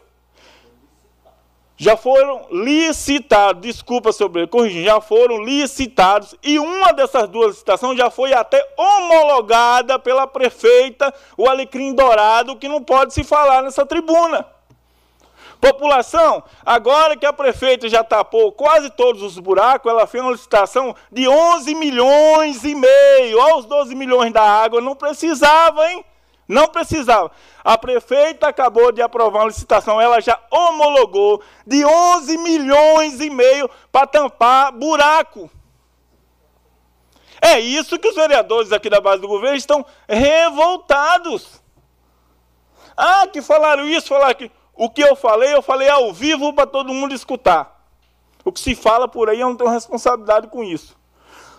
já 1.78 1.98
foram 1.98 2.46
licitados, 2.52 3.62
desculpa 3.62 4.12
sobre 4.14 4.48
corrigir, 4.48 4.86
já 4.86 5.02
foram 5.02 5.44
licitados 5.44 6.34
e 6.42 6.58
uma 6.58 6.94
dessas 6.94 7.28
duas 7.28 7.50
licitações 7.50 7.98
já 7.98 8.10
foi 8.10 8.34
até 8.34 8.66
homologada 8.78 10.00
pela 10.00 10.26
prefeita, 10.26 11.14
o 11.38 11.50
Alecrim 11.50 11.94
Dourado, 11.94 12.56
que 12.56 12.70
não 12.70 12.82
pode 12.82 13.14
se 13.14 13.24
falar 13.24 13.62
nessa 13.62 13.86
tribuna. 13.86 14.55
População, 15.60 16.44
agora 16.66 17.16
que 17.16 17.26
a 17.26 17.34
prefeita 17.34 17.90
já 17.90 18.04
tapou 18.04 18.52
quase 18.52 18.90
todos 18.90 19.22
os 19.22 19.40
buracos, 19.40 19.92
ela 19.92 20.06
fez 20.06 20.24
uma 20.24 20.32
licitação 20.32 20.96
de 21.12 21.28
11 21.28 21.76
milhões 21.76 22.64
e 22.64 22.76
meio. 22.76 23.40
Olha 23.40 23.58
os 23.58 23.66
12 23.66 23.96
milhões 23.96 24.32
da 24.32 24.44
água, 24.44 24.82
não 24.82 24.96
precisava, 24.96 25.90
hein? 25.90 26.06
Não 26.48 26.68
precisava. 26.68 27.32
A 27.64 27.78
prefeita 27.78 28.48
acabou 28.48 28.92
de 28.92 29.02
aprovar 29.02 29.40
uma 29.40 29.48
licitação, 29.48 30.00
ela 30.00 30.22
já 30.22 30.40
homologou 30.52 31.42
de 31.66 31.84
11 31.84 32.38
milhões 32.38 33.20
e 33.20 33.30
meio 33.30 33.70
para 33.92 34.06
tampar 34.06 34.72
buraco. 34.72 35.50
É 37.42 37.60
isso 37.60 38.00
que 38.00 38.08
os 38.08 38.16
vereadores 38.16 38.72
aqui 38.72 38.90
da 38.90 39.02
base 39.02 39.22
do 39.22 39.28
governo 39.28 39.58
estão 39.58 39.86
revoltados. 40.08 41.62
Ah, 42.96 43.28
que 43.28 43.42
falaram 43.42 43.86
isso, 43.86 44.08
falaram 44.08 44.32
aquilo. 44.32 44.52
O 44.76 44.90
que 44.90 45.02
eu 45.02 45.16
falei, 45.16 45.54
eu 45.54 45.62
falei 45.62 45.90
ao 45.90 46.14
vivo 46.14 46.54
para 46.54 46.68
todo 46.68 46.94
mundo 46.94 47.14
escutar. 47.14 47.88
O 48.44 48.52
que 48.52 48.60
se 48.60 48.76
fala 48.76 49.08
por 49.08 49.30
aí, 49.30 49.40
eu 49.40 49.50
não 49.50 49.56
tenho 49.56 49.70
responsabilidade 49.70 50.48
com 50.48 50.64
isso. 50.64 50.96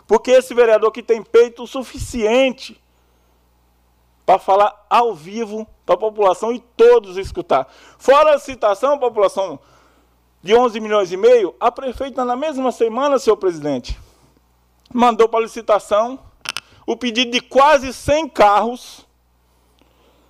Porque 0.07 0.31
esse 0.31 0.55
vereador 0.55 0.93
que 0.93 1.03
tem 1.03 1.23
peito 1.23 1.67
suficiente 1.67 2.81
para 4.25 4.39
falar 4.39 4.87
ao 4.91 5.15
vivo 5.15 5.67
para 5.87 5.95
a 5.95 5.99
população 5.99 6.53
e 6.53 6.59
todos 6.77 7.17
escutar. 7.17 7.73
Fora 7.97 8.35
a 8.35 8.39
citação, 8.39 8.99
população 8.99 9.59
de 10.43 10.55
11 10.55 10.81
milhões 10.81 11.13
e 11.13 11.17
meio, 11.17 11.55
a 11.59 11.71
prefeita 11.71 12.25
na 12.25 12.37
mesma 12.37 12.73
semana, 12.73 13.19
senhor 13.19 13.37
presidente, 13.37 13.99
mandou 14.93 15.29
para 15.29 15.41
licitação 15.41 16.19
o 16.85 16.97
pedido 16.97 17.31
de 17.31 17.41
quase 17.41 17.93
100 17.93 18.29
carros. 18.29 19.07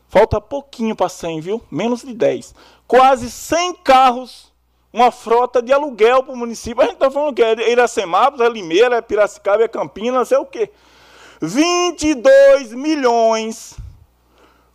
Falta 0.09 0.41
pouquinho 0.41 0.95
para 0.95 1.09
100, 1.09 1.41
viu? 1.41 1.63
Menos 1.71 2.03
de 2.03 2.15
10. 2.15 2.55
Quase 2.87 3.31
100 3.31 3.75
carros, 3.77 4.53
uma 4.93 5.11
frota 5.11 5.61
de 5.61 5.73
aluguel 5.73 6.23
para 6.23 6.33
o 6.33 6.37
município. 6.37 6.83
A 6.83 6.87
gente 6.87 6.95
está 6.95 7.11
falando 7.11 7.35
que 7.35 7.43
é 7.43 7.71
Iracemápolis, 7.71 8.47
é 8.47 8.49
Limeira, 8.49 8.97
é 8.97 9.03
Piracicaba, 9.03 9.65
é 9.65 9.69
Campinas, 9.69 10.29
sei 10.29 10.39
o 10.39 10.47
quê. 10.47 10.71
22 11.41 12.73
milhões 12.73 13.77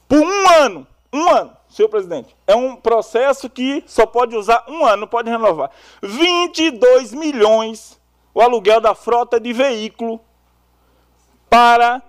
por 0.07 0.19
um 0.19 0.49
ano. 0.49 0.88
Um 1.14 1.30
ano, 1.30 1.57
senhor 1.69 1.90
presidente. 1.90 2.35
É 2.48 2.56
um 2.56 2.75
processo 2.75 3.49
que 3.49 3.83
só 3.85 4.06
pode 4.06 4.35
usar 4.35 4.64
um 4.67 4.85
ano, 4.85 5.01
não 5.01 5.07
pode 5.07 5.30
renovar. 5.30 5.69
22 6.01 7.14
milhões 7.14 7.99
o 8.33 8.41
aluguel 8.41 8.80
da 8.80 8.95
frota 8.95 9.40
de 9.40 9.51
veículo 9.51 10.22
para 11.49 12.01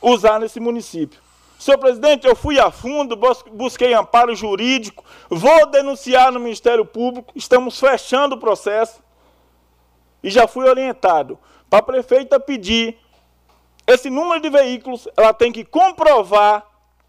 usar 0.00 0.40
nesse 0.40 0.58
município. 0.58 1.21
Senhor 1.62 1.78
presidente, 1.78 2.26
eu 2.26 2.34
fui 2.34 2.58
a 2.58 2.72
fundo, 2.72 3.16
busquei 3.52 3.94
amparo 3.94 4.34
jurídico, 4.34 5.04
vou 5.30 5.64
denunciar 5.70 6.32
no 6.32 6.40
Ministério 6.40 6.84
Público, 6.84 7.32
estamos 7.36 7.78
fechando 7.78 8.34
o 8.34 8.38
processo 8.38 9.00
e 10.24 10.28
já 10.28 10.48
fui 10.48 10.68
orientado 10.68 11.38
para 11.70 11.78
a 11.78 11.82
prefeita 11.82 12.40
pedir 12.40 12.98
esse 13.86 14.10
número 14.10 14.40
de 14.40 14.50
veículos, 14.50 15.06
ela 15.16 15.32
tem 15.32 15.52
que 15.52 15.64
comprovar 15.64 16.66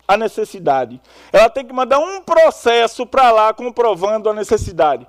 a 0.08 0.16
necessidade. 0.16 1.02
Ela 1.32 1.50
tem 1.50 1.66
que 1.66 1.74
mandar 1.74 1.98
um 1.98 2.22
processo 2.22 3.08
para 3.08 3.32
lá 3.32 3.56
comprovando 3.56 4.30
a 4.30 4.36
necessidade. 4.36 5.08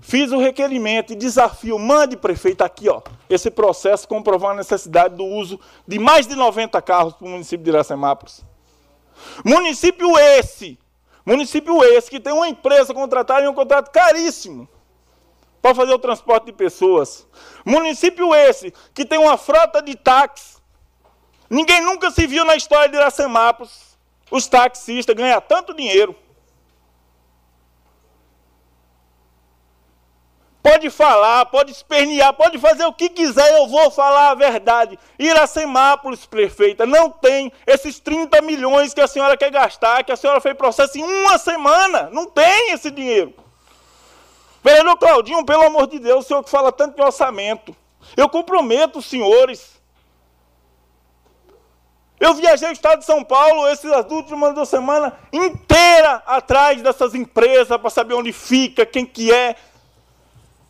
Fiz 0.00 0.32
o 0.32 0.38
requerimento 0.38 1.12
e 1.12 1.16
desafio, 1.16 1.78
mande 1.78 2.16
prefeito 2.16 2.62
aqui, 2.62 2.88
ó, 2.88 3.02
esse 3.28 3.50
processo 3.50 4.08
comprovando 4.08 4.54
a 4.54 4.56
necessidade 4.56 5.16
do 5.16 5.24
uso 5.26 5.60
de 5.86 5.98
mais 5.98 6.26
de 6.26 6.34
90 6.34 6.80
carros 6.80 7.12
para 7.12 7.26
o 7.26 7.28
município 7.28 7.62
de 7.62 7.70
Iracemápolis. 7.70 8.55
Município 9.44 10.18
esse, 10.18 10.78
município 11.24 11.82
esse 11.84 12.10
que 12.10 12.20
tem 12.20 12.32
uma 12.32 12.48
empresa 12.48 12.94
contratada 12.94 13.44
em 13.44 13.48
um 13.48 13.54
contrato 13.54 13.90
caríssimo 13.90 14.68
para 15.60 15.74
fazer 15.74 15.92
o 15.92 15.98
transporte 15.98 16.46
de 16.46 16.52
pessoas. 16.52 17.26
Município 17.64 18.34
esse 18.34 18.72
que 18.94 19.04
tem 19.04 19.18
uma 19.18 19.36
frota 19.36 19.82
de 19.82 19.94
táxis. 19.96 20.62
Ninguém 21.48 21.80
nunca 21.80 22.10
se 22.10 22.26
viu 22.26 22.44
na 22.44 22.56
história 22.56 22.88
de 22.88 22.96
Iracemápolis 22.96 23.86
os 24.30 24.46
taxistas 24.46 25.14
ganham 25.14 25.40
tanto 25.40 25.74
dinheiro. 25.74 26.14
Pode 30.66 30.90
falar, 30.90 31.46
pode 31.46 31.70
espernear, 31.70 32.32
pode 32.32 32.58
fazer 32.58 32.84
o 32.86 32.92
que 32.92 33.08
quiser, 33.08 33.56
eu 33.56 33.68
vou 33.68 33.88
falar 33.88 34.30
a 34.30 34.34
verdade. 34.34 34.98
Iracemápolis, 35.16 36.26
prefeita, 36.26 36.84
não 36.84 37.08
tem 37.08 37.52
esses 37.64 38.00
30 38.00 38.42
milhões 38.42 38.92
que 38.92 39.00
a 39.00 39.06
senhora 39.06 39.36
quer 39.36 39.52
gastar, 39.52 40.02
que 40.02 40.10
a 40.10 40.16
senhora 40.16 40.40
fez 40.40 40.56
processo 40.56 40.98
em 40.98 41.04
uma 41.04 41.38
semana. 41.38 42.10
Não 42.10 42.26
tem 42.26 42.72
esse 42.72 42.90
dinheiro. 42.90 43.32
Vereador 44.60 44.98
Claudinho, 44.98 45.46
pelo 45.46 45.62
amor 45.62 45.86
de 45.86 46.00
Deus, 46.00 46.24
o 46.24 46.28
senhor 46.28 46.42
que 46.42 46.50
fala 46.50 46.72
tanto 46.72 46.96
de 46.96 47.00
orçamento. 47.00 47.74
Eu 48.16 48.28
comprometo 48.28 48.98
os 48.98 49.06
senhores 49.06 49.76
eu 52.18 52.32
viajei 52.34 52.70
o 52.70 52.72
estado 52.72 53.00
de 53.00 53.04
São 53.04 53.22
Paulo 53.22 53.68
essas 53.68 54.10
últimas 54.10 54.54
duas 54.54 54.68
semanas 54.68 55.12
inteira 55.30 56.22
atrás 56.26 56.80
dessas 56.80 57.14
empresas 57.14 57.76
para 57.78 57.90
saber 57.90 58.14
onde 58.14 58.32
fica, 58.32 58.86
quem 58.86 59.04
que 59.04 59.30
é. 59.30 59.54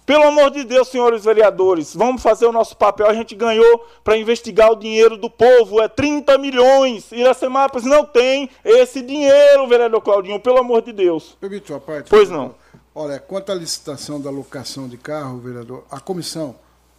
Pelo 0.06 0.22
amor 0.22 0.52
de 0.52 0.62
Deus, 0.62 0.86
senhores 0.86 1.24
vereadores, 1.24 1.92
vamos 1.92 2.22
fazer 2.22 2.46
o 2.46 2.52
nosso 2.52 2.76
papel. 2.76 3.08
A 3.08 3.12
gente 3.12 3.34
ganhou 3.34 3.84
para 4.04 4.16
investigar 4.16 4.70
o 4.70 4.76
dinheiro 4.76 5.16
do 5.16 5.28
povo, 5.28 5.82
é 5.82 5.88
30 5.88 6.38
milhões. 6.38 7.10
Iracemápolis 7.10 7.84
não 7.84 8.04
tem 8.04 8.48
esse 8.64 9.02
dinheiro, 9.02 9.66
vereador 9.66 10.00
Claudinho, 10.00 10.38
pelo 10.38 10.58
amor 10.58 10.82
de 10.82 10.92
Deus. 10.92 11.36
Permite 11.40 11.72
uma 11.72 11.80
parte? 11.80 12.08
Pois 12.08 12.30
não. 12.30 12.54
Olha, 12.94 13.18
quanto 13.18 13.50
à 13.50 13.54
licitação 13.56 14.20
da 14.20 14.30
locação 14.30 14.88
de 14.88 14.96
carro, 14.96 15.40
vereador, 15.40 15.84
a 15.90 15.98
comissão, 15.98 16.54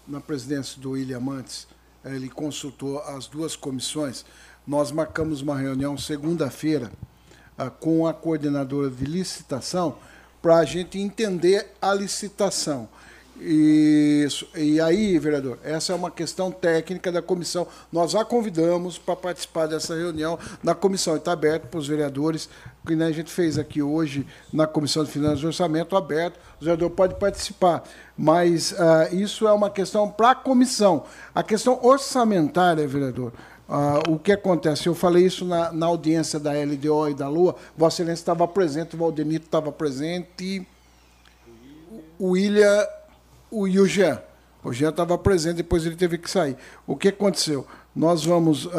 na 0.06 0.19
presidência 0.19 0.82
do 0.82 0.92
William 0.92 1.22
Mantes, 1.22 1.66
ele 2.03 2.27
consultou 2.27 3.00
as 3.00 3.26
duas 3.26 3.56
comissões. 3.56 4.26
Nós 4.68 4.92
marcamos 4.92 5.42
uma 5.42 5.58
reunião 5.58 5.98
segunda-feira 5.98 6.92
ah, 7.58 7.69
com 7.69 8.06
a 8.06 8.14
coordenadora 8.14 8.90
de 8.90 9.06
licitação 9.06 9.95
para 10.48 10.59
a 10.59 10.64
gente 10.64 10.98
entender 10.98 11.74
a 11.82 11.93
licitação. 11.93 12.88
Isso. 13.38 14.48
E 14.56 14.80
aí, 14.80 15.19
vereador, 15.19 15.59
essa 15.61 15.92
é 15.92 15.95
uma 15.95 16.09
questão 16.09 16.50
técnica 16.50 17.11
da 17.11 17.22
comissão. 17.22 17.67
Nós 17.92 18.16
a 18.16 18.24
convidamos 18.24 18.98
para 18.98 19.14
participar 19.14 19.67
dessa 19.67 19.93
reunião 19.93 20.40
na 20.64 20.74
comissão. 20.74 21.17
Está 21.17 21.34
aberto 21.34 21.67
para 21.67 21.77
os 21.77 21.85
vereadores, 21.85 22.48
que 22.88 22.95
né, 22.95 23.08
a 23.08 23.11
gente 23.11 23.30
fez 23.30 23.59
aqui 23.59 23.82
hoje 23.82 24.26
na 24.53 24.66
Comissão 24.66 25.03
de 25.03 25.11
Finanças 25.11 25.42
e 25.42 25.45
Orçamento, 25.45 25.98
aberto. 25.98 26.40
O 26.61 26.64
vereador 26.64 26.92
pode 26.92 27.16
participar. 27.16 27.84
Mas 28.17 28.72
uh, 28.72 29.14
isso 29.14 29.45
é 29.50 29.51
uma 29.51 29.69
questão 29.69 30.09
para 30.09 30.32
a 30.32 30.35
comissão. 30.35 31.03
A 31.35 31.43
questão 31.43 31.77
orçamentária, 31.84 32.88
vereador, 32.88 33.34
uh, 33.70 34.12
o 34.12 34.20
que 34.20 34.32
acontece? 34.32 34.88
Eu 34.88 34.96
falei 34.96 35.26
isso 35.26 35.46
na, 35.46 35.72
na 35.72 35.86
audiência 35.86 36.40
da 36.40 36.52
LDO 36.52 37.10
e 37.10 37.14
da 37.14 37.28
Lua. 37.28 37.56
Vossa 37.76 38.02
Excelência 38.02 38.22
estava 38.22 38.48
presente, 38.48 38.96
o 38.96 39.00
Valdenito 39.00 39.46
estava 39.46 39.72
presente. 39.72 40.68
O 42.20 42.30
William 42.30 42.86
o, 43.52 43.68
e 43.68 43.80
o 43.80 43.86
Jean. 43.86 44.22
O 44.64 44.74
Jean 44.74 44.90
estava 44.90 45.18
presente, 45.18 45.58
depois 45.58 45.86
ele 45.86 45.96
teve 45.96 46.18
que 46.18 46.30
sair. 46.30 46.58
O 46.86 46.96
que 46.96 47.10
aconteceu? 47.10 47.66
Nós 47.96 48.26
vamos 48.26 48.66
uh, 48.66 48.72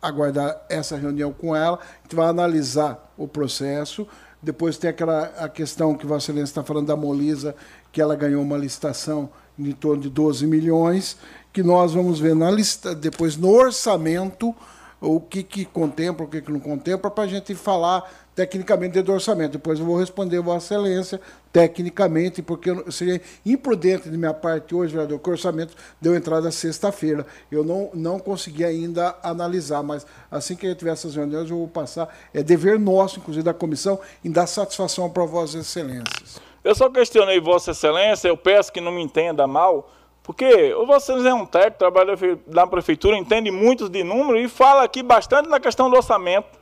aguardar 0.00 0.64
essa 0.68 0.96
reunião 0.96 1.32
com 1.32 1.54
ela, 1.54 1.78
a 1.78 2.02
gente 2.02 2.16
vai 2.16 2.28
analisar 2.28 3.12
o 3.16 3.28
processo, 3.28 4.06
Depois 4.42 4.78
tem 4.78 4.88
aquela 4.88 5.24
a 5.38 5.48
questão 5.48 5.94
que 5.94 6.06
Vossa 6.06 6.30
Excelência 6.30 6.52
está 6.52 6.64
falando 6.64 6.86
da 6.86 6.96
Molisa, 6.96 7.54
que 7.92 8.00
ela 8.00 8.16
ganhou 8.16 8.42
uma 8.42 8.56
licitação 8.56 9.28
em 9.58 9.72
torno 9.72 10.02
de 10.02 10.08
12 10.08 10.46
milhões, 10.46 11.18
que 11.52 11.62
nós 11.62 11.92
vamos 11.94 12.20
ver 12.20 12.34
na 12.34 12.50
lista, 12.50 12.94
depois 12.94 13.36
no 13.36 13.50
orçamento 13.50 14.54
o 15.00 15.18
que, 15.18 15.42
que 15.42 15.64
contempla, 15.64 16.26
o 16.26 16.28
que, 16.28 16.42
que 16.42 16.52
não 16.52 16.60
contempla, 16.60 17.10
para 17.10 17.24
a 17.24 17.26
gente 17.26 17.54
falar 17.54 18.04
tecnicamente 18.34 18.92
dentro 18.92 19.06
do 19.06 19.12
orçamento. 19.14 19.52
Depois 19.52 19.78
eu 19.78 19.86
vou 19.86 19.98
responder 19.98 20.40
Vossa 20.40 20.74
Excelência 20.74 21.20
tecnicamente, 21.52 22.42
porque 22.42 22.70
seria 22.92 23.20
imprudente 23.44 24.08
de 24.08 24.16
minha 24.16 24.34
parte 24.34 24.74
hoje, 24.74 24.92
vereador, 24.92 25.18
que 25.18 25.28
o 25.28 25.32
orçamento 25.32 25.74
deu 26.00 26.14
entrada 26.14 26.50
sexta-feira. 26.50 27.26
Eu 27.50 27.64
não, 27.64 27.90
não 27.94 28.18
consegui 28.18 28.64
ainda 28.64 29.16
analisar, 29.22 29.82
mas 29.82 30.06
assim 30.30 30.54
que 30.54 30.66
eu 30.66 30.74
tiver 30.74 30.92
essas 30.92 31.14
reuniões, 31.14 31.50
eu 31.50 31.56
vou 31.56 31.68
passar. 31.68 32.14
É 32.32 32.42
dever 32.42 32.78
nosso, 32.78 33.18
inclusive 33.18 33.42
da 33.42 33.54
comissão, 33.54 33.98
em 34.24 34.30
dar 34.30 34.46
satisfação 34.46 35.08
para 35.08 35.24
Vossas 35.24 35.66
Excelências. 35.66 36.40
Eu 36.62 36.74
só 36.74 36.90
questionei 36.90 37.40
Vossa 37.40 37.70
Excelência, 37.70 38.28
eu 38.28 38.36
peço 38.36 38.70
que 38.70 38.82
não 38.82 38.92
me 38.92 39.02
entenda 39.02 39.46
mal, 39.46 39.90
porque 40.30 40.72
o 40.74 40.94
Excelência 40.94 41.30
é 41.30 41.34
um 41.34 41.44
técnico, 41.44 41.78
trabalha 41.78 42.14
na 42.46 42.64
prefeitura, 42.64 43.16
entende 43.16 43.50
muito 43.50 43.88
de 43.88 44.04
números 44.04 44.44
e 44.44 44.48
fala 44.48 44.84
aqui 44.84 45.02
bastante 45.02 45.48
na 45.48 45.58
questão 45.58 45.90
do 45.90 45.96
orçamento. 45.96 46.56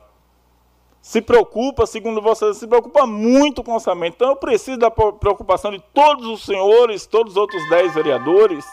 Se 0.99 1.21
preocupa, 1.21 1.85
segundo 1.85 2.19
Excelência, 2.19 2.61
se 2.61 2.67
preocupa 2.67 3.05
muito 3.05 3.63
com 3.63 3.69
o 3.69 3.75
orçamento. 3.75 4.15
Então 4.15 4.29
eu 4.29 4.35
preciso 4.35 4.79
da 4.79 4.89
preocupação 4.89 5.69
de 5.69 5.79
todos 5.93 6.25
os 6.25 6.43
senhores, 6.43 7.05
todos 7.05 7.33
os 7.33 7.37
outros 7.37 7.61
dez 7.69 7.93
vereadores, 7.93 8.65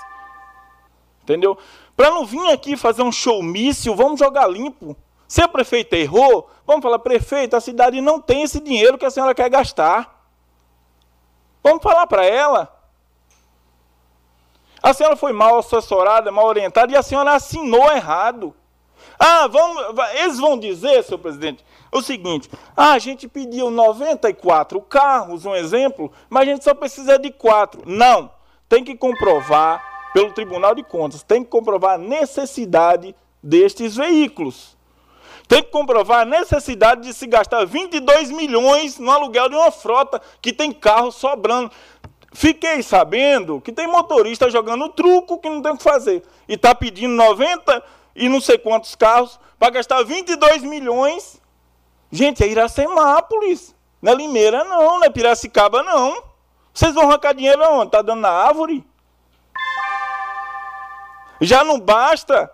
entendeu? 1.22 1.58
Para 1.94 2.08
não 2.08 2.24
vir 2.24 2.50
aqui 2.50 2.74
fazer 2.74 3.02
um 3.02 3.12
showmício, 3.12 3.94
vamos 3.94 4.18
jogar 4.18 4.46
limpo. 4.46 4.96
Se 5.28 5.42
a 5.42 5.48
prefeita 5.48 5.94
errou, 5.94 6.48
vamos 6.66 6.82
falar, 6.82 7.00
prefeita, 7.00 7.58
a 7.58 7.60
cidade 7.60 8.00
não 8.00 8.18
tem 8.18 8.44
esse 8.44 8.60
dinheiro 8.60 8.96
que 8.96 9.04
a 9.04 9.10
senhora 9.10 9.34
quer 9.34 9.50
gastar. 9.50 10.26
Vamos 11.62 11.82
falar 11.82 12.06
para 12.06 12.24
ela. 12.24 12.75
A 14.86 14.94
senhora 14.94 15.16
foi 15.16 15.32
mal 15.32 15.58
assessorada, 15.58 16.30
mal 16.30 16.46
orientada 16.46 16.92
e 16.92 16.96
a 16.96 17.02
senhora 17.02 17.32
assinou 17.32 17.90
errado. 17.90 18.54
Ah, 19.18 19.48
vamos, 19.48 19.96
va- 19.96 20.14
eles 20.14 20.38
vão 20.38 20.56
dizer, 20.56 21.02
senhor 21.02 21.18
presidente, 21.18 21.64
o 21.90 22.00
seguinte: 22.00 22.48
ah, 22.76 22.92
a 22.92 22.98
gente 23.00 23.26
pediu 23.26 23.68
94 23.68 24.80
carros, 24.82 25.44
um 25.44 25.56
exemplo, 25.56 26.12
mas 26.30 26.42
a 26.42 26.52
gente 26.52 26.62
só 26.62 26.72
precisa 26.72 27.18
de 27.18 27.32
quatro. 27.32 27.82
Não, 27.84 28.30
tem 28.68 28.84
que 28.84 28.94
comprovar 28.94 29.82
pelo 30.14 30.32
Tribunal 30.32 30.72
de 30.72 30.84
Contas, 30.84 31.24
tem 31.24 31.42
que 31.42 31.50
comprovar 31.50 31.94
a 31.96 31.98
necessidade 31.98 33.12
destes 33.42 33.96
veículos. 33.96 34.76
Tem 35.48 35.62
que 35.62 35.70
comprovar 35.70 36.22
a 36.22 36.24
necessidade 36.24 37.02
de 37.02 37.14
se 37.14 37.24
gastar 37.24 37.64
22 37.64 38.32
milhões 38.32 38.98
no 38.98 39.10
aluguel 39.12 39.48
de 39.48 39.54
uma 39.54 39.70
frota 39.70 40.20
que 40.42 40.52
tem 40.52 40.72
carro 40.72 41.12
sobrando. 41.12 41.70
Fiquei 42.36 42.82
sabendo 42.82 43.62
que 43.62 43.72
tem 43.72 43.86
motorista 43.86 44.50
jogando 44.50 44.90
truco 44.90 45.38
que 45.38 45.48
não 45.48 45.62
tem 45.62 45.72
o 45.72 45.76
que 45.78 45.82
fazer. 45.82 46.22
E 46.46 46.52
está 46.52 46.74
pedindo 46.74 47.14
90 47.14 47.82
e 48.14 48.28
não 48.28 48.42
sei 48.42 48.58
quantos 48.58 48.94
carros 48.94 49.40
para 49.58 49.70
gastar 49.70 50.02
22 50.04 50.62
milhões. 50.62 51.40
Gente, 52.12 52.44
é 52.44 52.46
Iracemápolis. 52.46 53.74
Não 54.02 54.12
é 54.12 54.14
Limeira, 54.14 54.64
não. 54.64 54.98
Não 54.98 55.04
é 55.04 55.08
Piracicaba, 55.08 55.82
não. 55.82 56.22
Vocês 56.74 56.92
vão 56.92 57.04
arrancar 57.04 57.32
dinheiro 57.32 57.64
aonde? 57.64 57.86
Está 57.86 58.02
dando 58.02 58.20
na 58.20 58.28
árvore? 58.28 58.86
Já 61.40 61.64
não 61.64 61.80
basta 61.80 62.52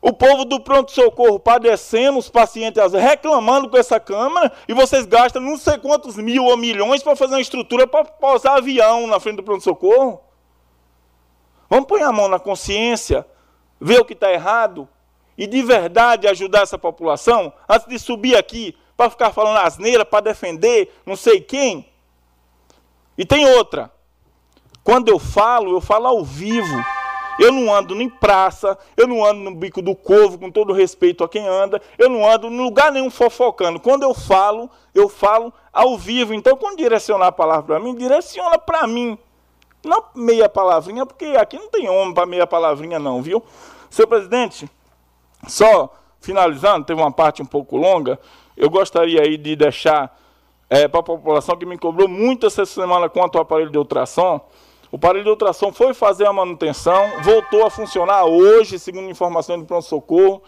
o 0.00 0.12
povo 0.12 0.44
do 0.44 0.60
pronto-socorro 0.60 1.40
padecendo, 1.40 2.18
os 2.18 2.30
pacientes 2.30 2.92
reclamando 2.92 3.68
com 3.68 3.76
essa 3.76 3.98
Câmara, 3.98 4.52
e 4.68 4.72
vocês 4.72 5.04
gastam 5.04 5.42
não 5.42 5.56
sei 5.56 5.76
quantos 5.78 6.16
mil 6.16 6.44
ou 6.44 6.56
milhões 6.56 7.02
para 7.02 7.16
fazer 7.16 7.34
uma 7.34 7.40
estrutura 7.40 7.86
para 7.86 8.04
pousar 8.04 8.58
avião 8.58 9.06
na 9.06 9.18
frente 9.18 9.36
do 9.36 9.42
pronto-socorro. 9.42 10.20
Vamos 11.68 11.86
pôr 11.86 12.00
a 12.02 12.12
mão 12.12 12.28
na 12.28 12.38
consciência, 12.38 13.26
ver 13.80 14.00
o 14.00 14.04
que 14.04 14.12
está 14.14 14.32
errado, 14.32 14.88
e 15.36 15.46
de 15.46 15.62
verdade 15.62 16.26
ajudar 16.26 16.62
essa 16.62 16.78
população, 16.78 17.52
antes 17.68 17.86
de 17.88 17.98
subir 17.98 18.36
aqui 18.36 18.76
para 18.96 19.10
ficar 19.10 19.32
falando 19.32 19.58
asneira, 19.58 20.04
para 20.04 20.20
defender 20.20 20.92
não 21.06 21.14
sei 21.14 21.40
quem. 21.40 21.88
E 23.16 23.24
tem 23.24 23.46
outra. 23.46 23.92
Quando 24.82 25.08
eu 25.08 25.18
falo, 25.18 25.70
eu 25.70 25.80
falo 25.80 26.06
ao 26.06 26.24
vivo. 26.24 26.76
Eu 27.38 27.52
não 27.52 27.72
ando 27.72 28.00
em 28.00 28.08
praça, 28.08 28.76
eu 28.96 29.06
não 29.06 29.24
ando 29.24 29.40
no 29.40 29.54
bico 29.54 29.80
do 29.80 29.94
corvo, 29.94 30.38
com 30.38 30.50
todo 30.50 30.72
respeito 30.72 31.22
a 31.22 31.28
quem 31.28 31.46
anda, 31.46 31.80
eu 31.96 32.08
não 32.08 32.28
ando 32.28 32.48
em 32.48 32.58
lugar 32.58 32.90
nenhum 32.90 33.10
fofocando. 33.10 33.78
Quando 33.78 34.02
eu 34.02 34.12
falo, 34.12 34.68
eu 34.94 35.08
falo 35.08 35.52
ao 35.72 35.96
vivo. 35.96 36.34
Então, 36.34 36.56
quando 36.56 36.78
direcionar 36.78 37.28
a 37.28 37.32
palavra 37.32 37.62
para 37.64 37.80
mim, 37.80 37.94
direciona 37.94 38.58
para 38.58 38.86
mim. 38.86 39.16
Não 39.84 40.02
meia 40.14 40.48
palavrinha, 40.48 41.06
porque 41.06 41.24
aqui 41.24 41.56
não 41.56 41.68
tem 41.68 41.88
homem 41.88 42.12
para 42.12 42.26
meia 42.26 42.46
palavrinha, 42.46 42.98
não, 42.98 43.22
viu? 43.22 43.42
Senhor 43.88 44.08
presidente, 44.08 44.68
só 45.46 45.94
finalizando, 46.20 46.84
teve 46.84 47.00
uma 47.00 47.12
parte 47.12 47.40
um 47.40 47.46
pouco 47.46 47.76
longa, 47.76 48.18
eu 48.56 48.68
gostaria 48.68 49.22
aí 49.22 49.36
de 49.36 49.54
deixar 49.54 50.18
para 50.90 51.00
a 51.00 51.02
população 51.02 51.56
que 51.56 51.64
me 51.64 51.78
cobrou 51.78 52.08
muito 52.08 52.46
essa 52.46 52.66
semana 52.66 53.08
quanto 53.08 53.36
ao 53.36 53.42
aparelho 53.42 53.70
de 53.70 53.78
ultrassom. 53.78 54.40
O 54.90 54.96
aparelho 54.96 55.24
de 55.24 55.30
ultrassom 55.30 55.72
foi 55.72 55.92
fazer 55.92 56.26
a 56.26 56.32
manutenção, 56.32 57.22
voltou 57.22 57.64
a 57.66 57.70
funcionar 57.70 58.24
hoje, 58.24 58.78
segundo 58.78 59.10
informações 59.10 59.60
do 59.60 59.66
pronto-socorro. 59.66 60.42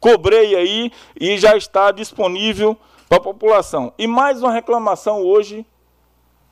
Cobrei 0.00 0.54
aí 0.56 0.92
e 1.18 1.38
já 1.38 1.56
está 1.56 1.90
disponível 1.92 2.76
para 3.08 3.18
a 3.18 3.20
população. 3.20 3.92
E 3.96 4.06
mais 4.06 4.42
uma 4.42 4.52
reclamação 4.52 5.22
hoje 5.22 5.64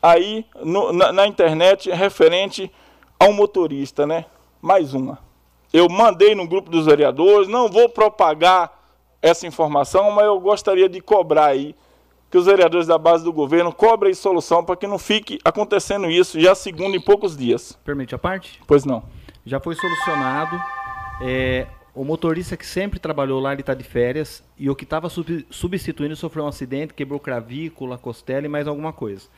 aí 0.01 0.47
no- 0.63 0.93
na, 0.93 1.13
na 1.13 1.27
internet 1.27 1.91
referente 1.91 2.71
a 3.19 3.25
um 3.27 3.33
motorista, 3.33 4.07
né? 4.07 4.27
Mais 4.63 4.95
uma. 4.95 5.19
Eu 5.73 5.89
mandei 5.89 6.35
no 6.35 6.47
grupo 6.47 6.71
dos 6.71 6.87
vereadores, 6.87 7.49
não 7.49 7.69
vou 7.69 7.89
propagar 7.89 8.73
essa 9.21 9.47
informação, 9.47 10.11
mas 10.13 10.27
eu 10.27 10.39
gostaria 10.39 10.89
de 10.89 11.01
cobrar 11.01 11.47
aí 11.47 11.75
que 12.35 12.39
os 12.39 12.47
vereadores 12.47 12.89
da 12.89 12.99
base 12.99 13.23
do 13.23 13.33
governo 13.33 13.73
cobrem 13.73 14.13
solução 14.13 14.65
para 14.65 14.75
que 14.75 14.89
não 14.89 14.99
fique 14.99 15.39
acontecendo 15.45 16.11
isso 16.11 16.41
já 16.41 16.53
segundo 16.53 16.97
em 16.97 17.01
poucos 17.01 17.37
dias. 17.37 17.79
Permite 17.85 18.13
a 18.13 18.19
parte? 18.19 18.61
Pois 18.67 18.85
não. 18.85 19.05
Já 19.47 19.61
foi 19.61 19.77
solucionado. 19.77 20.61
É, 21.23 21.69
o 21.95 22.03
motorista 22.03 22.57
que 22.57 22.67
sempre 22.67 22.99
trabalhou 22.99 23.39
lá, 23.39 23.53
ele 23.53 23.61
está 23.61 23.73
de 23.73 23.85
férias. 23.85 24.43
E 24.59 24.69
o 24.69 24.75
que 24.75 24.83
estava 24.83 25.09
substituindo 25.09 26.17
sofreu 26.17 26.45
um 26.45 26.49
acidente, 26.49 26.93
quebrou 26.93 27.21
clavícula, 27.21 27.97
costela 27.97 28.47
e 28.47 28.49
mais 28.49 28.67
alguma 28.67 28.93
coisa. 28.93 29.29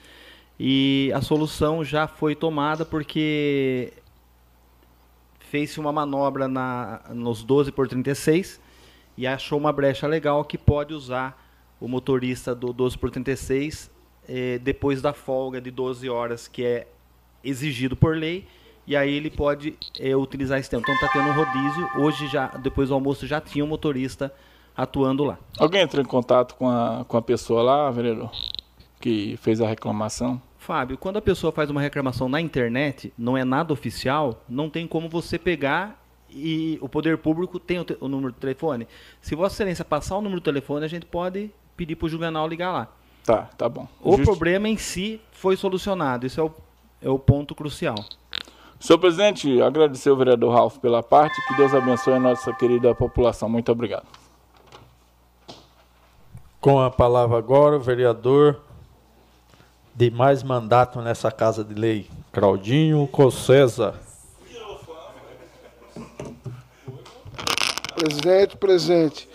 E 0.59 1.13
a 1.15 1.21
solução 1.21 1.85
já 1.85 2.07
foi 2.07 2.35
tomada 2.35 2.83
porque 2.83 3.93
fez-se 5.39 5.79
uma 5.79 5.93
manobra 5.93 6.49
na, 6.49 7.03
nos 7.11 7.45
12 7.45 7.73
por 7.73 7.89
36 7.89 8.59
e 9.19 9.27
achou 9.27 9.59
uma 9.59 9.71
brecha 9.71 10.07
legal 10.07 10.43
que 10.47 10.57
pode 10.57 10.95
usar 10.95 11.46
o 11.81 11.89
motorista 11.89 12.55
do 12.55 12.73
12 12.73 12.99
por 12.99 13.11
36 13.11 13.91
eh, 14.29 14.59
depois 14.59 15.01
da 15.03 15.13
folga 15.13 15.61
de 15.61 15.71
12 15.71 16.09
horas 16.09 16.49
que 16.49 16.65
é 16.65 16.87
exigido 17.45 17.97
por 17.97 18.17
lei 18.17 18.47
e 18.87 18.95
aí 18.97 19.13
ele 19.13 19.31
pode 19.31 19.77
eh, 19.99 20.17
utilizar 20.17 20.59
esse 20.59 20.71
tempo. 20.71 20.83
Então 20.83 20.95
está 20.95 21.09
tendo 21.09 21.29
um 21.29 21.33
rodízio. 21.33 21.89
Hoje 21.99 22.29
já 22.29 22.49
depois 22.49 22.89
do 22.89 22.95
almoço 22.95 23.27
já 23.27 23.41
tinha 23.41 23.65
um 23.65 23.69
motorista 23.69 24.33
atuando 24.77 25.25
lá. 25.25 25.39
Alguém 25.59 25.83
entrou 25.83 26.03
em 26.03 26.07
contato 26.07 26.55
com 26.55 26.69
a, 26.69 27.05
com 27.07 27.17
a 27.17 27.23
pessoa 27.23 27.63
lá, 27.63 27.91
vereador, 27.91 28.31
que 29.01 29.37
fez 29.39 29.61
a 29.61 29.67
reclamação? 29.67 30.41
Fábio, 30.59 30.99
quando 30.99 31.17
a 31.17 31.23
pessoa 31.23 31.53
faz 31.53 31.71
uma 31.71 31.81
reclamação 31.81 32.29
na 32.29 32.41
internet, 32.41 33.13
não 33.17 33.37
é 33.37 33.45
nada 33.45 33.73
oficial, 33.73 34.45
não 34.49 34.69
tem 34.69 34.87
como 34.87 35.09
você 35.09 35.39
pegar 35.39 36.03
e 36.29 36.79
o 36.83 36.89
poder 36.89 37.19
público 37.19 37.59
tem 37.59 37.79
o, 37.79 37.87
o 38.01 38.09
número 38.09 38.33
do 38.33 38.39
telefone. 38.39 38.87
Se 39.21 39.35
Vossa 39.35 39.55
Excelência 39.55 39.85
passar 39.85 40.17
o 40.17 40.21
número 40.21 40.41
do 40.41 40.45
telefone, 40.45 40.85
a 40.85 40.89
gente 40.89 41.07
pode 41.07 41.51
pedir 41.77 41.97
para 41.97 42.07
o 42.07 42.09
Juvenal 42.09 42.49
ligar 42.49 42.73
lá. 42.73 42.89
Tá, 43.25 43.49
tá 43.59 43.69
bom. 43.69 43.87
O 44.01 44.13
Justi- 44.13 44.25
problema 44.25 44.69
em 44.69 44.77
si 44.77 45.21
foi 45.33 45.57
solucionado. 45.57 46.27
Isso 46.27 46.41
é 46.41 46.45
o, 46.45 46.51
é 47.03 47.09
o 47.11 47.19
ponto 47.19 47.55
crucial. 47.55 47.97
Senhor 48.79 48.99
presidente, 48.99 49.61
agradecer 49.63 50.11
ao 50.11 50.17
vereador 50.17 50.53
Ralph 50.55 50.79
pela 50.79 51.03
parte. 51.03 51.35
Que 51.49 51.57
Deus 51.57 51.75
abençoe 51.75 52.15
a 52.15 52.21
nossa 52.21 52.53
querida 52.53 52.95
população. 52.95 53.49
Muito 53.49 53.73
obrigado. 53.73 54.07
Com 56.61 56.81
a 56.81 56.91
palavra 56.91 57.39
agora, 57.39 57.77
o 57.77 57.81
vereador 57.81 58.61
de 59.95 60.11
mais 60.11 60.43
mandato 60.43 61.01
nessa 61.01 61.31
Casa 61.31 61.65
de 61.65 61.75
Lei, 61.75 62.09
Claudinho 62.33 63.07
Cossesa. 63.07 63.95
Presidente, 67.95 68.57
presente. 68.57 69.29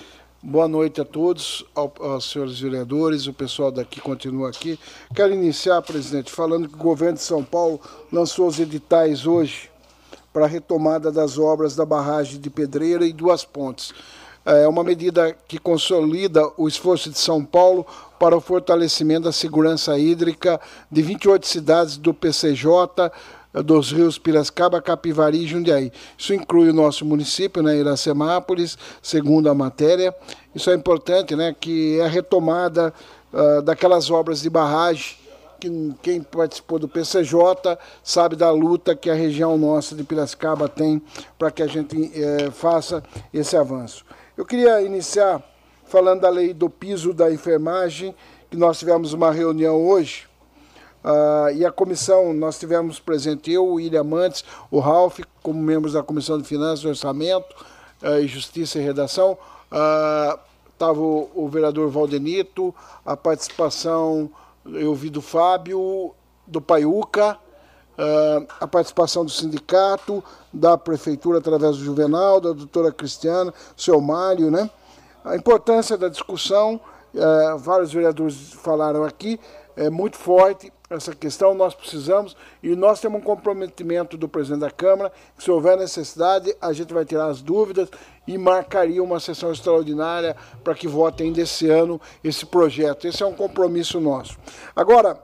Boa 0.44 0.68
noite 0.68 1.00
a 1.00 1.06
todos, 1.06 1.64
ao- 1.76 1.94
aos 2.00 2.32
senhores 2.32 2.60
vereadores, 2.60 3.28
o 3.28 3.34
pessoal 3.34 3.72
daqui 3.72 4.02
continua 4.02 4.50
aqui. 4.50 4.80
Quero 5.14 5.34
iniciar, 5.34 5.80
presidente, 5.84 6.32
falando 6.32 6.68
que 6.68 6.74
o 6.74 6.80
governo 6.80 7.18
de 7.18 7.24
São 7.24 7.44
Paulo 7.44 7.80
lançou 8.12 8.48
os 8.48 8.60
editais 8.60 9.28
hoje 9.28 9.70
para 10.34 10.46
a 10.46 10.48
retomada 10.48 11.12
das 11.12 11.38
obras 11.38 11.76
da 11.76 11.86
barragem 11.86 12.40
de 12.40 12.50
Pedreira 12.50 13.06
e 13.06 13.14
duas 13.14 13.46
pontes. 13.46 13.94
É 14.44 14.68
uma 14.68 14.84
medida 14.84 15.38
que 15.48 15.60
consolida 15.60 16.42
o 16.58 16.68
esforço 16.68 17.12
de 17.12 17.20
São 17.20 17.46
Paulo 17.46 17.86
para 18.18 18.36
o 18.36 18.42
fortalecimento 18.42 19.26
da 19.26 19.32
segurança 19.32 19.96
hídrica 20.00 20.60
de 20.90 21.04
28 21.04 21.46
cidades 21.46 21.98
do 21.98 22.12
PCJ, 22.16 23.12
dos 23.54 23.92
rios 23.92 24.18
Piracicaba, 24.18 24.82
Capivari 24.82 25.44
e 25.44 25.48
Jundiaí. 25.48 25.92
Isso 26.18 26.34
inclui 26.34 26.70
o 26.70 26.74
nosso 26.74 27.06
município, 27.06 27.62
né, 27.62 27.78
Iracemápolis, 27.78 28.78
segundo 29.02 29.50
a 29.50 29.54
matéria. 29.54 30.16
Isso 30.56 30.70
é 30.70 30.76
importante, 30.76 31.36
né, 31.36 31.56
que 31.60 32.00
é 32.00 32.06
a 32.06 32.08
retomada 32.08 32.94
uh, 33.34 33.62
daquelas 33.62 34.10
obras 34.10 34.42
de 34.42 34.50
barragem 34.50 35.22
que 35.62 35.94
quem 36.02 36.24
participou 36.24 36.80
do 36.80 36.88
PCJ 36.88 37.78
sabe 38.04 38.36
da 38.36 38.50
luta 38.50 38.96
que 38.96 39.12
a 39.12 39.14
região 39.14 39.56
nossa 39.60 39.96
de 39.96 40.04
Piracicaba 40.04 40.68
tem 40.68 41.00
para 41.38 41.52
que 41.52 41.62
a 41.62 41.68
gente 41.68 42.12
eh, 42.16 42.50
faça 42.50 43.04
esse 43.32 43.56
avanço. 43.56 44.04
Eu 44.36 44.44
queria 44.44 44.82
iniciar 44.82 45.40
falando 45.86 46.22
da 46.22 46.30
lei 46.30 46.54
do 46.54 46.68
piso 46.68 47.14
da 47.14 47.32
enfermagem, 47.32 48.16
que 48.50 48.58
nós 48.58 48.80
tivemos 48.80 49.14
uma 49.14 49.32
reunião 49.32 49.86
hoje, 49.86 50.28
Uh, 51.04 51.52
e 51.56 51.66
a 51.66 51.72
comissão, 51.72 52.32
nós 52.32 52.60
tivemos 52.60 53.00
presente 53.00 53.52
eu, 53.52 53.66
o 53.66 53.74
William 53.74 54.04
Mantes, 54.04 54.46
o 54.70 54.80
Ralph, 54.80 55.20
como 55.42 55.60
membros 55.60 55.94
da 55.94 56.04
Comissão 56.04 56.38
de 56.38 56.48
Finanças, 56.48 56.86
Orçamento, 56.86 57.56
uh, 58.04 58.26
Justiça 58.28 58.80
e 58.80 58.84
Redação. 58.84 59.38
Estava 60.72 61.00
uh, 61.00 61.30
o, 61.34 61.46
o, 61.46 61.50
vereador 61.50 61.90
Valdenito, 61.90 62.74
a 63.04 63.18
participação, 63.18 64.30
eu 64.66 64.94
vi 64.94 65.10
do 65.10 65.22
Fábio, 65.22 66.14
do 66.46 66.62
Paiuca, 66.62 67.38
a 68.60 68.68
participação 68.68 69.24
do 69.24 69.30
sindicato, 69.30 70.24
da 70.52 70.76
prefeitura 70.76 71.38
através 71.38 71.78
do 71.78 71.84
Juvenal, 71.84 72.42
da 72.42 72.52
doutora 72.52 72.92
Cristiana, 72.92 73.54
seu 73.78 74.02
Mário, 74.02 74.50
né? 74.50 74.68
A 75.24 75.36
importância 75.36 75.96
da 75.96 76.10
discussão, 76.10 76.82
vários 77.60 77.94
vereadores 77.94 78.54
falaram 78.54 79.04
aqui, 79.04 79.40
é 79.76 79.88
muito 79.90 80.18
forte 80.18 80.72
essa 80.98 81.16
questão, 81.16 81.54
nós 81.54 81.74
precisamos, 81.74 82.36
e 82.62 82.76
nós 82.76 83.00
temos 83.00 83.22
um 83.22 83.24
comprometimento 83.24 84.18
do 84.18 84.28
presidente 84.28 84.62
da 84.62 84.72
Câmara, 84.72 85.12
que 85.38 85.44
se 85.44 85.52
houver 85.52 85.78
necessidade, 85.78 86.56
a 86.62 86.74
gente 86.74 86.94
vai 86.94 87.06
tirar 87.06 87.28
as 87.28 87.42
dúvidas 87.42 87.90
e 88.28 88.38
marcaria 88.38 89.02
uma 89.02 89.20
sessão 89.20 89.52
extraordinária 89.52 90.36
para 90.64 90.76
que 90.76 90.88
votem 90.88 91.28
ainda 91.28 91.42
esse 91.42 91.70
ano 91.70 92.00
esse 92.24 92.46
projeto. 92.46 93.08
Esse 93.08 93.24
é 93.24 93.26
um 93.26 93.34
compromisso 93.34 94.00
nosso. 94.00 94.38
Agora, 94.76 95.22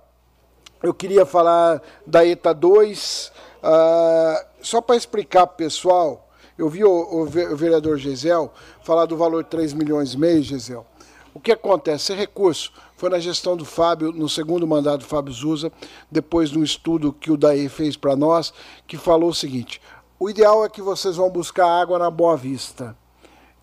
eu 0.82 0.94
queria 0.94 1.26
falar 1.26 1.82
da 2.06 2.26
ETA 2.26 2.54
2, 2.54 3.32
uh, 3.64 4.46
só 4.62 4.80
para 4.82 4.96
explicar 4.96 5.48
para 5.48 5.54
o 5.54 5.58
pessoal, 5.58 6.30
eu 6.58 6.70
vi 6.70 6.84
o, 6.84 6.90
o, 6.90 7.22
o 7.22 7.56
vereador 7.56 7.98
Gisel 7.98 8.52
falar 8.84 9.06
do 9.06 9.18
valor 9.18 9.44
de 9.44 9.50
3 9.50 9.74
milhões 9.74 10.14
e 10.14 10.18
meio, 10.18 10.42
Gisel. 10.42 10.86
O 11.34 11.40
que 11.40 11.52
acontece? 11.52 12.14
Esse 12.14 12.16
recurso 12.16 12.72
foi 12.98 13.10
na 13.10 13.20
gestão 13.20 13.56
do 13.56 13.64
Fábio, 13.64 14.12
no 14.12 14.28
segundo 14.28 14.68
mandato 14.68 15.02
do 15.02 15.06
Fábio 15.06 15.32
Zusa, 15.32 15.72
depois 16.12 16.50
de 16.50 16.58
um 16.58 16.64
estudo 16.64 17.14
que 17.14 17.32
o 17.32 17.38
DAE 17.38 17.70
fez 17.70 17.96
para 17.96 18.16
nós, 18.16 18.52
que 18.88 18.98
falou 18.98 19.30
o 19.30 19.36
seguinte: 19.36 19.80
o 20.20 20.30
ideal 20.30 20.66
é 20.66 20.70
que 20.70 20.82
vocês 20.82 21.16
vão 21.16 21.30
buscar 21.30 21.68
água 21.68 22.00
na 22.00 22.10
Boa 22.10 22.36
Vista. 22.36 22.98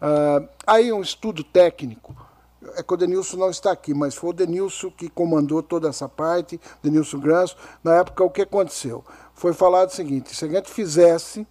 Uh, 0.00 0.48
aí 0.64 0.92
um 0.92 1.00
estudo 1.00 1.42
técnico, 1.42 2.14
é 2.76 2.82
que 2.82 2.94
o 2.94 2.96
Denilson 2.96 3.36
não 3.36 3.50
está 3.50 3.72
aqui, 3.72 3.92
mas 3.92 4.14
foi 4.14 4.30
o 4.30 4.32
Denilson 4.32 4.90
que 4.90 5.08
comandou 5.08 5.62
toda 5.62 5.88
essa 5.88 6.08
parte, 6.08 6.60
Denilson 6.80 7.18
Granço. 7.18 7.56
Na 7.82 7.96
época, 7.96 8.22
o 8.22 8.30
que 8.30 8.42
aconteceu? 8.42 9.04
Foi 9.34 9.52
falado 9.52 9.88
o 9.88 9.92
seguinte: 9.92 10.34
se 10.34 10.44
a 10.44 10.48
gente 10.48 10.70
fizesse 10.70 11.44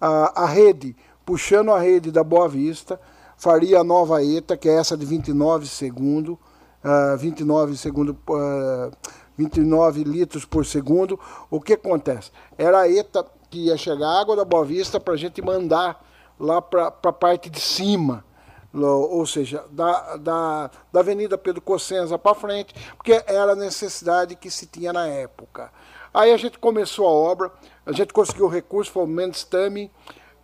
a, 0.00 0.44
a 0.44 0.46
rede, 0.46 0.96
puxando 1.24 1.72
a 1.72 1.80
rede 1.80 2.12
da 2.12 2.22
Boa 2.22 2.48
Vista, 2.48 3.00
faria 3.36 3.80
a 3.80 3.84
nova 3.84 4.24
ETA, 4.24 4.56
que 4.56 4.68
é 4.68 4.76
essa 4.76 4.96
de 4.96 5.04
29 5.04 5.66
segundos, 5.66 6.38
uh, 6.86 7.16
29 7.16 7.76
segundo, 7.76 8.16
uh, 8.28 8.90
29 9.36 10.04
litros 10.04 10.44
por 10.44 10.64
segundo. 10.64 11.18
O 11.50 11.60
que 11.60 11.72
acontece? 11.72 12.30
Era 12.56 12.80
a 12.80 12.88
ETA 12.88 13.26
que 13.50 13.66
ia 13.66 13.76
chegar 13.76 14.20
água 14.20 14.36
da 14.36 14.44
Boa 14.44 14.64
Vista 14.64 15.00
para 15.00 15.14
a 15.14 15.16
gente 15.16 15.42
mandar 15.42 16.04
lá 16.38 16.62
para 16.62 16.86
a 16.88 17.12
parte 17.12 17.48
de 17.48 17.60
cima, 17.60 18.24
ou 18.72 19.26
seja, 19.26 19.64
da, 19.70 20.16
da, 20.16 20.70
da 20.92 21.00
Avenida 21.00 21.38
Pedro 21.38 21.62
Cossenza 21.62 22.18
para 22.18 22.34
frente, 22.34 22.74
porque 22.96 23.22
era 23.26 23.52
a 23.52 23.56
necessidade 23.56 24.36
que 24.36 24.50
se 24.50 24.66
tinha 24.66 24.92
na 24.92 25.06
época. 25.06 25.72
Aí 26.12 26.32
a 26.32 26.36
gente 26.36 26.58
começou 26.58 27.06
a 27.06 27.10
obra, 27.10 27.50
a 27.86 27.92
gente 27.92 28.12
conseguiu 28.12 28.46
o 28.46 28.50
recurso, 28.50 28.92
foi 28.92 29.04
o 29.04 29.06
Mendes 29.06 29.44
Tami, 29.44 29.90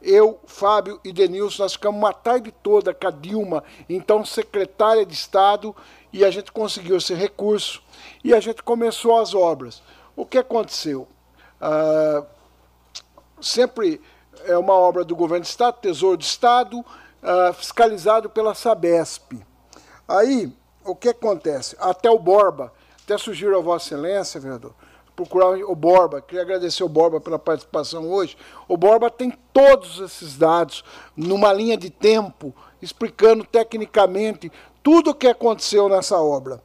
eu, 0.00 0.40
Fábio 0.46 1.00
e 1.04 1.12
Denilson, 1.12 1.62
nós 1.62 1.74
ficamos 1.74 1.98
uma 1.98 2.12
tarde 2.12 2.52
toda 2.62 2.92
com 2.92 3.06
a 3.06 3.10
Dilma, 3.10 3.62
então 3.88 4.24
secretária 4.24 5.06
de 5.06 5.14
Estado, 5.14 5.74
e 6.12 6.24
a 6.24 6.30
gente 6.30 6.52
conseguiu 6.52 6.96
esse 6.96 7.14
recurso 7.14 7.82
e 8.22 8.34
a 8.34 8.40
gente 8.40 8.62
começou 8.62 9.18
as 9.18 9.34
obras. 9.34 9.82
O 10.14 10.26
que 10.26 10.38
aconteceu? 10.38 11.08
Ah, 11.60 12.24
sempre 13.40 14.00
é 14.44 14.56
uma 14.56 14.74
obra 14.74 15.04
do 15.04 15.16
governo 15.16 15.44
do 15.44 15.48
Estado, 15.48 15.80
Tesouro 15.80 16.16
do 16.16 16.22
Estado, 16.22 16.84
ah, 17.22 17.52
fiscalizado 17.52 18.28
pela 18.28 18.54
Sabesp. 18.54 19.32
Aí, 20.06 20.52
o 20.84 20.94
que 20.94 21.08
acontece? 21.08 21.76
Até 21.80 22.10
o 22.10 22.18
Borba, 22.18 22.72
até 23.04 23.16
sugiro 23.16 23.56
a 23.56 23.62
Vossa 23.62 23.86
Excelência, 23.86 24.40
vereador, 24.40 24.74
procurar 25.14 25.56
o 25.56 25.74
Borba, 25.74 26.20
queria 26.20 26.42
agradecer 26.42 26.82
o 26.82 26.88
Borba 26.88 27.20
pela 27.20 27.38
participação 27.38 28.10
hoje. 28.10 28.36
O 28.66 28.76
Borba 28.76 29.10
tem 29.10 29.32
todos 29.52 30.00
esses 30.00 30.36
dados 30.36 30.84
numa 31.16 31.52
linha 31.52 31.76
de 31.76 31.90
tempo, 31.90 32.54
explicando 32.80 33.44
tecnicamente 33.44 34.50
tudo 34.82 35.10
o 35.10 35.14
que 35.14 35.28
aconteceu 35.28 35.88
nessa 35.88 36.20
obra. 36.20 36.62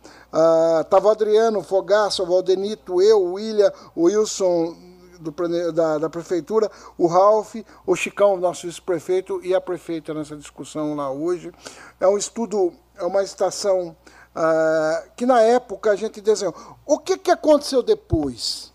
Estava 0.82 1.10
ah, 1.10 1.12
Adriano, 1.12 1.62
Fogaça, 1.64 2.26
Valdenito, 2.26 3.02
eu, 3.02 3.34
William, 3.34 3.72
o 3.96 4.04
Wilson 4.04 4.76
do, 5.20 5.34
da, 5.72 5.98
da, 5.98 6.10
prefeitura, 6.10 6.70
o 6.98 7.08
Ralph, 7.08 7.56
o 7.86 7.96
Chicão, 7.96 8.38
nosso 8.38 8.68
vice-prefeito, 8.68 9.40
e 9.44 9.56
a 9.56 9.62
prefeita 9.62 10.14
nessa 10.14 10.36
discussão 10.36 10.96
lá 10.96 11.10
hoje. 11.10 11.52
É 12.00 12.08
um 12.08 12.18
estudo, 12.18 12.74
é 12.96 13.04
uma 13.04 13.24
estação 13.24 13.96
ah, 14.36 15.04
que 15.16 15.26
na 15.26 15.42
época 15.42 15.92
a 15.92 15.96
gente 15.96 16.22
desenhou. 16.22 16.56
O 16.86 17.00
que, 17.00 17.18
que 17.18 17.32
aconteceu 17.32 17.82
depois? 17.82 18.74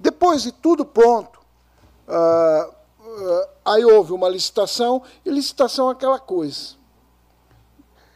Depois 0.00 0.42
de 0.42 0.52
tudo 0.52 0.84
pronto, 0.84 1.40
ah 2.08 2.70
aí 3.64 3.84
houve 3.84 4.12
uma 4.12 4.28
licitação, 4.28 5.02
e 5.24 5.30
licitação 5.30 5.88
é 5.88 5.92
aquela 5.92 6.18
coisa 6.18 6.79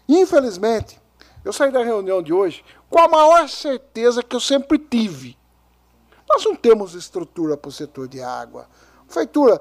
Infelizmente, 0.09 1.01
eu 1.45 1.53
saí 1.53 1.71
da 1.71 1.83
reunião 1.83 2.23
de 2.23 2.33
hoje 2.33 2.65
com 2.91 2.99
a 2.99 3.09
maior 3.09 3.49
certeza 3.49 4.23
que 4.23 4.37
eu 4.37 4.41
sempre 4.41 4.79
tive. 4.79 5.37
Nós 6.29 6.45
não 6.45 6.55
temos 6.55 6.95
estrutura 6.95 7.57
para 7.57 7.69
o 7.69 7.73
setor 7.73 8.09
de 8.09 8.21
água. 8.21 8.67
Feitura, 9.09 9.61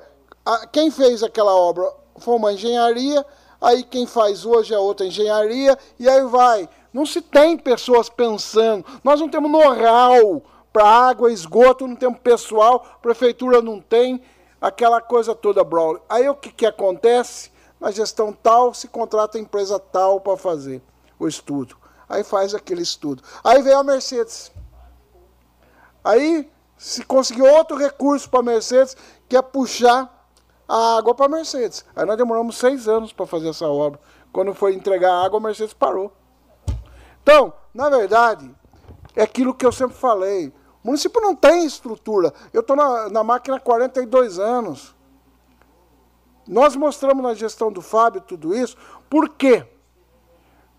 quem 0.71 0.89
fez 0.89 1.23
aquela 1.23 1.55
obra 1.55 1.91
foi 2.17 2.35
uma 2.35 2.53
engenharia, 2.53 3.25
aí 3.61 3.83
quem 3.83 4.05
faz 4.05 4.45
hoje 4.45 4.73
é 4.73 4.77
outra 4.77 5.05
engenharia, 5.05 5.77
e 5.99 6.07
aí 6.07 6.23
vai. 6.23 6.69
Não 6.93 7.05
se 7.05 7.21
tem 7.21 7.57
pessoas 7.57 8.09
pensando. 8.09 8.85
Nós 9.03 9.19
não 9.19 9.29
temos 9.29 9.51
know-how 9.51 10.43
para 10.71 10.87
água, 10.87 11.31
esgoto, 11.31 11.87
não 11.87 11.95
temos 11.95 12.19
pessoal, 12.19 12.99
prefeitura 13.01 13.61
não 13.61 13.79
tem, 13.79 14.21
aquela 14.59 15.01
coisa 15.01 15.35
toda, 15.35 15.63
Braulio. 15.63 16.01
Aí 16.09 16.27
o 16.27 16.35
que, 16.35 16.51
que 16.51 16.65
acontece? 16.65 17.51
Na 17.83 17.91
gestão 17.91 18.31
tal 18.31 18.73
se 18.73 18.87
contrata 18.87 19.37
a 19.37 19.41
empresa 19.41 19.77
tal 19.77 20.21
para 20.21 20.37
fazer 20.37 20.81
o 21.19 21.27
estudo. 21.27 21.75
Aí 22.07 22.23
faz 22.23 22.55
aquele 22.55 22.81
estudo. 22.81 23.21
Aí 23.43 23.61
veio 23.61 23.77
a 23.77 23.83
Mercedes. 23.83 24.53
Aí 26.01 26.49
se 26.77 27.03
conseguiu 27.03 27.45
outro 27.45 27.75
recurso 27.75 28.29
para 28.29 28.39
a 28.39 28.43
Mercedes, 28.43 28.95
que 29.27 29.35
é 29.35 29.41
puxar 29.41 30.29
a 30.65 30.97
água 30.97 31.13
para 31.13 31.25
a 31.25 31.29
Mercedes. 31.29 31.83
Aí 31.93 32.05
nós 32.05 32.17
demoramos 32.17 32.57
seis 32.57 32.87
anos 32.87 33.11
para 33.11 33.25
fazer 33.25 33.49
essa 33.49 33.67
obra. 33.67 33.99
Quando 34.31 34.53
foi 34.53 34.73
entregar 34.73 35.11
a 35.11 35.25
água, 35.25 35.37
a 35.37 35.43
Mercedes 35.43 35.73
parou. 35.73 36.09
Então, 37.21 37.51
na 37.73 37.89
verdade, 37.89 38.49
é 39.13 39.23
aquilo 39.23 39.53
que 39.53 39.65
eu 39.65 39.73
sempre 39.73 39.97
falei. 39.97 40.53
O 40.81 40.87
município 40.87 41.21
não 41.21 41.35
tem 41.35 41.65
estrutura. 41.65 42.33
Eu 42.53 42.61
estou 42.61 42.77
na, 42.77 43.09
na 43.09 43.23
máquina 43.25 43.57
há 43.57 43.59
42 43.59 44.39
anos. 44.39 44.92
Nós 46.47 46.75
mostramos 46.75 47.23
na 47.23 47.33
gestão 47.33 47.71
do 47.71 47.81
Fábio 47.81 48.21
tudo 48.21 48.55
isso, 48.55 48.75
por 49.09 49.29
quê? 49.29 49.65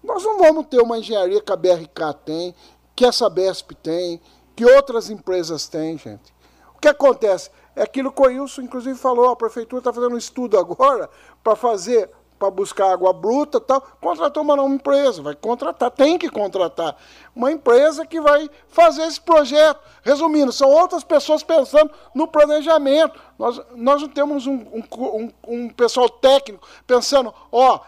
Nós 0.03 0.23
não 0.23 0.39
vamos 0.39 0.67
ter 0.67 0.81
uma 0.81 0.99
engenharia 0.99 1.41
que 1.41 1.53
a 1.53 1.57
BRK 1.57 2.15
tem, 2.25 2.55
que 2.95 3.05
essa 3.05 3.29
BESP 3.31 3.75
tem, 3.77 4.21
que 4.55 4.65
outras 4.65 5.09
empresas 5.09 5.67
têm, 5.67 5.97
gente. 5.97 6.35
O 6.77 6.79
que 6.79 6.89
acontece? 6.89 7.51
É 7.75 7.83
aquilo 7.83 8.13
que 8.13 8.21
o 8.21 8.27
Wilson, 8.27 8.63
inclusive, 8.63 8.99
falou, 8.99 9.31
a 9.31 9.37
prefeitura 9.37 9.81
está 9.81 9.93
fazendo 9.93 10.15
um 10.15 10.19
estudo 10.19 10.59
agora 10.59 11.09
para 11.43 11.57
fazer 11.57 12.11
para 12.39 12.51
buscar 12.51 12.93
água 12.93 13.13
bruta 13.13 13.61
tal, 13.61 13.81
contratou 14.01 14.43
uma 14.43 14.57
nova 14.57 14.75
empresa, 14.75 15.23
vai 15.23 15.35
contratar, 15.35 15.91
tem 15.91 16.19
que 16.19 16.29
contratar 16.29 16.97
uma 17.35 17.51
empresa 17.51 18.07
que 18.07 18.21
vai 18.21 18.51
fazer 18.69 19.03
esse 19.05 19.21
projeto. 19.21 19.81
Resumindo, 20.03 20.53
são 20.53 20.69
outras 20.69 21.03
pessoas 21.03 21.43
pensando 21.43 21.91
no 22.15 22.29
planejamento. 22.29 23.19
Nós, 23.39 23.61
nós 23.75 24.03
não 24.03 24.09
temos 24.09 24.47
um, 24.47 24.55
um, 24.55 25.31
um, 25.47 25.69
pessoal 25.69 26.09
técnico 26.09 26.67
pensando, 26.87 27.33
ó, 27.51 27.81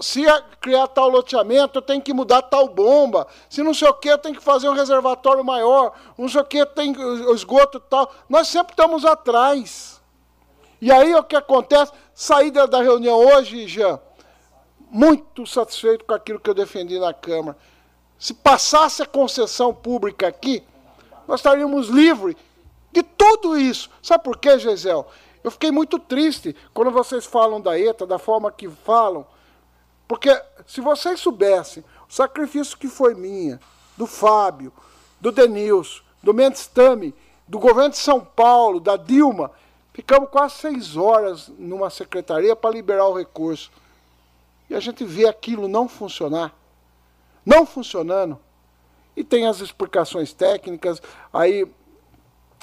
se 0.00 0.24
criar 0.60 0.86
tal 0.88 1.08
loteamento, 1.08 1.78
eu 1.78 1.82
tenho 1.82 2.00
que 2.00 2.12
mudar 2.12 2.42
tal 2.42 2.68
bomba. 2.68 3.26
Se 3.48 3.62
não 3.62 3.74
sei 3.74 3.88
o 3.88 3.94
que, 3.94 4.08
eu 4.08 4.18
tenho 4.18 4.36
que 4.36 4.42
fazer 4.42 4.68
um 4.68 4.74
reservatório 4.74 5.44
maior. 5.44 5.92
Não 6.16 6.28
sei 6.28 6.40
o 6.40 6.44
que, 6.44 6.64
tem 6.66 6.96
o 6.96 7.34
esgoto 7.34 7.80
tal. 7.80 8.10
Nós 8.28 8.48
sempre 8.48 8.72
estamos 8.72 9.04
atrás. 9.04 9.99
E 10.80 10.90
aí 10.90 11.14
o 11.14 11.22
que 11.22 11.36
acontece? 11.36 11.92
Saí 12.14 12.50
da, 12.50 12.82
reunião 12.82 13.18
hoje, 13.18 13.66
Jean, 13.68 14.00
muito 14.90 15.46
satisfeito 15.46 16.04
com 16.04 16.14
aquilo 16.14 16.40
que 16.40 16.48
eu 16.48 16.54
defendi 16.54 16.98
na 16.98 17.12
Câmara. 17.12 17.56
Se 18.18 18.34
passasse 18.34 19.02
a 19.02 19.06
concessão 19.06 19.74
pública 19.74 20.28
aqui, 20.28 20.62
nós 21.26 21.40
estaríamos 21.40 21.88
livres 21.88 22.36
de 22.92 23.02
tudo 23.02 23.58
isso. 23.58 23.90
Sabe 24.02 24.24
por 24.24 24.38
quê, 24.38 24.58
Gisel? 24.58 25.06
Eu 25.42 25.50
fiquei 25.50 25.70
muito 25.70 25.98
triste 25.98 26.54
quando 26.74 26.90
vocês 26.90 27.24
falam 27.24 27.60
da 27.60 27.78
ETA, 27.78 28.06
da 28.06 28.18
forma 28.18 28.50
que 28.50 28.68
falam. 28.68 29.26
Porque 30.06 30.30
se 30.66 30.80
vocês 30.80 31.20
soubessem 31.20 31.84
o 32.08 32.12
sacrifício 32.12 32.76
que 32.76 32.88
foi 32.88 33.14
minha, 33.14 33.60
do 33.96 34.06
Fábio, 34.06 34.72
do 35.20 35.30
Denilson, 35.30 36.02
do 36.22 36.34
Mendes 36.34 36.66
Tami, 36.66 37.14
do 37.46 37.58
governo 37.58 37.90
de 37.90 37.98
São 37.98 38.20
Paulo, 38.20 38.80
da 38.80 38.96
Dilma, 38.96 39.50
ficamos 39.92 40.30
quase 40.30 40.54
seis 40.54 40.96
horas 40.96 41.48
numa 41.58 41.90
secretaria 41.90 42.54
para 42.54 42.70
liberar 42.70 43.06
o 43.06 43.16
recurso. 43.16 43.70
E 44.68 44.74
a 44.74 44.80
gente 44.80 45.04
vê 45.04 45.26
aquilo 45.26 45.66
não 45.68 45.88
funcionar. 45.88 46.54
Não 47.44 47.66
funcionando. 47.66 48.38
E 49.16 49.24
tem 49.24 49.46
as 49.46 49.60
explicações 49.60 50.32
técnicas, 50.32 51.02
aí. 51.32 51.66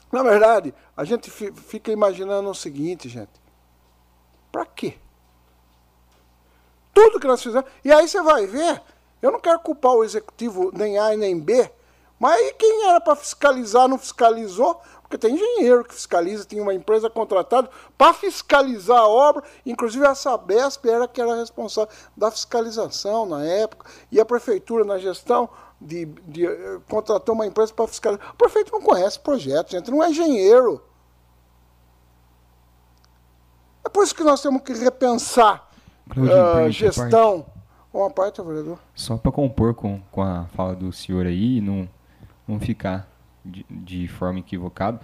Na 0.10 0.24
verdade, 0.24 0.74
a 0.96 1.04
gente 1.04 1.30
fica 1.30 1.92
imaginando 1.92 2.50
o 2.50 2.56
seguinte, 2.56 3.10
gente. 3.10 3.32
Para 4.52 4.66
quê? 4.66 4.98
Tudo 6.94 7.20
que 7.20 7.28
nós 7.28 7.44
fizemos. 7.44 7.70
E 7.84 7.92
aí 7.92 8.08
você 8.08 8.22
vai 8.22 8.48
ver, 8.48 8.82
eu 9.22 9.32
não 9.32 9.40
quero 9.40 9.60
culpar 9.60 9.92
o 9.92 10.04
executivo 10.04 10.72
nem 10.74 10.98
A 10.98 11.14
e 11.14 11.18
nem 11.18 11.38
B, 11.38 11.70
mas 12.20 12.34
aí 12.34 12.54
quem 12.54 12.88
era 12.88 13.00
para 13.00 13.16
fiscalizar 13.16 13.88
não 13.88 13.98
fiscalizou, 14.00 14.82
porque 15.08 15.18
tem 15.18 15.36
engenheiro 15.36 15.86
que 15.86 15.94
fiscaliza, 15.94 16.44
tem 16.44 16.60
uma 16.60 16.74
empresa 16.74 17.10
contratada 17.10 17.70
para 17.98 18.14
fiscalizar 18.14 18.98
a 18.98 19.08
obra, 19.08 19.42
inclusive 19.66 20.06
a 20.06 20.14
Sabesp 20.14 20.86
era 20.86 21.08
que 21.08 21.22
era 21.22 21.36
responsável 21.36 21.94
da 22.16 22.30
fiscalização 22.30 23.26
na 23.26 23.44
época, 23.46 23.90
e 24.12 24.20
a 24.20 24.26
prefeitura 24.26 24.84
na 24.84 24.98
gestão 24.98 25.50
de, 25.80 26.06
de 26.28 26.46
uh, 26.46 26.82
contratou 26.90 27.34
uma 27.34 27.46
empresa 27.46 27.74
para 27.74 27.88
fiscalizar. 27.88 28.32
O 28.32 28.36
prefeito 28.36 28.72
não 28.74 28.82
conhece 28.82 29.18
projeto, 29.18 29.72
gente, 29.72 29.90
não 29.90 30.04
é 30.04 30.10
engenheiro. 30.10 30.84
É 33.86 33.90
por 33.90 34.04
isso 34.04 34.14
que 34.14 34.24
nós 34.24 34.42
temos 34.42 34.62
que 34.62 34.74
repensar 34.74 35.70
uh, 36.12 36.70
gestão. 36.70 37.46
Uma 37.94 38.12
parte, 38.12 38.42
vereador. 38.42 38.78
Só 38.94 39.16
para 39.18 39.32
compor 39.32 39.74
com, 39.74 40.02
com 40.12 40.22
a 40.22 40.46
fala 40.48 40.76
do 40.76 40.92
senhor 40.92 41.26
aí, 41.26 41.62
não, 41.62 41.90
não 42.46 42.60
ficar 42.60 43.08
de, 43.48 43.66
de 43.70 44.08
forma 44.08 44.40
equivocada, 44.40 45.00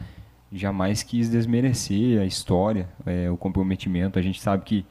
jamais 0.51 1.01
quis 1.01 1.29
desmerecer 1.29 2.21
a 2.21 2.25
história, 2.25 2.87
é, 3.05 3.29
o 3.29 3.37
comprometimento. 3.37 4.19
A 4.19 4.21
gente 4.21 4.41
sabe 4.41 4.63
que 4.63 4.85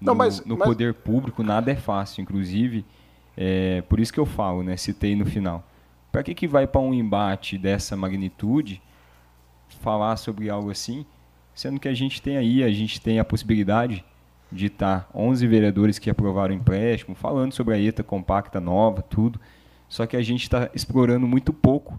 no, 0.00 0.08
não, 0.08 0.14
mas, 0.14 0.44
no 0.44 0.56
mas... 0.56 0.68
poder 0.68 0.94
público 0.94 1.42
nada 1.42 1.70
é 1.70 1.76
fácil, 1.76 2.22
inclusive, 2.22 2.84
é, 3.36 3.82
por 3.82 4.00
isso 4.00 4.12
que 4.12 4.20
eu 4.20 4.26
falo, 4.26 4.62
né, 4.62 4.76
citei 4.76 5.14
no 5.14 5.24
final. 5.24 5.66
Para 6.10 6.22
que, 6.22 6.34
que 6.34 6.46
vai 6.46 6.66
para 6.66 6.80
um 6.80 6.94
embate 6.94 7.58
dessa 7.58 7.96
magnitude 7.96 8.80
falar 9.80 10.16
sobre 10.16 10.48
algo 10.48 10.70
assim, 10.70 11.04
sendo 11.54 11.80
que 11.80 11.88
a 11.88 11.94
gente 11.94 12.20
tem 12.20 12.36
aí, 12.36 12.62
a 12.62 12.70
gente 12.70 13.00
tem 13.00 13.18
a 13.18 13.24
possibilidade 13.24 14.04
de 14.50 14.66
estar 14.66 15.08
11 15.14 15.46
vereadores 15.46 15.98
que 15.98 16.08
aprovaram 16.08 16.54
o 16.54 16.58
empréstimo, 16.58 17.14
falando 17.14 17.52
sobre 17.52 17.74
a 17.74 17.80
ETA 17.80 18.02
compacta 18.02 18.60
nova, 18.60 19.02
tudo. 19.02 19.40
Só 19.88 20.06
que 20.06 20.16
a 20.16 20.22
gente 20.22 20.42
está 20.42 20.70
explorando 20.74 21.26
muito 21.26 21.52
pouco 21.52 21.98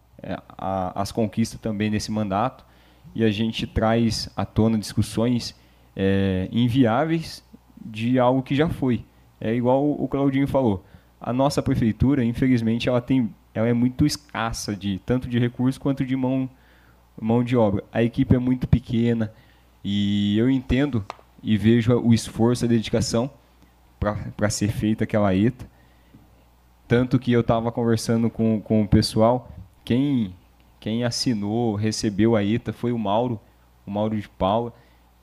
a, 0.57 1.01
as 1.01 1.11
conquistas 1.11 1.59
também 1.59 1.89
nesse 1.89 2.11
mandato 2.11 2.65
e 3.13 3.23
a 3.23 3.31
gente 3.31 3.65
traz 3.65 4.29
à 4.35 4.45
tona 4.45 4.77
discussões 4.77 5.55
é, 5.95 6.49
inviáveis 6.51 7.43
de 7.83 8.19
algo 8.19 8.41
que 8.41 8.55
já 8.55 8.67
foi. 8.67 9.05
É 9.39 9.53
igual 9.53 9.89
o 9.89 10.07
Claudinho 10.07 10.47
falou. 10.47 10.83
A 11.19 11.31
nossa 11.31 11.61
prefeitura, 11.61 12.23
infelizmente, 12.23 12.89
ela 12.89 13.01
tem, 13.01 13.33
ela 13.53 13.67
é 13.67 13.73
muito 13.73 14.05
escassa 14.05 14.75
de 14.75 14.99
tanto 15.05 15.27
de 15.27 15.39
recursos 15.39 15.77
quanto 15.77 16.05
de 16.05 16.15
mão, 16.15 16.49
mão 17.19 17.43
de 17.43 17.55
obra. 17.55 17.83
A 17.91 18.03
equipe 18.03 18.35
é 18.35 18.39
muito 18.39 18.67
pequena 18.67 19.31
e 19.83 20.37
eu 20.37 20.49
entendo 20.49 21.05
e 21.41 21.57
vejo 21.57 21.93
o 21.99 22.13
esforço, 22.13 22.65
a 22.65 22.67
dedicação 22.67 23.29
para 23.99 24.49
ser 24.49 24.69
feita 24.69 25.03
aquela 25.03 25.33
ETA. 25.35 25.65
Tanto 26.87 27.17
que 27.17 27.31
eu 27.31 27.41
estava 27.41 27.71
conversando 27.71 28.29
com, 28.29 28.61
com 28.61 28.83
o 28.83 28.87
pessoal, 28.87 29.54
quem, 29.85 30.33
quem 30.79 31.03
assinou, 31.03 31.75
recebeu 31.75 32.35
a 32.35 32.43
ETA 32.43 32.73
foi 32.73 32.91
o 32.91 32.97
Mauro, 32.97 33.39
o 33.85 33.91
Mauro 33.91 34.19
de 34.19 34.27
Paula, 34.27 34.73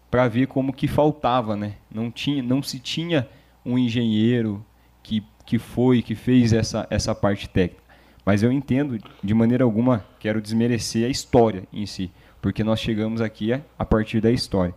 para 0.08 0.28
ver 0.28 0.47
como 0.47 0.73
que 0.73 0.86
faltava, 0.86 1.57
né? 1.57 1.74
Não, 1.91 2.10
tinha, 2.10 2.42
não 2.42 2.62
se 2.62 2.78
tinha 2.78 3.28
um 3.66 3.76
engenheiro 3.76 4.65
que, 5.02 5.23
que 5.44 5.58
foi, 5.58 6.00
que 6.00 6.15
fez 6.15 6.52
essa, 6.52 6.86
essa 6.89 7.15
parte 7.15 7.49
técnica. 7.49 7.82
Mas 8.24 8.42
eu 8.42 8.52
entendo, 8.52 8.99
de 9.23 9.34
maneira 9.34 9.65
alguma, 9.65 10.07
quero 10.20 10.41
desmerecer 10.41 11.07
a 11.07 11.10
história 11.10 11.65
em 11.73 11.84
si, 11.84 12.10
porque 12.41 12.62
nós 12.62 12.78
chegamos 12.78 13.20
aqui 13.20 13.52
a, 13.52 13.60
a 13.76 13.84
partir 13.84 14.20
da 14.20 14.31
história. 14.31 14.74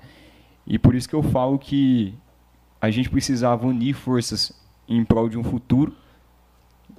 E 0.65 0.79
por 0.79 0.95
isso 0.95 1.07
que 1.07 1.15
eu 1.15 1.21
falo 1.21 1.59
que 1.59 2.15
a 2.81 2.89
gente 2.89 3.09
precisava 3.09 3.67
unir 3.67 3.93
forças 3.93 4.51
em 4.87 5.05
prol 5.05 5.29
de 5.29 5.37
um 5.37 5.43
futuro, 5.43 5.93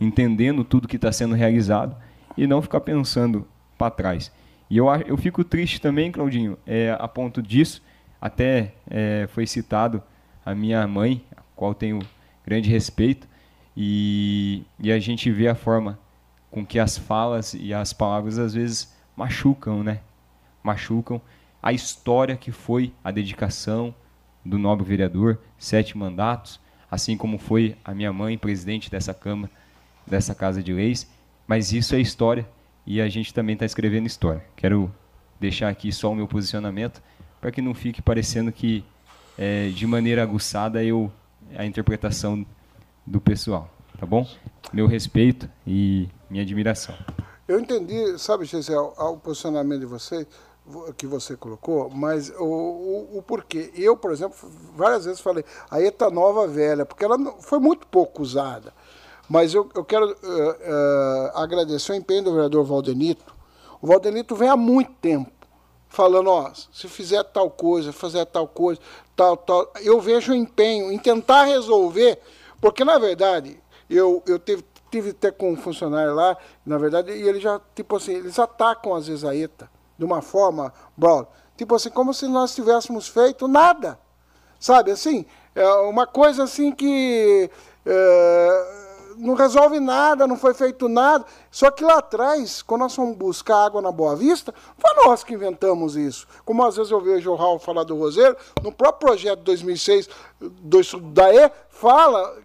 entendendo 0.00 0.62
tudo 0.62 0.86
que 0.86 0.97
está 0.97 1.10
sendo 1.10 1.34
realizado 1.34 1.97
e 2.36 2.47
não 2.47 2.62
ficar 2.62 2.81
pensando 2.81 3.47
para 3.78 3.90
trás. 3.90 4.32
E 4.68 4.76
eu, 4.76 4.86
eu 5.06 5.16
fico 5.16 5.44
triste 5.44 5.81
também, 5.81 6.10
Claudinho, 6.10 6.58
é, 6.66 6.97
a 6.98 7.06
ponto 7.06 7.42
disso, 7.42 7.82
até 8.20 8.74
é, 8.89 9.28
foi 9.31 9.47
citado 9.47 10.02
a 10.44 10.55
minha 10.55 10.86
mãe, 10.86 11.24
a 11.36 11.42
qual 11.55 11.74
tenho 11.74 12.00
grande 12.44 12.70
respeito, 12.70 13.28
e, 13.76 14.65
e 14.81 14.90
a 14.90 14.98
gente 14.98 15.31
vê 15.31 15.48
a 15.48 15.55
forma 15.55 15.98
com 16.50 16.65
que 16.65 16.78
as 16.78 16.97
falas 16.97 17.55
e 17.55 17.74
as 17.74 17.92
palavras 17.92 18.39
às 18.39 18.55
vezes 18.55 18.94
machucam, 19.15 19.82
né? 19.82 20.00
Machucam 20.62 21.20
a 21.62 21.73
história 21.73 22.36
que 22.36 22.52
foi 22.52 22.92
a 23.02 23.10
dedicação 23.10 23.94
do 24.44 24.58
nobre 24.58 24.86
vereador, 24.86 25.40
sete 25.58 25.98
mandatos, 25.98 26.60
assim 26.90 27.16
como 27.16 27.39
foi 27.39 27.76
a 27.84 27.92
minha 27.92 28.12
mãe, 28.12 28.39
presidente 28.39 28.90
dessa 28.90 29.12
Câmara, 29.12 29.52
dessa 30.06 30.34
Casa 30.34 30.62
de 30.62 30.73
Leis. 30.73 31.10
Mas 31.47 31.73
isso 31.73 31.94
é 31.94 32.00
história 32.00 32.47
e 32.86 33.00
a 33.00 33.08
gente 33.08 33.33
também 33.33 33.55
está 33.55 33.65
escrevendo 33.65 34.07
história. 34.07 34.44
Quero 34.57 34.92
deixar 35.39 35.68
aqui 35.68 35.92
só 35.92 36.10
o 36.10 36.15
meu 36.15 36.26
posicionamento 36.26 37.02
para 37.41 37.50
que 37.50 37.60
não 37.60 37.75
fique 37.75 38.02
parecendo 38.02 38.50
que, 38.50 38.84
é, 39.39 39.68
de 39.68 39.86
maneira 39.86 40.23
aguçada, 40.23 40.83
eu 40.83 41.12
a 41.57 41.65
interpretação 41.65 42.44
do 43.07 43.20
pessoal. 43.20 43.70
Tá 43.99 44.05
bom? 44.05 44.26
Meu 44.73 44.86
respeito 44.86 45.49
e 45.66 46.08
minha 46.28 46.42
admiração. 46.42 46.94
Eu 47.47 47.60
entendi, 47.60 48.18
sabe, 48.18 48.44
Gisele, 48.44 48.78
o 48.78 49.16
posicionamento 49.16 49.81
de 49.81 49.86
vocês 49.86 50.26
que 50.97 51.07
você 51.07 51.36
colocou, 51.36 51.89
mas 51.89 52.28
o, 52.31 52.44
o, 52.44 53.18
o, 53.18 53.23
porquê. 53.23 53.70
Eu, 53.76 53.97
por 53.97 54.10
exemplo, 54.10 54.36
várias 54.75 55.05
vezes 55.05 55.20
falei, 55.20 55.44
a 55.70 55.81
ETA 55.81 56.10
nova 56.10 56.47
velha, 56.49 56.84
porque 56.84 57.05
ela 57.05 57.16
foi 57.41 57.60
muito 57.60 57.86
pouco 57.86 58.20
usada. 58.20 58.75
Mas 59.28 59.55
eu, 59.55 59.68
eu 59.74 59.84
quero 59.84 60.06
uh, 60.06 60.10
uh, 60.12 61.36
agradecer 61.36 61.92
o 61.92 61.94
empenho 61.94 62.24
do 62.24 62.32
vereador 62.32 62.64
Valdenito. 62.64 63.34
O 63.80 63.86
Valdenito 63.86 64.34
vem 64.36 64.48
há 64.48 64.56
muito 64.56 64.92
tempo 64.92 65.32
falando, 65.88 66.28
ó, 66.28 66.52
se 66.55 66.88
fizer 66.88 67.22
tal 67.24 67.50
coisa, 67.50 67.92
fazer 67.92 68.26
tal 68.26 68.46
coisa, 68.46 68.80
tal, 69.14 69.36
tal. 69.36 69.72
Eu 69.82 70.00
vejo 70.00 70.32
o 70.32 70.34
empenho 70.34 70.92
em 70.92 70.98
tentar 70.98 71.44
resolver, 71.44 72.20
porque, 72.60 72.84
na 72.84 72.98
verdade, 72.98 73.58
eu, 73.88 74.22
eu 74.26 74.38
teve, 74.38 74.62
tive 74.90 75.10
até 75.10 75.30
com 75.30 75.52
um 75.52 75.56
funcionário 75.56 76.14
lá, 76.14 76.36
na 76.64 76.76
verdade, 76.76 77.12
e 77.12 77.26
ele 77.26 77.40
já, 77.40 77.60
tipo 77.74 77.96
assim, 77.96 78.12
eles 78.12 78.38
atacam 78.38 78.94
às 78.94 79.06
vezes 79.06 79.24
a 79.24 79.34
ETA 79.34 79.70
de 79.98 80.05
uma 80.05 80.20
forma, 80.20 80.72
Brown, 80.96 81.24
tipo 81.56 81.74
assim, 81.74 81.88
como 81.88 82.12
se 82.12 82.28
nós 82.28 82.55
tivéssemos 82.55 83.08
feito 83.08 83.48
nada. 83.48 83.98
Sabe, 84.60 84.90
assim, 84.90 85.24
é 85.55 85.66
uma 85.66 86.06
coisa 86.06 86.44
assim 86.44 86.72
que 86.72 87.50
é, 87.84 88.85
não 89.16 89.34
resolve 89.34 89.80
nada, 89.80 90.26
não 90.26 90.36
foi 90.36 90.54
feito 90.54 90.88
nada. 90.88 91.24
Só 91.50 91.70
que 91.70 91.84
lá 91.84 91.98
atrás, 91.98 92.62
quando 92.62 92.82
nós 92.82 92.94
fomos 92.94 93.16
buscar 93.16 93.64
água 93.64 93.82
na 93.82 93.90
Boa 93.90 94.14
Vista, 94.14 94.54
foi 94.78 95.04
nós 95.04 95.24
que 95.24 95.34
inventamos 95.34 95.96
isso. 95.96 96.26
Como 96.44 96.64
às 96.64 96.76
vezes 96.76 96.92
eu 96.92 97.00
vejo 97.00 97.30
o 97.30 97.36
Raul 97.36 97.58
falar 97.58 97.84
do 97.84 97.96
Roseiro, 97.96 98.36
no 98.62 98.72
próprio 98.72 99.08
projeto 99.08 99.38
de 99.38 99.44
2006 99.44 100.08
do 100.40 100.82
DAE, 101.12 101.50
fala 101.68 102.36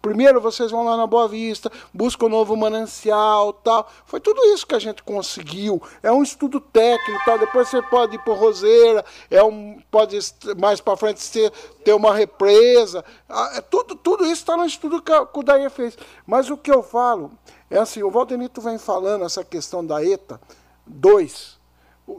primeiro 0.00 0.40
vocês 0.40 0.70
vão 0.70 0.84
lá 0.84 0.96
na 0.96 1.06
Boa 1.06 1.26
Vista, 1.28 1.70
buscam 1.92 2.26
um 2.26 2.28
novo 2.28 2.56
manancial, 2.56 3.52
tal. 3.52 3.88
Foi 4.06 4.20
tudo 4.20 4.40
isso 4.52 4.66
que 4.66 4.74
a 4.74 4.78
gente 4.78 5.02
conseguiu. 5.02 5.82
É 6.02 6.10
um 6.12 6.22
estudo 6.22 6.60
técnico, 6.60 7.24
tal. 7.24 7.38
Depois 7.38 7.68
você 7.68 7.82
pode 7.82 8.16
ir 8.16 8.24
por 8.24 8.36
Roseira, 8.38 9.04
é 9.30 9.42
um, 9.42 9.80
pode 9.90 10.18
mais 10.58 10.80
para 10.80 10.96
frente 10.96 11.30
ter, 11.30 11.50
ter 11.84 11.92
uma 11.92 12.14
represa. 12.14 13.04
Ah, 13.28 13.52
É 13.56 13.60
tudo, 13.60 13.94
tudo 13.96 14.24
isso 14.24 14.34
está 14.42 14.56
no 14.56 14.64
estudo 14.64 15.02
que, 15.02 15.12
a- 15.12 15.26
que 15.26 15.38
o 15.38 15.42
Daí 15.42 15.68
fez. 15.70 15.96
Mas 16.26 16.48
o 16.50 16.56
que 16.56 16.70
eu 16.70 16.82
falo 16.82 17.32
é 17.70 17.78
assim, 17.78 18.02
o 18.02 18.10
Valdenito 18.10 18.60
vem 18.60 18.78
falando 18.78 19.24
essa 19.24 19.42
questão 19.44 19.84
da 19.84 20.04
ETA 20.04 20.40
2. 20.86 21.58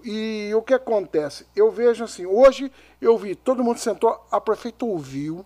E 0.03 0.51
o 0.55 0.61
que 0.63 0.73
acontece? 0.73 1.45
Eu 1.55 1.69
vejo 1.71 2.03
assim, 2.03 2.25
hoje 2.25 2.71
eu 2.99 3.15
vi, 3.17 3.35
todo 3.35 3.63
mundo 3.63 3.77
sentou, 3.77 4.19
a 4.31 4.41
prefeita 4.41 4.83
ouviu, 4.83 5.45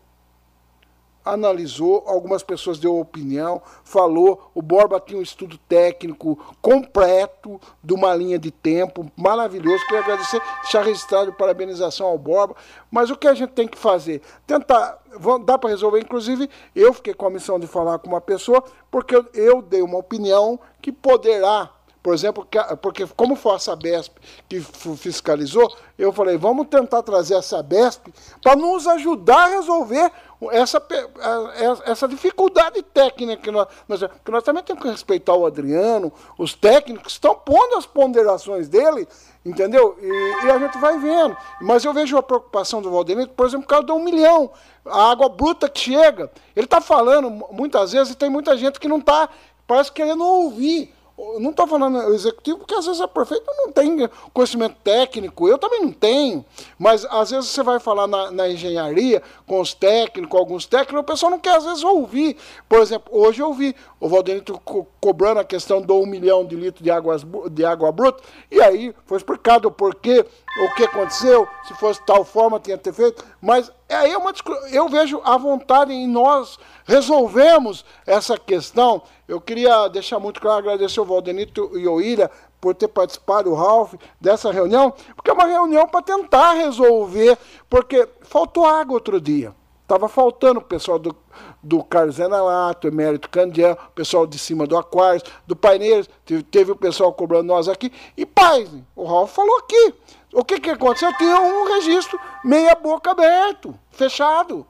analisou, 1.34 2.04
algumas 2.08 2.44
pessoas 2.44 2.80
deu 2.80 3.00
opinião, 3.00 3.62
falou, 3.84 4.52
o 4.54 4.62
Borba 4.62 5.00
tinha 5.00 5.20
um 5.20 5.24
estudo 5.24 5.58
técnico 5.68 6.38
completo 6.62 7.60
de 7.84 7.94
uma 7.94 8.14
linha 8.14 8.38
de 8.38 8.52
tempo 8.52 9.12
maravilhoso. 9.16 9.86
Queria 9.86 10.02
agradecer, 10.02 10.42
deixar 10.62 10.84
registrado 10.84 11.34
parabenização 11.34 12.08
ao 12.08 12.18
Borba. 12.18 12.56
Mas 12.92 13.10
o 13.10 13.16
que 13.16 13.28
a 13.28 13.34
gente 13.34 13.52
tem 13.52 13.68
que 13.68 13.78
fazer? 13.78 14.22
Tentar, 14.46 15.00
dá 15.46 15.58
para 15.58 15.70
resolver. 15.70 16.00
Inclusive, 16.00 16.50
eu 16.76 16.94
fiquei 16.94 17.14
com 17.14 17.28
a 17.28 17.30
missão 17.30 17.60
de 17.60 17.68
falar 17.68 18.00
com 18.00 18.08
uma 18.08 18.22
pessoa, 18.22 18.64
porque 18.92 19.16
eu, 19.34 19.62
dei 19.62 19.82
uma 19.82 19.98
opinião 19.98 20.60
que 20.82 20.92
poderá 20.92 21.72
por 22.02 22.14
exemplo, 22.14 22.48
porque 22.82 23.06
como 23.08 23.36
foi 23.36 23.56
a 23.56 23.60
Sabesp 23.60 24.18
que 24.48 24.62
fiscalizou, 24.62 25.76
eu 25.98 26.14
falei, 26.14 26.38
vamos 26.38 26.68
tentar 26.68 27.04
trazer 27.04 27.36
a 27.36 27.42
Sabesp 27.42 28.08
para 28.42 28.56
nos 28.56 28.88
ajudar 28.88 29.44
a 29.44 29.48
resolver 29.48 30.10
essa, 30.52 30.78
a- 30.78 31.92
essa 31.92 32.08
dificuldade 32.08 32.82
técnica 32.82 33.42
que 33.42 33.52
nós, 33.52 33.68
nós, 33.88 34.00
porque 34.00 34.32
nós 34.32 34.44
também 34.44 34.64
temos 34.64 34.82
que 34.82 34.90
respeitar 34.90 35.34
o 35.34 35.46
Adriano, 35.46 36.12
os 36.38 36.54
técnicos 36.54 37.14
estão 37.14 37.36
pondo 37.36 37.76
as 37.76 37.86
ponderações 37.86 38.70
dele, 38.70 39.08
entendeu? 39.46 39.98
E, 40.02 40.46
e 40.46 40.52
a 40.52 40.58
gente 40.60 40.78
vai 40.78 40.98
vendo. 40.98 41.36
Mas 41.62 41.84
eu 41.84 41.94
vejo 41.94 42.18
a 42.18 42.24
preocupação 42.24 42.82
do 42.82 42.90
Valdenito, 42.92 43.34
por 43.34 43.46
exemplo, 43.48 43.64
por 43.66 43.70
causa 43.70 43.88
do 43.88 43.94
um 43.96 44.04
milhão, 44.04 44.52
a 44.86 45.12
água 45.12 45.28
bruta 45.28 45.68
que 45.68 45.80
chega. 45.80 46.32
Ele 46.56 46.66
está 46.66 46.80
falando 46.80 47.30
mu- 47.30 47.50
muitas 47.52 47.92
vezes 47.92 48.14
e 48.14 48.18
tem 48.18 48.30
muita 48.30 48.56
gente 48.58 48.80
que 48.80 48.88
não 48.88 49.00
está, 49.00 49.28
parece 49.68 49.92
querendo 49.92 50.24
ouvir. 50.26 50.94
Não 51.40 51.52
estou 51.52 51.68
falando 51.68 52.14
executivo, 52.14 52.60
porque 52.60 52.76
às 52.76 52.86
vezes 52.86 53.02
a 53.02 53.08
prefeita 53.08 53.52
não 53.58 53.72
tem 53.72 54.10
conhecimento 54.34 54.76
técnico, 54.84 55.48
eu 55.50 55.58
também 55.58 55.82
não 55.82 55.92
tenho. 55.92 56.46
Mas 56.78 57.04
às 57.06 57.32
vezes 57.32 57.50
você 57.50 57.62
vai 57.62 57.80
falar 57.80 58.08
na, 58.08 58.32
na 58.32 58.50
engenharia 58.50 59.22
com 59.46 59.60
os 59.60 59.74
técnicos, 59.74 60.40
alguns 60.40 60.66
técnicos, 60.66 61.02
o 61.02 61.04
pessoal 61.04 61.32
não 61.32 61.40
quer 61.40 61.58
às 61.58 61.66
vezes 61.66 61.84
ouvir. 61.84 62.38
Por 62.70 62.80
exemplo, 62.80 63.12
hoje 63.12 63.42
eu 63.42 63.54
vi 63.54 63.76
o 64.00 64.08
Valdenito 64.08 64.60
co 64.64 64.88
cobrando 65.02 65.40
a 65.40 65.46
questão 65.46 65.82
do 65.82 66.00
um 66.00 66.06
milhão 66.06 66.46
de 66.46 66.56
litros 66.56 66.84
de, 66.84 66.92
águas, 66.92 67.26
de 67.52 67.66
água 67.66 67.92
bruta, 67.92 68.24
e 68.52 68.62
aí 68.62 68.94
foi 69.06 69.18
explicado 69.18 69.68
o 69.68 69.72
porquê, 69.72 70.26
o 70.58 70.74
que 70.76 70.84
aconteceu, 70.84 71.48
se 71.68 71.74
fosse 71.76 72.02
tal 72.06 72.26
forma 72.26 72.60
tinha 72.60 72.78
que 72.78 72.84
ter 72.84 72.94
feito, 72.94 73.24
mas 73.42 73.72
aí 73.88 74.12
é 74.12 74.18
uma 74.18 74.34
eu 74.72 74.90
vejo 74.90 75.22
a 75.24 75.38
vontade 75.38 75.94
em 75.94 76.08
nós 76.08 76.58
resolvemos 76.86 77.86
essa 78.06 78.38
questão. 78.38 79.02
Eu 79.28 79.40
queria 79.40 79.88
deixar 79.88 80.20
muito 80.20 80.42
claro, 80.42 80.60
agradecer 80.60 81.00
o 81.00 81.06
Valdenito 81.06 81.72
e 81.78 81.88
o 81.88 82.02
Ilha 82.02 82.30
por 82.60 82.76
ter 82.76 82.88
participado, 82.88 83.52
o 83.52 83.56
Ralph, 83.56 83.94
dessa 84.20 84.52
reunião, 84.52 84.94
porque 85.16 85.30
é 85.30 85.34
uma 85.34 85.46
reunião 85.46 85.88
para 85.88 86.02
tentar 86.02 86.54
resolver, 86.54 87.38
porque 87.70 88.08
faltou 88.22 88.66
água 88.66 88.96
outro 88.96 89.22
dia. 89.22 89.54
Estava 89.84 90.08
faltando 90.08 90.60
o 90.60 90.64
pessoal 90.64 91.00
do, 91.00 91.16
do 91.64 91.84
Carlos 91.84 92.16
Zenalato, 92.16 92.88
Emérito 92.88 93.28
Candiel, 93.30 93.76
o 93.88 93.92
pessoal 93.92 94.28
de 94.28 94.38
cima 94.38 94.68
do 94.68 94.78
Aquários, 94.78 95.24
do 95.48 95.56
Paineiros, 95.56 96.08
teve, 96.26 96.44
teve 96.44 96.72
o 96.72 96.76
pessoal 96.76 97.12
cobrando 97.12 97.48
nós 97.48 97.68
aqui. 97.68 97.92
E 98.16 98.24
paz, 98.24 98.70
o 98.96 99.06
Ralph 99.06 99.32
falou 99.32 99.58
aqui. 99.58 99.96
O 100.34 100.44
que, 100.44 100.60
que 100.60 100.70
aconteceu? 100.70 101.12
Tinha 101.18 101.40
um 101.40 101.74
registro 101.76 102.20
meia 102.44 102.76
boca 102.76 103.12
aberto, 103.12 103.74
fechado. 103.92 104.66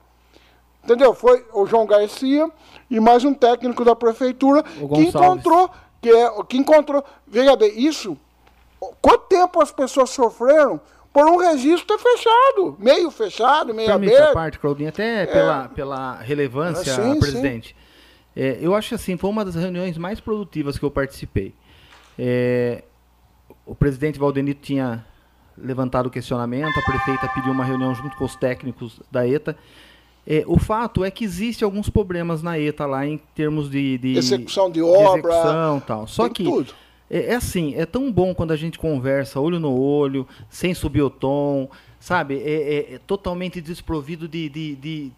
Entendeu? 0.82 1.14
Foi 1.14 1.44
o 1.52 1.66
João 1.66 1.86
Garcia 1.86 2.50
e 2.90 2.98
mais 2.98 3.24
um 3.24 3.34
técnico 3.34 3.84
da 3.84 3.94
prefeitura 3.94 4.62
que 4.62 5.00
encontrou, 5.02 5.70
que, 6.00 6.08
é, 6.10 6.30
que 6.48 6.56
encontrou. 6.56 7.04
Veja 7.26 7.54
bem, 7.56 7.78
isso. 7.78 8.16
Quanto 9.02 9.26
tempo 9.26 9.60
as 9.60 9.70
pessoas 9.70 10.08
sofreram 10.08 10.80
por 11.12 11.26
um 11.28 11.36
registro 11.36 11.86
ter 11.86 12.02
fechado? 12.02 12.76
Meio 12.78 13.10
fechado, 13.10 13.74
meio 13.74 13.88
Permite 13.88 14.14
a 14.14 14.18
aberto. 14.18 14.32
parte, 14.34 14.58
Claudinho, 14.58 14.88
até 14.88 15.26
pela, 15.26 15.68
pela 15.68 16.14
relevância, 16.16 16.90
É, 16.90 16.94
sim, 16.94 17.20
presidente. 17.20 17.76
É, 18.34 18.58
eu 18.60 18.74
acho 18.74 18.94
assim, 18.94 19.18
foi 19.18 19.28
uma 19.28 19.44
das 19.44 19.54
reuniões 19.54 19.98
mais 19.98 20.18
produtivas 20.18 20.78
que 20.78 20.84
eu 20.84 20.90
participei. 20.90 21.54
É, 22.18 22.84
o 23.66 23.74
presidente 23.74 24.18
Valdenito 24.18 24.62
tinha 24.62 25.04
levantado 25.62 26.06
o 26.06 26.10
questionamento, 26.10 26.78
a 26.78 26.82
prefeita 26.82 27.28
pediu 27.34 27.52
uma 27.52 27.64
reunião 27.64 27.94
junto 27.94 28.16
com 28.16 28.24
os 28.24 28.34
técnicos 28.36 29.00
da 29.10 29.26
ETA. 29.26 29.56
É, 30.26 30.44
o 30.46 30.58
fato 30.58 31.04
é 31.04 31.10
que 31.10 31.24
existe 31.24 31.64
alguns 31.64 31.88
problemas 31.88 32.42
na 32.42 32.58
ETA 32.58 32.86
lá 32.86 33.06
em 33.06 33.18
termos 33.34 33.70
de, 33.70 33.98
de 33.98 34.16
Execução 34.18 34.70
de 34.70 34.82
obra, 34.82 35.32
execução 35.32 35.78
e 35.78 35.80
tal. 35.80 36.06
Só 36.06 36.28
que 36.28 36.44
tudo. 36.44 36.72
é, 37.08 37.32
é 37.32 37.34
assim, 37.34 37.74
é 37.74 37.86
tão 37.86 38.12
bom 38.12 38.34
quando 38.34 38.52
a 38.52 38.56
gente 38.56 38.78
conversa 38.78 39.40
olho 39.40 39.58
no 39.58 39.72
olho, 39.72 40.26
sem 40.48 40.74
subir 40.74 41.02
o 41.02 41.10
tom, 41.10 41.68
sabe? 41.98 42.36
É, 42.36 42.74
é- 42.92 42.94
é 42.94 42.98
totalmente 43.06 43.60
desprovido 43.60 44.28
de, 44.28 44.48
de, 44.48 44.76
de, 44.76 45.12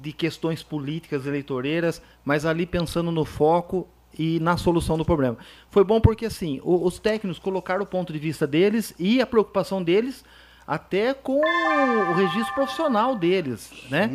de 0.00 0.12
questões 0.12 0.62
políticas 0.62 1.26
eleitoreiras, 1.26 2.00
mas 2.24 2.46
ali 2.46 2.64
pensando 2.64 3.10
no 3.10 3.24
foco 3.24 3.88
e 4.18 4.38
na 4.40 4.56
solução 4.56 4.96
do 4.98 5.04
problema. 5.04 5.36
Foi 5.70 5.84
bom 5.84 6.00
porque 6.00 6.26
assim, 6.26 6.60
o- 6.62 6.84
os 6.86 6.98
técnicos 6.98 7.38
colocaram 7.38 7.82
o 7.82 7.86
ponto 7.86 8.12
de 8.12 8.18
vista 8.18 8.46
deles 8.46 8.94
e 8.98 9.20
a 9.20 9.26
preocupação 9.26 9.82
deles 9.82 10.24
até 10.66 11.12
com 11.12 11.40
o 11.40 12.14
registro 12.14 12.54
profissional 12.54 13.16
deles, 13.16 13.70
né? 13.90 14.08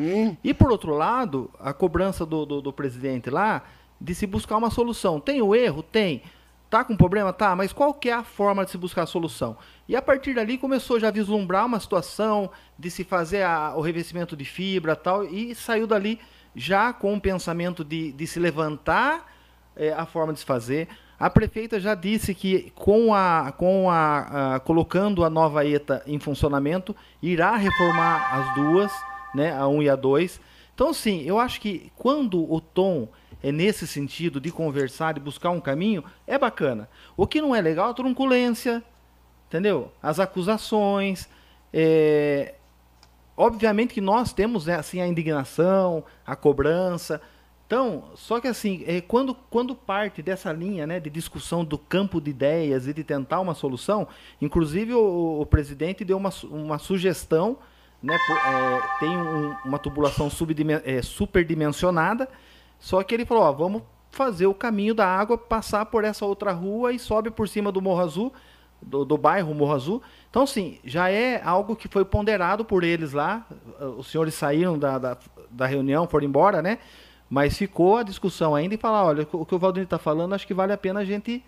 E 0.43 0.53
por 0.53 0.71
outro 0.71 0.91
lado, 0.95 1.49
a 1.59 1.71
cobrança 1.73 2.25
do, 2.25 2.45
do, 2.45 2.61
do 2.61 2.73
presidente 2.73 3.29
lá 3.29 3.63
de 4.01 4.15
se 4.15 4.25
buscar 4.25 4.57
uma 4.57 4.71
solução. 4.71 5.19
Tem 5.19 5.41
o 5.41 5.53
erro? 5.53 5.83
Tem. 5.83 6.23
Tá 6.69 6.83
com 6.83 6.95
problema? 6.95 7.33
Tá, 7.33 7.55
mas 7.55 7.73
qual 7.73 7.93
que 7.93 8.09
é 8.09 8.13
a 8.13 8.23
forma 8.23 8.63
de 8.63 8.71
se 8.71 8.77
buscar 8.77 9.03
a 9.03 9.05
solução? 9.07 9.57
E 9.87 9.95
a 9.95 10.01
partir 10.01 10.33
dali 10.35 10.57
começou 10.57 10.99
já 10.99 11.07
a 11.07 11.11
vislumbrar 11.11 11.65
uma 11.65 11.79
situação 11.79 12.49
de 12.77 12.89
se 12.91 13.03
fazer 13.03 13.41
a- 13.43 13.73
o 13.75 13.81
revestimento 13.81 14.35
de 14.37 14.45
fibra 14.45 14.95
tal, 14.95 15.25
e 15.25 15.53
saiu 15.55 15.85
dali 15.87 16.19
já 16.55 16.93
com 16.93 17.13
o 17.15 17.21
pensamento 17.21 17.83
de, 17.83 18.11
de 18.11 18.25
se 18.27 18.39
levantar 18.39 19.28
é, 19.79 19.91
a 19.93 20.05
forma 20.05 20.33
de 20.33 20.39
se 20.39 20.45
fazer. 20.45 20.87
A 21.19 21.29
prefeita 21.29 21.79
já 21.79 21.95
disse 21.95 22.35
que 22.35 22.71
com 22.75 23.13
a, 23.13 23.51
com 23.57 23.89
a, 23.89 24.55
a- 24.55 24.59
colocando 24.59 25.23
a 25.25 25.29
nova 25.29 25.65
ETA 25.65 26.03
em 26.05 26.19
funcionamento, 26.19 26.95
irá 27.21 27.55
reformar 27.55 28.33
as 28.35 28.55
duas, 28.55 28.91
né, 29.33 29.51
a 29.57 29.67
1 29.67 29.81
e 29.83 29.89
a 29.89 29.95
2. 29.95 30.39
Então, 30.75 30.93
sim, 30.93 31.23
eu 31.23 31.39
acho 31.39 31.59
que 31.59 31.91
quando 31.95 32.51
o 32.51 32.61
tom 32.61 33.07
é 33.43 33.51
nesse 33.51 33.87
sentido 33.87 34.39
de 34.39 34.51
conversar, 34.51 35.13
de 35.13 35.19
buscar 35.19 35.49
um 35.49 35.59
caminho, 35.59 36.03
é 36.27 36.37
bacana. 36.37 36.89
O 37.17 37.25
que 37.25 37.41
não 37.41 37.55
é 37.55 37.61
legal 37.61 37.87
é 37.87 37.91
a 37.91 37.93
trunculência, 37.93 38.83
entendeu? 39.47 39.91
As 40.01 40.19
acusações, 40.19 41.27
é, 41.73 42.55
obviamente 43.35 43.93
que 43.93 44.01
nós 44.01 44.31
temos 44.33 44.65
né, 44.65 44.75
assim 44.75 45.01
a 45.01 45.07
indignação, 45.07 46.03
a 46.25 46.35
cobrança. 46.35 47.21
Então, 47.69 48.05
só 48.15 48.39
que 48.39 48.47
assim, 48.47 48.83
é, 48.87 48.99
quando, 48.99 49.35
quando 49.47 49.75
parte 49.75 50.23
dessa 50.23 50.51
linha 50.51 50.87
né, 50.87 50.99
de 50.99 51.07
discussão 51.07 51.63
do 51.63 51.77
campo 51.77 52.19
de 52.19 52.31
ideias 52.31 52.87
e 52.87 52.93
de 52.95 53.03
tentar 53.03 53.39
uma 53.39 53.53
solução, 53.53 54.07
inclusive 54.41 54.91
o, 54.95 55.41
o 55.41 55.45
presidente 55.45 56.03
deu 56.03 56.17
uma, 56.17 56.31
uma 56.45 56.79
sugestão, 56.79 57.59
né, 58.01 58.17
por- 58.25 58.37
é, 58.37 58.81
tem 58.99 59.15
um- 59.15 59.55
uma 59.65 59.77
tubulação 59.77 60.31
é, 60.83 61.01
superdimensionada, 61.03 62.27
só 62.79 63.03
que 63.03 63.13
ele 63.13 63.23
falou, 63.23 63.43
ó, 63.43 63.51
vamos 63.51 63.83
fazer 64.09 64.47
o 64.47 64.53
caminho 64.55 64.95
da 64.95 65.05
água, 65.05 65.37
passar 65.37 65.85
por 65.85 66.03
essa 66.03 66.25
outra 66.25 66.51
rua 66.51 66.91
e 66.91 66.97
sobe 66.97 67.29
por 67.29 67.47
cima 67.47 67.71
do 67.71 67.79
Morro 67.79 68.01
Azul, 68.01 68.33
do, 68.81 69.05
do 69.05 69.15
bairro 69.15 69.53
Morro 69.53 69.73
Azul. 69.75 70.01
Então, 70.31 70.47
sim, 70.47 70.79
já 70.83 71.11
é 71.11 71.39
algo 71.43 71.75
que 71.75 71.87
foi 71.87 72.03
ponderado 72.03 72.65
por 72.65 72.83
eles 72.83 73.13
lá. 73.13 73.45
Os 73.95 74.07
senhores 74.07 74.33
saíram 74.33 74.75
da, 74.79 74.97
da, 74.97 75.17
da 75.51 75.67
reunião, 75.67 76.07
foram 76.07 76.25
embora, 76.25 76.63
né? 76.63 76.79
Mas 77.29 77.57
ficou 77.57 77.97
a 77.97 78.03
discussão 78.03 78.55
ainda 78.55 78.73
e 78.73 78.77
falar, 78.77 79.05
olha, 79.05 79.27
o 79.31 79.45
que 79.45 79.53
o 79.53 79.59
Valdir 79.59 79.83
está 79.83 79.99
falando, 79.99 80.33
acho 80.33 80.47
que 80.47 80.53
vale 80.53 80.73
a 80.73 80.77
pena 80.77 81.01
a 81.01 81.05
gente 81.05 81.43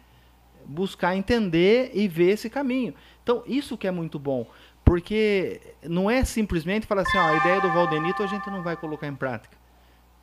buscar 0.65 1.15
entender 1.15 1.91
e 1.93 2.07
ver 2.07 2.31
esse 2.31 2.49
caminho. 2.49 2.93
Então, 3.23 3.43
isso 3.47 3.77
que 3.77 3.87
é 3.87 3.91
muito 3.91 4.19
bom, 4.19 4.45
porque 4.85 5.59
não 5.83 6.09
é 6.09 6.23
simplesmente 6.23 6.85
falar 6.85 7.01
assim, 7.01 7.17
ó, 7.17 7.21
a 7.21 7.37
ideia 7.37 7.61
do 7.61 7.71
Valdenito 7.73 8.21
a 8.21 8.27
gente 8.27 8.47
não 8.49 8.61
vai 8.61 8.75
colocar 8.77 9.07
em 9.07 9.15
prática. 9.15 9.57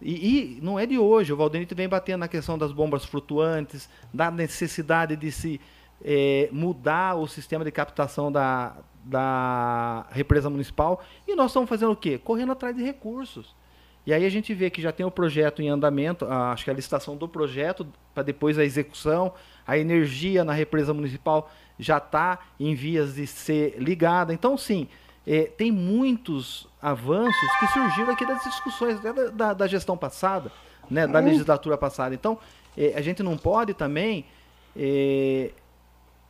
E, 0.01 0.59
e 0.59 0.61
não 0.63 0.79
é 0.79 0.87
de 0.87 0.97
hoje, 0.97 1.33
o 1.33 1.37
Valdenito 1.37 1.75
vem 1.75 1.89
batendo 1.89 2.21
na 2.21 2.29
questão 2.29 2.57
das 2.57 2.71
bombas 2.71 3.05
flutuantes, 3.05 3.89
da 4.15 4.31
necessidade 4.31 5.17
de 5.17 5.33
se 5.33 5.61
eh, 6.05 6.49
mudar 6.53 7.17
o 7.17 7.27
sistema 7.27 7.65
de 7.65 7.73
captação 7.73 8.31
da, 8.31 8.77
da 9.05 10.07
represa 10.11 10.49
municipal, 10.49 11.03
e 11.27 11.35
nós 11.35 11.51
estamos 11.51 11.69
fazendo 11.69 11.93
o 11.93 11.97
quê? 11.97 12.17
Correndo 12.17 12.53
atrás 12.53 12.77
de 12.77 12.83
recursos. 12.85 13.57
E 14.09 14.15
aí 14.15 14.25
a 14.25 14.31
gente 14.31 14.55
vê 14.55 14.71
que 14.71 14.81
já 14.81 14.91
tem 14.91 15.05
o 15.05 15.11
projeto 15.11 15.61
em 15.61 15.69
andamento, 15.69 16.25
a, 16.25 16.53
acho 16.53 16.65
que 16.65 16.71
a 16.71 16.73
licitação 16.73 17.15
do 17.15 17.29
projeto, 17.29 17.87
para 18.15 18.23
depois 18.23 18.59
a 18.59 18.65
execução, 18.65 19.35
a 19.67 19.77
energia 19.77 20.47
na 20.47 20.55
represa 20.55 20.95
municipal 20.95 21.51
já 21.79 21.99
está 21.99 22.39
em 22.59 22.75
vias 22.75 23.17
de 23.17 23.27
ser 23.27 23.77
ligada. 23.79 24.33
Então, 24.33 24.57
sim, 24.57 24.89
é, 25.27 25.43
tem 25.43 25.71
muitos 25.71 26.67
avanços 26.81 27.51
que 27.61 27.67
surgiram 27.67 28.11
aqui 28.11 28.25
das 28.25 28.43
discussões 28.45 28.99
da, 28.99 29.13
da, 29.13 29.53
da 29.53 29.67
gestão 29.67 29.95
passada, 29.95 30.51
né, 30.91 31.07
da 31.07 31.19
legislatura 31.21 31.77
passada. 31.77 32.15
Então, 32.15 32.39
é, 32.79 32.95
a 32.97 33.03
gente 33.03 33.23
não 33.23 33.37
pode 33.37 33.75
também 33.75 34.25
é, 34.75 35.51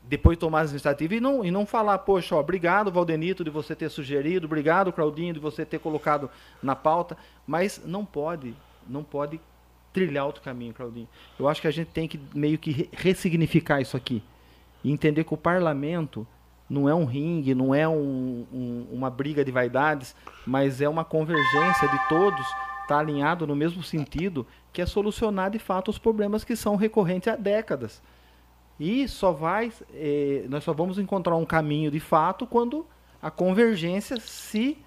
depois 0.08 0.38
tomar 0.38 0.62
as 0.62 0.70
iniciativas 0.70 1.18
e 1.18 1.20
não, 1.20 1.44
e 1.44 1.50
não 1.50 1.66
falar, 1.66 1.98
poxa, 1.98 2.34
ó, 2.34 2.40
obrigado, 2.40 2.90
Valdenito, 2.90 3.44
de 3.44 3.50
você 3.50 3.76
ter 3.76 3.90
sugerido, 3.90 4.46
obrigado, 4.46 4.90
Claudinho, 4.90 5.34
de 5.34 5.40
você 5.40 5.66
ter 5.66 5.78
colocado 5.78 6.30
na 6.62 6.74
pauta, 6.74 7.16
mas 7.46 7.82
não 7.84 8.06
pode, 8.06 8.54
não 8.88 9.04
pode 9.04 9.38
trilhar 9.92 10.24
outro 10.24 10.42
caminho, 10.42 10.72
Claudinho. 10.72 11.08
Eu 11.38 11.46
acho 11.46 11.60
que 11.60 11.68
a 11.68 11.70
gente 11.70 11.88
tem 11.88 12.08
que 12.08 12.18
meio 12.34 12.58
que 12.58 12.88
ressignificar 12.92 13.82
isso 13.82 13.96
aqui 13.96 14.22
e 14.82 14.90
entender 14.90 15.24
que 15.24 15.34
o 15.34 15.36
parlamento 15.36 16.26
não 16.70 16.88
é 16.88 16.94
um 16.94 17.04
ringue, 17.04 17.54
não 17.54 17.74
é 17.74 17.86
um, 17.86 18.46
um, 18.52 18.86
uma 18.90 19.10
briga 19.10 19.44
de 19.44 19.50
vaidades, 19.50 20.16
mas 20.46 20.80
é 20.80 20.88
uma 20.88 21.04
convergência 21.04 21.86
de 21.86 22.08
todos, 22.08 22.46
está 22.82 22.98
alinhado 22.98 23.46
no 23.46 23.54
mesmo 23.54 23.82
sentido, 23.82 24.46
que 24.72 24.80
é 24.80 24.86
solucionar 24.86 25.50
de 25.50 25.58
fato 25.58 25.90
os 25.90 25.98
problemas 25.98 26.44
que 26.44 26.56
são 26.56 26.76
recorrentes 26.76 27.28
há 27.28 27.36
décadas. 27.36 28.02
E 28.78 29.08
só 29.08 29.32
vai, 29.32 29.72
eh, 29.92 30.44
nós 30.48 30.62
só 30.62 30.72
vamos 30.72 30.98
encontrar 30.98 31.34
um 31.36 31.44
caminho 31.44 31.90
de 31.90 31.98
fato 31.98 32.46
quando 32.46 32.86
a 33.20 33.30
convergência 33.30 34.18
se 34.20 34.78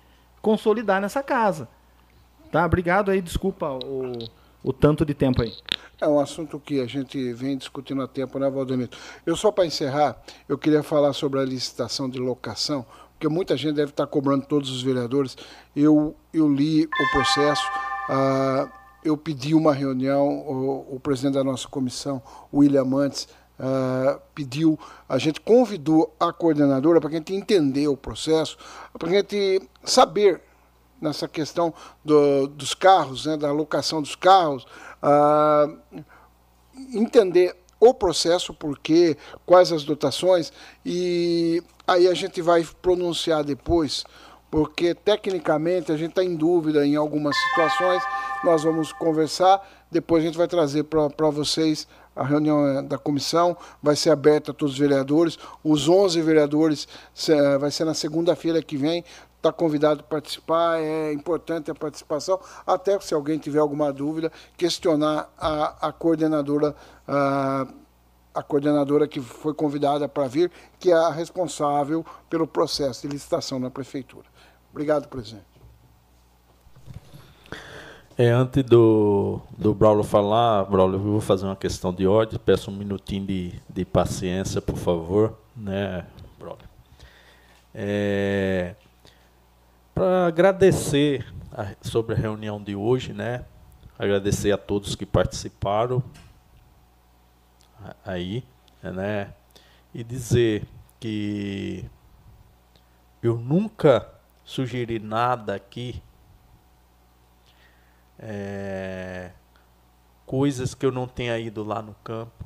consolidar 0.42 1.02
nessa 1.02 1.22
casa. 1.22 1.68
Tá? 2.52 2.66
Obrigado 2.66 3.12
aí, 3.12 3.22
desculpa 3.22 3.70
o, 3.70 4.14
o 4.64 4.74
tanto 4.74 5.06
de 5.06 5.14
tempo 5.14 5.42
aí. 5.42 5.54
É 6.00 6.08
um 6.08 6.20
assunto 6.20 6.60
que 6.60 6.82
a 6.82 6.88
gente 6.88 7.32
vem 7.34 7.58
discutindo 7.58 8.02
há 8.02 8.08
tempo, 8.08 8.40
né, 8.40 8.50
Valdemiro? 8.50 8.90
Eu 9.26 9.36
só 9.36 9.52
para 9.52 9.66
encerrar, 9.66 10.22
eu 10.50 10.58
queria 10.58 10.82
falar 10.82 11.14
sobre 11.14 11.40
a 11.40 11.44
licitação 11.44 12.10
de 12.10 12.18
locação, 12.18 12.86
porque 13.12 13.28
muita 13.28 13.56
gente 13.56 13.76
deve 13.76 13.92
estar 13.92 14.08
cobrando 14.08 14.46
todos 14.46 14.72
os 14.72 14.82
vereadores. 14.82 15.38
Eu, 15.76 16.16
eu 16.34 16.52
li 16.52 16.86
o 16.86 17.12
processo, 17.12 17.62
ah, 18.10 18.68
eu 19.04 19.16
pedi 19.16 19.54
uma 19.54 19.74
reunião, 19.74 20.28
o, 20.28 20.96
o 20.96 21.00
presidente 21.00 21.36
da 21.36 21.44
nossa 21.44 21.68
comissão, 21.68 22.22
William 22.52 22.86
Mantes, 22.86 23.28
Uh, 23.62 24.20
pediu, 24.34 24.80
a 25.08 25.20
gente 25.20 25.40
convidou 25.40 26.16
a 26.20 26.34
coordenadora 26.34 27.00
para 27.00 27.12
a 27.12 27.14
gente 27.14 27.32
entender 27.32 27.88
o 27.88 27.96
processo, 27.96 28.58
para 28.98 29.08
a 29.08 29.12
gente 29.12 29.62
saber 29.84 30.42
nessa 31.00 31.28
questão 31.28 31.72
do, 32.04 32.48
dos 32.48 32.74
carros, 32.74 33.28
né, 33.28 33.38
da 33.38 33.50
alocação 33.50 34.02
dos 34.02 34.16
carros, 34.16 34.66
uh, 35.04 36.04
entender 36.92 37.56
o 37.80 37.94
processo, 37.94 38.52
porque 38.52 39.16
quais 39.46 39.72
as 39.72 39.84
dotações, 39.84 40.52
e 40.84 41.62
aí 41.88 42.08
a 42.08 42.14
gente 42.16 42.42
vai 42.42 42.64
pronunciar 42.82 43.44
depois, 43.44 44.06
porque 44.50 44.94
tecnicamente 44.94 45.92
a 45.92 45.98
gente 45.98 46.12
está 46.12 46.24
em 46.24 46.36
dúvida 46.36 46.86
em 46.86 46.96
algumas 46.96 47.36
situações, 47.38 48.04
nós 48.44 48.64
vamos 48.64 48.92
conversar, 48.94 49.62
depois 49.90 50.24
a 50.24 50.26
gente 50.28 50.38
vai 50.38 50.48
trazer 50.48 50.84
para 50.84 51.30
vocês 51.30 51.88
a 52.16 52.24
reunião 52.24 52.68
é, 52.68 52.82
da 52.82 52.98
comissão 52.98 53.56
vai 53.82 53.96
ser 53.96 54.10
aberta 54.10 54.52
a 54.52 54.54
todos 54.54 54.74
os 54.74 54.80
vereadores. 54.80 55.38
Os 55.64 55.88
11 55.88 56.22
vereadores 56.22 56.88
vai 57.60 57.72
ser 57.72 57.86
na 57.86 57.94
segunda-feira 57.94 58.62
que 58.62 58.78
vem. 58.78 59.04
Está 59.38 59.52
convidado 59.52 60.02
a 60.02 60.04
participar, 60.04 60.80
é 60.80 61.12
importante 61.12 61.72
a 61.72 61.74
participação, 61.74 62.40
até 62.68 63.00
se 63.00 63.12
alguém 63.12 63.40
tiver 63.40 63.58
alguma 63.58 63.92
dúvida, 63.92 64.32
questionar 64.56 65.34
a, 65.36 65.88
a 65.88 65.92
coordenadora, 65.92 66.76
a, 67.08 67.66
a 68.36 68.44
coordenadora 68.44 69.08
que 69.08 69.20
foi 69.20 69.56
convidada 69.56 70.08
para 70.08 70.28
vir, 70.28 70.52
que 70.80 70.92
é 70.92 70.94
a 70.94 71.10
responsável 71.10 72.06
pelo 72.30 72.46
processo 72.46 73.02
de 73.02 73.08
licitação 73.08 73.58
na 73.58 73.72
prefeitura. 73.72 74.28
Obrigado, 74.72 75.08
presidente. 75.08 75.51
É, 78.18 78.30
antes 78.30 78.64
do, 78.64 79.42
do 79.58 79.74
Braulio 79.74 80.04
falar, 80.04 80.66
Braulio, 80.66 80.96
eu 80.96 81.00
vou 81.00 81.22
fazer 81.22 81.46
uma 81.46 81.56
questão 81.56 81.94
de 81.94 82.06
ordem, 82.06 82.38
peço 82.38 82.70
um 82.70 82.76
minutinho 82.76 83.26
de, 83.26 83.54
de 83.70 83.86
paciência, 83.86 84.62
por 84.62 84.76
favor, 84.76 85.38
né, 85.56 86.06
Braulio? 86.38 86.68
É, 87.74 88.76
Para 89.96 90.28
agradecer 90.28 91.26
a, 91.54 91.74
sobre 91.82 92.14
a 92.14 92.18
reunião 92.18 92.62
de 92.62 92.76
hoje, 92.76 93.14
né, 93.14 93.46
agradecer 93.98 94.52
a 94.52 94.58
todos 94.58 94.94
que 94.94 95.06
participaram 95.06 96.04
aí, 98.06 98.44
né, 98.84 99.34
e 99.94 100.04
dizer 100.04 100.68
que 101.00 101.86
eu 103.24 103.38
nunca 103.38 104.08
sugeri 104.44 105.00
nada 105.00 105.56
aqui 105.56 106.02
é, 108.22 109.32
coisas 110.26 110.76
que 110.76 110.86
eu 110.86 110.92
não 110.92 111.08
tenha 111.08 111.38
ido 111.40 111.64
lá 111.64 111.82
no 111.82 111.96
campo, 112.04 112.46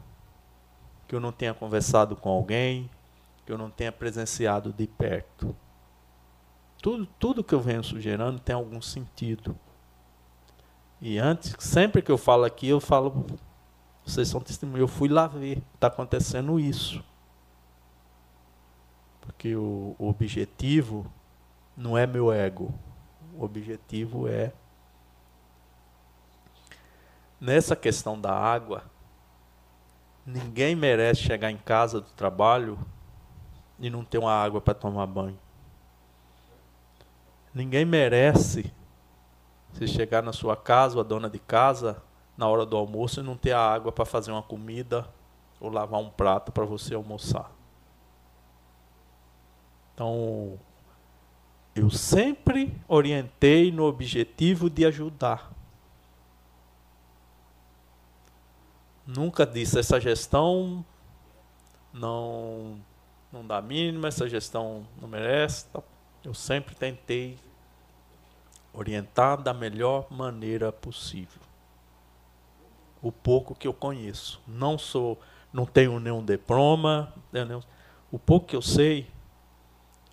que 1.08 1.14
eu 1.14 1.20
não 1.20 1.32
tenha 1.32 1.54
conversado 1.54 2.16
com 2.16 2.30
alguém, 2.30 2.90
que 3.46 3.52
eu 3.52 3.58
não 3.58 3.70
tenha 3.70 3.92
presenciado 3.92 4.74
de 4.74 4.88
perto. 4.88 5.56
Tudo, 6.82 7.06
tudo 7.20 7.44
que 7.44 7.54
eu 7.54 7.60
venho 7.60 7.84
sugerindo 7.84 8.40
tem 8.40 8.56
algum 8.56 8.82
sentido. 8.82 9.56
E 11.02 11.20
antes, 11.20 11.56
sempre 11.60 12.02
que 12.02 12.12
eu 12.12 12.18
falo 12.18 12.46
aqui, 12.46 12.70
eu 12.70 12.80
falo, 12.80 13.26
vocês 14.04 14.28
são 14.28 14.40
testemunhas, 14.40 14.82
eu 14.82 14.88
fui 14.88 15.10
lá 15.10 15.28
ver, 15.28 15.62
está 15.76 15.88
acontecendo 15.88 16.60
isso. 16.60 17.04
Porque 19.22 19.56
o, 19.56 19.96
o 20.00 20.08
objetivo 20.08 21.06
não 21.76 21.98
é 21.98 22.08
meu 22.08 22.32
ego, 22.32 22.74
o 23.38 23.44
objetivo 23.44 24.28
é 24.28 24.54
nessa 27.40 27.76
questão 27.76 28.20
da 28.20 28.34
água, 28.34 28.84
ninguém 30.26 30.76
merece 30.76 31.22
chegar 31.22 31.52
em 31.52 31.58
casa 31.58 32.02
do 32.02 32.12
trabalho 32.12 32.80
e 33.80 33.90
não 33.90 34.04
ter 34.04 34.18
uma 34.18 34.34
água 34.34 34.62
para 34.62 34.74
tomar 34.74 35.06
banho. 35.06 35.38
Ninguém 37.54 37.86
merece 37.86 38.74
se 39.74 39.88
chegar 39.88 40.22
na 40.22 40.34
sua 40.34 40.56
casa, 40.56 40.96
ou 40.96 41.02
a 41.02 41.04
dona 41.04 41.30
de 41.30 41.40
casa, 41.40 42.02
na 42.38 42.48
hora 42.48 42.66
do 42.66 42.76
almoço 42.76 43.20
e 43.20 43.24
não 43.24 43.38
ter 43.38 43.52
a 43.52 43.60
água 43.60 43.92
para 43.92 44.06
fazer 44.06 44.32
uma 44.32 44.44
comida 44.44 45.08
ou 45.60 45.70
lavar 45.70 46.02
um 46.02 46.10
prato 46.10 46.52
para 46.52 46.66
você 46.66 46.94
almoçar. 46.96 47.50
Então, 49.94 50.60
eu 51.74 51.90
sempre 51.90 52.76
orientei 52.88 53.72
no 53.72 53.86
objetivo 53.86 54.70
de 54.70 54.86
ajudar. 54.86 55.55
Nunca 59.06 59.46
disse 59.46 59.80
essa 59.80 60.00
gestão 60.00 60.84
não 61.94 62.80
não 63.32 63.46
dá 63.46 63.62
mínima, 63.62 64.08
essa 64.08 64.30
gestão 64.30 64.88
não 65.02 65.10
merece. 65.10 65.66
Eu 66.24 66.34
sempre 66.34 66.74
tentei 66.74 67.38
orientar 68.72 69.42
da 69.42 69.54
melhor 69.54 70.08
maneira 70.10 70.72
possível. 70.72 71.42
O 73.02 73.12
pouco 73.12 73.54
que 73.54 73.68
eu 73.68 73.74
conheço. 73.74 74.42
Não 74.48 74.78
sou, 74.78 75.20
não 75.52 75.66
tenho 75.66 76.00
nenhum 76.00 76.24
diploma, 76.24 77.14
nenhum, 77.32 77.62
o 78.10 78.18
pouco 78.18 78.48
que 78.48 78.56
eu 78.56 78.62
sei, 78.62 79.12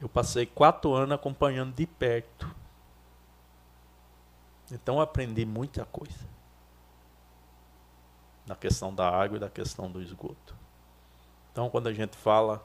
eu 0.00 0.08
passei 0.08 0.44
quatro 0.44 0.92
anos 0.92 1.14
acompanhando 1.14 1.72
de 1.74 1.86
perto. 1.86 2.52
Então 4.72 5.00
aprendi 5.00 5.46
muita 5.46 5.84
coisa 5.84 6.31
na 8.46 8.54
questão 8.54 8.94
da 8.94 9.08
água 9.08 9.36
e 9.36 9.40
da 9.40 9.48
questão 9.48 9.90
do 9.90 10.02
esgoto. 10.02 10.54
Então, 11.52 11.68
quando 11.68 11.88
a 11.88 11.92
gente 11.92 12.16
fala, 12.16 12.64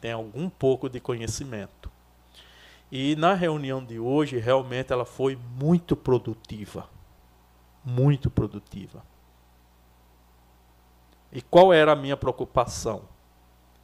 tem 0.00 0.12
algum 0.12 0.48
pouco 0.48 0.88
de 0.88 1.00
conhecimento. 1.00 1.90
E 2.90 3.14
na 3.16 3.34
reunião 3.34 3.84
de 3.84 3.98
hoje, 3.98 4.38
realmente 4.38 4.92
ela 4.92 5.04
foi 5.04 5.38
muito 5.58 5.94
produtiva. 5.94 6.88
Muito 7.84 8.28
produtiva. 8.28 9.02
E 11.32 11.40
qual 11.40 11.72
era 11.72 11.92
a 11.92 11.96
minha 11.96 12.16
preocupação? 12.16 13.02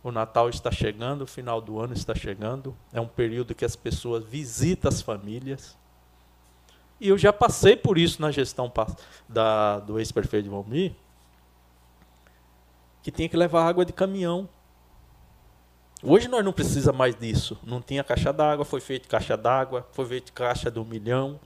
O 0.03 0.11
Natal 0.11 0.49
está 0.49 0.71
chegando, 0.71 1.23
o 1.23 1.27
final 1.27 1.61
do 1.61 1.81
ano 1.81 1.93
está 1.93 2.15
chegando, 2.15 2.77
é 2.93 3.01
um 3.01 3.09
período 3.09 3.55
que 3.55 3.65
as 3.65 3.75
pessoas 3.75 4.25
visitam 4.25 4.89
as 4.89 5.01
famílias. 5.01 5.77
E 7.01 7.09
eu 7.09 7.19
já 7.19 7.33
passei 7.33 7.77
por 7.77 7.99
isso 7.99 8.21
na 8.23 8.31
gestão 8.31 8.73
da, 9.29 9.81
do 9.81 9.99
ex-prefeito 9.99 10.51
Valmir, 10.51 10.95
que 13.07 13.13
tinha 13.13 13.29
que 13.29 13.37
levar 13.37 13.65
água 13.69 13.85
de 13.85 13.93
caminhão. 13.93 14.49
Hoje 16.03 16.27
nós 16.27 16.45
não 16.45 16.53
precisa 16.53 16.93
mais 16.93 17.15
disso. 17.15 17.57
Não 17.63 17.81
tinha 17.81 18.03
caixa 18.03 18.33
d'água, 18.33 18.65
foi 18.65 18.81
feito 18.81 19.09
caixa 19.09 19.37
d'água, 19.37 19.87
foi 19.93 20.05
feito 20.07 20.33
caixa 20.33 20.73
do 20.73 20.85
milhão. 20.85 21.39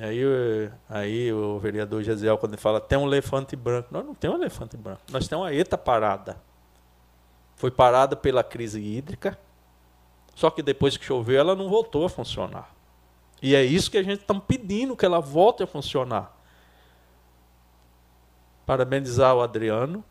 Aí, 0.00 0.20
eh, 0.20 0.72
aí 0.88 1.32
o 1.32 1.60
vereador 1.60 2.02
Gesiel, 2.02 2.38
quando 2.38 2.54
ele 2.54 2.60
fala 2.60 2.80
tem 2.80 2.98
um 2.98 3.06
elefante 3.06 3.54
branco, 3.54 3.90
nós 3.92 4.04
não 4.04 4.16
temos 4.16 4.36
um 4.36 4.40
elefante 4.42 4.76
branco, 4.76 5.02
nós 5.12 5.28
temos 5.28 5.44
uma 5.44 5.54
ETA 5.54 5.78
parada. 5.78 6.36
Foi 7.54 7.70
parada 7.70 8.16
pela 8.16 8.42
crise 8.42 8.80
hídrica, 8.80 9.38
só 10.34 10.50
que 10.50 10.60
depois 10.60 10.96
que 10.96 11.04
choveu 11.04 11.38
ela 11.38 11.54
não 11.54 11.68
voltou 11.68 12.04
a 12.04 12.08
funcionar. 12.08 12.74
E 13.40 13.54
é 13.54 13.62
isso 13.62 13.92
que 13.92 13.98
a 13.98 14.02
gente 14.02 14.22
está 14.22 14.34
pedindo, 14.34 14.96
que 14.96 15.06
ela 15.06 15.20
volte 15.20 15.62
a 15.62 15.68
funcionar. 15.68 16.39
Parabenizar 18.66 19.34
o 19.34 19.40
Adriano. 19.40 20.04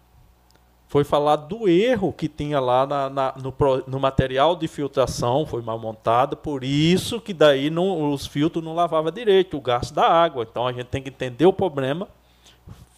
Foi 0.87 1.03
falar 1.03 1.35
do 1.35 1.69
erro 1.69 2.11
que 2.11 2.27
tinha 2.27 2.59
lá 2.59 2.85
na, 2.87 3.09
na, 3.09 3.33
no, 3.37 3.53
no, 3.85 3.99
material 3.99 4.55
de 4.55 4.67
filtração, 4.67 5.45
foi 5.45 5.61
mal 5.61 5.77
montado, 5.77 6.35
por 6.35 6.63
isso 6.63 7.21
que 7.21 7.31
daí 7.31 7.69
não, 7.69 8.11
os 8.11 8.25
filtros 8.25 8.63
não 8.63 8.73
lavavam 8.73 9.11
direito, 9.11 9.55
o 9.55 9.61
gasto 9.61 9.93
da 9.93 10.07
água. 10.07 10.47
Então 10.49 10.65
a 10.65 10.73
gente 10.73 10.87
tem 10.87 11.03
que 11.03 11.09
entender 11.09 11.45
o 11.45 11.53
problema. 11.53 12.07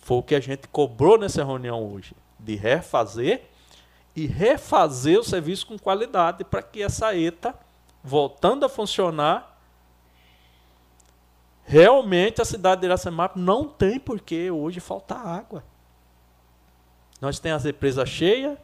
Foi 0.01 0.17
o 0.17 0.23
que 0.23 0.35
a 0.35 0.39
gente 0.39 0.69
cobrou 0.69 1.17
nessa 1.17 1.43
reunião 1.43 1.83
hoje, 1.93 2.15
de 2.39 2.55
refazer 2.55 3.43
e 4.15 4.25
refazer 4.25 5.19
o 5.19 5.23
serviço 5.23 5.67
com 5.67 5.77
qualidade 5.77 6.43
para 6.43 6.61
que 6.61 6.81
essa 6.81 7.15
ETA, 7.15 7.53
voltando 8.01 8.65
a 8.65 8.69
funcionar, 8.69 9.50
realmente 11.71 12.41
a 12.41 12.45
cidade 12.45 12.81
de 12.81 12.87
Iracemap 12.87 13.37
não 13.37 13.65
tem 13.65 13.97
por 13.97 14.19
que 14.19 14.51
hoje 14.51 14.81
faltar 14.81 15.25
água. 15.25 15.63
Nós 17.21 17.39
temos 17.39 17.59
as 17.59 17.63
represas 17.63 18.09
cheias 18.09 18.57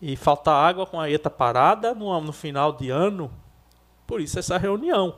e 0.00 0.14
falta 0.14 0.52
água 0.52 0.86
com 0.86 1.00
a 1.00 1.10
ETA 1.10 1.28
parada 1.28 1.92
no, 1.92 2.20
no 2.20 2.32
final 2.32 2.72
de 2.72 2.88
ano. 2.88 3.32
Por 4.06 4.20
isso 4.20 4.38
essa 4.38 4.56
reunião. 4.56 5.16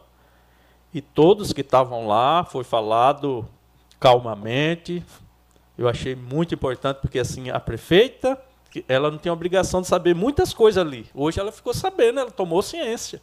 E 0.94 1.02
todos 1.02 1.52
que 1.52 1.60
estavam 1.60 2.06
lá, 2.06 2.44
foi 2.44 2.64
falado 2.64 3.46
calmamente. 4.00 5.04
Eu 5.76 5.90
achei 5.90 6.16
muito 6.16 6.54
importante, 6.54 7.00
porque 7.02 7.18
assim, 7.18 7.50
a 7.50 7.60
prefeita 7.60 8.40
ela 8.88 9.10
não 9.10 9.18
tinha 9.18 9.34
obrigação 9.34 9.82
de 9.82 9.86
saber 9.86 10.14
muitas 10.14 10.54
coisas 10.54 10.82
ali. 10.82 11.06
Hoje 11.14 11.38
ela 11.38 11.52
ficou 11.52 11.74
sabendo, 11.74 12.20
ela 12.20 12.30
tomou 12.30 12.62
ciência. 12.62 13.20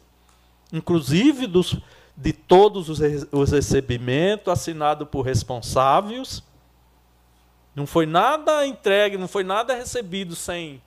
Inclusive 0.72 1.48
dos, 1.48 1.76
de 2.16 2.32
todos 2.32 2.88
os, 2.88 3.00
os 3.32 3.50
recebimentos 3.50 4.48
assinados 4.48 5.08
por 5.08 5.22
responsáveis. 5.22 6.42
Não 7.74 7.86
foi 7.86 8.06
nada 8.06 8.66
entregue, 8.66 9.16
não 9.16 9.26
foi 9.26 9.42
nada 9.42 9.74
recebido 9.74 10.36
sem. 10.36 10.80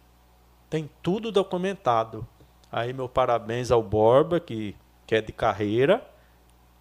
Tem 0.70 0.90
tudo 1.02 1.32
documentado. 1.32 2.26
Aí 2.72 2.94
meu 2.94 3.10
parabéns 3.10 3.72
ao 3.72 3.84
Borba, 3.84 4.40
que, 4.40 4.76
que 5.06 5.16
é 5.16 5.22
de 5.22 5.32
carreira. 5.32 6.06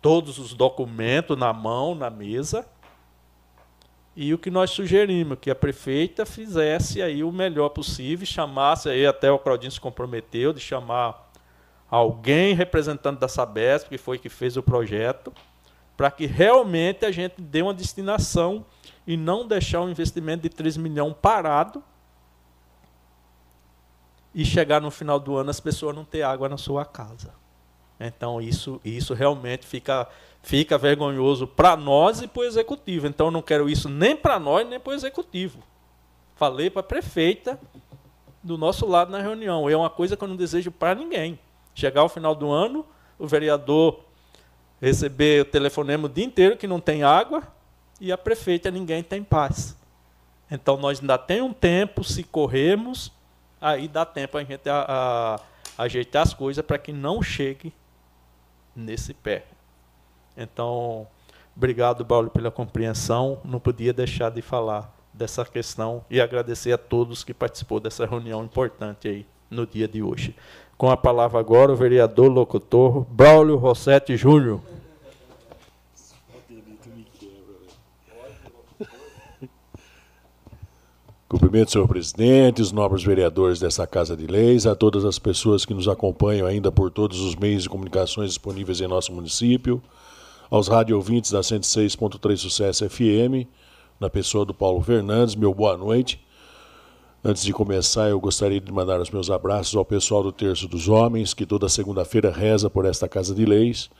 Todos 0.00 0.39
os 0.39 0.55
documentos 0.55 1.36
na 1.36 1.52
mão, 1.52 1.94
na 1.94 2.10
mesa. 2.10 2.66
E 4.15 4.33
o 4.33 4.39
que 4.39 4.50
nós 4.50 4.70
sugerimos, 4.70 5.39
que 5.41 5.50
a 5.50 5.55
prefeita 5.55 6.25
fizesse 6.25 7.02
aí 7.02 7.23
o 7.23 7.31
melhor 7.31 7.68
possível, 7.68 8.26
chamasse 8.26 8.89
aí, 8.89 9.05
até 9.07 9.31
o 9.31 9.39
Claudinho 9.39 9.70
se 9.70 9.81
comprometeu 9.81 10.52
de 10.55 10.60
chamar 10.60 11.25
alguém 11.90 12.55
representante 12.55 13.20
da 13.20 13.28
Sabesp, 13.28 13.89
que 13.89 13.98
foi 13.98 14.18
que 14.18 14.28
fez 14.28 14.56
o 14.56 14.62
projeto, 14.62 15.32
para 15.97 16.10
que 16.10 16.26
realmente 16.26 17.06
a 17.06 17.10
gente 17.10 17.40
dê 17.40 17.62
uma 17.62 17.73
destinação 17.73 18.65
e 19.06 19.16
não 19.16 19.47
deixar 19.47 19.81
um 19.81 19.89
investimento 19.89 20.42
de 20.42 20.48
3 20.48 20.76
milhões 20.76 21.15
parado 21.20 21.82
e 24.34 24.44
chegar 24.44 24.81
no 24.81 24.90
final 24.90 25.18
do 25.18 25.36
ano 25.36 25.48
as 25.48 25.60
pessoas 25.60 25.97
não 25.97 26.05
ter 26.05 26.23
água 26.23 26.48
na 26.48 26.58
sua 26.58 26.84
casa. 26.84 27.32
Então 27.98 28.42
isso, 28.42 28.81
isso 28.84 29.15
realmente 29.15 29.65
fica 29.65 30.06
fica 30.42 30.78
vergonhoso 30.78 31.47
para 31.47 31.76
nós 31.76 32.20
e 32.20 32.28
para 32.28 32.42
o 32.42 32.44
executivo. 32.44 33.06
Então 33.06 33.28
eu 33.28 33.31
não 33.31 33.42
quero 33.42 33.68
isso 33.68 33.89
nem 33.89 34.15
para 34.15 34.39
nós, 34.39 34.68
nem 34.68 34.78
para 34.78 34.90
o 34.90 34.94
executivo. 34.94 35.58
Falei 36.36 36.68
para 36.68 36.81
a 36.81 36.84
prefeita 36.84 37.58
do 38.42 38.56
nosso 38.56 38.86
lado 38.86 39.10
na 39.10 39.20
reunião. 39.20 39.68
É 39.68 39.76
uma 39.76 39.90
coisa 39.90 40.16
que 40.16 40.23
eu 40.23 40.28
não 40.28 40.36
desejo 40.36 40.70
para 40.70 40.94
ninguém. 40.94 41.39
Chegar 41.76 42.00
ao 42.00 42.08
final 42.08 42.34
do 42.34 42.50
ano, 42.50 42.86
o 43.18 43.26
vereador 43.26 44.00
receber 44.80 45.42
o 45.42 45.44
telefonema 45.44 46.06
o 46.06 46.08
dia 46.08 46.24
inteiro 46.24 46.56
que 46.56 46.66
não 46.66 46.80
tem 46.80 47.02
água 47.02 47.42
e 48.00 48.10
a 48.10 48.16
prefeita 48.16 48.70
ninguém 48.70 49.02
tem 49.02 49.22
paz. 49.22 49.76
Então 50.50 50.78
nós 50.78 51.00
ainda 51.00 51.18
tem 51.18 51.42
um 51.42 51.52
tempo, 51.52 52.02
se 52.02 52.24
corrermos, 52.24 53.12
aí 53.60 53.88
dá 53.88 54.06
tempo 54.06 54.38
a 54.38 54.42
gente 54.42 54.66
a, 54.70 54.86
a, 55.76 55.84
ajeitar 55.84 56.22
as 56.22 56.32
coisas 56.32 56.64
para 56.64 56.78
que 56.78 56.94
não 56.94 57.22
chegue 57.22 57.74
nesse 58.74 59.12
pé. 59.12 59.44
Então, 60.34 61.06
obrigado, 61.55 62.06
Paulo, 62.06 62.30
pela 62.30 62.50
compreensão. 62.50 63.38
Não 63.44 63.60
podia 63.60 63.92
deixar 63.92 64.30
de 64.30 64.40
falar 64.40 64.94
dessa 65.12 65.44
questão 65.44 66.02
e 66.08 66.22
agradecer 66.22 66.72
a 66.72 66.78
todos 66.78 67.22
que 67.22 67.34
participou 67.34 67.80
dessa 67.80 68.06
reunião 68.06 68.42
importante 68.42 69.08
aí 69.08 69.26
no 69.50 69.66
dia 69.66 69.86
de 69.86 70.02
hoje. 70.02 70.34
Com 70.76 70.90
a 70.90 70.96
palavra 70.96 71.40
agora 71.40 71.72
o 71.72 71.76
vereador 71.76 72.30
locutor 72.30 73.06
Braulio 73.10 73.56
Rossetti 73.56 74.16
Júnior. 74.16 74.60
Cumprimento, 81.28 81.72
senhor 81.72 81.88
presidente, 81.88 82.62
os 82.62 82.72
nobres 82.72 83.02
vereadores 83.02 83.58
dessa 83.58 83.86
Casa 83.86 84.16
de 84.16 84.26
Leis, 84.26 84.66
a 84.66 84.76
todas 84.76 85.05
as 85.05 85.18
pessoas 85.18 85.64
que 85.64 85.74
nos 85.74 85.88
acompanham 85.88 86.46
ainda 86.46 86.70
por 86.70 86.90
todos 86.90 87.20
os 87.20 87.34
meios 87.34 87.64
de 87.64 87.68
comunicações 87.68 88.28
disponíveis 88.28 88.80
em 88.80 88.86
nosso 88.86 89.12
município, 89.12 89.82
aos 90.50 90.68
rádio 90.68 90.94
ouvintes 90.94 91.30
da 91.30 91.40
106.3 91.40 92.36
Sucesso 92.36 92.88
FM, 92.88 93.48
na 93.98 94.08
pessoa 94.08 94.44
do 94.44 94.55
Paulo 94.55 94.80
Fernandes, 94.82 95.34
meu 95.34 95.52
boa 95.52 95.76
noite. 95.76 96.24
Antes 97.28 97.42
de 97.42 97.52
começar, 97.52 98.08
eu 98.08 98.20
gostaria 98.20 98.60
de 98.60 98.70
mandar 98.70 99.00
os 99.00 99.10
meus 99.10 99.30
abraços 99.30 99.74
ao 99.74 99.84
pessoal 99.84 100.22
do 100.22 100.30
Terço 100.30 100.68
dos 100.68 100.88
Homens, 100.88 101.34
que 101.34 101.44
toda 101.44 101.68
segunda-feira 101.68 102.30
reza 102.30 102.70
por 102.70 102.84
esta 102.84 103.08
Casa 103.08 103.34
de 103.34 103.44
Leis, 103.44 103.90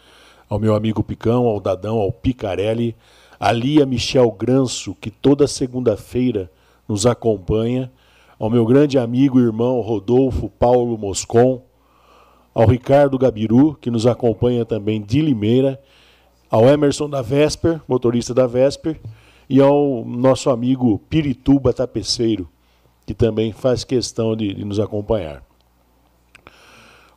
ao 0.49 0.61
meu 0.61 0.77
amigo 0.77 1.03
Picão, 1.03 1.45
ao 1.45 1.59
Dadão, 1.59 1.99
ao 1.99 2.13
Picarelli, 2.13 2.95
a 3.41 3.51
Lia 3.51 3.85
Michel 3.85 4.31
Granço, 4.31 4.95
que 5.01 5.11
toda 5.11 5.49
segunda-feira 5.49 6.49
nos 6.89 7.05
acompanha, 7.05 7.91
ao 8.39 8.49
meu 8.49 8.65
grande 8.65 8.97
amigo 8.97 9.41
e 9.41 9.43
irmão 9.43 9.81
Rodolfo 9.81 10.49
Paulo 10.49 10.97
Moscon, 10.97 11.61
ao 12.55 12.69
Ricardo 12.69 13.19
Gabiru, 13.19 13.77
que 13.81 13.91
nos 13.91 14.07
acompanha 14.07 14.65
também 14.65 15.03
de 15.03 15.21
Limeira, 15.21 15.81
ao 16.49 16.69
Emerson 16.69 17.11
da 17.11 17.23
Vesper, 17.23 17.81
motorista 17.89 18.33
da 18.33 18.47
Vesper, 18.47 19.01
e 19.51 19.61
ao 19.61 20.05
nosso 20.05 20.49
amigo 20.49 21.01
Pirituba 21.11 21.73
Tapeceiro, 21.73 22.49
que 23.07 23.15
também 23.15 23.53
faz 23.53 23.85
questão 23.85 24.37
de, 24.37 24.53
de 24.53 24.65
nos 24.65 24.81
acompanhar. 24.81 25.45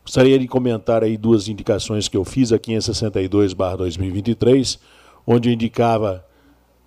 Gostaria 0.03 0.37
de 0.39 0.47
comentar 0.47 1.03
aí 1.03 1.17
duas 1.17 1.47
indicações 1.47 2.07
que 2.07 2.15
eu 2.15 2.23
fiz 2.23 2.51
aqui 2.51 2.73
em 2.73 2.77
62/2023, 2.77 4.79
onde 5.25 5.51
indicava 5.51 6.23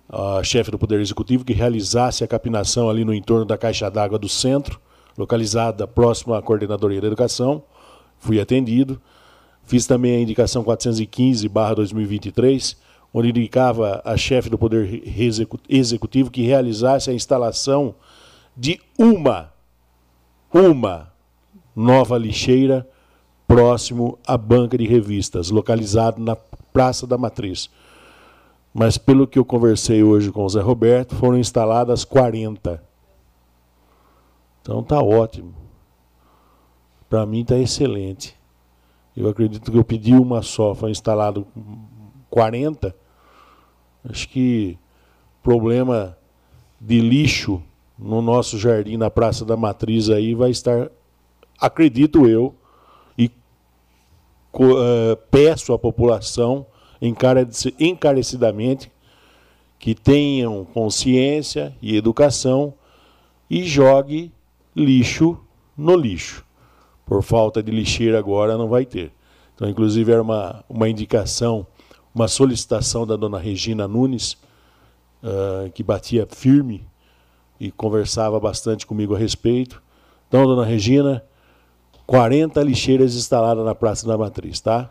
a 0.09 0.41
chefe 0.43 0.71
do 0.71 0.77
Poder 0.77 0.99
Executivo 0.99 1.45
que 1.45 1.53
realizasse 1.53 2.23
a 2.23 2.27
capinação 2.27 2.89
ali 2.89 3.05
no 3.05 3.13
entorno 3.13 3.45
da 3.45 3.57
caixa 3.57 3.89
d'água 3.89 4.19
do 4.19 4.29
centro, 4.29 4.79
localizada 5.17 5.87
próximo 5.87 6.33
à 6.33 6.41
Coordenadoria 6.41 7.01
da 7.01 7.07
Educação. 7.07 7.63
Fui 8.19 8.39
atendido. 8.39 9.01
Fiz 9.65 9.87
também 9.87 10.17
a 10.17 10.19
indicação 10.19 10.61
415/2023, 10.63 12.75
onde 13.13 13.29
indicava 13.29 14.01
a 14.03 14.17
chefe 14.17 14.49
do 14.49 14.57
Poder 14.57 15.01
Executivo 15.69 16.29
que 16.29 16.41
realizasse 16.41 17.09
a 17.09 17.13
instalação 17.13 17.95
de 18.55 18.79
uma 18.97 19.53
uma 20.53 21.11
nova 21.75 22.17
lixeira 22.17 22.87
próximo 23.47 24.19
à 24.25 24.37
banca 24.37 24.77
de 24.77 24.85
revistas, 24.85 25.49
localizado 25.49 26.21
na 26.21 26.35
Praça 26.35 27.07
da 27.07 27.17
Matriz. 27.17 27.69
Mas 28.73 28.97
pelo 28.97 29.27
que 29.27 29.37
eu 29.37 29.45
conversei 29.45 30.03
hoje 30.03 30.31
com 30.31 30.43
o 30.43 30.49
Zé 30.49 30.61
Roberto, 30.61 31.15
foram 31.15 31.37
instaladas 31.37 32.05
40. 32.05 32.83
Então 34.61 34.83
tá 34.83 35.01
ótimo. 35.01 35.53
Para 37.09 37.25
mim 37.25 37.41
está 37.41 37.57
excelente. 37.57 38.35
Eu 39.15 39.27
acredito 39.29 39.71
que 39.71 39.77
eu 39.77 39.83
pedi 39.83 40.13
uma 40.15 40.41
só, 40.41 40.73
foi 40.73 40.89
instalado 40.89 41.45
40. 42.29 42.95
Acho 44.09 44.27
que 44.29 44.77
problema 45.43 46.17
de 46.81 46.99
lixo 46.99 47.61
no 47.97 48.21
nosso 48.21 48.57
jardim 48.57 48.97
na 48.97 49.09
Praça 49.09 49.45
da 49.45 49.55
Matriz 49.55 50.09
aí 50.09 50.33
vai 50.33 50.51
estar, 50.51 50.89
acredito 51.59 52.27
eu, 52.27 52.53
e 53.17 53.31
uh, 54.55 55.15
peço 55.29 55.73
à 55.73 55.79
população 55.79 56.65
encarecidamente 57.79 58.91
que 59.77 59.93
tenham 59.93 60.63
consciência 60.65 61.75
e 61.81 61.95
educação 61.95 62.73
e 63.49 63.63
jogue 63.63 64.31
lixo 64.75 65.37
no 65.77 65.95
lixo. 65.95 66.45
Por 67.05 67.21
falta 67.21 67.61
de 67.61 67.71
lixeira 67.71 68.17
agora 68.17 68.57
não 68.57 68.69
vai 68.69 68.85
ter. 68.85 69.11
Então, 69.53 69.69
inclusive, 69.69 70.11
era 70.11 70.21
uma, 70.21 70.63
uma 70.69 70.89
indicação 70.89 71.67
uma 72.13 72.27
solicitação 72.27 73.07
da 73.07 73.15
dona 73.15 73.39
Regina 73.39 73.87
Nunes, 73.87 74.33
uh, 75.23 75.71
que 75.73 75.81
batia 75.81 76.27
firme 76.29 76.85
e 77.59 77.71
conversava 77.71 78.39
bastante 78.39 78.85
comigo 78.85 79.15
a 79.15 79.17
respeito. 79.17 79.81
Então, 80.27 80.45
dona 80.45 80.65
Regina, 80.65 81.23
40 82.05 82.61
lixeiras 82.63 83.15
instaladas 83.15 83.63
na 83.63 83.75
Praça 83.75 84.07
da 84.07 84.17
Matriz, 84.17 84.59
tá? 84.59 84.89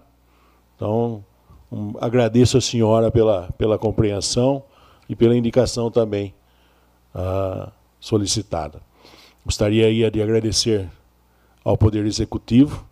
Então, 0.77 1.25
um, 1.71 1.93
agradeço 2.01 2.57
a 2.57 2.61
senhora 2.61 3.11
pela, 3.11 3.51
pela 3.59 3.79
compreensão 3.79 4.63
e 5.09 5.17
pela 5.17 5.37
indicação 5.37 5.91
também 5.91 6.35
uh, 7.15 7.71
solicitada. 8.01 8.81
Gostaria 9.45 9.87
aí 9.87 10.09
de 10.11 10.23
agradecer 10.23 10.89
ao 11.65 11.77
Poder 11.77 12.07
Executivo 12.07 12.87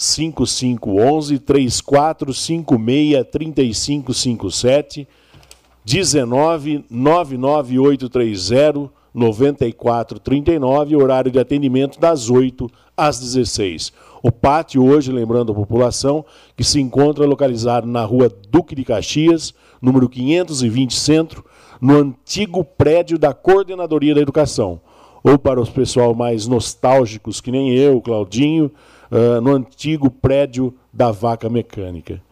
5511 0.00 1.38
3456 1.40 3.26
3557 3.30 5.06
19 5.84 6.86
99830 6.88 8.90
9439, 9.12 10.96
horário 10.96 11.30
de 11.30 11.38
atendimento 11.38 12.00
das 12.00 12.30
8 12.30 12.70
às 12.96 13.20
16. 13.20 13.92
O 14.22 14.32
pátio 14.32 14.82
hoje, 14.82 15.12
lembrando 15.12 15.52
a 15.52 15.54
população, 15.54 16.24
que 16.56 16.64
se 16.64 16.80
encontra 16.80 17.26
localizado 17.26 17.86
na 17.86 18.02
rua 18.02 18.32
Duque 18.48 18.74
de 18.74 18.84
Caxias, 18.84 19.52
número 19.82 20.08
520 20.08 20.94
Centro, 20.94 21.44
no 21.78 21.98
antigo 21.98 22.64
prédio 22.64 23.18
da 23.18 23.34
Coordenadoria 23.34 24.14
da 24.14 24.22
Educação. 24.22 24.80
Ou 25.22 25.38
para 25.38 25.60
os 25.60 25.68
pessoal 25.68 26.14
mais 26.14 26.46
nostálgicos, 26.46 27.42
que 27.42 27.50
nem 27.50 27.74
eu, 27.74 28.00
Claudinho, 28.00 28.70
uh, 29.10 29.40
no 29.40 29.54
antigo 29.54 30.10
prédio 30.10 30.74
da 30.92 31.10
Vaca 31.10 31.48
Mecânica. 31.48 32.22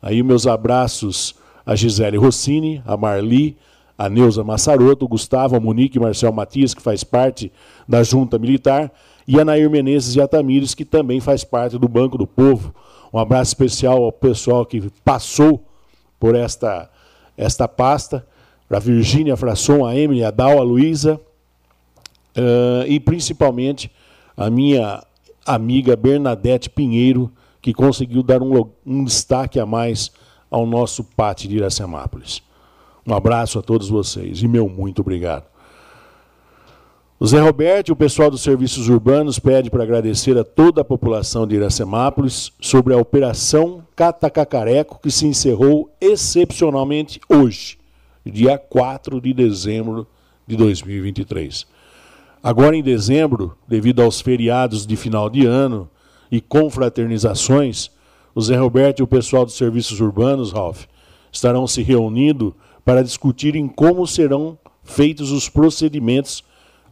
Aí 0.00 0.22
meus 0.22 0.46
abraços 0.46 1.34
a 1.64 1.76
Gisele 1.76 2.16
Rossini, 2.16 2.82
a 2.84 2.96
Marli, 2.96 3.56
a 3.96 4.08
Neuza 4.08 4.42
Massaroto, 4.42 5.04
o 5.04 5.08
Gustavo, 5.08 5.56
a 5.56 5.60
Monique 5.60 5.96
e 5.96 6.00
Marcel 6.00 6.32
Matias, 6.32 6.74
que 6.74 6.82
faz 6.82 7.04
parte 7.04 7.52
da 7.88 8.02
Junta 8.02 8.38
Militar, 8.38 8.90
e 9.26 9.38
a 9.38 9.44
Nair 9.44 9.70
Menezes 9.70 10.14
de 10.14 10.20
Atamires, 10.20 10.74
que 10.74 10.84
também 10.84 11.20
faz 11.20 11.44
parte 11.44 11.78
do 11.78 11.88
Banco 11.88 12.18
do 12.18 12.26
Povo. 12.26 12.74
Um 13.12 13.18
abraço 13.18 13.50
especial 13.50 14.02
ao 14.02 14.10
pessoal 14.10 14.66
que 14.66 14.90
passou 15.04 15.64
por 16.18 16.34
esta, 16.34 16.90
esta 17.36 17.68
pasta, 17.68 18.26
para 18.68 18.78
a 18.78 18.80
Virgínia 18.80 19.36
Frasson, 19.36 19.84
a 19.84 19.94
Emily, 19.94 20.24
a 20.24 20.30
Dal, 20.30 20.58
a 20.58 20.62
Luísa, 20.62 21.20
uh, 22.36 22.86
e 22.86 22.98
principalmente 22.98 23.92
a 24.36 24.48
minha 24.48 25.02
amiga 25.46 25.96
Bernadette 25.96 26.70
Pinheiro, 26.70 27.30
que 27.60 27.72
conseguiu 27.72 28.22
dar 28.22 28.42
um, 28.42 28.70
um 28.84 29.04
destaque 29.04 29.58
a 29.60 29.66
mais 29.66 30.10
ao 30.50 30.66
nosso 30.66 31.04
pátio 31.04 31.48
de 31.48 31.56
Iracemápolis. 31.56 32.42
Um 33.06 33.14
abraço 33.14 33.58
a 33.58 33.62
todos 33.62 33.88
vocês 33.88 34.42
e 34.42 34.48
meu 34.48 34.68
muito 34.68 35.00
obrigado. 35.00 35.44
O 37.18 37.26
Zé 37.26 37.40
Roberto 37.40 37.88
e 37.88 37.92
o 37.92 37.96
pessoal 37.96 38.30
dos 38.30 38.42
serviços 38.42 38.88
urbanos 38.88 39.38
pede 39.38 39.70
para 39.70 39.84
agradecer 39.84 40.36
a 40.36 40.42
toda 40.42 40.80
a 40.80 40.84
população 40.84 41.46
de 41.46 41.54
Iracemápolis 41.54 42.50
sobre 42.60 42.92
a 42.92 42.98
operação 42.98 43.84
Catacacareco, 43.94 44.98
que 45.00 45.08
se 45.08 45.26
encerrou 45.26 45.88
excepcionalmente 46.00 47.20
hoje, 47.28 47.78
dia 48.26 48.58
4 48.58 49.20
de 49.20 49.32
dezembro 49.32 50.04
de 50.46 50.56
2023. 50.56 51.64
Agora 52.42 52.76
em 52.76 52.82
dezembro, 52.82 53.56
devido 53.68 54.02
aos 54.02 54.20
feriados 54.20 54.84
de 54.84 54.96
final 54.96 55.30
de 55.30 55.46
ano 55.46 55.88
e 56.28 56.40
confraternizações, 56.40 57.88
o 58.34 58.40
Zé 58.40 58.56
Roberto 58.56 58.98
e 58.98 59.02
o 59.04 59.06
pessoal 59.06 59.44
dos 59.44 59.54
serviços 59.54 60.00
urbanos, 60.00 60.50
Ralph, 60.50 60.86
estarão 61.30 61.68
se 61.68 61.82
reunindo 61.82 62.52
para 62.84 63.04
discutirem 63.04 63.68
como 63.68 64.04
serão 64.08 64.58
feitos 64.82 65.30
os 65.30 65.48
procedimentos 65.48 66.42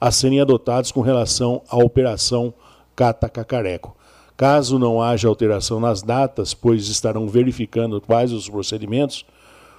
a 0.01 0.13
serem 0.13 0.41
adotados 0.41 0.93
com 0.93 1.01
relação 1.01 1.63
à 1.69 1.77
operação 1.79 2.55
Catacacareco. 2.95 3.97
Caso 4.37 4.79
não 4.79 5.03
haja 5.03 5.27
alteração 5.27 5.81
nas 5.81 6.01
datas, 6.01 6.55
pois 6.55 6.87
estarão 6.87 7.29
verificando 7.29 8.01
quais 8.01 8.33
os 8.33 8.49
procedimentos, 8.49 9.27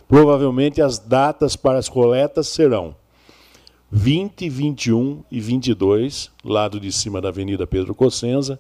provavelmente 0.06 0.82
as 0.82 1.00
datas 1.00 1.56
para 1.56 1.80
as 1.80 1.88
coletas 1.88 2.50
serão 2.50 2.93
20, 3.93 4.47
21 4.47 5.21
e 5.29 5.41
22, 5.41 6.31
lado 6.45 6.79
de 6.79 6.89
cima 6.93 7.19
da 7.19 7.27
Avenida 7.27 7.67
Pedro 7.67 7.93
Cossenza, 7.93 8.57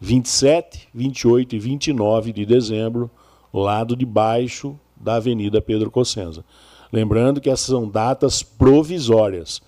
27, 0.00 0.88
28 0.94 1.56
e 1.56 1.58
29 1.58 2.32
de 2.32 2.46
dezembro, 2.46 3.10
lado 3.52 3.96
de 3.96 4.06
baixo 4.06 4.78
da 4.96 5.16
Avenida 5.16 5.60
Pedro 5.60 5.90
Cossenza. 5.90 6.44
Lembrando 6.92 7.40
que 7.40 7.50
essas 7.50 7.66
são 7.66 7.88
datas 7.88 8.44
provisórias. 8.44 9.60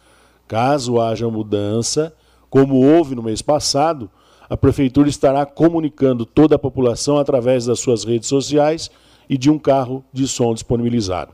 Caso 0.46 1.00
haja 1.00 1.28
mudança, 1.28 2.14
como 2.48 2.76
houve 2.76 3.16
no 3.16 3.22
mês 3.22 3.42
passado, 3.42 4.08
a 4.48 4.56
Prefeitura 4.56 5.08
estará 5.08 5.44
comunicando 5.44 6.24
toda 6.24 6.54
a 6.54 6.58
população 6.58 7.18
através 7.18 7.66
das 7.66 7.80
suas 7.80 8.04
redes 8.04 8.28
sociais 8.28 8.92
e 9.28 9.36
de 9.36 9.50
um 9.50 9.58
carro 9.58 10.04
de 10.12 10.28
som 10.28 10.54
disponibilizado. 10.54 11.32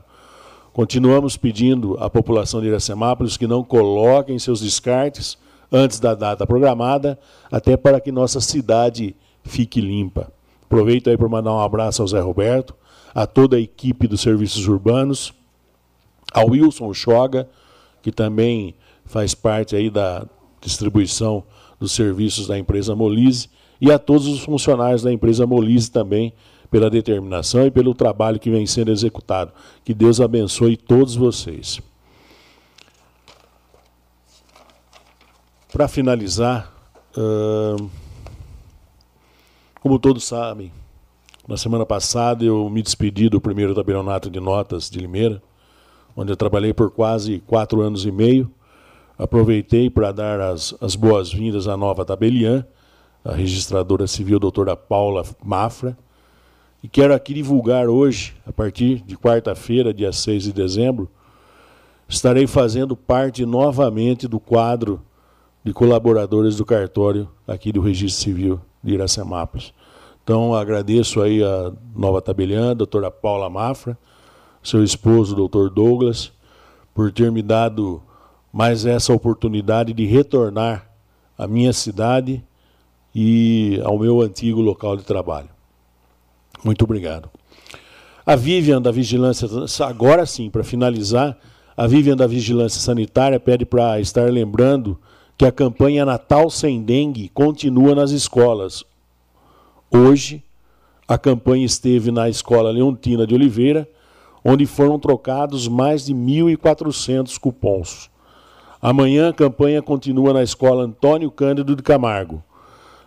Continuamos 0.73 1.35
pedindo 1.35 1.97
à 1.99 2.09
população 2.09 2.61
de 2.61 2.67
Iracemápolis 2.67 3.35
que 3.35 3.45
não 3.45 3.61
coloquem 3.61 4.39
seus 4.39 4.61
descartes 4.61 5.37
antes 5.69 5.99
da 5.99 6.15
data 6.15 6.47
programada, 6.47 7.19
até 7.51 7.75
para 7.75 7.99
que 7.99 8.09
nossa 8.09 8.39
cidade 8.39 9.13
fique 9.43 9.81
limpa. 9.81 10.31
Aproveito 10.63 11.09
aí 11.09 11.17
para 11.17 11.27
mandar 11.27 11.53
um 11.53 11.59
abraço 11.59 12.01
ao 12.01 12.07
Zé 12.07 12.21
Roberto, 12.21 12.73
a 13.13 13.27
toda 13.27 13.57
a 13.57 13.59
equipe 13.59 14.07
dos 14.07 14.21
serviços 14.21 14.65
urbanos, 14.65 15.33
ao 16.33 16.51
Wilson 16.51 16.93
Choga, 16.93 17.49
que 18.01 18.11
também 18.11 18.73
faz 19.05 19.35
parte 19.35 19.75
aí 19.75 19.89
da 19.89 20.25
distribuição 20.61 21.43
dos 21.77 21.91
serviços 21.91 22.47
da 22.47 22.57
empresa 22.57 22.95
Molise, 22.95 23.49
e 23.81 23.91
a 23.91 23.99
todos 23.99 24.27
os 24.27 24.39
funcionários 24.39 25.01
da 25.01 25.11
empresa 25.11 25.45
Molise 25.45 25.91
também, 25.91 26.31
pela 26.71 26.89
determinação 26.89 27.67
e 27.67 27.71
pelo 27.71 27.93
trabalho 27.93 28.39
que 28.39 28.49
vem 28.49 28.65
sendo 28.65 28.91
executado. 28.91 29.51
Que 29.83 29.93
Deus 29.93 30.19
abençoe 30.19 30.75
todos 30.75 31.15
vocês. 31.15 31.79
Para 35.71 35.87
finalizar, 35.87 36.73
como 39.81 39.99
todos 39.99 40.23
sabem, 40.23 40.71
Na 41.47 41.57
semana 41.57 41.85
passada 41.85 42.45
eu 42.45 42.69
me 42.69 42.81
despedi 42.83 43.27
do 43.27 43.41
primeiro 43.41 43.73
tabelionato 43.73 44.29
de 44.29 44.39
notas 44.39 44.89
de 44.89 44.99
Limeira, 44.99 45.41
onde 46.15 46.31
eu 46.31 46.37
trabalhei 46.37 46.73
por 46.73 46.91
quase 46.91 47.39
quatro 47.39 47.81
anos 47.81 48.05
e 48.05 48.11
meio. 48.11 48.49
Aproveitei 49.17 49.89
para 49.89 50.11
dar 50.11 50.39
as, 50.39 50.75
as 50.79 50.95
boas-vindas 50.95 51.67
à 51.67 51.75
nova 51.75 52.05
tabeliã, 52.05 52.65
a 53.25 53.33
registradora 53.33 54.07
civil 54.07 54.39
doutora 54.39 54.77
Paula 54.77 55.23
Mafra, 55.43 55.97
e 56.83 56.87
quero 56.87 57.13
aqui 57.13 57.33
divulgar 57.33 57.87
hoje, 57.87 58.35
a 58.45 58.51
partir 58.51 59.01
de 59.01 59.15
quarta-feira, 59.15 59.93
dia 59.93 60.11
6 60.11 60.43
de 60.43 60.53
dezembro, 60.53 61.07
estarei 62.07 62.47
fazendo 62.47 62.97
parte 62.97 63.45
novamente 63.45 64.27
do 64.27 64.39
quadro 64.39 65.01
de 65.63 65.73
colaboradores 65.73 66.55
do 66.55 66.65
cartório 66.65 67.29
aqui 67.47 67.71
do 67.71 67.81
Registro 67.81 68.23
Civil 68.23 68.61
de 68.83 68.95
Iracemápolis. 68.95 69.73
Então, 70.23 70.55
agradeço 70.55 71.21
aí 71.21 71.43
a 71.43 71.71
nova 71.95 72.21
tabeliã, 72.21 72.71
a 72.71 72.75
doutora 72.75 73.11
Paula 73.11 73.49
Mafra, 73.49 73.97
seu 74.63 74.83
esposo, 74.83 75.35
doutor 75.35 75.69
Douglas, 75.69 76.31
por 76.95 77.11
ter 77.11 77.31
me 77.31 77.43
dado 77.43 78.01
mais 78.51 78.85
essa 78.85 79.13
oportunidade 79.13 79.93
de 79.93 80.05
retornar 80.05 80.89
à 81.37 81.47
minha 81.47 81.73
cidade 81.73 82.43
e 83.13 83.79
ao 83.83 83.99
meu 83.99 84.21
antigo 84.21 84.61
local 84.61 84.97
de 84.97 85.03
trabalho. 85.03 85.49
Muito 86.63 86.83
obrigado. 86.83 87.29
A 88.25 88.35
Vivian 88.35 88.81
da 88.81 88.91
Vigilância, 88.91 89.47
agora 89.85 90.25
sim, 90.25 90.49
para 90.49 90.63
finalizar, 90.63 91.37
a 91.75 91.87
Vivian 91.87 92.15
da 92.15 92.27
Vigilância 92.27 92.79
Sanitária 92.79 93.39
pede 93.39 93.65
para 93.65 93.99
estar 93.99 94.31
lembrando 94.31 94.99
que 95.37 95.45
a 95.45 95.51
campanha 95.51 96.05
Natal 96.05 96.49
Sem 96.49 96.83
Dengue 96.83 97.29
continua 97.29 97.95
nas 97.95 98.11
escolas. 98.11 98.83
Hoje, 99.89 100.43
a 101.07 101.17
campanha 101.17 101.65
esteve 101.65 102.11
na 102.11 102.29
Escola 102.29 102.69
Leontina 102.69 103.25
de 103.25 103.33
Oliveira, 103.33 103.89
onde 104.45 104.65
foram 104.65 104.99
trocados 104.99 105.67
mais 105.67 106.05
de 106.05 106.13
1.400 106.13 107.39
cupons. 107.39 108.09
Amanhã 108.79 109.29
a 109.29 109.33
campanha 109.33 109.81
continua 109.81 110.33
na 110.33 110.43
Escola 110.43 110.83
Antônio 110.83 111.29
Cândido 111.31 111.75
de 111.75 111.83
Camargo. 111.83 112.43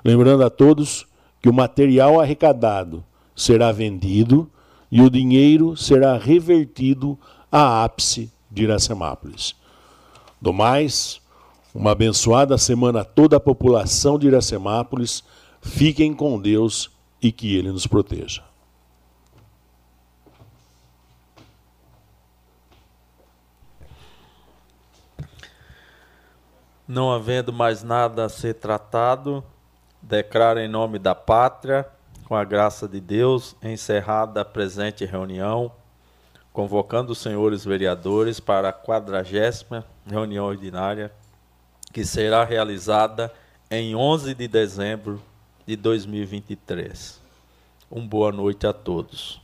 Lembrando 0.05 0.44
a 0.44 0.50
todos 0.50 1.07
que 1.41 1.49
o 1.49 1.52
material 1.52 2.20
arrecadado 2.20 3.05
será 3.35 3.73
vendido 3.73 4.51
e 4.91 5.01
o 5.01 5.11
dinheiro 5.11 5.77
será 5.77 6.17
revertido 6.17 7.19
à 7.51 7.85
ápice 7.85 8.33
de 8.51 8.63
Iracemápolis. 8.63 9.57
Do 10.41 10.53
mais, 10.53 11.21
uma 11.75 11.93
abençoada 11.93 12.57
semana 12.57 13.01
a 13.01 13.05
toda 13.05 13.37
a 13.37 13.41
população 13.41 14.19
de 14.19 14.29
Iracemápolis. 14.29 15.25
Fiquem 15.61 16.15
com 16.15 16.41
Deus 16.41 16.91
e 17.21 17.33
que 17.33 17.57
Ele 17.57 17.73
nos 17.73 17.87
proteja. 17.87 18.45
Não 26.87 27.11
havendo 27.11 27.53
mais 27.53 27.83
nada 27.83 28.27
a 28.27 28.29
ser 28.29 28.55
tratado, 28.55 29.43
declaro 30.03 30.61
em 30.61 30.69
nome 30.69 30.99
da 30.99 31.15
pátria 31.15 31.89
com 32.25 32.35
a 32.35 32.44
graça 32.44 32.89
de 32.89 33.01
Deus, 33.01 33.55
encerrada 33.62 34.41
a 34.41 34.44
presente 34.44 35.05
reunião, 35.05 35.70
convocando 36.53 37.12
os 37.12 37.19
senhores 37.19 37.65
vereadores 37.65 38.41
para 38.41 38.70
a 38.70 38.73
quadragésima 38.73 39.85
reunião 40.07 40.47
ordinária, 40.47 41.12
que 41.93 42.05
será 42.05 42.44
realizada 42.44 43.33
em 43.70 43.94
11 43.94 44.35
de 44.35 44.49
dezembro 44.49 45.23
de 45.67 45.77
2023. 45.77 47.20
Um 47.91 48.07
boa 48.07 48.33
noite 48.33 48.67
a 48.67 48.73
todos. 48.73 49.43